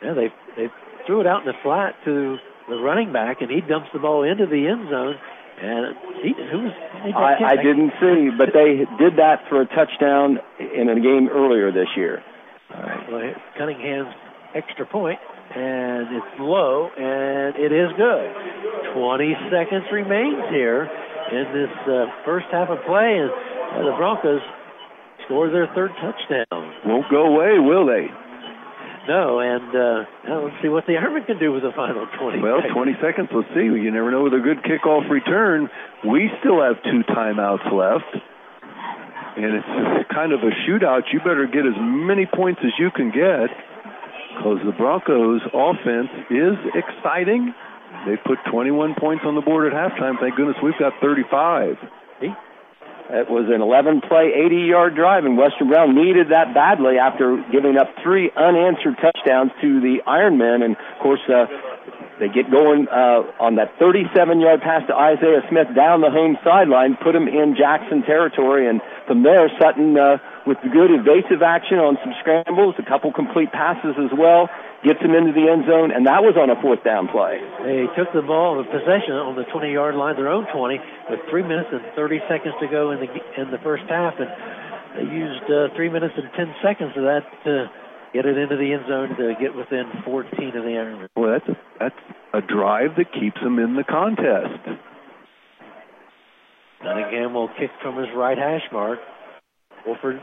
Yeah, 0.00 0.12
they 0.12 0.28
they 0.56 0.68
threw 1.06 1.20
it 1.20 1.26
out 1.26 1.44
in 1.44 1.48
the 1.48 1.58
flat 1.62 1.92
to 2.04 2.36
the 2.68 2.76
running 2.76 3.12
back, 3.12 3.40
and 3.40 3.50
he 3.50 3.60
dumps 3.60 3.88
the 3.92 4.00
ball 4.00 4.24
into 4.24 4.46
the 4.46 4.68
end 4.68 4.88
zone. 4.88 5.16
And 5.64 5.96
he, 6.20 6.36
who 6.36 6.68
was? 6.68 6.76
I, 7.16 7.56
I 7.56 7.56
didn't 7.56 7.96
see, 7.96 8.28
but 8.36 8.52
they 8.52 8.84
did 9.00 9.16
that 9.16 9.48
for 9.48 9.64
a 9.64 9.66
touchdown 9.72 10.36
in 10.60 10.92
a 10.92 11.00
game 11.00 11.32
earlier 11.32 11.72
this 11.72 11.88
year. 11.96 12.20
All 12.68 12.82
right. 12.82 13.04
Well, 13.08 13.32
Cunningham's 13.56 14.12
extra 14.54 14.84
point, 14.84 15.18
and 15.56 16.12
it's 16.12 16.34
low, 16.38 16.92
and 16.92 17.56
it 17.56 17.72
is 17.72 17.88
good. 17.96 18.28
20 18.92 19.36
seconds 19.48 19.88
remains 19.88 20.44
here 20.52 20.84
in 21.32 21.44
this 21.56 21.72
uh, 21.88 22.12
first 22.28 22.46
half 22.52 22.68
of 22.68 22.78
play, 22.84 23.24
and 23.24 23.88
the 23.88 23.96
Broncos 23.96 24.44
score 25.24 25.48
their 25.48 25.66
third 25.74 25.90
touchdown. 25.96 26.60
Won't 26.84 27.08
go 27.10 27.24
away, 27.24 27.56
will 27.58 27.86
they? 27.86 28.12
No, 29.06 29.40
and 29.40 29.68
uh, 29.76 30.04
let's 30.48 30.56
see 30.62 30.68
what 30.68 30.86
the 30.86 30.94
Ironmen 30.96 31.26
can 31.26 31.38
do 31.38 31.52
with 31.52 31.62
the 31.62 31.72
final 31.76 32.06
20 32.18 32.40
Well, 32.40 32.64
seconds. 32.64 32.72
20 32.72 32.92
seconds. 33.04 33.28
Let's 33.34 33.48
see. 33.52 33.68
You 33.68 33.90
never 33.90 34.10
know 34.10 34.22
with 34.24 34.32
a 34.32 34.40
good 34.40 34.64
kickoff 34.64 35.08
return. 35.10 35.68
We 36.08 36.30
still 36.40 36.62
have 36.64 36.80
two 36.84 37.04
timeouts 37.12 37.68
left. 37.68 38.08
And 39.36 39.50
it's 39.60 40.08
kind 40.14 40.32
of 40.32 40.40
a 40.40 40.50
shootout. 40.64 41.10
You 41.12 41.18
better 41.18 41.46
get 41.46 41.66
as 41.66 41.74
many 41.76 42.24
points 42.24 42.60
as 42.64 42.70
you 42.78 42.90
can 42.90 43.10
get 43.10 43.50
because 44.38 44.58
the 44.64 44.72
Broncos 44.72 45.42
offense 45.52 46.08
is 46.30 46.56
exciting. 46.72 47.52
They 48.06 48.16
put 48.16 48.38
21 48.50 48.94
points 48.98 49.24
on 49.26 49.34
the 49.34 49.40
board 49.42 49.70
at 49.70 49.74
halftime. 49.74 50.18
Thank 50.20 50.36
goodness 50.36 50.56
we've 50.62 50.78
got 50.78 50.92
35. 51.00 51.76
It 53.10 53.28
was 53.28 53.52
an 53.52 53.60
11 53.60 54.00
play, 54.08 54.32
80 54.32 54.64
yard 54.64 54.94
drive, 54.96 55.24
and 55.24 55.36
Western 55.36 55.68
Brown 55.68 55.94
needed 55.94 56.32
that 56.32 56.54
badly 56.54 56.96
after 56.96 57.36
giving 57.52 57.76
up 57.76 57.92
three 58.02 58.32
unanswered 58.32 58.96
touchdowns 58.96 59.52
to 59.60 59.80
the 59.80 60.00
Ironmen. 60.08 60.64
And 60.64 60.72
of 60.72 60.98
course, 61.04 61.20
uh, 61.28 61.44
they 62.18 62.32
get 62.32 62.48
going 62.48 62.88
uh, 62.88 63.28
on 63.36 63.60
that 63.60 63.76
37 63.76 64.40
yard 64.40 64.64
pass 64.64 64.88
to 64.88 64.94
Isaiah 64.96 65.44
Smith 65.52 65.68
down 65.76 66.00
the 66.00 66.08
home 66.08 66.40
sideline, 66.40 66.96
put 66.96 67.12
him 67.12 67.28
in 67.28 67.52
Jackson 67.58 68.00
territory. 68.08 68.68
And 68.72 68.80
from 69.06 69.22
there, 69.22 69.52
Sutton, 69.60 69.98
uh, 69.98 70.16
with 70.46 70.56
good 70.64 70.88
evasive 70.88 71.44
action 71.44 71.76
on 71.76 72.00
some 72.00 72.16
scrambles, 72.24 72.74
a 72.80 72.88
couple 72.88 73.12
complete 73.12 73.52
passes 73.52 74.00
as 74.00 74.16
well, 74.16 74.48
gets 74.84 75.00
him 75.00 75.16
into 75.16 75.32
the 75.32 75.48
end 75.48 75.64
zone, 75.64 75.90
and 75.90 76.04
that 76.06 76.20
was 76.20 76.36
on 76.36 76.52
a 76.52 76.58
fourth 76.60 76.84
down 76.84 77.08
play. 77.08 77.40
They 77.64 77.88
took 77.96 78.12
the 78.12 78.20
ball, 78.20 78.60
the 78.60 78.68
possession 78.68 79.16
on 79.16 79.34
the 79.34 79.48
20 79.48 79.72
yard 79.72 79.96
line, 79.96 80.14
their 80.14 80.28
own 80.28 80.44
20, 80.52 80.78
with 81.08 81.20
three 81.32 81.42
minutes 81.42 81.72
and 81.72 81.80
30 81.96 82.20
seconds 82.28 82.54
to 82.60 82.68
go 82.68 82.92
in 82.92 83.00
the 83.00 83.08
in 83.40 83.50
the 83.50 83.58
first 83.64 83.88
half, 83.88 84.14
and 84.20 84.28
they 84.94 85.08
used 85.08 85.48
uh, 85.48 85.72
three 85.74 85.88
minutes 85.88 86.14
and 86.20 86.28
10 86.36 86.54
seconds 86.60 86.92
of 86.94 87.02
that 87.08 87.24
to 87.48 87.66
get 88.12 88.28
it 88.28 88.36
into 88.36 88.54
the 88.60 88.70
end 88.76 88.84
zone 88.86 89.16
to 89.16 89.34
get 89.40 89.56
within 89.56 89.90
14 90.04 90.30
of 90.54 90.62
the 90.62 90.76
Ironmen. 90.76 91.08
Well, 91.16 91.32
that's 91.32 91.48
a, 91.48 91.56
that's 91.80 92.02
a 92.32 92.40
drive 92.44 92.94
that 93.00 93.10
keeps 93.10 93.40
them 93.42 93.58
in 93.58 93.74
the 93.74 93.82
contest. 93.82 94.62
Cunningham 96.84 97.32
will 97.32 97.48
kick 97.58 97.72
from 97.82 97.96
his 97.96 98.08
right 98.14 98.38
hash 98.38 98.68
mark. 98.70 99.00
Wolford 99.86 100.20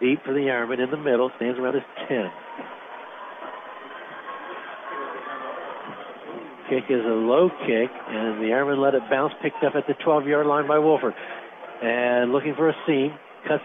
deep 0.00 0.22
for 0.24 0.34
the 0.34 0.50
Ironman 0.50 0.82
in 0.82 0.90
the 0.90 0.96
middle, 0.96 1.30
stands 1.36 1.58
around 1.58 1.74
his 1.74 1.88
10. 2.08 2.30
Kick 6.68 6.84
is 6.90 7.04
a 7.04 7.16
low 7.16 7.50
kick, 7.66 7.90
and 7.90 8.40
the 8.40 8.54
Ironman 8.54 8.78
let 8.78 8.94
it 8.94 9.02
bounce, 9.10 9.32
picked 9.42 9.62
up 9.64 9.74
at 9.74 9.86
the 9.86 9.94
12 10.04 10.26
yard 10.26 10.46
line 10.46 10.66
by 10.68 10.78
Wolford. 10.78 11.14
And 11.82 12.32
looking 12.32 12.54
for 12.54 12.68
a 12.68 12.76
seam, 12.86 13.10
cuts 13.48 13.64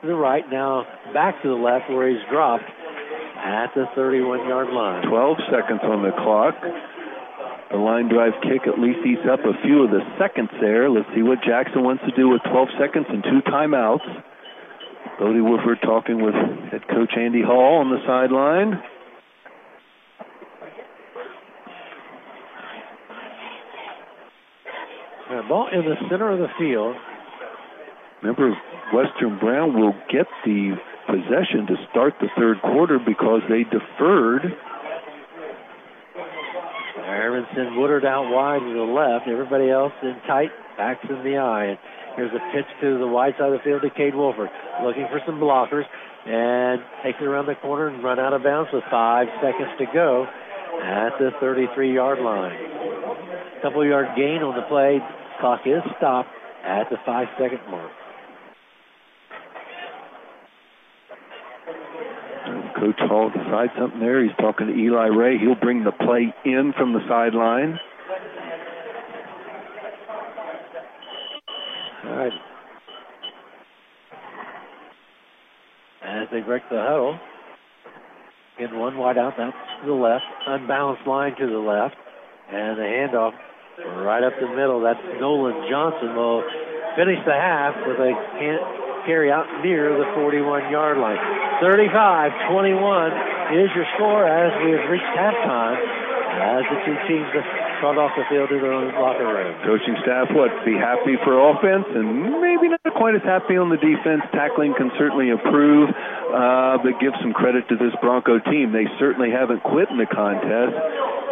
to 0.00 0.06
the 0.06 0.14
right, 0.14 0.44
now 0.50 0.84
back 1.12 1.42
to 1.42 1.48
the 1.48 1.60
left 1.60 1.90
where 1.90 2.08
he's 2.08 2.24
dropped 2.30 2.64
at 2.64 3.74
the 3.74 3.84
31 3.94 4.48
yard 4.48 4.68
line. 4.72 5.06
12 5.06 5.36
seconds 5.50 5.80
on 5.84 6.02
the 6.02 6.12
clock. 6.22 6.54
The 7.70 7.78
line 7.78 8.08
drive 8.08 8.32
kick 8.42 8.68
at 8.68 8.78
least 8.78 9.00
eats 9.06 9.24
up 9.24 9.40
a 9.40 9.56
few 9.64 9.84
of 9.84 9.90
the 9.90 10.04
seconds 10.20 10.50
there. 10.60 10.90
Let's 10.90 11.08
see 11.14 11.22
what 11.22 11.40
Jackson 11.40 11.82
wants 11.82 12.04
to 12.04 12.12
do 12.12 12.28
with 12.28 12.42
12 12.50 12.68
seconds 12.78 13.06
and 13.08 13.24
two 13.24 13.40
timeouts. 13.48 14.04
Bodie 15.18 15.40
Wolford 15.40 15.80
talking 15.82 16.22
with 16.22 16.34
head 16.70 16.86
coach 16.88 17.12
Andy 17.16 17.42
Hall 17.42 17.80
on 17.80 17.90
the 17.90 18.00
sideline. 18.06 18.80
Ball 25.48 25.68
in 25.72 25.80
the 25.88 25.96
center 26.10 26.30
of 26.30 26.38
the 26.38 26.48
field. 26.58 26.96
Remember, 28.22 28.54
Western 28.92 29.38
Brown 29.38 29.78
will 29.78 29.94
get 30.12 30.26
the 30.44 30.76
possession 31.06 31.66
to 31.66 31.76
start 31.90 32.14
the 32.20 32.28
third 32.36 32.60
quarter 32.60 32.98
because 32.98 33.40
they 33.48 33.64
deferred. 33.64 34.52
Ironman 37.00 37.46
send 37.54 37.76
Woodard 37.76 38.04
out 38.04 38.30
wide 38.30 38.60
to 38.60 38.72
the 38.72 38.88
left. 38.92 39.28
Everybody 39.28 39.70
else 39.70 39.92
in 40.02 40.14
tight, 40.26 40.50
backs 40.76 41.04
in 41.08 41.24
the 41.24 41.36
eye. 41.38 41.64
And 41.74 41.78
here's 42.16 42.32
a 42.32 42.42
pitch 42.54 42.68
to 42.80 42.98
the 42.98 43.06
wide 43.06 43.34
side 43.38 43.52
of 43.52 43.58
the 43.58 43.64
field 43.64 43.82
to 43.82 43.90
Cade 43.90 44.14
Wolford, 44.14 44.50
looking 44.84 45.06
for 45.10 45.20
some 45.26 45.40
blockers, 45.40 45.84
and 46.26 46.80
takes 47.02 47.18
it 47.20 47.24
around 47.24 47.46
the 47.46 47.56
corner 47.56 47.88
and 47.88 48.04
run 48.04 48.20
out 48.20 48.32
of 48.32 48.42
bounds 48.42 48.70
with 48.72 48.84
five 48.90 49.28
seconds 49.40 49.70
to 49.78 49.86
go 49.92 50.26
at 50.82 51.10
the 51.18 51.30
33-yard 51.40 52.20
line. 52.20 52.56
Couple 53.62 53.84
yard 53.86 54.08
gain 54.16 54.42
on 54.42 54.56
the 54.56 54.66
play. 54.66 54.98
Clock 55.42 55.62
is 55.66 55.82
stopped 55.98 56.28
at 56.64 56.88
the 56.88 56.96
five-second 57.04 57.58
mark. 57.68 57.90
Coach 62.78 63.00
Hall 63.00 63.28
decides 63.28 63.72
something 63.76 63.98
there. 63.98 64.22
He's 64.22 64.36
talking 64.38 64.68
to 64.68 64.72
Eli 64.72 65.06
Ray. 65.06 65.38
He'll 65.38 65.56
bring 65.56 65.82
the 65.82 65.90
play 65.90 66.32
in 66.44 66.72
from 66.78 66.92
the 66.92 67.00
sideline. 67.08 67.76
All 72.04 72.16
right. 72.16 72.32
As 76.04 76.28
they 76.30 76.40
break 76.40 76.62
the 76.70 76.78
huddle, 76.78 77.18
in 78.60 78.78
one 78.78 78.96
wide 78.96 79.18
out, 79.18 79.32
now 79.36 79.50
to 79.50 79.86
the 79.86 79.92
left, 79.92 80.24
unbalanced 80.46 81.04
line 81.08 81.34
to 81.36 81.46
the 81.48 81.58
left, 81.58 81.96
and 82.48 82.78
the 82.78 82.82
handoff 82.82 83.32
right 83.78 84.24
up 84.24 84.34
the 84.40 84.48
middle. 84.48 84.80
That's 84.80 85.00
Nolan 85.20 85.68
Johnson 85.70 86.14
will 86.16 86.44
finish 86.96 87.20
the 87.24 87.32
half 87.32 87.76
with 87.86 87.96
a 87.96 88.12
carry 89.06 89.32
out 89.32 89.48
near 89.64 89.96
the 89.96 90.06
41 90.14 90.70
yard 90.70 90.98
line. 90.98 91.18
35 91.60 92.32
21 92.50 93.56
is 93.56 93.70
your 93.74 93.86
score 93.96 94.24
as 94.26 94.52
we 94.64 94.72
have 94.76 94.86
reached 94.90 95.12
halftime 95.16 95.78
as 96.32 96.64
the 96.68 96.78
two 96.84 96.96
teams 97.08 97.28
trot 97.82 97.98
off 97.98 98.14
the 98.14 98.22
field 98.30 98.48
to 98.48 98.62
their 98.62 98.72
own 98.72 98.94
locker 98.94 99.26
room. 99.26 99.52
Coaching 99.66 99.98
staff, 100.06 100.30
what, 100.30 100.50
be 100.64 100.78
happy 100.78 101.18
for 101.26 101.34
offense 101.34 101.86
and 101.92 102.38
maybe 102.38 102.70
not 102.70 102.94
quite 102.94 103.18
as 103.18 103.26
happy 103.26 103.58
on 103.58 103.74
the 103.74 103.80
defense. 103.80 104.22
Tackling 104.30 104.74
can 104.78 104.90
certainly 104.94 105.34
improve, 105.34 105.90
uh, 105.90 106.78
but 106.78 106.98
give 107.02 107.10
some 107.18 107.34
credit 107.34 107.66
to 107.68 107.76
this 107.76 107.90
Bronco 107.98 108.38
team. 108.38 108.70
They 108.70 108.86
certainly 109.02 109.34
haven't 109.34 109.66
quit 109.66 109.90
in 109.90 109.98
the 109.98 110.06
contest. 110.06 110.78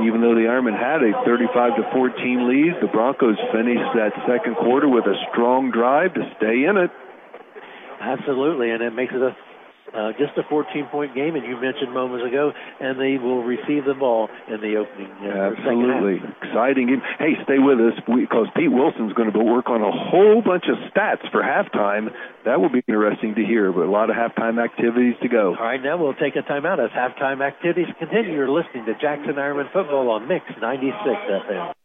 Even 0.06 0.20
though 0.20 0.35
the 0.35 0.48
Ironmen 0.48 0.77
had 0.77 1.02
a 1.02 1.12
35 1.24 1.77
to 1.77 1.82
14 1.93 2.48
lead, 2.48 2.72
the 2.81 2.89
Broncos 2.89 3.36
finished 3.52 3.90
that 3.94 4.12
second 4.27 4.56
quarter 4.56 4.89
with 4.89 5.06
a 5.06 5.14
strong 5.31 5.70
drive 5.70 6.14
to 6.14 6.22
stay 6.36 6.64
in 6.64 6.77
it. 6.77 6.90
Absolutely, 8.01 8.70
and 8.70 8.82
it 8.82 8.94
makes 8.94 9.12
it 9.12 9.20
a 9.20 9.36
uh, 9.94 10.12
just 10.18 10.36
a 10.38 10.42
14 10.48 10.86
point 10.90 11.14
game, 11.14 11.34
and 11.34 11.44
you 11.44 11.60
mentioned 11.60 11.92
moments 11.92 12.26
ago, 12.26 12.52
and 12.80 12.98
they 13.00 13.18
will 13.18 13.42
receive 13.42 13.84
the 13.84 13.94
ball 13.94 14.28
in 14.48 14.60
the 14.60 14.76
opening. 14.76 15.10
Uh, 15.22 15.54
Absolutely. 15.54 16.22
Exciting 16.42 16.86
game. 16.88 17.02
Hey, 17.18 17.34
stay 17.44 17.58
with 17.58 17.78
us 17.80 17.96
because 18.06 18.46
Pete 18.56 18.70
Wilson's 18.70 19.12
going 19.14 19.32
to 19.32 19.38
work 19.38 19.68
on 19.68 19.82
a 19.82 19.92
whole 19.92 20.42
bunch 20.42 20.64
of 20.68 20.76
stats 20.90 21.26
for 21.30 21.42
halftime. 21.42 22.12
That 22.44 22.60
will 22.60 22.70
be 22.70 22.82
interesting 22.86 23.34
to 23.34 23.44
hear, 23.44 23.72
but 23.72 23.84
a 23.84 23.92
lot 23.92 24.10
of 24.10 24.16
halftime 24.16 24.62
activities 24.62 25.14
to 25.22 25.28
go. 25.28 25.56
All 25.56 25.64
right, 25.64 25.82
now 25.82 25.96
we'll 25.96 26.14
take 26.14 26.36
a 26.36 26.42
timeout 26.42 26.82
as 26.82 26.90
halftime 26.90 27.42
activities 27.42 27.88
continue. 27.98 28.32
You're 28.32 28.50
listening 28.50 28.86
to 28.86 28.94
Jackson 28.94 29.34
Ironman 29.34 29.72
Football 29.72 30.10
on 30.10 30.28
Mix 30.28 30.44
96 30.60 30.94
FM. 31.02 31.80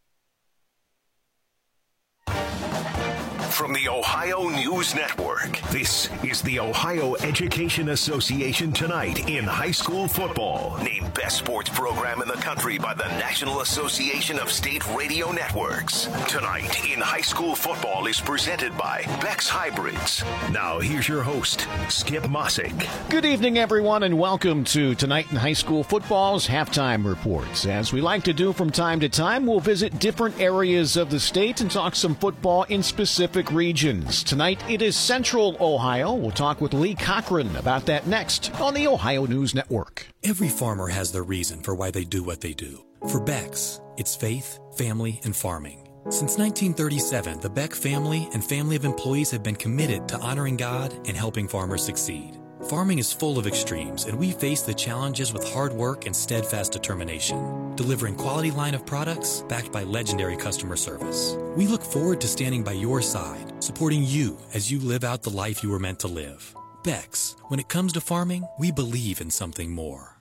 From 3.56 3.72
the 3.72 3.88
Ohio 3.88 4.50
News 4.50 4.94
Network, 4.94 5.58
this 5.70 6.10
is 6.22 6.42
the 6.42 6.60
Ohio 6.60 7.14
Education 7.22 7.88
Association 7.88 8.70
Tonight 8.70 9.30
in 9.30 9.44
High 9.44 9.70
School 9.70 10.06
Football. 10.08 10.76
Named 10.82 11.14
Best 11.14 11.38
Sports 11.38 11.70
Program 11.70 12.20
in 12.20 12.28
the 12.28 12.34
Country 12.34 12.76
by 12.76 12.92
the 12.92 13.08
National 13.16 13.62
Association 13.62 14.38
of 14.38 14.52
State 14.52 14.86
Radio 14.94 15.32
Networks. 15.32 16.04
Tonight 16.28 16.84
in 16.84 17.00
High 17.00 17.22
School 17.22 17.54
Football 17.54 18.06
is 18.06 18.20
presented 18.20 18.76
by 18.76 19.04
Beck's 19.22 19.48
Hybrids. 19.48 20.22
Now, 20.52 20.78
here's 20.78 21.08
your 21.08 21.22
host, 21.22 21.66
Skip 21.88 22.24
Mossick. 22.24 22.86
Good 23.08 23.24
evening, 23.24 23.56
everyone, 23.56 24.02
and 24.02 24.18
welcome 24.18 24.64
to 24.64 24.94
Tonight 24.94 25.30
in 25.30 25.38
High 25.38 25.54
School 25.54 25.82
Football's 25.82 26.46
halftime 26.46 27.06
reports. 27.06 27.64
As 27.64 27.90
we 27.90 28.02
like 28.02 28.24
to 28.24 28.34
do 28.34 28.52
from 28.52 28.68
time 28.68 29.00
to 29.00 29.08
time, 29.08 29.46
we'll 29.46 29.60
visit 29.60 29.98
different 29.98 30.38
areas 30.38 30.98
of 30.98 31.08
the 31.08 31.18
state 31.18 31.62
and 31.62 31.70
talk 31.70 31.96
some 31.96 32.14
football 32.14 32.64
in 32.64 32.82
specific 32.82 33.45
regions. 33.50 34.22
Tonight 34.22 34.62
it 34.68 34.82
is 34.82 34.96
Central 34.96 35.56
Ohio. 35.60 36.14
We'll 36.14 36.30
talk 36.30 36.60
with 36.60 36.74
Lee 36.74 36.94
Cochran 36.94 37.54
about 37.56 37.86
that 37.86 38.06
next 38.06 38.52
on 38.60 38.74
the 38.74 38.86
Ohio 38.86 39.26
News 39.26 39.54
Network. 39.54 40.06
Every 40.22 40.48
farmer 40.48 40.88
has 40.88 41.12
their 41.12 41.22
reason 41.22 41.62
for 41.62 41.74
why 41.74 41.90
they 41.90 42.04
do 42.04 42.22
what 42.22 42.40
they 42.40 42.52
do. 42.52 42.84
For 43.08 43.20
Beck's, 43.20 43.80
it's 43.96 44.16
faith, 44.16 44.58
family, 44.76 45.20
and 45.24 45.34
farming. 45.34 45.86
Since 46.08 46.38
1937, 46.38 47.40
the 47.40 47.50
Beck 47.50 47.72
family 47.72 48.28
and 48.32 48.44
family 48.44 48.76
of 48.76 48.84
employees 48.84 49.30
have 49.32 49.42
been 49.42 49.56
committed 49.56 50.06
to 50.08 50.18
honoring 50.18 50.56
God 50.56 50.92
and 51.06 51.16
helping 51.16 51.48
farmers 51.48 51.84
succeed. 51.84 52.38
Farming 52.64 52.98
is 52.98 53.12
full 53.12 53.38
of 53.38 53.46
extremes, 53.46 54.06
and 54.06 54.18
we 54.18 54.32
face 54.32 54.62
the 54.62 54.74
challenges 54.74 55.32
with 55.32 55.46
hard 55.52 55.72
work 55.72 56.06
and 56.06 56.16
steadfast 56.16 56.72
determination, 56.72 57.76
delivering 57.76 58.16
quality 58.16 58.50
line 58.50 58.74
of 58.74 58.84
products 58.84 59.44
backed 59.48 59.70
by 59.70 59.84
legendary 59.84 60.36
customer 60.36 60.74
service. 60.74 61.36
We 61.54 61.68
look 61.68 61.82
forward 61.82 62.20
to 62.22 62.26
standing 62.26 62.64
by 62.64 62.72
your 62.72 63.02
side, 63.02 63.62
supporting 63.62 64.02
you 64.02 64.38
as 64.52 64.72
you 64.72 64.80
live 64.80 65.04
out 65.04 65.22
the 65.22 65.30
life 65.30 65.62
you 65.62 65.70
were 65.70 65.78
meant 65.78 66.00
to 66.00 66.08
live. 66.08 66.56
Beck's, 66.82 67.36
when 67.48 67.60
it 67.60 67.68
comes 67.68 67.92
to 67.92 68.00
farming, 68.00 68.48
we 68.58 68.72
believe 68.72 69.20
in 69.20 69.30
something 69.30 69.70
more. 69.70 70.18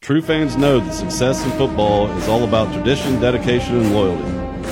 True 0.08 0.22
fans 0.22 0.56
know 0.56 0.80
that 0.80 0.94
success 0.94 1.44
in 1.44 1.52
football 1.58 2.10
is 2.12 2.30
all 2.30 2.46
about 2.46 2.74
tradition, 2.74 3.20
dedication, 3.20 3.76
and 3.76 3.94
loyalty. 3.94 4.24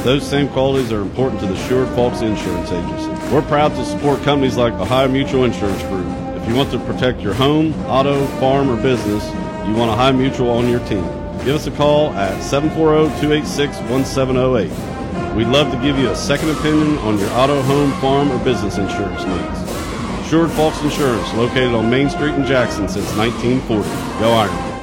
Those 0.06 0.26
same 0.26 0.48
qualities 0.48 0.94
are 0.94 1.02
important 1.02 1.42
to 1.42 1.48
the 1.48 1.58
Sherwood 1.68 1.90
Falks 1.90 2.22
Insurance 2.22 2.72
Agency. 2.72 3.10
We're 3.34 3.42
proud 3.42 3.76
to 3.76 3.84
support 3.84 4.22
companies 4.22 4.56
like 4.56 4.72
Ohio 4.76 5.10
Mutual 5.10 5.44
Insurance 5.44 5.84
Group. 5.90 6.08
If 6.38 6.48
you 6.48 6.56
want 6.56 6.72
to 6.72 6.80
protect 6.80 7.20
your 7.20 7.34
home, 7.34 7.74
auto, 7.84 8.26
farm, 8.40 8.70
or 8.70 8.82
business, 8.82 9.26
you 9.68 9.76
want 9.76 9.92
Ohio 9.92 10.14
Mutual 10.14 10.52
on 10.52 10.70
your 10.70 10.80
team. 10.88 11.04
Give 11.44 11.56
us 11.56 11.68
a 11.68 11.72
call 11.72 12.14
at 12.14 12.42
740-286-1708. 12.42 15.36
We'd 15.36 15.48
love 15.48 15.70
to 15.70 15.78
give 15.82 16.00
you 16.00 16.12
a 16.12 16.16
second 16.16 16.52
opinion 16.52 16.98
on 17.00 17.20
your 17.20 17.30
auto, 17.32 17.62
home, 17.64 17.92
farm, 18.00 18.32
or 18.32 18.42
business 18.46 18.78
insurance 18.78 19.26
needs. 19.26 19.66
Sherwood 20.30 20.52
Falks 20.52 20.82
Insurance, 20.82 21.34
located 21.34 21.74
on 21.74 21.90
Main 21.90 22.10
Street 22.10 22.36
in 22.36 22.46
Jackson 22.46 22.88
since 22.88 23.14
1940. 23.18 23.90
Go 24.22 24.32
Iron! 24.32 24.75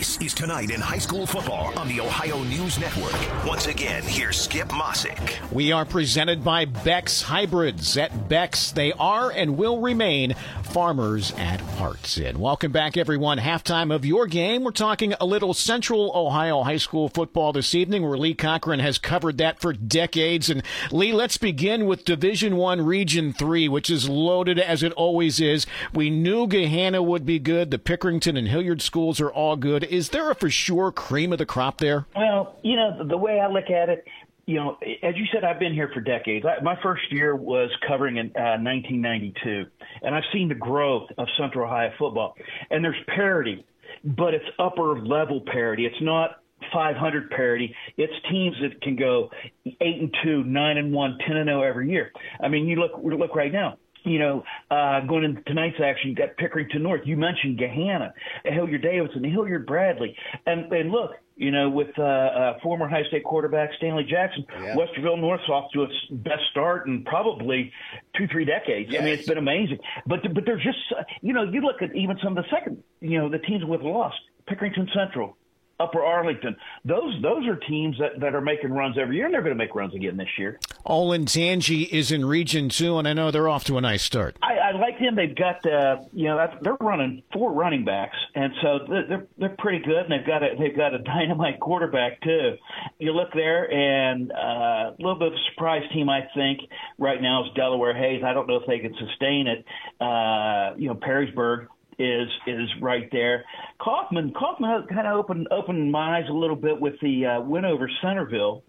This 0.00 0.16
is 0.22 0.32
Tonight 0.32 0.70
in 0.70 0.80
High 0.80 0.96
School 0.96 1.26
Football 1.26 1.78
on 1.78 1.86
the 1.86 2.00
Ohio 2.00 2.42
News 2.44 2.78
Network. 2.78 3.12
Once 3.44 3.66
again, 3.66 4.02
here's 4.02 4.40
Skip 4.40 4.68
Mossick. 4.68 5.52
We 5.52 5.72
are 5.72 5.84
presented 5.84 6.42
by 6.42 6.64
Beck's 6.64 7.20
Hybrids. 7.20 7.98
At 7.98 8.26
Beck's, 8.26 8.72
they 8.72 8.94
are 8.94 9.30
and 9.30 9.58
will 9.58 9.78
remain 9.78 10.36
farmers 10.62 11.32
at 11.32 11.60
heart. 11.60 12.16
And 12.16 12.38
welcome 12.38 12.72
back, 12.72 12.96
everyone. 12.96 13.36
Halftime 13.36 13.94
of 13.94 14.06
your 14.06 14.26
game. 14.26 14.64
We're 14.64 14.70
talking 14.70 15.12
a 15.20 15.26
little 15.26 15.52
Central 15.52 16.10
Ohio 16.14 16.62
high 16.62 16.78
school 16.78 17.10
football 17.10 17.52
this 17.52 17.74
evening, 17.74 18.08
where 18.08 18.16
Lee 18.16 18.32
Cochran 18.32 18.80
has 18.80 18.96
covered 18.96 19.36
that 19.36 19.60
for 19.60 19.74
decades. 19.74 20.48
And 20.48 20.62
Lee, 20.90 21.12
let's 21.12 21.36
begin 21.36 21.84
with 21.84 22.06
Division 22.06 22.56
One, 22.56 22.80
Region 22.80 23.34
Three, 23.34 23.68
which 23.68 23.90
is 23.90 24.08
loaded 24.08 24.58
as 24.58 24.82
it 24.82 24.92
always 24.92 25.40
is. 25.40 25.66
We 25.92 26.08
knew 26.08 26.46
Gahanna 26.46 27.04
would 27.04 27.26
be 27.26 27.38
good. 27.38 27.70
The 27.70 27.78
Pickerington 27.78 28.38
and 28.38 28.48
Hilliard 28.48 28.80
schools 28.80 29.20
are 29.20 29.30
all 29.30 29.56
good. 29.56 29.89
Is 29.90 30.10
there 30.10 30.30
a 30.30 30.36
for 30.36 30.48
sure 30.48 30.92
cream 30.92 31.32
of 31.32 31.38
the 31.38 31.46
crop 31.46 31.78
there? 31.78 32.06
Well, 32.14 32.56
you 32.62 32.76
know, 32.76 33.04
the 33.04 33.16
way 33.16 33.40
I 33.40 33.48
look 33.48 33.70
at 33.70 33.88
it, 33.88 34.04
you 34.46 34.54
know, 34.54 34.78
as 35.02 35.16
you 35.16 35.26
said, 35.32 35.42
I've 35.42 35.58
been 35.58 35.74
here 35.74 35.90
for 35.92 36.00
decades. 36.00 36.46
I, 36.46 36.62
my 36.62 36.78
first 36.80 37.02
year 37.10 37.34
was 37.34 37.70
covering 37.86 38.16
in 38.16 38.26
uh, 38.36 38.62
1992, 38.62 39.66
and 40.02 40.14
I've 40.14 40.22
seen 40.32 40.48
the 40.48 40.54
growth 40.54 41.08
of 41.18 41.26
Central 41.36 41.66
Ohio 41.66 41.90
football. 41.98 42.36
And 42.70 42.84
there's 42.84 43.02
parity, 43.14 43.66
but 44.04 44.32
it's 44.32 44.44
upper 44.60 45.00
level 45.00 45.42
parity. 45.52 45.86
It's 45.86 46.00
not 46.00 46.40
500 46.72 47.30
parity. 47.30 47.74
It's 47.96 48.12
teams 48.30 48.54
that 48.62 48.80
can 48.82 48.94
go 48.94 49.30
eight 49.64 50.00
and 50.00 50.14
two, 50.22 50.44
nine 50.44 50.76
and 50.76 50.92
one, 50.92 51.18
ten 51.26 51.36
and 51.36 51.48
zero 51.48 51.62
every 51.62 51.90
year. 51.90 52.12
I 52.40 52.46
mean, 52.46 52.68
you 52.68 52.76
look 52.76 52.92
look 53.02 53.34
right 53.34 53.52
now 53.52 53.76
you 54.04 54.18
know, 54.18 54.44
uh, 54.70 55.00
going 55.00 55.24
into 55.24 55.42
tonight's 55.42 55.76
action, 55.82 56.10
you 56.10 56.16
got 56.16 56.36
Pickerington 56.36 56.82
North. 56.82 57.02
You 57.04 57.16
mentioned 57.16 57.58
Gahanna, 57.58 58.12
Hilliard 58.44 58.82
Davidson, 58.82 59.24
Hilliard 59.24 59.66
Bradley, 59.66 60.16
and 60.46 60.72
and 60.72 60.90
look, 60.90 61.12
you 61.36 61.50
know, 61.50 61.70
with 61.70 61.98
uh, 61.98 62.02
uh, 62.02 62.58
former 62.62 62.86
Ohio 62.86 63.04
State 63.08 63.24
quarterback 63.24 63.70
Stanley 63.78 64.04
Jackson, 64.04 64.44
yeah. 64.50 64.74
Westerville 64.74 65.20
North's 65.20 65.48
off 65.48 65.70
to 65.72 65.84
its 65.84 65.94
best 66.10 66.42
start 66.50 66.86
in 66.86 67.04
probably 67.04 67.72
two 68.16 68.26
three 68.28 68.44
decades. 68.44 68.90
Yes. 68.90 69.00
I 69.00 69.04
mean, 69.04 69.14
it's 69.14 69.28
been 69.28 69.38
amazing. 69.38 69.78
But 70.06 70.20
but 70.34 70.44
there's 70.44 70.62
just 70.62 70.78
you 71.22 71.32
know, 71.32 71.44
you 71.44 71.60
look 71.60 71.82
at 71.82 71.94
even 71.94 72.18
some 72.22 72.36
of 72.36 72.44
the 72.44 72.50
second, 72.50 72.82
you 73.00 73.18
know, 73.18 73.28
the 73.28 73.38
teams 73.38 73.64
with 73.64 73.82
lost 73.82 74.20
Pickerington 74.48 74.92
Central, 74.94 75.36
Upper 75.80 76.02
Arlington. 76.02 76.56
Those 76.84 77.20
those 77.22 77.46
are 77.46 77.56
teams 77.56 77.96
that, 77.98 78.20
that 78.20 78.34
are 78.34 78.40
making 78.40 78.72
runs 78.72 78.98
every 78.98 79.16
year, 79.16 79.26
and 79.26 79.34
they're 79.34 79.42
going 79.42 79.56
to 79.56 79.58
make 79.58 79.74
runs 79.74 79.94
again 79.94 80.16
this 80.16 80.28
year. 80.38 80.58
Olin 80.84 81.20
Olentangy 81.24 81.88
is 81.88 82.12
in 82.12 82.24
Region 82.24 82.68
Two, 82.68 82.98
and 82.98 83.06
I 83.06 83.12
know 83.12 83.30
they're 83.30 83.48
off 83.48 83.64
to 83.64 83.78
a 83.78 83.80
nice 83.80 84.02
start. 84.02 84.36
I, 84.42 84.54
I 84.54 84.72
like 84.72 84.98
them. 84.98 85.16
They've 85.16 85.34
got 85.34 85.64
uh, 85.66 85.98
you 86.12 86.26
know 86.26 86.36
that's, 86.36 86.54
they're 86.62 86.76
running 86.80 87.22
four 87.32 87.52
running 87.52 87.84
backs, 87.84 88.16
and 88.34 88.52
so 88.62 88.78
they're 88.88 89.26
they're 89.38 89.56
pretty 89.58 89.84
good, 89.84 90.04
and 90.04 90.12
they've 90.12 90.26
got 90.26 90.42
a 90.42 90.56
they've 90.58 90.76
got 90.76 90.94
a 90.94 90.98
dynamite 91.02 91.60
quarterback 91.60 92.20
too. 92.22 92.56
You 92.98 93.12
look 93.12 93.32
there, 93.32 93.70
and 93.70 94.32
uh, 94.32 94.92
a 94.92 94.94
little 94.98 95.18
bit 95.18 95.28
of 95.28 95.34
a 95.34 95.50
surprise 95.52 95.82
team 95.92 96.08
I 96.08 96.28
think 96.34 96.60
right 96.98 97.20
now 97.20 97.44
is 97.44 97.50
Delaware 97.54 97.94
Hayes. 97.94 98.22
I 98.24 98.32
don't 98.32 98.46
know 98.46 98.56
if 98.56 98.66
they 98.66 98.78
can 98.78 98.94
sustain 98.94 99.46
it. 99.46 99.64
Uh, 100.00 100.74
you 100.76 100.88
know 100.88 100.94
Perrysburg 100.94 101.66
is 102.00 102.28
is 102.46 102.68
right 102.80 103.08
there. 103.12 103.44
Coffman 103.80 104.32
Coffman 104.32 104.88
kind 104.88 105.06
of 105.06 105.18
opened 105.18 105.48
opened 105.50 105.92
my 105.92 106.18
eyes 106.18 106.28
a 106.28 106.32
little 106.32 106.56
bit 106.56 106.80
with 106.80 106.94
the 107.00 107.26
uh, 107.26 107.40
win 107.40 107.64
over 107.64 107.90
Centerville 108.02 108.64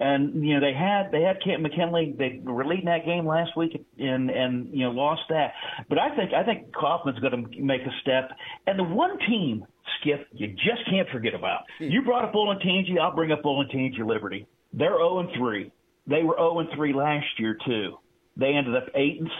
and 0.00 0.44
you 0.44 0.54
know 0.54 0.60
they 0.60 0.74
had 0.74 1.10
they 1.12 1.22
had 1.22 1.42
Canton 1.42 1.62
McKinley. 1.62 2.14
They 2.16 2.40
were 2.42 2.64
leading 2.64 2.86
that 2.86 3.04
game 3.04 3.26
last 3.26 3.56
week 3.56 3.84
and 3.98 4.30
and 4.30 4.68
you 4.72 4.84
know 4.84 4.90
lost 4.90 5.22
that. 5.28 5.52
But 5.88 5.98
I 5.98 6.14
think 6.16 6.32
I 6.32 6.44
think 6.44 6.72
Coffman's 6.72 7.18
going 7.20 7.50
to 7.50 7.62
make 7.62 7.82
a 7.82 7.92
step. 8.02 8.30
And 8.66 8.78
the 8.78 8.84
one 8.84 9.18
team, 9.28 9.64
Skip, 10.00 10.26
you 10.32 10.48
just 10.48 10.84
can't 10.90 11.08
forget 11.10 11.34
about. 11.34 11.62
You 11.78 12.02
brought 12.02 12.24
up 12.24 12.34
Olentangy. 12.34 12.98
I'll 13.00 13.14
bring 13.14 13.32
up 13.32 13.42
Olentangy 13.42 14.04
Liberty. 14.04 14.46
They're 14.72 14.98
0 14.98 15.20
and 15.20 15.28
3. 15.36 15.72
They 16.06 16.22
were 16.22 16.36
0 16.36 16.60
and 16.60 16.68
3 16.74 16.92
last 16.92 17.26
year 17.38 17.56
too. 17.64 17.98
They 18.36 18.54
ended 18.54 18.76
up 18.76 18.88
8 18.94 19.20
and 19.20 19.30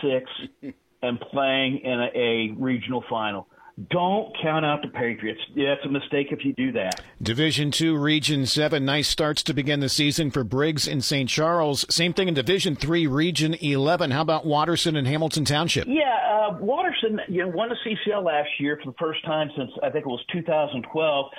6 0.63 0.73
and 1.01 1.19
playing 1.19 1.79
in 1.83 1.99
a, 1.99 2.17
a 2.17 2.53
regional 2.57 3.03
final. 3.09 3.47
Don't 3.89 4.35
count 4.41 4.65
out 4.65 4.81
the 4.81 4.89
Patriots. 4.89 5.39
That's 5.55 5.85
a 5.85 5.89
mistake 5.89 6.27
if 6.31 6.43
you 6.43 6.51
do 6.53 6.73
that. 6.73 7.01
Division 7.21 7.71
Two, 7.71 7.95
Region 7.97 8.45
Seven. 8.45 8.83
Nice 8.83 9.07
starts 9.07 9.41
to 9.43 9.53
begin 9.53 9.79
the 9.79 9.87
season 9.87 10.31
for 10.31 10.43
Briggs 10.43 10.85
and 10.85 11.01
St. 11.01 11.29
Charles. 11.29 11.85
Same 11.89 12.13
thing 12.13 12.27
in 12.27 12.33
Division 12.33 12.75
Three, 12.75 13.07
Region 13.07 13.53
Eleven. 13.53 14.11
How 14.11 14.21
about 14.21 14.45
Watterson 14.45 14.97
and 14.97 15.07
Hamilton 15.07 15.45
Township? 15.45 15.87
Yeah, 15.87 16.13
uh, 16.29 16.57
Watterson, 16.59 17.21
you 17.29 17.43
know, 17.43 17.47
won 17.47 17.69
the 17.69 17.77
CCL 17.85 18.25
last 18.25 18.49
year 18.59 18.77
for 18.83 18.91
the 18.91 18.97
first 18.97 19.23
time 19.23 19.49
since 19.55 19.71
I 19.81 19.89
think 19.89 20.05
it 20.05 20.09
was 20.09 20.25
2012. 20.33 21.31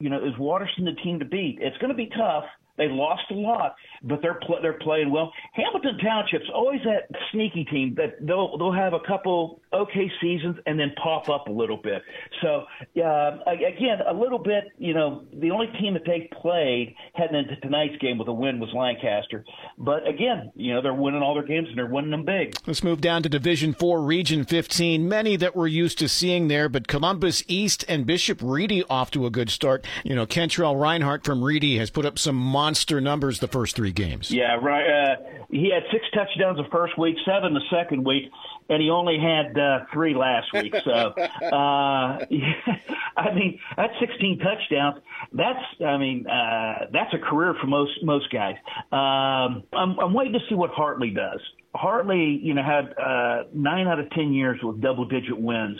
You 0.00 0.10
know, 0.10 0.18
is 0.18 0.36
Watterson 0.36 0.86
the 0.86 0.94
team 1.04 1.20
to 1.20 1.24
beat? 1.24 1.58
It's 1.60 1.78
going 1.78 1.90
to 1.90 1.96
be 1.96 2.10
tough. 2.16 2.44
They 2.76 2.88
lost 2.88 3.22
a 3.30 3.34
lot, 3.34 3.76
but 4.02 4.20
they're 4.20 4.40
pl- 4.46 4.58
they're 4.60 4.78
playing 4.80 5.10
well. 5.10 5.32
Hamilton 5.52 5.98
Township's 5.98 6.50
always 6.52 6.80
that 6.84 7.08
sneaky 7.30 7.64
team 7.64 7.94
that 7.96 8.24
they'll 8.26 8.58
they'll 8.58 8.72
have 8.72 8.94
a 8.94 9.00
couple 9.06 9.60
okay 9.72 10.10
seasons 10.20 10.56
and 10.66 10.78
then 10.78 10.92
pop 11.02 11.28
up 11.28 11.46
a 11.46 11.52
little 11.52 11.76
bit. 11.76 12.02
So 12.42 12.64
uh, 13.00 13.38
again, 13.46 13.98
a 14.06 14.12
little 14.12 14.38
bit. 14.38 14.64
You 14.78 14.94
know, 14.94 15.24
the 15.32 15.50
only 15.50 15.68
team 15.80 15.94
that 15.94 16.04
they 16.04 16.28
played 16.40 16.94
heading 17.14 17.36
into 17.36 17.56
tonight's 17.56 17.96
game 17.98 18.18
with 18.18 18.28
a 18.28 18.32
win 18.32 18.58
was 18.58 18.70
Lancaster. 18.74 19.44
But 19.78 20.06
again, 20.08 20.50
you 20.56 20.74
know, 20.74 20.82
they're 20.82 20.94
winning 20.94 21.22
all 21.22 21.34
their 21.34 21.46
games 21.46 21.68
and 21.68 21.78
they're 21.78 21.86
winning 21.86 22.10
them 22.10 22.24
big. 22.24 22.56
Let's 22.66 22.82
move 22.82 23.00
down 23.00 23.22
to 23.22 23.28
Division 23.28 23.72
Four, 23.72 24.02
Region 24.02 24.44
15. 24.44 25.08
Many 25.08 25.36
that 25.36 25.54
we're 25.54 25.66
used 25.66 25.98
to 25.98 26.08
seeing 26.08 26.48
there, 26.48 26.68
but 26.68 26.88
Columbus 26.88 27.44
East 27.46 27.84
and 27.88 28.06
Bishop 28.06 28.40
Ready 28.42 28.82
off 28.84 29.10
to 29.12 29.26
a 29.26 29.30
good 29.30 29.50
start. 29.50 29.86
You 30.02 30.14
know, 30.14 30.26
Kentrell 30.26 30.80
Reinhardt 30.80 31.24
from 31.24 31.44
Ready 31.44 31.78
has 31.78 31.90
put 31.90 32.04
up 32.04 32.18
some 32.18 32.36
monster 32.64 32.98
numbers 32.98 33.40
the 33.40 33.48
first 33.48 33.76
three 33.76 33.92
games. 33.92 34.30
Yeah, 34.30 34.56
right. 34.56 34.88
Uh, 34.88 35.16
he 35.50 35.70
had 35.70 35.82
six 35.92 36.02
touchdowns 36.14 36.56
the 36.56 36.68
first 36.72 36.96
week, 36.98 37.14
seven 37.26 37.52
the 37.52 37.60
second 37.70 38.06
week, 38.06 38.24
and 38.70 38.82
he 38.82 38.88
only 38.88 39.18
had 39.18 39.58
uh, 39.58 39.80
three 39.92 40.14
last 40.14 40.50
week. 40.54 40.74
So, 40.82 40.90
uh, 41.42 41.52
I 43.16 43.34
mean, 43.34 43.60
that's 43.76 43.92
16 44.00 44.38
touchdowns. 44.38 45.02
That's, 45.32 45.58
I 45.84 45.98
mean, 45.98 46.26
uh, 46.26 46.86
that's 46.90 47.12
a 47.12 47.18
career 47.18 47.54
for 47.60 47.66
most 47.66 47.92
most 48.02 48.32
guys. 48.32 48.56
Um, 48.90 49.64
I'm, 49.74 49.98
I'm 50.00 50.14
waiting 50.14 50.32
to 50.32 50.40
see 50.48 50.54
what 50.54 50.70
Hartley 50.70 51.10
does. 51.10 51.40
Hartley, 51.74 52.40
you 52.42 52.54
know, 52.54 52.62
had 52.62 52.94
uh, 52.98 53.44
nine 53.52 53.88
out 53.88 53.98
of 54.00 54.08
ten 54.12 54.32
years 54.32 54.58
with 54.62 54.80
double 54.80 55.04
digit 55.04 55.38
wins. 55.38 55.78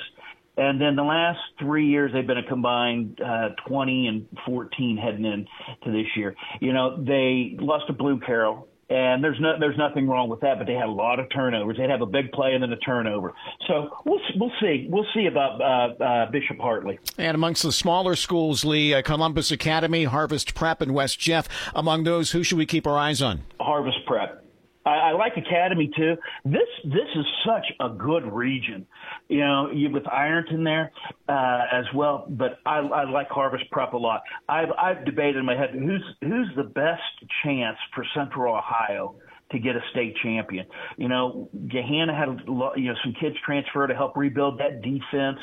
And 0.56 0.81
then 0.81 0.94
the 0.94 1.02
last 1.02 1.40
three 1.59 1.89
years, 1.89 2.12
they've 2.12 2.26
been 2.26 2.39
a 2.39 2.47
combined 2.47 3.20
uh, 3.20 3.51
20 3.66 4.06
and 4.06 4.26
14 4.47 4.97
heading 4.97 5.24
in 5.24 5.47
to 5.85 5.90
this 5.90 6.06
year. 6.16 6.36
You 6.60 6.72
know, 6.72 7.02
they 7.02 7.56
lost 7.59 7.89
to 7.89 7.93
Bloom 7.93 8.20
Carroll, 8.24 8.68
and 8.89 9.24
there's 9.24 9.39
no 9.40 9.59
there's 9.59 9.76
nothing 9.78 10.09
wrong 10.09 10.28
with 10.28 10.40
that. 10.40 10.59
But 10.59 10.66
they 10.66 10.74
had 10.74 10.86
a 10.86 10.93
lot 10.93 11.18
of 11.18 11.26
turnovers. 11.31 11.76
They'd 11.78 11.90
have 11.90 12.02
a 12.02 12.06
big 12.06 12.31
play 12.31 12.52
and 12.55 12.62
then 12.62 12.72
a 12.72 12.76
turnover. 12.76 13.32
So 13.66 13.90
we'll 14.05 14.20
we'll 14.36 14.52
see 14.60 14.86
we'll 14.89 15.06
see 15.12 15.26
about 15.26 15.60
uh, 15.60 16.05
uh, 16.05 16.31
Bishop 16.31 16.59
Hartley. 16.59 17.01
And 17.18 17.35
amongst 17.35 17.64
the 17.64 17.72
smaller 17.72 18.14
schools, 18.14 18.64
Lee, 18.64 18.94
uh, 18.94 19.02
Columbus 19.02 19.51
Academy, 19.51 20.05
Harvest 20.05 20.55
Prep, 20.55 20.81
and 20.81 20.94
West 20.94 21.18
Jeff. 21.18 21.48
Among 21.74 22.05
those, 22.05 22.31
who 22.31 22.44
should 22.44 22.59
we 22.59 22.66
keep 22.66 22.86
our 22.86 22.98
eyes 22.98 23.20
on? 23.22 23.43
Harvest 23.59 23.98
Prep. 24.06 24.44
I, 24.85 24.90
I 24.90 25.12
like 25.12 25.32
Academy 25.36 25.90
too. 25.97 26.16
This 26.44 26.69
this 26.85 27.09
is 27.16 27.24
such 27.47 27.66
a 27.81 27.89
good 27.89 28.31
region, 28.32 28.86
you 29.28 29.40
know, 29.40 29.70
you 29.70 29.90
with 29.90 30.06
Ironton 30.09 30.65
there 30.65 30.93
uh, 31.28 31.62
as 31.73 31.85
well. 31.94 32.27
But 32.28 32.59
I, 32.66 32.78
I 32.78 33.11
like 33.11 33.28
Harvest 33.28 33.65
Prep 33.70 33.93
a 33.94 33.97
lot. 33.97 34.23
I've 34.48 34.70
I've 34.81 35.05
debated 35.05 35.36
in 35.36 35.44
my 35.44 35.56
head 35.56 35.70
who's 35.73 36.05
who's 36.20 36.48
the 36.56 36.65
best 36.65 37.02
chance 37.43 37.78
for 37.94 38.05
Central 38.15 38.55
Ohio 38.55 39.16
to 39.52 39.59
get 39.59 39.77
a 39.77 39.81
state 39.93 40.15
champion. 40.23 40.66
You 40.97 41.09
know, 41.09 41.48
Gahanna 41.55 42.16
had 42.16 42.47
you 42.47 42.89
know 42.89 42.94
some 43.02 43.15
kids 43.20 43.36
transfer 43.44 43.86
to 43.86 43.94
help 43.94 44.16
rebuild 44.16 44.59
that 44.59 44.82
defense. 44.82 45.39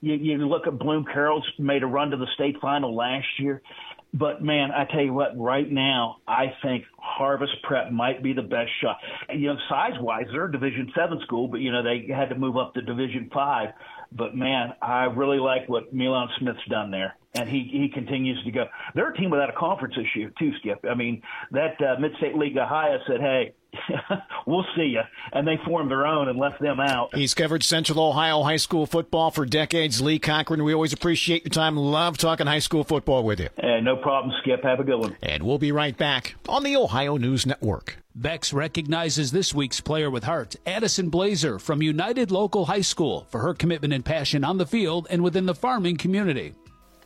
You, 0.00 0.14
you 0.14 0.48
look 0.48 0.66
at 0.66 0.78
Bloom 0.78 1.04
Carroll's 1.04 1.46
made 1.58 1.82
a 1.82 1.86
run 1.86 2.10
to 2.10 2.16
the 2.16 2.28
state 2.34 2.56
final 2.60 2.94
last 2.94 3.26
year. 3.38 3.62
But 4.12 4.42
man, 4.42 4.70
I 4.72 4.86
tell 4.86 5.02
you 5.02 5.12
what, 5.12 5.38
right 5.38 5.70
now, 5.70 6.16
I 6.26 6.52
think 6.62 6.84
Harvest 6.98 7.52
Prep 7.62 7.92
might 7.92 8.22
be 8.22 8.32
the 8.32 8.42
best 8.42 8.70
shot. 8.80 8.98
You 9.32 9.48
know, 9.48 9.56
size 9.68 9.92
wise, 10.00 10.26
they're 10.32 10.46
a 10.46 10.52
Division 10.52 10.90
Seven 10.96 11.20
school, 11.22 11.46
but 11.46 11.60
you 11.60 11.70
know 11.70 11.82
they 11.82 12.12
had 12.12 12.28
to 12.30 12.34
move 12.34 12.56
up 12.56 12.74
to 12.74 12.82
Division 12.82 13.30
Five. 13.32 13.70
But 14.12 14.34
man, 14.34 14.74
I 14.82 15.04
really 15.04 15.38
like 15.38 15.68
what 15.68 15.94
Milan 15.94 16.28
Smith's 16.38 16.58
done 16.68 16.90
there, 16.90 17.16
and 17.34 17.48
he 17.48 17.68
he 17.70 17.88
continues 17.88 18.42
to 18.44 18.50
go. 18.50 18.66
They're 18.94 19.10
a 19.10 19.16
team 19.16 19.30
without 19.30 19.50
a 19.50 19.56
conference 19.56 19.94
issue 19.96 20.30
too, 20.38 20.52
Skip. 20.58 20.84
I 20.90 20.94
mean, 20.94 21.22
that 21.52 21.80
uh, 21.80 22.00
Mid 22.00 22.16
State 22.16 22.36
League 22.36 22.58
Ohio 22.58 22.98
said, 23.06 23.20
"Hey, 23.20 23.54
we'll 24.46 24.66
see 24.76 24.84
you," 24.84 25.02
and 25.32 25.46
they 25.46 25.58
formed 25.64 25.90
their 25.90 26.06
own 26.06 26.28
and 26.28 26.38
left 26.38 26.60
them 26.60 26.80
out. 26.80 27.14
He's 27.14 27.34
covered 27.34 27.62
Central 27.62 28.00
Ohio 28.00 28.42
high 28.42 28.56
school 28.56 28.86
football 28.86 29.30
for 29.30 29.46
decades. 29.46 30.00
Lee 30.00 30.18
Cochran, 30.18 30.64
we 30.64 30.74
always 30.74 30.92
appreciate 30.92 31.44
your 31.44 31.50
time. 31.50 31.76
Love 31.76 32.18
talking 32.18 32.46
high 32.46 32.58
school 32.58 32.84
football 32.84 33.24
with 33.24 33.40
you. 33.40 33.48
And 33.58 33.84
no 33.84 33.96
problem, 33.96 34.34
Skip. 34.42 34.62
Have 34.64 34.80
a 34.80 34.84
good 34.84 34.98
one. 34.98 35.16
And 35.22 35.42
we'll 35.42 35.58
be 35.58 35.72
right 35.72 35.96
back 35.96 36.34
on 36.48 36.64
the 36.64 36.76
Ohio 36.76 37.16
News 37.16 37.46
Network. 37.46 37.98
Beck's 38.14 38.52
recognizes 38.52 39.30
this 39.30 39.54
week's 39.54 39.80
player 39.80 40.10
with 40.10 40.24
heart, 40.24 40.56
Addison 40.66 41.10
Blazer 41.10 41.58
from 41.58 41.80
United 41.80 42.30
Local 42.30 42.66
High 42.66 42.80
School, 42.80 43.26
for 43.30 43.40
her 43.40 43.54
commitment 43.54 43.92
and 43.92 44.04
passion 44.04 44.42
on 44.44 44.58
the 44.58 44.66
field 44.66 45.06
and 45.10 45.22
within 45.22 45.46
the 45.46 45.54
farming 45.54 45.96
community. 45.96 46.54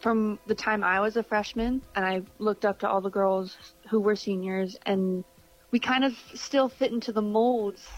From 0.01 0.39
the 0.47 0.55
time 0.55 0.83
I 0.83 1.01
was 1.01 1.17
a 1.17 1.23
freshman, 1.23 1.83
and 1.95 2.05
I 2.05 2.23
looked 2.39 2.65
up 2.65 2.79
to 2.81 2.89
all 2.89 3.01
the 3.01 3.11
girls 3.11 3.57
who 3.91 4.01
were 4.01 4.17
seniors, 4.17 4.77
and 4.87 5.25
we 5.75 5.81
kind 5.81 6.05
of 6.05 6.17
still 6.35 6.69
fit 6.69 6.93
into 6.93 7.11
the 7.11 7.21
molds 7.21 7.89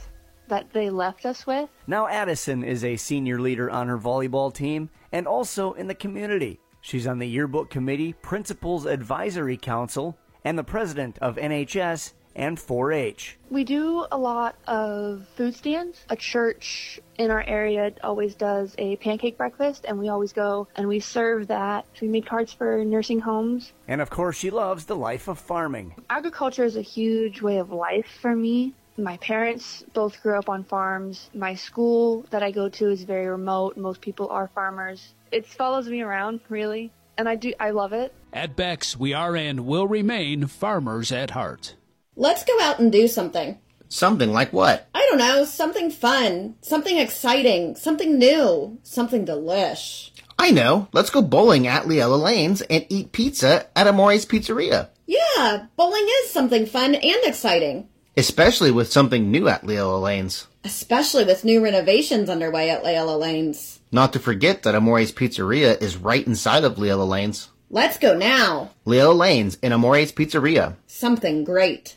that 0.48 0.73
they 0.73 0.89
left 0.89 1.27
us 1.27 1.47
with. 1.47 1.69
Now, 1.86 2.09
Addison 2.09 2.65
is 2.65 2.82
a 2.82 2.97
senior 2.97 3.39
leader 3.39 3.70
on 3.70 3.89
her 3.89 3.98
volleyball 3.98 4.51
team 4.51 4.89
and 5.12 5.27
also 5.27 5.74
in 5.74 5.86
the 5.86 5.94
community. 5.94 6.59
She's 6.81 7.07
on 7.07 7.19
the 7.19 7.28
yearbook 7.28 7.69
committee, 7.69 8.15
principals 8.23 8.86
advisory 8.86 9.59
council, 9.59 10.16
and 10.43 10.59
the 10.59 10.65
president 10.65 11.19
of 11.19 11.36
NHS 11.36 12.15
and 12.37 12.61
4 12.61 12.93
H. 12.93 13.37
We 13.51 13.65
do 13.65 14.07
a 14.13 14.19
lot 14.19 14.55
of 14.69 15.27
food 15.37 15.57
stands. 15.57 16.05
A 16.09 16.17
church 16.17 17.01
in 17.19 17.31
our 17.31 17.43
area 17.43 17.93
always 18.05 18.35
does 18.35 18.75
a 18.79 18.97
pancake 18.97 19.37
breakfast, 19.37 19.87
and 19.89 19.99
we 19.99 20.09
always 20.09 20.33
go 20.33 20.69
and 20.77 20.87
we 20.87 21.01
serve 21.01 21.49
that. 21.49 21.87
We 22.01 22.09
make 22.09 22.27
cards 22.27 22.53
for 22.53 22.85
nursing 22.85 23.21
homes. 23.21 23.73
And 23.89 24.01
of 24.01 24.11
course, 24.11 24.37
she 24.37 24.51
loves 24.51 24.85
the 24.85 24.97
life 24.97 25.27
of 25.27 25.39
farming. 25.39 25.95
Agriculture 26.11 26.65
is 26.65 26.77
a 26.77 26.83
huge 26.83 27.43
way 27.43 27.57
of 27.57 27.73
life 27.73 28.07
for 28.21 28.37
me. 28.37 28.75
My 28.99 29.17
parents 29.19 29.85
both 29.93 30.23
grew 30.23 30.39
up 30.39 30.49
on 30.49 30.65
farms. 30.65 31.31
My 31.35 31.55
school 31.55 32.25
that 32.31 32.43
I 32.43 32.51
go 32.51 32.69
to 32.69 32.91
is 32.91 33.03
very 33.05 33.27
remote. 33.27 33.77
Most 33.77 34.01
people 34.01 34.29
are 34.29 34.49
farmers. 34.49 35.15
It 35.31 35.47
follows 35.47 35.89
me 35.89 36.03
around, 36.03 36.41
really, 36.49 36.93
and 37.19 37.29
I 37.29 37.37
do 37.37 37.53
I 37.61 37.71
love 37.71 37.93
it. 37.93 38.15
At 38.33 38.57
Beck's, 38.57 38.97
we 38.97 39.13
are 39.13 39.37
and 39.37 39.67
will 39.67 39.87
remain 39.87 40.47
farmers 40.47 41.13
at 41.13 41.31
heart. 41.31 41.75
Let's 42.18 42.44
go 42.44 42.59
out 42.62 42.78
and 42.78 42.90
do 42.90 43.09
something. 43.09 43.59
Something 43.88 44.32
like 44.32 44.51
what? 44.51 44.88
I 44.94 45.06
don't 45.10 45.18
know, 45.18 45.44
something 45.44 45.90
fun, 45.90 46.55
something 46.62 46.97
exciting, 46.97 47.76
something 47.76 48.18
new, 48.18 48.78
something 48.82 49.26
delish. 49.26 50.10
I 50.38 50.51
know. 50.51 50.88
Let's 50.93 51.10
go 51.10 51.20
bowling 51.20 51.66
at 51.66 51.84
Leella 51.84 52.18
Lanes 52.18 52.62
and 52.62 52.86
eat 52.88 53.12
pizza 53.12 53.66
at 53.76 53.86
Amore's 53.86 54.24
Pizzeria. 54.24 54.88
Yeah, 55.05 55.66
bowling 55.76 56.06
is 56.24 56.30
something 56.30 56.64
fun 56.64 56.94
and 56.94 57.18
exciting. 57.24 57.88
Especially 58.16 58.70
with 58.70 58.90
something 58.90 59.30
new 59.30 59.47
at 59.48 59.64
Leella 59.64 60.01
Lanes. 60.01 60.47
Especially 60.64 61.24
with 61.24 61.44
new 61.44 61.62
renovations 61.62 62.30
underway 62.30 62.70
at 62.70 62.82
Leella 62.82 63.18
Lanes. 63.20 63.80
Not 63.93 64.14
to 64.14 64.18
forget 64.18 64.62
that 64.62 64.74
Amore's 64.74 65.12
Pizzeria 65.12 65.80
is 65.80 65.98
right 65.98 66.26
inside 66.26 66.64
of 66.64 66.76
Leella 66.76 67.06
Lanes. 67.06 67.51
Let's 67.68 67.98
go 67.98 68.16
now. 68.16 68.70
Leo 68.84 69.12
Lanes 69.12 69.59
in 69.60 69.72
Amore's 69.72 70.12
Pizzeria. 70.12 70.76
Something 70.86 71.43
great. 71.43 71.97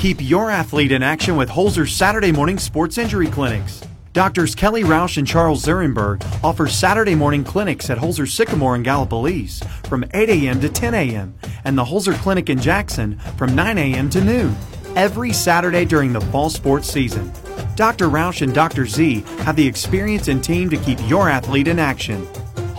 Keep 0.00 0.22
your 0.22 0.50
athlete 0.50 0.92
in 0.92 1.02
action 1.02 1.36
with 1.36 1.50
Holzer's 1.50 1.92
Saturday 1.92 2.32
morning 2.32 2.58
sports 2.58 2.96
injury 2.96 3.26
clinics. 3.26 3.82
Doctors 4.14 4.54
Kelly 4.54 4.82
Roush 4.82 5.18
and 5.18 5.26
Charles 5.26 5.62
Zurenberg 5.62 6.24
offer 6.42 6.66
Saturday 6.66 7.14
morning 7.14 7.44
clinics 7.44 7.90
at 7.90 7.98
Holzer 7.98 8.26
Sycamore 8.26 8.76
in 8.76 8.82
Gallipolis 8.82 9.62
from 9.86 10.04
8 10.14 10.30
a.m. 10.30 10.58
to 10.62 10.70
10 10.70 10.94
a.m. 10.94 11.34
and 11.64 11.76
the 11.76 11.84
Holzer 11.84 12.14
Clinic 12.14 12.48
in 12.48 12.58
Jackson 12.58 13.18
from 13.36 13.54
9 13.54 13.76
a.m. 13.76 14.08
to 14.08 14.22
noon 14.22 14.56
every 14.96 15.34
Saturday 15.34 15.84
during 15.84 16.14
the 16.14 16.20
fall 16.22 16.48
sports 16.48 16.90
season. 16.90 17.30
Dr. 17.76 18.06
Roush 18.08 18.40
and 18.40 18.54
Dr. 18.54 18.86
Z 18.86 19.20
have 19.40 19.54
the 19.54 19.66
experience 19.66 20.28
and 20.28 20.42
team 20.42 20.70
to 20.70 20.76
keep 20.78 20.98
your 21.08 21.28
athlete 21.28 21.68
in 21.68 21.78
action. 21.78 22.26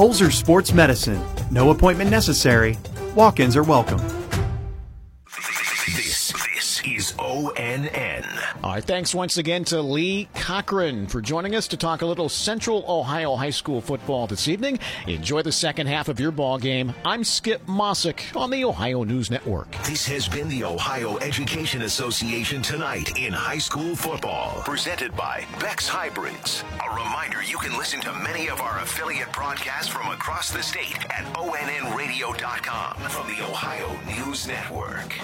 Holzer 0.02 0.32
Sports 0.32 0.74
Medicine. 0.74 1.24
No 1.52 1.70
appointment 1.70 2.10
necessary. 2.10 2.76
Walk 3.14 3.40
ins 3.40 3.56
are 3.56 3.62
welcome. 3.62 4.21
ONN. 7.32 8.26
All 8.62 8.74
right, 8.74 8.84
thanks 8.84 9.16
once 9.16 9.38
again 9.38 9.64
to 9.66 9.82
Lee 9.82 10.28
Cochran 10.36 11.08
for 11.08 11.22
joining 11.22 11.56
us 11.56 11.66
to 11.70 11.78
talk 11.78 12.02
a 12.02 12.06
little 12.06 12.28
Central 12.28 12.84
Ohio 12.90 13.38
High 13.38 13.52
School 13.52 13.80
football 13.80 14.28
this 14.28 14.50
evening. 14.50 14.80
Enjoy 15.08 15.42
the 15.42 15.52
second 15.52 15.88
half 15.88 16.10
of 16.10 16.20
your 16.20 16.32
ball 16.32 16.58
game. 16.58 16.94
I'm 17.06 17.24
Skip 17.24 17.66
Mossick 17.68 18.36
on 18.36 18.50
the 18.50 18.66
Ohio 18.66 19.06
News 19.06 19.32
Network. 19.32 19.72
This 19.84 20.06
has 20.08 20.28
been 20.28 20.50
the 20.50 20.66
Ohio 20.66 21.18
Education 21.20 21.84
Association 21.84 22.62
tonight 22.62 23.18
in 23.18 23.32
high 23.32 23.60
school 23.60 23.96
football, 23.96 24.62
presented 24.66 25.16
by 25.16 25.46
Beck's 25.62 25.88
Hybrids. 25.88 26.66
A 26.86 26.94
reminder 26.94 27.42
you 27.44 27.58
can 27.60 27.78
listen 27.78 28.02
to 28.02 28.14
many 28.14 28.50
of 28.50 28.60
our 28.60 28.80
affiliate 28.80 29.32
broadcasts 29.32 29.88
from 29.88 30.12
across 30.12 30.52
the 30.52 30.62
state 30.62 30.98
at 31.06 31.24
onnradio.com 31.36 32.96
from 33.10 33.28
the 33.28 33.42
Ohio 33.42 33.98
News 34.06 34.48
Network. 34.48 35.16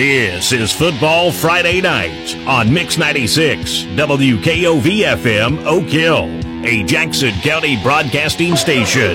This 0.00 0.50
is 0.52 0.72
Football 0.72 1.30
Friday 1.30 1.82
Night 1.82 2.34
on 2.48 2.72
Mix 2.72 2.96
96, 2.96 3.84
WKOV 4.00 5.04
FM 5.04 5.62
Oak 5.66 5.84
Hill, 5.84 6.24
a 6.64 6.82
Jackson 6.84 7.32
County 7.42 7.76
broadcasting 7.82 8.56
station. 8.56 9.14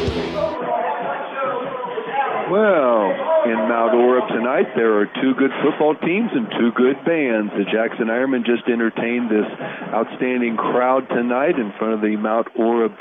Well, 2.51 3.09
in 3.45 3.57
Mount 3.69 3.93
Orab 3.93 4.27
tonight, 4.29 4.73
there 4.75 4.97
are 5.01 5.05
two 5.21 5.33
good 5.37 5.49
football 5.65 5.93
teams 6.01 6.29
and 6.33 6.49
two 6.57 6.69
good 6.73 6.97
bands. 7.05 7.53
The 7.57 7.65
Jackson 7.65 8.09
Ironmen 8.09 8.45
just 8.45 8.69
entertained 8.69 9.29
this 9.29 9.45
outstanding 9.89 10.57
crowd 10.57 11.09
tonight 11.09 11.57
in 11.57 11.73
front 11.77 11.93
of 11.93 12.01
the 12.01 12.17
Mount 12.17 12.49
Orab 12.57 12.93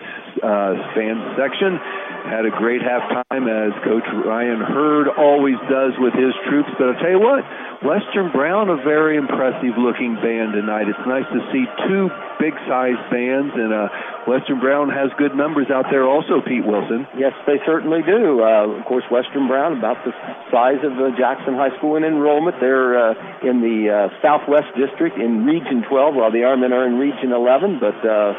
uh, 0.45 0.73
fan 0.93 1.17
section. 1.37 1.81
Had 2.25 2.45
a 2.45 2.53
great 2.57 2.81
halftime, 2.81 3.49
as 3.49 3.73
Coach 3.85 4.05
Ryan 4.25 4.61
Hurd 4.61 5.09
always 5.17 5.57
does 5.69 5.93
with 6.01 6.13
his 6.13 6.33
troops. 6.49 6.69
But 6.77 6.97
I'll 6.97 7.01
tell 7.01 7.13
you 7.13 7.21
what, 7.21 7.45
Western 7.85 8.33
Brown, 8.33 8.73
a 8.73 8.81
very 8.81 9.21
impressive 9.21 9.77
looking 9.77 10.17
band 10.17 10.57
tonight. 10.57 10.89
It's 10.89 11.05
nice 11.05 11.29
to 11.29 11.41
see 11.53 11.69
two 11.85 12.09
big 12.41 12.57
sized 12.65 13.05
bands, 13.13 13.53
and 13.53 13.77
uh, 13.77 13.93
Western 14.25 14.57
Brown 14.57 14.89
has 14.89 15.13
good 15.21 15.37
numbers 15.37 15.69
out 15.69 15.93
there 15.93 16.09
also, 16.09 16.41
Pete 16.41 16.65
Wilson. 16.65 17.05
Yes, 17.13 17.37
they 17.45 17.61
certainly 17.69 18.01
do. 18.01 18.41
Uh, 18.41 18.81
of 18.81 18.89
course, 18.89 19.05
Western 19.13 19.53
Brown, 19.53 19.77
about 19.77 20.01
the 20.01 20.17
size 20.49 20.81
of 20.81 20.97
uh, 20.97 21.13
Jackson 21.21 21.61
High 21.61 21.77
School 21.77 22.01
in 22.01 22.09
enrollment. 22.09 22.57
They're 22.57 22.97
uh, 22.97 23.45
in 23.45 23.61
the 23.61 23.93
uh, 23.93 24.09
Southwest 24.25 24.73
District 24.81 25.21
in 25.21 25.45
Region 25.45 25.85
12, 25.85 26.17
while 26.17 26.33
the 26.33 26.41
Ironmen 26.41 26.73
are 26.73 26.89
in 26.89 26.97
Region 26.97 27.37
11. 27.37 27.85
But 27.85 28.01
uh, 28.01 28.33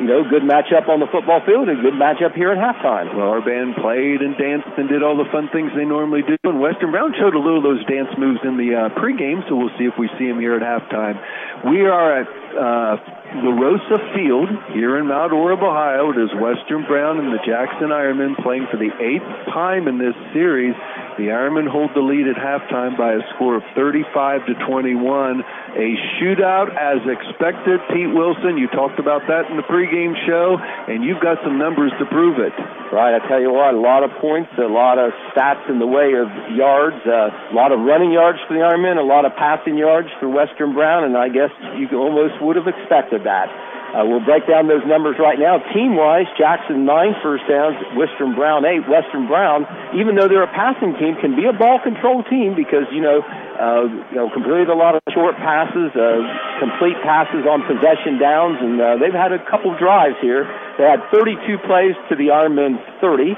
you 0.00 0.06
know, 0.06 0.24
good 0.28 0.42
matchup 0.42 0.88
on 0.88 1.00
the 1.00 1.06
football 1.08 1.40
field, 1.44 1.68
and 1.68 1.80
good 1.80 1.94
matchup 1.94 2.34
here 2.34 2.52
at 2.52 2.58
halftime. 2.58 3.14
Well, 3.16 3.28
our 3.28 3.40
band 3.40 3.76
played 3.76 4.20
and 4.20 4.36
danced 4.36 4.68
and 4.76 4.88
did 4.88 5.02
all 5.02 5.16
the 5.16 5.28
fun 5.32 5.48
things 5.52 5.72
they 5.74 5.84
normally 5.84 6.22
do, 6.22 6.36
and 6.44 6.60
Western 6.60 6.90
Brown 6.90 7.14
showed 7.18 7.34
a 7.34 7.40
little 7.40 7.58
of 7.58 7.66
those 7.66 7.84
dance 7.86 8.12
moves 8.18 8.40
in 8.44 8.56
the 8.56 8.74
uh, 8.76 8.88
pregame, 9.00 9.46
so 9.48 9.56
we'll 9.56 9.74
see 9.78 9.88
if 9.88 9.94
we 9.98 10.08
see 10.18 10.28
them 10.28 10.40
here 10.40 10.54
at 10.54 10.62
halftime. 10.62 11.16
We 11.64 11.86
are 11.88 12.20
at 12.20 12.28
uh, 12.56 12.96
La 13.42 13.52
Rosa 13.52 13.98
Field 14.14 14.48
here 14.72 14.98
in 14.98 15.08
Mount 15.08 15.32
Orab, 15.32 15.62
Ohio. 15.62 16.12
It 16.12 16.18
is 16.20 16.30
Western 16.40 16.84
Brown 16.84 17.18
and 17.18 17.32
the 17.32 17.42
Jackson 17.44 17.88
Ironmen 17.88 18.36
playing 18.42 18.66
for 18.70 18.76
the 18.76 18.92
eighth 19.00 19.28
time 19.52 19.88
in 19.88 19.98
this 19.98 20.14
series. 20.32 20.74
The 21.16 21.32
Ironmen 21.32 21.64
hold 21.64 21.96
the 21.96 22.04
lead 22.04 22.28
at 22.28 22.36
halftime 22.36 22.92
by 22.92 23.16
a 23.16 23.24
score 23.32 23.56
of 23.56 23.64
35 23.72 24.52
to 24.52 24.54
21. 24.68 25.40
A 25.40 25.88
shootout 26.20 26.68
as 26.76 27.00
expected. 27.08 27.80
Pete 27.88 28.12
Wilson, 28.12 28.60
you 28.60 28.68
talked 28.68 29.00
about 29.00 29.24
that 29.24 29.48
in 29.48 29.56
the 29.56 29.64
pregame 29.64 30.12
show, 30.28 30.60
and 30.60 31.00
you've 31.00 31.24
got 31.24 31.40
some 31.40 31.56
numbers 31.56 31.88
to 32.00 32.04
prove 32.12 32.36
it. 32.36 32.52
Right, 32.92 33.16
I 33.16 33.20
tell 33.32 33.40
you 33.40 33.48
what, 33.48 33.72
a 33.72 33.80
lot 33.80 34.04
of 34.04 34.12
points, 34.20 34.52
a 34.60 34.68
lot 34.68 35.00
of 35.00 35.16
stats 35.32 35.64
in 35.72 35.80
the 35.80 35.88
way 35.88 36.12
of 36.20 36.28
yards, 36.52 37.00
uh, 37.08 37.32
a 37.32 37.54
lot 37.56 37.72
of 37.72 37.80
running 37.80 38.12
yards 38.12 38.38
for 38.46 38.52
the 38.52 38.60
Ironmen, 38.60 39.00
a 39.00 39.02
lot 39.02 39.24
of 39.24 39.32
passing 39.40 39.80
yards 39.80 40.08
for 40.20 40.28
Western 40.28 40.74
Brown, 40.76 41.04
and 41.04 41.16
I 41.16 41.32
guess 41.32 41.50
you 41.80 41.88
almost 41.96 42.38
would 42.44 42.56
have 42.56 42.68
expected 42.68 43.24
that. 43.24 43.48
Uh, 43.96 44.04
we'll 44.04 44.20
break 44.20 44.44
down 44.44 44.68
those 44.68 44.84
numbers 44.84 45.16
right 45.16 45.40
now. 45.40 45.56
Team 45.72 45.96
wise, 45.96 46.28
Jackson 46.36 46.84
nine 46.84 47.16
first 47.24 47.48
downs, 47.48 47.80
Western 47.96 48.36
Brown 48.36 48.68
eight. 48.68 48.84
Western 48.84 49.24
Brown, 49.24 49.64
even 49.96 50.20
though 50.20 50.28
they're 50.28 50.44
a 50.44 50.52
passing 50.52 50.92
team, 51.00 51.16
can 51.16 51.32
be 51.32 51.48
a 51.48 51.56
ball 51.56 51.80
control 51.80 52.20
team 52.28 52.52
because 52.52 52.84
you 52.92 53.00
know, 53.00 53.24
uh, 53.24 53.88
you 54.12 54.16
know, 54.20 54.28
completed 54.28 54.68
a 54.68 54.76
lot 54.76 55.00
of 55.00 55.00
short 55.16 55.40
passes, 55.40 55.96
uh, 55.96 56.20
complete 56.60 57.00
passes 57.00 57.48
on 57.48 57.64
possession 57.64 58.20
downs, 58.20 58.60
and 58.60 58.76
uh, 58.76 59.00
they've 59.00 59.16
had 59.16 59.32
a 59.32 59.40
couple 59.48 59.72
drives 59.80 60.20
here. 60.20 60.44
They 60.76 60.84
had 60.84 61.00
32 61.08 61.56
plays 61.64 61.96
to 62.12 62.20
the 62.20 62.36
Ironmen 62.36 62.76
30. 63.00 63.32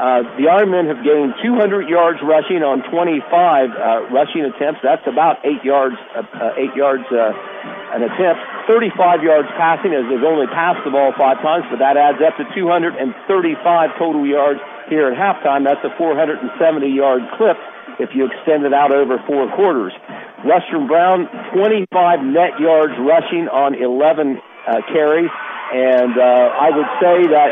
Uh, 0.00 0.24
the 0.40 0.48
Ironmen 0.48 0.88
have 0.88 1.04
gained 1.04 1.36
200 1.44 1.84
yards 1.84 2.24
rushing 2.24 2.64
on 2.64 2.80
25 2.88 3.20
uh, 3.20 4.08
rushing 4.08 4.48
attempts. 4.48 4.80
That's 4.80 5.04
about 5.04 5.44
eight 5.44 5.60
yards, 5.60 6.00
uh, 6.16 6.24
uh, 6.24 6.56
eight 6.56 6.72
yards 6.72 7.04
uh, 7.12 7.36
an 7.92 8.08
attempt. 8.08 8.40
35 8.64 9.20
yards 9.20 9.52
passing, 9.60 9.92
as 9.92 10.08
they've 10.08 10.24
only 10.24 10.48
passed 10.48 10.80
the 10.88 10.90
ball 10.90 11.12
five 11.20 11.44
times, 11.44 11.68
but 11.68 11.84
that 11.84 12.00
adds 12.00 12.16
up 12.24 12.32
to 12.40 12.48
235 12.48 12.96
total 14.00 14.24
yards 14.24 14.64
here 14.88 15.12
at 15.12 15.20
halftime. 15.20 15.68
That's 15.68 15.84
a 15.84 15.92
470 16.00 16.48
yard 16.88 17.20
clip 17.36 17.60
if 18.00 18.16
you 18.16 18.24
extend 18.24 18.64
it 18.64 18.72
out 18.72 18.96
over 18.96 19.20
four 19.28 19.52
quarters. 19.52 19.92
Western 20.48 20.88
Brown, 20.88 21.28
25 21.52 22.24
net 22.24 22.56
yards 22.56 22.96
rushing 23.04 23.52
on 23.52 23.76
11 23.76 24.40
uh, 24.64 24.80
carries, 24.88 25.28
and 25.70 26.18
uh, 26.18 26.46
I 26.58 26.68
would 26.74 26.90
say 26.98 27.16
that 27.30 27.50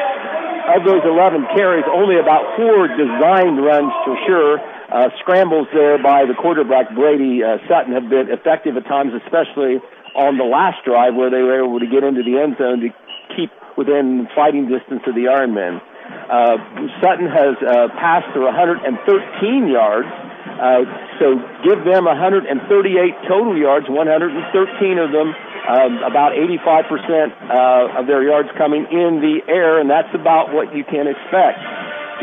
of 0.76 0.84
those 0.84 1.00
11 1.06 1.48
carries, 1.56 1.84
only 1.88 2.20
about 2.20 2.44
four 2.58 2.88
designed 2.92 3.56
runs 3.62 3.92
for 4.04 4.16
sure. 4.26 4.60
Uh, 4.88 5.08
scrambles 5.20 5.68
there 5.72 5.96
by 6.02 6.24
the 6.24 6.34
quarterback 6.34 6.92
Brady 6.94 7.44
uh, 7.44 7.56
Sutton 7.68 7.92
have 7.92 8.08
been 8.08 8.28
effective 8.28 8.76
at 8.76 8.84
times, 8.84 9.12
especially 9.24 9.80
on 10.16 10.36
the 10.36 10.44
last 10.44 10.84
drive 10.84 11.14
where 11.14 11.30
they 11.30 11.40
were 11.40 11.62
able 11.62 11.80
to 11.80 11.86
get 11.86 12.04
into 12.04 12.24
the 12.24 12.40
end 12.40 12.56
zone 12.58 12.80
to 12.80 12.88
keep 13.36 13.52
within 13.76 14.28
fighting 14.34 14.68
distance 14.68 15.04
of 15.06 15.14
the 15.14 15.28
Ironmen. 15.30 15.80
Uh, 16.28 16.56
Sutton 17.00 17.28
has 17.28 17.56
uh, 17.64 17.88
passed 18.00 18.32
for 18.32 18.44
113 18.48 18.88
yards, 19.68 20.08
uh, 20.56 20.84
so 21.20 21.36
give 21.64 21.84
them 21.84 22.04
138 22.08 22.48
total 23.28 23.56
yards, 23.56 23.86
113 23.88 24.98
of 24.98 25.12
them 25.12 25.36
um, 25.68 26.00
about 26.00 26.32
85% 26.32 26.80
uh, 26.80 28.00
of 28.00 28.08
their 28.08 28.24
yards 28.24 28.48
coming 28.56 28.88
in 28.88 29.20
the 29.20 29.44
air, 29.52 29.78
and 29.78 29.88
that's 29.88 30.08
about 30.16 30.52
what 30.52 30.72
you 30.74 30.82
can 30.82 31.04
expect. 31.04 31.60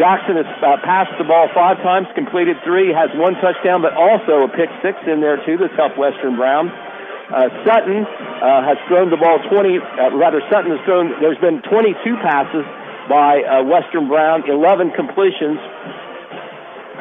Jackson 0.01 0.35
has 0.35 0.49
uh, 0.59 0.81
passed 0.83 1.13
the 1.21 1.23
ball 1.23 1.47
five 1.53 1.77
times, 1.79 2.09
completed 2.17 2.57
three, 2.65 2.91
has 2.91 3.13
one 3.15 3.37
touchdown, 3.39 3.85
but 3.85 3.93
also 3.93 4.43
a 4.43 4.49
pick 4.51 4.67
six 4.81 4.97
in 5.07 5.21
there 5.21 5.39
too. 5.45 5.55
That's 5.55 5.77
helped 5.77 5.95
Western 5.95 6.35
Brown. 6.35 6.67
Uh, 6.67 7.49
Sutton 7.65 8.05
uh, 8.05 8.61
has 8.65 8.77
thrown 8.89 9.09
the 9.09 9.17
ball 9.17 9.39
20, 9.49 9.77
uh, 9.81 10.13
rather 10.17 10.41
Sutton 10.51 10.73
has 10.73 10.81
thrown, 10.85 11.09
there's 11.21 11.39
been 11.41 11.61
22 11.65 11.97
passes 12.21 12.65
by 13.09 13.41
uh, 13.41 13.63
Western 13.65 14.09
Brown, 14.09 14.45
11 14.49 14.93
completions 14.93 15.57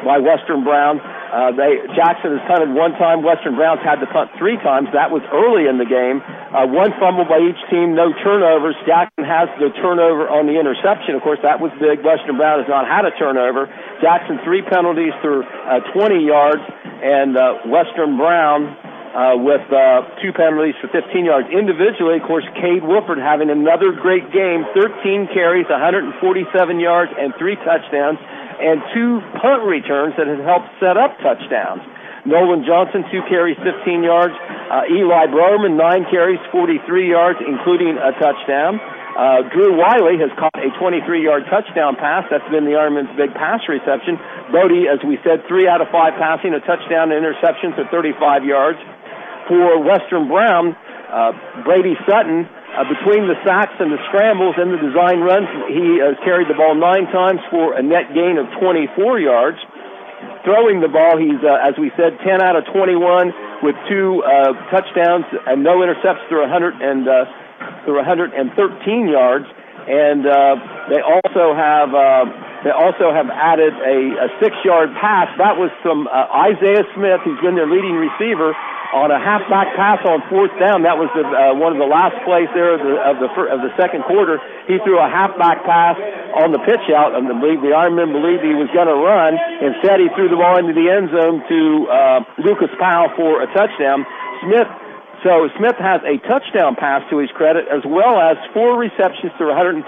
by 0.05 0.17
Western 0.21 0.63
Brown. 0.63 1.01
Uh, 1.35 1.51
they 1.51 1.83
Jackson 1.99 2.31
has 2.31 2.43
punted 2.47 2.71
one 2.71 2.95
time. 2.95 3.19
Western 3.19 3.59
Browns 3.59 3.83
had 3.83 3.99
to 3.99 4.07
punt 4.07 4.31
three 4.39 4.55
times. 4.63 4.87
That 4.95 5.11
was 5.11 5.19
early 5.35 5.67
in 5.67 5.75
the 5.75 5.83
game. 5.83 6.23
Uh, 6.23 6.63
one 6.71 6.95
fumble 6.95 7.27
by 7.27 7.43
each 7.43 7.59
team, 7.67 7.91
no 7.91 8.15
turnovers. 8.23 8.79
Jackson 8.87 9.27
has 9.27 9.51
the 9.59 9.67
turnover 9.83 10.31
on 10.31 10.47
the 10.47 10.55
interception. 10.55 11.11
Of 11.11 11.27
course, 11.27 11.43
that 11.43 11.59
was 11.59 11.75
big. 11.75 12.07
Western 12.07 12.39
Brown 12.39 12.63
has 12.63 12.71
not 12.71 12.87
had 12.87 13.03
a 13.03 13.11
turnover. 13.19 13.67
Jackson 13.99 14.39
three 14.47 14.63
penalties 14.63 15.11
for 15.19 15.43
uh, 15.43 15.83
20 15.91 16.23
yards, 16.23 16.63
and 17.03 17.35
uh, 17.35 17.67
Western 17.67 18.15
Brown 18.15 18.71
uh, 19.11 19.35
with 19.35 19.63
uh, 19.75 20.07
two 20.23 20.31
penalties 20.31 20.79
for 20.79 20.87
15 20.87 21.03
yards. 21.27 21.51
Individually, 21.51 22.19
of 22.19 22.23
course, 22.23 22.47
Cade 22.55 22.83
Wolford 22.83 23.19
having 23.19 23.51
another 23.51 23.91
great 23.91 24.31
game, 24.31 24.63
13 24.71 25.35
carries, 25.35 25.67
147 25.67 26.15
yards, 26.79 27.11
and 27.19 27.35
three 27.35 27.59
touchdowns 27.59 28.23
and 28.59 28.81
two 28.93 29.19
punt 29.41 29.63
returns 29.67 30.13
that 30.17 30.27
have 30.27 30.43
helped 30.43 30.69
set 30.79 30.95
up 30.95 31.17
touchdowns. 31.19 31.83
Nolan 32.25 32.65
Johnson, 32.65 33.05
two 33.13 33.21
carries, 33.29 33.57
15 33.61 34.01
yards. 34.01 34.33
Uh, 34.33 34.89
Eli 34.89 35.29
Browerman, 35.29 35.77
nine 35.77 36.09
carries, 36.09 36.41
43 36.49 36.81
yards, 37.09 37.37
including 37.45 38.01
a 38.01 38.11
touchdown. 38.17 38.81
Uh, 39.15 39.47
Drew 39.53 39.77
Wiley 39.77 40.17
has 40.19 40.33
caught 40.35 40.57
a 40.59 40.73
23-yard 40.75 41.45
touchdown 41.47 41.95
pass. 41.95 42.25
That's 42.27 42.43
been 42.51 42.65
the 42.65 42.75
Ironman's 42.75 43.13
big 43.15 43.31
pass 43.37 43.61
reception. 43.69 44.17
Bodie, 44.51 44.89
as 44.91 44.99
we 45.05 45.21
said, 45.23 45.45
three 45.47 45.69
out 45.69 45.79
of 45.79 45.87
five 45.93 46.17
passing, 46.19 46.51
a 46.51 46.59
touchdown 46.65 47.13
interception 47.13 47.77
for 47.77 47.87
35 47.93 48.43
yards. 48.43 48.81
For 49.47 49.79
Western 49.79 50.27
Brown, 50.27 50.75
uh, 51.13 51.31
Brady 51.63 51.93
Sutton 52.09 52.49
uh, 52.75 52.83
between 52.83 53.27
the 53.31 53.39
sacks 53.47 53.75
and 53.79 53.91
the 53.91 54.01
scrambles 54.11 54.59
and 54.59 54.71
the 54.75 54.81
design 54.83 55.23
runs, 55.23 55.47
he 55.71 56.03
has 56.03 56.19
carried 56.27 56.51
the 56.51 56.57
ball 56.59 56.75
nine 56.75 57.07
times 57.07 57.39
for 57.47 57.73
a 57.75 57.83
net 57.83 58.11
gain 58.11 58.35
of 58.35 58.51
24 58.59 59.19
yards. 59.19 59.57
Throwing 60.43 60.83
the 60.83 60.91
ball, 60.91 61.17
he's, 61.17 61.39
uh, 61.41 61.67
as 61.67 61.73
we 61.79 61.89
said, 61.97 62.19
10 62.21 62.43
out 62.43 62.55
of 62.55 62.67
21 62.69 63.63
with 63.63 63.75
two 63.89 64.21
uh, 64.21 64.53
touchdowns 64.69 65.25
and 65.47 65.63
no 65.63 65.81
intercepts 65.81 66.27
through 66.27 66.45
100 66.45 66.81
and 66.83 67.07
uh, 67.07 67.25
through 67.85 67.97
113 68.03 68.35
yards, 69.07 69.45
and 69.87 70.25
uh, 70.25 70.55
they 70.91 71.01
also 71.01 71.55
have. 71.55 71.89
Uh, 71.93 72.25
they 72.65 72.73
also 72.73 73.13
have 73.13 73.29
added 73.29 73.77
a, 73.77 74.25
a 74.25 74.27
six-yard 74.41 74.89
pass. 74.97 75.29
That 75.37 75.53
was 75.53 75.69
from 75.85 76.09
uh, 76.09 76.49
Isaiah 76.49 76.81
Smith, 76.97 77.21
who's 77.21 77.37
been 77.37 77.53
their 77.53 77.69
leading 77.69 77.93
receiver, 77.93 78.57
on 78.93 79.09
a 79.09 79.19
halfback 79.19 79.73
pass 79.73 80.03
on 80.05 80.21
fourth 80.29 80.53
down. 80.59 80.83
That 80.83 80.99
was 80.99 81.09
the, 81.17 81.25
uh, 81.25 81.57
one 81.57 81.73
of 81.73 81.79
the 81.79 81.89
last 81.89 82.19
plays 82.27 82.49
there 82.53 82.77
of 82.77 82.81
the 82.81 82.93
of 83.01 83.15
the, 83.17 83.29
of 83.49 83.59
the 83.65 83.71
second 83.79 84.03
quarter. 84.05 84.37
He 84.67 84.77
threw 84.83 85.01
a 85.01 85.09
halfback 85.09 85.65
pass 85.65 85.97
on 86.37 86.51
the 86.51 86.61
pitch 86.61 86.85
out, 86.93 87.15
and 87.15 87.25
the, 87.25 87.35
the 87.35 87.73
Ironmen 87.73 88.13
believed 88.13 88.45
he 88.45 88.53
was 88.53 88.69
going 88.75 88.91
to 88.91 88.99
run. 88.99 89.39
Instead, 89.63 90.03
he 90.03 90.09
threw 90.13 90.29
the 90.29 90.37
ball 90.37 90.59
into 90.61 90.75
the 90.75 90.87
end 90.91 91.09
zone 91.09 91.41
to 91.47 91.59
uh, 91.89 92.19
Lucas 92.43 92.73
Powell 92.77 93.09
for 93.15 93.41
a 93.41 93.47
touchdown. 93.55 94.05
Smith 94.43 94.69
so 95.25 95.49
Smith 95.57 95.73
has 95.81 96.05
a 96.05 96.21
touchdown 96.29 96.77
pass 96.77 97.01
to 97.09 97.17
his 97.17 97.31
credit, 97.33 97.65
as 97.65 97.81
well 97.81 98.21
as 98.21 98.37
four 98.53 98.77
receptions 98.77 99.33
for 99.41 99.49
135 99.49 99.81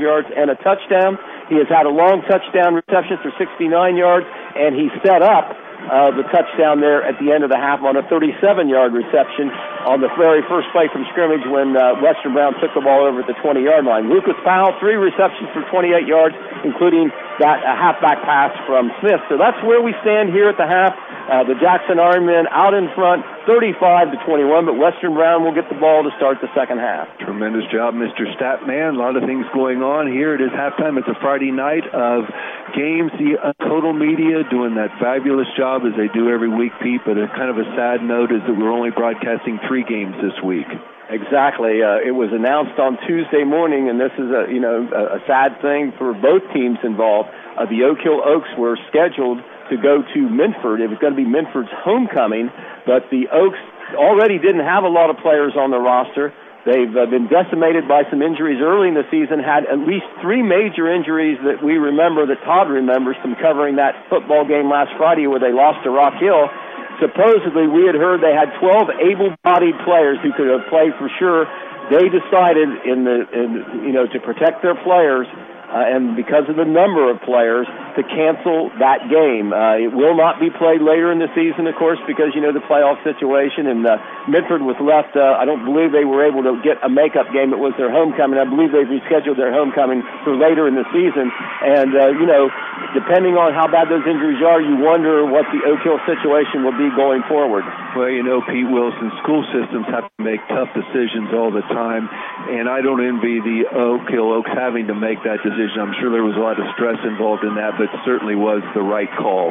yards 0.00 0.28
and 0.32 0.48
a 0.48 0.56
touchdown. 0.64 1.20
He 1.52 1.60
has 1.60 1.68
had 1.68 1.84
a 1.84 1.92
long 1.92 2.24
touchdown 2.24 2.72
reception 2.72 3.20
for 3.20 3.28
69 3.36 3.68
yards, 3.96 4.24
and 4.56 4.72
he 4.72 4.88
set 5.04 5.20
up 5.20 5.52
uh, 5.88 6.12
the 6.12 6.24
touchdown 6.28 6.80
there 6.80 7.02
at 7.02 7.16
the 7.18 7.32
end 7.32 7.42
of 7.44 7.50
the 7.50 7.56
half 7.56 7.80
on 7.80 7.96
a 7.96 8.04
37-yard 8.06 8.92
reception 8.92 9.48
on 9.88 10.00
the 10.00 10.12
very 10.20 10.44
first 10.44 10.68
play 10.70 10.88
from 10.92 11.08
scrimmage 11.10 11.44
when 11.48 11.76
uh, 11.76 11.96
Western 12.04 12.36
Brown 12.36 12.52
took 12.60 12.72
the 12.76 12.84
ball 12.84 13.08
over 13.08 13.24
at 13.24 13.26
the 13.26 13.36
20-yard 13.40 13.84
line. 13.84 14.12
Lucas 14.12 14.36
Powell, 14.44 14.76
three 14.80 15.00
receptions 15.00 15.48
for 15.56 15.64
28 15.72 16.06
yards, 16.06 16.36
including 16.64 17.08
that 17.38 17.62
a 17.62 17.74
halfback 17.74 18.22
pass 18.26 18.52
from 18.66 18.90
Smith. 19.00 19.22
So 19.30 19.38
that's 19.38 19.58
where 19.62 19.80
we 19.80 19.94
stand 20.02 20.34
here 20.34 20.50
at 20.50 20.58
the 20.58 20.66
half. 20.66 20.94
Uh, 21.28 21.44
the 21.44 21.54
Jackson 21.60 22.00
Ironmen 22.00 22.48
out 22.50 22.72
in 22.72 22.88
front, 22.96 23.22
35 23.46 24.12
to 24.12 24.18
21, 24.24 24.64
but 24.64 24.74
Western 24.80 25.12
Brown 25.12 25.44
will 25.44 25.54
get 25.54 25.68
the 25.68 25.76
ball 25.76 26.02
to 26.02 26.10
start 26.16 26.40
the 26.40 26.48
second 26.56 26.80
half. 26.80 27.06
Tremendous 27.20 27.68
job, 27.70 27.94
Mr. 27.94 28.24
Statman. 28.34 28.96
A 28.96 28.98
lot 28.98 29.16
of 29.16 29.28
things 29.28 29.44
going 29.52 29.84
on 29.84 30.08
here. 30.08 30.34
It 30.34 30.40
is 30.40 30.50
halftime. 30.56 30.96
It's 30.96 31.08
a 31.08 31.18
Friday 31.20 31.52
night 31.52 31.84
of 31.92 32.24
games. 32.72 33.12
The 33.20 33.36
uh, 33.36 33.52
total 33.60 33.92
media 33.92 34.42
doing 34.48 34.74
that 34.80 34.90
fabulous 34.98 35.48
job 35.56 35.82
as 35.84 35.92
they 36.00 36.08
do 36.08 36.32
every 36.32 36.48
week, 36.48 36.72
Pete. 36.82 37.04
But 37.04 37.20
a 37.20 37.28
kind 37.28 37.52
of 37.52 37.60
a 37.60 37.68
sad 37.76 38.00
note 38.02 38.32
is 38.32 38.40
that 38.48 38.56
we're 38.56 38.72
only 38.72 38.90
broadcasting 38.90 39.60
three 39.68 39.84
games 39.84 40.16
this 40.24 40.36
week. 40.42 40.66
Exactly. 41.08 41.80
Uh, 41.80 42.04
it 42.04 42.12
was 42.12 42.28
announced 42.36 42.76
on 42.76 43.00
Tuesday 43.08 43.40
morning, 43.40 43.88
and 43.88 43.96
this 43.96 44.12
is 44.20 44.28
a 44.28 44.44
you 44.52 44.60
know 44.60 44.84
a, 44.92 45.16
a 45.16 45.20
sad 45.24 45.56
thing 45.64 45.96
for 45.96 46.12
both 46.12 46.44
teams 46.52 46.76
involved. 46.84 47.32
Uh, 47.56 47.64
the 47.64 47.88
Oak 47.88 48.04
Hill 48.04 48.20
Oaks 48.20 48.52
were 48.60 48.76
scheduled 48.92 49.40
to 49.72 49.76
go 49.80 50.04
to 50.04 50.20
Minford. 50.28 50.84
It 50.84 50.92
was 50.92 51.00
going 51.00 51.16
to 51.16 51.20
be 51.20 51.24
Minford's 51.24 51.72
homecoming, 51.80 52.52
but 52.84 53.08
the 53.08 53.32
Oaks 53.32 53.60
already 53.96 54.36
didn't 54.36 54.68
have 54.68 54.84
a 54.84 54.92
lot 54.92 55.08
of 55.08 55.16
players 55.24 55.56
on 55.56 55.72
the 55.72 55.80
roster. 55.80 56.36
They've 56.68 56.92
uh, 56.92 57.08
been 57.08 57.32
decimated 57.32 57.88
by 57.88 58.04
some 58.12 58.20
injuries 58.20 58.60
early 58.60 58.92
in 58.92 58.96
the 58.98 59.08
season, 59.08 59.40
had 59.40 59.64
at 59.64 59.80
least 59.80 60.04
three 60.20 60.44
major 60.44 60.92
injuries 60.92 61.40
that 61.40 61.64
we 61.64 61.80
remember, 61.80 62.28
that 62.28 62.44
Todd 62.44 62.68
remembers 62.68 63.16
from 63.24 63.32
covering 63.40 63.80
that 63.80 63.96
football 64.12 64.44
game 64.44 64.68
last 64.68 64.92
Friday 65.00 65.24
where 65.24 65.40
they 65.40 65.56
lost 65.56 65.80
to 65.84 65.90
Rock 65.90 66.20
Hill 66.20 66.52
supposedly 67.00 67.66
we 67.66 67.86
had 67.86 67.94
heard 67.94 68.20
they 68.20 68.34
had 68.34 68.54
12 68.60 68.90
able-bodied 69.00 69.76
players 69.84 70.18
who 70.22 70.32
could 70.34 70.50
have 70.50 70.66
played 70.68 70.92
for 70.98 71.10
sure. 71.18 71.46
They 71.90 72.06
decided 72.10 72.68
in 72.84 73.04
the, 73.04 73.16
in, 73.32 73.50
you 73.86 73.92
know, 73.92 74.06
to 74.06 74.18
protect 74.20 74.62
their 74.62 74.76
players 74.84 75.26
uh, 75.68 75.94
and 75.94 76.16
because 76.16 76.48
of 76.48 76.56
the 76.56 76.64
number 76.64 77.10
of 77.10 77.20
players, 77.22 77.66
to 77.98 78.06
cancel 78.06 78.70
that 78.78 79.10
game. 79.10 79.50
Uh, 79.50 79.74
it 79.74 79.90
will 79.90 80.14
not 80.14 80.38
be 80.38 80.54
played 80.54 80.78
later 80.78 81.10
in 81.10 81.18
the 81.18 81.26
season, 81.34 81.66
of 81.66 81.74
course, 81.74 81.98
because 82.06 82.30
you 82.30 82.38
know 82.38 82.54
the 82.54 82.62
playoff 82.62 83.02
situation. 83.02 83.66
And 83.66 83.82
uh, 83.82 83.98
Minford 84.30 84.62
was 84.62 84.78
left. 84.78 85.18
Uh, 85.18 85.34
I 85.34 85.42
don't 85.42 85.66
believe 85.66 85.90
they 85.90 86.06
were 86.06 86.22
able 86.22 86.46
to 86.46 86.62
get 86.62 86.78
a 86.86 86.88
makeup 86.88 87.34
game. 87.34 87.50
It 87.50 87.58
was 87.58 87.74
their 87.74 87.90
homecoming. 87.90 88.38
I 88.38 88.46
believe 88.46 88.70
they've 88.70 88.86
rescheduled 88.86 89.34
their 89.34 89.50
homecoming 89.50 90.06
for 90.22 90.38
later 90.38 90.70
in 90.70 90.78
the 90.78 90.86
season. 90.94 91.26
And 91.66 91.90
uh, 91.90 92.14
you 92.14 92.26
know, 92.30 92.54
depending 92.94 93.34
on 93.34 93.50
how 93.50 93.66
bad 93.66 93.90
those 93.90 94.06
injuries 94.06 94.46
are, 94.46 94.62
you 94.62 94.78
wonder 94.78 95.26
what 95.26 95.50
the 95.50 95.66
Oak 95.66 95.82
Hill 95.82 95.98
situation 96.06 96.62
will 96.62 96.78
be 96.78 96.94
going 96.94 97.26
forward. 97.26 97.66
Well, 97.98 98.14
you 98.14 98.22
know, 98.22 98.46
Pete 98.46 98.70
Wilson, 98.70 99.10
school 99.26 99.42
systems 99.50 99.90
have 99.90 100.06
to 100.06 100.22
make 100.22 100.38
tough 100.46 100.70
decisions 100.70 101.34
all 101.34 101.50
the 101.50 101.66
time, 101.74 102.06
and 102.46 102.70
I 102.70 102.78
don't 102.78 103.02
envy 103.02 103.42
the 103.42 103.66
Oak 103.74 104.06
Hill 104.06 104.30
Oaks 104.30 104.54
having 104.54 104.86
to 104.86 104.94
make 104.94 105.18
that 105.26 105.42
decision 105.42 105.57
decision. 105.58 105.82
I'm 105.82 105.96
sure 105.98 106.14
there 106.14 106.22
was 106.22 106.38
a 106.38 106.44
lot 106.44 106.54
of 106.54 106.66
stress 106.78 107.02
involved 107.02 107.42
in 107.42 107.58
that, 107.58 107.74
but 107.74 107.90
certainly 108.06 108.38
was 108.38 108.62
the 108.78 108.82
right 108.82 109.10
call. 109.18 109.50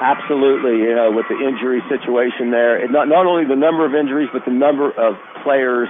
Absolutely, 0.00 0.84
you 0.84 0.96
know, 0.96 1.12
with 1.12 1.28
the 1.28 1.36
injury 1.40 1.80
situation 1.88 2.52
there, 2.52 2.80
not 2.88 3.08
not 3.08 3.24
only 3.24 3.44
the 3.44 3.56
number 3.56 3.84
of 3.84 3.92
injuries, 3.96 4.28
but 4.32 4.44
the 4.44 4.52
number 4.52 4.88
of 4.92 5.16
players 5.44 5.88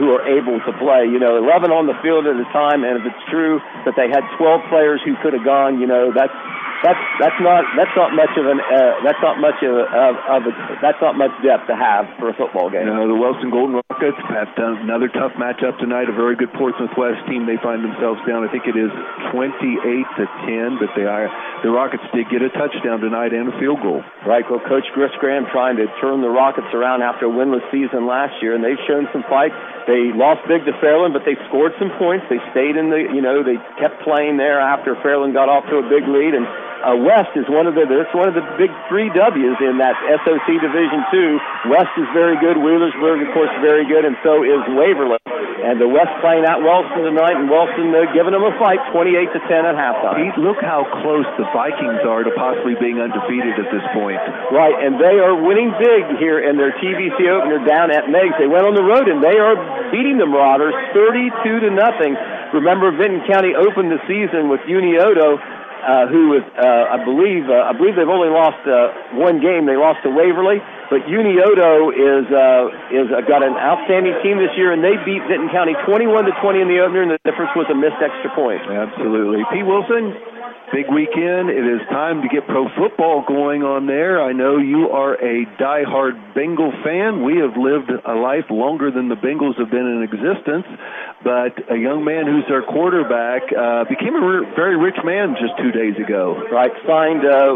who 0.00 0.12
are 0.16 0.24
able 0.24 0.56
to 0.64 0.72
play. 0.80 1.04
You 1.04 1.20
know, 1.20 1.36
11 1.36 1.68
on 1.68 1.84
the 1.84 1.96
field 2.00 2.24
at 2.24 2.36
a 2.36 2.48
time, 2.56 2.84
and 2.84 3.00
if 3.00 3.04
it's 3.04 3.24
true 3.28 3.60
that 3.84 3.96
they 4.00 4.08
had 4.08 4.24
12 4.40 4.72
players 4.72 5.00
who 5.04 5.12
could 5.20 5.36
have 5.36 5.44
gone, 5.44 5.76
you 5.76 5.88
know, 5.88 6.08
that's 6.08 6.32
that's 6.80 7.04
that's 7.20 7.40
not 7.44 7.60
that's 7.76 7.92
not 7.92 8.16
much 8.16 8.32
of 8.40 8.48
an 8.48 8.56
uh, 8.56 9.04
that's 9.04 9.20
not 9.20 9.36
much 9.36 9.60
of 9.60 9.76
of, 9.76 10.12
of 10.16 10.40
a 10.48 10.52
that's 10.80 11.00
not 11.04 11.12
much 11.12 11.32
depth 11.44 11.68
to 11.68 11.76
have 11.76 12.08
for 12.16 12.32
a 12.32 12.34
football 12.36 12.72
game. 12.72 12.88
No, 12.88 13.04
the 13.04 13.16
Wellston 13.16 13.52
Golden 13.52 13.84
Rockets 13.84 14.16
have 14.32 14.48
done 14.56 14.80
another 14.80 15.12
tough 15.12 15.36
matchup 15.36 15.76
tonight. 15.76 16.08
A 16.08 16.16
very 16.16 16.40
good 16.40 16.52
Portsmouth 16.56 16.96
West 16.96 17.20
team. 17.28 17.44
They 17.44 17.60
find 17.60 17.84
themselves 17.84 18.24
down. 18.24 18.44
I 18.44 18.48
think 18.48 18.64
it 18.64 18.80
is 18.80 18.88
28 19.28 19.44
to 20.16 20.24
10, 20.48 20.80
but 20.80 20.88
they 20.96 21.04
are 21.04 21.28
the 21.60 21.68
Rockets 21.68 22.04
did 22.16 22.32
get 22.32 22.40
a 22.40 22.48
touchdown 22.48 23.04
tonight 23.04 23.36
and 23.36 23.52
a 23.52 23.54
field 23.60 23.84
goal. 23.84 24.00
Right. 24.24 24.44
Well, 24.48 24.64
Coach 24.64 24.88
Chris 24.96 25.12
Graham 25.20 25.44
trying 25.52 25.76
to 25.76 25.86
turn 26.00 26.24
the 26.24 26.32
Rockets 26.32 26.72
around 26.72 27.04
after 27.04 27.28
a 27.28 27.32
winless 27.32 27.64
season 27.68 28.08
last 28.08 28.40
year, 28.40 28.56
and 28.56 28.64
they've 28.64 28.80
shown 28.88 29.04
some 29.12 29.24
fight. 29.28 29.52
They 29.84 30.16
lost 30.16 30.48
big 30.48 30.64
to 30.64 30.72
Fairland, 30.80 31.12
but 31.12 31.28
they 31.28 31.36
scored 31.52 31.76
some 31.76 31.92
points. 32.00 32.24
They 32.32 32.40
stayed 32.56 32.80
in 32.80 32.88
the 32.88 33.04
you 33.12 33.20
know 33.20 33.44
they 33.44 33.60
kept 33.76 34.00
playing 34.00 34.40
there 34.40 34.56
after 34.56 34.96
Fairland 35.04 35.36
got 35.36 35.52
off 35.52 35.68
to 35.68 35.76
a 35.76 35.84
big 35.84 36.08
lead 36.08 36.32
and 36.32 36.48
uh, 36.80 36.96
West 36.96 37.36
is 37.36 37.44
one 37.48 37.68
of 37.68 37.76
the 37.76 37.84
that's 37.84 38.12
one 38.16 38.28
of 38.28 38.36
the 38.36 38.44
big 38.56 38.72
three 38.88 39.12
W's 39.12 39.58
in 39.60 39.76
that 39.78 39.96
SOC 40.24 40.48
Division 40.48 41.00
Two. 41.12 41.36
West 41.68 41.92
is 42.00 42.08
very 42.16 42.40
good. 42.40 42.56
Wheelersburg, 42.56 43.20
of 43.20 43.30
course, 43.36 43.52
very 43.60 43.84
good, 43.84 44.04
and 44.04 44.16
so 44.24 44.40
is 44.42 44.60
Waverly. 44.72 45.20
And 45.60 45.76
the 45.76 45.88
West 45.88 46.08
playing 46.24 46.48
at 46.48 46.64
Wellston 46.64 47.04
tonight, 47.04 47.36
and 47.36 47.52
Wellston 47.52 47.92
uh, 47.92 48.08
giving 48.16 48.32
them 48.32 48.40
a 48.40 48.56
fight, 48.56 48.80
28 48.96 49.12
to 49.36 49.40
10 49.44 49.68
at 49.68 49.76
halftime. 49.76 50.16
Pete, 50.16 50.38
look 50.40 50.56
how 50.64 50.88
close 51.04 51.28
the 51.36 51.44
Vikings 51.52 52.00
are 52.08 52.24
to 52.24 52.32
possibly 52.32 52.80
being 52.80 52.96
undefeated 52.96 53.60
at 53.60 53.68
this 53.68 53.84
point. 53.92 54.16
Right, 54.56 54.72
and 54.80 54.96
they 54.96 55.20
are 55.20 55.36
winning 55.36 55.68
big 55.76 56.16
here 56.16 56.40
in 56.40 56.56
their 56.56 56.72
TVC 56.80 57.28
opener 57.28 57.60
down 57.68 57.92
at 57.92 58.08
Meigs. 58.08 58.40
They 58.40 58.48
went 58.48 58.64
on 58.64 58.72
the 58.72 58.82
road 58.82 59.04
and 59.04 59.20
they 59.20 59.36
are 59.36 59.52
beating 59.92 60.16
the 60.16 60.24
Marauders 60.24 60.72
32 60.96 61.28
to 61.44 61.70
nothing. 61.76 62.16
Remember, 62.56 62.88
Vinton 62.96 63.20
County 63.28 63.52
opened 63.52 63.92
the 63.92 64.00
season 64.08 64.48
with 64.48 64.64
Unioto 64.64 65.36
uh, 65.80 66.06
who 66.06 66.36
is, 66.36 66.44
uh, 66.56 66.94
I 66.94 67.02
believe, 67.04 67.48
uh, 67.48 67.68
I 67.68 67.72
believe 67.72 67.96
they've 67.96 68.08
only 68.08 68.28
lost 68.28 68.60
uh, 68.68 69.16
one 69.16 69.40
game. 69.40 69.66
They 69.66 69.76
lost 69.76 70.04
to 70.04 70.10
Waverly, 70.12 70.60
but 70.92 71.08
Unioto 71.08 71.90
is 71.92 72.24
uh, 72.28 72.94
is 72.94 73.08
uh, 73.08 73.24
got 73.24 73.42
an 73.42 73.56
outstanding 73.56 74.16
team 74.22 74.38
this 74.38 74.52
year, 74.56 74.72
and 74.72 74.84
they 74.84 74.96
beat 75.04 75.24
Vinton 75.28 75.48
County 75.50 75.74
21 75.86 76.28
to 76.28 76.32
20 76.40 76.60
in 76.60 76.68
the 76.68 76.80
opener, 76.80 77.02
and 77.02 77.12
the 77.12 77.20
difference 77.24 77.52
was 77.56 77.66
a 77.72 77.76
missed 77.76 78.00
extra 78.00 78.30
point. 78.36 78.60
Absolutely, 78.64 79.44
P. 79.52 79.62
Wilson. 79.62 80.39
Big 80.72 80.86
weekend. 80.86 81.50
It 81.50 81.66
is 81.66 81.82
time 81.90 82.22
to 82.22 82.28
get 82.30 82.46
pro 82.46 82.70
football 82.78 83.26
going 83.26 83.66
on 83.66 83.90
there. 83.90 84.22
I 84.22 84.30
know 84.30 84.58
you 84.62 84.86
are 84.94 85.18
a 85.18 85.42
die-hard 85.58 86.14
Bengal 86.30 86.70
fan. 86.86 87.26
We 87.26 87.42
have 87.42 87.58
lived 87.58 87.90
a 87.90 88.14
life 88.14 88.46
longer 88.54 88.94
than 88.94 89.10
the 89.10 89.18
Bengals 89.18 89.58
have 89.58 89.66
been 89.66 89.82
in 89.82 90.06
existence, 90.06 90.70
but 91.26 91.58
a 91.66 91.74
young 91.74 92.06
man 92.06 92.30
who's 92.30 92.46
their 92.46 92.62
quarterback 92.62 93.50
uh, 93.50 93.82
became 93.90 94.14
a 94.14 94.22
re- 94.22 94.46
very 94.54 94.78
rich 94.78 95.02
man 95.02 95.34
just 95.34 95.58
two 95.58 95.74
days 95.74 95.98
ago. 95.98 96.38
Right, 96.54 96.70
signed 96.86 97.26
uh, 97.26 97.50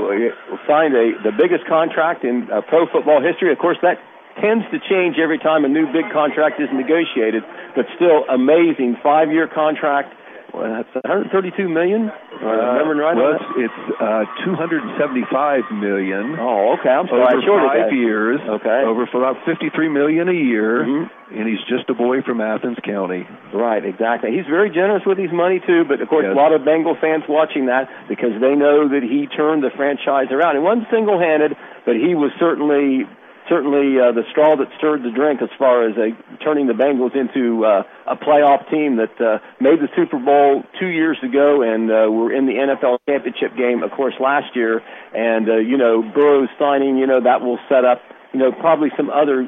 signed 0.66 0.98
a 0.98 1.14
the 1.22 1.30
biggest 1.38 1.70
contract 1.70 2.26
in 2.26 2.50
uh, 2.50 2.66
pro 2.66 2.90
football 2.90 3.22
history. 3.22 3.54
Of 3.54 3.62
course, 3.62 3.78
that 3.86 4.02
tends 4.42 4.66
to 4.74 4.82
change 4.90 5.22
every 5.22 5.38
time 5.38 5.62
a 5.64 5.70
new 5.70 5.86
big 5.94 6.10
contract 6.10 6.58
is 6.58 6.66
negotiated, 6.74 7.46
but 7.78 7.86
still 7.94 8.26
amazing 8.26 8.98
five-year 9.02 9.46
contract 9.46 10.10
well, 10.54 10.70
that's 10.70 10.94
132 11.02 11.66
million. 11.66 12.08
Uh, 12.08 12.46
remembering 12.46 13.02
right? 13.02 13.16
Well, 13.18 13.34
it's, 13.34 13.70
it's 13.74 13.80
uh, 13.98 14.22
275 14.46 15.66
million. 15.74 16.38
Oh, 16.38 16.78
okay. 16.78 16.94
I'm 16.94 17.10
sorry. 17.10 17.42
Over 17.42 17.66
five 17.66 17.90
years. 17.90 18.38
Okay. 18.38 18.80
Over 18.86 19.10
for 19.10 19.18
about 19.18 19.42
53 19.42 19.74
million 19.90 20.30
a 20.30 20.36
year, 20.38 20.86
mm-hmm. 20.86 21.34
and 21.34 21.44
he's 21.50 21.58
just 21.66 21.90
a 21.90 21.94
boy 21.94 22.22
from 22.22 22.40
Athens 22.40 22.78
County. 22.86 23.26
Right. 23.52 23.84
Exactly. 23.84 24.30
He's 24.30 24.46
very 24.46 24.70
generous 24.70 25.02
with 25.02 25.18
his 25.18 25.34
money 25.34 25.58
too. 25.58 25.82
But 25.84 26.00
of 26.00 26.08
course, 26.08 26.24
Yes. 26.24 26.32
a 26.32 26.38
lot 26.38 26.54
of 26.54 26.64
Bengal 26.64 26.94
fans 27.02 27.24
watching 27.28 27.66
that 27.66 27.90
because 28.08 28.38
they 28.38 28.54
know 28.54 28.88
that 28.88 29.02
he 29.02 29.26
turned 29.26 29.62
the 29.66 29.74
franchise 29.74 30.30
around. 30.30 30.54
He 30.54 30.62
wasn't 30.62 30.86
single-handed, 30.90 31.52
but 31.84 31.98
he 31.98 32.14
was 32.14 32.30
certainly 32.38 33.04
certainly 33.48 33.98
uh, 33.98 34.12
the 34.12 34.22
straw 34.30 34.56
that 34.56 34.68
stirred 34.78 35.02
the 35.02 35.10
drink 35.10 35.42
as 35.42 35.50
far 35.58 35.88
as 35.88 35.96
uh, 35.96 36.14
turning 36.42 36.66
the 36.66 36.72
Bengals 36.72 37.14
into 37.14 37.64
uh, 37.64 37.82
a 38.06 38.16
playoff 38.16 38.68
team 38.70 38.96
that 38.96 39.20
uh, 39.20 39.38
made 39.60 39.80
the 39.80 39.88
Super 39.96 40.18
Bowl 40.18 40.62
two 40.80 40.88
years 40.88 41.18
ago 41.22 41.62
and 41.62 41.90
uh, 41.90 42.10
were 42.10 42.32
in 42.32 42.46
the 42.46 42.54
NFL 42.54 42.98
championship 43.08 43.56
game, 43.56 43.82
of 43.82 43.90
course, 43.92 44.14
last 44.20 44.54
year. 44.54 44.82
And 45.14 45.48
uh, 45.48 45.56
you 45.56 45.76
know, 45.76 46.02
Burrow's 46.02 46.48
signing, 46.58 46.96
you 46.96 47.06
know, 47.06 47.20
that 47.22 47.40
will 47.40 47.58
set 47.68 47.84
up 47.84 48.00
you 48.34 48.40
know, 48.40 48.50
probably 48.50 48.90
some 48.96 49.08
other 49.10 49.46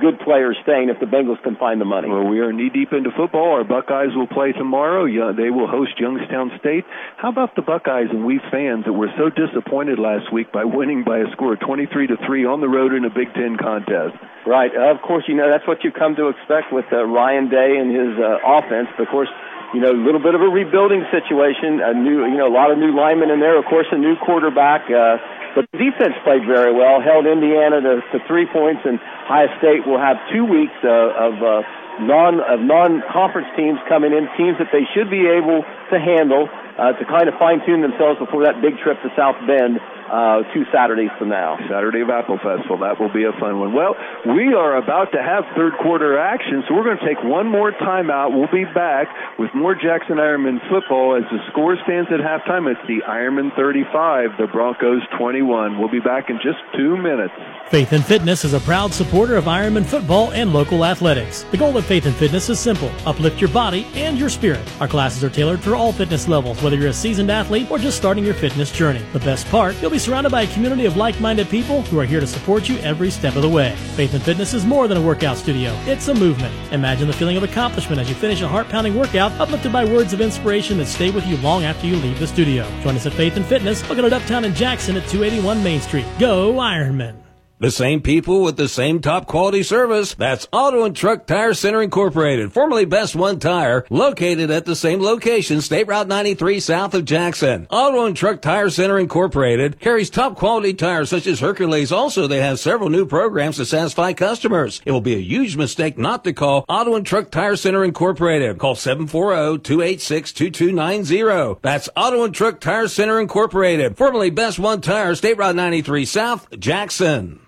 good 0.00 0.20
players 0.20 0.56
staying 0.62 0.88
if 0.88 1.00
the 1.00 1.06
Bengals 1.06 1.42
can 1.42 1.56
find 1.56 1.80
the 1.80 1.84
money. 1.84 2.08
Well, 2.08 2.26
we 2.26 2.40
are 2.40 2.52
knee 2.52 2.70
deep 2.70 2.92
into 2.92 3.10
football. 3.16 3.56
Our 3.56 3.64
Buckeyes 3.64 4.14
will 4.14 4.26
play 4.26 4.52
tomorrow. 4.52 5.04
Yeah, 5.04 5.32
they 5.36 5.50
will 5.50 5.66
host 5.66 5.98
Youngstown 5.98 6.52
State. 6.60 6.84
How 7.16 7.30
about 7.30 7.56
the 7.56 7.62
Buckeyes 7.62 8.08
and 8.10 8.24
we 8.24 8.40
fans 8.50 8.84
that 8.84 8.92
were 8.92 9.10
so 9.16 9.30
disappointed 9.30 9.98
last 9.98 10.32
week 10.32 10.52
by 10.52 10.64
winning 10.64 11.04
by 11.04 11.18
a 11.18 11.30
score 11.32 11.54
of 11.54 11.60
23 11.60 12.08
to 12.08 12.16
3 12.26 12.44
on 12.46 12.60
the 12.60 12.68
road 12.68 12.92
in 12.92 13.04
a 13.04 13.10
Big 13.10 13.32
Ten 13.34 13.56
contest? 13.56 14.16
Right. 14.46 14.70
Uh, 14.74 14.94
of 14.94 15.02
course, 15.02 15.24
you 15.28 15.34
know 15.34 15.50
that's 15.50 15.66
what 15.66 15.84
you 15.84 15.92
come 15.92 16.16
to 16.16 16.28
expect 16.28 16.72
with 16.72 16.86
uh, 16.92 17.04
Ryan 17.04 17.48
Day 17.48 17.76
and 17.76 17.92
his 17.92 18.16
uh, 18.16 18.40
offense. 18.44 18.88
Of 18.98 19.08
course, 19.08 19.28
you 19.74 19.80
know, 19.80 19.92
a 19.92 20.00
little 20.00 20.20
bit 20.20 20.34
of 20.34 20.40
a 20.40 20.48
rebuilding 20.48 21.04
situation. 21.12 21.80
A 21.84 21.92
new, 21.92 22.24
you 22.24 22.36
know, 22.36 22.48
a 22.48 22.54
lot 22.54 22.70
of 22.70 22.78
new 22.78 22.94
linemen 22.94 23.30
in 23.30 23.40
there. 23.40 23.58
Of 23.58 23.66
course, 23.66 23.86
a 23.92 23.98
new 23.98 24.16
quarterback. 24.16 24.88
Uh, 24.88 25.20
but 25.54 25.68
the 25.72 25.78
defense 25.78 26.14
played 26.24 26.46
very 26.46 26.72
well, 26.72 27.00
held 27.00 27.26
Indiana 27.26 27.80
to, 27.80 28.00
to 28.12 28.18
three 28.26 28.46
points, 28.46 28.82
and 28.84 29.00
Ohio 29.26 29.48
State 29.58 29.84
will 29.84 30.00
have 30.00 30.16
two 30.32 30.44
weeks 30.44 30.76
uh, 30.84 31.28
of 31.28 31.34
uh, 31.42 31.62
non 32.00 32.40
of 32.40 32.60
non 32.60 33.02
conference 33.12 33.48
teams 33.56 33.78
coming 33.88 34.12
in, 34.12 34.28
teams 34.38 34.56
that 34.58 34.70
they 34.72 34.86
should 34.94 35.10
be 35.10 35.26
able 35.26 35.64
to 35.90 35.96
handle 35.98 36.48
uh, 36.78 36.92
to 36.94 37.02
kind 37.04 37.28
of 37.28 37.34
fine 37.36 37.60
tune 37.66 37.82
themselves 37.82 38.18
before 38.22 38.44
that 38.46 38.62
big 38.62 38.78
trip 38.78 38.96
to 39.02 39.10
South 39.18 39.36
Bend 39.44 39.80
uh, 40.08 40.42
two 40.54 40.64
Saturdays 40.72 41.10
from 41.18 41.28
now. 41.28 41.56
Saturday 41.68 42.00
of 42.00 42.10
Apple 42.10 42.38
Festival. 42.38 42.78
That 42.80 43.00
will 43.00 43.12
be 43.12 43.24
a 43.24 43.32
fun 43.38 43.60
one. 43.60 43.72
Well, 43.72 43.94
we 44.26 44.54
are 44.54 44.76
about 44.76 45.12
to 45.12 45.20
have 45.22 45.44
third 45.56 45.74
quarter 45.80 46.18
action, 46.18 46.64
so 46.66 46.74
we're 46.74 46.84
going 46.84 46.98
to 46.98 47.06
take 47.06 47.22
one 47.22 47.46
more 47.46 47.72
timeout. 47.72 48.32
We'll 48.32 48.52
be 48.52 48.64
back 48.72 49.08
with 49.38 49.50
more 49.54 49.74
Jackson 49.74 50.16
Ironman 50.16 50.58
football 50.68 51.16
as 51.16 51.24
the 51.30 51.38
score 51.52 51.76
stands 51.84 52.10
at 52.12 52.20
halftime. 52.20 52.70
It's 52.70 52.80
the 52.88 53.04
Ironman 53.06 53.54
35, 53.56 54.38
the 54.38 54.46
Broncos 54.46 55.02
21. 55.18 55.78
We'll 55.78 55.92
be 55.92 56.00
back 56.00 56.30
in 56.30 56.36
just 56.42 56.58
two 56.76 56.96
minutes. 56.96 57.34
Faith 57.68 57.92
and 57.92 58.04
Fitness 58.04 58.44
is 58.44 58.54
a 58.54 58.60
proud 58.60 58.94
supporter 58.94 59.36
of 59.36 59.44
Ironman 59.44 59.84
football 59.84 60.32
and 60.32 60.52
local 60.52 60.84
athletics. 60.84 61.44
The 61.50 61.58
goal 61.58 61.76
of 61.76 61.84
Faith 61.84 62.06
and 62.06 62.14
Fitness 62.14 62.48
is 62.48 62.58
simple 62.58 62.90
uplift 63.04 63.40
your 63.40 63.50
body 63.50 63.86
and 63.94 64.18
your 64.18 64.28
spirit. 64.28 64.60
Our 64.80 64.88
classes 64.88 65.22
are 65.22 65.30
tailored 65.30 65.60
for 65.60 65.74
all 65.74 65.92
fitness 65.92 66.28
levels, 66.28 66.62
whether 66.62 66.76
you're 66.76 66.88
a 66.88 66.92
seasoned 66.92 67.30
athlete 67.30 67.70
or 67.70 67.78
just 67.78 67.96
starting 67.96 68.24
your 68.24 68.34
fitness 68.34 68.72
journey. 68.72 69.02
The 69.12 69.20
best 69.20 69.46
part, 69.48 69.80
you'll 69.80 69.90
be 69.90 69.97
surrounded 69.98 70.30
by 70.30 70.42
a 70.42 70.52
community 70.54 70.86
of 70.86 70.96
like 70.96 71.20
minded 71.20 71.48
people 71.48 71.82
who 71.82 71.98
are 71.98 72.04
here 72.04 72.20
to 72.20 72.26
support 72.26 72.68
you 72.68 72.78
every 72.78 73.10
step 73.10 73.36
of 73.36 73.42
the 73.42 73.48
way. 73.48 73.74
Faith 73.96 74.14
and 74.14 74.22
Fitness 74.22 74.54
is 74.54 74.64
more 74.64 74.88
than 74.88 74.96
a 74.98 75.02
workout 75.02 75.36
studio, 75.36 75.70
it's 75.86 76.08
a 76.08 76.14
movement. 76.14 76.54
Imagine 76.72 77.06
the 77.06 77.12
feeling 77.12 77.36
of 77.36 77.42
accomplishment 77.42 78.00
as 78.00 78.08
you 78.08 78.14
finish 78.14 78.42
a 78.42 78.48
heart 78.48 78.68
pounding 78.68 78.94
workout, 78.94 79.32
uplifted 79.40 79.72
by 79.72 79.84
words 79.84 80.12
of 80.12 80.20
inspiration 80.20 80.78
that 80.78 80.86
stay 80.86 81.10
with 81.10 81.26
you 81.26 81.36
long 81.38 81.64
after 81.64 81.86
you 81.86 81.96
leave 81.96 82.18
the 82.18 82.26
studio. 82.26 82.68
Join 82.82 82.96
us 82.96 83.06
at 83.06 83.12
Faith 83.12 83.36
and 83.36 83.44
Fitness, 83.44 83.88
located 83.88 84.12
uptown 84.12 84.44
in 84.44 84.54
Jackson 84.54 84.96
at 84.96 85.06
281 85.08 85.62
Main 85.62 85.80
Street. 85.80 86.06
Go 86.18 86.54
Ironman! 86.54 87.27
The 87.60 87.70
same 87.72 88.02
people 88.02 88.42
with 88.42 88.56
the 88.56 88.68
same 88.68 89.00
top 89.00 89.26
quality 89.26 89.64
service. 89.64 90.14
That's 90.14 90.46
Auto 90.52 90.84
and 90.84 90.94
Truck 90.94 91.26
Tire 91.26 91.54
Center 91.54 91.82
Incorporated, 91.82 92.52
formerly 92.52 92.84
Best 92.84 93.16
One 93.16 93.40
Tire, 93.40 93.84
located 93.90 94.52
at 94.52 94.64
the 94.64 94.76
same 94.76 95.02
location, 95.02 95.60
State 95.60 95.88
Route 95.88 96.06
93 96.06 96.60
south 96.60 96.94
of 96.94 97.04
Jackson. 97.04 97.66
Auto 97.68 98.06
and 98.06 98.16
Truck 98.16 98.42
Tire 98.42 98.70
Center 98.70 98.96
Incorporated 98.96 99.80
carries 99.80 100.08
top 100.08 100.36
quality 100.36 100.72
tires 100.72 101.10
such 101.10 101.26
as 101.26 101.40
Hercules. 101.40 101.90
Also, 101.90 102.28
they 102.28 102.40
have 102.40 102.60
several 102.60 102.90
new 102.90 103.04
programs 103.04 103.56
to 103.56 103.66
satisfy 103.66 104.12
customers. 104.12 104.80
It 104.84 104.92
will 104.92 105.00
be 105.00 105.16
a 105.16 105.18
huge 105.18 105.56
mistake 105.56 105.98
not 105.98 106.22
to 106.24 106.32
call 106.32 106.64
Auto 106.68 106.94
and 106.94 107.04
Truck 107.04 107.32
Tire 107.32 107.56
Center 107.56 107.82
Incorporated. 107.82 108.58
Call 108.58 108.76
740-286-2290. 108.76 111.60
That's 111.62 111.88
Auto 111.96 112.22
and 112.22 112.32
Truck 112.32 112.60
Tire 112.60 112.86
Center 112.86 113.18
Incorporated, 113.18 113.96
formerly 113.96 114.30
Best 114.30 114.60
One 114.60 114.80
Tire, 114.80 115.16
State 115.16 115.38
Route 115.38 115.56
93 115.56 116.04
south, 116.04 116.46
Jackson. 116.56 117.40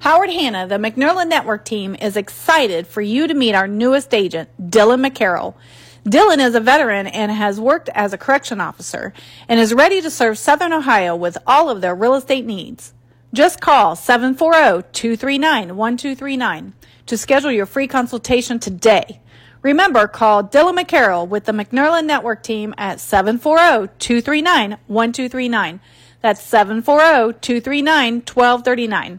Howard 0.00 0.30
Hanna, 0.30 0.68
the 0.68 0.76
McNerlin 0.76 1.26
Network 1.26 1.64
team, 1.64 1.96
is 1.96 2.16
excited 2.16 2.86
for 2.86 3.02
you 3.02 3.26
to 3.26 3.34
meet 3.34 3.56
our 3.56 3.66
newest 3.66 4.14
agent, 4.14 4.48
Dylan 4.70 5.04
McCarroll. 5.04 5.56
Dylan 6.04 6.38
is 6.38 6.54
a 6.54 6.60
veteran 6.60 7.08
and 7.08 7.32
has 7.32 7.60
worked 7.60 7.88
as 7.88 8.12
a 8.12 8.18
correction 8.18 8.60
officer 8.60 9.12
and 9.48 9.58
is 9.58 9.74
ready 9.74 10.00
to 10.00 10.08
serve 10.08 10.38
Southern 10.38 10.72
Ohio 10.72 11.16
with 11.16 11.36
all 11.48 11.68
of 11.68 11.80
their 11.80 11.96
real 11.96 12.14
estate 12.14 12.46
needs. 12.46 12.94
Just 13.34 13.60
call 13.60 13.96
740-239-1239 13.96 16.74
to 17.06 17.18
schedule 17.18 17.50
your 17.50 17.66
free 17.66 17.88
consultation 17.88 18.60
today. 18.60 19.20
Remember, 19.62 20.06
call 20.06 20.44
Dylan 20.44 20.78
McCarroll 20.78 21.26
with 21.26 21.44
the 21.44 21.50
McNerlin 21.50 22.06
Network 22.06 22.44
team 22.44 22.72
at 22.78 22.98
740-239-1239. 22.98 25.80
That's 26.22 26.48
740-239-1239. 26.48 29.18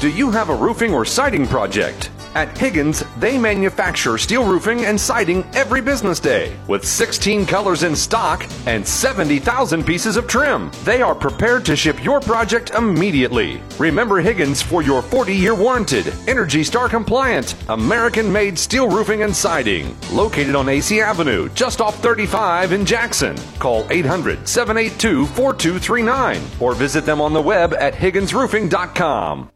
Do 0.00 0.08
you 0.08 0.30
have 0.30 0.48
a 0.48 0.54
roofing 0.54 0.94
or 0.94 1.04
siding 1.04 1.46
project? 1.46 2.10
At 2.34 2.56
Higgins, 2.56 3.04
they 3.18 3.36
manufacture 3.36 4.16
steel 4.16 4.46
roofing 4.46 4.86
and 4.86 4.98
siding 4.98 5.44
every 5.52 5.82
business 5.82 6.18
day 6.18 6.56
with 6.68 6.86
16 6.86 7.44
colors 7.44 7.82
in 7.82 7.94
stock 7.94 8.46
and 8.64 8.86
70,000 8.86 9.84
pieces 9.84 10.16
of 10.16 10.26
trim. 10.26 10.70
They 10.84 11.02
are 11.02 11.14
prepared 11.14 11.66
to 11.66 11.76
ship 11.76 12.02
your 12.02 12.18
project 12.18 12.70
immediately. 12.70 13.60
Remember 13.78 14.22
Higgins 14.22 14.62
for 14.62 14.80
your 14.80 15.02
40 15.02 15.34
year 15.34 15.54
warranted, 15.54 16.14
Energy 16.26 16.64
Star 16.64 16.88
compliant, 16.88 17.54
American 17.68 18.32
made 18.32 18.58
steel 18.58 18.88
roofing 18.88 19.22
and 19.22 19.36
siding. 19.36 19.94
Located 20.10 20.54
on 20.54 20.70
AC 20.70 21.02
Avenue, 21.02 21.50
just 21.50 21.82
off 21.82 22.02
35 22.02 22.72
in 22.72 22.86
Jackson. 22.86 23.36
Call 23.58 23.86
800 23.90 24.48
782 24.48 25.26
4239 25.26 26.40
or 26.58 26.74
visit 26.74 27.04
them 27.04 27.20
on 27.20 27.34
the 27.34 27.42
web 27.42 27.74
at 27.74 27.92
HigginsRoofing.com. 27.92 29.50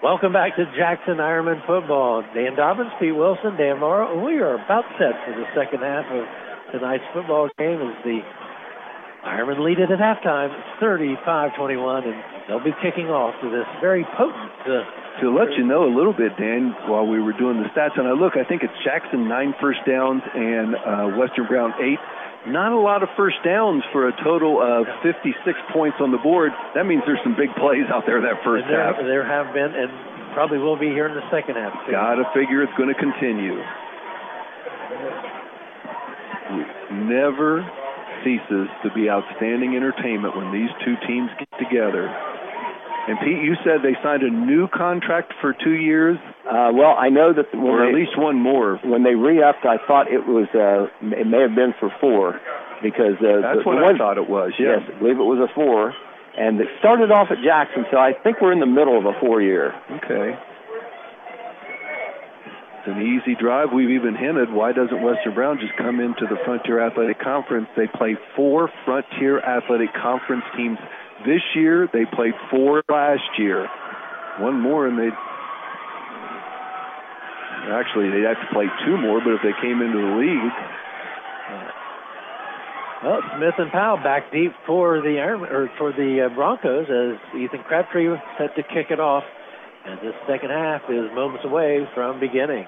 Welcome 0.00 0.32
back 0.32 0.56
to 0.56 0.64
Jackson 0.80 1.20
Ironman 1.20 1.60
football. 1.68 2.24
Dan 2.32 2.56
Dobbins, 2.56 2.88
Pete 2.96 3.14
Wilson, 3.14 3.52
Dan 3.60 3.84
Morrow. 3.84 4.16
We 4.24 4.40
are 4.40 4.56
about 4.56 4.88
set 4.96 5.12
for 5.28 5.36
the 5.36 5.44
second 5.52 5.84
half 5.84 6.08
of 6.08 6.24
tonight's 6.72 7.04
football 7.12 7.52
game 7.60 7.84
as 7.84 7.92
the 8.00 8.24
Ironman 9.28 9.60
lead 9.60 9.76
it 9.76 9.92
at 9.92 10.00
halftime, 10.00 10.56
35-21, 10.80 12.08
and 12.08 12.16
they'll 12.48 12.64
be 12.64 12.72
kicking 12.80 13.12
off 13.12 13.36
to 13.44 13.52
this 13.52 13.68
very 13.84 14.08
potent. 14.16 14.48
Uh, 14.64 14.88
to 15.20 15.28
let 15.36 15.52
you 15.60 15.68
know 15.68 15.84
a 15.84 15.92
little 15.92 16.16
bit, 16.16 16.32
Dan, 16.40 16.72
while 16.88 17.04
we 17.04 17.20
were 17.20 17.36
doing 17.36 17.60
the 17.60 17.68
stats, 17.76 18.00
and 18.00 18.08
I 18.08 18.16
look, 18.16 18.40
I 18.40 18.48
think 18.48 18.62
it's 18.64 18.72
Jackson 18.80 19.28
nine 19.28 19.52
first 19.60 19.84
downs 19.84 20.22
and 20.32 20.80
uh, 20.80 21.20
Western 21.20 21.44
Brown 21.44 21.76
eight 21.76 22.00
not 22.46 22.72
a 22.72 22.80
lot 22.80 23.02
of 23.02 23.08
first 23.16 23.36
downs 23.44 23.82
for 23.92 24.08
a 24.08 24.14
total 24.24 24.62
of 24.62 24.86
56 25.02 25.36
points 25.72 25.98
on 26.00 26.10
the 26.10 26.18
board. 26.18 26.52
That 26.74 26.86
means 26.86 27.02
there's 27.04 27.20
some 27.22 27.36
big 27.36 27.52
plays 27.60 27.84
out 27.92 28.04
there 28.06 28.20
that 28.22 28.40
first 28.44 28.64
there, 28.68 28.80
half. 28.80 28.96
There 28.96 29.26
have 29.26 29.52
been, 29.52 29.76
and 29.76 29.92
probably 30.32 30.58
will 30.58 30.78
be 30.78 30.88
here 30.88 31.06
in 31.06 31.14
the 31.14 31.26
second 31.28 31.56
half. 31.56 31.72
Too. 31.84 31.92
Got 31.92 32.16
to 32.16 32.24
figure 32.32 32.62
it's 32.62 32.72
going 32.80 32.88
to 32.88 32.96
continue. 32.96 33.60
Never 37.12 37.60
ceases 38.24 38.68
to 38.84 38.88
be 38.94 39.08
outstanding 39.08 39.76
entertainment 39.76 40.36
when 40.36 40.52
these 40.52 40.70
two 40.84 40.96
teams 41.06 41.30
get 41.38 41.48
together. 41.58 42.08
And 43.08 43.18
Pete, 43.20 43.42
you 43.42 43.56
said 43.64 43.80
they 43.82 43.96
signed 44.02 44.22
a 44.22 44.30
new 44.30 44.68
contract 44.68 45.32
for 45.40 45.54
two 45.64 45.76
years. 45.76 46.18
Uh, 46.46 46.72
well, 46.72 46.96
I 46.96 47.10
know 47.10 47.32
that 47.32 47.52
when 47.52 47.68
or 47.68 47.84
they, 47.84 47.88
at 47.90 47.94
least 47.94 48.16
one 48.16 48.36
more. 48.40 48.80
When 48.82 49.04
they 49.04 49.14
re-upped, 49.14 49.64
I 49.64 49.76
thought 49.86 50.10
it 50.10 50.24
was 50.26 50.48
uh, 50.56 50.88
it 51.04 51.26
may 51.26 51.42
have 51.42 51.54
been 51.54 51.74
for 51.78 51.92
four 52.00 52.40
because 52.82 53.20
uh, 53.20 53.44
that's 53.44 53.60
the, 53.60 53.68
what 53.68 53.76
the 53.76 53.84
I 53.84 53.92
one, 53.92 53.98
thought 53.98 54.16
it 54.16 54.28
was. 54.28 54.52
Yeah. 54.58 54.80
Yes, 54.80 54.88
I 54.88 54.98
believe 54.98 55.20
it 55.20 55.28
was 55.28 55.38
a 55.38 55.52
four, 55.54 55.92
and 56.36 56.60
it 56.60 56.68
started 56.80 57.12
off 57.12 57.28
at 57.30 57.44
Jackson, 57.44 57.84
so 57.92 57.98
I 57.98 58.12
think 58.16 58.40
we're 58.40 58.52
in 58.52 58.60
the 58.60 58.66
middle 58.66 58.96
of 58.96 59.04
a 59.04 59.12
four-year. 59.20 59.74
Okay. 60.00 60.38
It's 62.80 62.88
an 62.88 63.04
easy 63.04 63.36
drive. 63.36 63.68
We've 63.74 63.90
even 63.90 64.16
hinted 64.16 64.50
why 64.50 64.72
doesn't 64.72 65.02
Western 65.02 65.34
Brown 65.34 65.60
just 65.60 65.76
come 65.76 66.00
into 66.00 66.24
the 66.24 66.40
Frontier 66.46 66.80
Athletic 66.80 67.20
Conference? 67.20 67.68
They 67.76 67.86
play 67.86 68.16
four 68.34 68.72
Frontier 68.86 69.38
Athletic 69.44 69.92
Conference 69.92 70.44
teams 70.56 70.78
this 71.26 71.44
year. 71.54 71.86
They 71.92 72.06
played 72.06 72.32
four 72.50 72.82
last 72.88 73.36
year. 73.36 73.68
One 74.40 74.58
more, 74.58 74.86
and 74.86 74.98
they 74.98 75.10
actually 77.68 78.08
they'd 78.08 78.24
have 78.24 78.40
to 78.40 78.50
play 78.52 78.66
two 78.86 78.96
more. 78.96 79.20
But 79.20 79.36
if 79.36 79.42
they 79.44 79.56
came 79.60 79.82
into 79.82 80.00
the 80.00 80.14
league, 80.16 80.52
well, 83.02 83.20
Smith 83.36 83.54
and 83.56 83.72
Powell 83.72 83.96
back 83.96 84.30
deep 84.30 84.52
for 84.66 85.00
the 85.00 85.20
Iron, 85.20 85.42
or 85.44 85.70
for 85.78 85.90
the 85.90 86.28
uh, 86.28 86.34
Broncos 86.34 86.84
as 86.84 87.16
Ethan 87.32 87.64
Crabtree 87.64 88.12
set 88.36 88.54
to 88.56 88.62
kick 88.62 88.90
it 88.90 89.00
off, 89.00 89.24
and 89.86 89.98
this 90.00 90.12
second 90.28 90.50
half 90.50 90.82
is 90.90 91.08
moments 91.14 91.44
away 91.44 91.88
from 91.94 92.20
beginning. 92.20 92.66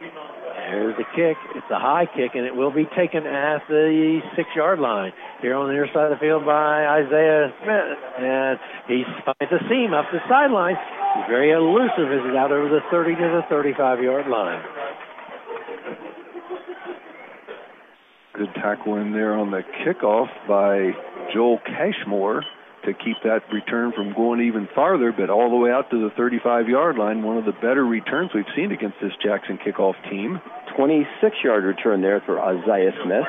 There's 0.00 0.96
the 0.96 1.04
kick. 1.12 1.36
It's 1.54 1.68
a 1.70 1.78
high 1.78 2.08
kick, 2.08 2.32
and 2.34 2.46
it 2.46 2.56
will 2.56 2.72
be 2.72 2.88
taken 2.96 3.26
at 3.26 3.60
the 3.68 4.20
six-yard 4.34 4.80
line. 4.80 5.12
Here 5.42 5.54
on 5.54 5.66
the 5.66 5.74
near 5.74 5.86
side 5.92 6.10
of 6.10 6.16
the 6.16 6.22
field 6.24 6.46
by 6.46 7.04
Isaiah 7.04 7.52
Smith, 7.60 7.98
and 8.16 8.58
he 8.88 9.04
finds 9.28 9.52
the 9.52 9.60
seam 9.68 9.92
up 9.92 10.06
the 10.10 10.24
sideline. 10.24 10.76
Very 11.28 11.52
elusive 11.52 12.10
as 12.10 12.24
he's 12.24 12.36
out 12.36 12.52
over 12.52 12.68
the 12.68 12.80
30 12.90 13.14
to 13.14 13.20
the 13.20 13.54
35-yard 13.54 14.28
line. 14.28 14.62
Good 18.34 18.54
tackle 18.54 18.96
in 18.96 19.12
there 19.12 19.34
on 19.34 19.50
the 19.50 19.62
kickoff 19.84 20.28
by 20.48 20.92
Joel 21.32 21.58
Cashmore 21.66 22.42
to 22.86 22.92
keep 22.94 23.16
that 23.24 23.40
return 23.52 23.92
from 23.92 24.14
going 24.14 24.40
even 24.40 24.68
farther, 24.74 25.12
but 25.12 25.30
all 25.30 25.50
the 25.50 25.56
way 25.56 25.70
out 25.70 25.90
to 25.90 26.00
the 26.00 26.10
35 26.16 26.68
yard 26.68 26.96
line. 26.96 27.22
One 27.22 27.36
of 27.36 27.44
the 27.44 27.52
better 27.52 27.84
returns 27.84 28.30
we've 28.34 28.44
seen 28.56 28.72
against 28.72 28.96
this 29.00 29.12
Jackson 29.22 29.58
kickoff 29.58 29.94
team. 30.10 30.40
26 30.76 31.36
yard 31.44 31.64
return 31.64 32.00
there 32.00 32.22
for 32.24 32.40
Isaiah 32.40 32.92
Smith. 33.04 33.28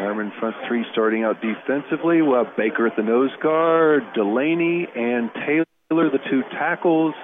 Ironman 0.00 0.30
front 0.38 0.56
three 0.66 0.84
starting 0.92 1.24
out 1.24 1.36
defensively. 1.42 2.22
We'll 2.22 2.44
have 2.44 2.56
Baker 2.56 2.86
at 2.86 2.96
the 2.96 3.02
nose 3.02 3.30
guard, 3.42 4.02
Delaney 4.14 4.86
and 4.94 5.30
Taylor, 5.46 5.66
the 5.96 6.18
two 6.30 6.42
tackles. 6.52 7.14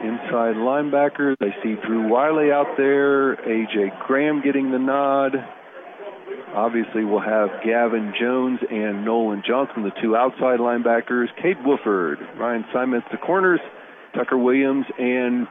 Inside 0.00 0.56
linebackers, 0.56 1.36
I 1.40 1.50
see 1.62 1.76
Drew 1.86 2.08
Wiley 2.08 2.52
out 2.52 2.76
there, 2.76 3.36
AJ 3.36 4.06
Graham 4.06 4.42
getting 4.42 4.70
the 4.70 4.78
nod. 4.78 5.32
Obviously, 6.54 7.04
we'll 7.04 7.20
have 7.20 7.48
Gavin 7.64 8.12
Jones 8.20 8.60
and 8.70 9.04
Nolan 9.04 9.42
Johnson, 9.46 9.82
the 9.82 9.92
two 10.02 10.14
outside 10.14 10.60
linebackers. 10.60 11.26
Cade 11.42 11.56
Wolford, 11.64 12.18
Ryan 12.38 12.64
Simons, 12.72 13.04
the 13.10 13.18
corners. 13.18 13.60
Tucker 14.14 14.38
Williams 14.38 14.86
and 14.98 15.46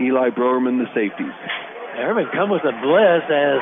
Eli 0.00 0.28
Browerman, 0.30 0.78
the 0.78 0.88
safeties. 0.94 1.32
Ironman 1.96 2.30
come 2.32 2.50
with 2.50 2.62
a 2.64 2.76
blitz 2.80 3.26
as 3.32 3.60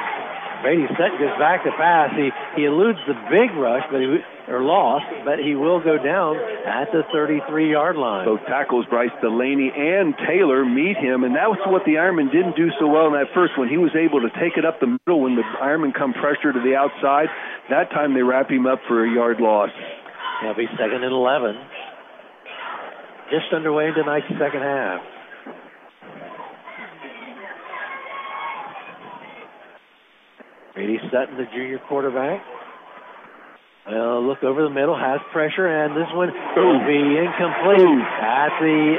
Brady 0.63 0.85
Sutton 0.93 1.17
goes 1.17 1.37
back 1.41 1.65
to 1.65 1.73
pass. 1.73 2.13
He 2.13 2.29
he 2.57 2.65
eludes 2.69 3.01
the 3.09 3.17
big 3.33 3.57
rush, 3.57 3.85
but 3.91 4.01
he 4.01 4.21
or 4.49 4.61
loss, 4.61 5.03
but 5.25 5.39
he 5.39 5.55
will 5.55 5.81
go 5.81 5.97
down 5.97 6.37
at 6.67 6.91
the 6.93 7.03
33 7.13 7.71
yard 7.71 7.97
line. 7.97 8.27
Both 8.27 8.45
tackles, 8.47 8.85
Bryce 8.91 9.15
Delaney 9.23 9.71
and 9.71 10.13
Taylor, 10.27 10.65
meet 10.65 10.99
him, 10.99 11.25
and 11.25 11.37
that 11.37 11.49
was 11.49 11.59
what 11.65 11.87
the 11.87 12.03
Ironman 12.03 12.33
didn't 12.33 12.57
do 12.57 12.69
so 12.79 12.87
well 12.89 13.07
in 13.07 13.15
that 13.15 13.33
first 13.33 13.57
one. 13.57 13.69
He 13.69 13.79
was 13.79 13.95
able 13.95 14.21
to 14.21 14.31
take 14.37 14.59
it 14.59 14.67
up 14.67 14.81
the 14.81 14.99
middle 14.99 15.23
when 15.23 15.37
the 15.37 15.47
Ironman 15.63 15.95
come 15.95 16.13
pressure 16.13 16.53
to 16.53 16.61
the 16.61 16.75
outside. 16.75 17.31
That 17.71 17.91
time 17.91 18.13
they 18.13 18.23
wrap 18.23 18.51
him 18.51 18.67
up 18.67 18.81
for 18.89 19.07
a 19.07 19.09
yard 19.09 19.41
loss. 19.41 19.71
That'll 20.43 20.59
be 20.59 20.69
second 20.77 21.05
and 21.05 21.15
11. 21.15 21.57
Just 23.31 23.55
underway 23.55 23.95
tonight's 23.95 24.27
second 24.35 24.67
half. 24.67 25.01
Brady 30.81 30.97
Sutton, 31.13 31.37
the 31.37 31.45
junior 31.53 31.77
quarterback. 31.93 32.41
Well, 33.85 34.25
look 34.25 34.41
over 34.41 34.65
the 34.65 34.73
middle, 34.73 34.97
has 34.97 35.21
pressure, 35.29 35.69
and 35.69 35.93
this 35.93 36.09
one 36.17 36.33
will 36.57 36.81
be 36.89 37.21
incomplete 37.21 37.85
Ooh. 37.85 38.01
at 38.01 38.49
the 38.65 38.97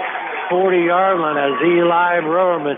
40-yard 0.53 1.17
line 1.17 1.41
as 1.41 1.57
Eli 1.57 2.21
Browerman 2.21 2.77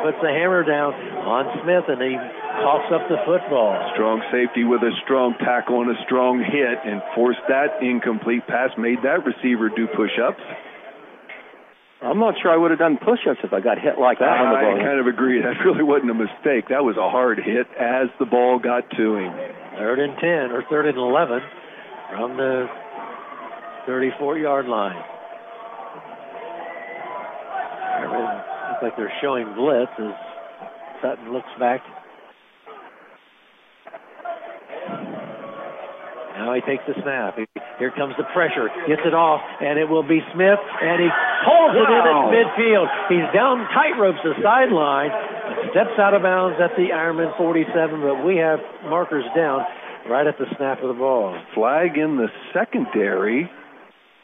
puts 0.00 0.16
the 0.24 0.32
hammer 0.32 0.64
down 0.64 0.96
on 1.28 1.44
Smith, 1.60 1.92
and 1.92 2.00
he 2.00 2.16
coughs 2.64 2.88
up 2.88 3.04
the 3.12 3.20
football. 3.28 3.76
Strong 3.92 4.24
safety 4.32 4.64
with 4.64 4.80
a 4.80 4.96
strong 5.04 5.36
tackle 5.44 5.84
and 5.84 5.92
a 5.92 6.00
strong 6.08 6.40
hit, 6.40 6.80
and 6.88 7.04
forced 7.14 7.44
that 7.52 7.84
incomplete 7.84 8.48
pass, 8.48 8.72
made 8.80 9.04
that 9.04 9.28
receiver 9.28 9.68
do 9.68 9.84
push-ups. 9.92 10.40
I'm 12.02 12.18
not 12.18 12.34
sure 12.40 12.50
I 12.50 12.56
would 12.56 12.70
have 12.70 12.80
done 12.80 12.96
push-ups 12.96 13.40
if 13.44 13.52
I 13.52 13.60
got 13.60 13.78
hit 13.78 14.00
like 14.00 14.20
that 14.20 14.28
I, 14.28 14.40
on 14.40 14.48
the 14.52 14.60
ball. 14.64 14.80
I 14.80 14.84
kind 14.84 15.00
of 15.00 15.06
agree. 15.06 15.42
That 15.42 15.60
really 15.64 15.84
wasn't 15.84 16.10
a 16.10 16.14
mistake. 16.14 16.72
That 16.72 16.80
was 16.80 16.96
a 16.96 17.10
hard 17.10 17.38
hit 17.38 17.68
as 17.76 18.08
the 18.18 18.24
ball 18.24 18.58
got 18.58 18.88
to 18.96 19.16
him. 19.16 19.32
Third 19.76 19.98
and 20.00 20.16
10, 20.16 20.52
or 20.56 20.64
third 20.70 20.86
and 20.88 20.96
11 20.96 21.40
from 22.08 22.36
the 22.36 22.66
34-yard 23.86 24.66
line. 24.66 24.96
Looks 28.00 28.82
like 28.82 28.96
they're 28.96 29.12
showing 29.20 29.52
blitz 29.54 29.92
as 30.00 30.16
Sutton 31.02 31.32
looks 31.32 31.52
back 31.58 31.80
Now 36.40 36.56
he 36.56 36.64
takes 36.64 36.80
the 36.88 36.96
snap. 37.04 37.36
Here 37.76 37.92
comes 37.92 38.16
the 38.16 38.24
pressure. 38.32 38.72
Gets 38.88 39.04
it 39.04 39.12
off, 39.12 39.44
and 39.60 39.76
it 39.76 39.84
will 39.84 40.02
be 40.02 40.24
Smith, 40.32 40.56
and 40.56 40.96
he 40.96 41.08
pulls 41.44 41.76
it 41.76 41.84
in 41.84 42.00
at 42.00 42.18
midfield. 42.32 42.88
He's 43.12 43.28
down 43.36 43.68
tight 43.76 44.00
ropes 44.00 44.24
the 44.24 44.32
sideline, 44.40 45.12
steps 45.76 46.00
out 46.00 46.16
of 46.16 46.24
bounds 46.24 46.56
at 46.56 46.72
the 46.80 46.96
Ironman 46.96 47.36
47, 47.36 48.00
but 48.00 48.24
we 48.24 48.40
have 48.40 48.56
markers 48.88 49.28
down 49.36 49.68
right 50.08 50.26
at 50.26 50.40
the 50.40 50.48
snap 50.56 50.80
of 50.80 50.88
the 50.88 50.96
ball. 50.96 51.36
Flag 51.52 52.00
in 52.00 52.16
the 52.16 52.32
secondary. 52.56 53.50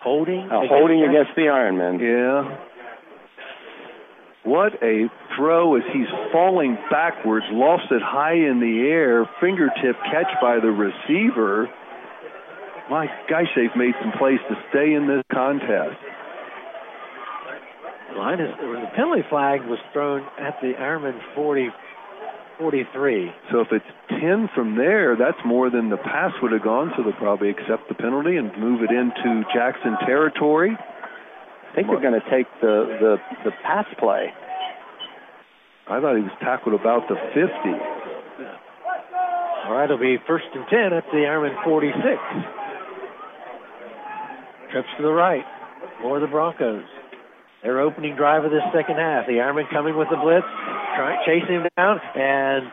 Holding? 0.01 0.49
Uh, 0.49 0.65
holding 0.73 1.05
against 1.05 1.37
the 1.37 1.53
Ironman. 1.53 2.01
Yeah. 2.01 2.57
What 4.45 4.81
a 4.81 5.11
throw 5.37 5.77
as 5.77 5.83
he's 5.93 6.09
falling 6.33 6.79
backwards, 6.89 7.45
lost 7.51 7.91
it 7.91 8.01
high 8.01 8.41
in 8.41 8.61
the 8.61 8.89
air, 8.89 9.29
fingertip 9.41 9.97
catch 10.09 10.33
by 10.41 10.61
the 10.61 10.71
receiver. 10.71 11.69
My 12.91 13.07
gosh, 13.29 13.51
they've 13.57 13.75
made 13.77 13.95
some 14.01 14.13
plays 14.19 14.39
to 14.49 14.55
stay 14.71 14.95
in 14.95 15.09
this 15.09 15.23
contest. 15.33 15.99
Line 18.17 18.41
is, 18.41 18.49
the 18.59 18.87
penalty 18.95 19.23
flag 19.29 19.61
was 19.67 19.79
thrown 19.93 20.23
at 20.41 20.57
the 20.63 20.73
Ironman 20.79 21.19
40, 21.35 21.69
43. 22.59 23.31
So 23.51 23.61
if 23.61 23.69
it's 23.73 23.85
10 24.09 24.49
from 24.55 24.77
there, 24.77 25.17
that's 25.17 25.39
more 25.45 25.69
than 25.69 25.91
the 25.91 25.99
pass 25.99 26.33
would 26.41 26.53
have 26.53 26.63
gone, 26.63 26.93
so 26.97 27.03
they'll 27.03 27.13
probably 27.13 27.51
accept 27.51 27.89
the 27.89 27.95
penalty 27.95 28.37
and 28.37 28.57
move 28.57 28.81
it 28.83 28.91
into 28.91 29.45
Jackson 29.53 29.99
territory. 30.07 30.71
I 30.73 31.75
think 31.75 31.89
they're 31.89 32.01
going 32.01 32.19
to 32.19 32.31
take 32.31 32.47
the, 32.63 32.97
the, 33.01 33.17
the 33.45 33.51
pass 33.63 33.85
play. 33.99 34.33
I 35.89 36.01
thought 36.01 36.17
he 36.17 36.23
was 36.23 36.33
tackled 36.41 36.79
about 36.81 37.07
the 37.09 37.17
50. 37.35 37.51
All 39.67 39.75
right, 39.75 39.85
it'll 39.85 39.99
be 39.99 40.17
first 40.27 40.47
and 40.55 40.65
10 40.71 40.93
at 40.95 41.05
the 41.13 41.27
Ironman 41.27 41.63
46. 41.65 42.56
Trips 44.77 44.93
to 44.99 45.05
the 45.05 45.17
right 45.17 45.41
for 46.03 46.21
the 46.21 46.27
Broncos. 46.27 46.85
Their 47.63 47.81
opening 47.81 48.15
drive 48.15 48.45
of 48.45 48.51
this 48.51 48.61
second 48.77 48.97
half. 49.01 49.25
The 49.25 49.41
Ironman 49.41 49.65
coming 49.73 49.97
with 49.97 50.13
the 50.13 50.21
blitz, 50.21 50.45
trying 50.93 51.17
chasing 51.25 51.65
him 51.65 51.69
down, 51.81 51.97
and 52.13 52.69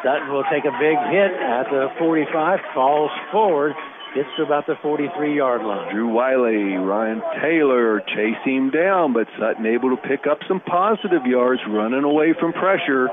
Sutton 0.00 0.32
will 0.32 0.48
take 0.48 0.64
a 0.64 0.72
big 0.80 0.96
hit 1.12 1.36
at 1.36 1.68
the 1.68 1.92
45, 2.00 2.60
falls 2.72 3.10
forward, 3.30 3.74
gets 4.16 4.28
to 4.38 4.42
about 4.44 4.64
the 4.66 4.76
43 4.80 5.36
yard 5.36 5.60
line. 5.60 5.92
Drew 5.92 6.08
Wiley, 6.08 6.80
Ryan 6.80 7.20
Taylor 7.42 8.00
chase 8.16 8.40
him 8.46 8.70
down, 8.70 9.12
but 9.12 9.28
Sutton 9.38 9.66
able 9.66 9.94
to 9.94 10.00
pick 10.00 10.24
up 10.24 10.38
some 10.48 10.64
positive 10.64 11.26
yards 11.26 11.60
running 11.68 12.04
away 12.04 12.32
from 12.40 12.54
pressure. 12.54 13.08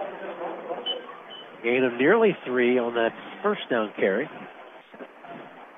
Gain 1.65 1.83
of 1.83 1.99
nearly 1.99 2.31
three 2.47 2.79
on 2.79 2.95
that 2.95 3.11
first 3.43 3.67
down 3.69 3.91
carry 3.99 4.29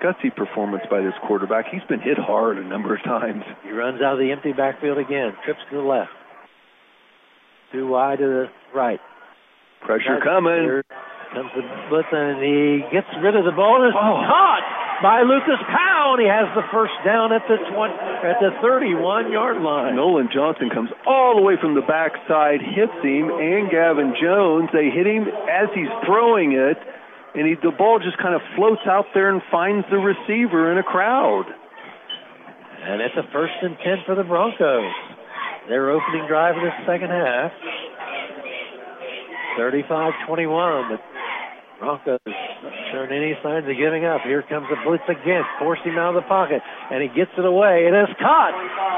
gutsy 0.04 0.36
performance 0.36 0.84
by 0.92 1.00
this 1.00 1.14
quarterback. 1.26 1.66
He's 1.72 1.84
been 1.88 2.02
hit 2.02 2.18
hard 2.18 2.58
a 2.58 2.68
number 2.68 2.94
of 2.94 3.02
times. 3.04 3.44
He 3.64 3.72
runs 3.72 4.02
out 4.02 4.14
of 4.14 4.20
the 4.20 4.32
empty 4.32 4.52
backfield 4.52 4.98
again, 4.98 5.32
trips 5.46 5.62
to 5.72 5.78
the 5.78 5.82
left. 5.82 6.12
Too 7.72 7.88
wide 7.88 8.20
to 8.20 8.28
the 8.28 8.46
right. 8.76 9.00
Pressure 9.82 10.20
That's 10.20 10.24
coming. 10.24 10.64
Here 10.64 10.84
comes 11.34 11.50
the 11.56 11.64
blitz, 11.90 12.12
and 12.12 12.38
he 12.44 12.84
gets 12.92 13.10
rid 13.24 13.36
of 13.36 13.48
the 13.48 13.56
ball. 13.56 13.82
And 13.82 13.90
it's 13.90 13.98
oh. 13.98 14.22
caught 14.28 14.66
by 15.02 15.24
Lucas 15.24 15.60
Powell. 15.66 16.20
He 16.20 16.30
has 16.30 16.52
the 16.54 16.68
first 16.70 16.94
down 17.04 17.34
at 17.34 17.42
the 17.50 17.58
20, 17.58 17.94
at 18.28 18.38
the 18.44 18.52
31 18.62 19.32
yard 19.32 19.64
line. 19.64 19.96
Nolan 19.96 20.30
Johnson 20.32 20.70
comes 20.70 20.92
all 21.08 21.36
the 21.36 21.42
way 21.42 21.56
from 21.60 21.74
the 21.74 21.82
backside, 21.82 22.62
hits 22.62 22.96
him, 23.02 23.34
and 23.34 23.72
Gavin 23.72 24.14
Jones. 24.22 24.70
They 24.72 24.94
hit 24.94 25.08
him 25.08 25.26
as 25.50 25.74
he's 25.74 25.92
throwing 26.06 26.54
it 26.54 26.78
and 27.36 27.48
he, 27.48 27.56
the 27.56 27.74
ball 27.76 28.00
just 28.00 28.18
kind 28.18 28.36
of 28.36 28.42
floats 28.56 28.82
out 28.86 29.06
there 29.14 29.34
and 29.34 29.42
finds 29.52 29.86
the 29.90 29.98
receiver 29.98 30.72
in 30.72 30.78
a 30.78 30.84
crowd. 30.84 31.46
And 32.84 33.02
it's 33.02 33.16
a 33.16 33.24
first 33.32 33.54
and 33.62 33.78
10 33.84 34.04
for 34.06 34.16
the 34.16 34.24
Broncos. 34.24 34.92
Their 35.70 35.92
opening 35.92 36.28
drive 36.28 36.56
of 36.56 36.64
the 36.64 36.76
second 36.86 37.10
half. 37.10 37.52
35-21, 39.58 40.90
but 40.90 41.02
Broncos 41.80 42.20
not 42.64 42.74
showing 42.92 43.12
any 43.12 43.36
signs 43.44 43.68
of 43.68 43.76
giving 43.76 44.08
up. 44.08 44.24
Here 44.24 44.42
comes 44.48 44.68
the 44.72 44.80
blitz 44.88 45.04
again, 45.12 45.44
forced 45.60 45.84
him 45.84 46.00
out 46.00 46.16
of 46.16 46.24
the 46.24 46.28
pocket, 46.28 46.64
and 46.64 47.04
he 47.04 47.12
gets 47.12 47.32
it 47.38 47.46
away. 47.46 47.86
It 47.86 47.94
is 47.94 48.12
caught 48.18 48.56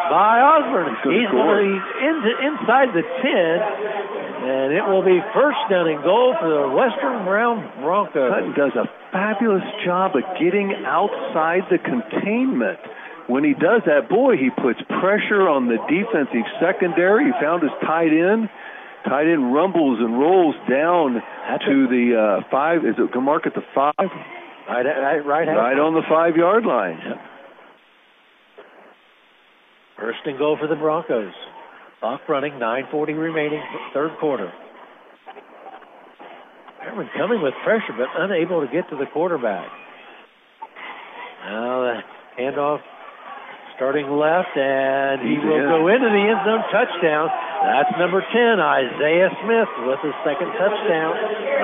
by 0.10 0.38
Osborne. 0.38 0.94
He's, 1.02 1.30
in, 1.34 2.16
inside 2.46 2.94
the 2.94 3.02
10, 3.02 4.25
and 4.46 4.70
it 4.74 4.86
will 4.86 5.02
be 5.02 5.18
first 5.34 5.58
down 5.74 5.90
and 5.90 6.04
goal 6.06 6.38
for 6.38 6.46
the 6.46 6.70
Western 6.70 7.26
Brown 7.26 7.66
Broncos. 7.82 8.30
Sutton 8.30 8.54
does 8.54 8.78
a 8.78 8.86
fabulous 9.12 9.66
job 9.84 10.14
of 10.16 10.22
getting 10.38 10.70
outside 10.86 11.66
the 11.74 11.82
containment. 11.82 12.78
When 13.26 13.44
he 13.44 13.54
does 13.54 13.82
that, 13.90 14.06
boy, 14.08 14.38
he 14.38 14.54
puts 14.54 14.78
pressure 15.02 15.50
on 15.50 15.66
the 15.66 15.82
defensive 15.90 16.46
secondary. 16.62 17.26
He 17.26 17.34
found 17.42 17.64
his 17.64 17.74
tight 17.82 18.14
end. 18.14 18.50
Tight 19.10 19.26
end 19.26 19.54
rumbles 19.54 19.98
and 20.00 20.18
rolls 20.18 20.56
down 20.70 21.22
That's 21.50 21.66
to 21.66 21.88
the 21.90 22.06
uh, 22.14 22.48
five. 22.52 22.86
Is 22.86 22.96
it 22.98 23.12
going 23.14 23.26
mark 23.26 23.48
at 23.48 23.54
the 23.54 23.66
five? 23.74 23.94
Right, 23.98 24.86
right, 24.86 25.26
right, 25.26 25.48
right 25.50 25.80
on 25.80 25.94
the 25.94 26.06
five 26.10 26.36
yard 26.36 26.66
line. 26.66 26.98
Yep. 27.02 27.18
First 29.98 30.20
and 30.26 30.38
goal 30.38 30.58
for 30.60 30.68
the 30.68 30.76
Broncos. 30.76 31.34
Clock 32.00 32.22
running, 32.28 32.54
9.40 32.54 33.18
remaining, 33.18 33.62
third 33.94 34.12
quarter. 34.20 34.52
Herman 36.82 37.10
coming 37.18 37.42
with 37.42 37.54
pressure, 37.64 37.94
but 37.98 38.08
unable 38.18 38.62
to 38.62 38.72
get 38.72 38.90
to 38.90 38.96
the 38.96 39.06
quarterback. 39.12 39.68
Now 41.46 41.82
the 41.82 42.42
handoff 42.42 42.82
starting 43.76 44.06
left, 44.10 44.56
and 44.56 45.22
he 45.22 45.38
will 45.38 45.66
go 45.66 45.88
into 45.88 46.08
the 46.08 46.24
end 46.30 46.42
zone 46.46 46.64
touchdown. 46.72 47.30
That's 47.66 47.90
number 47.98 48.22
10, 48.22 48.62
Isaiah 48.62 49.34
Smith, 49.42 49.72
with 49.90 50.00
his 50.06 50.14
second 50.22 50.54
touchdown 50.54 51.14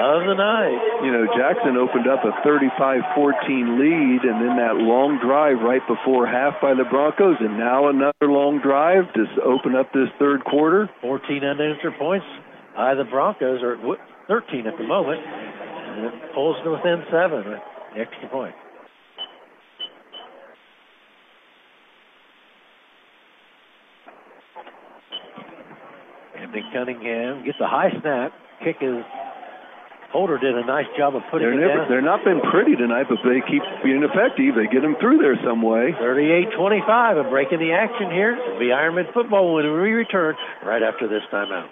of 0.02 0.26
the 0.26 0.34
night. 0.34 0.82
You 1.06 1.14
know, 1.14 1.30
Jackson 1.38 1.78
opened 1.78 2.10
up 2.10 2.26
a 2.26 2.34
35-14 2.42 3.78
lead, 3.78 4.20
and 4.26 4.42
then 4.42 4.58
that 4.58 4.82
long 4.82 5.22
drive 5.22 5.62
right 5.62 5.86
before 5.86 6.26
half 6.26 6.58
by 6.62 6.74
the 6.74 6.86
Broncos, 6.90 7.38
and 7.40 7.58
now 7.58 7.90
another 7.90 8.28
long 8.28 8.60
drive 8.66 9.14
to 9.14 9.24
open 9.46 9.76
up 9.76 9.94
this 9.94 10.10
third 10.18 10.44
quarter. 10.44 10.90
14 11.02 11.44
unanswered 11.44 11.94
points 12.00 12.26
by 12.76 12.96
the 12.96 13.06
Broncos, 13.06 13.62
or 13.62 13.78
13 14.28 14.66
at 14.66 14.78
the 14.78 14.84
moment. 14.84 15.22
And 15.22 16.06
it 16.06 16.14
pulls 16.34 16.58
to 16.64 16.72
within 16.72 17.06
seven, 17.12 17.46
extra 17.96 18.28
point. 18.30 18.56
Anthony 26.52 26.70
Cunningham 26.74 27.46
gets 27.46 27.60
a 27.62 27.68
high 27.68 27.92
snap. 28.02 28.34
Kick 28.64 28.78
is 28.82 29.04
Holder 30.12 30.38
did 30.38 30.54
a 30.54 30.66
nice 30.66 30.88
job 30.98 31.16
of 31.16 31.22
putting 31.32 31.48
They're 31.48 31.54
it 31.54 31.68
never, 31.68 31.80
down. 31.80 31.88
they're 31.90 32.02
not 32.02 32.26
been 32.26 32.42
pretty 32.52 32.76
tonight, 32.76 33.06
but 33.08 33.20
they 33.24 33.40
keep 33.50 33.64
being 33.82 34.04
effective. 34.04 34.56
They 34.56 34.68
get 34.68 34.82
them 34.82 34.98
through 35.00 35.20
there 35.20 35.40
some 35.46 35.62
way. 35.62 35.96
38-25, 36.02 37.26
a 37.26 37.30
break 37.30 37.54
in 37.54 37.60
the 37.62 37.72
action 37.72 38.12
here. 38.12 38.36
It'll 38.36 38.60
be 38.60 38.66
Ironman 38.66 39.14
football 39.14 39.54
when 39.54 39.64
we 39.64 39.92
return 39.92 40.36
right 40.66 40.84
after 40.84 41.08
this 41.08 41.22
timeout. 41.32 41.70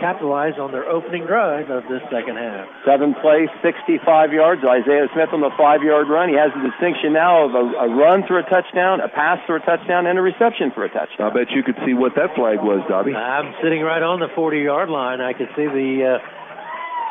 capitalize 0.00 0.58
on 0.58 0.72
their 0.72 0.84
opening 0.90 1.24
drive 1.24 1.70
of 1.70 1.84
this 1.88 2.02
second 2.10 2.36
half. 2.36 2.66
Seven 2.84 3.14
plays, 3.22 3.48
65 3.62 4.32
yards. 4.32 4.60
Isaiah 4.66 5.06
Smith 5.14 5.30
on 5.32 5.40
the 5.40 5.54
five-yard 5.56 6.10
run. 6.10 6.28
He 6.28 6.34
has 6.34 6.50
the 6.52 6.66
distinction 6.66 7.14
now 7.14 7.46
of 7.46 7.54
a, 7.54 7.86
a 7.86 7.88
run 7.94 8.26
for 8.26 8.38
a 8.38 8.44
touchdown, 8.50 9.00
a 9.00 9.08
pass 9.08 9.38
for 9.46 9.56
a 9.56 9.62
touchdown, 9.62 10.06
and 10.06 10.18
a 10.18 10.22
reception 10.22 10.72
for 10.74 10.84
a 10.84 10.90
touchdown. 10.90 11.30
I 11.30 11.34
bet 11.34 11.50
you 11.54 11.62
could 11.62 11.78
see 11.86 11.94
what 11.94 12.14
that 12.16 12.34
flag 12.34 12.58
was, 12.58 12.82
Dobby. 12.88 13.14
I'm 13.14 13.54
sitting 13.62 13.82
right 13.82 14.02
on 14.02 14.18
the 14.18 14.28
40-yard 14.34 14.90
line. 14.90 15.20
I 15.20 15.32
could 15.32 15.48
see 15.56 15.64
the 15.70 16.18
uh, 16.18 16.44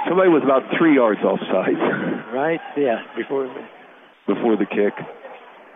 Somebody 0.07 0.29
was 0.29 0.43
about 0.43 0.63
three 0.77 0.95
yards 0.95 1.21
offside 1.23 1.79
right, 2.33 2.59
yeah, 2.75 3.03
before. 3.15 3.47
before 4.27 4.57
the 4.57 4.65
kick. 4.65 4.91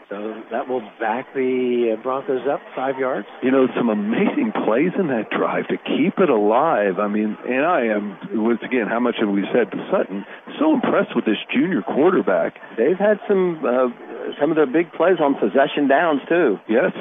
So 0.09 0.41
that 0.51 0.69
will 0.69 0.79
back 1.01 1.33
the 1.35 1.97
Broncos 2.01 2.47
up 2.47 2.61
five 2.73 2.97
yards. 2.97 3.27
You 3.43 3.51
know, 3.51 3.67
some 3.75 3.89
amazing 3.89 4.53
plays 4.63 4.95
in 4.97 5.07
that 5.07 5.29
drive 5.35 5.67
to 5.67 5.75
keep 5.75 6.17
it 6.19 6.29
alive. 6.29 6.97
I 6.97 7.09
mean, 7.09 7.35
and 7.43 7.65
I 7.65 7.91
am, 7.91 8.15
once 8.31 8.61
again, 8.63 8.87
how 8.87 9.01
much 9.01 9.15
have 9.19 9.27
we 9.27 9.43
said 9.51 9.69
to 9.71 9.77
Sutton? 9.91 10.25
So 10.59 10.73
impressed 10.73 11.13
with 11.13 11.25
this 11.25 11.35
junior 11.53 11.81
quarterback. 11.81 12.55
They've 12.77 12.97
had 12.97 13.19
some 13.27 13.59
uh, 13.59 13.91
some 14.39 14.49
of 14.49 14.55
their 14.55 14.65
big 14.65 14.93
plays 14.93 15.19
on 15.19 15.35
possession 15.35 15.89
downs 15.89 16.21
too. 16.29 16.55
Yes. 16.69 16.95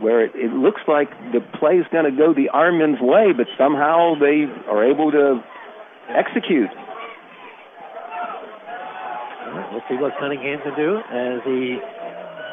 Where 0.00 0.24
it, 0.24 0.32
it 0.34 0.50
looks 0.50 0.82
like 0.88 1.10
the 1.30 1.46
play's 1.60 1.86
going 1.92 2.10
to 2.10 2.16
go 2.16 2.34
the 2.34 2.50
Ironman's 2.52 3.00
way, 3.00 3.30
but 3.30 3.46
somehow 3.56 4.18
they 4.18 4.50
are 4.66 4.82
able 4.82 5.12
to 5.12 5.38
execute. 6.10 6.70
Right, 9.54 9.70
we'll 9.70 9.86
see 9.88 9.94
what 9.94 10.12
Cunningham 10.18 10.58
can 10.66 10.74
do 10.74 10.98
as 10.98 11.38
he 11.46 11.78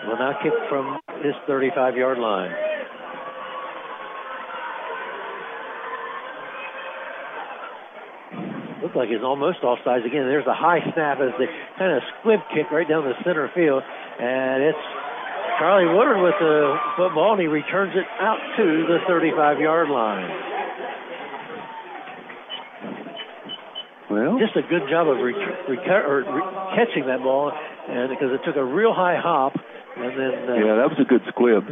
will 0.05 0.21
now 0.21 0.37
kick 0.43 0.53
from 0.69 0.99
his 1.25 1.33
35-yard 1.49 2.19
line. 2.19 2.53
Looks 8.83 8.95
like 8.95 9.09
he's 9.09 9.25
almost 9.25 9.61
offsides 9.61 10.05
again. 10.05 10.29
There's 10.29 10.45
a 10.45 10.53
high 10.53 10.81
snap 10.93 11.17
as 11.21 11.33
the 11.41 11.45
kind 11.77 11.97
of 11.97 12.03
squib 12.19 12.39
kick 12.53 12.69
right 12.69 12.87
down 12.87 13.05
the 13.05 13.17
center 13.25 13.49
field, 13.53 13.81
and 13.81 14.61
it's 14.61 14.85
Charlie 15.57 15.89
Woodard 15.89 16.21
with 16.21 16.37
the 16.37 16.77
football, 16.97 17.33
and 17.33 17.41
he 17.41 17.47
returns 17.47 17.93
it 17.95 18.05
out 18.21 18.37
to 18.57 18.65
the 18.85 18.97
35-yard 19.09 19.89
line. 19.89 20.29
Well, 24.11 24.37
just 24.39 24.55
a 24.59 24.61
good 24.67 24.83
job 24.91 25.07
of 25.07 25.17
rec- 25.23 25.67
reco- 25.71 26.03
or 26.03 26.17
re- 26.27 26.51
catching 26.75 27.07
that 27.07 27.23
ball, 27.23 27.51
and 27.51 28.09
because 28.09 28.35
it 28.35 28.43
took 28.43 28.55
a 28.59 28.63
real 28.63 28.91
high 28.93 29.15
hop, 29.15 29.55
and 29.55 30.11
then 30.11 30.33
uh, 30.49 30.53
Yeah, 30.59 30.75
that 30.83 30.91
was 30.91 30.99
a 30.99 31.07
good 31.07 31.23
squib. 31.31 31.71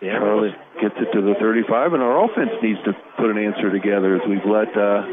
Yeah, 0.00 0.16
Charlie 0.16 0.54
gets 0.80 0.94
it 0.96 1.12
to 1.12 1.20
the 1.20 1.34
35, 1.36 1.92
and 1.92 2.02
our 2.02 2.24
offense 2.24 2.54
needs 2.62 2.78
to 2.88 2.96
put 3.18 3.28
an 3.28 3.36
answer 3.36 3.68
together 3.68 4.16
as 4.16 4.22
we've 4.24 4.46
let 4.48 4.72
uh, 4.72 5.04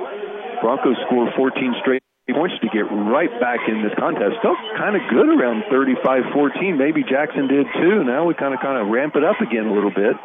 Broncos 0.62 0.96
score 1.10 1.28
14 1.36 1.76
straight 1.82 2.02
points 2.32 2.56
to 2.62 2.68
get 2.72 2.88
right 2.88 3.32
back 3.40 3.68
in 3.68 3.84
this 3.84 3.92
contest. 4.00 4.40
Felt 4.44 4.56
kind 4.78 4.96
of 4.96 5.02
good 5.10 5.28
around 5.28 5.64
35-14. 5.68 6.78
Maybe 6.78 7.04
Jackson 7.04 7.48
did 7.48 7.68
too. 7.76 8.04
Now 8.04 8.24
we 8.24 8.34
kind 8.34 8.54
of 8.54 8.60
kind 8.62 8.80
of 8.80 8.88
ramp 8.88 9.16
it 9.16 9.24
up 9.24 9.42
again 9.42 9.68
a 9.68 9.74
little 9.74 9.92
bit. 9.92 10.16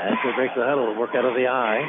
As 0.00 0.16
they 0.24 0.32
break 0.36 0.52
the 0.56 0.64
huddle, 0.64 0.94
work 0.96 1.12
out 1.16 1.24
of 1.24 1.34
the 1.34 1.48
I. 1.48 1.80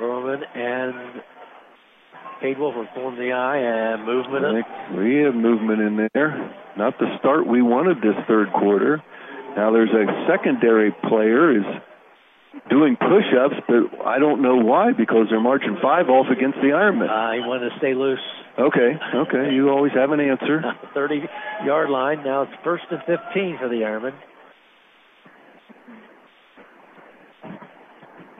Roman 0.00 0.42
and 0.54 1.22
Cade 2.40 2.58
Wolford 2.58 2.88
pulling 2.94 3.16
the 3.16 3.32
eye 3.32 3.58
and 3.58 4.04
movement. 4.04 4.44
I 4.44 4.96
we 4.96 5.22
have 5.24 5.34
movement 5.34 5.80
in 5.80 6.08
there. 6.12 6.54
Not 6.76 6.98
the 6.98 7.16
start 7.18 7.46
we 7.46 7.62
wanted 7.62 7.98
this 7.98 8.16
third 8.28 8.52
quarter. 8.52 9.02
Now 9.56 9.72
there's 9.72 9.90
a 9.90 10.04
secondary 10.28 10.94
player 11.08 11.56
is 11.58 11.64
doing 12.68 12.96
push-ups, 12.96 13.56
but 13.68 14.06
I 14.06 14.18
don't 14.18 14.42
know 14.42 14.56
why 14.56 14.92
because 14.92 15.28
they're 15.30 15.40
marching 15.40 15.78
five 15.82 16.08
off 16.08 16.26
against 16.30 16.58
the 16.58 16.76
Ironman. 16.76 17.08
Uh, 17.08 17.46
want 17.46 17.62
to 17.62 17.78
stay 17.78 17.94
loose. 17.94 18.20
Okay, 18.58 18.96
okay, 19.14 19.54
you 19.54 19.70
always 19.70 19.92
have 19.92 20.12
an 20.12 20.20
answer. 20.20 20.62
30 20.94 21.22
yard 21.64 21.90
line. 21.90 22.22
Now 22.24 22.42
it's 22.42 22.52
first 22.64 22.84
and 22.90 23.00
15 23.00 23.58
for 23.60 23.68
the 23.68 23.76
Ironman. 23.76 24.14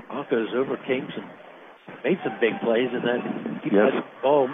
Broncos 0.09 0.49
overcame 0.55 1.09
some, 1.15 1.31
made 2.05 2.19
some 2.25 2.37
big 2.41 2.59
plays, 2.61 2.91
and 2.93 3.03
then 3.05 3.61
he 3.63 3.71
Yes. 3.75 3.93
the 3.95 4.03
ball 4.23 4.49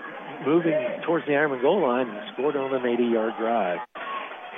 moving 0.45 0.75
towards 1.03 1.25
the 1.27 1.33
Ironman 1.33 1.61
goal 1.63 1.81
line 1.81 2.09
and 2.09 2.21
scored 2.35 2.57
on 2.57 2.75
an 2.75 2.85
80 2.87 3.05
yard 3.05 3.35
drive. 3.39 3.79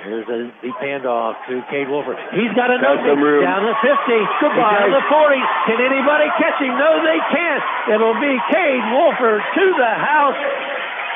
Here's 0.03 0.27
a 0.29 0.51
deep 0.61 0.75
handoff 0.85 1.33
to 1.49 1.63
Cade 1.71 1.89
Wolford. 1.89 2.17
He's 2.37 2.53
got 2.53 2.69
an 2.69 2.81
Got 2.81 2.99
opening 3.01 3.41
down 3.41 3.65
the 3.65 3.73
50. 3.81 4.21
Goodbye. 4.39 4.77
Down 4.85 4.91
the 4.91 5.01
40. 5.09 5.41
Can 5.65 5.81
anybody 5.81 6.27
catch 6.37 6.61
him? 6.61 6.77
No, 6.77 7.01
they 7.01 7.17
can't. 7.33 7.63
It'll 7.89 8.19
be 8.21 8.37
Cade 8.53 8.85
Wolford 8.93 9.41
to 9.41 9.65
the 9.73 9.93
house 9.97 10.37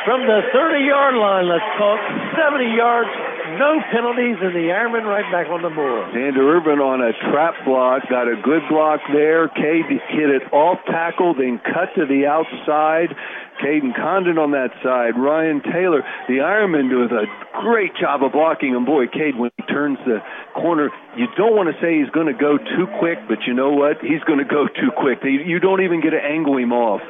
from 0.06 0.26
the 0.26 0.42
30 0.54 0.80
yard 0.90 1.14
line. 1.16 1.46
Let's 1.48 1.66
call 1.78 1.96
it 1.96 2.02
70 2.34 2.66
yards 2.74 3.10
no 3.58 3.80
penalties, 3.90 4.38
and 4.42 4.54
the 4.54 4.70
Ironmen 4.70 5.08
right 5.08 5.26
back 5.32 5.48
on 5.48 5.62
the 5.64 5.74
board. 5.74 6.14
Xander 6.14 6.46
Irvin 6.46 6.78
on 6.78 7.02
a 7.02 7.14
trap 7.32 7.56
block, 7.66 8.04
got 8.10 8.28
a 8.28 8.36
good 8.42 8.62
block 8.70 9.02
there. 9.10 9.48
Cade 9.50 9.88
hit 9.88 10.30
it 10.30 10.46
off 10.54 10.78
tackle, 10.86 11.34
then 11.34 11.62
cut 11.64 11.96
to 11.96 12.06
the 12.06 12.28
outside. 12.28 13.16
Caden 13.64 13.96
Condon 13.96 14.38
on 14.38 14.52
that 14.52 14.72
side. 14.84 15.20
Ryan 15.20 15.62
Taylor, 15.62 16.04
the 16.28 16.40
Ironman, 16.40 16.88
does 16.88 17.12
a 17.12 17.28
great 17.60 17.92
job 18.00 18.24
of 18.24 18.32
blocking. 18.32 18.76
And 18.76 18.86
boy, 18.86 19.08
Cade, 19.08 19.36
when 19.36 19.52
he 19.58 19.64
turns 19.68 20.00
the 20.06 20.24
corner, 20.56 20.90
you 21.18 21.28
don't 21.36 21.56
want 21.56 21.68
to 21.68 21.76
say 21.84 22.00
he's 22.00 22.10
going 22.12 22.28
to 22.32 22.38
go 22.38 22.58
too 22.58 22.88
quick, 23.00 23.20
but 23.28 23.44
you 23.48 23.54
know 23.54 23.72
what? 23.72 24.00
He's 24.00 24.24
going 24.24 24.40
to 24.40 24.48
go 24.48 24.68
too 24.68 24.92
quick. 24.96 25.20
You 25.24 25.60
don't 25.60 25.84
even 25.84 26.00
get 26.00 26.12
to 26.12 26.22
angle 26.24 26.58
him 26.58 26.72
off 26.72 27.02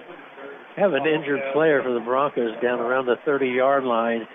have 0.79 0.93
an 0.93 1.05
injured 1.05 1.41
player 1.53 1.83
for 1.83 1.93
the 1.93 1.99
Broncos 1.99 2.55
down 2.63 2.79
around 2.79 3.05
the 3.05 3.15
30 3.25 3.47
yard 3.47 3.83
line, 3.83 4.25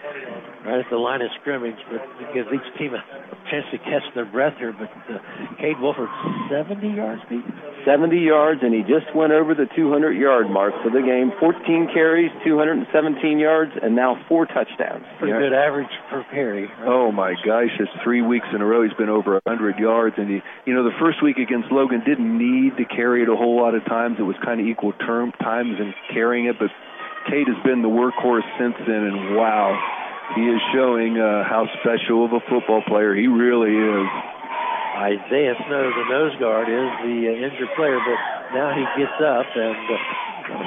right 0.64 0.78
at 0.78 0.90
the 0.90 0.96
line 0.96 1.22
of 1.22 1.28
scrimmage, 1.40 1.78
but 1.90 2.04
it 2.20 2.34
gives 2.34 2.48
each 2.52 2.78
team 2.78 2.92
a 2.94 3.02
chance 3.50 3.64
to 3.72 3.78
catch 3.78 4.04
their 4.14 4.26
breath 4.26 4.54
here. 4.58 4.72
But 4.76 4.92
uh, 5.08 5.18
Cade 5.56 5.80
Wolford, 5.80 6.08
70 6.50 6.88
yards, 6.88 7.22
Pete? 7.28 7.44
70 7.84 8.16
yards, 8.16 8.60
and 8.62 8.72
he 8.72 8.80
just 8.80 9.08
went 9.14 9.32
over 9.32 9.54
the 9.54 9.68
200 9.76 10.12
yard 10.12 10.50
mark 10.50 10.72
for 10.82 10.90
the 10.90 11.04
game. 11.04 11.32
14 11.38 11.88
carries, 11.92 12.32
217 12.44 13.38
yards, 13.38 13.72
and 13.82 13.94
now 13.94 14.16
four 14.28 14.46
touchdowns. 14.46 15.04
Pretty 15.18 15.32
yeah. 15.32 15.40
good 15.40 15.52
average 15.52 15.92
per 16.10 16.24
carry. 16.32 16.64
Right? 16.64 16.88
Oh 16.88 17.12
my 17.12 17.34
gosh, 17.44 17.72
it's 17.78 17.92
three 18.02 18.22
weeks 18.22 18.46
in 18.54 18.60
a 18.60 18.66
row 18.66 18.82
he's 18.82 18.96
been 18.96 19.12
over 19.12 19.40
100 19.44 19.78
yards, 19.78 20.16
and 20.18 20.28
he, 20.28 20.40
you 20.64 20.74
know, 20.74 20.84
the 20.84 20.96
first 20.98 21.22
week 21.22 21.36
against 21.36 21.70
Logan 21.70 22.02
didn't 22.04 22.26
need 22.26 22.76
to 22.76 22.84
carry 22.84 23.22
it 23.22 23.28
a 23.28 23.36
whole 23.36 23.60
lot 23.60 23.74
of 23.74 23.84
times. 23.84 24.16
It 24.18 24.24
was 24.24 24.36
kind 24.44 24.60
of 24.60 24.66
equal 24.66 24.92
term 24.92 25.32
times 25.32 25.76
and 25.78 25.94
carrying 26.12 26.33
it, 26.50 26.58
but 26.58 26.74
Cade 27.30 27.46
has 27.46 27.60
been 27.62 27.80
the 27.80 27.88
workhorse 27.88 28.46
since 28.58 28.74
then, 28.82 29.02
and 29.06 29.38
wow, 29.38 29.70
he 30.34 30.42
is 30.50 30.60
showing 30.74 31.16
uh, 31.16 31.46
how 31.46 31.70
special 31.80 32.26
of 32.26 32.34
a 32.34 32.42
football 32.50 32.82
player 32.90 33.14
he 33.14 33.30
really 33.30 33.72
is. 33.72 34.08
Isaiah 34.94 35.54
Snow, 35.66 35.84
the 35.90 36.06
nose 36.10 36.34
guard, 36.42 36.66
is 36.66 36.90
the 37.06 37.16
uh, 37.30 37.46
injured 37.46 37.72
player, 37.78 37.98
but 38.02 38.18
now 38.54 38.74
he 38.74 38.84
gets 38.98 39.18
up 39.22 39.46
and 39.54 39.78
uh, 39.90 39.98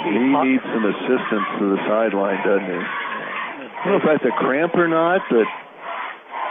he 0.07 0.15
needs 0.47 0.63
some 0.71 0.83
assistance 0.83 1.47
to 1.59 1.65
the 1.75 1.79
sideline, 1.87 2.39
doesn't 2.43 2.71
he? 2.71 2.81
I 2.81 3.81
don't 3.85 3.91
know 3.91 3.99
if 3.99 4.07
that's 4.07 4.25
a 4.25 4.35
cramp 4.39 4.75
or 4.75 4.87
not, 4.87 5.21
but 5.29 5.47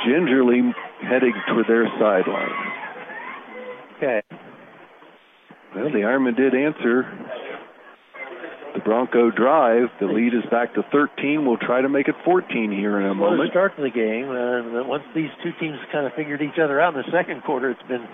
gingerly 0.07 0.63
heading 1.03 1.35
toward 1.49 1.67
their 1.69 1.89
sideline. 1.99 2.55
Okay. 3.97 4.23
Well, 5.75 5.93
the 5.93 6.05
Ironman 6.09 6.37
did 6.37 6.55
answer 6.55 7.05
the 7.05 7.46
Bronco 8.87 9.33
drive. 9.35 9.91
The 9.99 10.07
lead 10.07 10.33
is 10.33 10.47
back 10.49 10.75
to 10.75 10.87
13. 10.93 11.45
We'll 11.45 11.59
try 11.59 11.83
to 11.83 11.89
make 11.89 12.07
it 12.07 12.15
14 12.25 12.71
here 12.71 13.01
in 13.01 13.07
a 13.07 13.09
well, 13.19 13.35
moment. 13.35 13.51
start 13.51 13.75
to 13.75 13.83
the 13.83 13.91
game. 13.91 14.31
Uh, 14.31 14.87
once 14.87 15.03
these 15.13 15.29
two 15.43 15.51
teams 15.59 15.77
kind 15.91 16.07
of 16.07 16.15
figured 16.15 16.41
each 16.41 16.63
other 16.63 16.81
out 16.81 16.95
in 16.95 17.03
the 17.03 17.11
second 17.11 17.43
quarter, 17.43 17.71
it's 17.71 17.83
been 17.91 18.07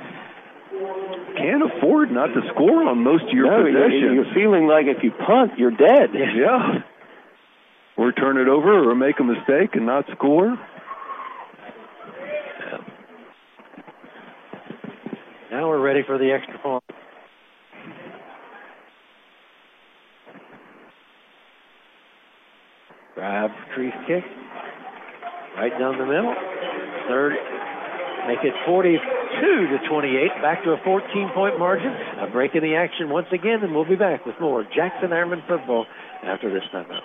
can't 1.37 1.63
afford 1.63 2.11
not 2.11 2.29
to 2.29 2.41
score 2.55 2.89
on 2.89 3.05
most 3.05 3.25
of 3.25 3.37
your 3.37 3.53
no, 3.53 3.69
possessions. 3.69 4.17
You're 4.17 4.33
feeling 4.35 4.67
like 4.67 4.87
if 4.89 5.05
you 5.05 5.13
punt, 5.13 5.53
you're 5.59 5.77
dead. 5.77 6.11
Yeah. 6.17 6.81
Or 7.99 8.11
turn 8.11 8.39
it 8.39 8.49
over 8.49 8.89
or 8.91 8.95
make 8.95 9.21
a 9.21 9.25
mistake 9.25 9.75
and 9.75 9.85
not 9.85 10.07
score. 10.17 10.57
Now 15.51 15.69
we're 15.69 15.81
ready 15.81 16.03
for 16.07 16.17
the 16.17 16.33
extra 16.33 16.59
point. 16.59 16.83
Drive, 23.15 23.51
Treese 23.77 24.07
kick. 24.07 24.25
Right 25.57 25.73
down 25.79 25.99
the 25.99 26.07
middle. 26.07 26.35
Third. 27.09 27.35
Make 28.27 28.39
it 28.43 28.55
42 28.67 28.99
to 29.41 29.89
28. 29.89 30.31
Back 30.41 30.65
to 30.65 30.71
a 30.71 30.77
14 30.85 31.31
point 31.35 31.59
margin. 31.59 31.93
A 32.21 32.31
break 32.31 32.55
in 32.55 32.63
the 32.63 32.75
action 32.75 33.11
once 33.11 33.27
again, 33.33 33.63
and 33.63 33.75
we'll 33.75 33.85
be 33.85 33.97
back 33.97 34.25
with 34.25 34.37
more 34.41 34.65
Jackson 34.65 35.11
Ironman 35.11 35.47
football 35.47 35.87
after 36.23 36.51
this 36.53 36.63
timeout. 36.73 37.03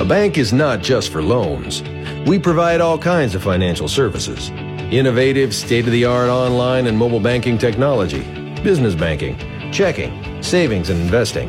A 0.00 0.04
bank 0.04 0.36
is 0.36 0.52
not 0.52 0.82
just 0.82 1.12
for 1.12 1.22
loans. 1.22 1.82
We 2.26 2.38
provide 2.38 2.80
all 2.80 2.98
kinds 2.98 3.36
of 3.36 3.42
financial 3.42 3.86
services 3.86 4.50
innovative, 4.92 5.54
state 5.54 5.86
of 5.86 5.92
the 5.92 6.04
art 6.04 6.28
online 6.28 6.86
and 6.86 6.98
mobile 6.98 7.20
banking 7.20 7.56
technology, 7.56 8.20
business 8.62 8.94
banking, 8.94 9.38
checking, 9.72 10.42
savings, 10.42 10.90
and 10.90 11.00
investing. 11.00 11.48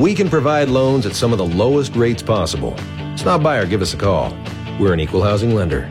We 0.00 0.14
can 0.14 0.28
provide 0.28 0.68
loans 0.68 1.06
at 1.06 1.14
some 1.14 1.32
of 1.32 1.38
the 1.38 1.46
lowest 1.46 1.96
rates 1.96 2.22
possible. 2.22 2.76
Stop 3.16 3.42
by 3.42 3.58
or 3.58 3.66
give 3.66 3.82
us 3.82 3.94
a 3.94 3.96
call. 3.96 4.36
We're 4.78 4.92
an 4.92 5.00
equal 5.00 5.22
housing 5.22 5.54
lender. 5.54 5.90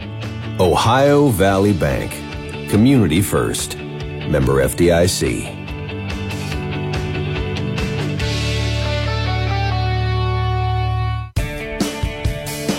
Ohio 0.60 1.30
Valley 1.30 1.74
Bank. 1.74 2.12
Community 2.70 3.22
first. 3.22 3.78
Member 3.78 4.64
FDIC. 4.64 5.63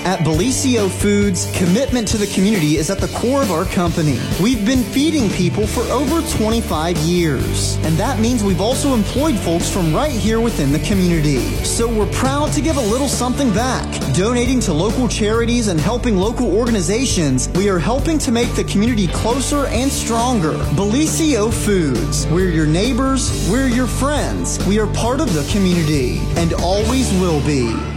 At 0.04 0.18
Bellisio 0.18 0.90
Foods, 0.90 1.50
commitment 1.56 2.06
to 2.08 2.18
the 2.18 2.26
community 2.26 2.76
is 2.76 2.90
at 2.90 2.98
the 2.98 3.08
core 3.08 3.40
of 3.40 3.50
our 3.50 3.64
company. 3.64 4.20
We've 4.38 4.66
been 4.66 4.82
feeding 4.82 5.30
people 5.30 5.66
for 5.66 5.80
over 5.84 6.20
25 6.36 6.98
years, 6.98 7.76
and 7.84 7.96
that 7.96 8.20
means 8.20 8.44
we've 8.44 8.60
also 8.60 8.92
employed 8.92 9.38
folks 9.38 9.70
from 9.70 9.94
right 9.94 10.12
here 10.12 10.40
within 10.40 10.72
the 10.72 10.78
community. 10.80 11.38
So 11.64 11.88
we're 11.88 12.12
proud 12.12 12.52
to 12.52 12.60
give 12.60 12.76
a 12.76 12.82
little 12.82 13.08
something 13.08 13.50
back. 13.54 13.88
Donating 14.12 14.60
to 14.60 14.74
local 14.74 15.08
charities 15.08 15.68
and 15.68 15.80
helping 15.80 16.18
local 16.18 16.54
organizations, 16.54 17.48
we 17.56 17.70
are 17.70 17.78
helping 17.78 18.18
to 18.18 18.30
make 18.30 18.54
the 18.54 18.64
community 18.64 19.06
closer 19.06 19.64
and 19.68 19.90
stronger. 19.90 20.52
Bellisio 20.76 21.50
Foods, 21.50 22.26
we're 22.26 22.50
your 22.50 22.66
neighbors, 22.66 23.48
we're 23.50 23.68
your 23.68 23.86
friends, 23.86 24.62
we 24.66 24.78
are 24.78 24.86
part 24.88 25.22
of 25.22 25.32
the 25.32 25.50
community, 25.50 26.18
and 26.36 26.52
always 26.52 27.10
will 27.14 27.40
be. 27.46 27.93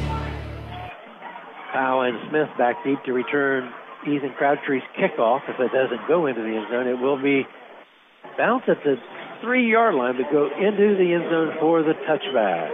Smith 2.30 2.50
back 2.58 2.84
deep 2.84 3.04
to 3.06 3.14
return 3.14 3.72
Ethan 4.04 4.34
Crabtree's 4.38 4.84
kickoff. 4.98 5.42
If 5.48 5.60
it 5.60 5.72
doesn't 5.72 6.08
go 6.08 6.28
into 6.28 6.42
the 6.42 6.56
end 6.56 6.68
zone, 6.70 6.88
it 6.88 7.00
will 7.00 7.22
be 7.22 7.46
bounced 8.38 8.70
at 8.70 8.84
the 8.84 8.96
three 9.42 9.70
yard 9.72 9.96
line, 9.96 10.16
but 10.18 10.32
go 10.32 10.48
into 10.48 10.96
the 10.96 11.14
end 11.14 11.26
zone 11.30 11.56
for 11.60 11.84
the 11.84 11.94
touchback. 12.08 12.72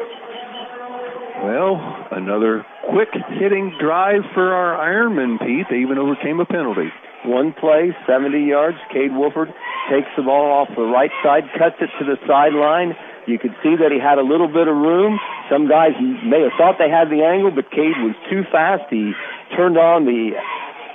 Well, 1.43 1.75
another 2.11 2.65
quick 2.89 3.09
hitting 3.39 3.75
drive 3.79 4.21
for 4.33 4.53
our 4.53 4.79
Ironman, 4.79 5.39
Pete. 5.39 5.67
They 5.69 5.83
even 5.83 5.97
overcame 5.97 6.39
a 6.39 6.45
penalty. 6.45 6.87
One 7.25 7.53
play, 7.53 7.95
70 8.07 8.47
yards. 8.47 8.77
Cade 8.91 9.15
Wolford 9.15 9.49
takes 9.91 10.07
the 10.15 10.23
ball 10.23 10.51
off 10.51 10.69
the 10.75 10.83
right 10.83 11.11
side, 11.23 11.43
cuts 11.57 11.75
it 11.79 11.89
to 11.99 12.05
the 12.05 12.15
sideline, 12.27 12.95
you 13.27 13.39
could 13.39 13.55
see 13.63 13.75
that 13.79 13.91
he 13.91 13.99
had 13.99 14.17
a 14.17 14.25
little 14.25 14.47
bit 14.47 14.67
of 14.67 14.75
room. 14.75 15.19
Some 15.49 15.67
guys 15.67 15.95
may 15.99 16.43
have 16.43 16.55
thought 16.57 16.75
they 16.79 16.89
had 16.89 17.09
the 17.09 17.23
angle, 17.23 17.51
but 17.51 17.71
Cade 17.71 17.97
was 18.03 18.15
too 18.29 18.43
fast. 18.51 18.83
He 18.89 19.13
turned 19.55 19.77
on 19.77 20.05
the 20.05 20.35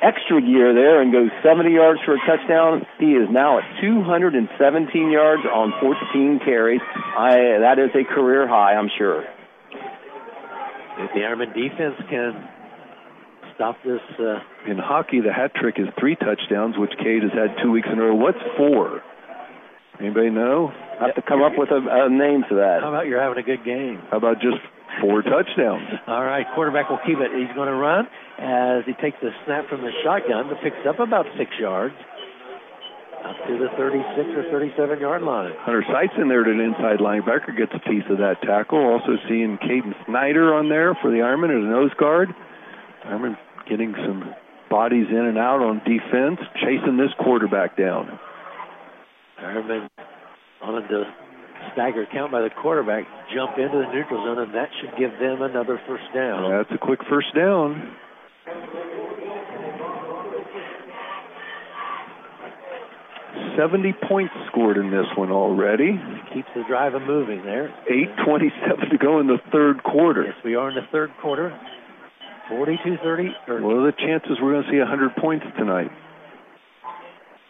extra 0.02 0.40
gear 0.40 0.74
there 0.74 1.02
and 1.02 1.12
goes 1.12 1.30
70 1.42 1.70
yards 1.70 2.00
for 2.04 2.14
a 2.14 2.20
touchdown. 2.26 2.86
He 2.98 3.16
is 3.16 3.28
now 3.30 3.58
at 3.58 3.64
217 3.80 5.10
yards 5.10 5.42
on 5.44 5.72
14 5.80 6.40
carries. 6.44 6.80
I, 7.16 7.60
that 7.60 7.78
is 7.78 7.90
a 7.94 8.04
career 8.04 8.46
high, 8.46 8.74
I'm 8.74 8.90
sure. 8.96 9.24
If 10.98 11.14
the 11.14 11.20
Ironman 11.20 11.54
defense 11.54 11.96
can 12.10 12.48
stop 13.54 13.76
this. 13.84 14.00
Uh... 14.18 14.38
In 14.70 14.78
hockey, 14.78 15.20
the 15.20 15.32
hat 15.32 15.54
trick 15.54 15.76
is 15.78 15.86
three 15.98 16.16
touchdowns, 16.16 16.76
which 16.78 16.92
Cade 16.98 17.22
has 17.22 17.32
had 17.32 17.56
two 17.62 17.70
weeks 17.70 17.88
in 17.90 17.98
a 17.98 18.02
row. 18.02 18.14
What's 18.14 18.38
four? 18.56 19.02
Anybody 20.00 20.30
know? 20.30 20.72
I 20.98 21.06
have 21.06 21.14
to 21.14 21.22
come 21.22 21.42
up 21.42 21.52
with 21.56 21.70
a, 21.70 21.78
a 21.78 22.10
name 22.10 22.42
for 22.48 22.56
that. 22.58 22.82
How 22.82 22.90
about 22.90 23.06
you're 23.06 23.22
having 23.22 23.38
a 23.38 23.46
good 23.46 23.64
game? 23.64 24.02
How 24.10 24.18
about 24.18 24.42
just 24.42 24.58
four 25.00 25.22
touchdowns? 25.22 25.86
All 26.06 26.24
right, 26.24 26.46
quarterback 26.54 26.90
will 26.90 27.02
keep 27.06 27.18
it. 27.22 27.30
He's 27.30 27.54
going 27.54 27.70
to 27.70 27.78
run 27.78 28.10
as 28.38 28.82
he 28.82 28.94
takes 28.98 29.18
the 29.22 29.30
snap 29.46 29.68
from 29.68 29.82
the 29.82 29.94
shotgun, 30.02 30.50
but 30.50 30.58
picks 30.62 30.82
up 30.88 30.98
about 30.98 31.26
six 31.38 31.50
yards. 31.58 31.94
Up 33.18 33.34
to 33.46 33.58
the 33.58 33.68
36 33.76 34.30
or 34.38 34.44
37 34.50 35.00
yard 35.00 35.22
line. 35.22 35.52
Hunter 35.58 35.84
Seitz 35.90 36.14
in 36.18 36.28
there 36.28 36.42
at 36.42 36.48
an 36.48 36.60
inside 36.60 36.98
linebacker 37.02 37.50
gets 37.56 37.72
a 37.74 37.82
piece 37.82 38.06
of 38.10 38.18
that 38.18 38.42
tackle. 38.42 38.78
Also 38.78 39.18
seeing 39.28 39.58
Caden 39.58 39.94
Snyder 40.06 40.54
on 40.54 40.68
there 40.68 40.94
for 41.02 41.10
the 41.10 41.18
Ironman 41.18 41.50
as 41.50 41.62
a 41.62 41.68
nose 41.68 41.90
guard. 41.98 42.28
Ironman 43.06 43.36
getting 43.68 43.92
some 44.06 44.34
bodies 44.70 45.06
in 45.10 45.24
and 45.26 45.36
out 45.36 45.60
on 45.60 45.78
defense, 45.78 46.38
chasing 46.62 46.96
this 46.96 47.10
quarterback 47.18 47.76
down. 47.76 48.18
Ironman 49.42 49.88
on 50.62 50.82
a 50.82 50.84
stagger 51.72 52.06
count 52.12 52.32
by 52.32 52.40
the 52.42 52.50
quarterback, 52.50 53.04
jump 53.34 53.58
into 53.58 53.78
the 53.78 53.92
neutral 53.92 54.24
zone, 54.24 54.38
and 54.38 54.54
that 54.54 54.68
should 54.80 54.96
give 54.98 55.12
them 55.18 55.42
another 55.42 55.80
first 55.86 56.04
down. 56.14 56.50
That's 56.50 56.70
a 56.74 56.78
quick 56.78 57.00
first 57.08 57.34
down. 57.34 57.96
Seventy 63.56 63.92
points 64.08 64.32
scored 64.46 64.76
in 64.76 64.90
this 64.90 65.06
one 65.16 65.32
already. 65.32 65.98
Keeps 66.32 66.48
the 66.54 66.62
drive 66.68 66.92
moving 67.02 67.42
there. 67.44 67.74
Eight 67.90 68.08
twenty-seven 68.24 68.90
to 68.90 68.98
go 68.98 69.18
in 69.18 69.26
the 69.26 69.38
third 69.50 69.82
quarter. 69.82 70.24
Yes, 70.24 70.36
we 70.44 70.54
are 70.54 70.68
in 70.68 70.76
the 70.76 70.86
third 70.92 71.10
quarter. 71.20 71.58
42-30. 72.50 73.60
What 73.60 73.76
are 73.76 73.86
the 73.86 73.92
chances 73.98 74.38
we're 74.40 74.52
going 74.52 74.64
to 74.64 74.70
see 74.70 74.78
100 74.78 75.16
points 75.16 75.44
tonight? 75.58 75.90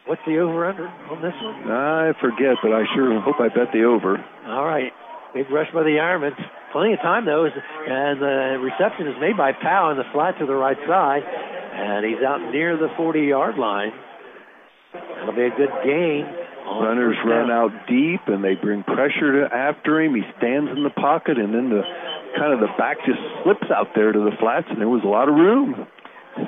What's 0.08 0.24
the 0.24 0.40
over-under 0.40 0.88
on 0.88 1.20
this 1.20 1.36
one? 1.36 1.68
I 1.68 2.16
forget, 2.16 2.56
but 2.64 2.72
I 2.72 2.88
sure 2.96 3.20
hope 3.20 3.36
I 3.44 3.52
bet 3.52 3.76
the 3.76 3.84
over. 3.84 4.16
All 4.48 4.64
right. 4.64 4.88
Big 5.36 5.44
rush 5.52 5.68
by 5.76 5.84
the 5.84 6.00
Ironmans. 6.00 6.40
Plenty 6.72 6.96
of 6.96 7.00
time, 7.04 7.28
though, 7.28 7.44
and 7.44 8.16
the 8.16 8.56
uh, 8.56 8.64
reception 8.64 9.04
is 9.04 9.20
made 9.20 9.36
by 9.36 9.52
Powell 9.52 9.92
in 9.92 9.98
the 10.00 10.08
flat 10.16 10.40
to 10.40 10.46
the 10.46 10.56
right 10.56 10.80
side, 10.88 11.20
and 11.20 12.08
he's 12.08 12.24
out 12.24 12.40
near 12.48 12.80
the 12.80 12.88
40-yard 12.96 13.60
line. 13.60 13.92
It'll 15.20 15.36
be 15.36 15.44
a 15.44 15.52
good 15.52 15.76
gain. 15.84 16.24
Runners 16.64 17.16
run 17.28 17.50
out 17.52 17.68
deep, 17.84 18.24
and 18.32 18.40
they 18.40 18.56
bring 18.56 18.84
pressure 18.84 19.44
to 19.44 19.54
after 19.54 20.00
him. 20.00 20.14
He 20.14 20.24
stands 20.40 20.72
in 20.72 20.84
the 20.84 20.94
pocket, 20.96 21.36
and 21.36 21.52
then 21.52 21.68
the 21.68 21.84
kind 22.40 22.56
of 22.56 22.60
the 22.60 22.72
back 22.80 22.96
just 23.04 23.20
slips 23.44 23.68
out 23.68 23.92
there 23.94 24.12
to 24.12 24.20
the 24.24 24.32
flats, 24.40 24.68
and 24.72 24.80
there 24.80 24.88
was 24.88 25.04
a 25.04 25.08
lot 25.08 25.28
of 25.28 25.36
room. 25.36 25.86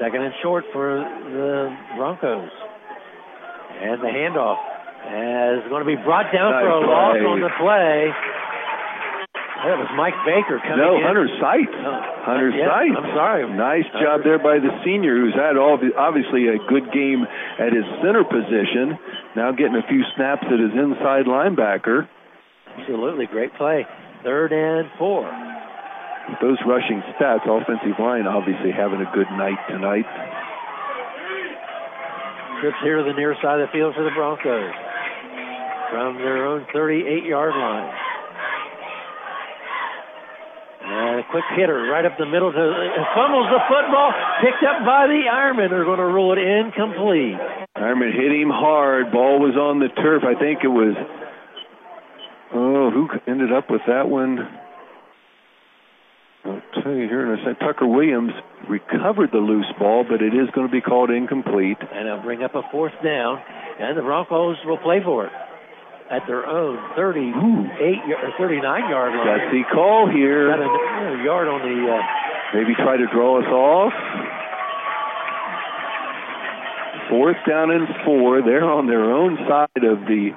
Second 0.00 0.22
and 0.22 0.34
short 0.40 0.64
for 0.72 0.96
the 1.28 1.76
Broncos. 1.96 2.48
And 3.80 3.96
the 4.00 4.12
handoff 4.12 4.60
is 5.08 5.64
going 5.72 5.80
to 5.80 5.88
be 5.88 5.96
brought 5.96 6.28
down 6.32 6.52
nice 6.52 6.62
for 6.62 6.70
a 6.70 6.80
play. 6.84 6.92
loss 6.92 7.16
on 7.24 7.38
the 7.40 7.52
play. 7.56 8.12
That 9.60 9.76
was 9.76 9.92
Mike 9.92 10.16
Baker 10.24 10.56
coming 10.56 10.80
no, 10.80 10.96
in. 10.96 11.04
Hunter 11.04 11.28
Seitz. 11.36 11.68
Oh, 11.68 11.84
uh, 11.84 12.00
Hunter 12.24 12.48
yeah, 12.48 12.64
Seitz. 12.64 12.96
I'm 12.96 13.12
sorry. 13.12 13.44
Nice 13.44 13.88
job 14.00 14.24
there 14.24 14.40
by 14.40 14.56
the 14.56 14.72
senior, 14.84 15.20
who's 15.20 15.36
had 15.36 15.60
all 15.60 15.76
obviously 16.00 16.48
a 16.48 16.56
good 16.64 16.88
game 16.96 17.28
at 17.60 17.68
his 17.68 17.84
center 18.00 18.24
position. 18.24 18.96
Now 19.36 19.52
getting 19.52 19.76
a 19.76 19.84
few 19.84 20.00
snaps 20.16 20.48
at 20.48 20.56
his 20.56 20.72
inside 20.72 21.28
linebacker. 21.28 22.08
Absolutely 22.72 23.28
great 23.28 23.52
play. 23.60 23.84
Third 24.24 24.52
and 24.56 24.88
four. 24.96 25.28
Those 26.40 26.56
rushing 26.64 27.04
stats, 27.16 27.44
offensive 27.44 28.00
line 28.00 28.24
obviously 28.24 28.72
having 28.72 29.04
a 29.04 29.10
good 29.12 29.28
night 29.36 29.60
tonight. 29.68 30.08
Trips 32.60 32.76
here 32.84 32.98
to 32.98 33.04
the 33.04 33.16
near 33.16 33.34
side 33.40 33.60
of 33.60 33.68
the 33.68 33.72
field 33.72 33.94
for 33.96 34.04
the 34.04 34.12
Broncos 34.12 34.68
from 35.90 36.16
their 36.20 36.46
own 36.46 36.66
38-yard 36.74 37.56
line. 37.56 37.90
And 40.84 41.20
a 41.20 41.24
quick 41.30 41.44
hitter 41.56 41.88
right 41.88 42.04
up 42.04 42.18
the 42.18 42.26
middle 42.26 42.52
to 42.52 42.60
uh, 42.60 43.04
fumbles 43.16 43.48
the 43.48 43.64
football, 43.64 44.12
picked 44.44 44.62
up 44.62 44.84
by 44.84 45.06
the 45.08 45.24
Ironmen. 45.24 45.70
They're 45.70 45.84
going 45.88 46.04
to 46.04 46.12
rule 46.12 46.32
it 46.32 46.38
incomplete. 46.38 47.40
Ironman 47.76 48.12
hit 48.12 48.28
him 48.28 48.50
hard. 48.50 49.10
Ball 49.10 49.40
was 49.40 49.56
on 49.56 49.80
the 49.80 49.88
turf. 49.88 50.22
I 50.22 50.38
think 50.38 50.60
it 50.62 50.68
was. 50.68 50.94
Oh, 52.52 52.90
who 52.90 53.08
ended 53.26 53.52
up 53.52 53.70
with 53.70 53.82
that 53.86 54.08
one? 54.08 54.36
I'll 56.44 56.62
tell 56.82 56.92
you 56.92 57.06
here 57.08 57.26
in 57.26 57.38
a 57.38 57.42
second. 57.42 57.56
Tucker 57.60 57.86
Williams 57.86 58.32
recovered 58.68 59.30
the 59.32 59.38
loose 59.38 59.70
ball, 59.78 60.04
but 60.08 60.22
it 60.22 60.32
is 60.34 60.48
going 60.54 60.66
to 60.66 60.72
be 60.72 60.80
called 60.80 61.10
incomplete. 61.10 61.78
And 61.80 62.08
it'll 62.08 62.22
bring 62.22 62.42
up 62.42 62.54
a 62.54 62.62
fourth 62.72 62.94
down, 63.04 63.42
and 63.78 63.96
the 63.96 64.02
Broncos 64.02 64.56
will 64.64 64.78
play 64.78 65.00
for 65.04 65.26
it 65.26 65.32
at 66.10 66.26
their 66.26 66.44
own 66.44 66.76
38 66.96 67.32
or 68.18 68.32
39 68.36 68.90
yard 68.90 69.12
line. 69.14 69.26
Gutsy 69.26 69.62
call 69.72 70.10
here. 70.10 70.48
Got 70.48 70.58
a, 70.60 71.24
yard 71.24 71.48
on 71.48 71.60
the. 71.62 71.92
Uh, 71.92 72.02
Maybe 72.52 72.74
try 72.74 72.96
to 72.96 73.06
draw 73.12 73.38
us 73.38 73.46
off. 73.46 73.92
Fourth 77.10 77.36
down 77.46 77.70
and 77.70 77.86
four. 78.04 78.42
They're 78.42 78.64
on 78.64 78.86
their 78.86 79.04
own 79.04 79.38
side 79.48 79.84
of 79.84 80.00
the 80.06 80.30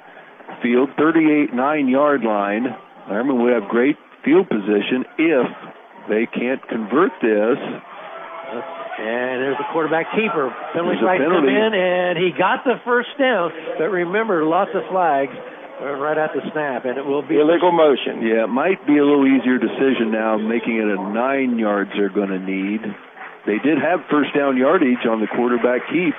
field, 0.61 0.89
38 0.97 1.53
nine 1.53 1.87
yard 1.87 2.21
line. 2.21 2.65
Ironman 3.09 3.41
would 3.43 3.53
have 3.53 3.69
great 3.69 3.97
field 4.23 4.47
position 4.49 5.05
if 5.17 5.47
they 6.09 6.25
can't 6.27 6.61
convert 6.67 7.11
this. 7.21 7.57
And 8.93 9.41
there's 9.41 9.57
the 9.57 9.65
quarterback 9.73 10.13
keeper. 10.13 10.53
Penalty 10.73 11.01
There's 11.01 11.01
a 11.01 11.17
flags 11.17 11.25
come 11.25 11.49
in, 11.49 11.71
and 11.73 12.13
he 12.17 12.29
got 12.37 12.61
the 12.63 12.77
first 12.85 13.09
down. 13.17 13.49
But 13.79 13.89
remember, 13.89 14.45
lots 14.45 14.69
of 14.75 14.85
flags 14.91 15.33
right 15.81 16.17
at 16.17 16.31
the 16.37 16.45
snap, 16.53 16.85
and 16.85 16.97
it 16.97 17.05
will 17.05 17.25
be 17.25 17.41
Illegal 17.41 17.71
motion. 17.73 18.21
Yeah, 18.21 18.45
it 18.45 18.53
might 18.53 18.85
be 18.85 19.01
a 19.01 19.03
little 19.03 19.25
easier 19.25 19.57
decision 19.57 20.11
now, 20.13 20.37
making 20.37 20.77
it 20.77 20.85
a 20.85 21.01
nine 21.11 21.57
yards 21.57 21.89
they're 21.97 22.13
going 22.13 22.29
to 22.29 22.39
need. 22.39 22.85
They 23.45 23.57
did 23.59 23.81
have 23.81 24.05
first 24.09 24.31
down 24.37 24.55
yardage 24.55 25.03
on 25.09 25.19
the 25.19 25.27
quarterback 25.27 25.81
keep. 25.89 26.15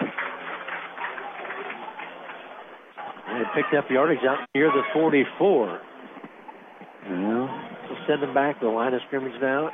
And 3.29 3.41
they 3.41 3.47
picked 3.55 3.73
up 3.75 3.89
yardage 3.89 4.25
out 4.29 4.45
near 4.55 4.69
the 4.69 4.83
44. 4.93 5.81
Yeah. 7.07 7.44
Send 8.07 8.23
them 8.23 8.35
back 8.35 8.61
to 8.61 8.67
the 8.67 8.73
line 8.73 8.95
of 8.95 9.01
scrimmage 9.07 9.41
now 9.41 9.71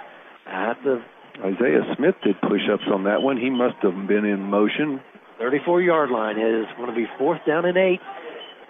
at 0.47 0.75
the 0.85 1.03
Isaiah 1.45 1.83
Smith 1.97 2.15
did 2.23 2.41
push 2.43 2.61
ups 2.73 2.85
on 2.93 3.05
that 3.05 3.23
one. 3.23 3.37
He 3.37 3.51
must 3.51 3.77
have 3.83 3.95
been 4.07 4.25
in 4.25 4.41
motion. 4.43 5.01
34 5.39 5.81
yard 5.83 6.11
line. 6.11 6.37
Is 6.39 6.67
going 6.77 6.91
to 6.91 6.95
be 6.95 7.07
fourth 7.19 7.41
down 7.47 7.65
and 7.65 7.77
eight. 7.77 8.01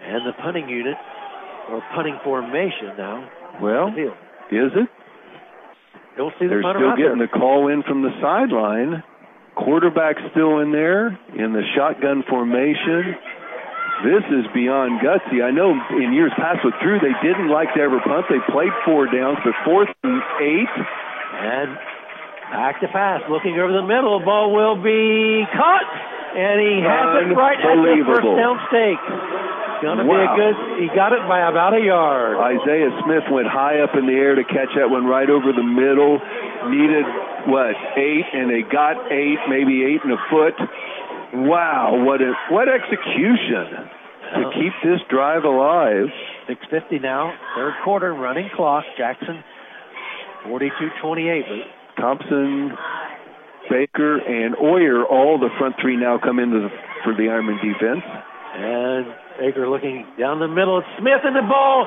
And 0.02 0.26
the 0.26 0.32
punting 0.40 0.68
unit, 0.68 0.96
or 1.68 1.82
punting 1.94 2.18
formation 2.24 2.96
now. 2.96 3.28
Well, 3.60 3.88
is 3.88 4.72
it? 4.74 4.88
Don't 6.16 6.32
see 6.38 6.46
the 6.46 6.60
They're 6.60 6.62
still 6.62 6.96
getting 6.96 7.18
there. 7.18 7.26
the 7.26 7.32
call 7.32 7.68
in 7.68 7.82
from 7.82 8.02
the 8.02 8.10
sideline. 8.22 9.02
Quarterback 9.56 10.16
still 10.30 10.60
in 10.60 10.72
there 10.72 11.08
in 11.36 11.52
the 11.52 11.62
shotgun 11.76 12.24
formation. 12.28 13.14
This 14.00 14.24
is 14.32 14.44
beyond 14.56 15.04
gutsy. 15.04 15.44
I 15.44 15.52
know 15.52 15.76
in 16.00 16.12
years 16.16 16.32
past 16.40 16.64
with 16.64 16.72
Drew, 16.80 16.96
they 17.00 17.12
didn't 17.20 17.52
like 17.52 17.68
to 17.76 17.80
ever 17.84 18.00
punt. 18.00 18.24
They 18.32 18.40
played 18.48 18.72
four 18.88 19.04
downs, 19.12 19.36
but 19.44 19.52
fourth 19.64 19.92
and 20.02 20.22
eight. 20.40 20.72
And 20.72 21.76
back 22.48 22.80
to 22.80 22.88
pass, 22.88 23.20
looking 23.28 23.60
over 23.60 23.72
the 23.72 23.84
middle. 23.84 24.16
Ball 24.24 24.56
will 24.56 24.80
be 24.80 25.44
caught, 25.52 25.88
and 26.32 26.56
he 26.64 26.80
has 26.80 27.28
it 27.28 27.36
right 27.36 27.60
at 27.60 27.76
the 27.76 28.04
first 28.08 28.24
down 28.24 28.56
stake. 28.72 29.04
Gonna 29.84 30.04
be 30.04 30.10
a 30.12 30.12
Wow. 30.12 30.36
good. 30.36 30.56
He 30.80 30.88
got 30.96 31.12
it 31.12 31.24
by 31.28 31.40
about 31.40 31.72
a 31.72 31.80
yard. 31.80 32.36
Isaiah 32.36 32.92
Smith 33.04 33.24
went 33.30 33.48
high 33.48 33.80
up 33.80 33.94
in 33.96 34.04
the 34.06 34.12
air 34.12 34.34
to 34.34 34.44
catch 34.44 34.74
that 34.76 34.90
one 34.90 35.06
right 35.06 35.28
over 35.28 35.52
the 35.52 35.62
middle. 35.62 36.20
Needed 36.68 37.06
what 37.46 37.76
eight, 37.96 38.26
and 38.32 38.50
they 38.50 38.60
got 38.62 39.10
eight, 39.10 39.38
maybe 39.48 39.84
eight 39.84 40.04
and 40.04 40.12
a 40.12 40.20
foot. 40.28 40.56
Wow, 41.32 42.02
what 42.04 42.20
a 42.20 42.34
what 42.50 42.68
execution 42.68 43.86
to 44.34 44.46
uh-huh. 44.46 44.50
keep 44.54 44.72
this 44.82 45.00
drive 45.08 45.44
alive. 45.44 46.10
650 46.48 46.98
now, 46.98 47.34
third 47.54 47.74
quarter, 47.84 48.12
running 48.14 48.50
clock. 48.54 48.84
Jackson, 48.98 49.42
42-28. 50.46 51.42
Thompson, 51.98 52.72
Baker, 53.70 54.18
and 54.18 54.56
Oyer, 54.56 55.04
all 55.04 55.38
the 55.38 55.50
front 55.58 55.76
three 55.80 55.96
now 55.96 56.18
come 56.18 56.38
into 56.38 56.66
the, 56.66 56.70
for 57.04 57.14
the 57.14 57.28
Ironman 57.28 57.62
defense. 57.62 58.02
And 58.02 59.06
Baker 59.38 59.68
looking 59.68 60.06
down 60.18 60.40
the 60.40 60.48
middle. 60.48 60.78
It's 60.78 60.88
Smith 60.98 61.22
in 61.22 61.34
the 61.34 61.46
ball. 61.46 61.86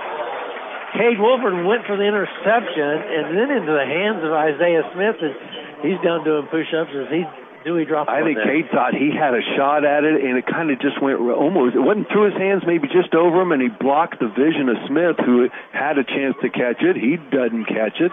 Cade 0.93 1.17
Wolford 1.17 1.65
went 1.65 1.83
for 1.89 1.97
the 1.97 2.05
interception 2.05 2.93
and 3.01 3.33
then 3.33 3.49
into 3.49 3.73
the 3.73 3.88
hands 3.88 4.22
of 4.22 4.31
Isaiah 4.31 4.85
Smith, 4.93 5.17
and 5.19 5.33
he's 5.81 5.99
down 6.05 6.23
doing 6.23 6.45
push-ups 6.53 6.93
as 6.93 7.09
he 7.09 7.25
he 7.64 7.85
dropped 7.85 8.09
I 8.09 8.24
think. 8.24 8.38
Cade 8.43 8.67
thought 8.72 8.93
he 8.93 9.11
had 9.16 9.33
a 9.33 9.42
shot 9.56 9.85
at 9.85 10.03
it, 10.03 10.19
and 10.19 10.38
it 10.38 10.45
kind 10.45 10.69
of 10.72 10.80
just 10.82 11.01
went 11.01 11.19
almost. 11.19 11.75
It 11.75 11.80
wasn't 11.80 12.11
through 12.11 12.32
his 12.32 12.40
hands, 12.40 12.64
maybe 12.67 12.88
just 12.88 13.16
over 13.16 13.42
him, 13.42 13.51
and 13.51 13.61
he 13.61 13.69
blocked 13.69 14.19
the 14.19 14.27
vision 14.27 14.67
of 14.67 14.75
Smith, 14.88 15.16
who 15.24 15.48
had 15.72 15.98
a 15.98 16.03
chance 16.03 16.35
to 16.42 16.50
catch 16.50 16.83
it. 16.83 16.95
He 17.00 17.16
doesn't 17.32 17.66
catch 17.66 18.03
it. 18.03 18.11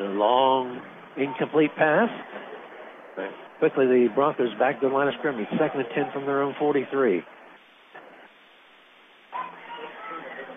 A 0.00 0.10
long, 0.10 0.80
incomplete 1.16 1.70
pass. 1.76 2.10
Quickly, 3.60 3.86
the 3.86 4.08
Broncos 4.14 4.56
back 4.58 4.80
to 4.80 4.88
the 4.88 4.94
line 4.94 5.08
of 5.08 5.14
scrimmage. 5.18 5.46
Second 5.58 5.80
and 5.80 5.88
10 5.94 6.12
from 6.12 6.24
their 6.24 6.42
own 6.42 6.54
43. 6.58 7.22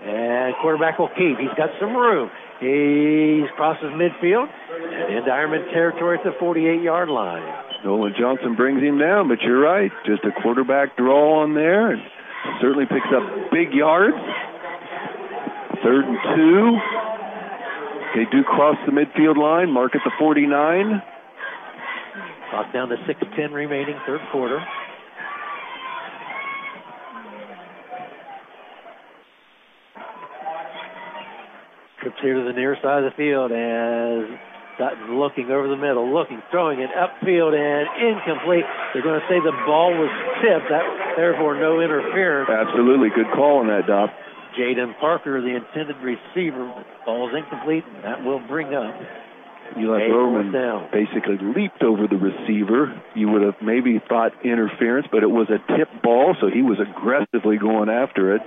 And 0.05 0.55
quarterback 0.61 0.99
will 0.99 1.09
keep. 1.09 1.37
He's 1.37 1.53
got 1.57 1.69
some 1.79 1.95
room. 1.95 2.31
He 2.63 3.43
crosses 3.57 3.91
midfield 3.91 4.47
and 4.47 5.17
into 5.19 5.29
Ironman 5.29 5.67
territory 5.73 6.17
at 6.17 6.23
the 6.23 6.31
48-yard 6.39 7.09
line. 7.09 7.43
Nolan 7.83 8.13
Johnson 8.17 8.55
brings 8.55 8.81
him 8.81 8.97
down, 8.97 9.27
but 9.27 9.41
you're 9.41 9.59
right. 9.59 9.91
Just 10.05 10.23
a 10.23 10.31
quarterback 10.41 10.95
draw 10.95 11.43
on 11.43 11.55
there, 11.55 11.91
and 11.91 12.01
certainly 12.61 12.85
picks 12.85 13.11
up 13.11 13.51
big 13.51 13.73
yards. 13.73 14.15
Third 15.83 16.05
and 16.07 16.17
two. 16.35 16.79
They 18.15 18.25
do 18.31 18.43
cross 18.43 18.77
the 18.85 18.93
midfield 18.93 19.35
line, 19.35 19.69
mark 19.69 19.95
at 19.95 20.01
the 20.05 20.11
49. 20.17 21.01
Clock 22.49 22.71
down 22.71 22.87
to 22.89 22.95
6.10 22.95 23.51
remaining, 23.51 23.99
third 24.05 24.21
quarter. 24.31 24.63
Trips 32.03 32.19
here 32.19 32.35
to 32.35 32.43
the 32.43 32.51
near 32.51 32.75
side 32.83 33.03
of 33.03 33.07
the 33.07 33.15
field 33.15 33.55
as 33.55 34.27
Sutton 34.75 35.15
looking 35.15 35.47
over 35.47 35.71
the 35.71 35.79
middle, 35.79 36.11
looking, 36.11 36.43
throwing 36.51 36.83
it 36.83 36.91
upfield 36.91 37.55
and 37.55 37.87
incomplete. 37.95 38.67
They're 38.91 39.07
going 39.07 39.23
to 39.23 39.27
say 39.31 39.39
the 39.39 39.55
ball 39.63 39.95
was 39.95 40.11
tipped, 40.43 40.67
that, 40.67 40.83
therefore 41.15 41.55
no 41.55 41.79
interference. 41.79 42.51
Absolutely 42.51 43.07
good 43.15 43.31
call 43.31 43.63
on 43.63 43.67
that, 43.71 43.87
Doc. 43.87 44.11
Jaden 44.59 44.99
Parker, 44.99 45.39
the 45.39 45.55
intended 45.55 45.95
receiver, 46.03 46.67
ball 47.05 47.29
is 47.31 47.35
incomplete, 47.39 47.87
and 47.87 48.03
that 48.03 48.19
will 48.19 48.43
bring 48.51 48.75
up 48.75 48.91
Eli 49.79 50.03
Eight, 50.03 50.11
Browerman 50.11 50.91
basically 50.91 51.39
leaped 51.39 51.81
over 51.83 52.07
the 52.07 52.19
receiver. 52.19 53.01
You 53.15 53.29
would 53.29 53.41
have 53.41 53.55
maybe 53.61 54.01
thought 54.09 54.33
interference, 54.43 55.07
but 55.09 55.23
it 55.23 55.31
was 55.31 55.47
a 55.49 55.57
tip 55.77 55.87
ball, 56.03 56.35
so 56.41 56.49
he 56.51 56.61
was 56.61 56.77
aggressively 56.83 57.57
going 57.57 57.89
after 57.89 58.35
it. 58.35 58.41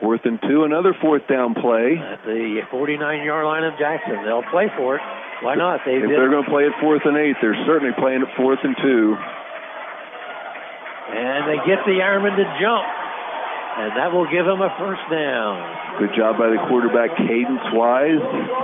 Fourth 0.00 0.20
and 0.24 0.38
two, 0.42 0.64
another 0.64 0.92
fourth 1.00 1.22
down 1.26 1.54
play. 1.54 1.96
At 1.96 2.20
the 2.24 2.60
49-yard 2.68 3.44
line 3.46 3.64
of 3.64 3.78
Jackson, 3.78 4.24
they'll 4.24 4.44
play 4.52 4.68
for 4.76 4.96
it. 4.96 5.02
Why 5.40 5.54
not? 5.54 5.80
They 5.86 5.96
If 5.96 6.02
did. 6.04 6.10
they're 6.12 6.30
going 6.30 6.44
to 6.44 6.50
play 6.50 6.64
it 6.68 6.72
fourth 6.80 7.00
and 7.04 7.16
eight, 7.16 7.36
they're 7.40 7.56
certainly 7.64 7.94
playing 7.96 8.20
it 8.22 8.28
fourth 8.36 8.60
and 8.62 8.76
two. 8.76 9.16
And 11.16 11.48
they 11.48 11.56
get 11.64 11.80
the 11.88 11.96
Ironman 12.04 12.36
to 12.36 12.46
jump. 12.60 12.84
And 13.76 13.92
that 13.96 14.08
will 14.12 14.24
give 14.28 14.44
them 14.44 14.60
a 14.60 14.72
first 14.80 15.04
down. 15.12 16.00
Good 16.00 16.12
job 16.16 16.36
by 16.36 16.48
the 16.48 16.56
quarterback, 16.68 17.16
cadence 17.16 17.64
wise. 17.72 18.20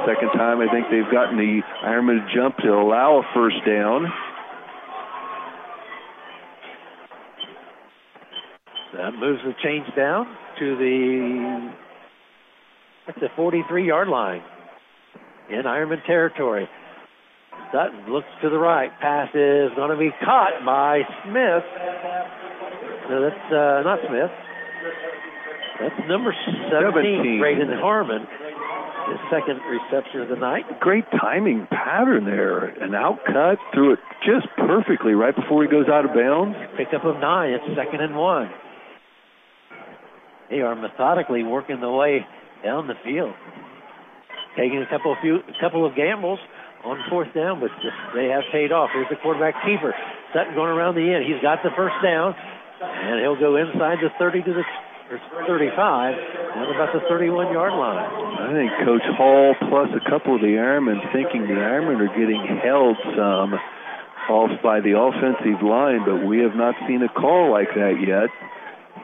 Second 0.08 0.32
time 0.36 0.60
I 0.60 0.68
think 0.72 0.88
they've 0.92 1.08
gotten 1.12 1.36
the 1.36 1.60
Ironman 1.84 2.24
to 2.24 2.34
jump 2.34 2.56
to 2.64 2.72
allow 2.72 3.20
a 3.20 3.24
first 3.32 3.56
down. 3.64 4.08
That 8.96 9.12
moves 9.16 9.40
the 9.44 9.54
change 9.62 9.86
down 9.96 10.26
to 10.58 10.76
the 10.76 11.72
at 13.08 13.14
the 13.16 13.28
43-yard 13.36 14.08
line 14.08 14.42
in 15.50 15.62
Ironman 15.62 16.04
territory. 16.06 16.68
Sutton 17.72 18.12
looks 18.12 18.28
to 18.42 18.50
the 18.50 18.58
right. 18.58 18.90
Pass 19.00 19.28
is 19.34 19.72
going 19.76 19.90
to 19.90 19.96
be 19.96 20.10
caught 20.24 20.64
by 20.64 21.00
Smith. 21.24 21.64
No, 23.08 23.20
that's 23.20 23.46
uh, 23.52 23.82
not 23.82 23.98
Smith. 24.06 24.30
That's 25.80 26.08
number 26.08 26.34
17, 26.70 27.40
17. 27.40 27.40
Braden 27.40 27.68
Harmon. 27.80 28.26
His 29.08 29.18
second 29.34 29.58
reception 29.66 30.20
of 30.20 30.28
the 30.28 30.36
night. 30.36 30.62
Great 30.78 31.04
timing 31.10 31.66
pattern 31.70 32.24
there. 32.24 32.70
An 32.80 32.94
out 32.94 33.18
cut, 33.26 33.58
threw 33.74 33.92
it 33.94 33.98
just 34.24 34.46
perfectly 34.56 35.12
right 35.12 35.34
before 35.34 35.64
he 35.64 35.68
goes 35.68 35.88
out 35.90 36.04
of 36.04 36.14
bounds. 36.14 36.56
Pickup 36.78 37.04
of 37.04 37.18
nine. 37.18 37.50
It's 37.50 37.64
second 37.74 38.00
and 38.00 38.14
one. 38.14 38.48
They 40.52 40.60
are 40.60 40.76
methodically 40.76 41.42
working 41.42 41.80
the 41.80 41.88
way 41.88 42.20
down 42.60 42.84
the 42.84 43.00
field, 43.00 43.32
taking 44.52 44.84
a 44.84 44.88
couple 44.92 45.16
of 45.16 45.18
few, 45.24 45.40
couple 45.64 45.88
of 45.88 45.96
gambles 45.96 46.38
on 46.84 47.00
fourth 47.08 47.32
down, 47.32 47.56
but 47.56 47.72
they 48.12 48.28
have 48.28 48.44
paid 48.52 48.68
off. 48.68 48.92
Here's 48.92 49.08
the 49.08 49.16
quarterback 49.16 49.56
keeper, 49.64 49.96
Sutton 50.36 50.52
going 50.52 50.68
around 50.68 51.00
the 51.00 51.08
end. 51.08 51.24
He's 51.24 51.40
got 51.40 51.64
the 51.64 51.72
first 51.72 51.96
down, 52.04 52.36
and 52.36 53.24
he'll 53.24 53.40
go 53.40 53.56
inside 53.56 54.04
the 54.04 54.12
30 54.20 54.44
to 54.44 54.52
the 54.60 54.64
35, 55.48 55.72
down 55.72 56.68
about 56.68 56.92
the 56.92 57.00
31 57.08 57.48
yard 57.56 57.72
line. 57.72 58.12
I 58.44 58.52
think 58.52 58.68
Coach 58.84 59.08
Hall 59.16 59.56
plus 59.72 59.88
a 59.96 60.04
couple 60.04 60.36
of 60.36 60.44
the 60.44 60.60
Ironmen 60.60 61.00
thinking 61.16 61.48
the 61.48 61.56
Ironmen 61.56 61.96
are 61.96 62.12
getting 62.12 62.44
held 62.60 63.00
some 63.16 63.56
off 64.28 64.52
by 64.60 64.84
the 64.84 65.00
offensive 65.00 65.64
line, 65.64 66.04
but 66.04 66.28
we 66.28 66.44
have 66.44 66.54
not 66.60 66.76
seen 66.84 67.00
a 67.00 67.08
call 67.08 67.48
like 67.50 67.72
that 67.72 67.96
yet. 68.04 68.28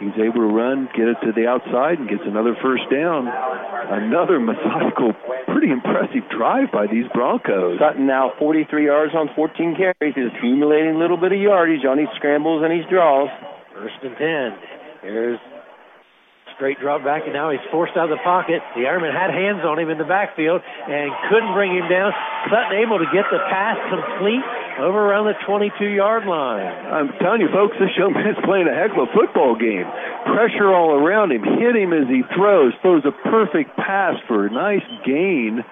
He's 0.01 0.15
able 0.15 0.47
to 0.47 0.53
run, 0.55 0.89
get 0.95 1.11
it 1.11 1.19
to 1.27 1.33
the 1.35 1.47
outside, 1.51 1.99
and 1.99 2.09
gets 2.09 2.23
another 2.25 2.55
first 2.63 2.87
down. 2.87 3.27
Another 3.27 4.39
methodical, 4.39 5.13
pretty 5.51 5.71
impressive 5.71 6.23
drive 6.31 6.71
by 6.71 6.87
these 6.87 7.07
Broncos. 7.13 7.79
Sutton 7.83 8.07
now 8.07 8.33
43 8.39 8.87
yards 8.87 9.13
on 9.15 9.29
14 9.35 9.75
carries. 9.75 10.15
He's 10.15 10.31
accumulating 10.39 10.95
a 10.95 10.99
little 10.99 11.17
bit 11.17 11.33
of 11.33 11.41
yardage 11.41 11.85
on 11.85 11.99
his 11.99 12.09
scrambles 12.15 12.63
and 12.63 12.73
his 12.73 12.87
draws. 12.89 13.29
First 13.75 13.99
and 14.03 14.17
10. 14.17 14.59
Here's 15.03 15.41
straight 16.59 16.83
drop 16.83 17.07
back, 17.07 17.23
and 17.23 17.33
now 17.33 17.55
he's 17.55 17.63
forced 17.71 17.95
out 17.95 18.11
of 18.11 18.19
the 18.19 18.23
pocket. 18.27 18.59
The 18.75 18.83
Ironman 18.83 19.15
had 19.15 19.31
hands 19.31 19.63
on 19.63 19.79
him 19.79 19.95
in 19.95 19.97
the 19.97 20.05
backfield 20.11 20.59
and 20.59 21.07
couldn't 21.31 21.55
bring 21.55 21.71
him 21.71 21.87
down. 21.87 22.11
Sutton 22.51 22.75
able 22.83 22.99
to 22.99 23.07
get 23.15 23.31
the 23.31 23.39
pass 23.47 23.79
complete 23.87 24.43
over 24.83 24.99
around 24.99 25.31
the 25.31 25.39
22-yard 25.47 26.27
line. 26.27 26.67
I'm 26.67 27.15
telling 27.23 27.47
you, 27.47 27.49
folks, 27.55 27.79
this 27.79 27.95
young 27.95 28.11
man's 28.13 28.43
playing 28.43 28.67
a 28.67 28.75
heck 28.75 28.91
of 28.91 29.07
a 29.07 29.11
football 29.15 29.55
game. 29.55 29.87
Pressure 30.35 30.75
all 30.75 30.99
around 30.99 31.31
him, 31.31 31.47
hit 31.47 31.79
him 31.79 31.95
as 31.95 32.11
he 32.11 32.27
throws, 32.35 32.75
throws 32.83 33.07
a 33.07 33.15
perfect 33.31 33.79
pass 33.79 34.19
for 34.27 34.47
a 34.47 34.51
nice 34.51 34.87
gain. 35.07 35.63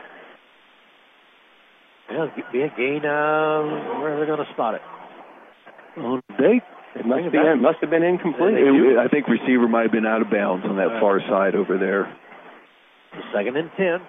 Yeah, 2.06 2.30
be 2.54 2.62
a 2.62 2.70
gain. 2.78 3.02
Um, 3.02 3.98
where 3.98 4.14
are 4.14 4.20
they 4.22 4.26
going 4.26 4.38
to 4.38 4.52
spot 4.54 4.78
it? 4.78 4.82
Oh, 5.98 6.20
they 6.38 6.62
it 6.98 7.06
must 7.06 7.30
be 7.32 7.38
in, 7.38 7.62
must 7.62 7.78
have 7.80 7.90
been 7.90 8.02
incomplete. 8.02 8.54
It- 8.54 8.98
I 8.98 9.08
think 9.08 9.28
receiver 9.28 9.68
might 9.68 9.82
have 9.82 9.92
been 9.92 10.06
out 10.06 10.22
of 10.22 10.30
bounds 10.30 10.64
on 10.66 10.76
that 10.76 11.00
far 11.00 11.20
side 11.20 11.54
over 11.54 11.76
there. 11.78 12.08
Second 13.32 13.56
and 13.56 13.70
10. 13.76 14.00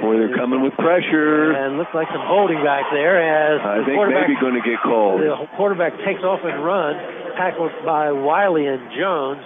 Boy, 0.00 0.18
they're 0.18 0.36
coming 0.36 0.62
with 0.62 0.72
pressure. 0.74 1.50
And 1.50 1.76
looks 1.76 1.90
like 1.94 2.06
some 2.08 2.22
holding 2.22 2.62
back 2.62 2.86
there 2.92 3.18
as 3.18 3.60
I 3.60 3.78
the 3.78 3.84
think 3.86 3.98
maybe 4.08 4.40
going 4.40 4.54
to 4.54 4.62
get 4.62 4.78
called. 4.82 5.20
the 5.20 5.34
quarterback 5.56 5.92
takes 6.06 6.22
off 6.22 6.40
and 6.44 6.64
runs, 6.64 6.98
tackled 7.36 7.72
by 7.84 8.12
Wiley 8.12 8.66
and 8.66 8.80
Jones 8.96 9.42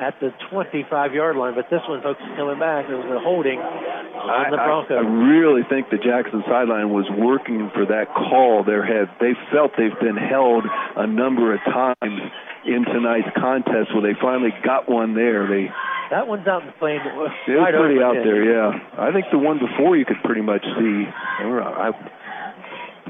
at 0.00 0.14
the 0.20 0.32
25-yard 0.52 1.36
line. 1.36 1.54
But 1.54 1.70
this 1.70 1.80
one, 1.88 2.02
folks, 2.02 2.20
is 2.20 2.36
coming 2.36 2.58
back. 2.58 2.86
There 2.88 2.96
was 2.96 3.08
a 3.08 3.20
holding 3.20 3.58
on 3.58 4.50
the 4.50 4.56
Broncos. 4.56 4.98
I 4.98 5.04
really 5.04 5.62
think 5.68 5.88
the 5.90 5.98
Jackson 5.98 6.42
sideline 6.46 6.90
was 6.90 7.06
working 7.16 7.70
for 7.72 7.86
that 7.86 8.12
call. 8.12 8.64
They 8.64 8.76
had 8.76 9.08
they 9.20 9.32
felt 9.52 9.72
they've 9.78 9.98
been 10.00 10.16
held 10.16 10.64
a 10.96 11.06
number 11.06 11.54
of 11.54 11.60
times 11.64 12.20
in 12.64 12.84
tonight's 12.84 13.30
contest. 13.36 13.94
Where 13.94 14.02
they 14.02 14.18
finally 14.20 14.50
got 14.64 14.88
one 14.88 15.14
there. 15.14 15.48
They 15.48 15.72
that 16.10 16.26
one's 16.28 16.46
out 16.46 16.62
in 16.62 16.68
the 16.68 16.78
plane. 16.78 17.00
It 17.00 17.16
was 17.16 17.32
it 17.48 17.56
wide 17.56 17.74
pretty 17.74 18.02
out 18.02 18.20
there. 18.20 18.44
Yeah, 18.44 18.78
I 18.98 19.12
think 19.12 19.26
the 19.32 19.38
one 19.38 19.58
before 19.58 19.96
you 19.96 20.04
could 20.04 20.22
pretty 20.24 20.42
much 20.42 20.62
see. 20.62 21.04
I 21.08 21.90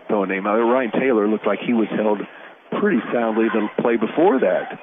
throw 0.09 0.23
a 0.23 0.27
name 0.27 0.47
out. 0.47 0.59
Ryan 0.63 0.93
Taylor 0.93 1.27
looked 1.27 1.47
like 1.47 1.59
he 1.61 1.75
was 1.75 1.89
held 1.91 2.23
pretty 2.81 3.01
soundly 3.13 3.49
the 3.53 3.69
play 3.83 3.97
before 3.97 4.39
that. 4.41 4.79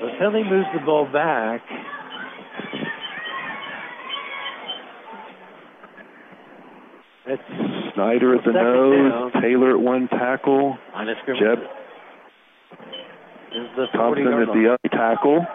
So 0.00 0.08
Finley 0.18 0.44
moves 0.44 0.66
the 0.74 0.80
ball 0.84 1.06
back. 1.10 1.62
It's 7.26 7.42
Snyder 7.94 8.34
at 8.34 8.44
the 8.44 8.52
nose, 8.52 9.32
down. 9.32 9.42
Taylor 9.42 9.70
at 9.70 9.80
one 9.80 10.08
tackle, 10.08 10.76
line 10.92 11.08
of 11.08 11.16
scrimmage. 11.22 11.42
Jeb 11.42 11.58
Thompson 13.92 14.26
at 14.26 14.48
the 14.48 14.68
other 14.68 14.88
tackle. 14.90 15.46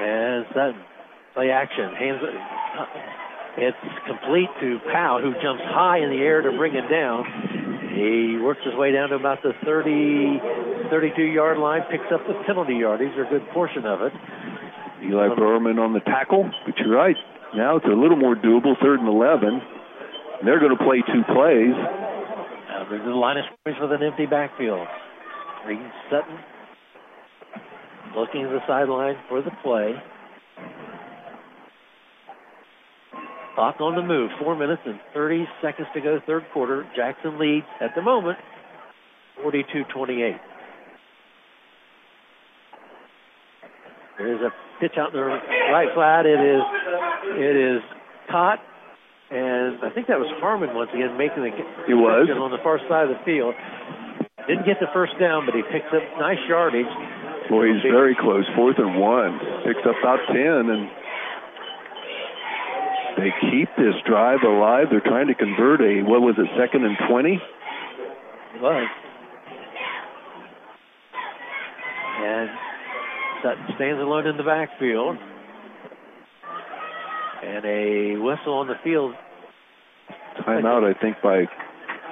And 0.00 0.46
Sutton, 0.54 0.82
play 1.34 1.50
action. 1.50 1.94
Hands 1.94 2.20
it's 3.58 3.84
complete 4.06 4.48
to 4.60 4.78
Powell, 4.92 5.20
who 5.20 5.34
jumps 5.42 5.62
high 5.66 5.98
in 5.98 6.10
the 6.10 6.22
air 6.22 6.42
to 6.42 6.50
bring 6.56 6.74
it 6.74 6.86
down. 6.88 7.26
He 7.90 8.38
works 8.38 8.60
his 8.64 8.74
way 8.78 8.92
down 8.92 9.10
to 9.10 9.16
about 9.16 9.42
the 9.42 9.52
30, 9.64 10.88
32 10.90 11.22
yard 11.22 11.58
line, 11.58 11.82
picks 11.90 12.06
up 12.14 12.22
the 12.26 12.38
penalty 12.46 12.74
yardage, 12.74 13.10
or 13.18 13.26
a 13.26 13.30
good 13.30 13.46
portion 13.50 13.84
of 13.84 14.02
it. 14.02 14.12
Eli 15.02 15.34
Browerman 15.34 15.78
on 15.78 15.92
the 15.92 16.00
tackle, 16.00 16.48
but 16.66 16.78
you're 16.78 16.94
right. 16.94 17.16
Now 17.54 17.76
it's 17.76 17.86
a 17.86 17.98
little 17.98 18.16
more 18.16 18.36
doable, 18.36 18.78
third 18.80 19.00
and 19.00 19.08
11. 19.08 19.60
They're 20.44 20.60
going 20.60 20.76
to 20.76 20.84
play 20.84 21.02
two 21.02 21.22
plays. 21.34 21.74
Now 21.74 22.86
there's 22.88 23.04
the 23.04 23.10
line 23.10 23.38
of 23.38 23.44
scrimmage 23.50 23.80
with 23.80 23.92
an 23.92 24.06
empty 24.06 24.26
backfield. 24.26 24.86
Reed 25.66 25.82
Sutton 26.10 26.38
looking 28.16 28.44
at 28.44 28.50
the 28.50 28.60
sideline 28.66 29.16
for 29.28 29.42
the 29.42 29.50
play. 29.62 29.94
Clock 33.58 33.80
on 33.82 33.98
the 33.98 34.06
move. 34.06 34.30
Four 34.38 34.54
minutes 34.54 34.82
and 34.86 35.02
30 35.12 35.42
seconds 35.60 35.88
to 35.90 36.00
go, 36.00 36.22
third 36.30 36.44
quarter. 36.54 36.86
Jackson 36.94 37.40
leads 37.42 37.66
at 37.80 37.90
the 37.96 38.02
moment 38.02 38.38
42 39.42 39.82
28. 39.92 40.36
There's 44.16 44.40
a 44.46 44.54
pitch 44.78 44.94
out 44.94 45.10
in 45.10 45.18
the 45.18 45.26
right 45.26 45.90
flat. 45.90 46.22
It 46.22 46.38
is 46.38 46.62
it 47.34 47.56
is 47.58 47.82
caught, 48.30 48.62
and 49.34 49.82
I 49.82 49.90
think 49.90 50.06
that 50.06 50.22
was 50.22 50.30
Harmon 50.38 50.70
once 50.70 50.90
again 50.94 51.18
making 51.18 51.42
the 51.42 51.50
It 51.90 51.98
was. 51.98 52.30
on 52.30 52.54
the 52.54 52.62
far 52.62 52.78
side 52.86 53.10
of 53.10 53.18
the 53.18 53.22
field. 53.26 53.58
Didn't 54.46 54.66
get 54.70 54.78
the 54.78 54.86
first 54.94 55.18
down, 55.18 55.50
but 55.50 55.58
he 55.58 55.66
picks 55.66 55.90
up 55.90 56.06
nice 56.22 56.38
yardage. 56.46 56.86
Boy, 57.50 57.74
he's 57.74 57.82
very 57.82 58.14
close. 58.14 58.46
Fourth 58.54 58.78
and 58.78 59.02
one. 59.02 59.34
Picks 59.66 59.82
up 59.82 59.98
about 59.98 60.22
10, 60.30 60.38
and 60.38 60.86
they 63.18 63.34
keep 63.50 63.68
this 63.76 63.94
drive 64.06 64.40
alive. 64.46 64.86
They're 64.90 65.02
trying 65.02 65.26
to 65.26 65.34
convert 65.34 65.80
a, 65.80 66.02
what 66.06 66.22
was 66.22 66.36
it, 66.38 66.46
second 66.56 66.84
and 66.84 66.96
20? 67.10 67.34
It 67.34 68.62
was. 68.62 68.88
And 72.22 72.50
Sutton 73.42 73.66
stands 73.74 74.00
alone 74.00 74.26
in 74.26 74.36
the 74.36 74.42
backfield. 74.42 75.16
And 77.42 77.64
a 77.64 78.16
whistle 78.22 78.54
on 78.54 78.66
the 78.68 78.78
field. 78.82 79.14
Timeout, 80.46 80.86
I 80.86 80.98
think, 81.00 81.16
by 81.22 81.46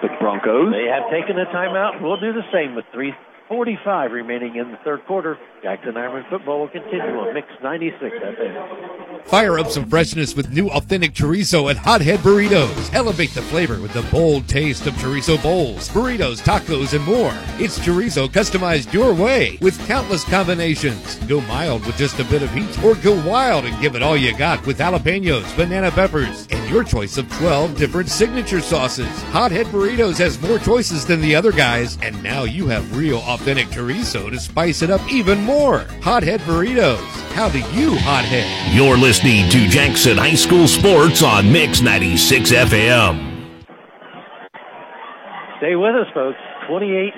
the 0.02 0.09
Broncos. 0.20 0.73
They 0.73 0.91
have 0.91 1.10
taken 1.10 1.39
a 1.39 1.47
timeout. 1.47 2.02
We'll 2.02 2.20
do 2.20 2.33
the 2.33 2.47
same 2.52 2.75
with 2.75 2.85
3.45 2.94 4.10
remaining 4.10 4.57
in 4.57 4.73
the 4.73 4.78
third 4.85 5.07
quarter. 5.07 5.39
Jackson 5.62 5.94
Ironman 5.94 6.28
football 6.31 6.60
will 6.60 6.68
continue 6.68 7.17
on 7.18 7.35
Mix 7.35 7.47
96 7.62 8.02
FM. 8.02 9.15
Fire 9.26 9.58
up 9.58 9.68
some 9.68 9.90
freshness 9.90 10.36
with 10.36 10.52
new 10.52 10.70
authentic 10.70 11.12
chorizo 11.12 11.68
at 11.68 11.76
Hothead 11.76 12.20
Burritos. 12.20 12.94
Elevate 12.94 13.34
the 13.34 13.42
flavor 13.42 13.80
with 13.80 13.92
the 13.92 14.02
bold 14.02 14.46
taste 14.46 14.86
of 14.86 14.94
chorizo 14.94 15.42
bowls, 15.42 15.88
burritos, 15.88 16.40
tacos, 16.40 16.94
and 16.94 17.05
more. 17.05 17.34
It's 17.58 17.76
chorizo 17.80 18.28
customized 18.28 18.92
your 18.92 19.12
way 19.12 19.58
with 19.60 19.84
countless 19.88 20.22
combinations. 20.22 21.16
Go 21.26 21.40
mild 21.40 21.84
with 21.84 21.96
just 21.96 22.20
a 22.20 22.24
bit 22.26 22.42
of 22.42 22.52
heat, 22.52 22.84
or 22.84 22.94
go 22.94 23.14
wild 23.28 23.64
and 23.64 23.80
give 23.82 23.96
it 23.96 24.02
all 24.02 24.16
you 24.16 24.32
got 24.38 24.64
with 24.64 24.78
jalapenos, 24.78 25.56
banana 25.56 25.90
peppers, 25.90 26.46
and 26.52 26.70
your 26.70 26.84
choice 26.84 27.18
of 27.18 27.28
12 27.38 27.76
different 27.76 28.08
signature 28.08 28.60
sauces. 28.60 29.10
Hothead 29.32 29.66
Burritos 29.66 30.18
has 30.18 30.40
more 30.40 30.60
choices 30.60 31.05
than 31.05 31.20
the 31.20 31.34
other 31.34 31.50
guys, 31.50 31.98
and 32.00 32.22
now 32.22 32.44
you 32.44 32.68
have 32.68 32.96
real 32.96 33.18
authentic 33.26 33.66
chorizo 33.68 34.30
to 34.30 34.38
spice 34.38 34.82
it 34.82 34.90
up 34.90 35.02
even 35.10 35.40
more. 35.40 35.80
Hothead 36.00 36.40
Burritos. 36.42 37.00
How 37.34 37.50
do 37.50 37.58
you 37.58 37.96
hothead? 37.98 38.74
You're 38.74 38.96
listening 38.96 39.15
to 39.20 39.68
Jackson 39.68 40.18
High 40.18 40.34
School 40.34 40.68
Sports 40.68 41.22
on 41.22 41.50
Mix 41.50 41.80
96 41.80 42.52
FM. 42.52 43.16
Stay 45.56 45.76
with 45.76 45.96
us, 45.96 46.06
folks. 46.12 46.36
28 46.68 47.14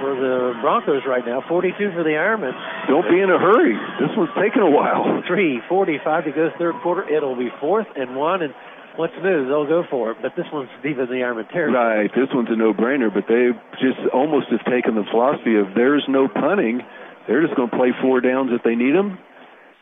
for 0.00 0.14
the 0.18 0.58
Broncos 0.60 1.02
right 1.06 1.24
now, 1.24 1.42
42 1.46 1.92
for 1.94 2.02
the 2.02 2.18
Ironmen. 2.18 2.50
Don't 2.88 3.06
be 3.06 3.20
in 3.20 3.30
a 3.30 3.38
hurry. 3.38 3.78
This 4.02 4.10
one's 4.16 4.34
taking 4.34 4.62
a 4.62 4.70
while. 4.70 5.22
3.45 5.30 6.24
to 6.24 6.32
go 6.32 6.50
third 6.58 6.74
quarter. 6.82 7.08
It'll 7.08 7.36
be 7.36 7.50
fourth 7.60 7.86
and 7.94 8.16
one, 8.16 8.42
and 8.42 8.52
what's 8.96 9.14
new? 9.22 9.46
They'll 9.46 9.66
go 9.66 9.84
for 9.88 10.10
it, 10.10 10.18
but 10.20 10.34
this 10.34 10.46
one's 10.52 10.70
deep 10.82 10.98
in 10.98 11.06
the 11.06 11.22
Ironman 11.22 11.48
territory. 11.50 12.02
Right. 12.02 12.10
This 12.14 12.28
one's 12.34 12.50
a 12.50 12.56
no-brainer, 12.56 13.14
but 13.14 13.28
they 13.28 13.54
just 13.78 14.00
almost 14.12 14.48
have 14.50 14.64
taken 14.66 14.96
the 14.96 15.04
philosophy 15.10 15.54
of 15.54 15.74
there's 15.74 16.04
no 16.08 16.26
punting. 16.26 16.82
They're 17.28 17.42
just 17.42 17.54
going 17.54 17.70
to 17.70 17.76
play 17.76 17.92
four 18.02 18.20
downs 18.20 18.50
if 18.52 18.62
they 18.64 18.74
need 18.74 18.94
them. 18.94 19.18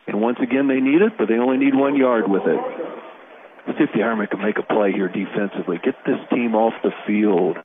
And 0.06 0.20
once 0.20 0.38
again, 0.40 0.68
they 0.68 0.80
need 0.80 1.02
it, 1.02 1.18
but 1.18 1.26
they 1.26 1.34
only 1.34 1.58
need 1.58 1.74
one 1.74 1.96
yard 1.96 2.30
with 2.30 2.46
it. 2.46 2.60
Let's 3.66 3.78
see 3.78 3.84
if 3.84 3.92
the 3.92 4.06
Ironmen 4.06 4.30
can 4.30 4.38
make 4.38 4.58
a 4.58 4.62
play 4.62 4.92
here 4.94 5.10
defensively. 5.10 5.82
Get 5.82 5.98
this 6.06 6.22
team 6.30 6.54
off 6.54 6.74
the 6.86 6.94
field. 7.06 7.58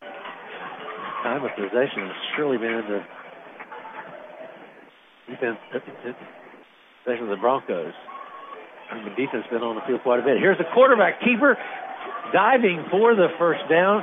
Time 1.22 1.46
of 1.46 1.54
possession 1.54 2.10
has 2.10 2.18
surely 2.36 2.58
been 2.58 2.82
in 2.82 2.86
the 2.90 3.02
defense, 5.30 5.62
of 7.06 7.30
the 7.30 7.38
Broncos. 7.38 7.94
And 8.92 9.06
the 9.06 9.14
defense 9.14 9.46
been 9.54 9.62
on 9.62 9.78
the 9.78 9.86
field 9.86 10.02
quite 10.02 10.20
a 10.20 10.26
bit. 10.26 10.42
Here's 10.42 10.58
the 10.58 10.68
quarterback 10.74 11.22
keeper 11.22 11.56
diving 12.34 12.90
for 12.90 13.14
the 13.14 13.30
first 13.38 13.62
down. 13.70 14.02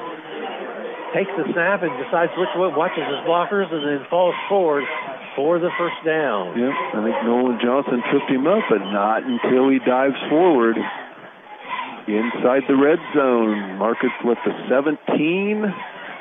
Takes 1.10 1.34
the 1.34 1.50
snap 1.50 1.82
and 1.82 1.90
decides 1.98 2.30
which 2.38 2.52
way, 2.54 2.70
watches 2.70 3.02
his 3.02 3.20
blockers, 3.26 3.66
and 3.72 3.82
then 3.82 4.06
falls 4.08 4.36
forward 4.48 4.84
for 5.38 5.62
the 5.62 5.70
first 5.78 6.02
down. 6.02 6.58
Yep, 6.58 6.74
I 6.74 7.00
think 7.06 7.16
Nolan 7.22 7.62
Johnson 7.62 8.02
tripped 8.10 8.26
him 8.26 8.50
up, 8.50 8.66
but 8.66 8.82
not 8.90 9.22
until 9.22 9.70
he 9.70 9.78
dives 9.78 10.18
forward. 10.28 10.74
Inside 12.10 12.66
the 12.66 12.74
red 12.74 12.98
zone. 13.14 13.78
Marcus 13.78 14.10
with 14.24 14.38
the 14.42 14.50
17. 14.66 15.62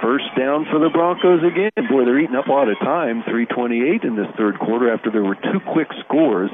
First 0.03 0.29
down 0.37 0.67
for 0.69 0.77
the 0.77 0.93
Broncos 0.93 1.41
again. 1.41 1.73
Boy, 1.89 2.05
they're 2.05 2.19
eating 2.19 2.35
up 2.35 2.45
a 2.45 2.51
lot 2.51 2.69
of 2.69 2.77
time. 2.77 3.25
328 3.25 4.05
in 4.05 4.15
this 4.15 4.29
third 4.37 4.59
quarter 4.59 4.93
after 4.93 5.09
there 5.09 5.23
were 5.23 5.39
two 5.49 5.57
quick 5.73 5.87
scores. 6.05 6.51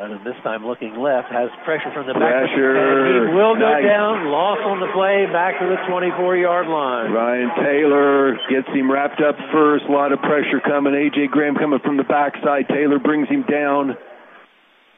And 0.00 0.24
this 0.24 0.34
time 0.42 0.64
looking 0.64 0.96
left, 0.96 1.28
has 1.28 1.52
pressure 1.68 1.92
from 1.92 2.08
the 2.08 2.16
back. 2.16 2.48
Pressure. 2.48 3.28
He 3.28 3.36
will 3.36 3.54
go 3.54 3.68
nice. 3.68 3.84
down, 3.84 4.32
loss 4.32 4.58
on 4.64 4.80
the 4.80 4.88
play, 4.96 5.28
back 5.28 5.60
to 5.60 5.68
the 5.68 5.76
24-yard 5.84 6.66
line. 6.66 7.12
Ryan 7.12 7.52
Taylor 7.60 8.32
gets 8.48 8.66
him 8.72 8.90
wrapped 8.90 9.20
up 9.20 9.36
first. 9.52 9.84
A 9.86 9.92
lot 9.92 10.10
of 10.10 10.18
pressure 10.24 10.64
coming. 10.64 10.96
A.J. 10.96 11.28
Graham 11.28 11.54
coming 11.54 11.78
from 11.84 11.98
the 12.00 12.08
backside. 12.08 12.72
Taylor 12.72 12.98
brings 12.98 13.28
him 13.28 13.44
down. 13.44 13.92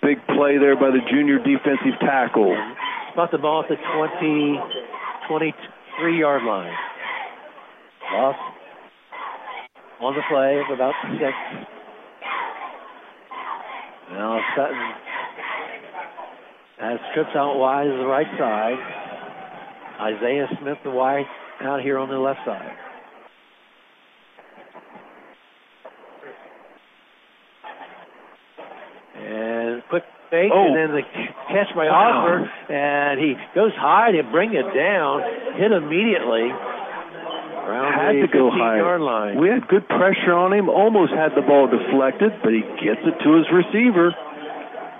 Big 0.00 0.23
play 0.31 0.62
there 0.62 0.78
by 0.78 0.94
the 0.94 1.02
junior 1.10 1.42
defensive 1.42 1.98
tackle. 1.98 2.55
Spot 3.12 3.31
the 3.34 3.39
ball 3.39 3.66
at 3.66 3.68
the 3.68 3.76
20, 3.76 4.62
23-yard 5.26 6.42
line. 6.44 6.73
Loss 8.14 8.36
on 10.00 10.14
the 10.14 10.23
play 10.31 10.62
of 10.62 10.70
about 10.70 10.94
six. 11.18 11.34
Now 14.12 14.41
Sutton 14.57 14.92
has 16.78 16.99
trips 17.15 17.31
out 17.34 17.58
wide 17.58 17.84
to 17.84 17.97
the 17.97 18.07
right 18.07 18.26
side. 18.39 18.78
Isaiah 20.00 20.47
Smith 20.60 20.78
the 20.84 20.91
wide 20.91 21.24
out 21.62 21.81
here 21.81 21.99
on 21.99 22.08
the 22.08 22.18
left 22.18 22.41
side. 22.44 22.76
And 29.16 29.83
quick 29.89 30.05
fake, 30.31 30.52
Oh. 30.52 30.66
and 30.66 30.76
then 30.76 30.92
the 30.92 31.02
catch 31.49 31.74
by 31.74 31.89
Osborne, 31.89 32.50
and 32.68 33.20
he 33.20 33.36
goes 33.55 33.73
high 33.74 34.12
to 34.12 34.23
bring 34.24 34.55
it 34.55 34.74
down, 34.74 35.23
hit 35.55 35.73
immediately. 35.73 36.52
Around 37.65 37.93
Had 37.97 38.17
the 38.17 38.26
to 38.26 38.33
go 38.33 38.51
15 38.51 38.60
higher. 38.60 39.01
line. 39.01 39.41
We 39.41 39.49
had 39.49 39.67
good 39.68 39.89
pressure 39.89 40.33
on 40.36 40.52
him. 40.52 40.68
Almost 40.68 41.12
had 41.12 41.33
the 41.34 41.41
ball 41.43 41.67
deflected, 41.67 42.33
but 42.44 42.52
he 42.52 42.60
gets 42.84 43.01
it 43.09 43.17
to 43.25 43.31
his 43.41 43.47
receiver. 43.49 44.12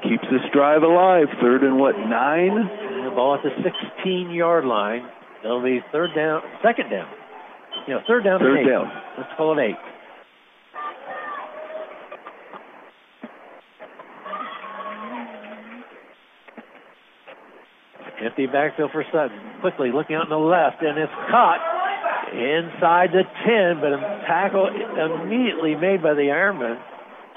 Keeps 0.03 0.25
this 0.33 0.45
drive 0.53 0.83
alive. 0.83 1.29
Third 1.41 1.63
and 1.63 1.79
what, 1.79 1.97
nine? 1.99 2.57
And 2.57 3.07
the 3.07 3.13
ball 3.15 3.35
at 3.37 3.43
the 3.45 3.53
16 3.61 4.31
yard 4.31 4.65
line. 4.65 5.05
That'll 5.43 5.63
be 5.63 5.81
third 5.93 6.11
down, 6.17 6.41
second 6.63 6.89
down. 6.91 7.09
You 7.87 7.95
know, 7.95 8.01
third 8.09 8.25
down. 8.25 8.41
and 8.41 8.49
Third 8.57 8.65
down. 8.67 8.87
Let's 9.19 9.31
call 9.37 9.59
it 9.59 9.63
eight. 9.63 9.77
Empty 18.23 18.47
backfield 18.47 18.91
for 18.93 19.05
Sutton. 19.13 19.37
Quickly 19.61 19.91
looking 19.93 20.17
out 20.17 20.31
on 20.31 20.31
the 20.31 20.39
left, 20.39 20.83
and 20.83 20.97
it's 20.99 21.13
caught 21.31 21.59
inside 22.35 23.15
the 23.15 23.23
10, 23.23 23.81
but 23.81 23.95
a 23.95 24.01
tackle 24.27 24.67
immediately 24.67 25.75
made 25.75 26.03
by 26.03 26.15
the 26.15 26.35
Ironman. 26.35 26.81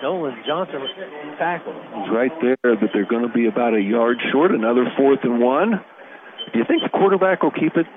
Nolan 0.01 0.43
Johnson 0.45 0.81
tackle. 1.37 1.73
He's 1.73 2.11
right 2.13 2.31
there, 2.41 2.75
but 2.75 2.89
they're 2.93 3.09
going 3.09 3.27
to 3.27 3.33
be 3.33 3.47
about 3.47 3.73
a 3.73 3.81
yard 3.81 4.17
short. 4.31 4.51
Another 4.51 4.85
fourth 4.95 5.19
and 5.23 5.39
one. 5.39 5.71
Do 6.53 6.59
you 6.59 6.65
think 6.67 6.83
the 6.83 6.89
quarterback 6.89 7.41
will 7.41 7.51
keep 7.51 7.75
it? 7.75 7.87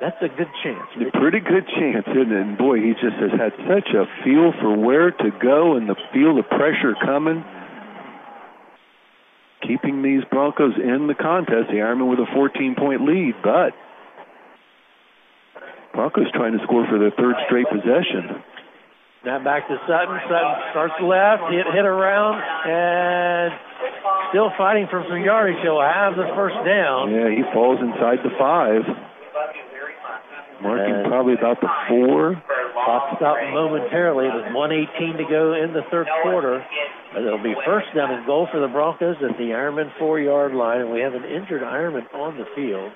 That's 0.00 0.16
a 0.22 0.28
good 0.28 0.50
chance. 0.62 0.86
A 0.94 1.18
pretty 1.18 1.40
good 1.40 1.66
chance, 1.66 2.06
isn't 2.06 2.30
it? 2.30 2.40
And 2.40 2.56
boy, 2.56 2.78
he 2.78 2.92
just 2.94 3.18
has 3.18 3.34
had 3.34 3.52
such 3.66 3.90
a 3.90 4.06
feel 4.22 4.52
for 4.60 4.78
where 4.78 5.10
to 5.10 5.30
go 5.42 5.76
and 5.76 5.88
the 5.88 5.96
feel 6.14 6.36
the 6.36 6.44
pressure 6.44 6.94
coming. 7.04 7.44
Keeping 9.66 10.02
these 10.02 10.22
Broncos 10.30 10.74
in 10.78 11.08
the 11.08 11.14
contest. 11.14 11.74
The 11.74 11.82
Ironman 11.82 12.08
with 12.08 12.20
a 12.20 12.30
14 12.32 12.76
point 12.78 13.02
lead, 13.02 13.34
but 13.42 13.74
Broncos 15.98 16.30
trying 16.30 16.54
to 16.54 16.62
score 16.62 16.86
for 16.86 16.94
their 16.94 17.10
third 17.10 17.34
straight 17.50 17.66
possession. 17.66 18.38
Now 19.26 19.42
back 19.42 19.66
to 19.66 19.74
Sutton. 19.82 20.14
Sutton 20.30 20.54
starts 20.70 20.94
left, 21.02 21.50
hit, 21.50 21.66
hit 21.74 21.82
around, 21.82 22.38
and 22.38 23.50
still 24.30 24.54
fighting 24.54 24.86
for 24.94 25.02
some 25.10 25.18
yardage. 25.26 25.58
He'll 25.58 25.82
have 25.82 26.14
the 26.14 26.30
first 26.38 26.54
down. 26.62 27.10
Yeah, 27.10 27.34
he 27.34 27.42
falls 27.50 27.82
inside 27.82 28.22
the 28.22 28.30
five. 28.38 28.86
Marking 30.62 31.02
probably 31.10 31.34
about 31.34 31.58
the 31.58 31.70
four. 31.90 32.38
Clock 32.86 33.18
stopped 33.18 33.50
momentarily 33.50 34.30
with 34.30 34.54
118 34.54 35.18
to 35.18 35.26
go 35.26 35.58
in 35.58 35.74
the 35.74 35.82
third 35.90 36.06
quarter. 36.22 36.62
But 37.10 37.26
it'll 37.26 37.42
be 37.42 37.58
first 37.66 37.90
down 37.98 38.14
and 38.14 38.22
goal 38.22 38.46
for 38.54 38.62
the 38.62 38.70
Broncos 38.70 39.18
at 39.18 39.34
the 39.34 39.50
Ironman 39.50 39.90
four 39.98 40.22
yard 40.22 40.54
line, 40.54 40.78
and 40.78 40.94
we 40.94 41.00
have 41.00 41.14
an 41.18 41.26
injured 41.26 41.66
Ironman 41.66 42.06
on 42.14 42.38
the 42.38 42.46
field. 42.54 42.94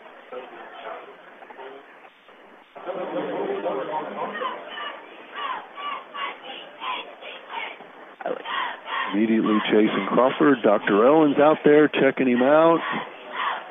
Immediately 9.12 9.58
chasing 9.70 10.06
Crawford. 10.08 10.58
Dr. 10.64 11.06
Owens 11.06 11.36
out 11.38 11.58
there 11.64 11.86
checking 11.88 12.26
him 12.26 12.42
out. 12.42 12.80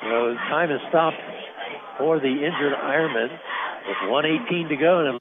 So 0.02 0.36
time 0.50 0.70
has 0.70 0.80
stopped 0.90 1.18
for 1.98 2.20
the 2.20 2.28
injured 2.28 2.74
Ironman 2.74 3.30
with 3.88 4.10
118 4.10 4.70
to 4.70 4.76
go. 4.78 5.00
And 5.10 5.20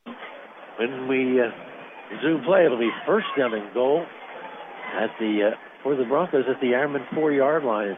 when 0.78 1.08
we 1.08 1.40
uh, 1.40 1.50
resume 2.12 2.44
play, 2.44 2.66
it'll 2.66 2.78
be 2.78 2.90
first 3.06 3.26
down 3.36 3.54
and 3.54 3.72
goal 3.74 4.04
at 5.00 5.10
the 5.18 5.52
uh, 5.52 5.56
for 5.82 5.96
the 5.96 6.04
Broncos 6.04 6.44
at 6.48 6.60
the 6.60 6.68
Ironman 6.68 7.12
four 7.14 7.32
yard 7.32 7.64
line. 7.64 7.96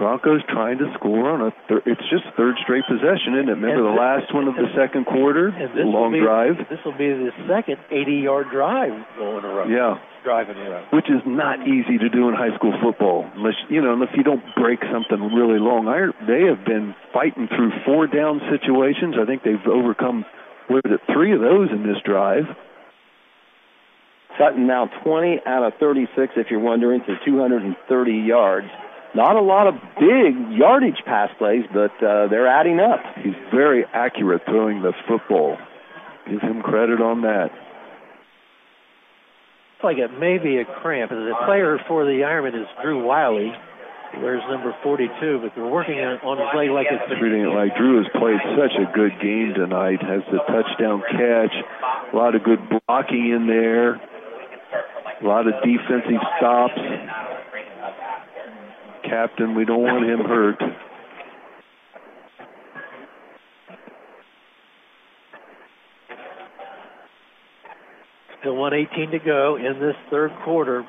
Broncos 0.00 0.40
trying 0.48 0.78
to 0.80 0.88
score 0.96 1.28
on 1.28 1.44
a 1.44 1.52
thir- 1.68 1.84
it's 1.84 2.00
just 2.08 2.24
third 2.32 2.56
straight 2.64 2.84
possession, 2.88 3.36
isn't 3.36 3.52
it? 3.52 3.60
Remember 3.60 3.84
the 3.84 4.00
last 4.00 4.32
one 4.32 4.48
of 4.48 4.56
the 4.56 4.72
second 4.72 5.04
quarter, 5.04 5.52
this 5.52 5.84
long 5.84 6.16
be, 6.16 6.24
drive. 6.24 6.56
This 6.72 6.80
will 6.88 6.96
be 6.96 7.12
the 7.12 7.28
second 7.44 7.76
80-yard 7.92 8.48
drive 8.48 8.96
going 9.20 9.44
around. 9.44 9.68
Yeah. 9.68 10.00
Drive 10.24 10.48
in 10.48 10.56
a 10.56 10.70
row. 10.70 10.84
which 10.92 11.08
is 11.12 11.20
not 11.24 11.68
easy 11.68 11.96
to 12.00 12.08
do 12.08 12.28
in 12.28 12.34
high 12.34 12.54
school 12.56 12.72
football 12.82 13.24
unless 13.36 13.56
you 13.70 13.80
know 13.80 13.96
if 14.02 14.10
you 14.16 14.22
don't 14.22 14.42
break 14.56 14.80
something 14.92 15.20
really 15.32 15.58
long. 15.60 15.88
I, 15.88 16.12
they 16.24 16.44
have 16.48 16.64
been 16.64 16.94
fighting 17.12 17.48
through 17.48 17.72
four 17.84 18.06
down 18.06 18.40
situations. 18.52 19.16
I 19.20 19.24
think 19.24 19.44
they've 19.44 19.60
overcome 19.68 20.24
what 20.68 20.84
is 20.84 20.92
it 20.96 21.00
three 21.12 21.32
of 21.32 21.40
those 21.40 21.68
in 21.72 21.84
this 21.84 21.96
drive. 22.04 22.44
Sutton 24.38 24.66
now 24.66 24.88
20 25.04 25.40
out 25.44 25.64
of 25.64 25.72
36, 25.80 26.32
if 26.36 26.46
you're 26.50 26.60
wondering, 26.60 27.00
to 27.00 27.16
230 27.24 28.12
yards. 28.12 28.68
Not 29.14 29.34
a 29.36 29.42
lot 29.42 29.66
of 29.66 29.74
big 29.98 30.56
yardage 30.56 31.02
pass 31.04 31.30
plays, 31.38 31.64
but 31.72 31.90
uh, 32.02 32.28
they're 32.28 32.46
adding 32.46 32.78
up. 32.78 33.00
He's 33.22 33.34
very 33.52 33.84
accurate 33.92 34.42
throwing 34.46 34.82
the 34.82 34.92
football. 35.08 35.56
Give 36.28 36.40
him 36.40 36.62
credit 36.62 37.00
on 37.00 37.22
that. 37.22 37.50
Looks 39.82 39.82
like 39.82 39.98
it 39.98 40.16
may 40.18 40.38
be 40.38 40.58
a 40.58 40.64
cramp. 40.64 41.10
And 41.10 41.26
the 41.26 41.34
player 41.44 41.78
for 41.88 42.04
the 42.04 42.22
Ironman 42.22 42.54
is 42.60 42.68
Drew 42.82 43.04
Wiley. 43.04 43.52
Wears 44.18 44.42
number 44.50 44.74
42, 44.82 45.38
but 45.40 45.52
they're 45.54 45.64
working 45.66 46.00
on 46.00 46.18
on 46.26 46.38
his 46.38 46.50
leg 46.54 46.70
like 46.70 46.86
it's 46.90 47.06
Treating 47.18 47.46
it 47.46 47.54
like 47.54 47.76
Drew 47.76 48.02
has 48.02 48.10
played 48.18 48.42
such 48.58 48.74
a 48.74 48.90
good 48.92 49.14
game 49.22 49.54
tonight. 49.54 50.02
Has 50.02 50.22
the 50.34 50.38
touchdown 50.50 51.02
catch, 51.06 51.54
a 52.12 52.16
lot 52.16 52.34
of 52.34 52.42
good 52.42 52.58
blocking 52.68 53.30
in 53.30 53.46
there, 53.46 53.94
a 53.94 55.24
lot 55.24 55.46
of 55.46 55.54
defensive 55.62 56.20
stops. 56.38 56.74
Captain, 59.10 59.56
we 59.56 59.64
don't 59.64 59.82
want 59.82 60.08
him 60.08 60.20
hurt. 60.20 60.62
Still 68.40 68.54
118 68.54 69.10
to 69.10 69.18
go 69.18 69.56
in 69.56 69.80
this 69.80 69.96
third 70.10 70.30
quarter. 70.44 70.86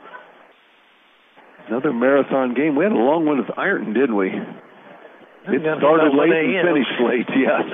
Another 1.68 1.92
marathon 1.92 2.54
game. 2.54 2.76
We 2.76 2.84
had 2.84 2.94
a 2.94 2.96
long 2.96 3.26
one 3.26 3.40
with 3.40 3.58
Ironton, 3.58 3.94
didn't 3.94 4.16
we? 4.16 4.28
It 4.30 5.62
started 5.80 6.14
late 6.14 6.30
1 6.30 6.38
and 6.38 6.68
finished 6.70 7.02
late, 7.02 7.28
yes. 7.36 7.66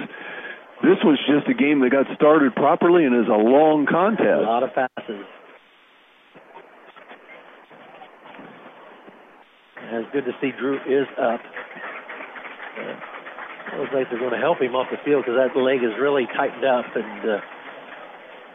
This 0.82 0.98
was 1.04 1.20
just 1.28 1.50
a 1.50 1.54
game 1.54 1.82
that 1.82 1.92
got 1.92 2.06
started 2.16 2.56
properly 2.56 3.04
and 3.04 3.16
is 3.16 3.28
a 3.28 3.36
long 3.36 3.86
contest. 3.86 4.24
A 4.24 4.48
lot 4.48 4.64
of 4.64 4.74
passes. 4.74 5.26
It's 10.08 10.14
good 10.14 10.32
to 10.32 10.38
see 10.40 10.56
Drew 10.58 10.76
is 10.88 11.08
up. 11.20 11.42
Uh, 12.80 13.78
looks 13.78 13.92
like 13.94 14.08
they're 14.10 14.20
going 14.20 14.32
to 14.32 14.40
help 14.40 14.62
him 14.62 14.74
off 14.74 14.88
the 14.90 14.96
field 15.04 15.26
because 15.26 15.36
that 15.36 15.60
leg 15.60 15.84
is 15.84 15.92
really 16.00 16.26
tightened 16.28 16.64
up. 16.64 16.86
And 16.96 17.30
uh, 17.30 17.42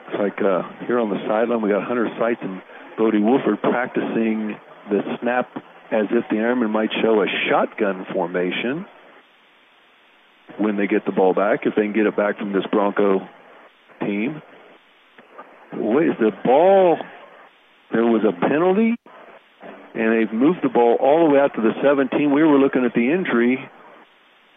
It's 0.09 0.17
like 0.19 0.41
uh, 0.41 0.63
here 0.87 0.99
on 0.99 1.11
the 1.11 1.21
sideline, 1.29 1.61
we 1.61 1.69
got 1.69 1.85
Hunter 1.87 2.09
Seitz 2.19 2.41
and 2.41 2.63
Bodie 2.97 3.21
Wolford 3.21 3.61
practicing 3.61 4.57
the 4.89 5.03
snap 5.21 5.51
as 5.93 6.07
if 6.11 6.25
the 6.31 6.37
Ironman 6.37 6.71
might 6.71 6.91
show 7.03 7.21
a 7.21 7.27
shotgun 7.51 8.07
formation 8.15 8.87
when 10.57 10.79
they 10.79 10.87
get 10.87 11.05
the 11.05 11.13
ball 11.13 11.35
back, 11.35 11.67
if 11.67 11.75
they 11.77 11.83
can 11.83 11.93
get 11.93 12.07
it 12.07 12.17
back 12.17 12.39
from 12.39 12.55
this 12.55 12.65
Bronco 12.73 13.29
team. 14.01 14.41
Wait, 15.75 16.09
is 16.09 16.15
the 16.19 16.31
ball, 16.45 16.97
there 17.93 18.05
was 18.07 18.23
a 18.25 18.33
penalty, 18.49 18.97
and 19.95 20.13
they've 20.13 20.33
moved 20.33 20.61
the 20.63 20.73
ball 20.73 20.97
all 21.01 21.29
the 21.29 21.31
way 21.35 21.41
out 21.41 21.55
to 21.55 21.63
the 21.63 21.73
17. 21.85 22.33
We 22.33 22.43
were 22.43 22.59
looking 22.59 22.85
at 22.85 22.95
the 22.95 23.13
injury, 23.13 23.61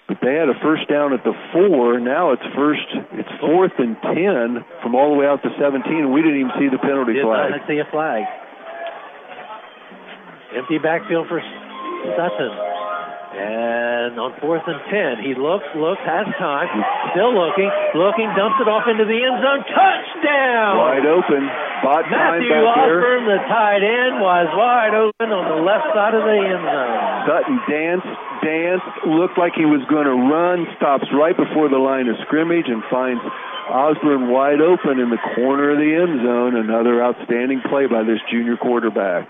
but 0.08 0.18
they 0.24 0.34
had 0.36 0.48
a 0.48 0.58
first 0.64 0.88
down 0.88 1.12
at 1.12 1.24
the 1.24 1.36
four. 1.52 2.00
Now 2.00 2.32
it's 2.32 2.46
first, 2.56 2.88
it's 3.20 3.34
fourth 3.40 3.76
and 3.78 4.00
10 4.00 4.64
from 4.82 4.96
all 4.96 5.12
the 5.12 5.20
way 5.20 5.28
out 5.28 5.44
to 5.44 5.52
17, 5.60 5.84
and 5.84 6.14
we 6.14 6.22
didn't 6.24 6.40
even 6.40 6.56
see 6.56 6.70
the 6.72 6.80
penalty 6.80 7.20
did 7.20 7.28
flag. 7.28 7.52
Did 7.52 7.60
not 7.60 7.68
see 7.68 7.80
a 7.84 7.90
flag. 7.92 8.24
Empty 10.56 10.80
backfield 10.80 11.28
for 11.28 11.44
Sutton. 12.16 12.54
And 13.36 14.16
on 14.16 14.32
fourth 14.40 14.64
and 14.64 14.80
ten, 14.88 15.20
he 15.20 15.36
looks, 15.36 15.68
looks, 15.76 16.00
has 16.08 16.24
time, 16.40 16.72
still 17.12 17.36
looking, 17.36 17.68
looking, 17.92 18.32
dumps 18.32 18.56
it 18.64 18.70
off 18.72 18.88
into 18.88 19.04
the 19.04 19.20
end 19.20 19.44
zone. 19.44 19.60
Touchdown! 19.68 20.80
Wide 20.80 21.04
open. 21.04 21.44
Time 21.86 22.10
Matthew 22.10 22.50
back 22.50 22.66
there. 22.82 22.98
Osborne, 22.98 23.26
the 23.30 23.42
tight 23.46 23.84
end, 23.86 24.14
was 24.18 24.48
wide 24.58 24.96
open 24.98 25.30
on 25.30 25.46
the 25.54 25.62
left 25.62 25.88
side 25.94 26.18
of 26.18 26.26
the 26.26 26.40
end 26.42 26.66
zone. 26.66 26.98
Sutton 27.30 27.58
danced, 27.70 28.14
danced, 28.42 28.92
looked 29.06 29.38
like 29.38 29.54
he 29.54 29.70
was 29.70 29.86
going 29.86 30.10
to 30.10 30.18
run, 30.18 30.66
stops 30.82 31.06
right 31.14 31.38
before 31.38 31.70
the 31.70 31.78
line 31.78 32.10
of 32.10 32.18
scrimmage 32.26 32.66
and 32.66 32.82
finds 32.90 33.22
Osborne 33.70 34.30
wide 34.34 34.62
open 34.62 34.98
in 34.98 35.14
the 35.14 35.22
corner 35.38 35.74
of 35.74 35.78
the 35.78 35.92
end 35.94 36.26
zone. 36.26 36.58
Another 36.58 37.02
outstanding 37.06 37.62
play 37.70 37.86
by 37.86 38.02
this 38.02 38.20
junior 38.34 38.58
quarterback. 38.58 39.30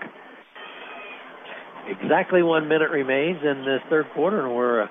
Exactly 1.88 2.42
one 2.42 2.68
minute 2.68 2.90
remains 2.90 3.38
in 3.44 3.64
this 3.64 3.80
third 3.88 4.06
quarter, 4.14 4.44
and 4.44 4.56
we're 4.56 4.82
a 4.82 4.90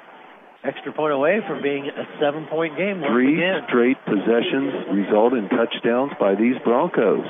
extra 0.63 0.91
point 0.93 1.13
away 1.13 1.41
from 1.47 1.61
being 1.61 1.85
a 1.85 2.05
seven-point 2.19 2.75
game 2.75 3.01
once 3.01 3.13
Three 3.13 3.37
again. 3.37 3.61
straight 3.69 3.97
possessions 4.05 4.97
result 4.97 5.33
in 5.33 5.47
touchdowns 5.49 6.11
by 6.19 6.33
these 6.33 6.55
Broncos. 6.63 7.25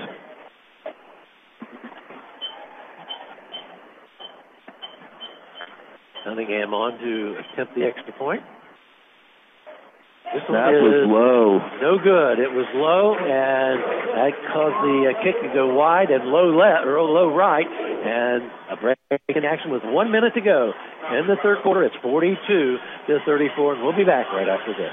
Cunningham 6.26 6.74
on 6.74 6.98
to 6.98 7.38
attempt 7.38 7.76
the 7.78 7.86
extra 7.86 8.12
point. 8.18 8.42
This 10.34 10.42
one 10.50 10.58
That 10.58 10.74
was 10.82 11.06
low. 11.06 11.62
no 11.80 12.02
good. 12.02 12.42
It 12.42 12.50
was 12.50 12.66
low, 12.74 13.14
and 13.14 13.78
that 14.18 14.34
caused 14.52 14.76
the 14.84 15.14
uh, 15.14 15.24
kick 15.24 15.38
to 15.46 15.54
go 15.54 15.70
wide 15.78 16.10
and 16.10 16.26
low 16.34 16.50
left 16.50 16.84
or 16.90 16.98
low 17.06 17.30
right, 17.30 17.70
and 17.70 18.42
a 18.74 18.76
break 18.76 18.98
in 19.30 19.46
action 19.46 19.70
with 19.70 19.86
one 19.86 20.12
minute 20.12 20.34
to 20.34 20.42
go 20.42 20.74
in 21.14 21.30
the 21.30 21.38
third 21.46 21.62
quarter. 21.62 21.86
It's 21.86 21.96
42 22.02 22.42
to 22.42 23.14
34, 23.24 23.78
and 23.78 23.84
we'll 23.86 23.96
be 23.96 24.04
back 24.04 24.26
right 24.34 24.50
after 24.50 24.74
this. 24.74 24.92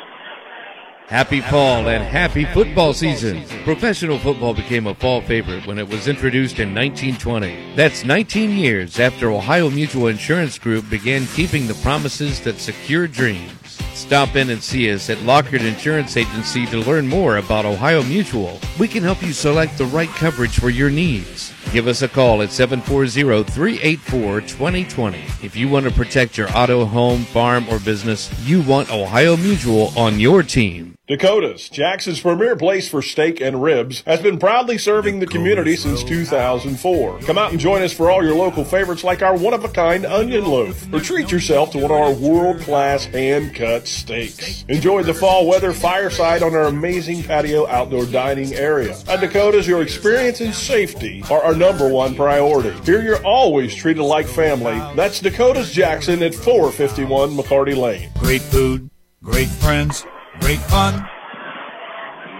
Happy 1.08 1.40
fall 1.42 1.89
and 1.89 2.02
happy 2.02 2.47
football 2.47 2.94
season. 2.94 3.44
Professional 3.64 4.18
football 4.18 4.55
became 4.55 4.86
a 4.86 4.94
fall 4.94 5.20
favorite 5.20 5.66
when 5.66 5.78
it 5.78 5.86
was 5.89 6.08
introduced 6.08 6.58
in 6.58 6.74
1920. 6.74 7.74
That's 7.76 8.02
19 8.05 8.52
years 8.52 8.98
after 8.98 9.31
Ohio 9.31 9.68
Mutual 9.68 10.06
Insurance 10.06 10.58
Group 10.58 10.89
began 10.89 11.26
keeping 11.26 11.66
the 11.66 11.74
promises 11.74 12.40
that 12.40 12.58
secure 12.58 13.06
dreams. 13.06 13.52
Stop 13.92 14.36
in 14.36 14.48
and 14.48 14.62
see 14.62 14.90
us 14.90 15.10
at 15.10 15.20
Lockard 15.22 15.60
Insurance 15.60 16.16
Agency 16.16 16.64
to 16.66 16.78
learn 16.78 17.06
more 17.06 17.36
about 17.36 17.66
Ohio 17.66 18.02
Mutual. 18.05 18.58
We 18.78 18.89
can 18.89 19.02
help 19.02 19.22
you 19.22 19.34
select 19.34 19.76
the 19.76 19.84
right 19.86 20.08
coverage 20.08 20.58
for 20.58 20.70
your 20.70 20.90
needs. 20.90 21.52
Give 21.72 21.89
us 21.89 22.00
a 22.02 22.08
call 22.08 22.40
at 22.42 22.48
740-384-2020. 22.48 25.44
If 25.44 25.55
you 25.56 25.68
want 25.68 25.84
to 25.86 25.92
protect 25.92 26.39
your 26.39 26.48
auto, 26.56 26.86
home, 26.86 27.24
farm, 27.24 27.68
or 27.68 27.78
business, 27.78 28.32
you 28.47 28.62
want 28.62 28.90
Ohio 28.90 29.36
Mutual 29.36 29.92
on 29.97 30.18
your 30.18 30.42
team. 30.42 30.91
Dakota's, 31.08 31.68
Jackson's 31.68 32.20
premier 32.20 32.55
place 32.55 32.89
for 32.89 33.02
steak 33.02 33.40
and 33.40 33.60
ribs, 33.60 34.02
has 34.06 34.22
been 34.22 34.39
proudly 34.39 34.78
serving 34.78 35.18
the 35.18 35.26
community 35.26 35.74
since 35.74 36.05
2004. 36.05 37.18
Come 37.22 37.36
out 37.36 37.50
and 37.50 37.58
join 37.58 37.82
us 37.82 37.92
for 37.92 38.08
all 38.08 38.22
your 38.22 38.36
local 38.36 38.64
favorites 38.64 39.02
like 39.02 39.20
our 39.20 39.36
one 39.36 39.52
of 39.52 39.64
a 39.64 39.68
kind 39.68 40.06
onion 40.06 40.44
loaf, 40.44 40.86
or 40.94 41.00
treat 41.00 41.32
yourself 41.32 41.72
to 41.72 41.78
one 41.78 41.90
of 41.90 41.97
our 41.97 42.12
world 42.12 42.60
class 42.60 43.05
hand 43.05 43.52
cut 43.52 43.89
steaks. 43.89 44.64
Enjoy 44.68 45.02
the 45.02 45.12
fall 45.12 45.48
weather 45.48 45.72
fireside 45.72 46.44
on 46.44 46.55
our 46.55 46.66
amazing 46.66 47.24
patio 47.24 47.66
outdoor 47.66 48.06
dining 48.06 48.55
area. 48.55 48.97
At 49.08 49.20
Dakota's, 49.20 49.66
your 49.66 49.82
experience 49.82 50.40
and 50.40 50.55
safety 50.55 51.24
are 51.32 51.42
our 51.42 51.56
number 51.56 51.89
one 51.89 52.14
priority. 52.14 52.78
Here 52.84 53.02
you're 53.02 53.26
always 53.26 53.74
treated 53.74 54.05
like 54.05 54.28
family. 54.28 54.78
That's 54.94 55.20
Dakota's 55.20 55.72
Jackson 55.72 56.22
at 56.22 56.32
451 56.32 57.31
McCarty 57.31 57.76
Lane. 57.76 58.08
Great 58.20 58.42
food, 58.42 58.89
great 59.20 59.48
friends, 59.48 60.06
great 60.42 60.58
fun. 60.66 60.98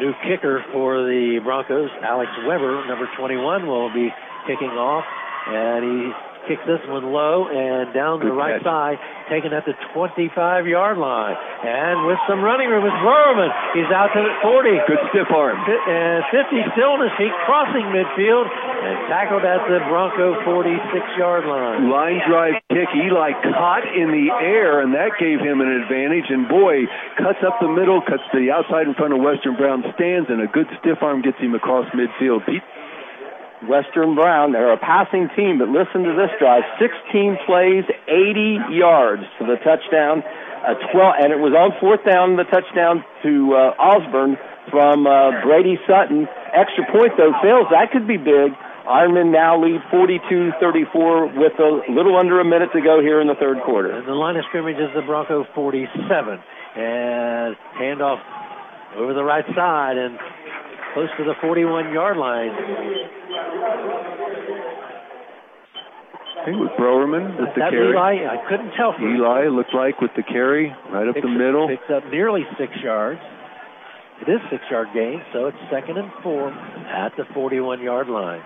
New 0.01 0.13
kicker 0.27 0.65
for 0.73 1.07
the 1.07 1.39
Broncos, 1.45 1.89
Alex 2.03 2.33
Weber, 2.45 2.85
number 2.89 3.09
21, 3.17 3.69
will 3.69 3.95
be 3.95 4.11
kicking 4.45 4.75
off, 4.75 5.05
and 5.47 5.85
he 5.87 6.11
kicks 6.49 6.63
this 6.67 6.83
one 6.89 7.13
low 7.13 7.47
and 7.49 7.95
down 7.95 8.21
the 8.21 8.33
right 8.33 8.59
catch. 8.59 8.67
side, 8.67 8.99
taken 9.31 9.53
at 9.53 9.65
the 9.65 9.75
25-yard 9.95 10.99
line, 10.99 11.37
and 11.65 12.07
with 12.07 12.19
some 12.29 12.43
running 12.43 12.69
room 12.69 12.85
is 12.85 12.97
Browerman. 13.01 13.51
He's 13.75 13.91
out 13.95 14.11
to 14.13 14.21
the 14.21 14.35
40. 14.43 14.91
Good 14.91 15.03
stiff 15.15 15.31
arm. 15.31 15.57
And 15.63 16.25
50 16.31 16.75
still 16.75 16.99
on 16.99 17.01
his 17.07 17.15
feet, 17.17 17.33
crossing 17.47 17.87
midfield, 17.95 18.47
and 18.51 18.95
tackled 19.09 19.47
at 19.47 19.63
the 19.71 19.79
Bronco 19.87 20.37
46-yard 20.43 21.47
line. 21.47 21.89
line 21.89 22.19
drive 22.27 22.59
kick. 22.69 22.91
Eli 22.93 23.33
caught 23.55 23.87
in 23.87 24.11
the 24.11 24.29
air, 24.43 24.81
and 24.83 24.95
that 24.95 25.17
gave 25.19 25.39
him 25.41 25.61
an 25.61 25.71
advantage. 25.83 26.29
And 26.29 26.49
boy, 26.49 26.87
cuts 27.17 27.41
up 27.47 27.61
the 27.61 27.71
middle, 27.71 28.03
cuts 28.03 28.23
to 28.33 28.39
the 28.39 28.51
outside 28.51 28.87
in 28.87 28.95
front 28.95 29.15
of 29.15 29.21
Western 29.23 29.57
Brown 29.57 29.85
stands, 29.95 30.29
and 30.29 30.43
a 30.43 30.51
good 30.51 30.67
stiff 30.81 30.99
arm 31.01 31.23
gets 31.23 31.39
him 31.39 31.55
across 31.55 31.87
midfield. 31.95 32.45
Pete, 32.47 32.63
Western 33.69 34.15
Brown. 34.15 34.53
They're 34.53 34.73
a 34.73 34.81
passing 34.81 35.29
team, 35.37 35.59
but 35.59 35.69
listen 35.69 36.03
to 36.05 36.15
this 36.15 36.31
drive: 36.39 36.63
16 36.79 37.39
plays, 37.47 37.85
80 38.09 38.75
yards 38.75 39.23
to 39.39 39.47
the 39.47 39.57
touchdown. 39.63 40.23
Uh, 40.63 40.79
12, 40.95 41.15
and 41.19 41.29
it 41.35 41.43
was 41.43 41.51
on 41.59 41.75
fourth 41.83 42.07
down, 42.07 42.39
the 42.39 42.47
touchdown 42.47 43.03
to 43.27 43.51
uh, 43.51 43.75
Osborne 43.83 44.39
from 44.71 45.11
uh, 45.11 45.43
Brady 45.43 45.75
Sutton. 45.91 46.31
Extra 46.55 46.87
point 46.87 47.19
though 47.19 47.35
fails. 47.43 47.67
That 47.75 47.91
could 47.91 48.07
be 48.07 48.17
big. 48.17 48.55
Ironman 48.87 49.31
now 49.31 49.63
lead 49.63 49.81
42-34 49.95 51.39
with 51.39 51.55
a 51.59 51.83
little 51.91 52.19
under 52.19 52.41
a 52.41 52.45
minute 52.45 52.71
to 52.75 52.81
go 52.83 53.01
here 53.01 53.21
in 53.21 53.29
the 53.29 53.39
third 53.39 53.63
quarter. 53.65 54.03
The 54.03 54.13
line 54.13 54.37
of 54.37 54.45
scrimmage 54.49 54.77
is 54.77 54.91
the 54.95 55.03
Bronco 55.03 55.47
47. 55.55 56.39
And 56.75 57.55
handoff 57.79 58.19
over 58.97 59.15
the 59.15 59.23
right 59.23 59.45
side 59.55 59.97
and 59.97 60.19
close 60.95 61.09
to 61.19 61.25
the 61.25 61.35
41 61.41 61.93
yard 61.93 62.17
line. 62.17 62.51
I 66.43 66.45
think 66.45 66.57
it 66.57 66.61
was 66.61 66.75
Browerman 66.75 67.39
with 67.39 67.55
the 67.55 67.61
that 67.61 67.71
carry. 67.71 67.95
Eli, 67.95 68.27
I 68.27 68.37
couldn't 68.51 68.73
tell 68.77 68.93
from 68.93 69.15
Eli 69.15 69.47
looked 69.47 69.75
like 69.75 70.01
with 70.01 70.11
the 70.17 70.25
carry 70.25 70.75
right 70.91 71.07
up 71.07 71.15
picks, 71.15 71.25
the 71.25 71.31
middle. 71.31 71.69
Picks 71.69 71.89
up 71.89 72.03
nearly 72.11 72.43
six 72.59 72.73
yards. 72.83 73.21
It 74.27 74.31
is 74.31 74.41
six 74.51 74.63
yard 74.71 74.89
gain, 74.95 75.23
so 75.33 75.47
it's 75.47 75.59
second 75.71 75.99
and 75.99 76.11
four 76.23 76.51
at 76.51 77.15
the 77.17 77.25
41 77.33 77.81
yard 77.83 78.09
line. 78.09 78.43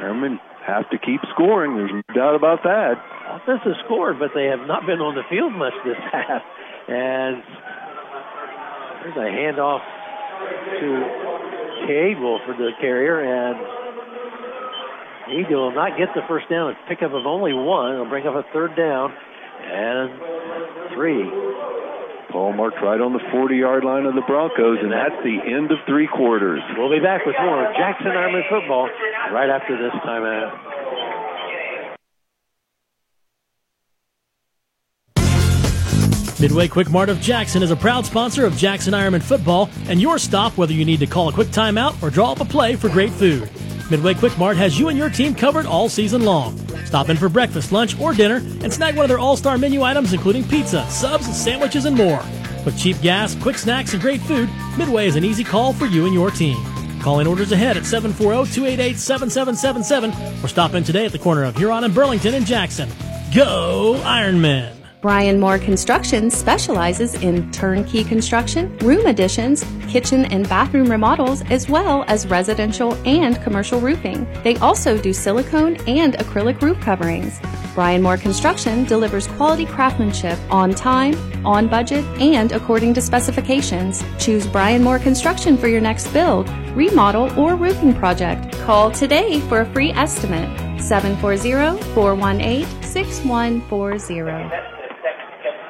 Ironman 0.00 0.38
have 0.66 0.88
to 0.90 0.98
keep 0.98 1.20
scoring. 1.34 1.76
There's 1.76 1.90
no 1.92 2.14
doubt 2.14 2.34
about 2.34 2.62
that. 2.62 2.94
Offense 3.28 3.60
has 3.64 3.76
scored, 3.84 4.18
but 4.18 4.30
they 4.34 4.46
have 4.46 4.66
not 4.66 4.86
been 4.86 5.00
on 5.00 5.14
the 5.14 5.24
field 5.28 5.52
much 5.52 5.72
this 5.84 5.96
half. 6.12 6.42
And 6.88 7.42
there's 9.02 9.16
a 9.16 9.28
handoff 9.28 9.80
to 10.80 10.88
Cade 11.86 12.16
for 12.18 12.54
the 12.56 12.70
carrier, 12.80 13.20
and 13.20 13.56
he 15.30 15.54
will 15.54 15.72
not 15.72 15.98
get 15.98 16.08
the 16.14 16.22
first 16.28 16.48
down. 16.48 16.72
A 16.72 16.88
pickup 16.88 17.12
of 17.12 17.26
only 17.26 17.52
one. 17.52 17.94
It'll 17.94 18.08
bring 18.08 18.26
up 18.26 18.34
a 18.34 18.44
third 18.52 18.76
down 18.76 19.12
and 19.62 20.10
three. 20.94 21.24
Paul 22.30 22.52
marked 22.52 22.76
right 22.84 23.00
on 23.00 23.12
the 23.12 23.24
40 23.32 23.56
yard 23.56 23.84
line 23.84 24.04
of 24.04 24.14
the 24.14 24.24
Broncos, 24.28 24.78
and 24.80 24.92
that's 24.92 25.16
the 25.24 25.40
end 25.48 25.72
of 25.72 25.78
three 25.88 26.08
quarters. 26.08 26.60
We'll 26.76 26.92
be 26.92 27.00
back 27.00 27.24
with 27.24 27.36
more 27.40 27.72
Jackson 27.72 28.12
Army 28.12 28.44
football 28.48 28.88
right 29.32 29.48
after 29.48 29.76
this 29.80 29.92
timeout. 30.04 30.52
Midway 36.40 36.68
Quick 36.68 36.88
Mart 36.90 37.08
of 37.08 37.20
Jackson 37.20 37.64
is 37.64 37.72
a 37.72 37.76
proud 37.76 38.06
sponsor 38.06 38.46
of 38.46 38.56
Jackson 38.56 38.94
Ironman 38.94 39.22
football 39.22 39.68
and 39.88 40.00
your 40.00 40.18
stop 40.18 40.56
whether 40.56 40.72
you 40.72 40.84
need 40.84 41.00
to 41.00 41.06
call 41.06 41.28
a 41.28 41.32
quick 41.32 41.48
timeout 41.48 42.00
or 42.00 42.10
draw 42.10 42.30
up 42.30 42.38
a 42.40 42.44
play 42.44 42.76
for 42.76 42.88
great 42.88 43.10
food. 43.10 43.50
Midway 43.90 44.14
Quick 44.14 44.38
Mart 44.38 44.56
has 44.56 44.78
you 44.78 44.88
and 44.88 44.96
your 44.96 45.10
team 45.10 45.34
covered 45.34 45.66
all 45.66 45.88
season 45.88 46.24
long. 46.24 46.56
Stop 46.84 47.08
in 47.08 47.16
for 47.16 47.28
breakfast, 47.28 47.72
lunch, 47.72 47.98
or 47.98 48.14
dinner 48.14 48.36
and 48.36 48.72
snag 48.72 48.94
one 48.94 49.04
of 49.04 49.08
their 49.08 49.18
all-star 49.18 49.58
menu 49.58 49.82
items 49.82 50.12
including 50.12 50.44
pizza, 50.44 50.88
subs, 50.88 51.26
sandwiches, 51.36 51.86
and 51.86 51.96
more. 51.96 52.22
With 52.64 52.78
cheap 52.78 53.00
gas, 53.00 53.34
quick 53.34 53.58
snacks, 53.58 53.92
and 53.92 54.00
great 54.00 54.20
food, 54.20 54.48
Midway 54.76 55.08
is 55.08 55.16
an 55.16 55.24
easy 55.24 55.42
call 55.42 55.72
for 55.72 55.86
you 55.86 56.04
and 56.04 56.14
your 56.14 56.30
team. 56.30 56.56
Call 57.00 57.18
in 57.18 57.26
orders 57.26 57.50
ahead 57.50 57.76
at 57.76 57.82
740-288-7777 57.82 60.44
or 60.44 60.46
stop 60.46 60.74
in 60.74 60.84
today 60.84 61.04
at 61.04 61.10
the 61.10 61.18
corner 61.18 61.42
of 61.42 61.56
Huron 61.56 61.82
and 61.82 61.92
Burlington 61.92 62.34
in 62.34 62.44
Jackson. 62.44 62.88
Go 63.34 64.00
Ironman! 64.04 64.77
Brian 65.00 65.38
Moore 65.38 65.58
Construction 65.58 66.28
specializes 66.28 67.14
in 67.22 67.48
turnkey 67.52 68.02
construction, 68.02 68.76
room 68.78 69.06
additions, 69.06 69.64
kitchen 69.86 70.24
and 70.26 70.48
bathroom 70.48 70.90
remodels, 70.90 71.42
as 71.50 71.68
well 71.68 72.04
as 72.08 72.26
residential 72.26 72.94
and 73.06 73.40
commercial 73.42 73.80
roofing. 73.80 74.26
They 74.42 74.56
also 74.56 75.00
do 75.00 75.12
silicone 75.12 75.76
and 75.86 76.14
acrylic 76.14 76.60
roof 76.60 76.80
coverings. 76.80 77.38
Brian 77.76 78.02
Moore 78.02 78.16
Construction 78.16 78.84
delivers 78.86 79.28
quality 79.28 79.66
craftsmanship 79.66 80.36
on 80.50 80.74
time, 80.74 81.14
on 81.46 81.68
budget, 81.68 82.04
and 82.20 82.50
according 82.50 82.92
to 82.94 83.00
specifications. 83.00 84.02
Choose 84.18 84.48
Brian 84.48 84.82
Moore 84.82 84.98
Construction 84.98 85.56
for 85.56 85.68
your 85.68 85.80
next 85.80 86.08
build, 86.08 86.50
remodel, 86.74 87.30
or 87.38 87.54
roofing 87.54 87.94
project. 87.94 88.52
Call 88.62 88.90
today 88.90 89.38
for 89.42 89.60
a 89.60 89.66
free 89.72 89.92
estimate. 89.92 90.48
740 90.80 91.80
418 91.94 92.82
6140. 92.82 94.77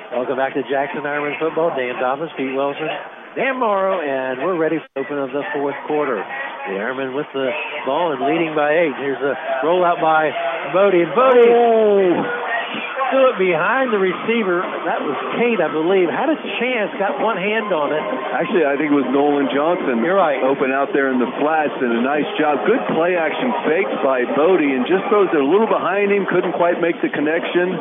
Welcome 0.09 0.41
back 0.41 0.57
to 0.57 0.65
Jackson 0.65 1.05
Ironman 1.05 1.37
football. 1.37 1.69
Dan 1.77 2.01
Dobbins, 2.01 2.33
Pete 2.33 2.57
Wilson, 2.57 2.89
Dan 3.37 3.61
Morrow, 3.61 4.01
and 4.01 4.41
we're 4.41 4.57
ready 4.57 4.81
for 4.81 4.89
the 4.97 5.01
open 5.05 5.21
of 5.21 5.37
the 5.37 5.45
fourth 5.53 5.77
quarter. 5.85 6.17
The 6.17 6.81
Ironman 6.81 7.13
with 7.13 7.29
the 7.37 7.53
ball 7.85 8.17
and 8.17 8.25
leading 8.25 8.57
by 8.57 8.73
eight. 8.73 8.97
Here's 9.05 9.21
a 9.21 9.37
rollout 9.61 10.01
by 10.01 10.33
Bodie. 10.73 11.05
And 11.05 11.13
Bodie 11.13 11.45
oh, 11.45 13.37
it 13.37 13.37
behind 13.37 13.93
the 13.93 14.01
receiver. 14.01 14.65
That 14.89 15.05
was 15.05 15.13
Cade, 15.37 15.61
I 15.61 15.69
believe. 15.69 16.09
Had 16.09 16.33
a 16.33 16.41
chance, 16.57 16.89
got 16.97 17.21
one 17.21 17.37
hand 17.37 17.69
on 17.69 17.93
it. 17.93 18.01
Actually, 18.33 18.65
I 18.65 18.81
think 18.81 18.89
it 18.89 18.97
was 18.97 19.09
Nolan 19.13 19.53
Johnson. 19.53 20.01
You're 20.01 20.17
right. 20.17 20.41
Open 20.41 20.73
out 20.73 20.89
there 20.97 21.13
in 21.13 21.21
the 21.21 21.29
flats 21.37 21.77
and 21.85 22.01
a 22.01 22.03
nice 22.05 22.29
job. 22.41 22.65
Good 22.65 22.81
play 22.97 23.13
action 23.13 23.53
fakes 23.69 23.93
by 24.01 24.25
Bodie 24.33 24.73
and 24.73 24.89
just 24.89 25.05
throws 25.13 25.29
it 25.37 25.41
a 25.41 25.45
little 25.45 25.69
behind 25.69 26.17
him. 26.17 26.25
Couldn't 26.33 26.57
quite 26.57 26.81
make 26.81 26.97
the 27.05 27.13
connection. 27.13 27.77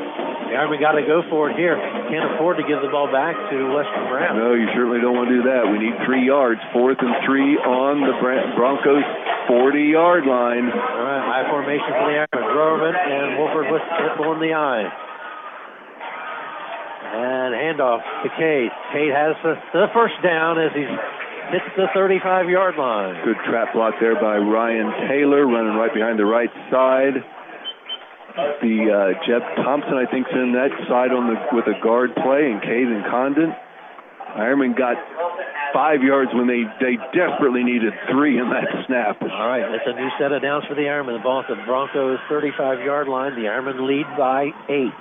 The 0.48 0.56
Army 0.56 0.80
got 0.80 0.96
to 0.96 1.04
go 1.04 1.28
for 1.28 1.52
it 1.52 1.60
here. 1.60 1.76
Can't 1.76 2.24
afford 2.32 2.56
to 2.58 2.66
give 2.66 2.80
the 2.80 2.88
ball 2.88 3.12
back 3.12 3.36
to 3.36 3.58
Western 3.76 4.08
Brown. 4.08 4.40
No, 4.40 4.56
you 4.56 4.68
certainly 4.72 5.04
don't 5.04 5.12
want 5.12 5.28
to 5.28 5.44
do 5.44 5.46
that. 5.52 5.68
We 5.68 5.76
need 5.76 5.96
three 6.08 6.24
yards. 6.24 6.64
Fourth 6.72 6.98
and 7.04 7.12
three 7.28 7.60
on 7.60 8.00
the 8.00 8.16
Broncos 8.56 9.04
40 9.52 9.92
yard 9.92 10.24
line. 10.24 10.72
All 10.72 11.04
right, 11.04 11.24
high 11.24 11.46
formation 11.52 11.92
for 11.92 12.08
the 12.08 12.18
Army. 12.24 12.48
Browerman 12.48 12.96
and 12.96 13.28
Wolford 13.36 13.68
with 13.72 13.84
on 14.24 14.40
the 14.40 14.56
eye. 14.56 14.88
And 17.08 17.52
handoff 17.56 18.04
to 18.24 18.30
Cade. 18.40 18.72
Cade 18.92 19.12
has 19.12 19.36
the, 19.44 19.56
the 19.74 19.88
first 19.92 20.16
down 20.24 20.60
as 20.60 20.72
he's 20.76 20.92
hits 21.52 21.72
the 21.76 21.88
35 21.94 22.50
yard 22.50 22.76
line. 22.76 23.16
Good 23.24 23.40
trap 23.48 23.74
block 23.74 23.96
there 24.00 24.16
by 24.16 24.38
Ryan 24.38 24.92
Taylor, 25.08 25.48
running 25.48 25.76
right 25.76 25.94
behind 25.94 26.20
the 26.20 26.26
right 26.26 26.52
side. 26.72 27.24
The 28.38 28.78
uh, 28.86 29.18
Jeb 29.26 29.42
Thompson, 29.66 29.98
I 29.98 30.06
think, 30.06 30.30
is 30.30 30.38
in 30.38 30.54
that 30.54 30.70
side 30.86 31.10
on 31.10 31.34
the 31.34 31.38
with 31.58 31.66
a 31.66 31.74
guard 31.82 32.14
play, 32.14 32.54
and 32.54 32.62
Caden 32.62 33.10
Condon. 33.10 33.50
Ironman 34.38 34.78
got 34.78 34.94
five 35.74 36.06
yards 36.06 36.30
when 36.38 36.46
they, 36.46 36.62
they 36.78 37.02
desperately 37.18 37.66
needed 37.66 37.94
three 38.14 38.38
in 38.38 38.46
that 38.54 38.70
snap. 38.86 39.18
All 39.26 39.50
right, 39.50 39.66
that's 39.66 39.90
a 39.90 39.98
new 39.98 40.10
set 40.22 40.30
of 40.30 40.46
downs 40.46 40.66
for 40.70 40.76
the 40.76 40.86
Ironman. 40.86 41.18
The 41.18 41.26
ball 41.26 41.42
at 41.42 41.50
the 41.50 41.58
Broncos 41.66 42.20
35 42.30 42.86
yard 42.86 43.08
line. 43.08 43.34
The 43.34 43.50
Ironman 43.50 43.90
lead 43.90 44.06
by 44.14 44.54
eight. 44.70 44.94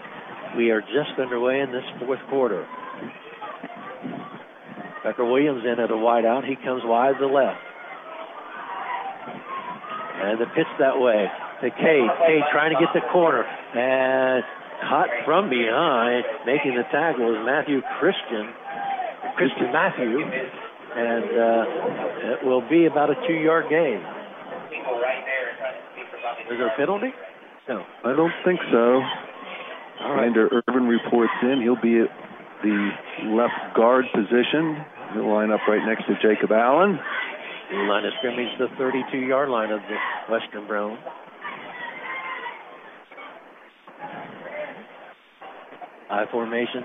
We 0.56 0.70
are 0.72 0.80
just 0.80 1.20
underway 1.20 1.60
in 1.60 1.72
this 1.72 1.84
fourth 2.00 2.20
quarter. 2.30 2.64
Becker 5.04 5.28
Williams 5.28 5.60
in 5.60 5.76
at 5.76 5.90
a 5.90 5.96
wide 5.96 6.24
out. 6.24 6.48
He 6.48 6.56
comes 6.56 6.80
wide 6.84 7.20
to 7.20 7.28
the 7.28 7.28
left. 7.28 7.60
And 10.24 10.40
the 10.40 10.48
pitch 10.56 10.72
that 10.80 10.96
way 10.98 11.28
to 11.62 11.70
Cade. 11.70 12.10
Cade 12.26 12.44
trying 12.52 12.72
to 12.72 12.78
get 12.80 12.92
the 12.92 13.04
corner 13.12 13.44
and 13.44 14.44
caught 14.88 15.08
from 15.24 15.48
behind. 15.48 16.24
Making 16.44 16.76
the 16.76 16.84
tackle 16.92 17.32
is 17.32 17.40
Matthew 17.44 17.80
Christian. 17.98 18.52
Christian 19.36 19.72
Matthew. 19.72 20.20
And 20.96 21.28
uh, 21.28 22.32
it 22.32 22.46
will 22.46 22.66
be 22.68 22.86
about 22.86 23.10
a 23.10 23.16
two-yard 23.26 23.66
gain. 23.68 24.00
Is 26.50 26.56
there 26.58 26.68
a 26.68 26.76
penalty? 26.76 27.12
No. 27.68 27.84
I 28.04 28.14
don't 28.14 28.32
think 28.44 28.60
so. 28.70 29.02
All 30.00 30.12
right. 30.12 30.28
Commander 30.28 30.62
Irvin 30.68 30.86
reports 30.86 31.32
in. 31.42 31.60
He'll 31.62 31.80
be 31.80 32.00
at 32.00 32.08
the 32.62 32.90
left 33.34 33.76
guard 33.76 34.04
position. 34.14 34.84
He'll 35.12 35.32
line 35.32 35.50
up 35.50 35.60
right 35.68 35.84
next 35.84 36.06
to 36.06 36.14
Jacob 36.22 36.52
Allen. 36.52 36.98
The 37.70 37.76
line 37.78 38.04
of 38.04 38.12
scrimmage, 38.18 38.56
the 38.58 38.68
32-yard 38.78 39.48
line 39.48 39.72
of 39.72 39.80
the 39.80 40.32
Western 40.32 40.66
Brown. 40.68 40.98
High 46.08 46.26
formation. 46.30 46.84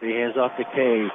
Three 0.00 0.16
hands 0.16 0.36
off 0.36 0.52
to 0.58 0.64
Cade. 0.74 1.10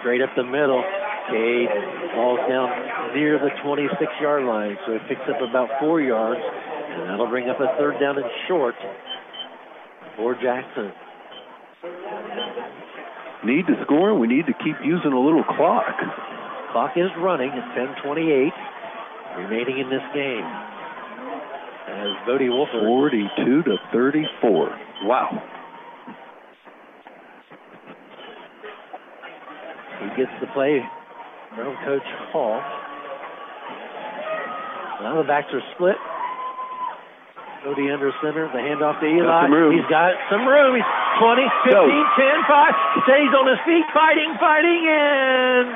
Straight 0.00 0.22
up 0.22 0.30
the 0.36 0.44
middle. 0.44 0.82
Cade 1.28 1.68
falls 2.14 2.40
down 2.48 2.70
near 3.14 3.38
the 3.38 3.50
26 3.62 3.92
yard 4.20 4.44
line, 4.44 4.76
so 4.86 4.92
it 4.92 5.02
picks 5.08 5.20
up 5.28 5.42
about 5.42 5.68
four 5.80 6.00
yards, 6.00 6.40
and 6.40 7.10
that'll 7.10 7.28
bring 7.28 7.50
up 7.50 7.60
a 7.60 7.76
third 7.76 8.00
down 8.00 8.16
and 8.16 8.26
short 8.48 8.74
for 10.16 10.34
Jackson. 10.34 10.92
Need 13.44 13.66
to 13.66 13.76
score. 13.84 14.18
We 14.18 14.26
need 14.26 14.46
to 14.46 14.54
keep 14.64 14.76
using 14.82 15.12
a 15.12 15.20
little 15.20 15.44
clock. 15.44 15.94
Clock 16.72 16.92
is 16.96 17.10
running 17.20 17.50
at 17.50 17.74
10:28 17.76 18.52
remaining 19.36 19.78
in 19.78 19.90
this 19.90 20.02
game. 20.14 20.46
As 21.88 22.12
Bodie 22.26 22.48
Wolford 22.48 22.84
42 22.84 23.62
to 23.62 23.76
34. 23.92 24.78
Wow. 25.04 25.42
He 30.00 30.08
gets 30.16 30.30
the 30.40 30.46
play 30.52 30.84
from 31.56 31.74
Coach 31.84 32.06
Hall. 32.30 32.60
Now 35.00 35.16
the 35.16 35.26
backs 35.26 35.48
are 35.52 35.62
split. 35.74 35.96
Bodie 37.64 37.90
under 37.90 38.12
center, 38.22 38.46
the 38.52 38.62
handoff 38.62 39.00
to 39.00 39.06
Eli. 39.06 39.50
He's 39.74 39.88
got 39.90 40.14
some 40.30 40.46
room. 40.46 40.76
He's 40.78 40.86
20, 41.18 41.42
15, 41.66 41.74
Go. 41.74 41.88
10, 41.88 42.46
5. 42.46 43.02
Stays 43.02 43.32
on 43.34 43.46
his 43.50 43.58
feet, 43.66 43.86
fighting, 43.90 44.30
fighting, 44.38 44.82
and 44.86 45.66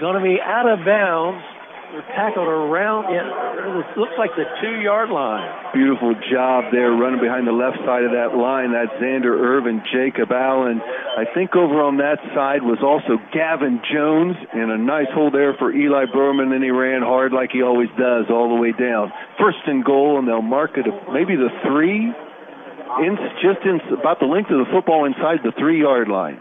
going 0.00 0.16
to 0.16 0.24
be 0.24 0.40
out 0.40 0.66
of 0.66 0.82
bounds 0.84 1.44
were 1.92 2.06
tackled 2.14 2.46
around, 2.46 3.10
it 3.10 3.98
looks 3.98 4.14
like 4.18 4.30
the 4.36 4.46
two 4.62 4.80
yard 4.80 5.10
line. 5.10 5.46
Beautiful 5.74 6.14
job 6.30 6.70
there 6.72 6.90
running 6.92 7.20
behind 7.20 7.46
the 7.46 7.56
left 7.56 7.78
side 7.86 8.04
of 8.04 8.12
that 8.12 8.36
line. 8.36 8.72
That's 8.72 8.92
Xander 9.02 9.34
Irvin, 9.34 9.82
Jacob 9.90 10.30
Allen. 10.30 10.80
I 10.80 11.26
think 11.34 11.56
over 11.56 11.82
on 11.82 11.98
that 11.98 12.18
side 12.34 12.62
was 12.62 12.78
also 12.82 13.18
Gavin 13.34 13.82
Jones, 13.92 14.36
and 14.52 14.70
a 14.70 14.78
nice 14.78 15.10
hold 15.14 15.34
there 15.34 15.54
for 15.58 15.72
Eli 15.72 16.06
Browerman. 16.06 16.54
And 16.54 16.62
he 16.62 16.70
ran 16.70 17.02
hard 17.02 17.32
like 17.32 17.50
he 17.52 17.62
always 17.62 17.88
does 17.98 18.30
all 18.30 18.54
the 18.54 18.60
way 18.60 18.72
down. 18.72 19.12
First 19.38 19.62
and 19.66 19.84
goal, 19.84 20.18
and 20.18 20.26
they'll 20.26 20.42
mark 20.42 20.78
it 20.78 20.86
maybe 21.12 21.34
the 21.34 21.50
three, 21.66 22.10
in, 23.02 23.12
just 23.42 23.62
in 23.66 23.80
about 23.98 24.18
the 24.20 24.26
length 24.26 24.50
of 24.50 24.58
the 24.58 24.70
football 24.72 25.04
inside 25.06 25.42
the 25.42 25.52
three 25.58 25.80
yard 25.80 26.08
line. 26.08 26.38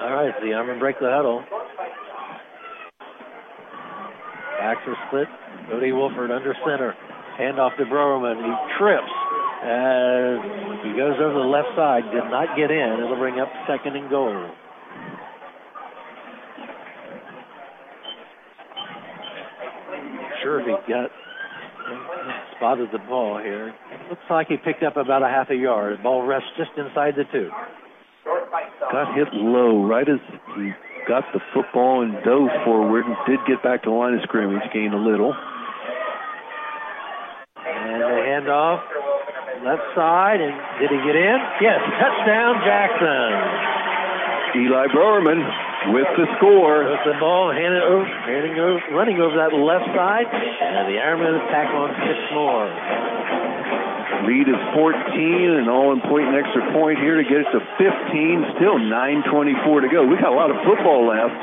All 0.00 0.10
right, 0.10 0.34
the 0.42 0.54
Arm 0.54 0.78
break 0.78 0.98
the 0.98 1.10
huddle. 1.10 1.44
Backs 4.60 4.84
are 4.86 4.96
split. 5.08 5.28
Bodie 5.70 5.92
Wolford 5.92 6.30
under 6.30 6.52
center. 6.68 6.94
Handoff 7.40 7.74
to 7.78 7.84
Browerman. 7.88 8.36
He 8.44 8.52
trips 8.76 9.14
as 9.64 10.36
he 10.84 10.92
goes 10.92 11.16
over 11.16 11.40
the 11.40 11.48
left 11.48 11.72
side. 11.74 12.04
Did 12.12 12.28
not 12.28 12.52
get 12.58 12.70
in. 12.70 13.00
It'll 13.00 13.16
bring 13.16 13.40
up 13.40 13.48
second 13.66 13.96
and 13.96 14.10
goal. 14.10 14.36
Sure, 20.42 20.60
he 20.60 20.76
got 20.92 21.08
spotted 22.56 22.88
the 22.92 22.98
ball 23.08 23.38
here. 23.38 23.72
Looks 24.10 24.22
like 24.28 24.48
he 24.48 24.58
picked 24.58 24.82
up 24.82 24.98
about 24.98 25.22
a 25.22 25.28
half 25.28 25.48
a 25.48 25.56
yard. 25.56 26.02
Ball 26.02 26.26
rests 26.26 26.48
just 26.58 26.70
inside 26.76 27.14
the 27.16 27.24
two. 27.32 27.48
Got 28.92 29.16
hit 29.16 29.28
low 29.32 29.86
right 29.86 30.06
as 30.06 30.20
he 30.56 30.72
got 31.10 31.26
the 31.34 31.42
football 31.50 32.06
and 32.06 32.14
dove 32.22 32.54
forward 32.62 33.02
and 33.02 33.18
did 33.26 33.42
get 33.42 33.58
back 33.66 33.82
to 33.82 33.90
the 33.90 33.96
line 33.98 34.14
of 34.14 34.22
scrimmage, 34.22 34.62
gained 34.70 34.94
a 34.94 35.02
little. 35.02 35.34
And 37.66 37.98
the 37.98 38.14
handoff 38.30 38.78
left 39.66 39.82
side, 39.98 40.38
and 40.38 40.54
did 40.78 40.86
he 40.86 40.98
get 41.02 41.18
in? 41.18 41.38
Yes, 41.66 41.82
touchdown 41.98 42.62
Jackson. 42.62 43.26
Eli 44.62 44.86
Browerman 44.94 45.42
with 45.98 46.06
the 46.14 46.30
score. 46.38 46.86
With 46.86 47.02
the 47.02 47.18
ball 47.18 47.50
handed 47.50 47.82
over, 47.82 48.06
handing 48.06 48.54
over, 48.62 48.78
running 48.94 49.18
over 49.18 49.34
that 49.34 49.50
left 49.50 49.90
side, 49.90 50.30
and 50.30 50.94
the 50.94 50.98
Ironmen 51.02 51.42
attack 51.42 51.74
on 51.74 51.90
six 52.06 52.18
more. 52.30 52.70
Lead 54.26 54.48
is 54.48 54.60
14, 54.74 55.56
and 55.58 55.68
all 55.68 55.92
important 55.92 56.36
extra 56.36 56.60
point 56.72 56.98
here 56.98 57.16
to 57.16 57.24
get 57.24 57.40
it 57.40 57.50
to 57.52 57.60
15. 57.80 58.56
Still 58.56 58.78
9:24 58.78 59.80
to 59.80 59.88
go. 59.88 60.04
We 60.04 60.16
got 60.16 60.32
a 60.32 60.36
lot 60.36 60.50
of 60.50 60.56
football 60.64 61.08
left. 61.08 61.40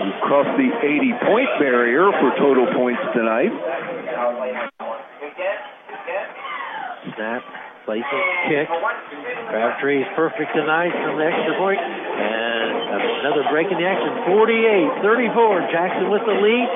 We've 0.00 0.20
crossed 0.24 0.56
the 0.56 0.70
80-point 0.80 1.48
barrier 1.60 2.10
for 2.20 2.30
total 2.38 2.66
points 2.74 3.02
tonight. 3.12 3.52
Snap, 7.14 7.42
placing, 7.88 8.24
kick. 8.52 8.68
Crabtree 9.48 10.04
is 10.04 10.08
perfect 10.12 10.52
tonight 10.52 10.92
from 10.92 11.16
the 11.16 11.24
extra 11.24 11.56
point, 11.56 11.80
and 11.80 12.68
another 13.24 13.48
break 13.50 13.72
in 13.72 13.78
the 13.80 13.88
action. 13.88 14.12
48-34. 14.28 15.72
Jackson 15.72 16.10
with 16.10 16.20
the 16.28 16.36
lead. 16.36 16.68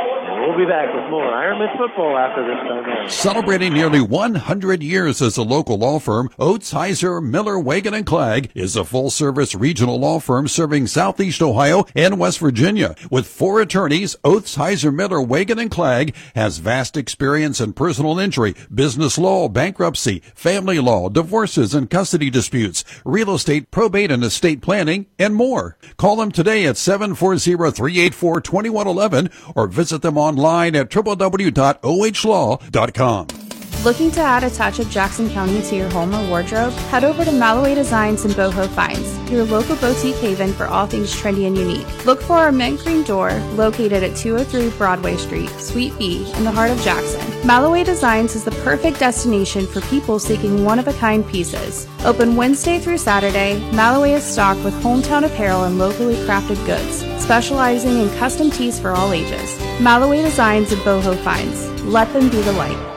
We'll 0.43 0.57
be 0.57 0.65
back 0.65 0.93
with 0.93 1.09
more 1.09 1.23
Ironman 1.23 1.77
football 1.77 2.17
after 2.17 2.43
this 2.43 2.57
time. 2.67 3.09
Celebrating 3.09 3.75
nearly 3.75 4.01
100 4.01 4.83
years 4.83 5.23
as 5.23 5.37
a 5.37 5.43
local 5.43 5.79
law 5.79 6.01
firm, 6.01 6.31
Oths, 6.39 6.73
Heiser, 6.73 7.23
Miller, 7.23 7.55
Waigand, 7.55 7.95
and 7.95 8.07
Clagg 8.07 8.51
is 8.55 8.75
a 8.75 8.85
full-service 8.85 9.55
regional 9.55 10.01
law 10.01 10.19
firm 10.19 10.49
serving 10.49 10.89
Southeast 10.89 11.43
Ohio 11.43 11.85
and 11.95 12.19
West 12.19 12.41
Virginia. 12.41 12.97
With 13.09 13.29
four 13.29 13.61
attorneys, 13.61 14.17
Oths, 14.25 14.57
Heiser, 14.57 14.93
Miller, 14.93 15.19
Waigand, 15.19 15.61
and 15.61 15.71
Clagg 15.71 16.13
has 16.35 16.59
vast 16.59 16.97
experience 16.97 17.61
in 17.61 17.73
personal 17.73 18.19
injury, 18.19 18.57
business 18.75 19.19
law, 19.19 19.49
bankruptcy, 19.49 20.21
family 20.35 20.81
law, 20.81 21.02
divorces 21.09 21.75
and 21.75 21.91
custody 21.91 22.31
disputes, 22.31 22.85
real 23.05 23.35
estate, 23.35 23.71
probate 23.71 24.11
and 24.11 24.25
estate 24.25 24.63
planning, 24.63 25.07
and 25.19 25.35
more. 25.35 25.77
Call 25.97 26.17
them 26.17 26.33
today 26.33 26.67
at 26.67 26.77
740-384-2111 26.77 29.33
or 29.55 29.67
visit 29.67 30.03
them 30.03 30.19
online 30.19 30.77
at 30.77 30.91
www.ohlaw.com. 30.91 33.52
Looking 33.85 34.13
to 34.13 34.21
add 34.21 34.45
a 34.45 34.51
touch 34.51 34.79
of 34.79 34.89
Jackson 34.89 35.29
County 35.29 35.61
to 35.61 35.75
your 35.75 35.91
home 35.91 36.15
or 36.15 36.25
wardrobe? 36.29 36.73
Head 36.93 37.03
over 37.03 37.25
to 37.25 37.33
Malloway 37.33 37.75
Designs 37.75 38.25
and 38.25 38.33
Boho 38.35 38.69
Finds, 38.69 39.19
your 39.29 39.43
local 39.45 39.75
boutique 39.75 40.15
haven 40.17 40.53
for 40.53 40.67
all 40.67 40.87
things 40.87 41.13
trendy 41.13 41.49
and 41.49 41.59
unique. 41.59 42.07
Look 42.07 42.23
for 42.23 42.35
our 42.35 42.53
mint 42.53 42.79
green 42.79 43.03
door 43.03 43.33
located 43.55 44.05
at 44.05 44.17
203 44.17 44.79
Broadway 44.79 45.17
Street, 45.17 45.51
Suite 45.59 45.99
B, 45.99 46.33
in 46.37 46.45
the 46.45 46.53
heart 46.53 46.71
of 46.71 46.81
Jackson. 46.83 47.45
Malloway 47.45 47.83
Designs 47.83 48.37
is 48.37 48.45
the 48.45 48.53
perfect 48.63 49.01
destination 49.01 49.67
for 49.67 49.81
people 49.81 50.21
seeking 50.21 50.65
one 50.65 50.79
of 50.79 50.87
a 50.87 50.93
kind 50.93 51.27
pieces. 51.27 51.89
Open 52.05 52.37
Wednesday 52.37 52.79
through 52.79 52.99
Saturday, 52.99 53.59
Malloway 53.73 54.13
is 54.13 54.23
stocked 54.23 54.63
with 54.63 54.81
hometown 54.81 55.25
apparel 55.25 55.65
and 55.65 55.79
locally 55.79 56.15
crafted 56.25 56.65
goods, 56.67 57.01
specializing 57.21 57.99
in 57.99 58.17
custom 58.17 58.49
tees 58.49 58.79
for 58.79 58.91
all 58.93 59.13
ages. 59.13 59.59
Malloway 59.81 60.23
Designs 60.23 60.71
and 60.71 60.81
Boho 60.83 61.19
Finds. 61.25 61.69
Let 61.83 62.13
them 62.13 62.31
be 62.31 62.41
the 62.43 62.53
light. 62.53 62.92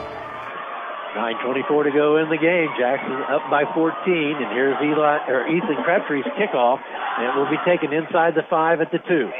9.24 1.16 1.88
to 1.88 1.92
go 1.96 2.20
in 2.20 2.28
the 2.28 2.36
game. 2.36 2.68
Jackson 2.76 3.16
up 3.32 3.48
by 3.48 3.64
14, 3.72 3.96
and 4.36 4.52
here's 4.52 4.76
Eli, 4.84 5.24
or 5.32 5.48
Ethan 5.48 5.80
Crabtree's 5.82 6.28
kickoff, 6.36 6.78
and 6.84 7.24
it 7.24 7.34
will 7.40 7.48
be 7.48 7.58
taken 7.64 7.96
inside 7.96 8.36
the 8.36 8.44
five 8.52 8.84
at 8.84 8.92
the 8.92 9.00
two 9.08 9.32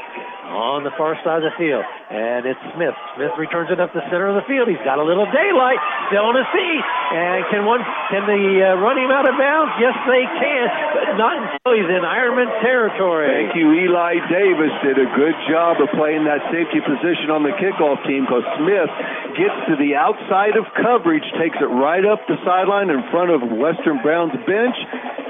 on 0.48 0.86
the 0.86 0.94
far 0.94 1.18
side 1.26 1.42
of 1.42 1.50
the 1.50 1.56
field. 1.58 1.84
And 2.10 2.46
it's 2.46 2.60
Smith. 2.74 2.94
Smith 3.18 3.34
returns 3.36 3.70
it 3.74 3.82
up 3.82 3.90
the 3.90 4.04
center 4.08 4.30
of 4.30 4.38
the 4.38 4.46
field. 4.46 4.70
He's 4.70 4.82
got 4.86 4.98
a 4.98 5.06
little 5.06 5.26
daylight 5.28 5.80
still 6.08 6.26
on 6.30 6.38
his 6.38 6.48
feet. 6.54 6.84
And 7.06 7.38
can 7.50 7.62
one 7.66 7.82
can 8.10 8.26
they 8.26 8.62
uh, 8.62 8.78
run 8.78 8.98
him 8.98 9.10
out 9.10 9.26
of 9.26 9.34
bounds? 9.38 9.74
Yes, 9.78 9.94
they 10.06 10.24
can, 10.26 10.66
but 10.94 11.06
not 11.18 11.34
until 11.38 11.72
he's 11.74 11.90
in 11.90 12.02
Ironman 12.02 12.50
territory. 12.62 13.30
Thank 13.30 13.58
you, 13.58 13.74
Eli 13.86 14.22
Davis 14.30 14.74
did 14.82 14.98
a 14.98 15.08
good 15.14 15.36
job 15.50 15.78
of 15.82 15.90
playing 15.94 16.26
that 16.26 16.42
safety 16.50 16.82
position 16.82 17.30
on 17.30 17.42
the 17.42 17.54
kickoff 17.58 18.02
team 18.06 18.26
because 18.26 18.46
Smith 18.58 18.90
gets 19.38 19.56
to 19.70 19.74
the 19.78 19.94
outside 19.98 20.54
of 20.58 20.66
coverage, 20.74 21.26
takes 21.38 21.58
it 21.58 21.70
right 21.70 22.04
up 22.06 22.22
the 22.26 22.38
sideline 22.42 22.90
in 22.90 23.02
front 23.10 23.30
of 23.30 23.42
Western 23.42 24.02
Brown's 24.02 24.34
bench, 24.46 24.76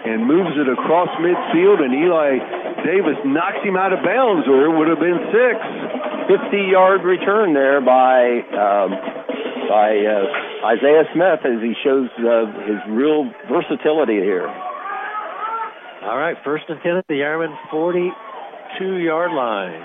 and 0.07 0.23
moves 0.27 0.55
it 0.55 0.71
across 0.71 1.11
midfield. 1.19 1.83
And 1.83 1.91
Eli 1.91 2.39
Davis 2.87 3.19
knocks 3.27 3.59
him 3.67 3.77
out 3.77 3.93
of 3.93 4.01
bounds, 4.07 4.47
or 4.47 4.71
it 4.71 4.73
would 4.79 4.89
have 4.89 5.03
been 5.03 5.19
six. 5.35 5.59
50 6.27 6.57
yard 6.71 7.03
return 7.03 7.55
there 7.55 7.81
by 7.81 8.43
um, 8.55 8.91
by 9.69 9.99
uh, 9.99 10.67
Isaiah 10.75 11.05
Smith 11.15 11.43
as 11.43 11.63
he 11.63 11.75
shows 11.83 12.09
uh, 12.19 12.47
his 12.67 12.79
real 12.91 13.31
versatility 13.51 14.19
here. 14.23 14.49
All 16.07 16.19
right, 16.19 16.37
first 16.45 16.65
and 16.69 16.81
10 16.83 16.97
at 16.97 17.07
the 17.09 17.15
Ironman 17.15 17.55
42 17.71 18.97
yard 18.99 19.33
line. 19.33 19.83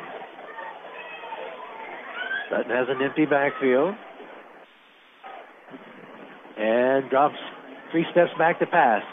Sutton 2.50 2.72
has 2.72 2.88
an 2.90 3.02
empty 3.02 3.26
backfield 3.26 3.96
and 6.58 7.10
drops 7.10 7.38
three 7.92 8.06
steps 8.12 8.32
back 8.38 8.60
to 8.60 8.66
pass 8.66 9.04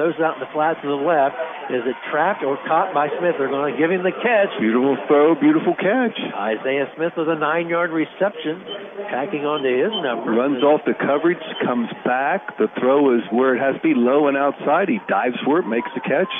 throws 0.00 0.16
out 0.24 0.40
in 0.40 0.40
the 0.40 0.48
flat 0.56 0.80
to 0.80 0.88
the 0.88 0.96
left. 0.96 1.36
Is 1.68 1.84
it 1.84 1.92
trapped 2.08 2.40
or 2.40 2.56
caught 2.64 2.96
by 2.96 3.12
Smith? 3.20 3.36
They're 3.36 3.52
going 3.52 3.68
to 3.68 3.76
give 3.76 3.92
him 3.92 4.00
the 4.00 4.16
catch. 4.16 4.48
Beautiful 4.56 4.96
throw, 5.04 5.36
beautiful 5.36 5.76
catch. 5.76 6.16
Isaiah 6.16 6.88
Smith 6.96 7.12
with 7.20 7.28
a 7.28 7.36
nine-yard 7.36 7.92
reception, 7.92 8.64
tacking 9.12 9.44
onto 9.44 9.68
his 9.68 9.92
number. 10.00 10.32
Runs 10.32 10.64
off 10.64 10.80
the 10.88 10.96
coverage, 10.96 11.44
comes 11.60 11.92
back. 12.08 12.56
The 12.56 12.72
throw 12.80 13.12
is 13.12 13.28
where 13.28 13.52
it 13.52 13.60
has 13.60 13.76
to 13.76 13.84
be, 13.84 13.92
low 13.92 14.32
and 14.32 14.40
outside. 14.40 14.88
He 14.88 15.04
dives 15.04 15.36
for 15.44 15.60
it, 15.60 15.68
makes 15.68 15.92
the 15.92 16.00
catch. 16.00 16.32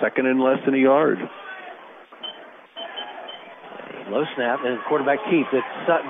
Second 0.00 0.24
and 0.24 0.40
less 0.40 0.64
than 0.64 0.72
a 0.72 0.80
yard. 0.80 1.20
Low 4.08 4.24
snap, 4.32 4.64
and 4.64 4.80
quarterback 4.88 5.20
keeps 5.28 5.52
it. 5.52 5.64
Sutton 5.84 6.08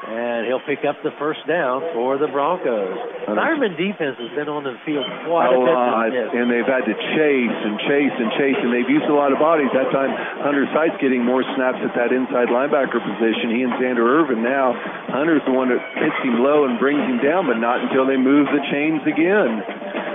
and 0.00 0.48
he'll 0.48 0.64
pick 0.64 0.80
up 0.88 0.96
the 1.04 1.12
first 1.20 1.44
down 1.44 1.84
for 1.92 2.16
the 2.16 2.24
Broncos. 2.32 2.96
Ironman 3.28 3.76
defense 3.76 4.16
has 4.16 4.32
been 4.32 4.48
on 4.48 4.64
the 4.64 4.74
field 4.88 5.04
quite 5.28 5.52
oh, 5.52 5.60
a, 5.60 5.68
a 5.68 5.76
lot, 5.76 6.08
uh, 6.08 6.38
and 6.40 6.48
they've 6.48 6.66
had 6.66 6.88
to 6.88 6.96
chase 7.14 7.58
and 7.60 7.76
chase 7.84 8.16
and 8.16 8.28
chase, 8.40 8.58
and 8.64 8.72
they've 8.72 8.88
used 8.88 9.06
a 9.06 9.14
lot 9.14 9.30
of 9.30 9.38
bodies. 9.38 9.68
That 9.76 9.92
time, 9.92 10.08
Hunter 10.40 10.64
Seitz 10.72 10.96
getting 11.04 11.20
more 11.20 11.44
snaps 11.54 11.84
at 11.84 11.92
that 12.00 12.16
inside 12.16 12.48
linebacker 12.48 12.96
position. 12.96 13.52
He 13.52 13.60
and 13.60 13.76
Xander 13.76 14.02
Irvin 14.02 14.40
now. 14.40 14.72
Hunter's 15.12 15.44
the 15.44 15.52
one 15.52 15.68
that 15.68 15.80
hits 16.00 16.18
him 16.24 16.40
low 16.40 16.64
and 16.64 16.80
brings 16.80 17.04
him 17.04 17.20
down, 17.20 17.44
but 17.44 17.60
not 17.60 17.84
until 17.84 18.08
they 18.08 18.16
move 18.16 18.48
the 18.48 18.64
chains 18.72 19.04
again. 19.04 19.60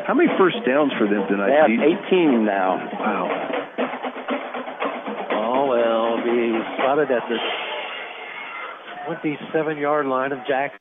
How 0.10 0.14
many 0.18 0.30
first 0.38 0.58
downs 0.66 0.94
for 0.98 1.06
them 1.06 1.30
tonight? 1.30 1.54
They 1.54 1.78
have 1.78 2.02
18 2.10 2.46
now. 2.46 2.78
Wow. 3.00 3.26
Oh, 5.46 5.62
well, 5.70 6.22
be 6.26 6.58
spotted 6.78 7.10
at 7.14 7.26
the 7.30 7.38
27 9.06 9.78
yard 9.78 10.06
line 10.06 10.32
of 10.32 10.40
Jackson. 10.48 10.80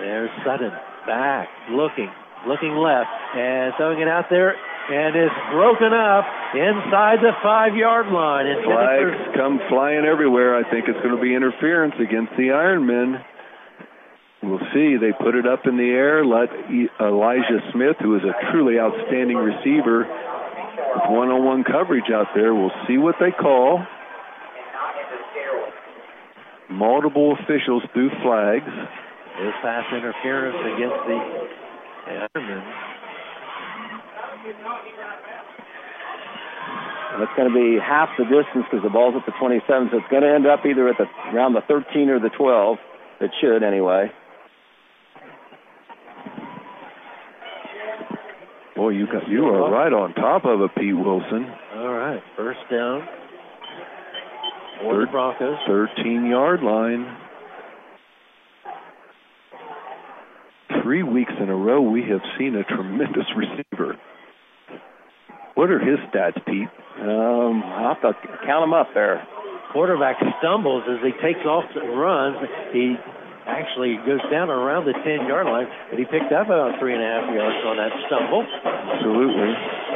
There's 0.00 0.30
Sutton 0.44 0.70
back, 1.06 1.48
looking, 1.70 2.10
looking 2.46 2.76
left, 2.76 3.10
and 3.34 3.72
throwing 3.76 4.00
it 4.00 4.08
out 4.08 4.26
there, 4.30 4.54
and 4.54 5.16
it's 5.16 5.34
broken 5.50 5.90
up 5.90 6.24
inside 6.54 7.18
the 7.24 7.32
five 7.42 7.74
yard 7.74 8.06
line. 8.12 8.46
And 8.46 8.62
Flags 8.64 9.34
come 9.34 9.58
flying 9.68 10.04
everywhere. 10.04 10.54
I 10.54 10.68
think 10.70 10.86
it's 10.88 11.00
going 11.02 11.16
to 11.16 11.22
be 11.22 11.34
interference 11.34 11.94
against 11.98 12.32
the 12.36 12.54
Ironmen. 12.54 13.18
We'll 14.42 14.62
see. 14.72 14.96
They 15.00 15.10
put 15.10 15.34
it 15.34 15.46
up 15.46 15.66
in 15.66 15.76
the 15.76 15.90
air. 15.90 16.24
Let 16.24 16.50
Elijah 17.00 17.58
Smith, 17.72 17.96
who 18.00 18.14
is 18.14 18.22
a 18.22 18.52
truly 18.52 18.78
outstanding 18.78 19.38
receiver, 19.38 20.06
with 20.06 21.10
one-on-one 21.10 21.64
coverage 21.64 22.10
out 22.14 22.28
there. 22.34 22.54
We'll 22.54 22.70
see 22.86 22.98
what 22.98 23.16
they 23.18 23.32
call. 23.32 23.82
Multiple 26.76 27.32
officials 27.40 27.82
threw 27.94 28.10
flags. 28.20 28.68
Is 28.68 29.54
pass 29.62 29.84
interference 29.92 30.56
against 30.60 31.00
the 31.08 31.18
Ironmen. 32.36 32.62
It's 37.18 37.32
going 37.34 37.48
to 37.48 37.54
be 37.54 37.80
half 37.80 38.10
the 38.18 38.24
distance 38.24 38.66
because 38.70 38.84
the 38.84 38.90
ball's 38.90 39.14
at 39.16 39.24
the 39.24 39.32
27, 39.40 39.88
so 39.90 39.96
it's 39.96 40.08
going 40.10 40.22
to 40.22 40.28
end 40.28 40.46
up 40.46 40.66
either 40.66 40.88
at 40.88 40.96
the 40.98 41.06
around 41.32 41.54
the 41.54 41.62
13 41.66 42.10
or 42.10 42.20
the 42.20 42.28
12. 42.28 42.76
It 43.20 43.30
should 43.40 43.62
anyway. 43.62 44.12
Boy, 48.76 48.90
you 48.90 49.06
got 49.06 49.26
you 49.28 49.46
are 49.46 49.70
right 49.70 49.92
on 49.92 50.12
top 50.12 50.44
of 50.44 50.60
it, 50.60 50.70
Pete 50.76 50.94
Wilson. 50.94 51.48
All 51.74 51.94
right, 51.94 52.22
first 52.36 52.60
down 52.70 53.08
for 54.82 55.00
the 55.00 55.06
Broncos. 55.10 55.58
13 55.66 56.26
yard 56.26 56.62
line. 56.62 57.16
Three 60.82 61.02
weeks 61.02 61.32
in 61.40 61.48
a 61.48 61.56
row, 61.56 61.80
we 61.80 62.02
have 62.02 62.20
seen 62.38 62.54
a 62.54 62.64
tremendous 62.64 63.26
receiver. 63.36 63.96
What 65.54 65.70
are 65.70 65.78
his 65.78 65.98
stats, 66.10 66.36
Pete? 66.46 66.68
Um, 67.00 67.62
I'll 67.64 67.94
have 67.94 68.02
to 68.02 68.12
count 68.46 68.62
them 68.62 68.74
up 68.74 68.88
there. 68.94 69.26
Quarterback 69.72 70.16
stumbles 70.38 70.84
as 70.88 70.98
he 71.02 71.12
takes 71.22 71.44
off 71.44 71.64
and 71.74 71.98
runs. 71.98 72.36
He 72.72 72.96
actually 73.46 73.96
goes 74.02 74.22
down 74.28 74.50
around 74.50 74.84
the 74.84 74.92
10 74.92 75.30
yard 75.30 75.46
line, 75.46 75.70
but 75.90 75.98
he 75.98 76.04
picked 76.04 76.34
up 76.34 76.50
about 76.50 76.78
three 76.82 76.92
and 76.92 77.02
a 77.02 77.06
half 77.06 77.26
yards 77.30 77.62
on 77.62 77.78
that 77.78 77.94
stumble. 78.10 78.42
Absolutely. 78.42 79.50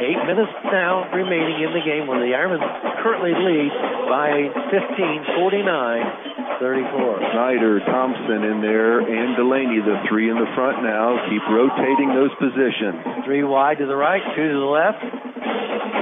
Eight 0.07 0.21
minutes 0.25 0.51
now 0.71 1.05
remaining 1.11 1.61
in 1.61 1.71
the 1.75 1.83
game 1.83 2.07
where 2.07 2.23
the 2.23 2.31
Ironmen 2.31 2.63
currently 3.03 3.35
lead 3.35 3.71
by 4.07 4.49
15, 4.71 5.37
49, 5.37 6.31
34. 6.63 7.31
Snyder, 7.35 7.79
Thompson 7.85 8.41
in 8.47 8.61
there, 8.63 9.03
and 9.03 9.35
Delaney, 9.35 9.83
the 9.83 9.99
three 10.07 10.31
in 10.31 10.39
the 10.39 10.49
front 10.55 10.81
now. 10.81 11.19
Keep 11.29 11.43
rotating 11.51 12.15
those 12.15 12.33
positions. 12.39 13.25
Three 13.25 13.43
wide 13.43 13.77
to 13.79 13.85
the 13.85 13.95
right, 13.95 14.21
two 14.35 14.47
to 14.47 14.57
the 14.57 14.71
left. 14.71 16.00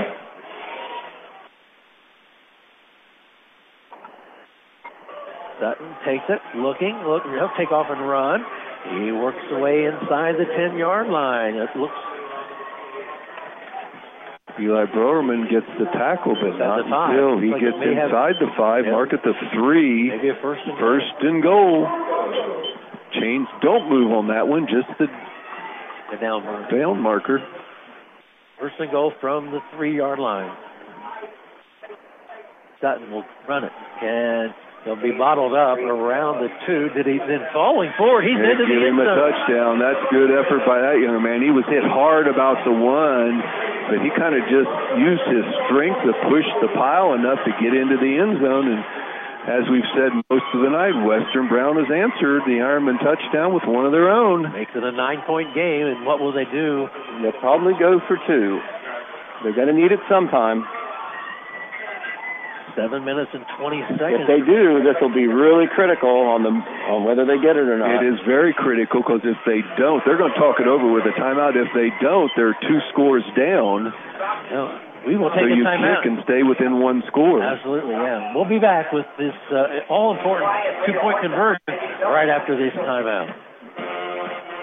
Sutton 5.60 5.92
takes 6.06 6.24
it, 6.30 6.40
looking, 6.58 6.96
look, 7.06 7.24
he'll 7.24 7.52
take 7.58 7.72
off 7.72 7.88
and 7.90 8.00
run. 8.08 8.40
He 9.04 9.12
works 9.12 9.44
away 9.52 9.86
inside 9.86 10.36
the 10.40 10.46
10 10.48 10.78
yard 10.78 11.08
line. 11.08 11.56
It 11.56 11.70
looks 11.76 11.94
Eli 14.60 14.86
Browerman 14.92 15.50
gets 15.50 15.68
the 15.80 15.86
tackle, 15.96 16.36
but 16.36 16.58
not 16.60 16.84
until 16.84 17.40
he 17.40 17.48
like 17.52 17.62
gets 17.62 17.78
may 17.80 17.96
have- 17.96 18.10
inside 18.12 18.36
the 18.40 18.52
five. 18.58 18.84
Yep. 18.86 18.92
Mark 18.94 19.14
at 19.14 19.24
the 19.24 19.34
three. 19.54 20.10
maybe 20.10 20.30
a 20.30 20.36
first 20.42 20.62
and 20.66 20.78
First 20.78 21.14
and 21.22 21.42
goal. 21.42 21.88
Chains 23.14 23.48
don't 23.62 23.90
move 23.90 24.12
on 24.12 24.28
that 24.28 24.48
one, 24.48 24.68
just 24.68 24.88
the 25.00 25.08
the 26.12 26.18
down 26.18 26.44
mark. 26.44 26.70
down 26.70 27.00
marker. 27.00 27.42
First 28.60 28.76
and 28.80 28.92
goal 28.92 29.14
from 29.22 29.52
the 29.52 29.60
three 29.76 29.96
yard 29.96 30.20
line. 30.20 30.52
Sutton 32.82 33.12
will 33.12 33.26
run 33.48 33.64
it. 33.64 33.72
And 34.02 34.54
he'll 34.86 35.00
be 35.00 35.12
bottled 35.16 35.54
up 35.54 35.78
around 35.80 36.44
the 36.44 36.50
two. 36.66 36.90
Did 36.96 37.06
he 37.06 37.18
then 37.20 37.44
falling 37.52 37.92
forward? 37.98 38.24
He's 38.24 38.38
Yeah, 38.38 38.56
into 38.56 38.66
give 38.66 38.80
the 38.80 38.90
him 38.90 39.00
end 39.00 39.10
a 39.10 39.16
touchdown. 39.16 39.80
That's 39.80 40.04
good 40.12 40.32
effort 40.32 40.64
by 40.64 40.80
that 40.82 40.98
young 41.00 41.20
man. 41.22 41.42
He 41.44 41.52
was 41.52 41.66
hit 41.68 41.84
hard 41.84 42.28
about 42.28 42.64
the 42.64 42.74
one, 42.74 43.40
but 43.92 44.00
he 44.04 44.10
kind 44.16 44.36
of 44.36 44.44
just 44.48 44.72
used 45.00 45.26
his 45.28 45.46
strength 45.68 46.00
to 46.08 46.14
push 46.32 46.48
the 46.64 46.70
pile 46.76 47.14
enough 47.14 47.40
to 47.44 47.52
get 47.60 47.76
into 47.76 47.98
the 48.00 48.12
end 48.18 48.40
zone. 48.40 48.68
And 48.70 48.82
as 49.50 49.64
we've 49.72 49.88
said 49.96 50.12
most 50.30 50.48
of 50.54 50.62
the 50.62 50.72
night, 50.72 50.94
Western 51.08 51.48
Brown 51.48 51.80
has 51.80 51.90
answered 51.90 52.44
the 52.46 52.62
Ironman 52.62 53.00
touchdown 53.00 53.56
with 53.56 53.64
one 53.66 53.86
of 53.88 53.92
their 53.92 54.12
own. 54.12 54.52
Makes 54.52 54.76
it 54.76 54.84
a 54.84 54.92
nine 54.92 55.24
point 55.26 55.56
game. 55.56 55.88
And 55.88 56.06
what 56.06 56.20
will 56.20 56.32
they 56.34 56.46
do? 56.46 56.88
They'll 57.24 57.40
probably 57.40 57.74
go 57.80 58.00
for 58.08 58.20
two. 58.28 58.60
They're 59.44 59.56
going 59.56 59.72
to 59.72 59.78
need 59.78 59.92
it 59.92 60.04
sometime. 60.12 60.68
Seven 62.80 63.04
minutes 63.04 63.32
and 63.36 63.44
20 63.60 64.00
seconds. 64.00 64.24
If 64.24 64.28
they 64.32 64.40
do, 64.40 64.80
this 64.88 64.96
will 65.04 65.12
be 65.12 65.28
really 65.28 65.68
critical 65.68 66.32
on 66.32 66.48
them 66.48 66.64
on 66.88 67.04
whether 67.04 67.28
they 67.28 67.36
get 67.44 67.60
it 67.60 67.68
or 67.68 67.76
not. 67.76 68.00
It 68.00 68.08
is 68.08 68.20
very 68.24 68.56
critical 68.56 69.04
because 69.04 69.20
if 69.28 69.36
they 69.44 69.60
don't, 69.76 70.00
they're 70.08 70.18
going 70.18 70.32
to 70.32 70.40
talk 70.40 70.64
it 70.64 70.68
over 70.68 70.88
with 70.88 71.04
a 71.04 71.12
timeout. 71.20 71.60
If 71.60 71.68
they 71.76 71.92
don't, 72.00 72.32
they're 72.40 72.56
two 72.64 72.80
scores 72.96 73.28
down. 73.36 73.92
No, 74.48 74.80
we 75.04 75.20
will 75.20 75.30
take 75.36 75.48
so 75.48 75.52
a 75.52 75.60
you 75.60 75.68
timeout. 75.68 76.04
kick 76.04 76.08
and 76.08 76.18
stay 76.24 76.42
within 76.48 76.80
one 76.80 77.04
score. 77.12 77.44
Absolutely, 77.44 78.00
yeah. 78.00 78.32
We'll 78.32 78.48
be 78.48 78.60
back 78.60 78.96
with 78.96 79.06
this 79.20 79.36
uh, 79.52 79.92
all 79.92 80.16
important 80.16 80.48
two 80.88 80.96
point 81.04 81.20
conversion 81.20 81.68
right 82.08 82.32
after 82.32 82.56
this 82.56 82.72
timeout. 82.80 83.49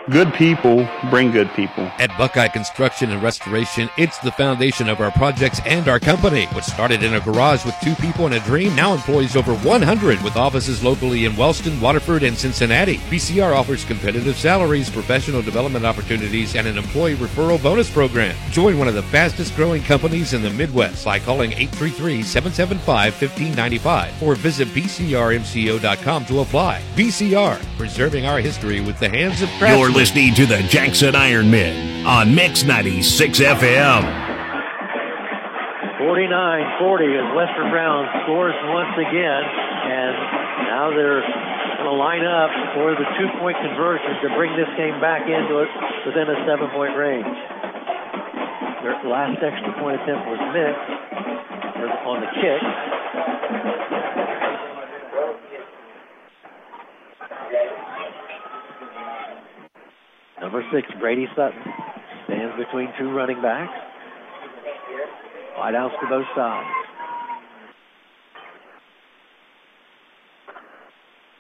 Good 0.09 0.33
people 0.35 0.89
bring 1.11 1.33
good 1.33 1.51
people. 1.55 1.91
At 1.99 2.17
Buckeye 2.17 2.47
Construction 2.47 3.11
and 3.11 3.21
Restoration, 3.21 3.91
it's 3.99 4.19
the 4.19 4.31
foundation 4.31 4.89
of 4.89 5.01
our 5.01 5.11
projects 5.11 5.61
and 5.67 5.89
our 5.89 5.99
company. 5.99 6.47
What 6.53 6.63
started 6.63 7.03
in 7.03 7.15
a 7.15 7.21
garage 7.21 7.65
with 7.65 7.75
two 7.83 7.97
people 7.97 8.27
and 8.27 8.35
a 8.37 8.41
dream 8.41 8.77
now 8.77 8.95
employs 8.95 9.35
over 9.35 9.57
100 9.57 10.23
with 10.23 10.37
offices 10.37 10.85
locally 10.85 11.25
in 11.25 11.35
Wellston, 11.35 11.81
Waterford, 11.81 12.23
and 12.23 12.39
Cincinnati. 12.39 12.99
BCR 12.99 13.53
offers 13.53 13.85
competitive 13.85 14.37
salaries, 14.37 14.89
professional 14.89 15.43
development 15.43 15.85
opportunities, 15.85 16.55
and 16.55 16.69
an 16.69 16.79
employee 16.79 17.17
referral 17.17 17.61
bonus 17.61 17.91
program. 17.91 18.37
Join 18.53 18.79
one 18.79 18.87
of 18.87 18.95
the 18.95 19.03
fastest 19.03 19.57
growing 19.57 19.83
companies 19.83 20.35
in 20.35 20.43
the 20.43 20.51
Midwest 20.51 21.05
by 21.05 21.19
calling 21.19 21.51
833-775-1595 21.51 24.23
or 24.23 24.37
visit 24.37 24.69
bcrmco.com 24.69 26.27
to 26.27 26.41
apply. 26.43 26.81
BCR, 26.95 27.61
preserving 27.77 28.27
our 28.27 28.39
history 28.39 28.81
with 28.81 29.01
the 29.01 29.09
hands 29.09 29.43
of 29.43 29.49
craftsmen. 29.59 29.96
Listening 29.97 30.35
to 30.35 30.45
the 30.45 30.61
Jackson 30.69 31.17
Ironmen 31.17 32.05
on 32.05 32.35
Mix 32.35 32.69
96 32.69 33.41
FM. 33.41 34.05
49-40 36.05 37.17
as 37.17 37.25
Western 37.33 37.73
Brown 37.73 38.05
scores 38.21 38.53
once 38.69 38.93
again, 38.93 39.41
and 39.41 40.13
now 40.69 40.93
they're 40.93 41.25
going 41.81 41.89
to 41.89 41.97
line 41.97 42.29
up 42.29 42.53
for 42.77 42.93
the 42.93 43.09
two-point 43.17 43.57
conversion 43.65 44.21
to 44.21 44.29
bring 44.37 44.53
this 44.61 44.69
game 44.77 45.01
back 45.01 45.25
into 45.25 45.65
it 45.65 45.71
within 46.05 46.29
a 46.29 46.45
seven-point 46.45 46.93
range. 46.93 47.33
Their 48.85 49.01
last 49.09 49.41
extra 49.41 49.73
point 49.81 49.97
attempt 50.05 50.29
was 50.29 50.45
missed 50.53 50.93
on 52.05 52.21
the 52.21 52.29
kick. 52.37 52.61
Number 60.41 60.63
six, 60.73 60.87
Brady 61.01 61.27
Sutton, 61.35 61.63
stands 62.25 62.57
between 62.57 62.89
two 62.99 63.11
running 63.11 63.41
backs. 63.41 63.73
Wide 65.57 65.75
outs 65.75 65.95
to 66.03 66.09
both 66.09 66.27
sides. 66.37 66.86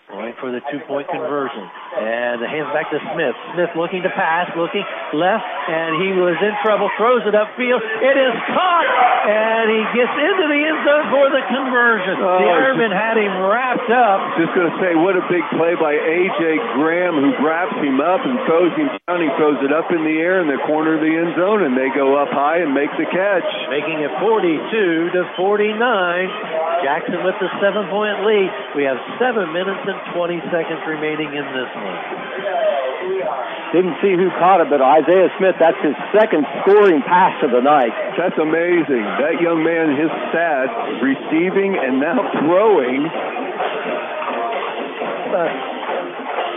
Going 0.06 0.38
for 0.38 0.54
the 0.54 0.62
two-point 0.70 1.10
conversion. 1.10 1.66
And 1.98 2.38
the 2.38 2.46
hands 2.46 2.70
back 2.70 2.86
to 2.94 2.98
Smith. 3.10 3.34
Smith 3.58 3.74
looking 3.74 4.06
to 4.06 4.12
pass, 4.14 4.46
looking 4.54 4.86
left, 5.10 5.42
and 5.66 5.98
he 5.98 6.14
was 6.14 6.38
in 6.38 6.54
trouble. 6.62 6.86
Throws 6.94 7.26
it 7.26 7.34
upfield. 7.34 7.82
It 7.82 8.14
is 8.14 8.34
caught, 8.54 8.88
and 9.26 9.66
he 9.66 9.82
gets 9.98 10.14
into 10.14 10.44
the 10.46 10.60
end 10.62 10.78
zone 10.86 11.06
for 11.10 11.26
the 11.34 11.42
conversion. 11.50 12.22
Oh, 12.22 12.38
the 12.38 12.46
it's 12.46 12.54
Ironman 12.54 12.94
had 12.94 13.18
him 13.18 13.34
wrapped 13.50 13.90
up. 13.90 14.38
Just 14.38 14.54
going 14.54 14.70
to 14.70 14.76
say, 14.78 14.94
what 14.94 15.18
a 15.18 15.26
big 15.26 15.42
play 15.58 15.74
by 15.74 15.98
A.J. 15.98 16.42
Graham, 16.78 17.18
who 17.18 17.34
wraps 17.42 17.74
him 17.82 17.98
up 17.98 18.22
and 18.22 18.38
throws 18.46 18.70
him 18.78 18.86
down. 19.10 19.18
He 19.18 19.30
throws 19.34 19.58
it 19.66 19.74
up 19.74 19.90
in 19.90 20.06
the 20.06 20.22
air 20.22 20.38
in 20.38 20.46
the 20.46 20.62
corner 20.70 20.94
of 20.94 21.02
the 21.02 21.10
end 21.10 21.34
zone, 21.34 21.66
and 21.66 21.74
they 21.74 21.90
go 21.90 22.14
up 22.14 22.30
high 22.30 22.62
and 22.62 22.70
make 22.70 22.94
the 22.94 23.10
catch. 23.10 23.48
making 23.74 24.06
it 24.06 24.12
42 24.22 25.18
to 25.18 25.20
49. 25.34 25.82
Jackson 26.86 27.24
with 27.26 27.34
the 27.42 27.50
seven 27.58 27.90
point 27.90 28.22
lead. 28.22 28.50
We 28.78 28.86
have 28.86 29.00
seven 29.18 29.50
minutes 29.50 29.82
and 29.88 29.95
20 30.14 30.40
seconds 30.52 30.80
remaining 30.86 31.30
in 31.32 31.46
this 31.52 31.70
one. 31.74 31.98
Didn't 33.74 33.98
see 33.98 34.14
who 34.14 34.30
caught 34.38 34.62
it, 34.62 34.70
but 34.70 34.80
Isaiah 34.80 35.28
Smith, 35.38 35.58
that's 35.58 35.78
his 35.82 35.94
second 36.14 36.46
scoring 36.62 37.02
pass 37.02 37.34
of 37.42 37.50
the 37.50 37.60
night. 37.60 37.92
That's 38.14 38.38
amazing. 38.38 39.02
That 39.20 39.42
young 39.42 39.60
man, 39.60 39.98
his 39.98 40.10
stats, 40.30 41.02
receiving 41.02 41.74
and 41.74 41.98
now 41.98 42.22
throwing. 42.40 43.10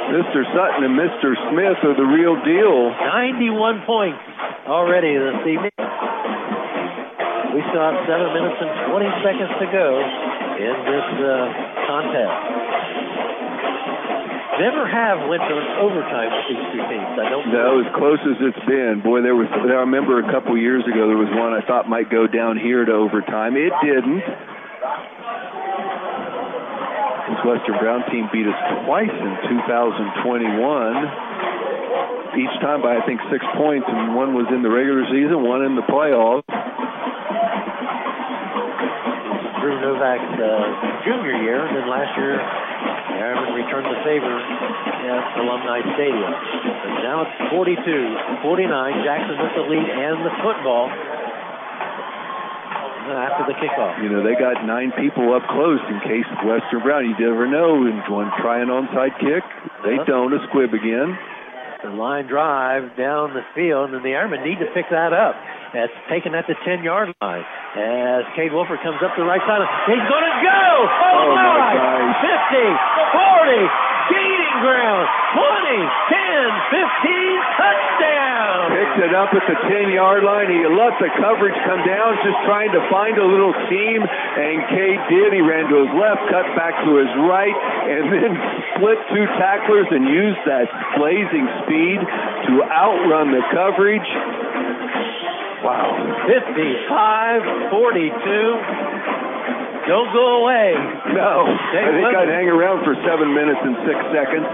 Mr. 0.09 0.41
Sutton 0.53 0.85
and 0.85 0.95
Mr. 0.97 1.37
Smith 1.49 1.77
are 1.85 1.93
the 1.97 2.07
real 2.07 2.33
deal. 2.41 2.89
91 2.89 3.85
points 3.85 4.21
already 4.65 5.13
this 5.17 5.41
evening. 5.45 5.73
We 7.53 7.61
still 7.73 7.83
have 7.83 7.99
7 8.05 8.33
minutes 8.33 8.57
and 8.61 8.71
20 8.89 9.05
seconds 9.25 9.53
to 9.59 9.67
go 9.69 9.87
in 10.61 10.75
this 10.85 11.07
uh, 11.25 11.29
contest. 11.89 12.98
Never 14.59 14.83
have 14.83 15.23
went 15.31 15.39
to 15.39 15.55
overtime 15.79 16.35
with 16.35 16.51
these 16.51 16.59
two 16.75 16.83
teams. 16.91 17.15
I 17.15 17.31
don't 17.31 17.47
know. 17.47 17.79
as 17.79 17.87
close 17.95 18.19
as 18.27 18.35
it's 18.43 18.59
been. 18.67 18.99
Boy, 18.99 19.23
there 19.23 19.31
was. 19.31 19.47
I 19.55 19.87
remember 19.87 20.19
a 20.19 20.27
couple 20.27 20.51
years 20.59 20.83
ago 20.83 21.07
there 21.07 21.15
was 21.15 21.31
one 21.31 21.55
I 21.55 21.63
thought 21.63 21.87
might 21.87 22.11
go 22.11 22.27
down 22.27 22.59
here 22.59 22.83
to 22.83 22.91
overtime. 22.91 23.55
It 23.55 23.71
didn't. 23.79 24.19
This 27.31 27.39
Western 27.47 27.79
Brown 27.79 28.03
team 28.11 28.27
beat 28.35 28.51
us 28.51 28.59
twice 28.83 29.15
in 29.15 29.31
2021. 29.47 32.35
Each 32.35 32.51
time 32.59 32.83
by 32.83 32.99
I 32.99 33.01
think 33.07 33.23
six 33.31 33.39
points, 33.55 33.87
and 33.87 34.11
one 34.11 34.35
was 34.35 34.51
in 34.51 34.59
the 34.59 34.69
regular 34.69 35.07
season, 35.07 35.39
one 35.39 35.63
in 35.63 35.79
the 35.79 35.87
playoffs. 35.87 36.43
Drew 39.59 39.75
Novak's 39.83 40.35
uh, 40.39 40.47
junior 41.03 41.35
year, 41.43 41.67
and 41.67 41.75
then 41.75 41.87
last 41.91 42.11
year 42.15 42.39
Ironman 42.39 43.55
returned 43.55 43.87
the 43.91 43.99
favor 44.07 44.31
at 44.31 45.23
Alumni 45.39 45.83
Stadium. 45.95 46.31
But 46.31 47.03
now 47.03 47.27
it's 47.27 47.35
42 47.51 47.83
49. 48.41 49.03
Jackson 49.03 49.35
with 49.35 49.53
the 49.59 49.65
lead 49.67 49.87
and 49.87 50.23
the 50.23 50.33
football 50.39 50.87
after 53.09 53.43
the 53.49 53.57
kickoff. 53.57 53.97
You 54.03 54.09
know, 54.09 54.21
they 54.21 54.37
got 54.37 54.61
nine 54.65 54.93
people 54.93 55.33
up 55.33 55.41
close 55.49 55.81
in 55.89 55.97
case 56.05 56.27
Western 56.45 56.85
Brown, 56.85 57.09
you 57.09 57.15
never 57.17 57.49
know, 57.49 57.87
and 57.89 58.05
one 58.05 58.29
try 58.37 58.61
an 58.61 58.69
onside 58.69 59.17
kick. 59.17 59.41
They 59.81 59.97
uh-huh. 59.97 60.05
don't, 60.05 60.33
a 60.33 60.39
squib 60.49 60.73
again. 60.73 61.17
The 61.79 61.95
line 61.95 62.27
drive 62.27 62.91
down 62.99 63.31
the 63.31 63.47
field, 63.55 63.95
and 63.95 64.03
the 64.03 64.11
Ironmen 64.11 64.43
need 64.43 64.59
to 64.59 64.67
pick 64.75 64.91
that 64.91 65.15
up. 65.15 65.31
That's 65.71 65.95
taken 66.11 66.35
at 66.35 66.43
the 66.43 66.59
10 66.67 66.83
yard 66.83 67.15
line. 67.23 67.47
As 67.79 68.27
Cade 68.35 68.51
Wolford 68.51 68.83
comes 68.83 68.99
up 68.99 69.15
the 69.15 69.23
right 69.23 69.39
side, 69.47 69.63
he's 69.87 70.03
going 70.03 70.27
to 70.27 70.35
go! 70.43 70.59
Oh, 70.59 71.23
oh 71.23 71.39
my! 71.39 71.71
50, 72.19 72.67
40, 73.15 73.63
gaining 74.11 74.57
ground, 74.59 75.07
20, 75.39 75.79
10, 76.11 76.51
15, 76.67 76.83
touchdown! 76.83 77.23
Picked 77.23 77.38
it 78.99 79.15
up 79.15 79.31
at 79.31 79.43
the 79.47 79.57
10 79.71 79.95
yard 79.95 80.23
line. 80.23 80.51
He 80.51 80.59
let 80.67 80.95
the 80.99 81.09
coverage 81.19 81.55
come 81.63 81.81
down, 81.87 82.19
just 82.23 82.39
trying 82.43 82.71
to 82.75 82.81
find 82.91 83.15
a 83.15 83.27
little 83.27 83.55
seam, 83.71 84.03
and 84.03 84.55
Cade 84.71 85.01
did. 85.07 85.29
He 85.33 85.41
ran 85.41 85.71
to 85.71 85.75
his 85.87 85.93
left, 85.95 86.27
cut 86.27 86.47
back 86.59 86.75
to 86.83 86.91
his 86.99 87.11
right, 87.23 87.55
and 87.87 88.03
then 88.13 88.31
split 88.75 88.99
two 89.11 89.25
tacklers 89.39 89.87
and 89.91 90.03
used 90.07 90.41
that 90.45 90.67
blazing 90.99 91.47
speed 91.63 91.99
to 91.99 92.51
outrun 92.67 93.31
the 93.31 93.43
coverage. 93.55 94.09
Wow. 95.63 95.95
55 96.27 97.71
42. 97.71 98.99
Don't 99.87 100.13
go 100.13 100.45
away. 100.45 100.75
No. 101.17 101.49
I 101.49 101.89
think 101.97 102.13
I'd 102.13 102.29
hang 102.29 102.47
around 102.47 102.85
for 102.85 102.93
seven 103.07 103.33
minutes 103.33 103.59
and 103.63 103.75
six 103.89 103.97
seconds. 104.13 104.45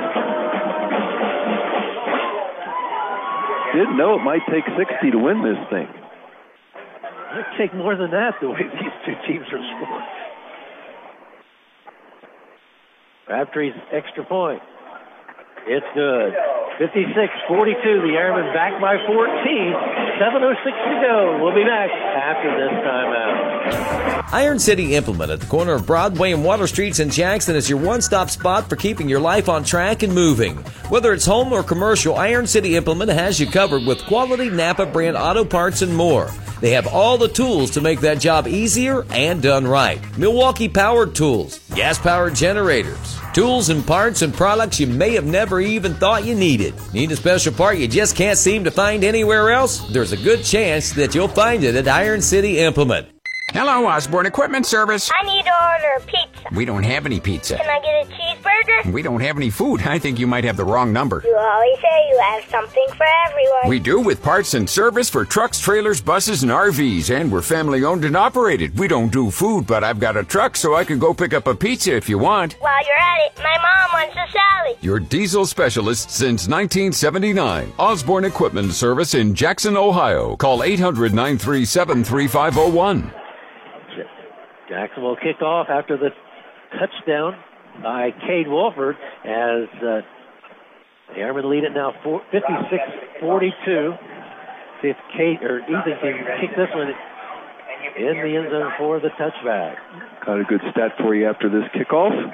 Didn't 3.76 3.98
know 3.98 4.16
it 4.16 4.24
might 4.24 4.40
take 4.50 4.64
60 4.64 5.12
to 5.12 5.18
win 5.18 5.44
this 5.44 5.60
thing. 5.70 5.84
It 5.84 7.36
might 7.36 7.58
take 7.58 7.76
more 7.76 7.98
than 7.98 8.10
that 8.12 8.36
the 8.40 8.48
way 8.48 8.64
these 8.64 8.96
two 9.06 9.16
teams 9.28 9.46
are 9.52 9.60
scoring. 9.60 10.08
Crabtree's 13.26 13.74
extra 13.92 14.24
point. 14.24 14.62
It's 15.68 15.86
good. 15.94 16.34
56-42, 16.80 18.02
the 18.02 18.20
Ironmen 18.20 18.54
back 18.54 18.82
by 18.82 18.98
14. 19.08 19.26
7.06 20.20 20.64
to 20.64 21.08
go. 21.08 21.40
We'll 21.42 21.56
be 21.56 21.64
back 21.64 21.90
after 21.90 22.52
this 22.52 22.72
timeout. 22.84 24.34
Iron 24.34 24.60
City 24.60 24.96
Implement 24.96 25.32
at 25.32 25.40
the 25.40 25.46
corner 25.46 25.74
of 25.74 25.86
Broadway 25.86 26.34
and 26.34 26.44
Water 26.44 26.68
Streets 26.68 27.00
in 27.00 27.10
Jackson 27.10 27.56
is 27.56 27.70
your 27.70 27.80
one-stop 27.80 28.30
spot 28.30 28.68
for 28.68 28.76
keeping 28.76 29.08
your 29.08 29.22
life 29.22 29.48
on 29.48 29.64
track 29.64 30.04
and 30.04 30.14
moving. 30.14 30.58
Whether 30.90 31.14
it's 31.14 31.26
home 31.26 31.54
or 31.54 31.64
commercial, 31.64 32.16
Iron 32.16 32.46
City 32.46 32.76
Implement 32.76 33.10
has 33.12 33.40
you 33.40 33.48
covered 33.48 33.86
with 33.86 34.06
quality 34.06 34.50
Napa 34.50 34.86
brand 34.86 35.16
auto 35.16 35.46
parts 35.46 35.82
and 35.82 35.96
more. 35.96 36.30
They 36.62 36.72
have 36.72 36.88
all 36.88 37.18
the 37.18 37.28
tools 37.28 37.72
to 37.72 37.82
make 37.82 38.00
that 38.02 38.20
job 38.20 38.48
easier 38.48 39.06
and 39.12 39.42
done 39.42 39.68
right. 39.68 40.02
Milwaukee 40.18 40.70
powered 40.70 41.14
tools, 41.16 41.60
gas 41.76 42.00
powered 42.00 42.36
generators, 42.36 43.15
tools 43.36 43.68
and 43.68 43.86
parts 43.86 44.22
and 44.22 44.34
products 44.34 44.80
you 44.80 44.88
may 44.88 45.14
have 45.14 45.26
never 45.26 45.60
even 45.60 45.94
thought 45.94 46.24
you 46.24 46.34
needed. 46.34 46.74
Need 46.94 47.12
a 47.12 47.18
special 47.18 47.52
part 47.54 47.78
you 47.78 47.86
just 47.86 48.16
can't 48.16 48.38
seem 48.38 48.64
to 48.64 48.72
find 48.72 49.04
anywhere 49.04 49.52
else? 49.52 49.86
There's 49.90 50.14
a 50.14 50.18
good 50.18 50.42
chance 50.42 50.94
that 50.94 51.14
you'll 51.14 51.28
find 51.28 51.62
it 51.66 51.76
at 51.76 51.90
Iron 51.90 52.22
City 52.22 52.60
Implement. 52.60 53.15
Hello, 53.56 53.88
Osborne 53.88 54.26
Equipment 54.26 54.66
Service. 54.66 55.10
I 55.18 55.26
need 55.26 55.46
to 55.46 55.52
order 55.72 56.06
pizza. 56.06 56.54
We 56.54 56.66
don't 56.66 56.84
have 56.84 57.06
any 57.06 57.22
pizza. 57.22 57.56
Can 57.56 57.70
I 57.70 57.80
get 57.80 58.06
a 58.06 58.12
cheeseburger? 58.12 58.92
We 58.92 59.02
don't 59.02 59.22
have 59.22 59.38
any 59.38 59.50
food. 59.50 59.82
I 59.84 59.98
think 59.98 60.20
you 60.20 60.28
might 60.28 60.44
have 60.44 60.58
the 60.58 60.66
wrong 60.66 60.92
number. 60.92 61.22
You 61.24 61.34
always 61.34 61.80
say 61.80 62.10
you 62.10 62.20
have 62.20 62.44
something 62.50 62.86
for 62.98 63.06
everyone. 63.30 63.70
We 63.70 63.80
do 63.80 64.02
with 64.02 64.22
parts 64.22 64.56
and 64.56 64.70
service 64.70 65.10
for 65.10 65.24
trucks, 65.24 65.62
trailers, 65.62 66.02
buses, 66.02 66.44
and 66.44 66.52
RVs, 66.52 67.16
and 67.16 67.32
we're 67.32 67.42
family 67.42 67.86
owned 67.86 68.04
and 68.04 68.18
operated. 68.18 68.78
We 68.78 68.90
don't 68.90 69.10
do 69.10 69.32
food, 69.32 69.66
but 69.68 69.86
I've 69.86 70.02
got 70.02 70.18
a 70.18 70.26
truck 70.26 70.58
so 70.58 70.76
I 70.76 70.84
can 70.84 71.00
go 71.00 71.14
pick 71.14 71.34
up 71.34 71.48
a 71.48 71.56
pizza 71.56 71.96
if 71.96 72.10
you 72.10 72.18
want. 72.18 72.58
While 72.60 72.86
you're 72.86 72.98
at 72.98 73.20
it, 73.28 73.38
my 73.38 73.58
mom 73.58 74.02
wants 74.02 74.18
a 74.18 74.38
salad. 74.38 74.78
Your 74.82 75.00
diesel 75.00 75.46
specialist 75.46 76.12
since 76.12 76.50
1979. 76.50 77.72
Osborne 77.80 78.26
Equipment 78.26 78.74
Service 78.74 79.14
in 79.14 79.34
Jackson, 79.34 79.78
Ohio. 79.78 80.36
Call 80.36 80.62
800 80.62 81.14
937 81.14 82.04
3501. 82.04 83.25
Jackson 84.70 85.04
will 85.04 85.16
kick 85.16 85.42
off 85.42 85.68
after 85.70 85.98
the 85.98 86.10
touchdown 86.80 87.36
by 87.82 88.12
Cade 88.26 88.48
Wolford 88.48 88.96
as 89.24 89.68
uh, 89.82 90.02
the 91.14 91.22
Ironmen 91.22 91.50
lead 91.50 91.64
it 91.64 91.74
now 91.74 91.94
56-42. 92.04 93.98
See 94.82 94.88
if 94.90 94.98
Cade 95.16 95.44
or 95.44 95.60
Ethan 95.60 95.98
can 96.02 96.26
kick 96.42 96.56
this 96.58 96.70
one 96.74 96.90
in 97.98 98.18
the 98.18 98.36
end 98.36 98.50
zone 98.52 98.72
for 98.78 99.00
the 99.00 99.10
touchback. 99.20 99.76
Got 100.26 100.40
a 100.40 100.44
good 100.44 100.62
stat 100.72 100.92
for 100.98 101.16
you 101.16 101.30
after 101.30 101.50
this 101.50 101.70
kickoff. 101.76 102.34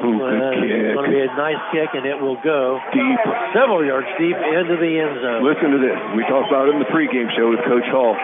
Uh, 0.00 0.64
it's 0.64 0.96
going 0.96 1.10
to 1.10 1.14
be 1.14 1.20
a 1.20 1.32
nice 1.36 1.60
kick, 1.70 1.92
and 1.92 2.08
it 2.08 2.16
will 2.16 2.40
go 2.40 2.80
deep, 2.92 3.20
several 3.52 3.84
yards 3.84 4.08
deep 4.16 4.36
into 4.36 4.76
the 4.80 4.92
end 4.96 5.20
zone. 5.20 5.44
Listen 5.44 5.76
to 5.76 5.80
this. 5.80 5.98
We 6.16 6.24
talked 6.24 6.48
about 6.48 6.68
it 6.68 6.76
in 6.76 6.80
the 6.80 6.88
pregame 6.88 7.28
show 7.36 7.52
with 7.52 7.60
Coach 7.68 7.86
Hall 7.92 8.16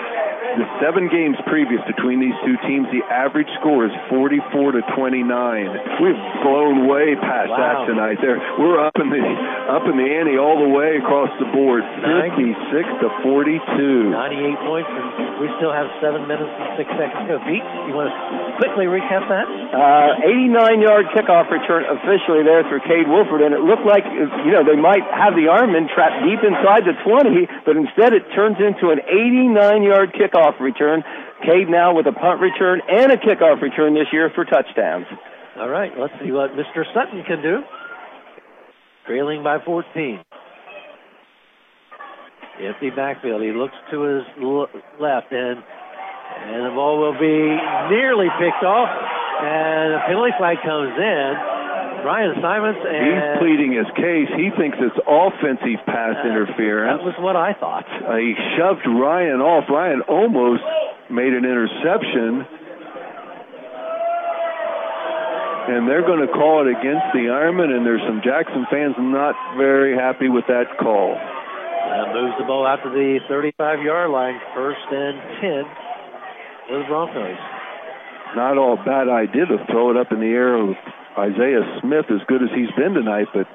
the 0.57 0.69
seven 0.81 1.11
games 1.11 1.37
previous 1.51 1.83
between 1.91 2.23
these 2.23 2.37
two 2.47 2.57
teams, 2.65 2.87
the 2.95 3.03
average 3.11 3.51
score 3.61 3.85
is 3.85 3.95
44 4.09 4.79
to 4.79 4.83
29. 4.95 5.27
We've 6.01 6.23
blown 6.47 6.87
way 6.87 7.19
past 7.19 7.51
wow. 7.51 7.59
that 7.59 7.77
tonight. 7.91 8.19
There, 8.23 8.39
we're 8.57 8.79
up 8.79 8.95
in 8.97 9.11
the 9.11 9.25
up 9.67 9.85
in 9.91 9.99
the 9.99 10.07
ante 10.07 10.39
all 10.39 10.63
the 10.63 10.71
way 10.71 11.03
across 11.03 11.31
the 11.43 11.51
board, 11.51 11.83
56 12.07 13.03
to 13.03 13.09
42. 13.27 14.15
98 14.15 14.55
points, 14.63 14.91
and 14.95 15.43
we 15.43 15.51
still 15.59 15.75
have 15.75 15.91
seven 15.99 16.25
minutes 16.31 16.49
and 16.49 16.79
six 16.79 16.89
seconds 16.95 17.27
to 17.27 17.43
beat. 17.45 17.57
Pete, 17.57 17.89
you 17.89 17.97
want 17.97 18.13
to 18.13 18.17
quickly 18.61 18.85
recap 18.85 19.25
that? 19.33 19.49
Uh, 19.49 20.21
89 20.21 20.85
yard 20.85 21.07
kickoff 21.17 21.49
return 21.49 21.89
officially 21.89 22.45
there 22.45 22.69
for 22.69 22.81
Cade 22.85 23.09
Wolford, 23.09 23.41
and 23.41 23.57
it 23.57 23.65
looked 23.65 23.89
like 23.89 24.05
you 24.45 24.53
know 24.53 24.61
they 24.61 24.77
might 24.77 25.05
have 25.09 25.33
the 25.33 25.49
Ironmen 25.49 25.89
trapped 25.89 26.21
deep 26.21 26.45
inside 26.45 26.85
the 26.85 26.93
20, 27.01 27.49
but 27.65 27.81
instead 27.81 28.13
it 28.13 28.29
turns 28.37 28.61
into 28.61 28.93
an 28.93 29.01
89 29.09 29.57
yard 29.83 30.13
kickoff 30.13 30.46
kickoff 30.47 30.61
return. 30.61 31.03
Cade 31.43 31.69
now 31.69 31.95
with 31.95 32.07
a 32.07 32.13
punt 32.13 32.41
return 32.41 32.81
and 32.89 33.13
a 33.13 33.17
kickoff 33.17 33.61
return 33.61 33.95
this 33.95 34.07
year 34.13 34.31
for 34.35 34.45
touchdowns. 34.45 35.07
All 35.59 35.69
right, 35.69 35.93
let's 35.99 36.13
see 36.23 36.33
what 36.33 36.51
Mr. 36.53 36.85
Sutton 36.93 37.23
can 37.27 37.43
do. 37.43 37.61
Trailing 39.07 39.43
by 39.43 39.59
14. 39.65 40.21
Empty 42.61 42.91
backfield. 42.91 43.43
He 43.43 43.53
looks 43.53 43.75
to 43.91 44.01
his 44.03 44.25
left, 44.99 45.31
and 45.31 45.63
and 46.37 46.67
the 46.67 46.75
ball 46.75 46.99
will 46.99 47.13
be 47.13 47.39
nearly 47.93 48.27
picked 48.41 48.65
off, 48.65 48.89
and 48.89 49.95
a 49.95 50.01
penalty 50.07 50.33
flag 50.39 50.57
comes 50.65 50.93
in. 50.97 51.33
Ryan 52.05 52.35
Simons 52.43 52.81
and 52.83 53.03
he's 53.07 53.29
pleading 53.41 53.73
his 53.73 53.89
case. 53.97 54.29
He 54.37 54.51
thinks 54.57 54.77
it's 54.81 55.01
offensive 55.07 55.81
pass 55.87 56.17
uh, 56.21 56.29
interference. 56.29 57.01
That 57.01 57.07
was 57.07 57.19
what 57.19 57.37
I 57.37 57.55
thought. 57.55 57.87
Uh, 57.87 58.17
he 58.17 58.35
shoved 58.59 58.85
Ryan 58.85 59.41
off. 59.41 59.69
Ryan 59.69 60.03
almost 60.09 60.65
made 61.11 61.33
an 61.33 61.45
interception. 61.45 62.47
and 65.67 65.89
they're 65.89 66.07
going 66.07 66.23
to 66.23 66.31
call 66.31 66.63
it 66.63 66.71
against 66.71 67.11
the 67.11 67.27
Ironmen, 67.27 67.75
and 67.75 67.83
there's 67.83 68.03
some 68.07 68.23
Jackson 68.23 68.67
fans 68.71 68.95
not 68.99 69.35
very 69.59 69.99
happy 69.99 70.29
with 70.29 70.47
that 70.47 70.79
call. 70.79 71.19
Uh, 71.19 72.13
moves 72.15 72.39
the 72.39 72.47
ball 72.47 72.67
out 72.67 72.83
to 72.87 72.91
the 72.91 73.19
35 73.29 73.83
yard 73.83 74.11
line, 74.11 74.39
first 74.55 74.79
and 74.91 75.19
10 75.43 75.65
for 76.69 76.79
the 76.79 76.87
Broncos. 76.87 77.39
Not 78.35 78.59
all 78.59 78.77
bad 78.77 79.09
idea 79.09 79.47
to 79.47 79.59
throw 79.71 79.91
it 79.91 79.97
up 79.97 80.13
in 80.13 80.21
the 80.21 80.31
air 80.31 80.55
Isaiah 81.19 81.65
Smith 81.81 82.07
as 82.13 82.21
good 82.29 82.43
as 82.45 82.53
he's 82.53 82.71
been 82.77 82.93
tonight, 82.93 83.29
but 83.33 83.49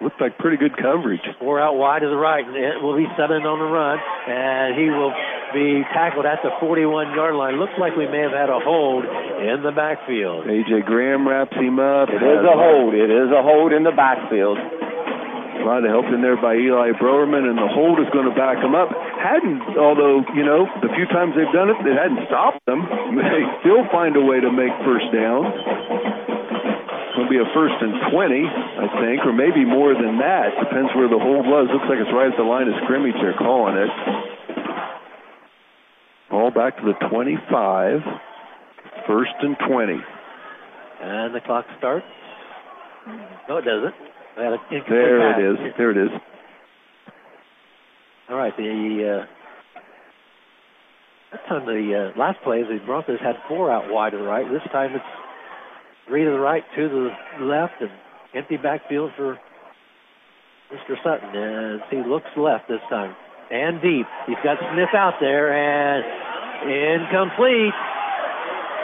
looked 0.00 0.20
like 0.20 0.36
pretty 0.38 0.56
good 0.56 0.76
coverage. 0.76 1.24
Four 1.38 1.60
out 1.60 1.76
wide 1.76 2.00
to 2.00 2.08
the 2.08 2.16
right, 2.16 2.44
and 2.44 2.56
it 2.56 2.80
will 2.80 2.96
be 2.96 3.08
seven 3.16 3.44
on 3.44 3.58
the 3.60 3.68
run, 3.68 4.00
and 4.28 4.76
he 4.76 4.88
will 4.88 5.12
be 5.52 5.84
tackled 5.92 6.26
at 6.26 6.40
the 6.42 6.52
41 6.60 7.12
yard 7.14 7.36
line. 7.36 7.60
Looks 7.60 7.76
like 7.78 7.96
we 7.96 8.08
may 8.08 8.24
have 8.24 8.34
had 8.34 8.48
a 8.48 8.60
hold 8.60 9.04
in 9.04 9.60
the 9.62 9.72
backfield. 9.72 10.48
AJ 10.48 10.84
Graham 10.88 11.28
wraps 11.28 11.54
him 11.56 11.78
up. 11.78 12.08
It 12.08 12.20
is 12.20 12.42
a 12.44 12.56
hold. 12.56 12.92
It 12.96 13.12
is 13.12 13.30
a 13.32 13.42
hold 13.44 13.72
in 13.72 13.84
the 13.84 13.94
backfield. 13.94 14.56
A 14.56 15.64
lot 15.64 15.82
of 15.82 15.90
help 15.90 16.06
in 16.14 16.22
there 16.22 16.38
by 16.38 16.54
Eli 16.54 16.94
Browerman, 16.94 17.42
and 17.42 17.58
the 17.58 17.66
hold 17.66 17.98
is 17.98 18.06
going 18.14 18.28
to 18.28 18.36
back 18.38 18.60
him 18.62 18.76
up. 18.76 18.92
Hadn't, 19.18 19.74
although, 19.74 20.22
you 20.36 20.44
know, 20.46 20.68
the 20.78 20.92
few 20.94 21.08
times 21.10 21.34
they've 21.34 21.50
done 21.50 21.72
it, 21.72 21.78
it 21.82 21.96
hadn't 21.96 22.22
stopped 22.28 22.62
them. 22.64 22.86
They 23.16 23.42
still 23.64 23.82
find 23.90 24.14
a 24.14 24.22
way 24.22 24.38
to 24.38 24.52
make 24.52 24.70
first 24.86 25.10
downs. 25.10 25.50
To 27.16 27.24
be 27.30 27.40
a 27.40 27.48
first 27.56 27.74
and 27.80 28.12
20, 28.12 28.44
I 28.44 28.86
think, 29.00 29.24
or 29.24 29.32
maybe 29.32 29.64
more 29.64 29.94
than 29.94 30.18
that. 30.20 30.52
Depends 30.60 30.92
where 30.92 31.08
the 31.08 31.16
hold 31.16 31.48
was. 31.48 31.64
Looks 31.72 31.88
like 31.88 31.96
it's 31.96 32.12
right 32.12 32.28
at 32.28 32.36
the 32.36 32.44
line 32.44 32.68
of 32.68 32.74
scrimmage 32.84 33.16
they're 33.16 33.32
calling 33.40 33.72
it. 33.74 33.88
Ball 36.28 36.50
back 36.50 36.76
to 36.76 36.84
the 36.84 36.92
25. 37.08 38.00
First 39.08 39.32
and 39.40 39.56
20. 39.66 39.96
And 41.00 41.34
the 41.34 41.40
clock 41.40 41.64
starts. 41.78 42.04
No, 43.48 43.56
it 43.58 43.64
doesn't. 43.64 43.94
There 44.88 45.40
it 45.40 45.52
is. 45.52 45.74
There 45.78 45.90
it 45.92 45.96
is. 45.96 46.10
All 48.28 48.36
right. 48.36 48.54
The 48.56 49.24
uh, 49.24 49.26
that 51.32 51.48
time 51.48 51.64
the 51.64 52.12
uh, 52.14 52.18
last 52.18 52.42
play, 52.44 52.62
the 52.62 52.78
Broncos 52.84 53.20
had 53.20 53.36
four 53.48 53.72
out 53.72 53.90
wide 53.90 54.10
to 54.10 54.18
the 54.18 54.24
right. 54.24 54.44
This 54.50 54.62
time 54.70 54.94
it's 54.94 55.04
three 56.06 56.24
to 56.24 56.30
the 56.30 56.38
right, 56.38 56.64
two 56.74 56.88
to 56.88 57.10
the 57.38 57.44
left, 57.44 57.80
and 57.80 57.90
empty 58.34 58.56
backfield 58.56 59.12
for 59.16 59.38
Mr. 60.72 60.96
Sutton. 61.02 61.36
As 61.36 61.80
he 61.90 62.02
looks 62.08 62.30
left 62.36 62.68
this 62.68 62.80
time 62.90 63.14
and 63.50 63.80
deep. 63.80 64.06
He's 64.26 64.40
got 64.42 64.58
Smith 64.72 64.90
out 64.94 65.14
there 65.20 65.54
and 65.54 66.02
incomplete. 66.66 67.74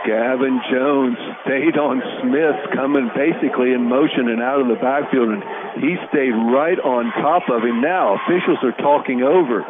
Gavin 0.07 0.59
Jones 0.67 1.17
stayed 1.47 1.79
on 1.79 2.03
Smith, 2.23 2.59
coming 2.75 3.07
basically 3.15 3.71
in 3.71 3.87
motion 3.87 4.27
and 4.35 4.43
out 4.43 4.59
of 4.59 4.67
the 4.67 4.79
backfield, 4.83 5.31
and 5.31 5.43
he 5.79 5.95
stayed 6.11 6.35
right 6.51 6.79
on 6.83 7.07
top 7.23 7.47
of 7.47 7.63
him. 7.63 7.81
Now 7.81 8.19
officials 8.19 8.59
are 8.67 8.75
talking 8.83 9.23
over. 9.23 9.63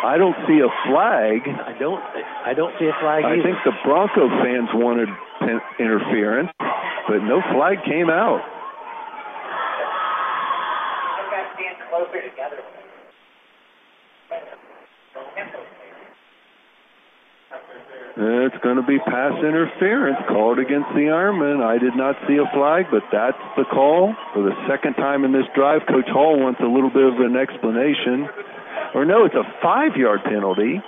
I 0.00 0.16
don't 0.16 0.36
see 0.48 0.60
a 0.64 0.72
flag. 0.88 1.44
I 1.44 1.76
don't. 1.76 2.00
I 2.00 2.54
don't 2.54 2.72
see 2.78 2.86
a 2.86 2.96
flag. 3.00 3.24
I 3.24 3.36
either. 3.36 3.42
think 3.42 3.58
the 3.64 3.76
Bronco 3.84 4.28
fans 4.40 4.68
wanted 4.72 5.08
interference, 5.78 6.50
but 6.58 7.22
no 7.22 7.40
flag 7.52 7.78
came 7.84 8.10
out. 8.10 8.42
It's 18.16 18.56
going 18.64 18.76
to 18.76 18.86
be 18.86 18.98
pass 18.98 19.36
interference 19.44 20.16
called 20.28 20.58
against 20.58 20.88
the 20.96 21.12
Ironman. 21.12 21.60
I 21.60 21.76
did 21.76 21.94
not 21.96 22.16
see 22.26 22.40
a 22.40 22.48
flag, 22.56 22.86
but 22.90 23.04
that's 23.12 23.36
the 23.60 23.64
call 23.68 24.16
for 24.32 24.42
the 24.42 24.56
second 24.64 24.94
time 24.94 25.24
in 25.24 25.32
this 25.32 25.44
drive. 25.54 25.82
Coach 25.84 26.08
Hall 26.08 26.40
wants 26.40 26.60
a 26.64 26.70
little 26.70 26.88
bit 26.88 27.04
of 27.04 27.20
an 27.20 27.36
explanation. 27.36 28.24
Or 28.94 29.04
no, 29.04 29.26
it's 29.26 29.34
a 29.36 29.44
five-yard 29.60 30.24
penalty. 30.24 30.80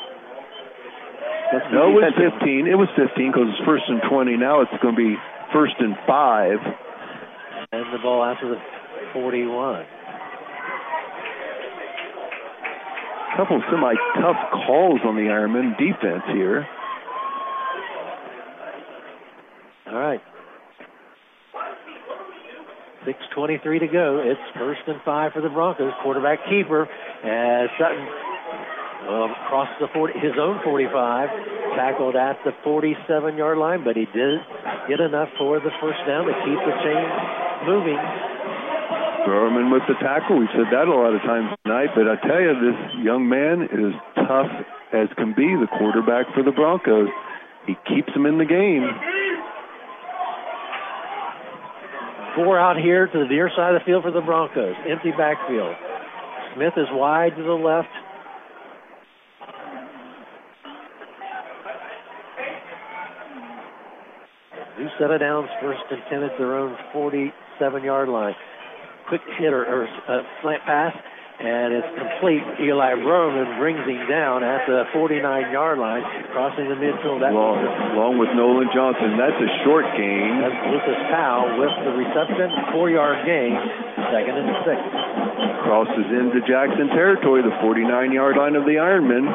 No, 1.73 1.89
it 1.89 2.13
was 2.13 2.13
15. 2.41 2.67
It 2.67 2.77
was 2.77 2.89
15 2.97 3.33
because 3.33 3.49
it's 3.49 3.65
first 3.65 3.85
and 3.89 4.03
20. 4.11 4.37
Now 4.37 4.61
it's 4.61 4.71
going 4.83 4.95
to 4.95 5.01
be 5.01 5.17
first 5.53 5.75
and 5.79 5.97
five. 6.07 6.61
And 7.73 7.93
the 7.93 7.99
ball 8.03 8.25
after 8.25 8.49
the 8.49 8.61
41. 9.15 9.85
A 13.33 13.37
couple 13.37 13.57
of 13.57 13.63
semi-tough 13.71 14.67
calls 14.67 15.01
on 15.05 15.17
the 15.17 15.31
Ironman 15.33 15.79
defense 15.79 16.25
here. 16.33 16.67
All 19.87 19.99
right. 19.99 20.21
6.23 23.07 23.81
to 23.81 23.87
go. 23.87 24.23
It's 24.23 24.41
first 24.59 24.81
and 24.87 25.01
five 25.03 25.33
for 25.33 25.41
the 25.41 25.49
Broncos. 25.49 25.93
Quarterback 26.03 26.41
keeper 26.51 26.83
as 27.25 27.71
Sutton 27.79 28.07
across 29.09 29.69
the 29.81 29.89
40, 29.93 30.21
his 30.21 30.37
own 30.37 30.61
45, 30.63 30.93
tackled 31.77 32.17
at 32.17 32.37
the 32.45 32.53
47 32.63 33.37
yard 33.37 33.57
line, 33.57 33.85
but 33.85 33.97
he 33.97 34.05
did 34.13 34.41
get 34.89 35.01
enough 35.01 35.29
for 35.39 35.61
the 35.61 35.73
first 35.81 35.99
down 36.05 36.29
to 36.29 36.35
keep 36.45 36.61
the 36.61 36.75
chain 36.85 37.05
moving. 37.65 38.01
Browerman 39.25 39.73
with 39.73 39.83
the 39.89 39.97
tackle. 40.01 40.39
We've 40.39 40.53
said 40.53 40.69
that 40.73 40.89
a 40.89 40.95
lot 40.95 41.13
of 41.13 41.21
times 41.23 41.53
tonight, 41.65 41.93
but 41.97 42.09
I 42.09 42.17
tell 42.21 42.41
you, 42.41 42.53
this 42.61 42.81
young 43.05 43.29
man 43.29 43.69
is 43.73 43.93
tough 44.15 44.53
as 44.93 45.09
can 45.17 45.35
be, 45.37 45.57
the 45.57 45.69
quarterback 45.79 46.33
for 46.35 46.43
the 46.43 46.53
Broncos. 46.53 47.09
He 47.67 47.77
keeps 47.85 48.13
them 48.15 48.25
in 48.25 48.39
the 48.39 48.49
game. 48.49 48.89
Four 52.37 52.59
out 52.59 52.79
here 52.79 53.07
to 53.07 53.19
the 53.19 53.27
near 53.27 53.51
side 53.57 53.75
of 53.75 53.81
the 53.81 53.85
field 53.85 54.05
for 54.05 54.13
the 54.13 54.23
Broncos. 54.23 54.77
Empty 54.89 55.13
backfield. 55.13 55.75
Smith 56.55 56.73
is 56.77 56.89
wide 56.93 57.37
to 57.37 57.43
the 57.43 57.59
left. 57.59 57.93
New 64.79 64.87
set 64.95 65.11
of 65.11 65.19
downs, 65.19 65.51
first 65.59 65.83
and 65.91 65.99
10 66.07 66.23
at 66.23 66.39
their 66.39 66.55
own 66.55 66.79
47 66.95 67.35
yard 67.83 68.09
line. 68.09 68.35
Quick 69.11 69.27
hit 69.35 69.51
or, 69.51 69.67
or 69.67 69.91
uh, 70.07 70.23
slant 70.39 70.63
pass, 70.63 70.95
and 71.43 71.75
it's 71.75 71.91
complete. 71.99 72.39
Eli 72.63 72.95
Browerman 73.03 73.59
brings 73.59 73.83
him 73.83 74.07
down 74.07 74.47
at 74.47 74.63
the 74.71 74.87
49 74.95 75.19
yard 75.51 75.83
line, 75.83 76.07
crossing 76.31 76.71
the 76.71 76.79
midfield. 76.79 77.19
That 77.19 77.35
Long, 77.35 77.59
along 77.99 78.23
with 78.23 78.31
Nolan 78.39 78.71
Johnson. 78.71 79.19
That's 79.19 79.35
a 79.43 79.51
short 79.67 79.83
gain. 79.99 80.47
That's 80.47 80.63
Lucas 80.71 81.01
Powell 81.11 81.59
with 81.59 81.75
the 81.83 81.99
reception, 81.99 82.47
four 82.71 82.87
yard 82.87 83.27
gain, 83.27 83.59
second 84.15 84.39
and 84.39 84.51
six. 84.63 84.79
Crosses 85.67 86.07
into 86.07 86.39
Jackson 86.47 86.87
territory, 86.95 87.43
the 87.43 87.55
49 87.67 88.15
yard 88.15 88.39
line 88.39 88.55
of 88.55 88.63
the 88.63 88.79
Ironman. 88.79 89.27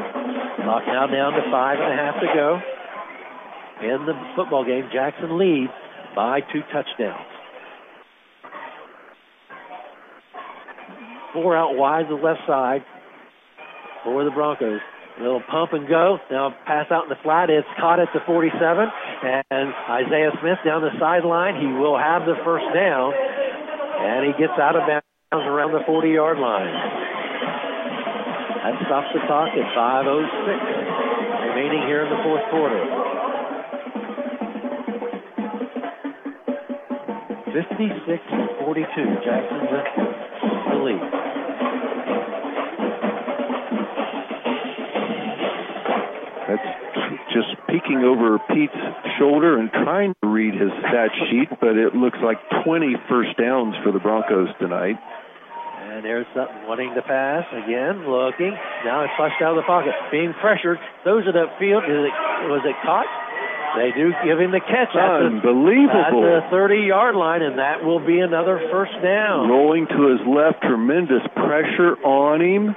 Clock 0.63 0.87
now 0.87 1.03
down 1.11 1.35
to 1.35 1.43
five 1.51 1.83
and 1.83 1.91
a 1.91 1.97
half 1.99 2.15
to 2.23 2.31
go. 2.31 2.63
In 3.83 4.05
the 4.05 4.15
football 4.35 4.63
game, 4.63 4.87
Jackson 4.93 5.37
leads 5.37 5.71
by 6.15 6.39
two 6.39 6.61
touchdowns. 6.71 7.27
Four 11.33 11.57
out 11.57 11.75
wide 11.75 12.07
to 12.07 12.15
the 12.15 12.21
left 12.21 12.47
side 12.47 12.85
for 14.03 14.23
the 14.23 14.31
Broncos. 14.31 14.79
A 15.19 15.21
little 15.21 15.43
pump 15.49 15.73
and 15.73 15.87
go. 15.87 16.17
Now 16.31 16.55
pass 16.65 16.87
out 16.91 17.03
in 17.03 17.09
the 17.09 17.19
flat. 17.21 17.49
It's 17.49 17.67
caught 17.77 17.99
at 17.99 18.07
the 18.13 18.21
47. 18.25 18.55
And 19.21 19.73
Isaiah 19.89 20.31
Smith 20.39 20.57
down 20.65 20.81
the 20.81 20.95
sideline. 20.99 21.59
He 21.59 21.67
will 21.67 21.97
have 21.97 22.25
the 22.25 22.39
first 22.45 22.65
down. 22.73 23.13
And 23.13 24.25
he 24.25 24.33
gets 24.39 24.57
out 24.57 24.75
of 24.75 24.87
bounds 24.87 25.45
around 25.45 25.73
the 25.73 25.83
40 25.85 26.09
yard 26.09 26.39
line. 26.39 26.71
That 28.63 28.79
stops 28.87 29.11
the 29.13 29.21
clock 29.27 29.51
at 29.53 29.67
5.06 29.75 31.43
remaining 31.51 31.85
here 31.85 32.05
in 32.05 32.09
the 32.09 32.21
fourth 32.23 32.41
quarter. 32.49 33.12
56-42. 37.53 39.23
Jackson's 39.23 39.69
the 39.69 40.77
lead. 40.81 40.97
That's 46.49 46.69
just 47.31 47.53
peeking 47.69 48.01
over 48.03 48.39
Pete's 48.49 48.73
shoulder 49.19 49.59
and 49.59 49.69
trying 49.71 50.15
to 50.23 50.27
read 50.27 50.55
his 50.55 50.71
stat 50.89 51.11
sheet, 51.29 51.49
but 51.61 51.77
it 51.77 51.93
looks 51.93 52.17
like 52.23 52.37
20 52.65 52.95
first 53.07 53.37
downs 53.37 53.75
for 53.83 53.91
the 53.91 53.99
Broncos 53.99 54.49
tonight. 54.59 54.97
And 55.93 56.03
there's 56.03 56.25
Sutton 56.33 56.65
wanting 56.65 56.95
to 56.95 57.03
pass 57.03 57.45
again, 57.53 58.09
looking. 58.09 58.57
Now 58.83 59.03
it's 59.03 59.13
flushed 59.15 59.41
out 59.43 59.53
of 59.53 59.61
the 59.61 59.67
pocket, 59.69 59.93
being 60.11 60.33
pressured. 60.41 60.79
Those 61.05 61.27
it 61.27 61.35
upfield. 61.35 61.85
Is 61.85 62.09
it 62.09 62.13
was 62.49 62.65
it 62.65 62.75
caught? 62.81 63.05
They 63.75 63.89
do 63.95 64.13
give 64.23 64.39
him 64.39 64.51
the 64.51 64.61
catch 64.61 64.93
at 64.93 65.19
the, 65.19 65.25
Unbelievable. 65.41 66.25
at 66.25 66.45
the 66.45 66.49
30 66.51 66.85
yard 66.87 67.15
line, 67.15 67.41
and 67.41 67.57
that 67.57 67.83
will 67.83 67.99
be 68.05 68.19
another 68.19 68.61
first 68.71 68.93
down. 69.01 69.49
Rolling 69.49 69.87
to 69.87 69.99
his 70.13 70.21
left, 70.29 70.61
tremendous 70.61 71.21
pressure 71.35 71.97
on 72.05 72.41
him. 72.41 72.75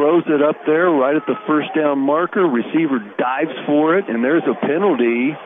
Throws 0.00 0.24
it 0.26 0.40
up 0.42 0.56
there 0.66 0.88
right 0.90 1.14
at 1.14 1.26
the 1.26 1.36
first 1.46 1.68
down 1.76 1.98
marker. 2.00 2.42
Receiver 2.46 2.98
dives 3.18 3.52
for 3.66 3.98
it, 3.98 4.08
and 4.08 4.24
there's 4.24 4.42
a 4.48 4.54
penalty. 4.66 5.36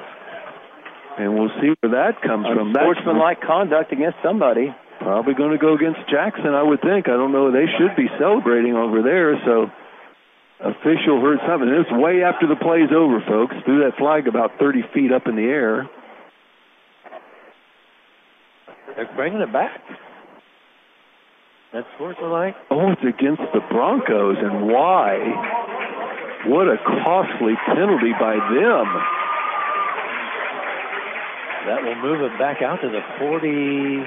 And 1.18 1.34
we'll 1.34 1.52
see 1.60 1.74
where 1.82 1.92
that 1.98 2.22
comes 2.22 2.46
from. 2.46 2.72
That's 2.72 2.86
Unsportsmanlike 2.86 3.40
conduct 3.42 3.92
against 3.92 4.16
somebody. 4.22 4.72
probably 5.00 5.34
going 5.34 5.52
to 5.52 5.58
go 5.58 5.74
against 5.74 6.00
Jackson, 6.08 6.54
I 6.54 6.62
would 6.62 6.80
think. 6.80 7.08
I 7.10 7.18
don't 7.18 7.32
know. 7.32 7.50
They 7.52 7.66
should 7.76 7.96
be 7.96 8.08
celebrating 8.18 8.72
over 8.78 9.02
there. 9.02 9.36
So, 9.44 9.68
official 10.62 11.20
heard 11.20 11.38
something. 11.46 11.68
This 11.68 11.86
is 11.86 11.92
way 11.98 12.22
after 12.22 12.46
the 12.46 12.56
play's 12.56 12.90
over, 12.94 13.20
folks. 13.26 13.54
Threw 13.64 13.82
that 13.84 13.98
flag 13.98 14.26
about 14.26 14.58
30 14.58 14.82
feet 14.94 15.12
up 15.12 15.26
in 15.26 15.36
the 15.36 15.42
air. 15.42 15.90
They're 18.96 19.10
bringing 19.16 19.40
it 19.40 19.52
back. 19.52 19.80
That's 21.72 21.86
sportsmanlike. 21.96 22.54
Oh, 22.70 22.92
it's 22.92 23.00
against 23.00 23.42
the 23.54 23.60
Broncos, 23.70 24.36
and 24.38 24.68
why? 24.68 25.16
What 26.46 26.68
a 26.68 26.76
costly 26.76 27.54
penalty 27.66 28.12
by 28.20 28.34
them. 28.36 28.86
That 31.66 31.82
will 31.82 31.94
move 31.96 32.20
it 32.20 32.38
back 32.38 32.60
out 32.60 32.80
to 32.82 32.88
the 32.90 33.00
40, 33.18 34.04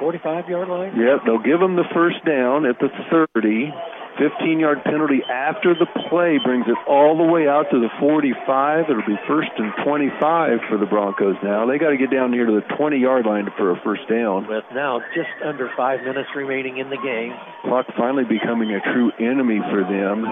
45 0.00 0.48
yard 0.48 0.68
line. 0.68 0.92
Yep, 0.98 1.20
they'll 1.24 1.42
give 1.42 1.60
them 1.60 1.76
the 1.76 1.88
first 1.94 2.22
down 2.26 2.66
at 2.66 2.76
the 2.78 2.88
30. 3.34 3.72
15 4.18 4.58
yard 4.60 4.82
penalty 4.84 5.20
after 5.28 5.74
the 5.74 5.86
play 6.08 6.40
brings 6.42 6.64
it 6.66 6.76
all 6.88 7.16
the 7.16 7.24
way 7.24 7.48
out 7.48 7.68
to 7.70 7.78
the 7.80 7.92
45. 8.00 8.88
It'll 8.88 9.04
be 9.04 9.20
first 9.28 9.52
and 9.56 9.72
25 9.84 10.60
for 10.68 10.78
the 10.78 10.86
Broncos 10.86 11.36
now. 11.42 11.66
They 11.66 11.78
got 11.78 11.90
to 11.90 12.00
get 12.00 12.10
down 12.10 12.32
here 12.32 12.46
to 12.46 12.52
the 12.52 12.66
20 12.76 12.96
yard 12.96 13.26
line 13.26 13.48
for 13.56 13.70
a 13.72 13.80
first 13.84 14.08
down. 14.08 14.48
With 14.48 14.64
now 14.72 15.00
just 15.14 15.32
under 15.44 15.70
five 15.76 16.00
minutes 16.00 16.28
remaining 16.34 16.78
in 16.78 16.88
the 16.88 17.00
game. 17.00 17.32
Clock 17.64 17.86
finally 17.96 18.24
becoming 18.24 18.72
a 18.72 18.80
true 18.92 19.12
enemy 19.20 19.60
for 19.70 19.84
them. 19.84 20.24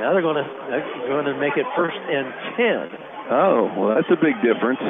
Now 0.00 0.14
they're 0.14 0.22
going 0.22 0.42
to 0.42 0.48
they're 0.70 1.14
going 1.14 1.26
to 1.26 1.38
make 1.38 1.56
it 1.56 1.66
first 1.76 1.98
and 1.98 2.26
10. 2.90 2.98
Oh, 3.30 3.70
well, 3.76 3.94
that's 3.94 4.10
a 4.10 4.18
big 4.18 4.34
difference. 4.42 4.82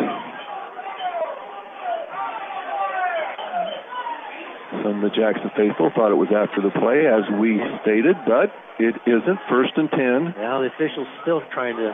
Some 4.81 5.05
of 5.05 5.05
the 5.05 5.13
Jackson 5.13 5.53
faithful 5.53 5.93
thought 5.95 6.11
it 6.11 6.17
was 6.17 6.33
after 6.33 6.65
the 6.65 6.73
play, 6.81 7.05
as 7.05 7.29
we 7.37 7.61
stated, 7.85 8.17
but 8.25 8.49
it 8.81 8.97
isn't. 9.05 9.39
First 9.53 9.77
and 9.77 9.91
10. 9.91 10.41
Now 10.41 10.65
the 10.65 10.73
official's 10.73 11.09
still 11.21 11.45
trying 11.53 11.77
to. 11.77 11.93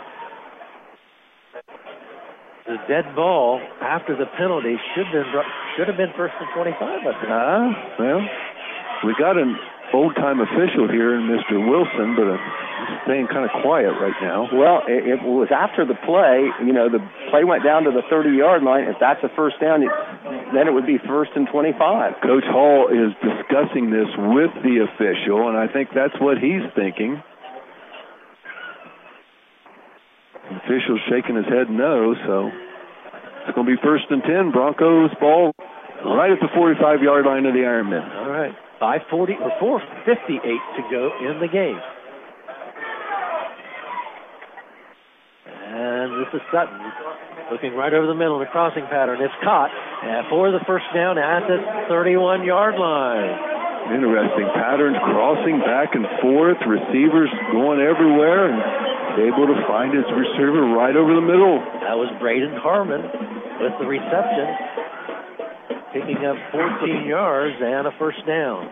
The 2.70 2.78
dead 2.86 3.16
ball 3.16 3.60
after 3.80 4.14
the 4.14 4.26
penalty 4.36 4.76
should 4.94 5.06
have 5.10 5.24
been 5.24 5.42
should 5.76 5.88
have 5.88 5.96
been 5.96 6.12
first 6.16 6.34
and 6.38 6.48
25. 6.54 6.78
I 6.78 7.02
think. 7.02 7.16
Ah, 7.26 7.96
well, 7.98 8.20
we 9.04 9.14
got 9.18 9.36
an 9.36 9.56
old 9.92 10.14
time 10.16 10.40
official 10.40 10.88
here 10.88 11.14
in 11.16 11.28
Mr. 11.28 11.56
Wilson, 11.56 12.16
but 12.16 12.28
uh, 12.28 12.36
staying 13.04 13.26
kind 13.28 13.44
of 13.44 13.52
quiet 13.62 13.92
right 13.96 14.16
now. 14.20 14.48
Well, 14.52 14.84
it, 14.86 15.18
it 15.18 15.20
was 15.24 15.48
after 15.48 15.84
the 15.84 15.96
play. 16.04 16.48
You 16.64 16.72
know, 16.72 16.88
the 16.88 17.00
play 17.30 17.44
went 17.44 17.64
down 17.64 17.84
to 17.84 17.90
the 17.90 18.02
30 18.10 18.36
yard 18.36 18.62
line. 18.62 18.84
If 18.84 18.96
that's 19.00 19.22
a 19.24 19.30
first 19.34 19.60
down, 19.60 19.82
it, 19.82 19.92
then 20.52 20.68
it 20.68 20.72
would 20.72 20.86
be 20.86 20.98
first 21.08 21.32
and 21.34 21.48
25. 21.48 22.20
Coach 22.22 22.44
Hall 22.48 22.88
is 22.92 23.12
discussing 23.24 23.90
this 23.90 24.08
with 24.36 24.52
the 24.60 24.84
official, 24.84 25.48
and 25.48 25.56
I 25.56 25.68
think 25.72 25.90
that's 25.94 26.16
what 26.20 26.38
he's 26.38 26.64
thinking. 26.76 27.22
The 30.48 30.56
official's 30.64 31.00
shaking 31.08 31.36
his 31.36 31.48
head 31.48 31.68
no, 31.68 32.14
so 32.24 32.48
it's 33.44 33.54
going 33.54 33.66
to 33.66 33.72
be 33.76 33.80
first 33.80 34.04
and 34.10 34.22
10. 34.22 34.52
Broncos 34.52 35.12
ball 35.20 35.52
right 36.04 36.32
at 36.32 36.40
the 36.40 36.48
45 36.54 37.02
yard 37.02 37.26
line 37.26 37.44
of 37.44 37.52
the 37.52 37.64
Ironmen. 37.64 38.04
All 38.04 38.30
right. 38.30 38.54
540 38.80 39.34
or 39.42 39.52
458 39.60 40.42
to 40.42 40.82
go 40.90 41.10
in 41.22 41.40
the 41.40 41.50
game. 41.50 41.78
And 45.68 46.16
this 46.22 46.30
is 46.32 46.42
Sutton 46.50 46.80
looking 47.50 47.74
right 47.74 47.92
over 47.92 48.06
the 48.06 48.14
middle 48.14 48.40
in 48.40 48.44
the 48.44 48.52
crossing 48.52 48.84
pattern. 48.88 49.20
It's 49.20 49.34
caught 49.42 49.68
uh, 49.68 50.28
for 50.30 50.50
the 50.52 50.60
first 50.66 50.84
down 50.94 51.18
at 51.18 51.44
the 51.48 51.58
31 51.88 52.44
yard 52.44 52.76
line. 52.76 53.58
Interesting 53.88 54.48
patterns, 54.52 55.00
crossing 55.00 55.60
back 55.64 55.96
and 55.96 56.04
forth, 56.20 56.60
receivers 56.68 57.32
going 57.56 57.80
everywhere, 57.80 58.52
and 58.52 58.60
able 59.16 59.48
to 59.48 59.56
find 59.64 59.96
his 59.96 60.04
receiver 60.12 60.76
right 60.76 60.92
over 60.92 61.16
the 61.16 61.24
middle. 61.24 61.58
That 61.82 61.96
was 61.96 62.12
Braden 62.20 62.52
Harmon 62.60 63.00
with 63.58 63.74
the 63.80 63.88
reception, 63.88 64.46
picking 65.98 66.24
up 66.24 66.36
14 66.52 67.06
yards 67.06 67.56
and 67.60 67.86
a 67.86 67.90
first 67.98 68.18
down. 68.26 68.68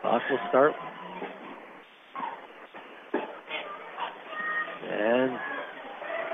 Clock 0.00 0.22
will 0.30 0.38
start. 0.48 0.72
And 4.90 5.32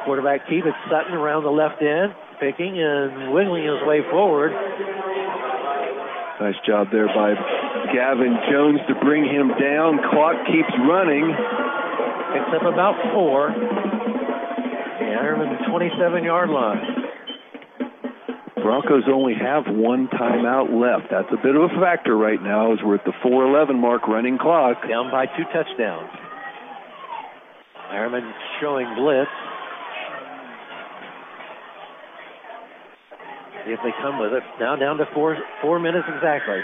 quarterback 0.05 0.47
keep 0.49 0.65
it 0.65 0.75
Sutton 0.91 1.15
around 1.15 1.44
the 1.44 1.51
left 1.51 1.83
end, 1.83 2.15
picking 2.39 2.78
and 2.78 3.33
wiggling 3.33 3.65
his 3.65 3.83
way 3.86 4.01
forward. 4.10 4.52
Nice 6.41 6.55
job 6.67 6.89
there 6.93 7.07
by 7.09 7.35
Gavin 7.93 8.36
Jones 8.51 8.81
to 8.89 8.94
bring 9.05 9.25
him 9.25 9.49
down. 9.59 9.99
Clock 10.10 10.47
keeps 10.47 10.73
running. 10.89 11.27
Picks 12.33 12.55
up 12.55 12.62
about 12.62 12.94
four. 13.12 13.51
The 14.99 15.07
Ironman 15.07 15.69
27 15.69 16.25
yard 16.25 16.51
line. 16.51 17.00
Broncos 18.63 19.05
only 19.09 19.35
have 19.35 19.65
one 19.67 20.09
timeout 20.09 20.71
left. 20.71 21.11
That's 21.11 21.29
a 21.33 21.41
bit 21.43 21.57
of 21.57 21.63
a 21.63 21.81
factor 21.81 22.17
right 22.17 22.41
now 22.41 22.73
as 22.73 22.79
we're 22.85 22.97
at 22.97 23.05
the 23.05 23.13
4:11 23.23 23.79
mark 23.79 24.07
running 24.09 24.39
clock. 24.39 24.87
Down 24.89 25.11
by 25.11 25.27
two 25.27 25.45
touchdowns. 25.53 26.11
Ironman 27.91 28.33
showing 28.61 28.87
blitz. 28.95 29.31
See 33.67 33.73
if 33.73 33.81
they 33.83 33.93
come 34.01 34.19
with 34.19 34.33
it. 34.33 34.43
Now 34.59 34.77
down 34.77 34.97
to 34.99 35.07
four 35.13 35.37
four 35.61 35.79
minutes 35.79 36.07
exactly. 36.09 36.61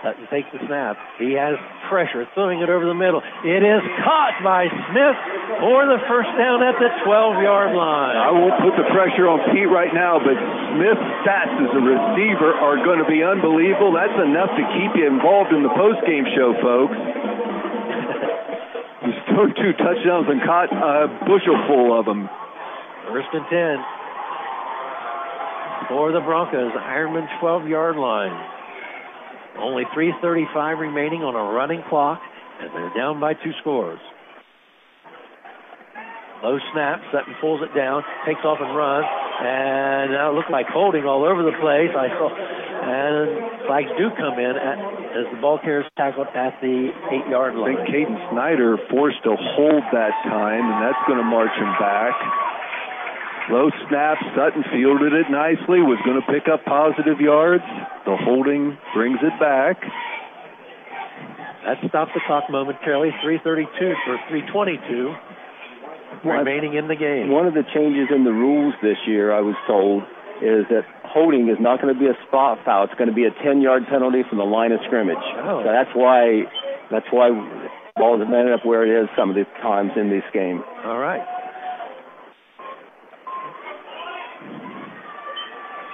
Sutton 0.00 0.24
takes 0.32 0.48
the 0.48 0.64
snap. 0.64 0.96
He 1.20 1.36
has 1.36 1.60
pressure, 1.92 2.24
throwing 2.32 2.64
it 2.64 2.72
over 2.72 2.88
the 2.88 2.96
middle. 2.96 3.20
It 3.44 3.60
is 3.60 3.84
caught 4.00 4.40
by 4.40 4.64
Smith 4.88 5.18
for 5.60 5.84
the 5.84 6.00
first 6.08 6.32
down 6.40 6.64
at 6.64 6.80
the 6.80 6.88
12 7.04 7.44
yard 7.44 7.76
line. 7.76 8.16
I 8.16 8.32
won't 8.32 8.56
put 8.64 8.80
the 8.80 8.88
pressure 8.88 9.28
on 9.28 9.44
Pete 9.52 9.68
right 9.68 9.92
now, 9.92 10.16
but 10.16 10.40
Smith's 10.72 11.04
stats 11.20 11.52
as 11.52 11.72
a 11.76 11.84
receiver 11.84 12.56
are 12.56 12.80
going 12.80 13.04
to 13.04 13.08
be 13.08 13.20
unbelievable. 13.20 13.92
That's 13.92 14.16
enough 14.16 14.56
to 14.56 14.64
keep 14.72 14.96
you 14.96 15.04
involved 15.04 15.52
in 15.52 15.60
the 15.60 15.74
post 15.76 16.00
game 16.08 16.24
show, 16.32 16.56
folks. 16.64 16.96
He's 19.04 19.20
thrown 19.28 19.52
two 19.52 19.76
touchdowns 19.76 20.32
and 20.32 20.40
caught 20.48 20.72
a 20.72 21.12
bushel 21.28 21.60
full 21.68 21.92
of 21.92 22.08
them. 22.08 22.24
First 23.12 23.28
and 23.36 23.44
10 23.52 23.84
for 25.92 26.12
the 26.12 26.20
Broncos, 26.20 26.72
Ironman 26.72 27.28
12 27.40 27.68
yard 27.68 27.96
line. 27.96 28.59
Only 29.60 29.84
3.35 29.96 30.80
remaining 30.80 31.20
on 31.22 31.36
a 31.36 31.44
running 31.52 31.82
clock, 31.88 32.20
and 32.60 32.72
they're 32.72 32.94
down 32.96 33.20
by 33.20 33.34
two 33.34 33.52
scores. 33.60 34.00
Low 36.42 36.56
snap, 36.72 37.04
Sutton 37.12 37.36
pulls 37.40 37.60
it 37.60 37.76
down, 37.76 38.00
takes 38.24 38.40
off 38.48 38.56
and 38.64 38.72
runs, 38.72 39.04
and 39.04 40.16
now 40.16 40.32
it 40.32 40.34
looked 40.40 40.48
like 40.48 40.64
holding 40.72 41.04
all 41.04 41.28
over 41.28 41.44
the 41.44 41.52
place. 41.60 41.92
I 41.92 42.08
saw, 42.16 42.32
and 42.32 43.68
flags 43.68 43.92
do 44.00 44.08
come 44.16 44.40
in 44.40 44.56
at, 44.56 44.80
as 45.20 45.28
the 45.28 45.40
ball 45.44 45.60
carrier's 45.60 45.84
tackled 46.00 46.32
at 46.32 46.56
the 46.64 46.88
eight-yard 47.12 47.52
line. 47.60 47.76
I 47.76 47.84
think 47.84 48.08
Caden 48.08 48.16
Snyder 48.32 48.80
forced 48.88 49.20
to 49.28 49.36
hold 49.36 49.84
that 49.92 50.16
time, 50.24 50.64
and 50.64 50.78
that's 50.80 51.02
going 51.04 51.20
to 51.20 51.28
march 51.28 51.52
him 51.60 51.68
back. 51.76 52.16
Low 53.50 53.70
snap, 53.88 54.18
Sutton 54.36 54.62
fielded 54.70 55.12
it 55.12 55.26
nicely, 55.28 55.82
was 55.82 55.98
going 56.06 56.22
to 56.22 56.26
pick 56.30 56.46
up 56.46 56.64
positive 56.64 57.20
yards. 57.20 57.66
The 58.06 58.16
holding 58.16 58.78
brings 58.94 59.18
it 59.22 59.34
back. 59.40 59.82
That 61.66 61.76
stopped 61.88 62.14
the 62.14 62.20
clock 62.26 62.48
momentarily. 62.48 63.10
3:32 63.22 63.94
for 64.06 64.16
3:22 64.30 65.18
remaining 66.24 66.74
in 66.74 66.88
the 66.88 66.96
game. 66.96 67.28
One 67.30 67.46
of 67.46 67.54
the 67.54 67.64
changes 67.74 68.08
in 68.14 68.24
the 68.24 68.32
rules 68.32 68.74
this 68.82 68.98
year, 69.06 69.32
I 69.32 69.40
was 69.40 69.56
told, 69.66 70.02
is 70.40 70.66
that 70.70 70.86
holding 71.04 71.48
is 71.48 71.58
not 71.60 71.82
going 71.82 71.92
to 71.92 71.98
be 71.98 72.06
a 72.06 72.16
spot 72.26 72.58
foul. 72.64 72.84
It's 72.84 72.94
going 72.94 73.10
to 73.10 73.14
be 73.14 73.24
a 73.24 73.30
10-yard 73.30 73.86
penalty 73.88 74.22
from 74.28 74.38
the 74.38 74.44
line 74.44 74.72
of 74.72 74.80
scrimmage. 74.86 75.20
Oh. 75.42 75.62
So 75.64 75.68
that's 75.70 75.90
why 75.94 76.46
that's 76.90 77.06
why 77.10 77.30
balls 77.96 78.20
have 78.20 78.32
ended 78.32 78.54
up 78.54 78.64
where 78.64 78.86
it 78.86 79.02
is 79.02 79.08
some 79.16 79.28
of 79.30 79.36
the 79.36 79.44
times 79.60 79.92
in 79.96 80.08
this 80.08 80.24
game. 80.32 80.62
All 80.84 80.98
right. 80.98 81.22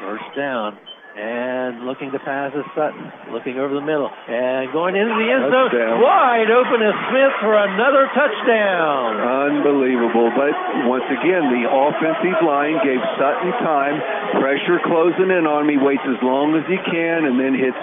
First 0.06 0.30
down. 0.38 0.78
And 1.16 1.88
looking 1.88 2.12
to 2.12 2.20
pass 2.20 2.52
is 2.52 2.62
Sutton. 2.76 3.10
Looking 3.32 3.58
over 3.58 3.72
the 3.72 3.82
middle. 3.82 4.06
And 4.06 4.70
going 4.70 4.94
into 4.94 5.16
the 5.16 5.28
end 5.32 5.48
zone. 5.48 5.72
Touchdown. 5.72 5.98
Wide 5.98 6.46
open 6.52 6.78
is 6.84 6.94
Smith 7.10 7.34
for 7.42 7.56
another 7.56 8.04
touchdown. 8.14 9.18
Unbelievable. 9.50 10.30
But 10.36 10.54
once 10.86 11.08
again, 11.08 11.50
the 11.50 11.66
offensive 11.66 12.38
line 12.44 12.78
gave 12.84 13.00
Sutton 13.18 13.50
time. 13.64 13.96
Pressure 14.38 14.78
closing 14.86 15.32
in 15.32 15.48
on 15.48 15.66
me, 15.66 15.80
waits 15.80 16.04
as 16.04 16.20
long 16.20 16.54
as 16.54 16.68
he 16.70 16.76
can, 16.84 17.26
and 17.26 17.40
then 17.40 17.56
hits 17.56 17.80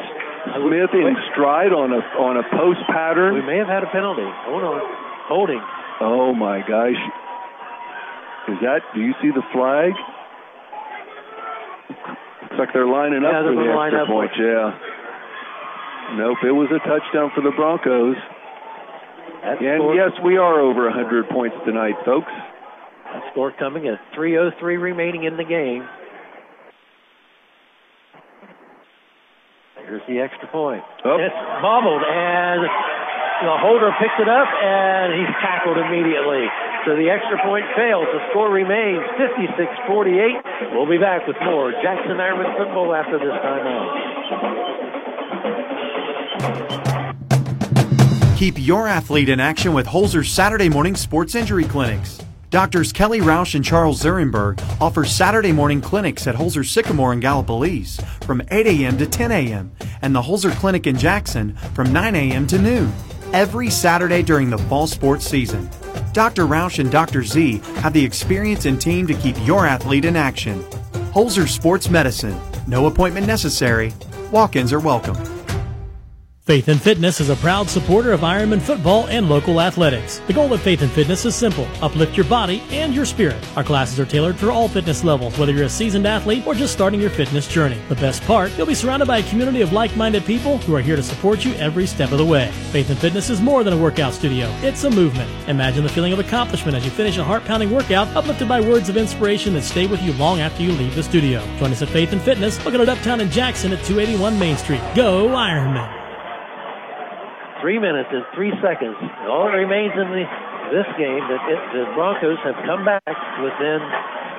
Smith 0.64 0.94
in 0.96 1.18
stride 1.34 1.74
on 1.76 1.90
a 1.92 2.02
on 2.22 2.38
a 2.38 2.46
post 2.56 2.86
pattern. 2.88 3.34
We 3.34 3.42
may 3.42 3.58
have 3.58 3.68
had 3.68 3.84
a 3.84 3.90
penalty. 3.90 4.30
Hold 4.46 4.64
on. 4.64 4.80
Holding. 5.28 5.62
Oh 6.00 6.32
my 6.38 6.62
gosh. 6.64 7.02
Is 8.48 8.60
that, 8.62 8.84
do 8.94 9.02
you 9.02 9.16
see 9.24 9.32
the 9.32 9.44
flag? 9.56 9.96
Looks 11.90 12.60
like 12.60 12.70
they're 12.74 12.88
lining 12.88 13.24
up 13.26 13.44
for 13.44 13.56
the 13.56 13.68
extra 13.68 14.04
up. 14.04 14.08
point, 14.08 14.32
yeah. 14.38 16.18
Nope, 16.18 16.38
it 16.46 16.52
was 16.52 16.70
a 16.70 16.80
touchdown 16.86 17.32
for 17.34 17.42
the 17.42 17.52
Broncos. 17.56 18.16
That 19.44 19.60
and 19.60 19.82
score- 19.82 19.96
yes, 19.96 20.12
we 20.24 20.38
are 20.38 20.60
over 20.60 20.86
100 20.88 21.30
points 21.30 21.56
tonight, 21.66 21.96
folks. 22.06 22.32
That 23.12 23.24
score 23.32 23.52
coming 23.58 23.88
at 23.88 24.00
3.03 24.16 24.78
remaining 24.80 25.24
in 25.24 25.38
the 25.38 25.44
game. 25.44 25.88
Here's 29.84 30.02
the 30.08 30.20
extra 30.24 30.48
point. 30.48 30.84
Oh. 31.04 31.20
It's 31.20 31.36
bobbled, 31.62 32.04
and 32.08 32.64
the 32.64 33.56
holder 33.60 33.92
picks 34.00 34.16
it 34.18 34.30
up, 34.30 34.48
and 34.48 35.14
he's 35.14 35.34
tackled 35.44 35.78
immediately. 35.78 36.48
So 36.86 36.98
the 36.98 37.10
extra 37.10 37.40
point 37.46 37.64
fails. 37.78 38.06
The 38.12 38.20
score 38.32 38.52
remains 38.52 39.00
56-48. 39.16 40.74
We'll 40.74 40.86
be 40.86 40.98
back 40.98 41.26
with 41.26 41.38
more 41.42 41.72
Jackson 41.72 42.18
Ironman 42.18 42.58
football 42.58 42.94
after 42.94 43.18
this 43.20 43.32
timeout. 43.40 44.14
Keep 48.38 48.56
your 48.60 48.90
athlete 48.90 49.30
in 49.30 49.40
action 49.40 49.72
with 49.74 49.88
Holzer's 49.88 50.30
Saturday 50.30 50.68
morning 50.68 50.98
sports 50.98 51.36
injury 51.36 51.64
clinics. 51.64 52.20
Doctors 52.50 52.92
Kelly 52.92 53.22
Roush 53.22 53.56
and 53.56 53.64
Charles 53.64 54.04
Zurenberg 54.04 54.62
offer 54.82 55.06
Saturday 55.06 55.54
morning 55.54 55.80
clinics 55.80 56.28
at 56.28 56.36
Holzer 56.36 56.66
Sycamore 56.66 57.14
in 57.14 57.22
Gallipolis 57.22 58.04
from 58.26 58.42
8 58.52 58.68
a.m. 58.68 58.98
to 58.98 59.08
10 59.08 59.32
a.m. 59.32 59.72
and 60.02 60.14
the 60.14 60.22
Holzer 60.22 60.52
Clinic 60.52 60.86
in 60.86 60.98
Jackson 60.98 61.56
from 61.74 61.94
9 61.94 62.14
a.m. 62.14 62.46
to 62.48 62.60
noon 62.60 62.92
every 63.34 63.70
Saturday 63.70 64.22
during 64.22 64.50
the 64.50 64.58
fall 64.58 64.88
sports 64.88 65.26
season. 65.26 65.70
Dr. 66.14 66.46
Roush 66.46 66.80
and 66.80 66.92
Dr. 66.92 67.24
Z 67.24 67.58
have 67.78 67.94
the 67.94 68.06
experience 68.06 68.66
and 68.66 68.80
team 68.80 69.08
to 69.08 69.14
keep 69.16 69.36
your 69.46 69.66
athlete 69.66 70.06
in 70.06 70.16
action. 70.16 70.62
Holzer 71.12 71.48
Sports 71.48 71.90
Medicine. 71.90 72.40
No 72.68 72.86
appointment 72.86 73.28
necessary. 73.28 73.94
Walk-ins 74.32 74.72
are 74.72 74.80
welcome. 74.80 75.43
Faith 76.46 76.68
and 76.68 76.82
Fitness 76.82 77.22
is 77.22 77.30
a 77.30 77.38
proud 77.38 77.70
supporter 77.70 78.12
of 78.12 78.20
Ironman 78.20 78.62
football 78.62 79.08
and 79.08 79.30
local 79.30 79.62
athletics. 79.62 80.20
The 80.28 80.34
goal 80.34 80.52
of 80.52 80.62
Faith 80.62 80.82
and 80.82 80.92
Fitness 80.92 81.24
is 81.24 81.36
simple 81.36 81.66
uplift 81.82 82.18
your 82.18 82.26
body 82.26 82.62
and 82.70 82.94
your 82.94 83.06
spirit. 83.06 83.38
Our 83.56 83.64
classes 83.64 83.98
are 83.98 84.06
tailored 84.06 84.36
for 84.36 84.52
all 84.52 84.68
fitness 84.68 85.06
levels, 85.06 85.38
whether 85.38 85.54
you're 85.54 85.68
a 85.68 85.70
seasoned 85.70 86.06
athlete 86.06 86.46
or 86.46 86.54
just 86.54 86.74
starting 86.74 87.00
your 87.00 87.12
fitness 87.12 87.48
journey. 87.48 87.80
The 87.88 87.96
best 87.96 88.24
part, 88.24 88.52
you'll 88.58 88.68
be 88.68 88.76
surrounded 88.76 89.06
by 89.06 89.20
a 89.20 89.30
community 89.30 89.62
of 89.62 89.72
like 89.72 89.96
minded 89.96 90.26
people 90.26 90.58
who 90.58 90.76
are 90.76 90.82
here 90.82 90.98
to 90.98 91.02
support 91.02 91.46
you 91.46 91.54
every 91.54 91.88
step 91.88 92.12
of 92.12 92.18
the 92.18 92.26
way. 92.26 92.52
Faith 92.74 92.90
and 92.90 93.00
Fitness 93.00 93.30
is 93.30 93.40
more 93.40 93.64
than 93.64 93.72
a 93.72 93.82
workout 93.82 94.14
studio, 94.14 94.54
it's 94.64 94.84
a 94.84 94.90
movement. 94.90 95.32
Imagine 95.48 95.84
the 95.84 95.90
feeling 95.90 96.12
of 96.12 96.20
accomplishment 96.20 96.76
as 96.76 96.84
you 96.84 96.92
finish 96.92 97.18
a 97.18 97.24
heart 97.24 97.46
pounding 97.46 97.72
workout, 97.72 98.10
uplifted 98.18 98.50
by 98.50 98.60
words 98.60 98.90
of 98.90 98.98
inspiration 98.98 99.54
that 99.54 99.62
stay 99.62 99.88
with 99.88 100.02
you 100.02 100.12
long 100.16 100.42
after 100.42 100.62
you 100.62 100.74
leave 100.74 100.94
the 100.94 101.04
studio. 101.04 101.40
Join 101.58 101.72
us 101.72 101.82
at 101.82 101.88
Faith 101.88 102.12
and 102.12 102.22
Fitness, 102.22 102.64
located 102.66 102.90
uptown 102.90 103.22
in 103.22 103.32
Jackson 103.32 103.72
at 103.72 103.82
281 103.86 104.38
Main 104.38 104.58
Street. 104.58 104.82
Go 104.94 105.30
Ironman! 105.30 106.03
Three 107.64 107.80
minutes 107.80 108.12
and 108.12 108.28
three 108.36 108.52
seconds. 108.60 109.00
All 109.24 109.48
that 109.48 109.56
remains 109.56 109.96
in 109.96 110.12
the, 110.12 110.28
this 110.68 110.84
game 111.00 111.24
that 111.32 111.40
it, 111.48 111.62
the 111.72 111.88
Broncos 111.96 112.36
have 112.44 112.60
come 112.68 112.84
back 112.84 113.08
within 113.40 113.80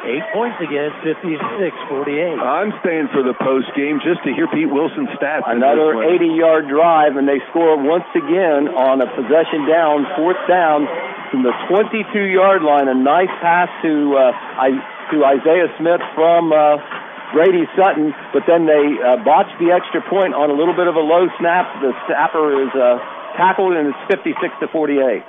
eight 0.04 0.28
points 0.36 0.60
again, 0.60 0.92
56-48. 1.00 2.36
I'm 2.36 2.76
staying 2.84 3.08
for 3.16 3.24
the 3.24 3.32
post 3.32 3.72
game 3.72 4.04
just 4.04 4.20
to 4.28 4.30
hear 4.36 4.44
Pete 4.52 4.68
Wilson's 4.68 5.08
stats. 5.16 5.48
Another 5.48 6.04
80 6.04 6.36
yard 6.36 6.68
drive, 6.68 7.16
and 7.16 7.24
they 7.24 7.40
score 7.48 7.80
once 7.80 8.04
again 8.12 8.68
on 8.76 9.00
a 9.00 9.08
possession 9.16 9.64
down, 9.64 10.04
fourth 10.20 10.40
down 10.44 10.84
from 11.32 11.48
the 11.48 11.54
22 11.72 12.04
yard 12.28 12.60
line. 12.60 12.92
A 12.92 12.94
nice 12.94 13.32
pass 13.40 13.72
to 13.88 14.20
uh, 14.20 14.36
I, 14.36 14.68
to 15.16 15.24
Isaiah 15.24 15.72
Smith 15.80 16.04
from 16.12 16.52
uh, 16.52 16.76
Brady 17.32 17.64
Sutton, 17.78 18.12
but 18.32 18.44
then 18.46 18.66
they 18.66 18.84
uh, 19.00 19.22
botched 19.24 19.56
the 19.58 19.72
extra 19.72 20.04
point 20.06 20.34
on 20.36 20.50
a 20.50 20.56
little 20.56 20.76
bit 20.76 20.86
of 20.86 20.94
a 20.94 21.02
low 21.02 21.26
snap. 21.40 21.80
The 21.80 21.92
snapper 22.06 22.62
is 22.62 22.72
uh, 22.76 22.98
tackled, 23.40 23.72
and 23.74 23.88
it's 23.90 24.02
56 24.12 24.36
to 24.60 24.68
48. 24.68 25.24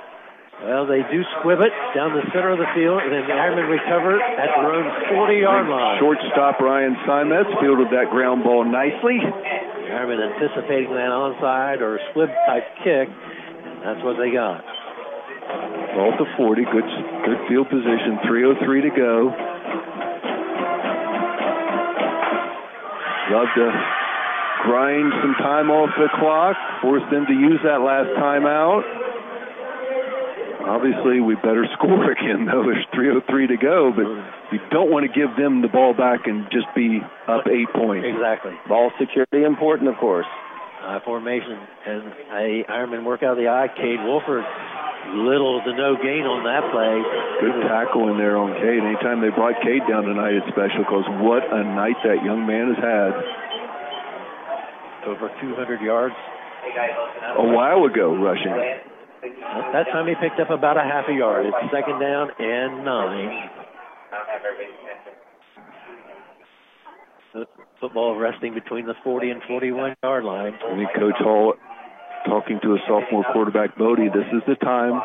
Well, 0.56 0.88
they 0.88 1.04
do 1.12 1.20
squib 1.36 1.60
it 1.60 1.74
down 1.92 2.16
the 2.16 2.24
center 2.32 2.48
of 2.48 2.56
the 2.56 2.70
field, 2.72 3.04
and 3.04 3.12
then 3.12 3.28
the 3.28 3.36
Ironmen 3.36 3.68
recover 3.68 4.16
at 4.16 4.48
their 4.56 4.72
own 4.72 4.88
40-yard 5.12 5.68
line. 5.68 6.00
Shortstop 6.00 6.60
Ryan 6.64 6.96
Simets 7.04 7.52
fielded 7.60 7.92
that 7.92 8.08
ground 8.08 8.40
ball 8.40 8.64
nicely. 8.64 9.20
The 9.20 9.92
Ironmen 9.92 10.16
anticipating 10.16 10.96
that 10.96 11.12
onside 11.12 11.84
or 11.84 12.00
squib 12.10 12.32
type 12.48 12.64
kick. 12.80 13.08
and 13.12 13.84
That's 13.84 14.00
what 14.00 14.16
they 14.16 14.32
got. 14.32 14.64
Ball 15.92 16.12
to 16.16 16.26
40, 16.36 16.64
good 16.72 16.88
good 17.28 17.40
field 17.48 17.68
position. 17.68 18.16
3:03 18.24 18.80
to 18.82 18.92
go. 18.96 19.32
Love 23.30 23.48
to 23.56 23.66
grind 24.62 25.12
some 25.22 25.34
time 25.42 25.70
off 25.70 25.90
the 25.98 26.08
clock, 26.18 26.56
force 26.80 27.02
them 27.10 27.26
to 27.26 27.34
use 27.34 27.60
that 27.64 27.82
last 27.82 28.10
timeout. 28.18 28.82
Obviously, 30.66 31.20
we 31.20 31.34
better 31.36 31.66
score 31.78 32.10
again, 32.10 32.46
though. 32.46 32.62
There's 32.66 32.86
3:03 32.94 33.48
to 33.48 33.56
go, 33.56 33.92
but 33.94 34.06
you 34.52 34.58
don't 34.70 34.90
want 34.90 35.06
to 35.06 35.12
give 35.12 35.36
them 35.36 35.62
the 35.62 35.68
ball 35.68 35.94
back 35.94 36.26
and 36.26 36.46
just 36.50 36.66
be 36.74 37.00
up 37.28 37.46
eight 37.46 37.70
points. 37.74 38.06
Exactly. 38.06 38.52
Ball 38.68 38.90
security 38.98 39.44
important, 39.44 39.88
of 39.88 39.96
course. 39.96 40.26
High 40.86 41.02
formation, 41.02 41.58
and 41.58 42.14
a 42.30 42.62
Ironman 42.70 43.02
work 43.02 43.26
out 43.26 43.34
of 43.34 43.42
the 43.42 43.50
I. 43.50 43.66
Cade 43.74 43.98
Wolford, 44.06 44.46
little 45.18 45.58
to 45.66 45.74
no 45.74 45.98
gain 45.98 46.22
on 46.22 46.46
that 46.46 46.62
play. 46.70 47.02
Good 47.42 47.58
tackle 47.66 48.06
in 48.14 48.22
there 48.22 48.38
on 48.38 48.54
Cade. 48.54 48.86
Anytime 48.86 49.18
they 49.18 49.34
brought 49.34 49.58
Cade 49.66 49.82
down 49.90 50.06
tonight, 50.06 50.38
it's 50.38 50.46
special 50.46 50.86
because 50.86 51.02
what 51.26 51.42
a 51.42 51.66
night 51.74 51.98
that 52.06 52.22
young 52.22 52.46
man 52.46 52.70
has 52.70 52.78
had. 52.78 53.10
Over 55.10 55.26
200 55.42 55.82
yards. 55.82 56.14
A 57.34 57.46
while 57.50 57.82
ago, 57.82 58.14
rushing. 58.14 58.54
At 58.54 59.74
that 59.74 59.90
time, 59.90 60.06
he 60.06 60.14
picked 60.22 60.38
up 60.38 60.54
about 60.54 60.78
a 60.78 60.86
half 60.86 61.10
a 61.10 61.14
yard. 61.18 61.50
It's 61.50 61.66
second 61.74 61.98
down 61.98 62.30
and 62.38 62.86
nine. 62.86 63.50
Football 67.86 68.18
resting 68.18 68.52
between 68.52 68.84
the 68.84 68.94
40 69.04 69.30
and 69.30 69.40
41 69.46 69.94
yard 70.02 70.24
line. 70.24 70.54
I 70.58 70.74
think 70.74 70.90
Coach 70.98 71.22
Hall 71.22 71.54
talking 72.26 72.58
to 72.64 72.74
a 72.74 72.78
sophomore 72.82 73.22
quarterback, 73.32 73.78
Bodie, 73.78 74.08
this 74.08 74.26
is 74.34 74.42
the 74.48 74.56
time. 74.56 75.00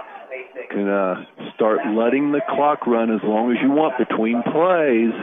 Can 0.71 0.89
uh, 0.89 1.21
start 1.53 1.77
letting 1.93 2.31
the 2.31 2.41
clock 2.49 2.87
run 2.87 3.13
as 3.13 3.21
long 3.21 3.51
as 3.51 3.61
you 3.61 3.69
want 3.69 4.01
between 4.01 4.41
plays. 4.41 5.13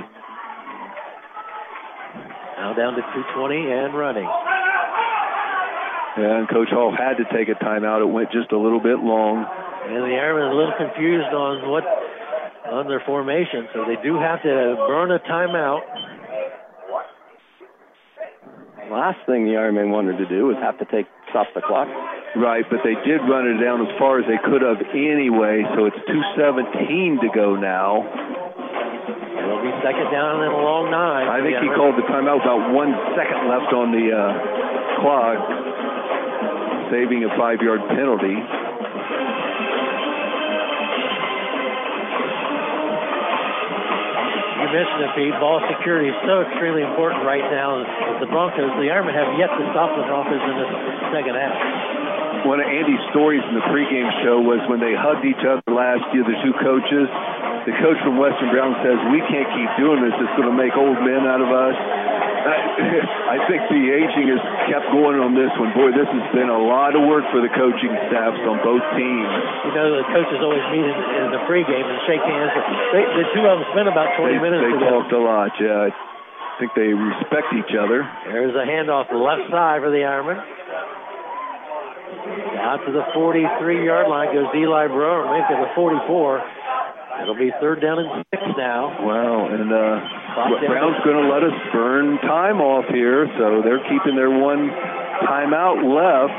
Now 2.62 2.78
down 2.78 2.94
to 2.94 3.02
220 3.02 3.58
and 3.58 3.90
running. 3.98 4.30
Yeah, 6.14 6.38
And 6.38 6.48
Coach 6.48 6.70
Hall 6.70 6.94
had 6.94 7.18
to 7.18 7.26
take 7.34 7.50
a 7.50 7.58
timeout. 7.58 8.06
It 8.06 8.12
went 8.14 8.30
just 8.30 8.52
a 8.52 8.58
little 8.58 8.78
bit 8.78 9.02
long. 9.02 9.42
And 9.42 10.06
the 10.06 10.14
Ironmen 10.14 10.46
a 10.46 10.54
little 10.54 10.78
confused 10.78 11.34
on 11.34 11.66
what 11.66 11.82
on 12.70 12.86
their 12.86 13.02
formation, 13.02 13.66
so 13.74 13.82
they 13.82 13.96
do 14.04 14.14
have 14.14 14.42
to 14.46 14.76
burn 14.86 15.10
a 15.10 15.18
timeout. 15.26 15.82
Last 18.88 19.20
thing 19.28 19.44
the 19.44 19.60
Ironman 19.60 19.92
wanted 19.92 20.16
to 20.16 20.24
do 20.24 20.48
was 20.48 20.56
have 20.64 20.80
to 20.80 20.88
take 20.88 21.04
stop 21.28 21.44
the 21.52 21.60
clock. 21.60 21.88
Right, 22.36 22.64
but 22.72 22.80
they 22.80 22.96
did 23.04 23.20
run 23.28 23.44
it 23.44 23.60
down 23.60 23.84
as 23.84 23.92
far 24.00 24.16
as 24.16 24.24
they 24.24 24.40
could 24.40 24.64
have 24.64 24.80
anyway, 24.96 25.60
so 25.76 25.84
it's 25.84 26.00
217 26.08 27.20
to 27.20 27.28
go 27.36 27.52
now. 27.52 28.00
It'll 28.00 29.60
be 29.60 29.72
second 29.84 30.08
down 30.08 30.40
and 30.40 30.52
a 30.52 30.60
long 30.60 30.88
nine. 30.88 31.28
I 31.28 31.44
think 31.44 31.60
he 31.60 31.68
called 31.76 32.00
the 32.00 32.06
timeout 32.08 32.40
about 32.40 32.72
one 32.72 32.96
second 33.12 33.48
left 33.48 33.76
on 33.76 33.92
the 33.92 34.08
uh, 34.08 34.32
clock, 35.04 35.36
saving 36.88 37.28
a 37.28 37.30
five 37.36 37.60
yard 37.60 37.84
penalty. 37.92 38.40
You 44.68 44.76
mentioned 44.76 45.00
it, 45.00 45.12
Pete. 45.16 45.32
Ball 45.40 45.64
security 45.64 46.12
is 46.12 46.18
so 46.28 46.44
extremely 46.44 46.84
important 46.84 47.24
right 47.24 47.40
now. 47.48 47.80
The 48.20 48.28
Broncos, 48.28 48.68
the 48.76 48.92
Ironmen 48.92 49.16
have 49.16 49.32
yet 49.40 49.48
to 49.48 49.64
stop 49.72 49.96
the 49.96 50.04
Broncos 50.04 50.44
in 50.44 50.54
this 50.60 50.72
second 51.08 51.40
half. 51.40 51.56
One 52.44 52.60
of 52.60 52.68
Andy's 52.68 53.00
stories 53.08 53.40
in 53.48 53.56
the 53.56 53.64
pregame 53.72 54.12
show 54.20 54.44
was 54.44 54.60
when 54.68 54.76
they 54.76 54.92
hugged 54.92 55.24
each 55.24 55.40
other 55.40 55.64
last 55.72 56.04
year, 56.12 56.20
the 56.20 56.36
two 56.44 56.52
coaches. 56.60 57.08
The 57.64 57.80
coach 57.80 57.96
from 58.04 58.20
Western 58.20 58.52
Brown 58.52 58.76
says, 58.84 59.00
We 59.08 59.24
can't 59.32 59.48
keep 59.56 59.70
doing 59.80 60.04
this. 60.04 60.12
It's 60.20 60.36
going 60.36 60.52
to 60.52 60.58
make 60.60 60.76
old 60.76 61.00
men 61.00 61.24
out 61.24 61.40
of 61.40 61.48
us. 61.48 61.76
I, 62.46 62.56
I 63.34 63.36
think 63.50 63.60
the 63.72 63.82
aging 63.90 64.28
has 64.32 64.42
kept 64.70 64.88
going 64.94 65.18
on 65.18 65.34
this 65.34 65.50
one. 65.58 65.72
Boy, 65.74 65.90
this 65.92 66.06
has 66.08 66.26
been 66.32 66.48
a 66.48 66.60
lot 66.60 66.94
of 66.94 67.02
work 67.08 67.26
for 67.34 67.40
the 67.42 67.50
coaching 67.52 67.90
staffs 68.08 68.40
on 68.46 68.62
both 68.62 68.84
teams. 68.94 69.30
You 69.68 69.72
know, 69.74 69.86
the 69.98 70.06
coaches 70.12 70.38
always 70.40 70.64
meet 70.70 70.86
in, 70.86 70.96
in 70.96 71.26
the 71.34 71.42
pregame 71.50 71.84
and 71.86 71.98
shake 72.06 72.22
hands. 72.22 72.52
They, 72.94 73.02
the 73.02 73.26
two 73.34 73.44
of 73.44 73.58
them 73.60 73.64
spent 73.74 73.88
about 73.90 74.14
20 74.16 74.32
They, 74.32 74.40
minutes 74.40 74.62
they 74.64 74.72
together. 74.78 74.92
talked 75.02 75.12
a 75.12 75.22
lot, 75.22 75.50
yeah. 75.58 75.90
I 75.90 76.54
think 76.60 76.74
they 76.74 76.90
respect 76.90 77.54
each 77.54 77.74
other. 77.78 78.02
There's 78.26 78.54
a 78.54 78.66
handoff 78.66 79.06
the 79.10 79.20
left 79.20 79.46
side 79.50 79.78
for 79.82 79.90
the 79.94 80.02
Ironmen. 80.02 80.42
Out 82.58 82.82
to 82.84 82.90
the 82.92 83.04
43-yard 83.14 84.08
line 84.08 84.34
goes 84.34 84.50
Eli 84.54 84.88
Brewer. 84.88 85.24
It 85.38 85.46
a 85.54 85.70
44. 85.74 86.42
It'll 87.22 87.34
be 87.38 87.50
third 87.60 87.82
down 87.82 87.98
and 87.98 88.24
six 88.30 88.42
now. 88.56 88.94
Wow, 89.02 89.50
and 89.50 89.68
uh, 89.68 89.94
Brown's 90.66 91.02
going 91.02 91.18
to 91.18 91.28
let 91.28 91.42
us 91.42 91.56
burn 91.72 92.18
time 92.22 92.62
off 92.62 92.86
here, 92.94 93.26
so 93.38 93.60
they're 93.62 93.82
keeping 93.90 94.14
their 94.14 94.30
one 94.30 94.70
timeout 95.26 95.82
left. 95.82 96.38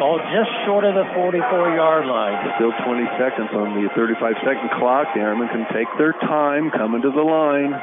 Ball 0.00 0.16
just 0.32 0.48
short 0.64 0.84
of 0.84 0.96
the 0.96 1.04
44-yard 1.12 2.08
line. 2.08 2.36
Still 2.56 2.72
20 2.72 3.04
seconds 3.20 3.52
on 3.52 3.76
the 3.76 3.88
35-second 3.92 4.72
clock. 4.80 5.12
The 5.12 5.20
Ironmen 5.20 5.52
can 5.52 5.68
take 5.76 5.88
their 6.00 6.12
time 6.24 6.72
coming 6.72 7.02
to 7.02 7.12
the 7.12 7.20
line. 7.20 7.76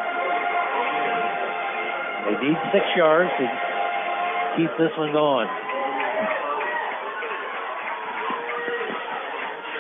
They 2.26 2.36
need 2.42 2.58
six 2.74 2.86
yards 2.98 3.30
to 3.38 3.46
keep 4.58 4.70
this 4.82 4.90
one 4.98 5.14
going. 5.14 5.50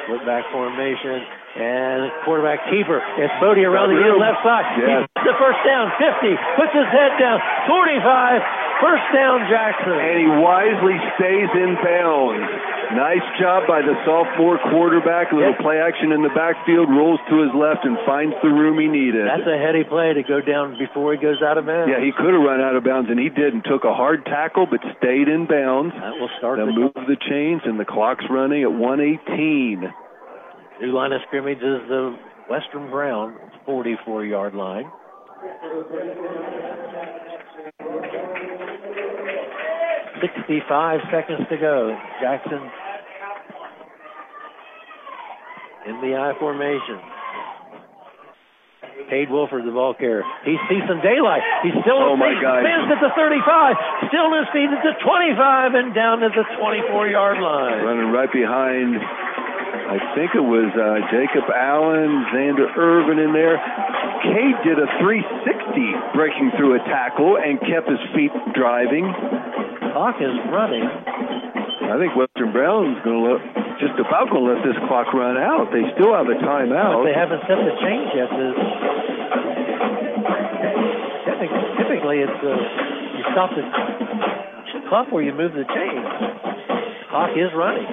Look 0.10 0.26
back 0.26 0.46
formation 0.52 1.24
and 1.58 2.14
quarterback 2.22 2.62
keeper. 2.70 3.02
It's 3.18 3.34
Bodie 3.42 3.66
around 3.66 3.90
the 3.90 3.98
left 4.16 4.46
side. 4.46 4.66
Yes. 4.78 4.86
He 4.86 4.94
gets 5.02 5.26
the 5.26 5.38
first 5.42 5.60
down, 5.66 5.90
50, 5.98 6.38
puts 6.56 6.74
his 6.74 6.90
head 6.94 7.18
down, 7.18 7.42
45, 7.66 8.42
first 8.82 9.06
down 9.10 9.50
Jackson. 9.50 9.98
And 9.98 10.18
he 10.22 10.30
wisely 10.38 10.98
stays 11.18 11.50
in 11.58 11.74
bounds. 11.82 12.46
Nice 12.94 13.26
job 13.36 13.68
by 13.68 13.84
the 13.84 13.98
sophomore 14.08 14.56
quarterback. 14.72 15.34
A 15.34 15.36
little 15.36 15.60
play 15.60 15.82
action 15.82 16.16
in 16.16 16.24
the 16.24 16.32
backfield, 16.32 16.88
rolls 16.88 17.20
to 17.28 17.44
his 17.44 17.52
left 17.52 17.84
and 17.84 18.00
finds 18.08 18.32
the 18.40 18.48
room 18.48 18.80
he 18.80 18.88
needed. 18.88 19.28
That's 19.28 19.44
a 19.44 19.60
heady 19.60 19.84
play 19.84 20.14
to 20.16 20.24
go 20.24 20.40
down 20.40 20.80
before 20.80 21.12
he 21.12 21.20
goes 21.20 21.44
out 21.44 21.58
of 21.58 21.66
bounds. 21.66 21.92
Yeah, 21.92 22.00
he 22.00 22.16
could 22.16 22.32
have 22.32 22.40
run 22.40 22.62
out 22.62 22.80
of 22.80 22.86
bounds, 22.86 23.10
and 23.12 23.20
he 23.20 23.28
didn't. 23.28 23.68
Took 23.68 23.84
a 23.84 23.92
hard 23.94 24.24
tackle, 24.24 24.72
but 24.72 24.80
stayed 25.04 25.28
in 25.28 25.52
bounds. 25.52 25.92
That 26.00 26.16
will 26.16 26.32
start 26.40 26.60
Then 26.64 26.72
the 26.72 26.80
move 26.80 26.96
the 26.96 27.20
chains, 27.20 27.62
and 27.66 27.76
the 27.76 27.84
clock's 27.84 28.24
running 28.30 28.64
at 28.64 28.72
118. 28.72 29.92
New 30.82 30.92
line 30.94 31.12
of 31.12 31.22
scrimmage 31.28 31.58
is 31.58 31.82
the 31.90 32.16
Western 32.50 32.90
Brown 32.90 33.36
44 33.66 34.26
yard 34.26 34.54
line. 34.54 34.86
Sixty-five 40.22 41.00
seconds 41.14 41.46
to 41.50 41.58
go. 41.58 41.94
Jackson 42.22 42.62
in 45.86 46.02
the 46.02 46.18
I 46.18 46.34
formation. 46.40 46.98
Cade 49.14 49.30
Wolford, 49.30 49.64
the 49.64 49.72
ball 49.72 49.94
carrier. 49.94 50.24
He 50.44 50.58
sees 50.68 50.84
some 50.90 51.00
daylight. 51.00 51.40
He's 51.64 51.72
still 51.86 52.02
Oh, 52.02 52.18
in 52.18 52.20
my. 52.20 52.34
God. 52.42 52.60
Spins 52.66 52.92
at 52.92 53.00
the 53.00 53.14
35. 53.16 54.10
Still 54.12 54.28
in 54.36 54.44
speed 54.52 54.68
at 54.74 54.84
the 54.84 54.96
25 55.00 55.80
and 55.80 55.96
down 55.96 56.24
at 56.28 56.34
the 56.36 56.44
24 56.60 57.08
yard 57.08 57.38
line. 57.40 57.86
Running 57.88 58.12
right 58.12 58.28
behind, 58.34 59.00
I 59.88 59.98
think 60.16 60.36
it 60.36 60.44
was 60.44 60.68
uh, 60.76 61.00
Jacob 61.12 61.48
Allen, 61.48 62.12
Xander 62.36 62.68
Irvin 62.76 63.20
in 63.20 63.32
there. 63.32 63.56
Cade 64.24 64.58
did 64.68 64.78
a 64.80 64.88
360 65.00 66.18
breaking 66.18 66.52
through 66.58 66.76
a 66.76 66.82
tackle 66.92 67.40
and 67.40 67.60
kept 67.64 67.88
his 67.88 68.02
feet 68.12 68.34
driving. 68.52 69.08
Clock 69.94 70.20
is 70.20 70.36
running. 70.52 70.84
I 71.88 71.96
think 71.96 72.16
Western 72.20 72.52
Brown's 72.52 73.00
going 73.08 73.24
to 73.24 73.58
just 73.80 73.96
about 74.02 74.28
going 74.34 74.44
to 74.44 74.54
let 74.58 74.62
this 74.66 74.76
clock 74.90 75.14
run 75.14 75.38
out. 75.38 75.70
They 75.72 75.86
still 75.96 76.12
have 76.12 76.28
a 76.28 76.38
timeout. 76.42 77.02
But 77.02 77.08
they 77.08 77.16
haven't 77.16 77.42
set 77.46 77.62
the 77.62 77.76
change 77.80 78.10
yet. 78.18 78.30
Typically, 81.32 81.64
typically, 81.78 82.18
it's 82.26 82.42
uh, 82.42 82.58
you 83.16 83.24
stop 83.32 83.50
the 83.54 83.64
clock 84.90 85.12
where 85.14 85.24
you 85.24 85.32
move 85.32 85.54
the 85.54 85.64
chain. 85.64 86.77
Clock 87.10 87.32
is 87.40 87.52
running. 87.56 87.88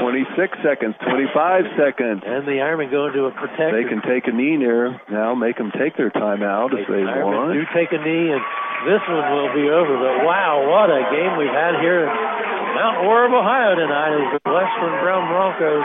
26 0.00 0.58
seconds, 0.64 0.94
25 1.04 1.64
seconds. 1.76 2.22
And 2.24 2.46
the 2.46 2.62
Ironmen 2.64 2.88
go 2.90 3.08
into 3.12 3.26
a 3.28 3.32
protector. 3.34 3.76
They 3.76 3.88
can 3.88 4.00
take 4.00 4.24
a 4.30 4.32
knee 4.32 4.56
there 4.56 4.94
now, 5.10 5.34
make 5.34 5.58
them 5.58 5.72
take 5.74 5.96
their 5.96 6.08
timeout 6.10 6.72
if 6.72 6.86
they 6.88 7.02
Ironmen 7.04 7.24
want. 7.28 7.52
do 7.52 7.64
take 7.76 7.90
a 7.92 8.00
knee, 8.00 8.30
and 8.32 8.40
this 8.88 9.02
one 9.04 9.26
will 9.36 9.52
be 9.52 9.68
over. 9.68 9.94
But 10.00 10.24
wow, 10.24 10.64
what 10.64 10.88
a 10.88 11.02
game 11.12 11.36
we've 11.36 11.52
had 11.52 11.76
here 11.82 12.06
in 12.06 12.10
Mount 12.78 13.04
Orab, 13.04 13.34
Ohio 13.36 13.74
tonight 13.74 14.14
as 14.16 14.38
the 14.38 14.40
Western 14.48 14.94
Brown 15.02 15.26
Broncos 15.28 15.84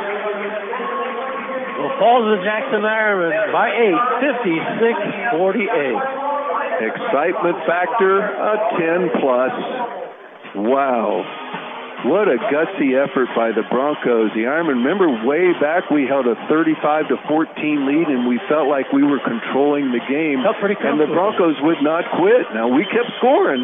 will 1.82 1.94
fall 2.00 2.22
to 2.24 2.38
the 2.38 2.42
Jackson 2.46 2.86
Ironmen 2.86 3.34
by 3.52 3.74
8, 3.76 5.36
56-48. 5.36 5.36
Excitement 6.86 7.58
factor, 7.66 8.22
a 8.24 8.56
10 8.78 9.10
plus. 9.20 9.52
Wow. 10.70 11.26
What 12.04 12.28
a 12.28 12.36
gutsy 12.36 13.00
effort 13.00 13.32
by 13.32 13.56
the 13.56 13.64
Broncos. 13.72 14.36
The 14.36 14.44
Ironmen, 14.44 14.84
remember 14.84 15.08
way 15.24 15.56
back 15.64 15.88
we 15.88 16.04
held 16.04 16.28
a 16.28 16.36
35 16.52 17.08
to 17.08 17.18
14 17.32 17.88
lead 17.88 18.12
and 18.12 18.28
we 18.28 18.44
felt 18.52 18.68
like 18.68 18.92
we 18.92 19.08
were 19.08 19.24
controlling 19.24 19.88
the 19.96 20.04
game. 20.04 20.44
and 20.44 21.00
the 21.00 21.08
Broncos 21.08 21.56
would 21.64 21.80
not 21.80 22.04
quit. 22.20 22.52
Now 22.52 22.68
we 22.68 22.84
kept 22.92 23.08
scoring. 23.24 23.64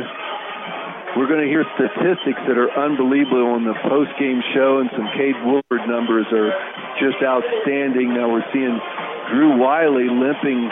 We're 1.19 1.27
going 1.27 1.43
to 1.43 1.51
hear 1.51 1.68
statistics 1.76 2.40
that 2.48 2.56
are 2.56 2.72
unbelievable 2.80 3.59
on 3.59 3.68
the 3.68 3.76
post-game 3.92 4.40
show, 4.56 4.80
and 4.80 4.88
some 4.95 5.09
Cade 5.18 5.35
Wolford 5.43 5.84
numbers 5.90 6.30
are 6.32 6.56
just 7.01 7.19
outstanding. 7.19 8.16
Now 8.16 8.32
we're 8.32 8.45
seeing 8.56 8.80
Drew 9.35 9.59
Wiley 9.59 10.08
limping 10.08 10.69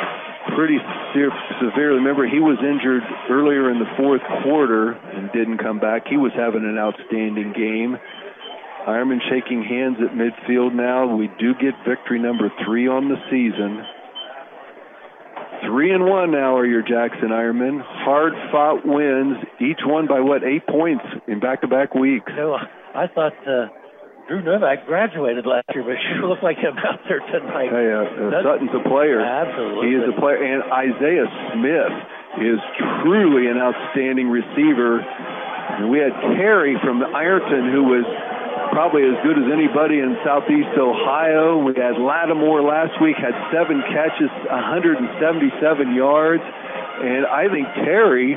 pretty 0.56 0.78
se- 1.14 1.60
severely. 1.60 2.00
Remember, 2.00 2.28
he 2.28 2.40
was 2.40 2.58
injured 2.60 3.04
earlier 3.30 3.72
in 3.72 3.80
the 3.80 3.90
fourth 3.98 4.22
quarter 4.44 4.92
and 4.94 5.32
didn't 5.32 5.58
come 5.58 5.80
back. 5.80 6.08
He 6.08 6.18
was 6.18 6.32
having 6.36 6.64
an 6.64 6.78
outstanding 6.78 7.54
game. 7.54 7.98
Ironman 8.88 9.20
shaking 9.30 9.64
hands 9.64 9.98
at 10.00 10.16
midfield 10.16 10.74
now. 10.74 11.16
We 11.16 11.28
do 11.40 11.54
get 11.56 11.76
victory 11.88 12.20
number 12.20 12.52
three 12.66 12.88
on 12.88 13.10
the 13.10 13.18
season. 13.30 13.84
Three 15.66 15.92
and 15.92 16.06
one 16.06 16.32
now 16.32 16.56
are 16.56 16.66
your 16.66 16.82
Jackson 16.82 17.30
Ironmen. 17.30 17.82
Hard 17.84 18.34
fought 18.52 18.86
wins, 18.86 19.38
each 19.60 19.82
one 19.84 20.08
by 20.08 20.20
what, 20.20 20.44
eight 20.44 20.66
points 20.68 21.04
in 21.28 21.40
back 21.40 21.62
to 21.62 21.68
back 21.68 21.96
weeks. 21.96 22.32
No, 22.38 22.56
I 22.96 23.08
thought 23.08 23.34
uh, 23.48 23.68
Drew 24.28 24.44
Novak 24.44 24.84
graduated 24.86 25.48
last 25.48 25.72
year, 25.72 25.88
but 25.88 25.96
sure 26.04 26.28
looked 26.32 26.44
like 26.44 26.60
him 26.60 26.76
out 26.76 27.00
there 27.08 27.24
tonight. 27.32 27.72
Hey, 27.72 27.88
uh, 27.96 28.28
uh, 28.28 28.44
Sutton's 28.44 28.76
a 28.76 28.84
player. 28.84 29.24
Absolutely. 29.24 29.88
He 29.88 29.94
is 29.96 30.04
a 30.04 30.16
player. 30.20 30.44
And 30.44 30.68
Isaiah 30.68 31.28
Smith 31.56 31.96
is 32.44 32.60
truly 33.02 33.48
an 33.48 33.56
outstanding 33.56 34.28
receiver. 34.28 35.00
And 35.00 35.88
we 35.88 36.04
had 36.04 36.12
Terry 36.36 36.76
from 36.84 37.00
Ironton, 37.16 37.72
who 37.72 37.88
was 37.88 38.04
probably 38.76 39.08
as 39.08 39.16
good 39.24 39.40
as 39.40 39.48
anybody 39.48 40.04
in 40.04 40.20
Southeast 40.28 40.76
Ohio. 40.76 41.64
We 41.64 41.72
had 41.80 41.96
Lattimore 41.96 42.60
last 42.68 43.00
week, 43.00 43.16
had 43.16 43.32
seven 43.56 43.80
catches, 43.96 44.28
177 44.52 45.96
yards. 45.96 46.44
And 46.44 47.24
I 47.32 47.48
think 47.48 47.64
Terry 47.88 48.36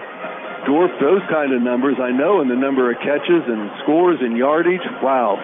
dwarfed 0.70 1.02
those 1.02 1.24
kind 1.26 1.50
of 1.50 1.62
numbers, 1.62 1.98
I 1.98 2.14
know, 2.14 2.40
in 2.40 2.48
the 2.48 2.54
number 2.54 2.94
of 2.94 2.96
catches 3.02 3.42
and 3.42 3.74
scores 3.82 4.22
and 4.22 4.38
yardage. 4.38 4.86
Wow. 5.02 5.34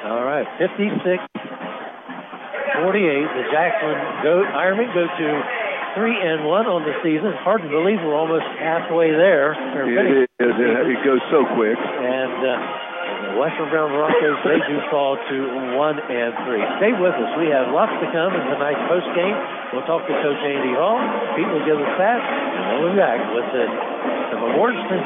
All 0.00 0.24
right, 0.24 0.48
56 0.56 0.96
48. 2.80 3.36
The 3.36 3.44
Jackson 3.52 3.92
go, 4.24 4.40
Ironmen 4.56 4.88
go 4.96 5.04
to 5.04 5.28
3 5.92 6.16
and 6.16 6.48
1 6.48 6.64
on 6.64 6.88
the 6.88 6.96
season. 7.04 7.36
It's 7.36 7.44
hard 7.44 7.60
to 7.60 7.68
believe 7.68 8.00
we're 8.00 8.16
almost 8.16 8.48
halfway 8.56 9.12
there. 9.12 9.52
It, 9.84 10.24
it, 10.40 10.96
it 10.96 11.04
goes 11.04 11.20
so 11.28 11.44
quick. 11.52 11.76
And 11.76 12.32
uh, 12.40 12.56
the 13.28 13.36
Western 13.36 13.68
Brown 13.68 13.92
Broncos, 13.92 14.40
they 14.48 14.64
do 14.64 14.80
fall 14.88 15.20
to 15.20 15.36
1 15.76 15.76
and 15.76 16.32
3. 16.48 16.80
Stay 16.80 16.96
with 16.96 17.20
us. 17.20 17.36
We 17.36 17.52
have 17.52 17.68
lots 17.74 17.92
to 18.00 18.08
come 18.08 18.32
in 18.32 18.40
tonight's 18.48 18.80
post 18.88 19.04
game. 19.12 19.36
We'll 19.76 19.84
talk 19.84 20.08
to 20.08 20.16
Coach 20.24 20.40
Andy 20.40 20.72
Hall. 20.72 20.96
Pete 21.36 21.44
will 21.44 21.68
give 21.68 21.76
us 21.76 21.92
that. 22.00 22.24
And 22.24 22.72
then 22.72 22.80
we'll 22.80 22.96
be 22.96 23.04
back 23.04 23.20
with 23.36 23.44
the, 23.52 23.68
some 24.32 24.48
awards. 24.48 24.80
The 24.80 24.96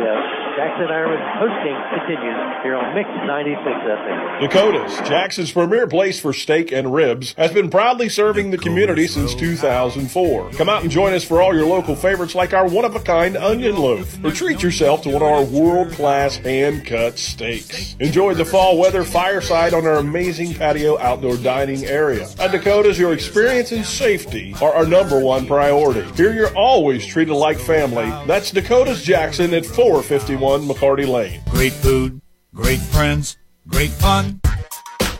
uh, 0.00 0.43
Jackson 0.56 0.86
Ironman 0.86 1.18
hosting 1.38 1.76
continues 1.90 2.62
here 2.62 2.76
on 2.76 2.94
Mix 2.94 3.08
96 3.26 3.58
FM. 3.64 4.40
Dakota's, 4.40 5.08
Jackson's 5.08 5.50
premier 5.50 5.88
place 5.88 6.20
for 6.20 6.32
steak 6.32 6.70
and 6.70 6.94
ribs, 6.94 7.32
has 7.32 7.52
been 7.52 7.68
proudly 7.68 8.08
serving 8.08 8.52
the 8.52 8.58
community 8.58 9.08
since 9.08 9.34
2004. 9.34 10.50
Come 10.52 10.68
out 10.68 10.82
and 10.82 10.92
join 10.92 11.12
us 11.12 11.24
for 11.24 11.42
all 11.42 11.52
your 11.56 11.66
local 11.66 11.96
favorites 11.96 12.36
like 12.36 12.52
our 12.54 12.68
one 12.68 12.84
of 12.84 12.94
a 12.94 13.00
kind 13.00 13.36
onion 13.36 13.76
loaf, 13.76 14.24
or 14.24 14.30
treat 14.30 14.62
yourself 14.62 15.02
to 15.02 15.10
one 15.10 15.22
of 15.22 15.28
our 15.28 15.42
world 15.42 15.90
class 15.90 16.36
hand 16.36 16.86
cut 16.86 17.18
steaks. 17.18 17.96
Enjoy 17.98 18.32
the 18.32 18.44
fall 18.44 18.78
weather 18.78 19.02
fireside 19.02 19.74
on 19.74 19.84
our 19.86 19.96
amazing 19.96 20.54
patio 20.54 20.96
outdoor 21.00 21.36
dining 21.36 21.84
area. 21.84 22.28
At 22.38 22.52
Dakota's, 22.52 22.96
your 22.96 23.12
experience 23.12 23.72
and 23.72 23.84
safety 23.84 24.54
are 24.62 24.72
our 24.72 24.86
number 24.86 25.18
one 25.18 25.46
priority. 25.46 26.02
Here 26.12 26.32
you're 26.32 26.56
always 26.56 27.04
treated 27.04 27.34
like 27.34 27.58
family. 27.58 28.06
That's 28.28 28.52
Dakota's 28.52 29.02
Jackson 29.02 29.52
at 29.52 29.66
451 29.66 30.43
McCarty 30.44 31.08
Lane. 31.08 31.40
Great 31.50 31.72
food, 31.72 32.20
great 32.54 32.78
friends, 32.78 33.38
great 33.66 33.90
fun. 33.90 34.43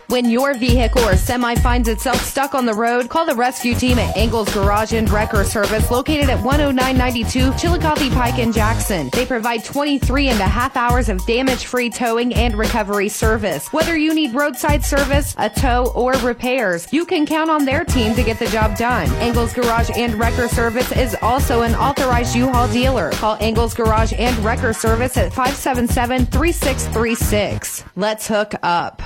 When 0.09 0.29
your 0.29 0.53
vehicle 0.53 1.03
or 1.03 1.17
semi 1.17 1.55
finds 1.57 1.89
itself 1.89 2.23
stuck 2.23 2.55
on 2.55 2.67
the 2.67 2.75
road, 2.75 3.09
call 3.09 3.25
the 3.25 3.35
rescue 3.35 3.75
team 3.75 3.99
at 3.99 4.15
Angles 4.17 4.53
Garage 4.53 4.93
and 4.93 5.09
Wrecker 5.09 5.45
Service 5.45 5.91
located 5.91 6.29
at 6.29 6.43
10992 6.43 7.53
Chillicothe 7.55 8.13
Pike 8.13 8.39
in 8.39 8.53
Jackson. 8.53 9.09
They 9.13 9.25
provide 9.25 9.65
23 9.65 10.29
and 10.29 10.41
a 10.41 10.45
half 10.45 10.77
hours 10.77 11.09
of 11.09 11.25
damage 11.27 11.65
free 11.65 11.89
towing 11.89 12.35
and 12.35 12.55
recovery 12.55 13.09
service. 13.09 13.73
Whether 13.73 13.97
you 13.97 14.13
need 14.15 14.35
roadside 14.35 14.85
service, 14.85 15.35
a 15.39 15.49
tow, 15.49 15.91
or 15.95 16.13
repairs, 16.19 16.87
you 16.93 17.07
can 17.07 17.25
count 17.25 17.49
on 17.49 17.65
their 17.65 17.85
team 17.85 18.15
to 18.15 18.23
get 18.23 18.39
the 18.39 18.47
job 18.47 18.77
done. 18.77 19.09
Angles 19.15 19.55
Garage 19.55 19.91
and 19.97 20.15
Wrecker 20.17 20.49
Service 20.49 20.93
is 20.93 21.17
also 21.23 21.63
an 21.63 21.75
authorized 21.75 22.37
U-Haul 22.37 22.69
dealer. 22.69 23.11
Call 23.13 23.39
Angles 23.41 23.73
Garage 23.73 24.13
and 24.19 24.37
Wrecker 24.45 24.75
Service 24.75 25.17
at 25.17 25.33
577 25.33 26.27
3636. 26.27 27.85
Let's 27.97 28.29
hook 28.29 28.55
up. 28.63 29.01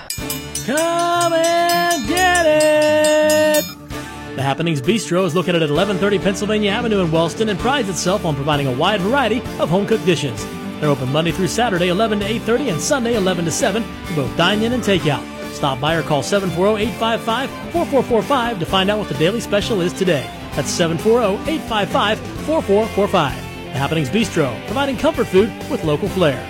Come 0.88 1.34
and 1.34 2.08
get 2.08 2.46
it! 2.46 3.64
The 4.36 4.42
Happenings 4.42 4.80
Bistro 4.80 5.26
is 5.26 5.34
located 5.34 5.62
at 5.62 5.68
1130 5.68 6.18
Pennsylvania 6.18 6.70
Avenue 6.70 7.00
in 7.00 7.12
Wellston 7.12 7.50
and 7.50 7.58
prides 7.58 7.90
itself 7.90 8.24
on 8.24 8.34
providing 8.34 8.68
a 8.68 8.72
wide 8.72 9.02
variety 9.02 9.42
of 9.58 9.68
home 9.68 9.86
cooked 9.86 10.06
dishes. 10.06 10.46
They're 10.80 10.88
open 10.88 11.12
Monday 11.12 11.32
through 11.32 11.48
Saturday, 11.48 11.88
11 11.88 12.20
to 12.20 12.26
8.30 12.26 12.72
and 12.72 12.80
Sunday, 12.80 13.16
11 13.16 13.44
to 13.44 13.50
7 13.50 13.82
for 13.82 14.14
both 14.14 14.34
dine-in 14.38 14.72
and 14.72 14.82
takeout. 14.82 15.22
Stop 15.52 15.78
by 15.78 15.94
or 15.94 16.02
call 16.02 16.22
740-855-4445 16.22 18.60
to 18.60 18.66
find 18.66 18.90
out 18.90 18.98
what 18.98 19.08
the 19.08 19.14
daily 19.14 19.40
special 19.40 19.82
is 19.82 19.92
today. 19.92 20.26
That's 20.56 20.70
740-855-4445. 20.78 23.12
The 23.12 23.74
Happenings 23.74 24.08
Bistro, 24.08 24.58
providing 24.64 24.96
comfort 24.96 25.26
food 25.26 25.52
with 25.70 25.84
local 25.84 26.08
flair. 26.08 26.42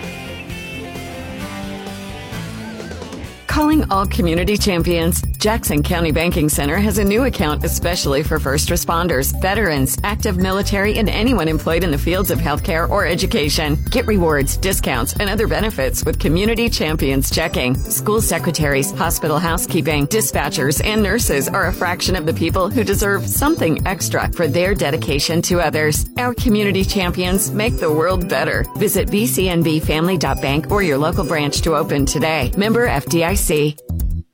Calling 3.48 3.90
all 3.90 4.06
community 4.06 4.56
champions. 4.58 5.22
Jackson 5.38 5.82
County 5.82 6.12
Banking 6.12 6.48
Center 6.48 6.76
has 6.76 6.98
a 6.98 7.04
new 7.04 7.24
account 7.24 7.64
especially 7.64 8.22
for 8.22 8.38
first 8.38 8.68
responders, 8.68 9.32
veterans, 9.40 9.96
active 10.04 10.36
military, 10.36 10.98
and 10.98 11.08
anyone 11.08 11.48
employed 11.48 11.82
in 11.82 11.90
the 11.90 11.98
fields 11.98 12.30
of 12.30 12.38
healthcare 12.38 12.88
or 12.88 13.06
education. 13.06 13.76
Get 13.90 14.06
rewards, 14.06 14.56
discounts, 14.56 15.14
and 15.14 15.30
other 15.30 15.48
benefits 15.48 16.04
with 16.04 16.18
Community 16.18 16.68
Champions 16.68 17.30
checking. 17.30 17.74
School 17.74 18.20
secretaries, 18.20 18.92
hospital 18.92 19.38
housekeeping, 19.38 20.06
dispatchers, 20.08 20.84
and 20.84 21.02
nurses 21.02 21.48
are 21.48 21.68
a 21.68 21.72
fraction 21.72 22.16
of 22.16 22.26
the 22.26 22.34
people 22.34 22.68
who 22.68 22.84
deserve 22.84 23.26
something 23.26 23.84
extra 23.86 24.30
for 24.32 24.46
their 24.46 24.74
dedication 24.74 25.40
to 25.42 25.60
others. 25.60 26.08
Our 26.18 26.34
community 26.34 26.84
champions 26.84 27.50
make 27.50 27.78
the 27.78 27.92
world 27.92 28.28
better. 28.28 28.66
Visit 28.76 29.08
bcnbfamily.bank 29.08 30.70
or 30.70 30.82
your 30.82 30.98
local 30.98 31.24
branch 31.24 31.62
to 31.62 31.74
open 31.74 32.04
today. 32.04 32.52
Member 32.56 32.86
FDIC. 32.86 33.37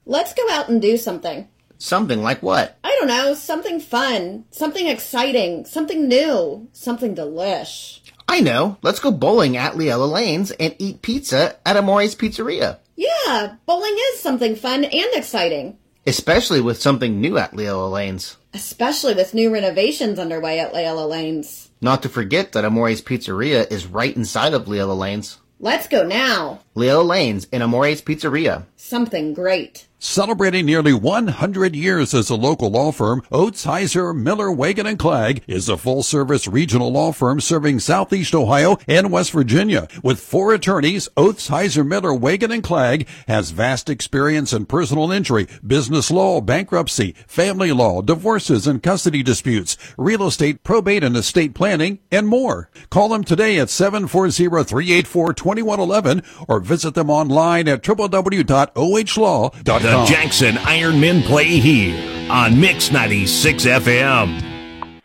Let's 0.06 0.34
go 0.34 0.48
out 0.50 0.68
and 0.68 0.80
do 0.80 0.96
something. 0.96 1.48
Something 1.78 2.22
like 2.22 2.42
what? 2.42 2.78
I 2.82 2.96
don't 2.98 3.08
know, 3.08 3.34
something 3.34 3.78
fun, 3.78 4.46
something 4.50 4.86
exciting, 4.86 5.66
something 5.66 6.08
new, 6.08 6.68
something 6.72 7.14
delish. 7.14 8.00
I 8.26 8.40
know. 8.40 8.78
Let's 8.82 9.00
go 9.00 9.10
bowling 9.10 9.56
at 9.56 9.74
Leella 9.74 10.10
Lanes 10.10 10.50
and 10.52 10.74
eat 10.78 11.02
pizza 11.02 11.56
at 11.66 11.76
Amore's 11.76 12.16
Pizzeria. 12.16 12.78
Yeah, 12.96 13.56
bowling 13.66 13.94
is 14.12 14.20
something 14.20 14.56
fun 14.56 14.84
and 14.84 15.14
exciting. 15.14 15.78
Especially 16.06 16.60
with 16.60 16.80
something 16.80 17.20
new 17.20 17.38
at 17.38 17.52
Leella 17.52 17.90
Lanes. 17.90 18.36
Especially 18.52 19.14
with 19.14 19.34
new 19.34 19.52
renovations 19.52 20.18
underway 20.18 20.60
at 20.60 20.72
Leella 20.72 21.08
Lanes. 21.08 21.70
Not 21.80 22.02
to 22.02 22.08
forget 22.08 22.52
that 22.52 22.64
Amore's 22.64 23.02
Pizzeria 23.02 23.70
is 23.70 23.86
right 23.86 24.16
inside 24.16 24.54
of 24.54 24.64
Leella 24.64 24.96
Lanes. 24.96 25.38
Let's 25.64 25.88
go 25.88 26.06
now. 26.06 26.60
Leella 26.76 27.06
Lanes 27.06 27.46
in 27.50 27.62
Amore's 27.62 28.02
Pizzeria. 28.02 28.66
Something 28.76 29.32
great. 29.32 29.86
Celebrating 30.06 30.66
nearly 30.66 30.92
100 30.92 31.74
years 31.74 32.12
as 32.12 32.28
a 32.28 32.36
local 32.36 32.70
law 32.70 32.92
firm, 32.92 33.22
Oths, 33.32 33.64
Heiser, 33.64 34.14
Miller, 34.14 34.48
Waigand, 34.48 34.86
and 34.86 34.98
Clagg 34.98 35.40
is 35.46 35.66
a 35.66 35.78
full-service 35.78 36.46
regional 36.46 36.92
law 36.92 37.10
firm 37.10 37.40
serving 37.40 37.80
Southeast 37.80 38.34
Ohio 38.34 38.76
and 38.86 39.10
West 39.10 39.32
Virginia. 39.32 39.88
With 40.02 40.20
four 40.20 40.52
attorneys, 40.52 41.08
Oths, 41.16 41.48
Heiser, 41.48 41.86
Miller, 41.86 42.10
Waigand, 42.10 42.52
and 42.52 42.62
Clagg 42.62 43.06
has 43.28 43.52
vast 43.52 43.88
experience 43.88 44.52
in 44.52 44.66
personal 44.66 45.10
injury, 45.10 45.48
business 45.66 46.10
law, 46.10 46.42
bankruptcy, 46.42 47.14
family 47.26 47.72
law, 47.72 48.02
divorces 48.02 48.66
and 48.66 48.82
custody 48.82 49.22
disputes, 49.22 49.78
real 49.96 50.26
estate, 50.26 50.62
probate 50.62 51.02
and 51.02 51.16
estate 51.16 51.54
planning, 51.54 51.98
and 52.12 52.28
more. 52.28 52.68
Call 52.90 53.08
them 53.08 53.24
today 53.24 53.58
at 53.58 53.68
740-384-2111 53.68 56.44
or 56.46 56.60
visit 56.60 56.92
them 56.92 57.08
online 57.08 57.68
at 57.68 57.82
www.ohlaw.com. 57.82 59.93
The 59.94 60.04
Jackson 60.06 60.56
Ironmen 60.56 61.22
play 61.22 61.44
here 61.44 62.28
on 62.28 62.58
Mix 62.58 62.90
96 62.90 63.64
FM. 63.64 65.00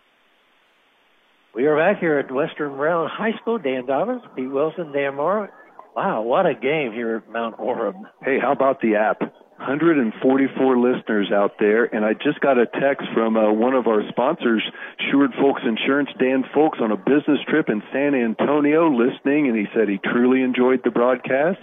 We 1.54 1.68
are 1.68 1.78
back 1.78 2.00
here 2.00 2.18
at 2.18 2.32
Western 2.32 2.76
Brown 2.76 3.08
High 3.08 3.38
School. 3.40 3.60
Dan 3.60 3.86
Dobbins, 3.86 4.24
Pete 4.36 4.50
Wilson, 4.50 4.92
Dan 4.92 5.14
Morrow. 5.14 5.48
Wow, 5.96 6.24
what 6.24 6.48
a 6.48 6.56
game 6.56 6.92
here 6.92 7.18
at 7.18 7.32
Mount 7.32 7.60
Orab. 7.60 8.02
Hey, 8.24 8.40
how 8.42 8.52
about 8.52 8.82
the 8.82 8.96
app? 8.96 9.22
144 9.58 10.80
listeners 10.80 11.32
out 11.32 11.52
there, 11.60 11.86
and 11.86 12.04
I 12.04 12.14
just 12.14 12.40
got 12.40 12.58
a 12.58 12.66
text 12.66 13.10
from 13.14 13.38
uh, 13.38 13.54
one 13.54 13.76
of 13.76 13.86
our 13.86 14.02
sponsors, 14.10 14.64
Schured 15.12 15.36
Folks 15.40 15.62
Insurance, 15.68 16.10
Dan 16.20 16.46
Folks, 16.52 16.80
on 16.82 16.92
a 16.92 16.98
business 16.98 17.38
trip 17.48 17.70
in 17.70 17.84
San 17.94 18.16
Antonio, 18.16 18.90
listening, 18.90 19.50
and 19.50 19.56
he 19.56 19.66
said 19.72 19.88
he 19.88 20.00
truly 20.04 20.42
enjoyed 20.42 20.82
the 20.84 20.90
broadcast. 20.90 21.60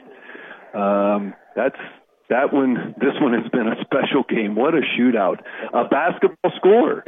Um, 0.72 1.34
that's 1.56 1.74
that 2.28 2.52
one. 2.52 2.94
This 2.98 3.14
one 3.20 3.32
has 3.34 3.50
been 3.50 3.68
a 3.68 3.76
special 3.82 4.24
game. 4.28 4.54
What 4.54 4.74
a 4.74 4.80
shootout! 4.98 5.38
A 5.72 5.84
basketball 5.88 6.52
score. 6.56 7.04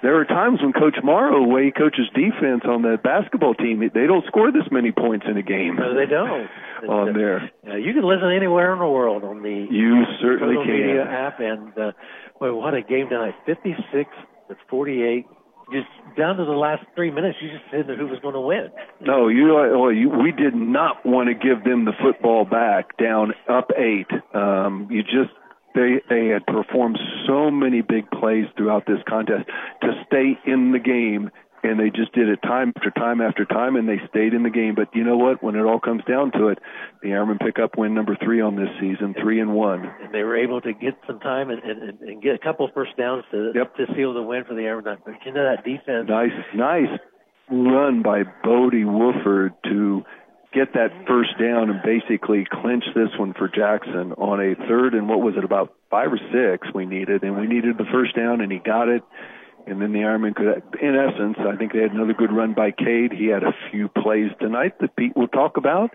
There 0.00 0.20
are 0.20 0.24
times 0.24 0.60
when 0.62 0.72
Coach 0.72 0.94
Morrow, 1.02 1.42
way 1.42 1.66
he 1.66 1.70
coaches 1.72 2.06
defense 2.14 2.62
on 2.64 2.82
the 2.82 2.98
basketball 3.02 3.54
team, 3.54 3.80
they 3.80 4.06
don't 4.06 4.24
score 4.26 4.52
this 4.52 4.62
many 4.70 4.92
points 4.92 5.26
in 5.28 5.36
a 5.36 5.42
game. 5.42 5.74
No, 5.74 5.92
they 5.94 6.06
don't. 6.06 6.48
on 6.88 7.12
there. 7.14 7.50
Uh, 7.66 7.74
you 7.74 7.92
can 7.92 8.04
listen 8.04 8.30
anywhere 8.30 8.72
in 8.72 8.78
the 8.78 8.86
world 8.86 9.24
on 9.24 9.42
the 9.42 9.66
You 9.70 10.04
certainly 10.22 10.54
can. 10.64 10.70
media 10.72 11.02
app, 11.02 11.40
and 11.40 11.76
uh, 11.76 11.92
what 12.38 12.74
a 12.74 12.82
game 12.82 13.08
tonight! 13.08 13.34
Fifty-six 13.44 14.10
to 14.48 14.56
forty-eight. 14.70 15.26
Just 15.72 15.88
down 16.16 16.36
to 16.36 16.44
the 16.44 16.52
last 16.52 16.84
three 16.94 17.10
minutes, 17.10 17.38
you 17.42 17.50
just 17.50 17.64
said 17.70 17.86
who 17.86 18.06
was 18.06 18.18
going 18.20 18.34
to 18.34 18.40
win. 18.40 18.70
No, 19.00 19.28
you 19.28 19.52
well, 19.54 19.92
you, 19.92 20.08
we 20.08 20.32
did 20.32 20.54
not 20.54 21.04
want 21.04 21.28
to 21.28 21.34
give 21.34 21.64
them 21.64 21.84
the 21.84 21.92
football 22.02 22.44
back 22.44 22.96
down 22.96 23.34
up 23.48 23.70
eight. 23.76 24.08
Um, 24.34 24.88
you 24.90 25.02
just 25.02 25.30
they 25.74 26.00
they 26.08 26.28
had 26.28 26.46
performed 26.46 26.98
so 27.26 27.50
many 27.50 27.82
big 27.82 28.10
plays 28.10 28.46
throughout 28.56 28.86
this 28.86 28.98
contest 29.08 29.44
to 29.82 30.04
stay 30.06 30.38
in 30.46 30.72
the 30.72 30.78
game, 30.78 31.30
and 31.62 31.78
they 31.78 31.90
just 31.90 32.12
did 32.12 32.28
it 32.28 32.40
time 32.42 32.72
after 32.76 32.90
time 32.90 33.20
after 33.20 33.44
time, 33.44 33.76
and 33.76 33.88
they 33.88 34.00
stayed 34.08 34.34
in 34.34 34.42
the 34.42 34.50
game. 34.50 34.74
But 34.74 34.88
you 34.94 35.04
know 35.04 35.16
what? 35.16 35.42
When 35.42 35.54
it 35.56 35.62
all 35.62 35.80
comes 35.80 36.02
down 36.08 36.32
to 36.32 36.48
it, 36.48 36.58
the 37.02 37.10
Ironmen 37.10 37.38
pick 37.38 37.58
up 37.58 37.76
win 37.76 37.94
number 37.94 38.16
three 38.22 38.40
on 38.40 38.56
this 38.56 38.70
season, 38.80 39.14
three 39.20 39.40
and 39.40 39.54
one. 39.54 39.84
And 40.02 40.12
they 40.12 40.22
were 40.22 40.36
able 40.36 40.60
to 40.62 40.72
get 40.72 40.94
some 41.06 41.20
time 41.20 41.50
and, 41.50 41.62
and, 41.62 42.00
and 42.00 42.22
get 42.22 42.34
a 42.34 42.38
couple 42.38 42.66
of 42.66 42.72
first 42.74 42.96
downs 42.96 43.24
to 43.30 43.52
to 43.52 43.86
seal 43.94 44.14
the 44.14 44.22
win 44.22 44.44
for 44.44 44.54
the 44.54 44.62
Ironmen. 44.62 44.98
But 45.04 45.14
you 45.24 45.32
know 45.32 45.44
that 45.44 45.64
defense. 45.64 46.08
Nice, 46.08 46.32
nice 46.54 46.98
run 47.50 48.02
by 48.02 48.24
Bodie 48.44 48.84
Wolford 48.84 49.54
to 49.64 50.04
get 50.52 50.72
that 50.74 50.88
first 51.06 51.30
down 51.38 51.70
and 51.70 51.82
basically 51.82 52.46
clinch 52.50 52.84
this 52.94 53.10
one 53.18 53.34
for 53.34 53.48
Jackson 53.48 54.12
on 54.12 54.40
a 54.40 54.54
third 54.66 54.94
and 54.94 55.08
what 55.08 55.20
was 55.20 55.34
it 55.36 55.44
about 55.44 55.74
five 55.90 56.08
or 56.12 56.18
six 56.32 56.72
we 56.74 56.86
needed 56.86 57.22
and 57.22 57.38
we 57.38 57.46
needed 57.46 57.76
the 57.76 57.84
first 57.92 58.16
down 58.16 58.40
and 58.40 58.50
he 58.50 58.58
got 58.58 58.88
it 58.88 59.02
and 59.66 59.80
then 59.80 59.92
the 59.92 60.00
Ironman 60.00 60.34
could 60.34 60.46
in 60.80 60.94
essence 60.96 61.36
I 61.38 61.56
think 61.56 61.72
they 61.72 61.80
had 61.80 61.92
another 61.92 62.14
good 62.14 62.32
run 62.32 62.54
by 62.54 62.70
Cade 62.70 63.12
he 63.12 63.26
had 63.26 63.42
a 63.42 63.54
few 63.70 63.88
plays 63.88 64.30
tonight 64.40 64.78
that 64.80 64.96
Pete 64.96 65.16
will 65.16 65.28
talk 65.28 65.56
about 65.56 65.90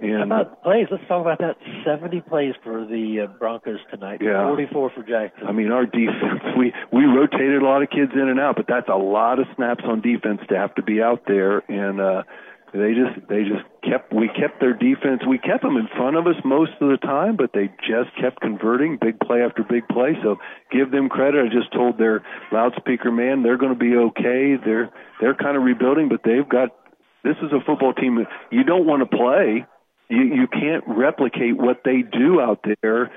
and 0.00 0.30
How 0.30 0.40
about 0.40 0.62
plays? 0.62 0.86
Let's 0.90 1.02
talk 1.08 1.20
about 1.20 1.38
that. 1.38 1.56
70 1.84 2.20
plays 2.22 2.54
for 2.62 2.86
the 2.86 3.26
uh, 3.26 3.38
Broncos 3.38 3.80
tonight. 3.90 4.20
Yeah. 4.22 4.46
44 4.46 4.90
for 4.90 5.02
Jackson. 5.02 5.46
I 5.46 5.52
mean, 5.52 5.72
our 5.72 5.86
defense, 5.86 6.42
we, 6.56 6.72
we 6.92 7.04
rotated 7.04 7.62
a 7.62 7.64
lot 7.64 7.82
of 7.82 7.90
kids 7.90 8.12
in 8.14 8.28
and 8.28 8.38
out, 8.38 8.56
but 8.56 8.66
that's 8.68 8.88
a 8.88 8.96
lot 8.96 9.40
of 9.40 9.46
snaps 9.56 9.82
on 9.84 10.00
defense 10.00 10.40
to 10.50 10.56
have 10.56 10.74
to 10.76 10.82
be 10.82 11.02
out 11.02 11.22
there. 11.26 11.58
And, 11.68 12.00
uh, 12.00 12.22
they 12.72 12.92
just, 12.92 13.28
they 13.28 13.42
just 13.44 13.64
kept, 13.82 14.12
we 14.12 14.28
kept 14.28 14.60
their 14.60 14.74
defense, 14.74 15.22
we 15.26 15.38
kept 15.38 15.62
them 15.62 15.76
in 15.76 15.88
front 15.96 16.16
of 16.16 16.26
us 16.26 16.36
most 16.44 16.72
of 16.80 16.88
the 16.90 16.98
time, 16.98 17.36
but 17.36 17.52
they 17.52 17.68
just 17.86 18.14
kept 18.20 18.40
converting 18.40 18.98
big 19.00 19.18
play 19.20 19.42
after 19.42 19.64
big 19.64 19.88
play. 19.88 20.16
So 20.22 20.36
give 20.70 20.90
them 20.90 21.08
credit. 21.08 21.46
I 21.46 21.48
just 21.48 21.72
told 21.72 21.98
their 21.98 22.22
loudspeaker 22.52 23.10
man 23.10 23.42
they're 23.42 23.56
going 23.56 23.72
to 23.72 23.78
be 23.78 23.96
okay. 23.96 24.56
They're, 24.62 24.90
they're 25.20 25.34
kind 25.34 25.56
of 25.56 25.62
rebuilding, 25.62 26.08
but 26.08 26.20
they've 26.24 26.48
got, 26.48 26.76
this 27.24 27.36
is 27.42 27.52
a 27.52 27.64
football 27.64 27.94
team 27.94 28.16
that 28.16 28.28
you 28.50 28.64
don't 28.64 28.86
want 28.86 29.08
to 29.08 29.16
play. 29.16 29.64
You, 30.08 30.22
you 30.22 30.46
can't 30.46 30.84
replicate 30.86 31.56
what 31.56 31.82
they 31.84 32.02
do 32.02 32.40
out 32.40 32.64
there. 32.82 33.10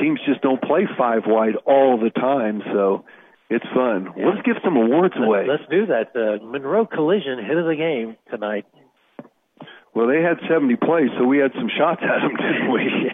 Teams 0.00 0.18
just 0.26 0.40
don't 0.40 0.60
play 0.62 0.88
five 0.98 1.22
wide 1.26 1.54
all 1.66 1.98
the 1.98 2.10
time, 2.10 2.62
so 2.72 3.04
it's 3.50 3.64
fun. 3.74 4.08
Let's 4.16 4.42
give 4.44 4.56
some 4.64 4.76
awards 4.76 5.14
away. 5.16 5.46
Let's 5.46 5.68
do 5.70 5.86
that. 5.86 6.10
Uh, 6.16 6.44
Monroe 6.44 6.86
Collision 6.86 7.38
hit 7.46 7.56
of 7.56 7.66
the 7.66 7.76
game 7.76 8.16
tonight. 8.30 8.66
Well, 9.94 10.08
they 10.08 10.22
had 10.22 10.38
70 10.48 10.74
plays, 10.76 11.10
so 11.16 11.24
we 11.24 11.38
had 11.38 11.52
some 11.54 11.70
shots 11.78 12.02
at 12.02 12.20
them, 12.20 12.36
didn't 12.36 12.72
we? 12.72 13.10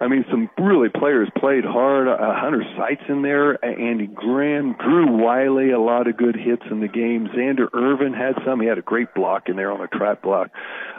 I 0.00 0.08
mean, 0.08 0.24
some 0.30 0.48
really 0.58 0.88
players 0.88 1.28
played 1.36 1.64
hard. 1.64 2.08
Uh, 2.08 2.16
Hunter 2.34 2.64
Seitz 2.76 3.02
in 3.08 3.20
there, 3.20 3.62
Andy 3.62 4.06
Graham, 4.06 4.76
Drew 4.78 5.22
Wiley, 5.22 5.72
a 5.72 5.78
lot 5.78 6.08
of 6.08 6.16
good 6.16 6.34
hits 6.34 6.62
in 6.70 6.80
the 6.80 6.88
game. 6.88 7.28
Xander 7.36 7.68
Irvin 7.74 8.14
had 8.14 8.34
some. 8.46 8.60
He 8.60 8.66
had 8.66 8.78
a 8.78 8.82
great 8.82 9.12
block 9.14 9.48
in 9.48 9.56
there 9.56 9.70
on 9.70 9.82
a 9.82 9.88
trap 9.88 10.22
block. 10.22 10.50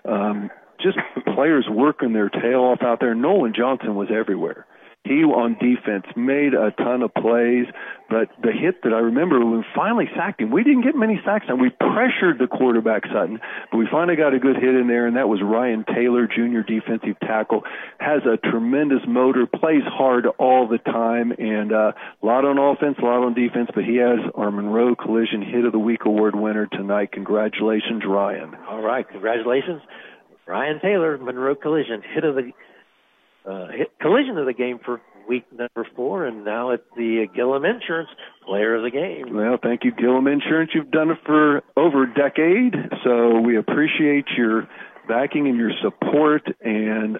Um, 0.05 0.51
just 0.79 0.99
players 1.33 1.65
working 1.67 2.13
their 2.13 2.29
tail 2.29 2.61
off 2.61 2.83
out 2.83 2.99
there. 2.99 3.15
Nolan 3.15 3.53
Johnson 3.55 3.95
was 3.95 4.09
everywhere 4.13 4.67
he 5.03 5.23
on 5.23 5.55
defense 5.55 6.05
made 6.15 6.53
a 6.53 6.71
ton 6.71 7.01
of 7.01 7.13
plays, 7.13 7.65
but 8.09 8.29
the 8.43 8.51
hit 8.51 8.83
that 8.83 8.93
I 8.93 8.99
remember 8.99 9.43
when 9.43 9.63
finally 9.73 10.09
sacked 10.15 10.41
him, 10.41 10.51
we 10.51 10.63
didn't 10.63 10.83
get 10.83 10.95
many 10.95 11.21
sacks 11.23 11.45
and 11.47 11.61
we 11.61 11.69
pressured 11.69 12.39
the 12.39 12.47
quarterback 12.47 13.03
Sutton, 13.07 13.39
but 13.71 13.77
we 13.77 13.87
finally 13.89 14.17
got 14.17 14.33
a 14.33 14.39
good 14.39 14.57
hit 14.57 14.75
in 14.75 14.87
there 14.87 15.07
and 15.07 15.15
that 15.15 15.29
was 15.29 15.39
Ryan 15.41 15.85
Taylor, 15.85 16.27
junior 16.27 16.63
defensive 16.63 17.19
tackle, 17.21 17.63
has 17.99 18.21
a 18.25 18.37
tremendous 18.37 19.01
motor, 19.07 19.45
plays 19.47 19.83
hard 19.85 20.27
all 20.39 20.67
the 20.67 20.79
time 20.79 21.31
and 21.31 21.71
uh, 21.71 21.91
a 22.21 22.25
lot 22.25 22.43
on 22.43 22.57
offense, 22.57 22.97
a 23.01 23.05
lot 23.05 23.23
on 23.23 23.33
defense, 23.33 23.69
but 23.73 23.85
he 23.85 23.97
has 23.97 24.19
our 24.35 24.51
Monroe 24.51 24.95
Collision 24.95 25.41
Hit 25.41 25.65
of 25.65 25.71
the 25.71 25.79
Week 25.79 26.03
award 26.05 26.35
winner 26.35 26.67
tonight. 26.67 27.11
Congratulations, 27.13 28.03
Ryan. 28.05 28.55
All 28.67 28.81
right, 28.81 29.07
congratulations. 29.07 29.81
Ryan 30.45 30.79
Taylor, 30.81 31.17
Monroe 31.17 31.55
Collision, 31.55 32.01
hit 32.13 32.23
of 32.23 32.35
the 32.35 32.51
uh, 33.49 33.67
hit 33.71 33.91
collision 34.01 34.37
of 34.37 34.45
the 34.45 34.53
game 34.53 34.79
for 34.83 35.01
week 35.27 35.45
number 35.51 35.87
four, 35.95 36.25
and 36.25 36.45
now 36.45 36.71
it's 36.71 36.83
the 36.95 37.27
Gillum 37.35 37.65
Insurance 37.65 38.09
Player 38.45 38.75
of 38.75 38.83
the 38.83 38.91
Game. 38.91 39.35
Well, 39.35 39.57
thank 39.61 39.83
you, 39.83 39.91
Gillum 39.91 40.27
Insurance. 40.27 40.71
You've 40.73 40.91
done 40.91 41.11
it 41.11 41.17
for 41.25 41.63
over 41.75 42.03
a 42.03 42.13
decade, 42.13 42.73
so 43.03 43.39
we 43.39 43.57
appreciate 43.57 44.25
your 44.37 44.67
backing 45.07 45.47
and 45.47 45.57
your 45.57 45.71
support. 45.81 46.43
And 46.61 47.19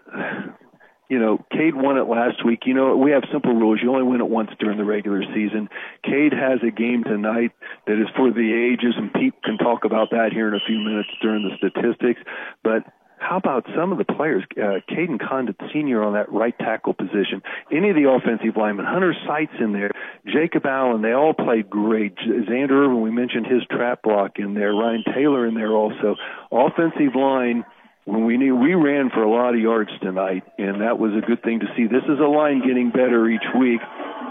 you 1.10 1.20
know, 1.20 1.38
Cade 1.52 1.76
won 1.76 1.98
it 1.98 2.08
last 2.08 2.46
week. 2.46 2.64
You 2.66 2.74
know, 2.74 2.98
we 2.98 3.12
have 3.12 3.24
simple 3.32 3.54
rules. 3.54 3.80
You 3.82 3.92
only 3.92 4.04
win 4.04 4.20
it 4.20 4.28
once 4.30 4.50
during 4.60 4.78
the 4.78 4.84
regular 4.84 5.24
season. 5.34 5.70
Cade 6.04 6.34
has 6.34 6.60
a 6.68 6.72
game 6.72 7.04
tonight 7.04 7.52
that 7.86 7.94
is 7.94 8.08
for 8.16 8.32
the 8.32 8.74
ages, 8.74 8.96
and 8.98 9.14
Pete 9.14 9.34
can 9.44 9.58
talk 9.58 9.86
about 9.86 10.12
that 10.12 10.32
here 10.34 10.48
in 10.48 10.54
a 10.54 10.64
few 10.68 10.80
minutes 10.80 11.10
during 11.22 11.48
the 11.48 11.56
statistics. 11.58 12.20
But 12.64 12.84
how 13.20 13.38
about 13.38 13.66
some 13.76 13.92
of 13.92 13.98
the 13.98 14.06
players? 14.06 14.44
Uh, 14.52 14.80
Caden 14.90 15.20
Condit 15.20 15.56
Sr. 15.74 16.04
on 16.04 16.14
that 16.14 16.32
right 16.32 16.58
tackle 16.58 16.94
position. 16.94 17.42
Any 17.72 17.90
of 17.90 17.96
the 17.96 18.10
offensive 18.10 18.56
linemen. 18.56 18.86
Hunter 18.86 19.16
Seitz 19.28 19.52
in 19.60 19.74
there. 19.74 19.92
Jacob 20.26 20.66
Allen. 20.66 21.02
They 21.02 21.14
all 21.14 21.34
played 21.34 21.70
great. 21.70 22.16
Xander 22.18 22.86
Irvin, 22.86 23.02
we 23.02 23.12
mentioned 23.12 23.48
his 23.48 23.64
trap 23.70 24.04
block 24.04 24.38
in 24.38 24.54
there. 24.54 24.74
Ryan 24.74 25.04
Taylor 25.14 25.48
in 25.48 25.56
there 25.56 25.72
also. 25.72 26.16
Offensive 26.52 27.16
line 27.16 27.66
when 28.08 28.24
we 28.24 28.38
knew 28.38 28.56
we 28.56 28.74
ran 28.74 29.10
for 29.12 29.22
a 29.22 29.30
lot 29.30 29.54
of 29.54 29.60
yards 29.60 29.92
tonight, 30.02 30.44
and 30.58 30.80
that 30.80 30.98
was 30.98 31.12
a 31.12 31.20
good 31.20 31.44
thing 31.44 31.60
to 31.60 31.68
see. 31.76 31.92
This 31.92 32.08
is 32.08 32.24
a 32.24 32.32
line 32.32 32.64
getting 32.66 32.90
better 32.90 33.28
each 33.28 33.44
week, 33.60 33.82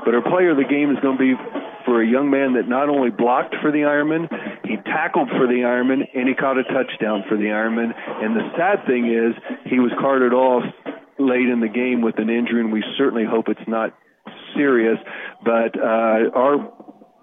but 0.02 0.16
our 0.16 0.24
player 0.24 0.52
of 0.52 0.56
the 0.56 0.64
game 0.64 0.90
is 0.90 0.96
going 1.04 1.20
to 1.20 1.22
be 1.22 1.36
for 1.84 2.00
a 2.00 2.06
young 2.08 2.30
man 2.32 2.54
that 2.54 2.66
not 2.66 2.88
only 2.88 3.10
blocked 3.10 3.54
for 3.60 3.70
the 3.70 3.84
Ironman, 3.84 4.32
he 4.64 4.76
tackled 4.88 5.28
for 5.28 5.46
the 5.46 5.60
Ironman, 5.68 6.08
and 6.16 6.26
he 6.26 6.34
caught 6.34 6.56
a 6.56 6.64
touchdown 6.64 7.24
for 7.28 7.36
the 7.36 7.52
Ironman. 7.52 7.92
And 7.92 8.34
the 8.34 8.48
sad 8.56 8.86
thing 8.88 9.12
is, 9.12 9.36
he 9.68 9.78
was 9.78 9.92
carted 10.00 10.32
off 10.32 10.64
late 11.20 11.48
in 11.52 11.60
the 11.60 11.68
game 11.68 12.00
with 12.00 12.18
an 12.18 12.30
injury, 12.30 12.64
and 12.64 12.72
we 12.72 12.82
certainly 12.96 13.28
hope 13.28 13.48
it's 13.48 13.68
not 13.68 13.92
serious. 14.56 14.96
But 15.44 15.78
uh, 15.78 16.32
our 16.32 16.72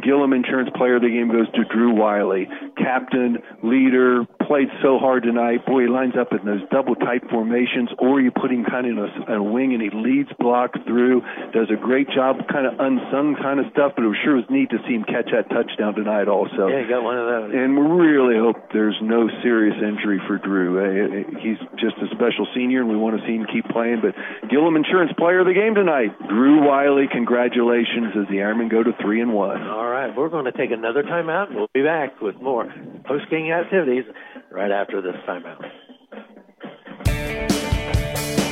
Gillum 0.03 0.33
Insurance 0.33 0.69
Player 0.75 0.97
of 0.97 1.01
the 1.01 1.09
Game 1.09 1.31
goes 1.31 1.49
to 1.55 1.63
Drew 1.65 1.95
Wiley, 1.95 2.47
captain, 2.77 3.39
leader, 3.63 4.25
played 4.47 4.67
so 4.81 4.99
hard 4.99 5.23
tonight. 5.23 5.65
Boy, 5.65 5.83
he 5.83 5.87
lines 5.87 6.13
up 6.19 6.33
in 6.33 6.45
those 6.45 6.61
double 6.71 6.95
tight 6.95 7.23
formations, 7.29 7.89
or 7.99 8.19
you 8.19 8.31
put 8.31 8.51
him 8.51 8.65
kind 8.65 8.85
of 8.85 8.91
in 8.91 8.99
a, 8.99 9.39
a 9.39 9.43
wing 9.43 9.73
and 9.73 9.81
he 9.81 9.89
leads 9.93 10.29
block 10.39 10.73
through. 10.85 11.21
Does 11.53 11.71
a 11.71 11.79
great 11.79 12.09
job, 12.09 12.43
kind 12.51 12.67
of 12.67 12.79
unsung 12.79 13.35
kind 13.39 13.59
of 13.59 13.67
stuff. 13.71 13.93
But 13.95 14.03
it 14.03 14.15
sure 14.23 14.35
was 14.35 14.45
neat 14.49 14.69
to 14.71 14.79
see 14.87 14.93
him 14.93 15.05
catch 15.05 15.31
that 15.31 15.47
touchdown 15.49 15.95
tonight, 15.95 16.27
also. 16.27 16.67
Yeah, 16.67 16.83
he 16.83 16.87
got 16.89 17.03
one 17.03 17.17
of 17.17 17.25
those. 17.27 17.51
And 17.55 17.77
we 17.77 17.85
really 17.85 18.35
hope 18.35 18.73
there's 18.73 18.97
no 19.01 19.29
serious 19.41 19.77
injury 19.79 20.19
for 20.27 20.37
Drew. 20.37 20.79
Uh, 20.79 21.39
he's 21.39 21.59
just 21.79 21.95
a 22.03 22.07
special 22.11 22.47
senior, 22.55 22.81
and 22.81 22.89
we 22.89 22.97
want 22.97 23.15
to 23.19 23.23
see 23.25 23.35
him 23.39 23.47
keep 23.51 23.65
playing. 23.69 24.01
But 24.01 24.15
Gillum 24.49 24.75
Insurance 24.75 25.13
Player 25.17 25.39
of 25.39 25.47
the 25.47 25.53
Game 25.55 25.75
tonight, 25.75 26.11
Drew 26.27 26.67
Wiley. 26.67 27.07
Congratulations 27.11 28.17
as 28.19 28.27
the 28.27 28.43
Ironmen 28.43 28.69
go 28.69 28.83
to 28.83 28.91
three 29.01 29.21
and 29.21 29.33
one. 29.33 29.61
All 29.63 29.87
right, 29.87 29.92
we're 30.15 30.29
going 30.29 30.45
to 30.45 30.51
take 30.51 30.71
another 30.71 31.03
timeout. 31.03 31.53
We'll 31.53 31.69
be 31.73 31.83
back 31.83 32.21
with 32.21 32.35
more 32.41 32.65
post-game 33.05 33.51
activities 33.51 34.05
right 34.51 34.71
after 34.71 35.01
this 35.01 35.15
timeout. 35.27 35.63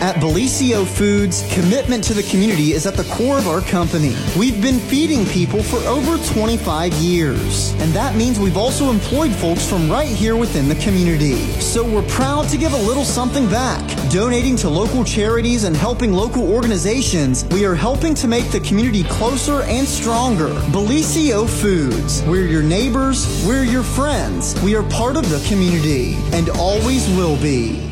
At 0.02 0.16
Bellisio 0.16 0.84
Foods, 0.84 1.46
commitment 1.54 2.04
to 2.06 2.16
the 2.16 2.24
community 2.24 2.74
is 2.74 2.88
at 2.88 2.96
the 2.96 3.04
core 3.04 3.38
of 3.38 3.48
our 3.48 3.62
company. 3.62 4.16
We've 4.36 4.60
been 4.60 4.80
feeding 4.80 5.28
people 5.28 5.62
for 5.62 5.78
over 5.88 6.18
25 6.34 6.92
years, 6.94 7.74
and 7.74 7.94
that 7.94 8.16
means 8.16 8.40
we've 8.40 8.58
also 8.58 8.90
employed 8.90 9.32
folks 9.32 9.64
from 9.70 9.92
right 9.92 10.08
here 10.08 10.36
within 10.36 10.68
the 10.68 10.74
community. 10.74 11.36
So 11.62 11.84
we're 11.88 12.08
proud 12.10 12.50
to 12.50 12.58
give 12.58 12.74
a 12.74 12.78
little 12.78 13.06
something 13.06 13.48
back. 13.48 13.88
Donating 14.10 14.56
to 14.58 14.70
local 14.70 15.04
charities 15.04 15.66
and 15.66 15.78
helping 15.78 16.14
local 16.14 16.52
organizations, 16.52 17.46
we 17.52 17.64
are 17.64 17.76
helping 17.76 18.16
to 18.16 18.28
make 18.28 18.50
the 18.50 18.62
community 18.62 19.04
closer 19.04 19.62
and 19.62 19.88
stronger. 19.88 20.50
Bellisio 20.74 21.48
Foods, 21.48 22.24
we're 22.24 22.48
your 22.48 22.64
neighbors, 22.64 23.46
we're 23.46 23.66
your 23.66 23.84
friends, 23.84 24.60
we 24.64 24.74
are 24.74 24.84
part 24.90 25.16
of 25.16 25.30
the 25.30 25.48
community, 25.48 26.16
and 26.34 26.50
always 26.50 27.08
will 27.10 27.40
be. 27.40 27.91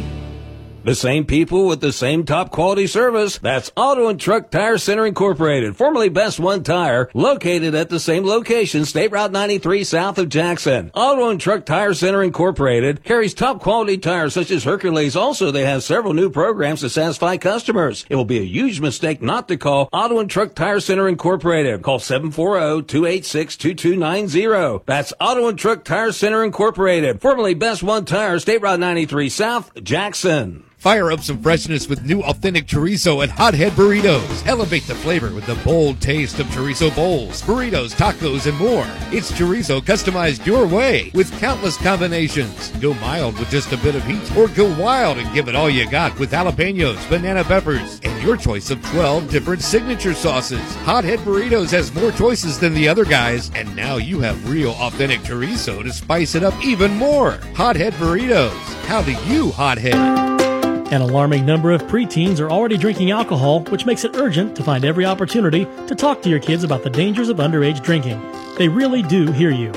The 0.82 0.96
same 0.96 1.26
people 1.26 1.68
with 1.68 1.82
the 1.82 1.92
same 1.92 2.24
top 2.24 2.52
quality 2.52 2.88
service. 2.88 3.38
That's 3.38 3.70
Auto 3.76 4.08
and 4.08 4.18
Truck 4.20 4.50
Tire 4.50 4.78
Center 4.78 5.06
Incorporated, 5.06 5.76
formerly 5.76 6.08
Best 6.08 6.40
One 6.40 6.64
Tire, 6.64 7.10
located 7.14 7.76
at 7.76 7.90
the 7.90 8.00
same 8.00 8.26
location, 8.26 8.86
State 8.86 9.12
Route 9.12 9.34
93 9.34 9.84
south 9.84 10.18
of 10.18 10.30
Jackson. 10.30 10.90
Auto 10.94 11.30
and 11.30 11.42
Truck 11.42 11.66
Tire 11.66 11.94
Center 11.94 12.24
Incorporated 12.24 13.04
carries 13.04 13.34
top 13.34 13.60
quality 13.60 13.98
tires 13.98 14.34
such 14.34 14.52
as 14.52 14.64
Hercules. 14.64 15.18
Also, 15.18 15.52
they 15.52 15.66
have 15.66 15.84
several 15.84 16.14
new 16.14 16.30
programs 16.30 16.80
to 16.80 16.90
satisfy 16.90 17.36
customers. 17.36 18.06
It 18.10 18.16
will 18.16 18.24
be 18.24 18.40
a 18.40 18.44
huge 18.44 18.80
mistake 18.80 19.22
not 19.22 19.50
to 19.50 19.58
call 19.58 19.90
Auto 19.92 20.20
and 20.20 20.30
Truck 20.30 20.56
Tire 20.56 20.80
Center 20.80 21.10
Incorporated. 21.10 21.82
Call 21.82 22.00
740-286-2290. 22.00 24.86
That's 24.86 25.12
Auto 25.20 25.50
and 25.50 25.60
Truck 25.60 25.84
Tire 25.84 26.14
Center 26.14 26.42
Incorporated, 26.44 27.20
formerly 27.20 27.54
Best 27.54 27.84
One 27.84 28.06
Tire, 28.06 28.40
State 28.40 28.62
Route 28.62 28.80
93 28.80 29.28
south, 29.28 29.74
Jackson. 29.84 30.64
Fire 30.80 31.12
up 31.12 31.20
some 31.20 31.42
freshness 31.42 31.90
with 31.90 32.06
new 32.06 32.24
authentic 32.24 32.66
chorizo 32.66 33.22
and 33.22 33.30
hothead 33.30 33.74
burritos. 33.74 34.48
Elevate 34.48 34.88
the 34.88 34.96
flavor 34.96 35.30
with 35.34 35.46
the 35.46 35.56
bold 35.56 36.00
taste 36.00 36.40
of 36.40 36.48
chorizo 36.48 36.96
bowls, 36.96 37.42
burritos, 37.42 37.94
tacos, 37.94 38.48
and 38.48 38.58
more. 38.58 38.86
It's 39.12 39.30
chorizo 39.30 39.82
customized 39.82 40.46
your 40.46 40.66
way 40.66 41.12
with 41.14 41.38
countless 41.38 41.76
combinations. 41.76 42.70
Go 42.80 42.94
mild 42.94 43.38
with 43.38 43.50
just 43.50 43.74
a 43.74 43.78
bit 43.80 43.94
of 43.94 44.06
heat, 44.06 44.38
or 44.38 44.48
go 44.48 44.74
wild 44.82 45.18
and 45.18 45.34
give 45.34 45.50
it 45.50 45.56
all 45.56 45.70
you 45.70 45.86
got 45.90 46.18
with 46.18 46.32
jalapenos, 46.32 47.10
banana 47.10 47.44
peppers, 47.44 48.00
and 48.04 48.24
your 48.24 48.38
choice 48.38 48.72
of 48.72 48.82
12 48.92 49.30
different 49.30 49.62
signature 49.62 50.14
sauces. 50.14 50.64
Hothead 50.86 51.20
Burritos 51.20 51.72
has 51.72 51.94
more 51.94 52.14
choices 52.14 52.58
than 52.58 52.74
the 52.74 52.88
other 52.88 53.04
guys, 53.04 53.52
and 53.54 53.76
now 53.76 53.98
you 53.98 54.22
have 54.22 54.50
real 54.50 54.72
authentic 54.80 55.20
chorizo 55.22 55.84
to 55.84 55.92
spice 55.92 56.36
it 56.36 56.44
up 56.44 56.56
even 56.64 56.94
more. 56.94 57.32
Hothead 57.54 57.92
Burritos. 57.96 58.54
How 58.86 59.02
do 59.02 59.12
you 59.30 59.52
hothead? 59.52 60.49
An 60.92 61.02
alarming 61.02 61.46
number 61.46 61.72
of 61.72 61.84
preteens 61.84 62.40
are 62.40 62.50
already 62.50 62.76
drinking 62.76 63.12
alcohol, 63.12 63.60
which 63.66 63.86
makes 63.86 64.04
it 64.04 64.16
urgent 64.16 64.56
to 64.56 64.64
find 64.64 64.84
every 64.84 65.06
opportunity 65.06 65.66
to 65.86 65.94
talk 65.94 66.24
to 66.24 66.30
your 66.30 66.40
kids 66.40 66.64
about 66.64 66.84
the 66.84 66.90
dangers 66.90 67.30
of 67.30 67.38
underage 67.38 67.84
drinking. 67.84 68.20
They 68.58 68.68
really 68.68 69.04
do 69.04 69.32
hear 69.32 69.52
you. 69.52 69.72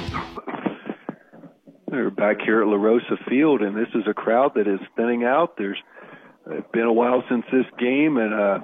We're 1.90 2.10
back 2.10 2.36
here 2.44 2.62
at 2.62 2.68
La 2.68 2.76
Rosa 2.76 3.16
Field, 3.28 3.60
and 3.60 3.76
this 3.76 3.88
is 3.96 4.04
a 4.08 4.14
crowd 4.14 4.52
that 4.54 4.68
is 4.68 4.78
thinning 4.94 5.24
out. 5.24 5.56
There's 5.58 5.82
been 6.72 6.84
a 6.84 6.92
while 6.92 7.24
since 7.28 7.44
this 7.50 7.66
game, 7.76 8.18
and 8.18 8.32
uh, 8.32 8.58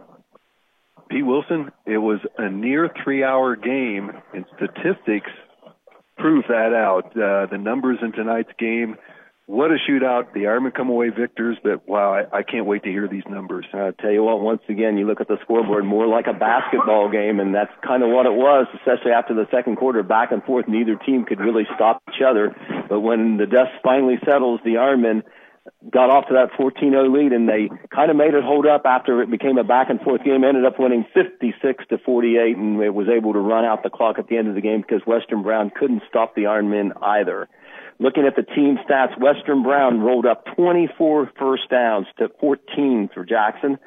Pete 1.10 1.26
Wilson, 1.26 1.73
it 1.84 1.98
was 1.98 2.20
a 2.39 2.48
near 2.48 2.89
three-hour 3.02 3.57
game, 3.57 4.12
and 4.32 4.44
statistics 4.57 5.31
prove 6.16 6.44
that 6.48 6.73
out. 6.73 7.07
Uh, 7.07 7.47
the 7.50 7.58
numbers 7.58 7.98
in 8.02 8.12
tonight's 8.12 8.52
game 8.57 8.97
what 9.49 9.70
a 9.70 9.78
shootout. 9.89 10.35
The 10.35 10.41
Ironmen 10.41 10.75
come 10.75 10.91
away 10.91 11.09
victors, 11.09 11.57
but 11.65 11.89
wow, 11.89 12.12
I, 12.12 12.41
I 12.41 12.43
can't 12.43 12.67
wait 12.67 12.83
to 12.83 12.91
hear 12.91 13.09
these 13.09 13.23
numbers. 13.31 13.65
I 13.73 13.93
tell 13.99 14.10
you 14.10 14.23
what, 14.23 14.43
once 14.43 14.60
again, 14.68 14.99
you 14.99 15.07
look 15.07 15.23
at 15.23 15.28
the 15.28 15.39
scoreboard 15.43 15.86
more 15.86 16.07
like 16.07 16.27
a 16.27 16.35
basketball 16.35 17.09
game, 17.09 17.41
and 17.41 17.55
that's 17.55 17.73
kind 17.83 18.02
of 18.02 18.10
what 18.10 18.27
it 18.27 18.35
was, 18.35 18.67
especially 18.75 19.12
after 19.12 19.33
the 19.33 19.49
second 19.51 19.77
quarter, 19.77 20.02
back 20.02 20.33
and 20.33 20.44
forth. 20.44 20.68
Neither 20.68 20.97
team 20.97 21.25
could 21.25 21.41
really 21.41 21.67
stop 21.75 22.02
each 22.10 22.20
other. 22.20 22.55
But 22.91 23.01
when 23.01 23.39
the 23.39 23.47
dust 23.47 23.73
finally 23.83 24.18
settles, 24.23 24.60
the 24.65 24.75
Ironmen 24.75 25.23
got 25.91 26.10
off 26.10 26.28
to 26.28 26.35
that 26.35 26.52
14-0 26.52 27.10
lead, 27.10 27.33
and 27.33 27.49
they 27.49 27.70
kind 27.89 28.10
of 28.10 28.18
made 28.18 28.35
it 28.35 28.44
hold 28.44 28.67
up 28.67 28.83
after 28.85 29.23
it 29.23 29.31
became 29.31 29.57
a 29.57 29.65
back 29.65 29.89
and 29.89 29.99
forth 30.02 30.23
game. 30.25 30.44
Ended 30.44 30.67
up 30.67 30.78
winning 30.78 31.07
56 31.15 31.85
to 31.89 31.97
48, 31.97 32.55
and 32.55 32.83
it 32.83 32.93
was 32.93 33.09
able 33.09 33.33
to 33.33 33.39
run 33.39 33.65
out 33.65 33.83
the 33.83 33.89
clock 33.89 34.18
at 34.18 34.28
the 34.28 34.36
end 34.36 34.49
of 34.49 34.55
the 34.55 34.60
game 34.60 34.83
because 34.83 35.01
Western 35.07 35.43
Brown 35.43 35.73
couldn't 35.75 36.02
stop 36.07 36.35
the 36.35 36.43
Ironmen 36.43 36.91
either. 37.02 37.49
Looking 38.01 38.27
at 38.27 38.36
the 38.36 38.43
team 38.43 38.78
stats, 38.89 39.18
Western 39.20 39.65
Brown 39.65 40.01
rolled 40.01 40.25
up 40.25 40.44
24 40.55 41.33
first 41.39 41.68
downs 41.68 42.07
to 42.18 42.28
14 42.41 43.10
for 43.12 43.25
Jackson, 43.25 43.78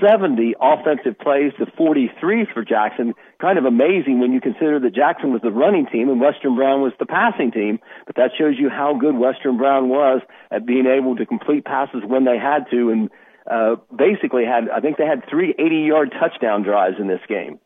70 0.00 0.54
offensive 0.60 1.18
plays 1.18 1.52
to 1.58 1.66
43 1.76 2.46
for 2.54 2.64
Jackson. 2.64 3.14
Kind 3.40 3.58
of 3.58 3.64
amazing 3.64 4.20
when 4.20 4.32
you 4.32 4.40
consider 4.40 4.78
that 4.78 4.94
Jackson 4.94 5.32
was 5.32 5.42
the 5.42 5.50
running 5.50 5.86
team 5.86 6.08
and 6.08 6.20
Western 6.20 6.54
Brown 6.54 6.80
was 6.80 6.92
the 6.98 7.06
passing 7.06 7.50
team. 7.50 7.80
But 8.06 8.16
that 8.16 8.30
shows 8.38 8.54
you 8.56 8.70
how 8.70 8.96
good 8.98 9.16
Western 9.16 9.58
Brown 9.58 9.88
was 9.88 10.22
at 10.50 10.64
being 10.64 10.86
able 10.86 11.16
to 11.16 11.26
complete 11.26 11.64
passes 11.64 12.02
when 12.06 12.24
they 12.24 12.38
had 12.38 12.70
to 12.70 12.90
and 12.90 13.10
uh, 13.50 13.76
basically 13.94 14.44
had, 14.44 14.70
I 14.70 14.80
think 14.80 14.96
they 14.96 15.06
had 15.06 15.22
three 15.28 15.54
80 15.58 15.76
yard 15.76 16.14
touchdown 16.18 16.62
drives 16.62 16.96
in 17.00 17.08
this 17.08 17.20
game. 17.28 17.58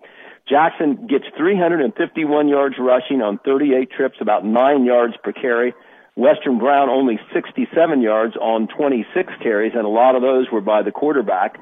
Jackson 0.49 1.07
gets 1.07 1.25
351 1.37 2.49
yards 2.49 2.75
rushing 2.79 3.23
on 3.23 3.39
38 3.45 3.91
trips, 3.91 4.17
about 4.21 4.45
nine 4.45 4.85
yards 4.85 5.15
per 5.23 5.33
carry. 5.33 5.75
Western 6.17 6.59
Brown 6.59 6.89
only 6.89 7.19
67 7.33 8.03
yards 8.03 8.37
on 8.37 8.69
26 8.69 9.33
carries, 9.43 9.73
and 9.75 9.85
a 9.85 9.89
lot 9.89 10.17
of 10.17 10.23
those 10.23 10.47
were 10.53 10.61
by 10.61 10.83
the 10.83 10.91
quarterback. 10.91 11.59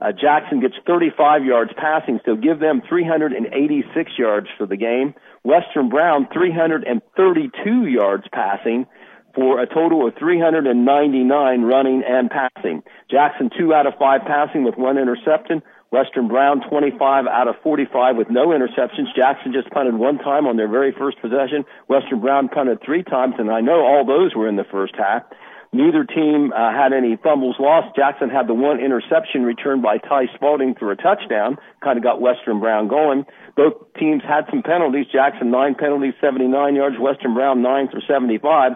Uh, 0.00 0.12
Jackson 0.12 0.60
gets 0.60 0.74
35 0.86 1.44
yards 1.44 1.70
passing, 1.76 2.20
so 2.26 2.36
give 2.36 2.58
them 2.58 2.82
386 2.88 4.12
yards 4.18 4.48
for 4.58 4.66
the 4.66 4.76
game. 4.76 5.14
Western 5.44 5.88
Brown 5.88 6.28
332 6.32 7.86
yards 7.86 8.24
passing 8.32 8.86
for 9.34 9.60
a 9.60 9.66
total 9.66 10.06
of 10.06 10.14
399 10.18 11.62
running 11.62 12.02
and 12.06 12.30
passing. 12.30 12.82
Jackson 13.10 13.50
two 13.56 13.74
out 13.74 13.86
of 13.86 13.94
five 13.98 14.22
passing 14.26 14.64
with 14.64 14.76
one 14.76 14.98
interception. 14.98 15.62
Western 15.94 16.26
Brown 16.26 16.60
25 16.68 16.98
out 17.30 17.46
of 17.46 17.54
45 17.62 18.16
with 18.16 18.28
no 18.28 18.48
interceptions. 18.48 19.14
Jackson 19.14 19.52
just 19.52 19.70
punted 19.70 19.94
one 19.94 20.18
time 20.18 20.44
on 20.44 20.56
their 20.56 20.66
very 20.66 20.90
first 20.90 21.22
possession. 21.22 21.64
Western 21.86 22.20
Brown 22.20 22.48
punted 22.48 22.82
three 22.84 23.04
times, 23.04 23.34
and 23.38 23.48
I 23.48 23.60
know 23.60 23.78
all 23.86 24.04
those 24.04 24.34
were 24.34 24.48
in 24.48 24.56
the 24.56 24.66
first 24.66 24.94
half. 24.98 25.22
Neither 25.72 26.02
team 26.02 26.50
uh, 26.50 26.74
had 26.74 26.92
any 26.92 27.14
fumbles 27.22 27.54
lost. 27.60 27.94
Jackson 27.94 28.28
had 28.28 28.48
the 28.48 28.54
one 28.54 28.80
interception 28.80 29.42
returned 29.42 29.82
by 29.82 29.98
Ty 29.98 30.34
Spalding 30.34 30.74
for 30.74 30.90
a 30.90 30.96
touchdown, 30.96 31.58
kind 31.82 31.96
of 31.96 32.02
got 32.02 32.20
Western 32.20 32.58
Brown 32.58 32.88
going. 32.88 33.24
Both 33.56 33.94
teams 33.94 34.22
had 34.26 34.46
some 34.50 34.62
penalties. 34.62 35.06
Jackson 35.12 35.52
nine 35.52 35.76
penalties, 35.76 36.14
79 36.20 36.74
yards. 36.74 36.96
Western 36.98 37.34
Brown 37.34 37.62
nine 37.62 37.86
for 37.86 38.02
75. 38.02 38.72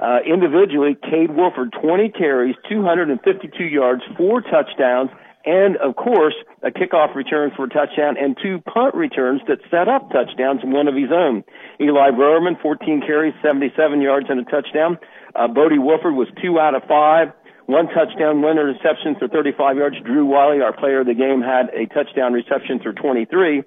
Uh, 0.00 0.18
individually, 0.24 0.96
Cade 1.04 1.36
Wolford 1.36 1.74
20 1.80 2.08
carries, 2.16 2.56
252 2.68 3.64
yards, 3.64 4.02
four 4.16 4.40
touchdowns, 4.40 5.10
and 5.44 5.76
of 5.78 5.96
course 5.96 6.34
a 6.62 6.70
kickoff 6.70 7.14
return 7.14 7.50
for 7.56 7.64
a 7.64 7.68
touchdown 7.68 8.16
and 8.18 8.36
two 8.42 8.60
punt 8.60 8.94
returns 8.94 9.40
that 9.48 9.58
set 9.70 9.88
up 9.88 10.10
touchdowns 10.10 10.60
and 10.62 10.72
one 10.72 10.88
of 10.88 10.94
his 10.94 11.10
own. 11.12 11.44
Eli 11.80 12.10
Browerman, 12.10 12.60
14 12.60 13.02
carries, 13.06 13.34
77 13.42 14.00
yards 14.00 14.26
and 14.28 14.40
a 14.40 14.44
touchdown. 14.44 14.98
Uh, 15.34 15.48
Bodie 15.48 15.78
Wolford 15.78 16.14
was 16.14 16.28
two 16.42 16.60
out 16.60 16.74
of 16.74 16.82
five, 16.88 17.32
one 17.66 17.88
touchdown, 17.88 18.42
one 18.42 18.58
interception 18.58 19.16
for 19.18 19.28
35 19.28 19.76
yards. 19.76 19.96
Drew 20.04 20.26
Wiley, 20.26 20.60
our 20.60 20.72
player 20.72 21.00
of 21.00 21.06
the 21.06 21.14
game, 21.14 21.40
had 21.40 21.70
a 21.74 21.86
touchdown 21.86 22.32
reception 22.32 22.80
for 22.82 22.92
23. 22.92 23.62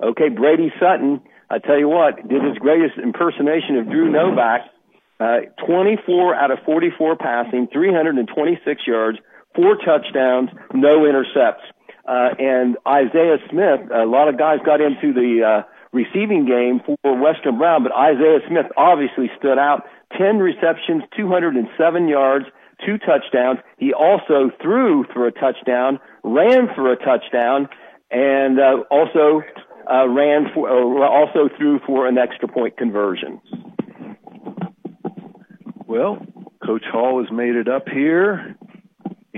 Okay, 0.00 0.28
Brady 0.28 0.72
Sutton, 0.78 1.20
I 1.50 1.58
tell 1.58 1.78
you 1.78 1.88
what, 1.88 2.16
did 2.28 2.42
his 2.44 2.56
greatest 2.58 2.98
impersonation 3.02 3.76
of 3.76 3.86
Drew 3.86 4.10
Novak. 4.10 4.62
Uh, 5.18 5.50
24 5.66 6.36
out 6.36 6.52
of 6.52 6.58
44 6.64 7.16
passing, 7.16 7.66
326 7.72 8.82
yards, 8.86 9.18
four 9.54 9.76
touchdowns, 9.76 10.50
no 10.74 11.06
intercepts. 11.06 11.64
Uh, 12.08 12.30
and 12.38 12.76
Isaiah 12.86 13.36
Smith, 13.50 13.80
a 13.92 14.06
lot 14.06 14.28
of 14.28 14.38
guys 14.38 14.60
got 14.64 14.80
into 14.80 15.12
the 15.12 15.44
uh, 15.44 15.62
receiving 15.92 16.46
game 16.46 16.80
for 16.84 16.96
Western 17.20 17.58
Brown, 17.58 17.82
but 17.82 17.92
Isaiah 17.92 18.40
Smith 18.48 18.66
obviously 18.76 19.30
stood 19.38 19.58
out. 19.58 19.84
10 20.16 20.38
receptions, 20.38 21.02
207 21.16 22.08
yards, 22.08 22.46
two 22.84 22.96
touchdowns. 22.98 23.58
He 23.76 23.92
also 23.92 24.50
threw 24.62 25.04
for 25.12 25.26
a 25.26 25.32
touchdown, 25.32 25.98
ran 26.24 26.68
for 26.74 26.90
a 26.90 26.96
touchdown, 26.96 27.68
and 28.10 28.58
uh, 28.58 28.84
also 28.90 29.42
uh, 29.90 30.08
ran 30.08 30.46
for, 30.54 30.70
uh, 30.70 31.08
also 31.08 31.50
threw 31.58 31.78
for 31.86 32.06
an 32.06 32.16
extra 32.16 32.48
point 32.48 32.78
conversion. 32.78 33.40
Well, 35.86 36.24
Coach 36.64 36.84
Hall 36.90 37.22
has 37.22 37.30
made 37.30 37.54
it 37.54 37.68
up 37.68 37.88
here 37.88 38.56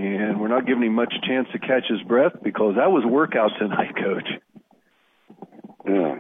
and 0.01 0.41
we're 0.41 0.49
not 0.49 0.67
giving 0.67 0.85
him 0.85 0.95
much 0.95 1.13
chance 1.27 1.49
to 1.53 1.59
catch 1.59 1.85
his 1.89 2.03
breath 2.03 2.33
because 2.43 2.77
that 2.77 2.91
was 2.91 3.05
workout 3.05 3.51
tonight, 3.59 3.95
Coach. 3.97 4.29
Yeah. 5.87 6.17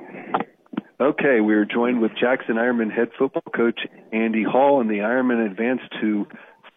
Okay, 1.00 1.40
we 1.40 1.54
are 1.54 1.64
joined 1.64 2.02
with 2.02 2.12
Jackson 2.20 2.56
Ironman 2.56 2.94
head 2.94 3.08
football 3.18 3.42
coach 3.56 3.80
Andy 4.12 4.42
Hall, 4.42 4.80
and 4.82 4.90
the 4.90 4.98
Ironman 4.98 5.46
advanced 5.50 5.90
to 6.00 6.26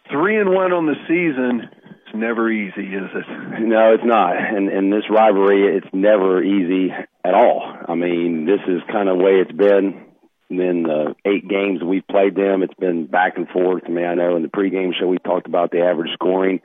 three 0.09 0.39
and 0.39 0.49
one 0.49 0.71
on 0.71 0.85
the 0.85 0.95
season. 1.07 1.69
It's 1.83 2.15
never 2.15 2.49
easy, 2.49 2.87
is 2.95 3.09
it? 3.13 3.25
No, 3.63 3.93
it's 3.93 4.03
not. 4.05 4.35
And 4.37 4.69
in 4.69 4.89
this 4.89 5.03
rivalry, 5.09 5.77
it's 5.77 5.87
never 5.93 6.43
easy 6.43 6.91
at 7.23 7.33
all. 7.33 7.75
I 7.87 7.95
mean, 7.95 8.45
this 8.45 8.59
is 8.67 8.81
kind 8.91 9.09
of 9.09 9.17
the 9.17 9.23
way 9.23 9.31
it's 9.41 9.51
been. 9.51 10.05
In 10.49 10.83
the 10.83 11.15
eight 11.25 11.47
games 11.47 11.81
we've 11.83 12.07
played 12.07 12.35
them, 12.35 12.61
it's 12.61 12.73
been 12.75 13.07
back 13.07 13.37
and 13.37 13.47
forth. 13.49 13.83
I 13.87 13.89
mean, 13.89 14.05
I 14.05 14.13
know 14.13 14.35
in 14.35 14.43
the 14.43 14.49
pregame 14.49 14.91
show 14.97 15.07
we 15.07 15.17
talked 15.17 15.47
about 15.47 15.71
the 15.71 15.79
average 15.81 16.11
scoring 16.13 16.61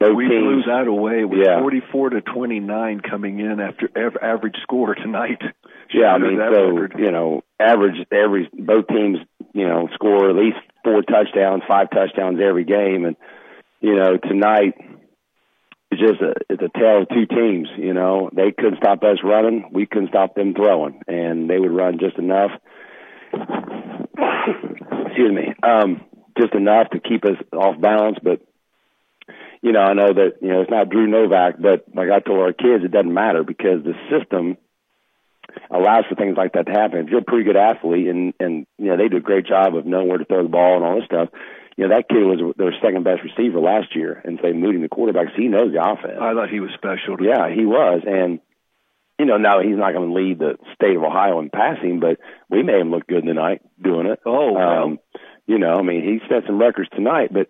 we 0.00 0.28
teams, 0.28 0.42
blew 0.42 0.62
that 0.66 0.86
away 0.86 1.24
with 1.24 1.40
yeah. 1.44 1.60
44 1.60 2.10
to 2.10 2.20
29 2.20 3.00
coming 3.00 3.40
in 3.40 3.60
after 3.60 3.88
average 4.22 4.56
score 4.62 4.94
tonight. 4.94 5.40
Yeah, 5.94 6.08
I 6.08 6.18
mean, 6.18 6.36
so 6.36 6.70
record. 6.70 6.98
you 6.98 7.12
know, 7.12 7.44
average 7.60 7.94
every 8.10 8.50
both 8.52 8.88
teams, 8.88 9.18
you 9.54 9.68
know, 9.68 9.88
score 9.94 10.28
at 10.28 10.34
least 10.34 10.56
four 10.82 11.00
touchdowns, 11.02 11.62
five 11.68 11.90
touchdowns 11.90 12.40
every 12.42 12.64
game, 12.64 13.04
and 13.04 13.14
you 13.80 13.94
know, 13.94 14.16
tonight 14.16 14.74
it's 15.92 16.00
just 16.00 16.20
a 16.20 16.34
it's 16.50 16.60
a 16.60 16.78
tale 16.78 17.02
of 17.02 17.08
two 17.08 17.26
teams. 17.26 17.68
You 17.78 17.94
know, 17.94 18.30
they 18.34 18.50
couldn't 18.50 18.78
stop 18.78 19.04
us 19.04 19.18
running, 19.22 19.70
we 19.72 19.86
couldn't 19.86 20.08
stop 20.08 20.34
them 20.34 20.54
throwing, 20.54 21.00
and 21.06 21.48
they 21.48 21.58
would 21.58 21.70
run 21.70 21.98
just 22.00 22.18
enough. 22.18 22.50
excuse 25.06 25.32
me, 25.32 25.54
um, 25.62 26.00
just 26.36 26.54
enough 26.54 26.90
to 26.90 27.00
keep 27.00 27.24
us 27.24 27.36
off 27.52 27.80
balance, 27.80 28.18
but 28.22 28.40
you 29.62 29.72
know, 29.72 29.80
I 29.80 29.94
know 29.94 30.12
that, 30.12 30.38
you 30.40 30.48
know, 30.48 30.60
it's 30.62 30.70
not 30.70 30.90
Drew 30.90 31.06
Novak, 31.06 31.56
but 31.60 31.84
like 31.94 32.10
I 32.10 32.20
told 32.20 32.40
our 32.40 32.52
kids, 32.52 32.84
it 32.84 32.90
doesn't 32.90 33.12
matter 33.12 33.42
because 33.42 33.82
the 33.84 33.94
system 34.10 34.56
allows 35.70 36.04
for 36.08 36.14
things 36.14 36.36
like 36.36 36.52
that 36.52 36.66
to 36.66 36.72
happen. 36.72 37.00
If 37.00 37.08
you're 37.08 37.20
a 37.20 37.24
pretty 37.24 37.44
good 37.44 37.56
athlete 37.56 38.08
and, 38.08 38.34
and, 38.38 38.66
you 38.78 38.86
know, 38.86 38.96
they 38.96 39.08
do 39.08 39.16
a 39.16 39.20
great 39.20 39.46
job 39.46 39.74
of 39.74 39.86
knowing 39.86 40.08
where 40.08 40.18
to 40.18 40.24
throw 40.24 40.42
the 40.42 40.48
ball 40.48 40.76
and 40.76 40.84
all 40.84 40.96
this 40.96 41.06
stuff, 41.06 41.28
you 41.76 41.86
know, 41.86 41.94
that 41.94 42.08
kid 42.08 42.24
was 42.24 42.54
their 42.56 42.72
second 42.82 43.04
best 43.04 43.20
receiver 43.22 43.60
last 43.60 43.94
year, 43.94 44.22
and 44.24 44.38
so 44.40 44.50
moving 44.52 44.80
the 44.80 44.88
quarterback, 44.88 45.28
so 45.28 45.42
he 45.42 45.48
knows 45.48 45.72
the 45.72 45.82
offense. 45.82 46.16
I 46.18 46.32
thought 46.32 46.48
he 46.48 46.60
was 46.60 46.70
special. 46.72 47.20
Yeah, 47.20 47.52
he 47.52 47.66
was, 47.66 48.00
and 48.06 48.40
you 49.18 49.26
know, 49.26 49.36
now 49.36 49.60
he's 49.60 49.76
not 49.76 49.92
going 49.92 50.08
to 50.08 50.14
lead 50.14 50.38
the 50.38 50.56
state 50.74 50.96
of 50.96 51.02
Ohio 51.02 51.38
in 51.40 51.50
passing, 51.50 52.00
but 52.00 52.18
we 52.48 52.62
made 52.62 52.80
him 52.80 52.90
look 52.90 53.06
good 53.06 53.24
tonight 53.24 53.62
doing 53.80 54.06
it. 54.06 54.20
Oh, 54.24 54.52
wow. 54.52 54.84
um, 54.84 54.98
you 55.46 55.58
know, 55.58 55.74
I 55.74 55.82
mean, 55.82 56.02
he 56.02 56.18
set 56.28 56.46
some 56.46 56.58
records 56.58 56.88
tonight, 56.94 57.32
but 57.32 57.48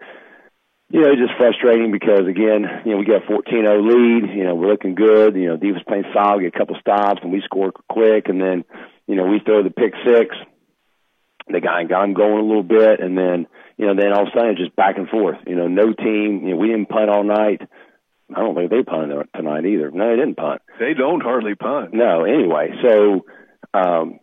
you 0.89 1.00
know, 1.00 1.10
it's 1.10 1.20
just 1.20 1.36
frustrating 1.36 1.90
because 1.90 2.26
again, 2.28 2.65
you 2.84 2.92
know, 2.92 2.98
we 2.98 3.05
got 3.05 3.24
a 3.24 3.26
14-0 3.26 3.42
lead. 3.82 4.36
You 4.36 4.44
know, 4.44 4.55
we're 4.55 4.70
looking 4.70 4.94
good. 4.94 5.34
You 5.34 5.48
know, 5.48 5.56
defense 5.56 5.84
playing 5.86 6.05
solid, 6.15 6.42
get 6.42 6.55
a 6.55 6.58
couple 6.58 6.76
stops, 6.81 7.20
and 7.23 7.32
we 7.32 7.42
score 7.44 7.73
quick, 7.89 8.28
and 8.28 8.40
then 8.40 8.65
you 9.06 9.16
know 9.16 9.24
we 9.24 9.40
throw 9.44 9.62
the 9.62 9.70
pick 9.70 9.94
six. 10.06 10.36
The 11.48 11.60
guy 11.60 11.84
got 11.84 12.05
him 12.05 12.15
going 12.15 12.39
a 12.39 12.47
little 12.47 12.62
bit, 12.62 13.00
and 13.00 13.16
then 13.18 13.47
you 13.76 13.86
know, 13.86 13.94
then 13.94 14.12
all 14.12 14.23
of 14.23 14.28
a 14.28 14.31
sudden 14.36 14.50
it's 14.50 14.60
just 14.60 14.76
back 14.76 14.97
and 14.97 15.08
forth. 15.08 15.39
You 15.47 15.56
know, 15.56 15.68
no 15.68 15.92
team. 15.92 16.42
You 16.44 16.55
know, 16.55 16.56
we 16.56 16.68
didn't 16.68 16.89
punt 16.89 17.10
all 17.10 17.24
night. 17.24 17.62
I 18.34 18.40
don't 18.40 18.55
think 18.55 18.70
they 18.70 18.82
punted 18.82 19.28
tonight 19.34 19.66
either. 19.66 19.90
No, 19.90 20.10
they 20.10 20.16
didn't 20.16 20.36
punt. 20.36 20.62
They 20.81 20.94
don't 20.94 21.23
hardly 21.23 21.55
punt. 21.55 21.94
No, 21.94 22.24
anyway, 22.24 22.70
so 22.82 23.26
um, 23.73 24.18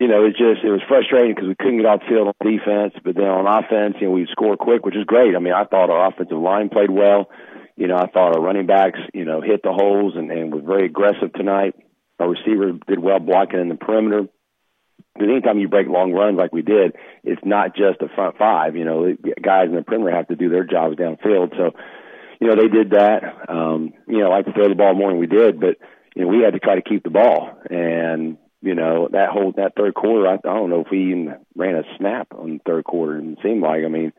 you 0.00 0.08
know, 0.08 0.24
it 0.24 0.30
just 0.30 0.64
it 0.64 0.70
was 0.70 0.82
frustrating 0.88 1.34
because 1.34 1.48
we 1.48 1.54
couldn't 1.54 1.78
get 1.78 1.86
off 1.86 2.00
the 2.00 2.06
field 2.08 2.28
on 2.28 2.34
defense, 2.42 2.94
but 3.04 3.14
then 3.14 3.30
on 3.30 3.46
offense, 3.46 3.96
you 4.00 4.08
know, 4.08 4.12
we 4.12 4.26
score 4.30 4.56
quick, 4.56 4.84
which 4.84 4.96
is 4.96 5.04
great. 5.04 5.36
I 5.36 5.38
mean, 5.38 5.54
I 5.54 5.64
thought 5.64 5.90
our 5.90 6.08
offensive 6.08 6.38
line 6.38 6.68
played 6.68 6.90
well. 6.90 7.30
You 7.76 7.88
know, 7.88 7.96
I 7.96 8.06
thought 8.06 8.34
our 8.34 8.42
running 8.42 8.66
backs, 8.66 8.98
you 9.12 9.24
know, 9.24 9.40
hit 9.40 9.62
the 9.62 9.72
holes 9.72 10.14
and, 10.16 10.30
and 10.30 10.52
was 10.52 10.64
very 10.64 10.86
aggressive 10.86 11.32
tonight. 11.34 11.74
Our 12.18 12.30
receivers 12.30 12.80
did 12.86 12.98
well 12.98 13.18
blocking 13.18 13.60
in 13.60 13.68
the 13.68 13.76
perimeter. 13.76 14.28
Because 15.14 15.28
anytime 15.30 15.58
you 15.60 15.68
break 15.68 15.86
long 15.88 16.12
runs 16.12 16.38
like 16.38 16.52
we 16.52 16.62
did, 16.62 16.96
it's 17.22 17.42
not 17.44 17.76
just 17.76 18.00
the 18.00 18.08
front 18.14 18.36
five. 18.36 18.74
You 18.74 18.84
know, 18.84 19.16
guys 19.40 19.68
in 19.68 19.76
the 19.76 19.82
perimeter 19.82 20.14
have 20.14 20.28
to 20.28 20.36
do 20.36 20.48
their 20.48 20.64
jobs 20.64 20.96
downfield. 20.96 21.56
So, 21.56 21.70
you 22.40 22.48
know, 22.48 22.56
they 22.56 22.68
did 22.68 22.90
that. 22.90 23.22
Um, 23.48 23.92
you 24.08 24.18
know, 24.18 24.26
I 24.26 24.36
like 24.36 24.46
to 24.46 24.52
throw 24.52 24.68
the 24.68 24.74
ball 24.74 24.94
more 24.94 25.10
than 25.10 25.20
we 25.20 25.26
did, 25.26 25.60
but 25.60 25.76
you 26.16 26.22
know, 26.22 26.28
we 26.28 26.42
had 26.42 26.54
to 26.54 26.60
try 26.60 26.74
to 26.74 26.82
keep 26.82 27.04
the 27.04 27.10
ball. 27.10 27.58
And 27.70 28.38
you 28.64 28.74
know, 28.74 29.08
that 29.12 29.28
whole 29.28 29.52
that 29.56 29.74
third 29.76 29.94
quarter, 29.94 30.26
I, 30.26 30.34
I 30.34 30.54
don't 30.54 30.70
know 30.70 30.80
if 30.80 30.86
we 30.90 31.10
even 31.10 31.36
ran 31.54 31.74
a 31.74 31.82
snap 31.98 32.28
on 32.34 32.54
the 32.54 32.60
third 32.64 32.84
quarter. 32.84 33.18
It 33.18 33.38
seemed 33.42 33.62
like, 33.62 33.84
I 33.84 33.88
mean, 33.88 34.12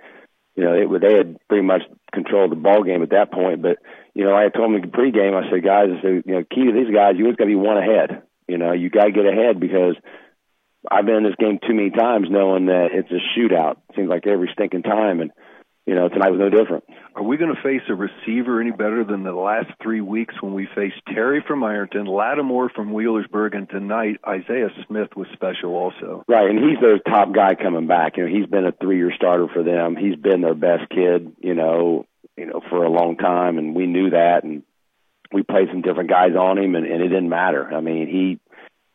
you 0.56 0.64
know, 0.64 0.74
it, 0.74 1.02
they 1.02 1.18
had 1.18 1.38
pretty 1.50 1.66
much 1.66 1.82
controlled 2.14 2.52
the 2.52 2.56
ball 2.56 2.84
game 2.84 3.02
at 3.02 3.10
that 3.10 3.32
point. 3.32 3.64
But 3.64 3.78
you 4.14 4.24
know, 4.24 4.36
I 4.36 4.50
told 4.50 4.72
them 4.72 4.84
in 4.84 4.92
pregame, 4.92 5.34
I 5.34 5.50
said, 5.50 5.64
guys, 5.64 5.90
I 5.90 6.02
said, 6.02 6.24
you 6.28 6.34
know, 6.36 6.44
key 6.44 6.66
to 6.66 6.72
these 6.72 6.94
guys, 6.94 7.16
you 7.18 7.26
always 7.26 7.38
got 7.38 7.46
to 7.46 7.50
be 7.50 7.56
one 7.56 7.78
ahead. 7.78 8.22
You 8.48 8.60
know, 8.60 8.72
you 8.74 8.92
got 8.92 9.06
to 9.06 9.12
get 9.12 9.26
ahead 9.26 9.60
because 9.60 9.96
I've 10.90 11.08
been 11.08 11.16
in 11.16 11.24
this 11.24 11.40
game 11.40 11.58
too 11.58 11.74
many 11.74 11.90
times 11.90 12.28
knowing 12.30 12.68
that 12.68 12.90
it's 12.94 13.10
a 13.10 13.22
shootout. 13.34 13.78
It 13.90 13.96
seems 13.96 14.10
like 14.10 14.28
every 14.28 14.50
stinking 14.54 14.84
time, 14.84 15.22
and 15.22 15.32
you 15.86 15.94
know, 15.94 16.10
tonight 16.10 16.32
was 16.32 16.40
no 16.40 16.50
different. 16.50 16.84
Are 17.16 17.24
we 17.24 17.38
going 17.38 17.56
to 17.56 17.62
face 17.62 17.82
a 17.90 17.96
receiver 17.96 18.60
any 18.60 18.72
better 18.72 19.04
than 19.04 19.24
the 19.24 19.34
last 19.34 19.70
three 19.82 20.02
weeks 20.02 20.34
when 20.42 20.54
we 20.54 20.68
faced 20.76 20.96
Terry 21.08 21.44
from 21.48 21.64
Ironton, 21.64 22.06
Lattimore 22.08 22.70
from 22.70 22.92
Wheelersburg, 22.92 23.56
and 23.56 23.70
tonight 23.70 24.20
Isaiah 24.28 24.70
Smith 24.88 25.10
was 25.16 25.28
special 25.34 25.76
also. 25.76 26.24
Right, 26.28 26.50
and 26.50 26.60
he's 26.60 26.80
their 26.82 26.98
top 27.00 27.34
guy 27.34 27.56
coming 27.56 27.88
back. 27.88 28.18
You 28.18 28.28
know, 28.28 28.36
he's 28.36 28.48
been 28.48 28.66
a 28.66 28.72
three-year 28.72 29.12
starter 29.16 29.48
for 29.54 29.64
them. 29.64 29.96
He's 29.96 30.16
been 30.16 30.42
their 30.42 30.56
best 30.56 30.90
kid. 30.90 31.36
You 31.40 31.54
know, 31.54 32.08
you 32.36 32.48
know, 32.48 32.62
for 32.70 32.84
a 32.84 32.90
long 32.90 33.18
time, 33.18 33.58
and 33.58 33.76
we 33.76 33.86
knew 33.86 34.10
that, 34.10 34.44
and 34.44 34.64
we 35.32 35.44
played 35.44 35.68
some 35.72 35.82
different 35.82 36.10
guys 36.10 36.36
on 36.36 36.58
him, 36.58 36.76
and, 36.76 36.86
and 36.86 37.02
it 37.02 37.10
didn't 37.10 37.30
matter. 37.30 37.72
I 37.74 37.82
mean, 37.82 38.08
he 38.08 38.40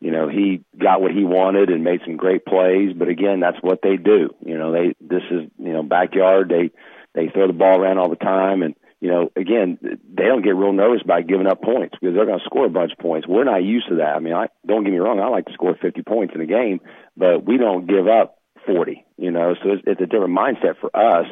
you 0.00 0.10
know 0.10 0.28
he 0.28 0.64
got 0.78 1.00
what 1.00 1.12
he 1.12 1.24
wanted 1.24 1.70
and 1.70 1.84
made 1.84 2.00
some 2.04 2.16
great 2.16 2.44
plays 2.44 2.92
but 2.96 3.08
again 3.08 3.40
that's 3.40 3.58
what 3.60 3.80
they 3.82 3.96
do. 3.96 4.34
You 4.44 4.58
know 4.58 4.72
they 4.72 4.94
this 5.00 5.22
is 5.30 5.50
you 5.58 5.72
know 5.72 5.82
backyard 5.82 6.48
they 6.48 6.70
they 7.14 7.30
throw 7.32 7.46
the 7.46 7.52
ball 7.52 7.80
around 7.80 7.98
all 7.98 8.10
the 8.10 8.16
time 8.16 8.62
and 8.62 8.74
you 9.00 9.10
know 9.10 9.30
again 9.36 9.78
they 9.82 10.24
don't 10.24 10.42
get 10.42 10.56
real 10.56 10.72
nervous 10.72 11.02
by 11.06 11.22
giving 11.22 11.46
up 11.46 11.62
points 11.62 11.96
because 12.00 12.14
they're 12.14 12.26
going 12.26 12.38
to 12.38 12.44
score 12.44 12.66
a 12.66 12.70
bunch 12.70 12.92
of 12.92 12.98
points. 12.98 13.28
We're 13.28 13.44
not 13.44 13.62
used 13.62 13.88
to 13.88 13.96
that. 13.96 14.16
I 14.16 14.20
mean 14.20 14.34
i 14.34 14.48
don't 14.66 14.84
get 14.84 14.92
me 14.92 14.98
wrong 14.98 15.20
i 15.20 15.28
like 15.28 15.46
to 15.46 15.52
score 15.52 15.76
50 15.80 16.02
points 16.02 16.34
in 16.34 16.40
a 16.40 16.46
game 16.46 16.80
but 17.16 17.44
we 17.44 17.58
don't 17.58 17.86
give 17.86 18.06
up 18.08 18.38
40 18.66 19.04
you 19.20 19.30
know? 19.30 19.54
So 19.62 19.72
it's, 19.72 19.82
it's 19.86 20.00
a 20.00 20.06
different 20.06 20.36
mindset 20.36 20.80
for 20.80 20.90
us 20.96 21.26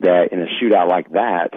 that 0.00 0.28
in 0.32 0.40
a 0.40 0.46
shootout 0.46 0.88
like 0.88 1.10
that 1.12 1.50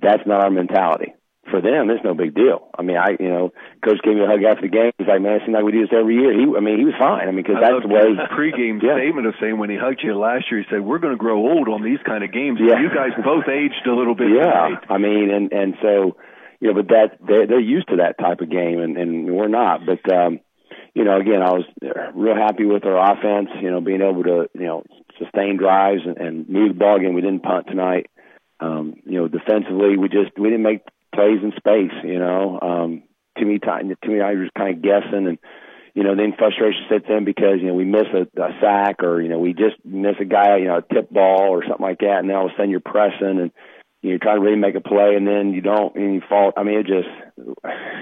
that's 0.00 0.22
not 0.26 0.44
our 0.44 0.50
mentality 0.50 1.14
for 1.50 1.60
them, 1.60 1.90
it's 1.90 2.04
no 2.04 2.14
big 2.14 2.34
deal. 2.34 2.70
I 2.72 2.82
mean, 2.82 2.96
I, 2.96 3.18
you 3.18 3.28
know, 3.28 3.52
coach 3.84 3.98
gave 4.02 4.14
me 4.14 4.24
a 4.24 4.30
hug 4.30 4.42
after 4.42 4.62
the 4.62 4.72
game. 4.72 4.92
He's 4.96 5.06
like, 5.06 5.20
man, 5.20 5.38
it 5.38 5.42
seems 5.44 5.54
like 5.54 5.64
we 5.64 5.72
do 5.72 5.82
this 5.82 5.92
every 5.92 6.14
year. 6.14 6.32
He, 6.32 6.46
I 6.46 6.60
mean, 6.60 6.78
he 6.78 6.86
was 6.86 6.94
fine. 6.98 7.28
I 7.28 7.32
mean, 7.34 7.42
because 7.42 7.60
that's 7.60 7.82
the 7.82 7.90
way. 7.90 8.14
Pregame 8.32 8.78
yeah. 8.84 8.96
statement 8.96 9.26
of 9.26 9.34
saying 9.40 9.58
when 9.58 9.68
he 9.68 9.76
hugged 9.76 10.00
you 10.02 10.14
last 10.14 10.48
year, 10.50 10.62
he 10.62 10.66
said, 10.70 10.80
"We're 10.80 11.02
going 11.02 11.12
to 11.12 11.20
grow 11.20 11.42
old 11.42 11.68
on 11.68 11.82
these 11.82 12.00
kind 12.06 12.24
of 12.24 12.32
games." 12.32 12.62
Yeah. 12.62 12.80
You 12.80 12.88
guys 12.88 13.12
both 13.18 13.50
aged 13.50 13.84
a 13.86 13.94
little 13.94 14.14
bit. 14.14 14.30
Yeah, 14.30 14.78
tonight. 14.78 14.86
I 14.88 14.98
mean, 14.98 15.28
and 15.28 15.52
and 15.52 15.74
so, 15.82 16.16
you 16.60 16.70
know, 16.70 16.74
but 16.74 16.88
that 16.88 17.18
they're, 17.20 17.46
they're 17.46 17.60
used 17.60 17.88
to 17.88 18.00
that 18.00 18.16
type 18.16 18.40
of 18.40 18.50
game, 18.50 18.80
and 18.80 18.96
and 18.96 19.28
we're 19.34 19.52
not. 19.52 19.82
But 19.84 20.06
um, 20.08 20.40
you 20.94 21.04
know, 21.04 21.18
again, 21.18 21.42
I 21.42 21.52
was 21.52 21.66
real 22.14 22.36
happy 22.36 22.64
with 22.64 22.84
our 22.84 22.98
offense. 22.98 23.50
You 23.60 23.70
know, 23.70 23.80
being 23.80 24.02
able 24.02 24.22
to 24.24 24.48
you 24.54 24.66
know 24.66 24.84
sustain 25.18 25.56
drives 25.56 26.02
and, 26.04 26.16
and 26.16 26.48
move 26.48 26.74
the 26.74 26.78
ball 26.78 26.98
game. 26.98 27.14
We 27.14 27.20
didn't 27.20 27.42
punt 27.42 27.66
tonight. 27.68 28.06
Um, 28.60 28.96
you 29.04 29.18
know, 29.18 29.28
defensively, 29.28 29.96
we 29.96 30.08
just 30.08 30.36
we 30.38 30.50
didn't 30.50 30.62
make 30.62 30.82
plays 31.14 31.38
in 31.42 31.52
space. 31.56 31.96
You 32.04 32.18
know, 32.18 32.58
um, 32.60 33.02
too 33.38 33.46
many 33.46 33.58
times, 33.58 33.88
just 33.90 34.54
kind 34.54 34.76
of 34.76 34.82
guessing, 34.82 35.26
and 35.26 35.38
you 35.94 36.04
know, 36.04 36.14
then 36.14 36.34
frustration 36.38 36.82
sets 36.88 37.06
in 37.08 37.24
because 37.24 37.60
you 37.60 37.66
know 37.66 37.74
we 37.74 37.84
miss 37.84 38.06
a, 38.14 38.22
a 38.40 38.50
sack 38.60 39.02
or 39.02 39.20
you 39.20 39.28
know 39.28 39.38
we 39.38 39.52
just 39.52 39.76
miss 39.84 40.16
a 40.20 40.24
guy, 40.24 40.58
you 40.58 40.66
know, 40.66 40.78
a 40.78 40.94
tip 40.94 41.10
ball 41.10 41.50
or 41.50 41.62
something 41.66 41.84
like 41.84 41.98
that, 41.98 42.18
and 42.20 42.28
then 42.28 42.36
all 42.36 42.46
of 42.46 42.52
a 42.52 42.54
sudden 42.54 42.70
you're 42.70 42.80
pressing 42.80 43.40
and 43.40 43.50
you're 44.02 44.18
trying 44.18 44.36
to 44.36 44.42
really 44.42 44.58
make 44.58 44.74
a 44.74 44.80
play, 44.80 45.14
and 45.16 45.26
then 45.26 45.52
you 45.52 45.60
don't, 45.60 45.94
and 45.94 46.14
you 46.14 46.22
fall. 46.28 46.52
I 46.56 46.62
mean, 46.62 46.78
it 46.78 46.86
just 46.86 47.08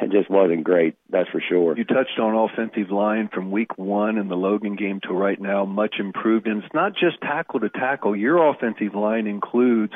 it 0.03 0.11
just 0.11 0.31
wasn't 0.31 0.65
great. 0.65 0.95
That's 1.11 1.29
for 1.31 1.43
sure. 1.49 1.77
You 1.77 1.85
touched 1.85 2.19
on 2.21 2.35
offensive 2.35 2.91
line 2.91 3.29
from 3.33 3.51
week 3.51 3.77
one 3.77 4.19
in 4.19 4.29
the 4.29 4.37
Logan 4.37 4.77
game 4.77 5.01
to 5.05 5.13
right 5.13 5.41
now, 5.41 5.65
much 5.65 5.97
improved. 5.99 6.47
And 6.47 6.63
it's 6.63 6.75
not 6.75 6.93
just 6.93 7.21
tackle 7.21 7.61
to 7.61 7.69
tackle. 7.69 8.17
Your 8.17 8.49
offensive 8.51 8.95
line 8.95 9.27
includes 9.27 9.93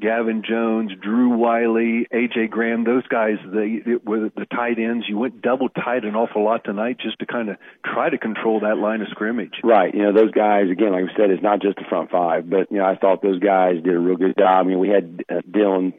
Gavin 0.00 0.42
Jones, 0.48 0.92
Drew 1.00 1.36
Wiley, 1.36 2.06
AJ 2.12 2.50
Graham. 2.50 2.84
Those 2.84 3.06
guys, 3.06 3.36
they, 3.44 3.80
they 3.84 3.96
were 4.04 4.30
the 4.34 4.46
tight 4.46 4.78
ends. 4.78 5.06
You 5.08 5.18
went 5.18 5.42
double 5.42 5.68
tight 5.68 6.04
an 6.04 6.14
awful 6.14 6.44
lot 6.44 6.64
tonight 6.64 6.98
just 7.00 7.18
to 7.20 7.26
kind 7.26 7.48
of 7.48 7.56
try 7.84 8.10
to 8.10 8.18
control 8.18 8.60
that 8.60 8.76
line 8.76 9.00
of 9.00 9.08
scrimmage. 9.10 9.54
Right. 9.64 9.94
You 9.94 10.02
know, 10.02 10.12
those 10.12 10.32
guys 10.32 10.70
again, 10.70 10.92
like 10.92 11.04
I 11.04 11.16
said, 11.16 11.30
it's 11.30 11.42
not 11.42 11.62
just 11.62 11.76
the 11.76 11.84
front 11.88 12.10
five, 12.10 12.48
but 12.48 12.70
you 12.70 12.78
know, 12.78 12.84
I 12.84 12.96
thought 12.96 13.22
those 13.22 13.40
guys 13.40 13.76
did 13.82 13.94
a 13.94 13.98
real 13.98 14.16
good 14.16 14.36
job. 14.38 14.64
I 14.64 14.68
mean, 14.68 14.78
we 14.78 14.88
had 14.88 15.24
uh, 15.30 15.40
Dylan 15.48 15.94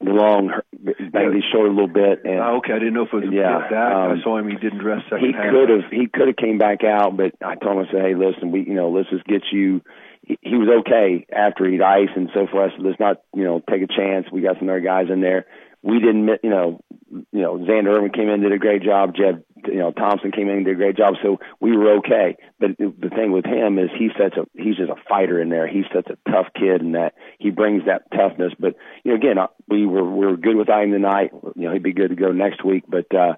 long 0.00 0.50
banged 0.72 1.34
his 1.34 1.44
shoulder 1.52 1.68
a 1.68 1.72
little 1.74 1.88
bit. 1.88 2.24
And, 2.24 2.38
oh, 2.38 2.58
okay, 2.58 2.72
I 2.72 2.78
didn't 2.78 2.94
know 2.94 3.02
if 3.02 3.12
it 3.12 3.26
was 3.26 3.32
yeah, 3.32 3.66
that. 3.70 3.92
Um, 3.92 4.18
I 4.18 4.22
saw 4.22 4.38
him; 4.38 4.48
he 4.48 4.56
didn't 4.56 4.78
dress 4.78 5.02
second 5.10 5.26
he 5.26 5.32
could 5.32 5.70
have 5.70 5.90
he 5.90 6.06
could 6.06 6.28
have 6.28 6.36
came 6.36 6.58
back 6.58 6.84
out, 6.84 7.16
but 7.16 7.32
I 7.42 7.56
told 7.56 7.78
him 7.78 7.86
I 7.88 7.92
said, 7.92 8.02
hey, 8.02 8.14
listen, 8.14 8.50
we 8.50 8.64
you 8.64 8.74
know 8.74 8.90
let's 8.90 9.10
just 9.10 9.24
get 9.24 9.42
you. 9.52 9.82
He, 10.22 10.38
he 10.42 10.56
was 10.56 10.68
okay 10.82 11.26
after 11.32 11.68
he'd 11.68 11.82
ice 11.82 12.14
and 12.14 12.30
so 12.34 12.46
forth. 12.46 12.72
So 12.76 12.82
let's 12.82 13.00
not 13.00 13.22
you 13.34 13.44
know 13.44 13.60
take 13.68 13.82
a 13.82 13.88
chance. 13.88 14.26
We 14.30 14.42
got 14.42 14.58
some 14.58 14.68
other 14.68 14.80
guys 14.80 15.06
in 15.10 15.20
there. 15.20 15.46
We 15.82 15.98
didn't 15.98 16.28
you 16.42 16.50
know 16.50 16.80
you 17.10 17.42
know 17.42 17.58
Xander 17.58 17.96
Irvin 17.96 18.10
came 18.10 18.28
in 18.28 18.40
did 18.40 18.52
a 18.52 18.58
great 18.58 18.82
job. 18.82 19.14
Jeb 19.14 19.44
you 19.66 19.78
know 19.78 19.92
Thompson 19.92 20.32
came 20.32 20.48
in 20.48 20.56
and 20.56 20.64
did 20.64 20.74
a 20.74 20.78
great 20.78 20.96
job. 20.96 21.14
So 21.22 21.38
we 21.60 21.76
were 21.76 21.98
okay. 21.98 22.36
But 22.58 22.76
the 22.78 23.10
thing 23.10 23.32
with 23.32 23.44
him 23.44 23.78
is 23.78 23.90
he's 23.98 24.10
such 24.18 24.36
a 24.36 24.46
he's 24.60 24.76
just 24.76 24.90
a 24.90 25.02
fighter 25.08 25.40
in 25.40 25.48
there. 25.48 25.66
He's 25.66 25.86
such 25.94 26.08
a 26.08 26.30
tough 26.30 26.46
kid, 26.54 26.82
and 26.82 26.94
that 26.94 27.14
he 27.38 27.50
brings 27.50 27.86
that 27.86 28.10
toughness. 28.14 28.52
But 28.58 28.74
you 29.04 29.12
know, 29.12 29.16
again, 29.16 29.36
we 29.68 29.86
were 29.86 30.04
we 30.04 30.26
were 30.26 30.36
good 30.36 30.56
with 30.56 30.68
him 30.68 30.92
tonight. 30.92 31.30
You 31.56 31.68
know, 31.68 31.72
he'd 31.72 31.82
be 31.82 31.92
good 31.92 32.10
to 32.10 32.16
go 32.16 32.32
next 32.32 32.64
week. 32.64 32.84
But 32.88 33.14
uh, 33.14 33.34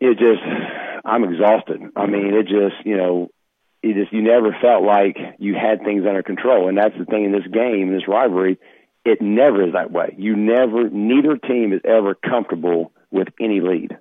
it 0.00 0.18
just 0.18 0.42
I'm 1.04 1.24
exhausted. 1.24 1.80
I 1.96 2.06
mean, 2.06 2.34
it 2.34 2.44
just 2.44 2.84
you 2.84 2.96
know. 2.96 3.28
It 3.80 3.94
just 3.94 4.12
you 4.12 4.22
never 4.22 4.56
felt 4.60 4.82
like 4.82 5.16
you 5.38 5.54
had 5.54 5.84
things 5.84 6.02
under 6.04 6.24
control, 6.24 6.68
and 6.68 6.76
that's 6.76 6.98
the 6.98 7.04
thing 7.04 7.22
in 7.24 7.30
this 7.30 7.46
game, 7.46 7.92
this 7.92 8.08
rivalry. 8.08 8.58
It 9.08 9.22
never 9.22 9.66
is 9.66 9.72
that 9.72 9.90
way. 9.90 10.14
You 10.18 10.36
never, 10.36 10.90
neither 10.90 11.38
team 11.38 11.72
is 11.72 11.80
ever 11.82 12.14
comfortable 12.14 12.92
with 13.10 13.28
any 13.40 13.62
lead. 13.62 13.96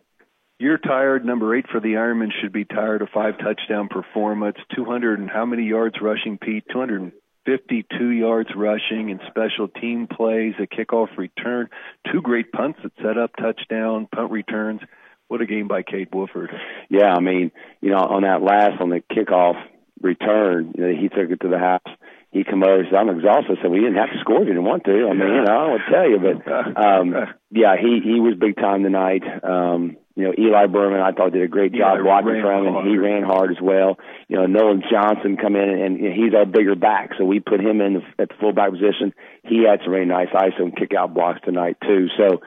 You're 0.59 0.77
tired. 0.77 1.23
Number 1.23 1.55
eight 1.55 1.67
for 1.71 1.79
the 1.79 1.93
Ironman 1.93 2.27
should 2.41 2.51
be 2.51 2.65
tired. 2.65 3.01
A 3.01 3.07
five 3.07 3.35
touchdown 3.37 3.87
performance, 3.87 4.57
200 4.75 5.21
and 5.21 5.29
how 5.29 5.45
many 5.45 5.63
yards 5.63 5.95
rushing, 6.01 6.37
Pete? 6.37 6.65
252 6.73 8.09
yards 8.09 8.49
rushing 8.53 9.09
and 9.09 9.21
special 9.29 9.69
team 9.69 10.07
plays, 10.07 10.55
a 10.59 10.67
kickoff 10.67 11.15
return, 11.17 11.69
two 12.11 12.21
great 12.21 12.51
punts 12.51 12.79
that 12.83 12.91
set 13.01 13.17
up 13.17 13.31
touchdown, 13.39 14.09
punt 14.13 14.29
returns. 14.29 14.81
What 15.29 15.39
a 15.39 15.45
game 15.45 15.69
by 15.69 15.83
Cade 15.83 16.09
Wolford. 16.11 16.49
Yeah, 16.89 17.13
I 17.13 17.21
mean, 17.21 17.51
you 17.79 17.91
know, 17.91 17.99
on 17.99 18.23
that 18.23 18.41
last 18.41 18.81
on 18.81 18.89
the 18.89 19.01
kickoff, 19.09 19.55
return, 20.01 20.73
you 20.77 20.83
know, 20.85 20.93
he 21.01 21.09
took 21.09 21.29
it 21.29 21.41
to 21.41 21.49
the 21.49 21.59
house. 21.59 21.81
He 22.31 22.43
come 22.43 22.63
over 22.63 22.79
and 22.79 22.87
said, 22.91 22.97
I'm 22.97 23.09
exhausted. 23.09 23.57
I 23.57 23.61
said, 23.61 23.71
well, 23.71 23.79
you 23.79 23.87
didn't 23.87 24.03
have 24.03 24.11
to 24.11 24.19
score 24.19 24.41
if 24.41 24.47
you 24.47 24.53
didn't 24.53 24.65
want 24.65 24.83
to. 24.83 25.07
I 25.09 25.13
mean, 25.13 25.33
you 25.33 25.43
know, 25.43 25.73
I 25.73 25.77
to 25.77 25.91
tell 25.91 26.09
you, 26.09 26.19
but, 26.19 26.37
um, 26.77 27.15
yeah, 27.51 27.75
he, 27.79 28.01
he 28.03 28.19
was 28.19 28.35
big 28.37 28.57
time 28.57 28.83
tonight. 28.83 29.23
Um, 29.43 29.97
you 30.17 30.23
know, 30.23 30.33
Eli 30.35 30.65
Browerman, 30.65 30.99
I 30.99 31.11
thought 31.11 31.31
did 31.31 31.43
a 31.43 31.47
great 31.47 31.73
job 31.73 31.99
Eli 31.99 32.01
blocking 32.01 32.41
for 32.41 32.51
him, 32.51 32.65
and 32.65 32.87
he 32.89 32.97
ran 32.97 33.21
hard 33.21 33.51
as 33.51 33.61
well. 33.61 33.99
You 34.27 34.37
know, 34.37 34.45
Nolan 34.47 34.81
Johnson 34.89 35.37
come 35.37 35.55
in, 35.55 35.69
and, 35.69 35.79
and 35.79 35.97
you 35.99 36.09
know, 36.09 36.15
he's 36.15 36.33
our 36.33 36.45
bigger 36.47 36.75
back, 36.75 37.11
so 37.17 37.23
we 37.23 37.39
put 37.39 37.61
him 37.61 37.81
in 37.81 38.01
the, 38.01 38.01
at 38.17 38.29
the 38.29 38.35
fullback 38.41 38.71
position. 38.71 39.13
He 39.43 39.63
had 39.63 39.81
some 39.83 39.93
really 39.93 40.09
nice 40.09 40.29
ISO 40.33 40.63
and 40.63 40.75
kick 40.75 40.95
out 40.97 41.13
blocks 41.13 41.41
tonight 41.45 41.77
too. 41.85 42.07
So, 42.17 42.41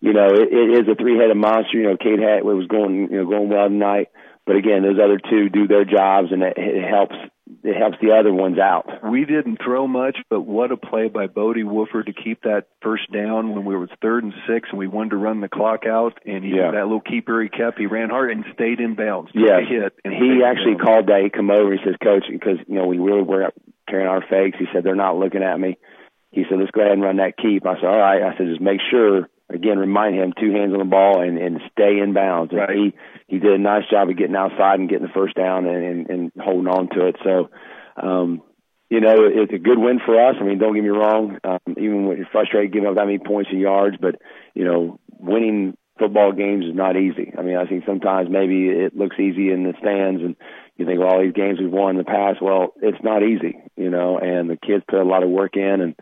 you 0.00 0.12
know, 0.12 0.28
it, 0.30 0.54
it 0.54 0.78
is 0.78 0.88
a 0.88 0.94
three-headed 0.94 1.36
monster. 1.36 1.76
You 1.76 1.90
know, 1.90 1.96
Cade 1.96 2.20
had 2.20 2.44
was 2.44 2.68
going, 2.68 3.10
you 3.10 3.18
know, 3.18 3.26
going 3.26 3.48
well 3.48 3.68
tonight, 3.68 4.08
but 4.46 4.56
again, 4.56 4.82
those 4.82 4.98
other 5.02 5.18
two 5.18 5.48
do 5.48 5.66
their 5.66 5.84
jobs, 5.84 6.28
and 6.30 6.42
it, 6.42 6.54
it 6.56 6.88
helps. 6.88 7.14
It 7.62 7.76
helps 7.76 7.96
the 8.00 8.12
other 8.18 8.32
ones 8.32 8.58
out. 8.58 8.86
We 9.08 9.24
didn't 9.24 9.58
throw 9.64 9.86
much, 9.86 10.18
but 10.28 10.40
what 10.40 10.72
a 10.72 10.76
play 10.76 11.08
by 11.08 11.26
Bodie 11.26 11.62
Wolford 11.62 12.06
to 12.06 12.12
keep 12.12 12.42
that 12.42 12.66
first 12.82 13.10
down 13.12 13.54
when 13.54 13.64
we 13.64 13.76
were 13.76 13.88
third 14.02 14.24
and 14.24 14.32
six, 14.48 14.68
and 14.70 14.78
we 14.78 14.86
wanted 14.88 15.10
to 15.10 15.16
run 15.16 15.40
the 15.40 15.48
clock 15.48 15.84
out. 15.86 16.18
And 16.24 16.44
he, 16.44 16.56
Yeah. 16.56 16.72
that 16.72 16.84
little 16.84 17.00
keeper 17.00 17.40
he 17.42 17.48
kept, 17.48 17.78
he 17.78 17.86
ran 17.86 18.10
hard 18.10 18.30
and 18.30 18.44
stayed 18.52 18.80
in 18.80 18.94
bounds. 18.94 19.30
Yeah, 19.34 19.60
hit. 19.60 19.94
And 20.04 20.12
he 20.12 20.42
actually 20.44 20.76
called 20.76 21.06
that. 21.06 21.22
He 21.22 21.30
come 21.30 21.50
over. 21.50 21.72
He 21.72 21.78
says, 21.84 21.94
"Coach, 22.02 22.24
because 22.30 22.58
you 22.66 22.74
know 22.76 22.86
we 22.86 22.98
really 22.98 23.22
were 23.22 23.52
carrying 23.88 24.08
our 24.08 24.22
fakes." 24.22 24.58
He 24.58 24.66
said, 24.72 24.82
"They're 24.84 24.94
not 24.96 25.16
looking 25.18 25.42
at 25.42 25.58
me." 25.58 25.78
He 26.32 26.44
said, 26.48 26.58
"Let's 26.58 26.72
go 26.72 26.80
ahead 26.80 26.92
and 26.92 27.02
run 27.02 27.16
that 27.16 27.36
keep." 27.36 27.64
I 27.66 27.76
said, 27.76 27.84
"All 27.84 27.98
right." 27.98 28.22
I 28.22 28.36
said, 28.36 28.46
"Just 28.48 28.60
make 28.60 28.80
sure." 28.90 29.28
Again, 29.48 29.78
remind 29.78 30.16
him 30.16 30.32
two 30.38 30.50
hands 30.52 30.72
on 30.72 30.80
the 30.80 30.84
ball 30.84 31.22
and, 31.22 31.38
and 31.38 31.60
stay 31.70 31.98
in 32.02 32.12
bounds. 32.12 32.52
And 32.52 32.68
he 32.70 32.94
he 33.28 33.38
did 33.38 33.52
a 33.52 33.58
nice 33.58 33.84
job 33.88 34.08
of 34.10 34.16
getting 34.16 34.34
outside 34.34 34.80
and 34.80 34.88
getting 34.88 35.06
the 35.06 35.12
first 35.12 35.36
down 35.36 35.66
and, 35.66 35.84
and, 35.84 36.10
and 36.10 36.32
holding 36.40 36.66
on 36.66 36.88
to 36.90 37.06
it. 37.06 37.16
So, 37.22 37.50
um, 37.96 38.42
you 38.90 39.00
know, 39.00 39.14
it's 39.18 39.52
a 39.52 39.58
good 39.58 39.78
win 39.78 40.00
for 40.04 40.20
us. 40.28 40.36
I 40.40 40.44
mean, 40.44 40.58
don't 40.58 40.74
get 40.74 40.82
me 40.82 40.90
wrong. 40.90 41.38
Um, 41.44 41.58
even 41.76 42.06
when 42.06 42.16
you're 42.16 42.28
frustrated 42.30 42.72
giving 42.72 42.88
up 42.88 42.96
that 42.96 43.06
many 43.06 43.18
points 43.18 43.50
and 43.52 43.60
yards, 43.60 43.96
but 44.00 44.16
you 44.54 44.64
know, 44.64 44.98
winning 45.10 45.76
football 45.98 46.32
games 46.32 46.64
is 46.64 46.74
not 46.74 46.96
easy. 46.96 47.32
I 47.36 47.42
mean, 47.42 47.56
I 47.56 47.66
think 47.66 47.84
sometimes 47.86 48.28
maybe 48.30 48.68
it 48.68 48.96
looks 48.96 49.16
easy 49.18 49.50
in 49.50 49.64
the 49.64 49.74
stands, 49.80 50.22
and 50.22 50.36
you 50.76 50.86
think, 50.86 50.98
well, 50.98 51.08
all 51.08 51.22
these 51.22 51.32
games 51.32 51.58
we've 51.60 51.70
won 51.70 51.90
in 51.90 51.98
the 51.98 52.04
past. 52.04 52.42
Well, 52.42 52.74
it's 52.82 53.02
not 53.02 53.22
easy, 53.22 53.58
you 53.76 53.90
know. 53.90 54.18
And 54.18 54.50
the 54.50 54.56
kids 54.56 54.84
put 54.88 55.00
a 55.00 55.04
lot 55.04 55.22
of 55.22 55.30
work 55.30 55.56
in, 55.56 55.80
and 55.80 55.94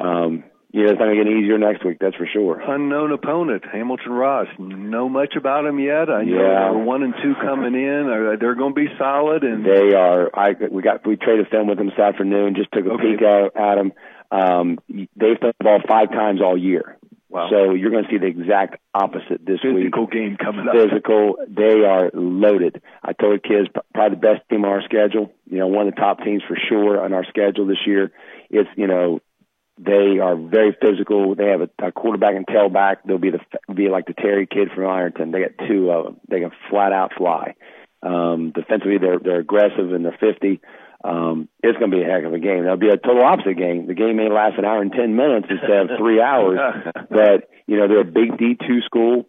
um, 0.00 0.44
know, 0.72 0.90
it's 0.90 0.98
not 0.98 1.06
going 1.06 1.16
to 1.18 1.24
get 1.24 1.32
easier 1.32 1.56
next 1.58 1.84
week. 1.84 1.96
That's 2.00 2.16
for 2.16 2.26
sure. 2.30 2.60
Unknown 2.60 3.12
opponent, 3.12 3.64
Hamilton 3.72 4.12
Ross. 4.12 4.48
Know 4.58 5.08
much 5.08 5.34
about 5.36 5.64
him 5.64 5.78
yet? 5.80 6.10
I 6.10 6.24
know 6.24 6.36
Yeah. 6.36 6.70
they're 6.70 6.78
one 6.78 7.02
and 7.02 7.14
two 7.22 7.34
coming 7.40 7.74
in. 7.74 8.06
Are 8.08 8.36
they're 8.36 8.54
going 8.54 8.74
to 8.74 8.80
be 8.80 8.88
solid? 8.98 9.44
And 9.44 9.64
They 9.64 9.94
are. 9.94 10.30
I 10.34 10.52
we 10.70 10.82
got 10.82 11.06
we 11.06 11.16
traded 11.16 11.48
film 11.48 11.68
with 11.68 11.78
them 11.78 11.88
this 11.88 11.98
afternoon. 11.98 12.54
Just 12.54 12.70
took 12.72 12.84
a 12.84 12.98
peek 12.98 13.22
at, 13.22 13.56
at 13.56 13.74
them. 13.76 13.92
Um, 14.30 14.78
they've 14.88 15.40
played 15.40 15.54
the 15.58 15.64
ball 15.64 15.80
five 15.88 16.10
times 16.10 16.40
all 16.42 16.56
year. 16.58 16.98
Wow. 17.30 17.48
So 17.50 17.74
you're 17.74 17.90
going 17.90 18.04
to 18.04 18.10
see 18.10 18.16
the 18.18 18.26
exact 18.26 18.78
opposite 18.94 19.44
this 19.44 19.60
week. 19.62 19.76
physical 19.76 20.06
game 20.06 20.36
coming 20.42 20.66
up. 20.66 20.74
Physical. 20.74 21.36
They 21.46 21.84
are 21.84 22.10
loaded. 22.14 22.80
I 23.02 23.12
told 23.12 23.42
kids 23.42 23.68
probably 23.92 24.16
the 24.16 24.20
best 24.20 24.48
team 24.48 24.64
on 24.64 24.70
our 24.70 24.82
schedule. 24.82 25.30
You 25.50 25.58
know, 25.58 25.66
one 25.66 25.88
of 25.88 25.94
the 25.94 26.00
top 26.00 26.22
teams 26.24 26.42
for 26.48 26.56
sure 26.68 27.02
on 27.04 27.12
our 27.12 27.24
schedule 27.26 27.66
this 27.66 27.86
year. 27.86 28.12
It's 28.50 28.68
you 28.76 28.86
know 28.86 29.20
they 29.78 30.18
are 30.18 30.36
very 30.36 30.76
physical. 30.80 31.34
They 31.34 31.46
have 31.46 31.60
a, 31.60 31.86
a 31.86 31.92
quarterback 31.92 32.34
and 32.34 32.46
tailback. 32.46 32.96
They'll 33.06 33.18
be 33.18 33.30
the 33.30 33.40
be 33.72 33.88
like 33.88 34.06
the 34.06 34.14
Terry 34.14 34.46
kid 34.46 34.68
from 34.74 34.86
Ironton. 34.86 35.30
They 35.30 35.40
got 35.40 35.68
two 35.68 35.90
of 35.90 36.04
them. 36.04 36.20
They 36.28 36.40
can 36.40 36.50
flat 36.70 36.92
out 36.92 37.12
fly. 37.16 37.54
Um, 38.02 38.52
defensively, 38.54 38.98
they're 38.98 39.18
they're 39.18 39.40
aggressive 39.40 39.92
and 39.92 40.04
they're 40.04 40.18
fifty. 40.18 40.60
Um, 41.04 41.48
it's 41.62 41.78
going 41.78 41.92
to 41.92 41.96
be 41.96 42.02
a 42.02 42.06
heck 42.06 42.24
of 42.24 42.32
a 42.32 42.40
game. 42.40 42.64
It'll 42.64 42.76
be 42.76 42.88
a 42.88 42.96
total 42.96 43.24
opposite 43.24 43.56
game. 43.56 43.86
The 43.86 43.94
game 43.94 44.16
may 44.16 44.28
last 44.28 44.58
an 44.58 44.64
hour 44.64 44.82
and 44.82 44.90
ten 44.90 45.14
minutes 45.14 45.46
instead 45.48 45.90
of 45.90 45.98
three 45.98 46.20
hours. 46.30 46.58
but 47.08 47.48
you 47.66 47.76
know 47.76 47.86
they're 47.86 48.00
a 48.00 48.04
big 48.04 48.36
D 48.36 48.56
two 48.58 48.80
school. 48.82 49.26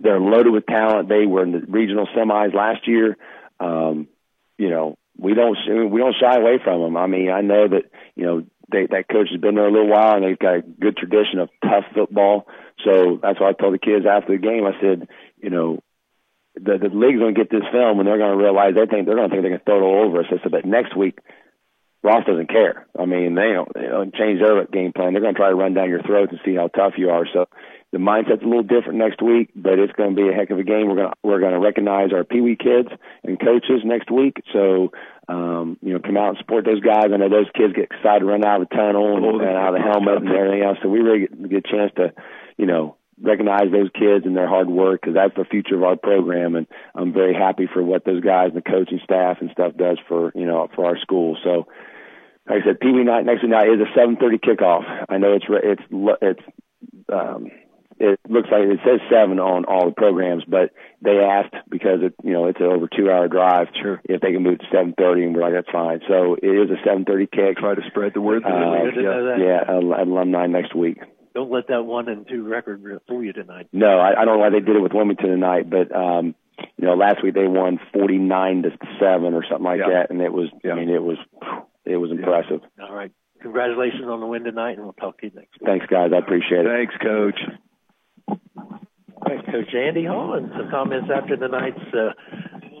They're 0.00 0.18
loaded 0.18 0.52
with 0.52 0.66
talent. 0.66 1.08
They 1.08 1.26
were 1.26 1.44
in 1.44 1.52
the 1.52 1.60
regional 1.68 2.08
semis 2.16 2.54
last 2.54 2.88
year. 2.88 3.16
Um, 3.60 4.08
you 4.58 4.70
know 4.70 4.98
we 5.16 5.34
don't 5.34 5.56
we 5.90 6.00
don't 6.00 6.16
shy 6.20 6.36
away 6.36 6.58
from 6.62 6.82
them. 6.82 6.96
I 6.96 7.06
mean 7.06 7.30
I 7.30 7.42
know 7.42 7.68
that 7.68 7.84
you 8.16 8.24
know 8.26 8.44
they, 8.72 8.86
that 8.86 9.08
coach 9.08 9.28
has 9.30 9.40
been 9.40 9.54
there 9.54 9.68
a 9.68 9.72
little 9.72 9.88
while 9.88 10.16
and 10.16 10.24
they've 10.24 10.38
got 10.38 10.56
a 10.56 10.62
good 10.62 10.96
tradition 10.96 11.38
of 11.38 11.50
tough 11.62 11.84
football. 11.94 12.46
So 12.84 13.18
that's 13.22 13.40
why 13.40 13.50
I 13.50 13.52
told 13.52 13.74
the 13.74 13.78
kids 13.78 14.06
after 14.08 14.32
the 14.32 14.42
game. 14.42 14.64
I 14.64 14.80
said, 14.80 15.08
you 15.40 15.50
know, 15.50 15.82
the 16.54 16.76
the 16.78 16.88
league's 16.92 17.20
going 17.20 17.34
to 17.34 17.40
get 17.40 17.50
this 17.50 17.68
film 17.72 17.98
and 17.98 18.06
they're 18.06 18.18
going 18.18 18.36
to 18.36 18.42
realize 18.42 18.74
they 18.74 18.86
think 18.86 19.06
they're 19.06 19.16
going 19.16 19.30
to 19.30 19.34
think 19.34 19.44
they 19.44 19.56
can 19.56 19.64
throw 19.64 19.78
it 19.78 19.86
all 19.86 20.06
over 20.06 20.20
us. 20.20 20.26
I 20.28 20.42
said, 20.42 20.50
but 20.50 20.66
next 20.66 20.96
week 20.96 21.18
Ross 22.02 22.26
doesn't 22.26 22.50
care. 22.50 22.86
I 22.98 23.06
mean, 23.06 23.34
they 23.34 23.52
don't, 23.52 23.72
they 23.74 23.86
don't 23.86 24.14
change 24.14 24.40
their 24.40 24.64
game 24.66 24.92
plan. 24.92 25.12
They're 25.12 25.22
going 25.22 25.34
to 25.34 25.38
try 25.38 25.50
to 25.50 25.54
run 25.54 25.74
down 25.74 25.88
your 25.88 26.02
throat 26.02 26.30
and 26.30 26.40
see 26.44 26.56
how 26.56 26.68
tough 26.68 26.94
you 26.98 27.10
are. 27.10 27.26
So 27.32 27.46
the 27.92 27.98
mindset's 27.98 28.42
a 28.42 28.46
little 28.46 28.62
different 28.62 28.98
next 28.98 29.20
week, 29.20 29.50
but 29.54 29.78
it's 29.78 29.92
going 29.92 30.16
to 30.16 30.16
be 30.16 30.28
a 30.28 30.32
heck 30.32 30.50
of 30.50 30.58
a 30.58 30.64
game. 30.64 30.88
We're 30.88 30.96
going 30.96 31.10
to 31.10 31.16
we're 31.22 31.40
going 31.40 31.52
to 31.52 31.60
recognize 31.60 32.12
our 32.12 32.24
pee 32.24 32.40
wee 32.40 32.56
kids 32.56 32.88
and 33.22 33.38
coaches 33.38 33.84
next 33.84 34.10
week. 34.10 34.42
So 34.52 34.92
um, 35.28 35.78
you 35.82 35.92
know, 35.92 36.00
come 36.00 36.16
out 36.16 36.30
and 36.30 36.38
support 36.38 36.64
those 36.64 36.80
guys. 36.80 37.12
I 37.12 37.16
know 37.16 37.28
those 37.28 37.50
kids 37.54 37.74
get 37.74 37.84
excited 37.92 38.20
to 38.20 38.26
run 38.26 38.44
out 38.44 38.62
of 38.62 38.68
the 38.68 38.74
tunnel 38.74 39.16
and, 39.16 39.42
and 39.42 39.56
out 39.56 39.74
of 39.74 39.80
the 39.80 39.86
helmet 39.86 40.24
and 40.24 40.32
everything 40.32 40.62
else. 40.62 40.78
So 40.82 40.88
we 40.88 41.00
really 41.00 41.28
get, 41.28 41.48
get 41.48 41.66
a 41.66 41.70
chance 41.70 41.92
to, 41.96 42.12
you 42.56 42.66
know, 42.66 42.96
recognize 43.20 43.70
those 43.70 43.90
kids 43.94 44.26
and 44.26 44.36
their 44.36 44.48
hard 44.48 44.68
work 44.68 45.00
because 45.00 45.14
that's 45.14 45.36
the 45.36 45.44
future 45.44 45.76
of 45.76 45.84
our 45.84 45.96
program. 45.96 46.56
And 46.56 46.66
I'm 46.94 47.12
very 47.12 47.34
happy 47.34 47.68
for 47.72 47.82
what 47.82 48.04
those 48.04 48.22
guys 48.22 48.48
and 48.48 48.56
the 48.56 48.62
coaching 48.62 49.00
staff 49.04 49.38
and 49.40 49.50
stuff 49.52 49.76
does 49.76 49.98
for 50.08 50.32
you 50.34 50.46
know 50.46 50.68
for 50.74 50.86
our 50.86 50.98
school. 50.98 51.36
So 51.44 51.68
like 52.48 52.62
I 52.62 52.66
said, 52.66 52.80
Pee 52.80 52.90
Wee 52.90 53.04
night 53.04 53.24
next 53.24 53.42
week 53.42 53.52
night 53.52 53.68
is 53.68 53.80
a 53.80 53.98
7:30 53.98 54.40
kickoff. 54.40 55.06
I 55.08 55.18
know 55.18 55.34
it's 55.34 55.46
it's 55.48 55.82
it's 56.20 56.42
um, 57.12 57.50
it 58.02 58.18
looks 58.28 58.48
like 58.50 58.62
it 58.66 58.80
says 58.84 58.98
seven 59.10 59.38
on 59.38 59.64
all 59.64 59.86
the 59.86 59.94
programs, 59.94 60.42
but 60.46 60.70
they 61.00 61.18
asked 61.22 61.54
because 61.70 62.02
it 62.02 62.14
you 62.24 62.32
know 62.32 62.46
it's 62.46 62.58
an 62.60 62.66
over 62.66 62.88
two 62.90 63.08
hour 63.10 63.28
drive. 63.28 63.68
Sure. 63.80 64.00
If 64.04 64.20
they 64.20 64.32
can 64.32 64.42
move 64.42 64.58
to 64.58 64.66
7:30, 64.74 65.22
and 65.24 65.34
we're 65.34 65.42
like 65.42 65.54
that's 65.54 65.70
fine. 65.70 66.00
So 66.08 66.34
it 66.34 66.46
is 66.46 66.68
a 66.70 66.82
7:30 66.86 67.30
kick. 67.30 67.56
Try 67.58 67.74
to 67.76 67.82
spread 67.88 68.12
the 68.14 68.20
word. 68.20 68.42
Uh, 68.44 68.84
Good 68.90 68.94
to 68.96 69.02
know 69.02 69.24
that. 69.26 69.38
yeah, 69.38 69.62
al- 69.72 69.94
alumni 70.02 70.46
next 70.46 70.74
week. 70.74 70.98
Don't 71.34 71.50
let 71.50 71.68
that 71.68 71.84
one 71.84 72.08
and 72.10 72.28
two 72.28 72.46
record 72.46 72.82
fool 73.08 73.22
you 73.22 73.32
tonight. 73.32 73.68
No, 73.72 73.86
I, 73.98 74.10
I 74.20 74.24
don't 74.26 74.34
know 74.34 74.38
why 74.44 74.50
they 74.50 74.60
did 74.60 74.76
it 74.76 74.82
with 74.82 74.92
Wilmington 74.92 75.30
tonight, 75.30 75.70
but 75.70 75.94
um, 75.96 76.34
you 76.76 76.86
know, 76.86 76.94
last 76.94 77.22
week 77.24 77.34
they 77.34 77.46
won 77.46 77.78
49 77.94 78.62
to 78.64 78.70
seven 79.00 79.32
or 79.32 79.42
something 79.48 79.64
like 79.64 79.80
Yeah. 79.80 79.94
that, 79.94 80.10
and 80.10 80.20
it 80.20 80.32
was 80.32 80.50
I 80.64 80.74
mean 80.74 80.90
it 80.90 81.02
was 81.02 81.16
it 81.86 81.96
was 81.96 82.10
impressive. 82.10 82.60
All 82.82 82.92
right. 82.94 83.10
Congratulations 83.40 84.04
on 84.06 84.20
the 84.20 84.26
win 84.26 84.44
tonight, 84.44 84.72
and 84.76 84.82
we'll 84.84 84.92
talk 84.92 85.18
to 85.20 85.26
you 85.26 85.32
next 85.34 85.58
week. 85.60 85.66
Thanks, 85.66 85.86
guys. 85.86 86.10
I 86.14 86.18
appreciate 86.18 86.64
it. 86.64 86.68
Thanks, 86.68 86.94
Coach. 87.02 87.40
Right, 88.28 89.44
Coach 89.46 89.74
Andy 89.74 90.04
Hall, 90.04 90.34
and 90.34 90.50
some 90.56 90.70
comments 90.70 91.08
after 91.14 91.36
tonight's 91.36 91.78
uh, 91.94 92.12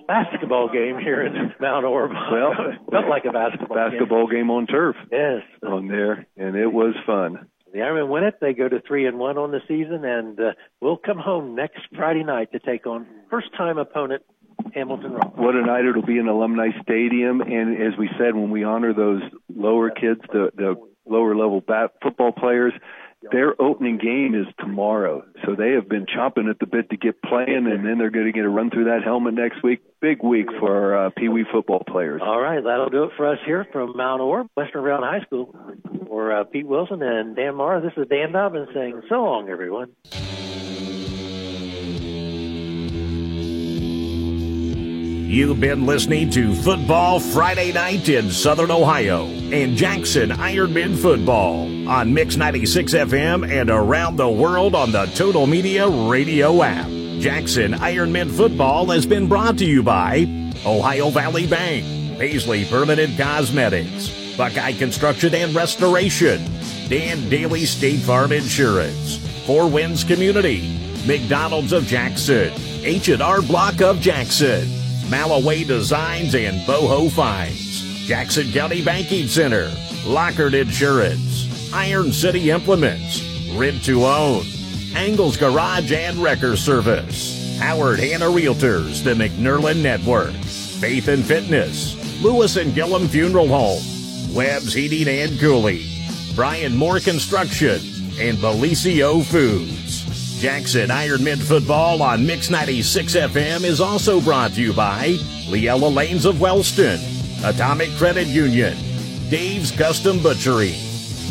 basketball 0.06 0.68
game 0.68 0.98
here 0.98 1.24
in 1.24 1.52
Mount 1.60 1.84
Orab. 1.84 2.12
Well, 2.32 2.52
felt 2.90 3.08
like 3.08 3.24
a 3.24 3.32
basketball, 3.32 3.76
Basketball 3.76 4.26
game 4.28 4.50
on 4.50 4.66
turf. 4.66 4.96
Yes. 5.10 5.42
On 5.62 5.88
there, 5.88 6.26
and 6.36 6.56
it 6.56 6.72
was 6.72 6.94
fun. 7.06 7.46
The 7.72 7.78
Ironmen 7.78 8.08
win 8.08 8.24
it. 8.24 8.34
They 8.40 8.52
go 8.52 8.68
to 8.68 8.82
three 8.86 9.06
and 9.06 9.18
one 9.18 9.38
on 9.38 9.50
the 9.50 9.60
season, 9.66 10.04
and 10.04 10.38
uh, 10.38 10.52
we'll 10.80 10.98
come 10.98 11.18
home 11.18 11.54
next 11.54 11.80
Friday 11.96 12.22
night 12.22 12.52
to 12.52 12.58
take 12.58 12.86
on 12.86 13.06
first-time 13.30 13.78
opponent 13.78 14.22
Hamilton 14.74 15.12
Rock. 15.12 15.36
What 15.36 15.54
a 15.54 15.64
night 15.64 15.86
it'll 15.86 16.02
be 16.02 16.18
in 16.18 16.28
Alumni 16.28 16.68
Stadium, 16.82 17.40
and 17.40 17.80
as 17.80 17.98
we 17.98 18.10
said, 18.18 18.34
when 18.34 18.50
we 18.50 18.64
honor 18.64 18.92
those 18.92 19.22
lower 19.54 19.90
kids, 19.90 20.20
the 20.32 20.50
the 20.54 20.74
lower 21.06 21.34
level 21.34 21.60
bat 21.60 21.92
football 22.02 22.32
players, 22.32 22.72
their 23.30 23.60
opening 23.60 23.98
game 23.98 24.34
is 24.34 24.46
tomorrow. 24.58 25.24
So 25.44 25.54
they 25.54 25.70
have 25.72 25.88
been 25.88 26.06
chomping 26.06 26.50
at 26.50 26.58
the 26.58 26.66
bit 26.66 26.90
to 26.90 26.96
get 26.96 27.22
playing, 27.22 27.66
and 27.70 27.86
then 27.86 27.98
they're 27.98 28.10
going 28.10 28.26
to 28.26 28.32
get 28.32 28.44
a 28.44 28.48
run 28.48 28.70
through 28.70 28.84
that 28.84 29.02
helmet 29.04 29.34
next 29.34 29.62
week. 29.62 29.80
Big 30.00 30.22
week 30.22 30.46
for 30.58 30.96
uh, 30.96 31.10
Pee 31.16 31.28
Wee 31.28 31.44
football 31.50 31.84
players. 31.86 32.20
All 32.24 32.40
right, 32.40 32.62
that'll 32.62 32.90
do 32.90 33.04
it 33.04 33.10
for 33.16 33.30
us 33.30 33.38
here 33.46 33.66
from 33.72 33.96
Mount 33.96 34.20
Orab, 34.20 34.48
Western 34.56 34.82
Brown 34.82 35.02
High 35.02 35.24
School. 35.24 35.54
For 36.08 36.40
uh, 36.40 36.44
Pete 36.44 36.66
Wilson 36.66 37.02
and 37.02 37.36
Dan 37.36 37.54
Marr, 37.54 37.80
this 37.80 37.92
is 37.96 38.08
Dan 38.08 38.32
Dobbins 38.32 38.68
saying 38.74 39.02
so 39.08 39.22
long, 39.22 39.48
everyone. 39.48 39.92
You've 45.32 45.60
been 45.60 45.86
listening 45.86 46.28
to 46.32 46.54
Football 46.54 47.18
Friday 47.18 47.72
Night 47.72 48.06
in 48.10 48.30
Southern 48.30 48.70
Ohio 48.70 49.24
and 49.24 49.74
Jackson 49.78 50.28
Ironman 50.28 50.94
Football 50.94 51.88
on 51.88 52.12
Mix 52.12 52.36
96 52.36 52.92
FM 52.92 53.50
and 53.50 53.70
around 53.70 54.16
the 54.16 54.28
world 54.28 54.74
on 54.74 54.92
the 54.92 55.06
Total 55.14 55.46
Media 55.46 55.88
radio 55.88 56.62
app. 56.62 56.86
Jackson 57.18 57.72
Ironman 57.72 58.30
Football 58.30 58.90
has 58.90 59.06
been 59.06 59.26
brought 59.26 59.56
to 59.56 59.64
you 59.64 59.82
by 59.82 60.26
Ohio 60.66 61.08
Valley 61.08 61.46
Bank, 61.46 62.18
Paisley 62.18 62.66
Permanent 62.66 63.16
Cosmetics, 63.16 64.36
Buckeye 64.36 64.74
Construction 64.74 65.34
and 65.34 65.54
Restoration, 65.54 66.44
Dan 66.90 67.26
Daly 67.30 67.64
State 67.64 68.00
Farm 68.00 68.32
Insurance, 68.32 69.16
Four 69.46 69.70
Winds 69.70 70.04
Community, 70.04 70.78
McDonald's 71.06 71.72
of 71.72 71.86
Jackson, 71.86 72.52
H&R 72.84 73.40
Block 73.40 73.80
of 73.80 73.98
Jackson, 73.98 74.81
Malloway 75.10 75.64
Designs 75.64 76.34
and 76.34 76.60
Boho 76.62 77.10
Finds, 77.10 77.82
Jackson 78.06 78.50
County 78.52 78.82
Banking 78.82 79.26
Center, 79.26 79.70
Lockard 80.06 80.54
Insurance, 80.54 81.72
Iron 81.72 82.12
City 82.12 82.50
Implements, 82.50 83.22
Rent 83.54 83.84
to 83.84 84.04
Own, 84.04 84.44
Angles 84.94 85.36
Garage 85.36 85.92
and 85.92 86.18
Wrecker 86.18 86.56
Service, 86.56 87.58
Howard 87.58 87.98
Hanna 88.00 88.26
Realtors, 88.26 89.02
the 89.04 89.14
McNerlin 89.14 89.82
Network, 89.82 90.32
Faith 90.32 91.08
and 91.08 91.24
Fitness, 91.24 91.96
Lewis 92.22 92.56
and 92.56 92.74
Gillum 92.74 93.08
Funeral 93.08 93.48
Home, 93.48 93.82
Webb's 94.34 94.72
Heating 94.72 95.08
and 95.08 95.38
Cooling, 95.38 95.82
Brian 96.34 96.76
Moore 96.76 97.00
Construction, 97.00 97.80
and 98.18 98.38
Belicio 98.38 99.24
Foods. 99.24 99.81
Jackson 100.42 100.88
Ironman 100.88 101.40
Football 101.40 102.02
on 102.02 102.26
Mix 102.26 102.50
96 102.50 103.14
FM 103.14 103.62
is 103.62 103.80
also 103.80 104.20
brought 104.20 104.50
to 104.54 104.60
you 104.60 104.72
by 104.72 105.10
Leella 105.46 105.94
Lanes 105.94 106.24
of 106.24 106.40
Wellston, 106.40 106.98
Atomic 107.44 107.90
Credit 107.90 108.26
Union, 108.26 108.76
Dave's 109.30 109.70
Custom 109.70 110.20
Butchery, 110.20 110.74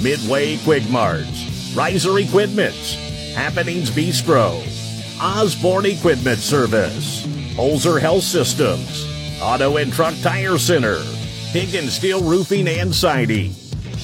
Midway 0.01 0.55
Quigmarts, 0.59 1.75
Riser 1.75 2.19
Equipments, 2.19 2.95
Happenings 3.35 3.91
Bistro, 3.91 4.63
Osborne 5.21 5.87
Equipment 5.87 6.39
Service, 6.39 7.25
Holzer 7.57 7.99
Health 7.99 8.23
Systems, 8.23 9.05
Auto 9.41 9.75
and 9.75 9.91
Truck 9.91 10.15
Tire 10.21 10.57
Center, 10.57 10.99
and 11.53 11.89
Steel 11.89 12.23
Roofing 12.23 12.65
and 12.69 12.95
Siding, 12.95 13.53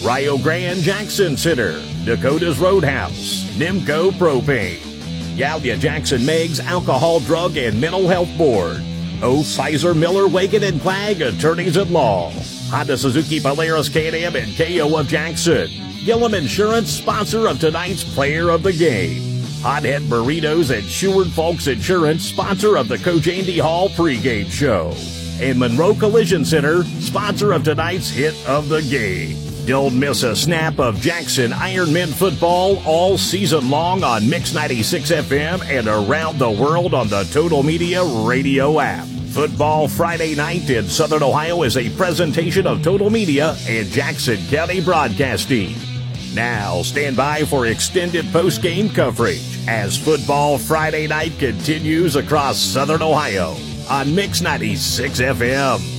Rio 0.06 0.38
Grande 0.38 0.82
Jackson 0.82 1.38
Center, 1.38 1.82
Dakota's 2.04 2.60
Roadhouse, 2.60 3.46
Nimco 3.56 4.12
Propane, 4.12 4.87
Gallia 5.38 5.78
Jackson 5.78 6.26
Meigs 6.26 6.60
Alcohol, 6.60 7.20
Drug, 7.20 7.58
and 7.58 7.80
Mental 7.80 8.08
Health 8.08 8.36
Board, 8.40 8.82
O. 9.22 9.44
Sizer 9.44 9.94
Miller, 9.94 10.24
Waigand 10.24 10.68
and 10.68 10.82
Clagg 10.82 11.22
Attorneys 11.22 11.78
at 11.78 11.90
Law, 11.90 12.32
Honda 12.72 12.98
Suzuki 12.98 13.40
Polaris 13.40 13.96
and 13.96 14.58
KO 14.58 14.98
of 14.98 15.08
Jackson, 15.08 15.70
Gillum 16.04 16.34
Insurance, 16.34 16.90
sponsor 16.90 17.48
of 17.48 17.60
tonight's 17.60 18.04
Player 18.16 18.50
of 18.50 18.64
the 18.64 18.74
Game, 18.74 19.44
Hothead 19.62 20.02
Burritos 20.04 20.76
and 20.76 20.88
Seward 20.88 21.28
Folks 21.28 21.68
Insurance, 21.68 22.24
sponsor 22.24 22.76
of 22.76 22.88
the 22.88 22.98
Coach 22.98 23.28
Andy 23.28 23.60
Hall 23.60 23.90
pregame 23.90 24.50
show, 24.50 24.92
and 25.40 25.60
Monroe 25.60 25.94
Collision 25.94 26.46
Center, 26.46 26.84
sponsor 26.84 27.52
of 27.54 27.64
tonight's 27.64 28.10
hit 28.10 28.34
of 28.48 28.70
the 28.70 28.82
game. 28.82 29.47
Don't 29.68 30.00
miss 30.00 30.24
a 30.24 30.34
snap 30.34 30.80
of 30.80 31.02
Jackson 31.02 31.52
Ironmen 31.52 32.08
football 32.08 32.82
all 32.86 33.18
season 33.18 33.70
long 33.70 34.02
on 34.02 34.30
Mix 34.30 34.54
96 34.54 35.12
FM 35.12 35.62
and 35.66 35.90
around 35.90 36.40
the 36.40 36.50
world 36.50 36.94
on 36.94 37.10
the 37.10 37.26
Total 37.34 37.62
Media 37.62 38.02
radio 38.26 38.80
app. 38.80 39.06
Football 39.34 39.90
Friday 39.90 40.36
night 40.36 40.70
in 40.70 40.86
Southern 40.86 41.22
Ohio 41.22 41.64
is 41.64 41.76
a 41.76 41.90
presentation 41.98 42.66
of 42.66 42.82
Total 42.82 43.10
Media 43.10 43.58
and 43.68 43.86
Jackson 43.90 44.38
County 44.48 44.80
Broadcasting. 44.80 45.76
Now 46.34 46.82
stand 46.82 47.18
by 47.18 47.44
for 47.44 47.68
extended 47.68 48.26
post-game 48.32 48.90
coverage 48.92 49.68
as 49.68 49.98
Football 49.98 50.60
Friday 50.60 51.08
night 51.08 51.38
continues 51.40 52.16
across 52.16 52.58
Southern 52.58 53.02
Ohio 53.02 53.58
on 53.90 54.16
Mix 54.16 54.40
96 54.40 55.20
FM. 55.20 55.97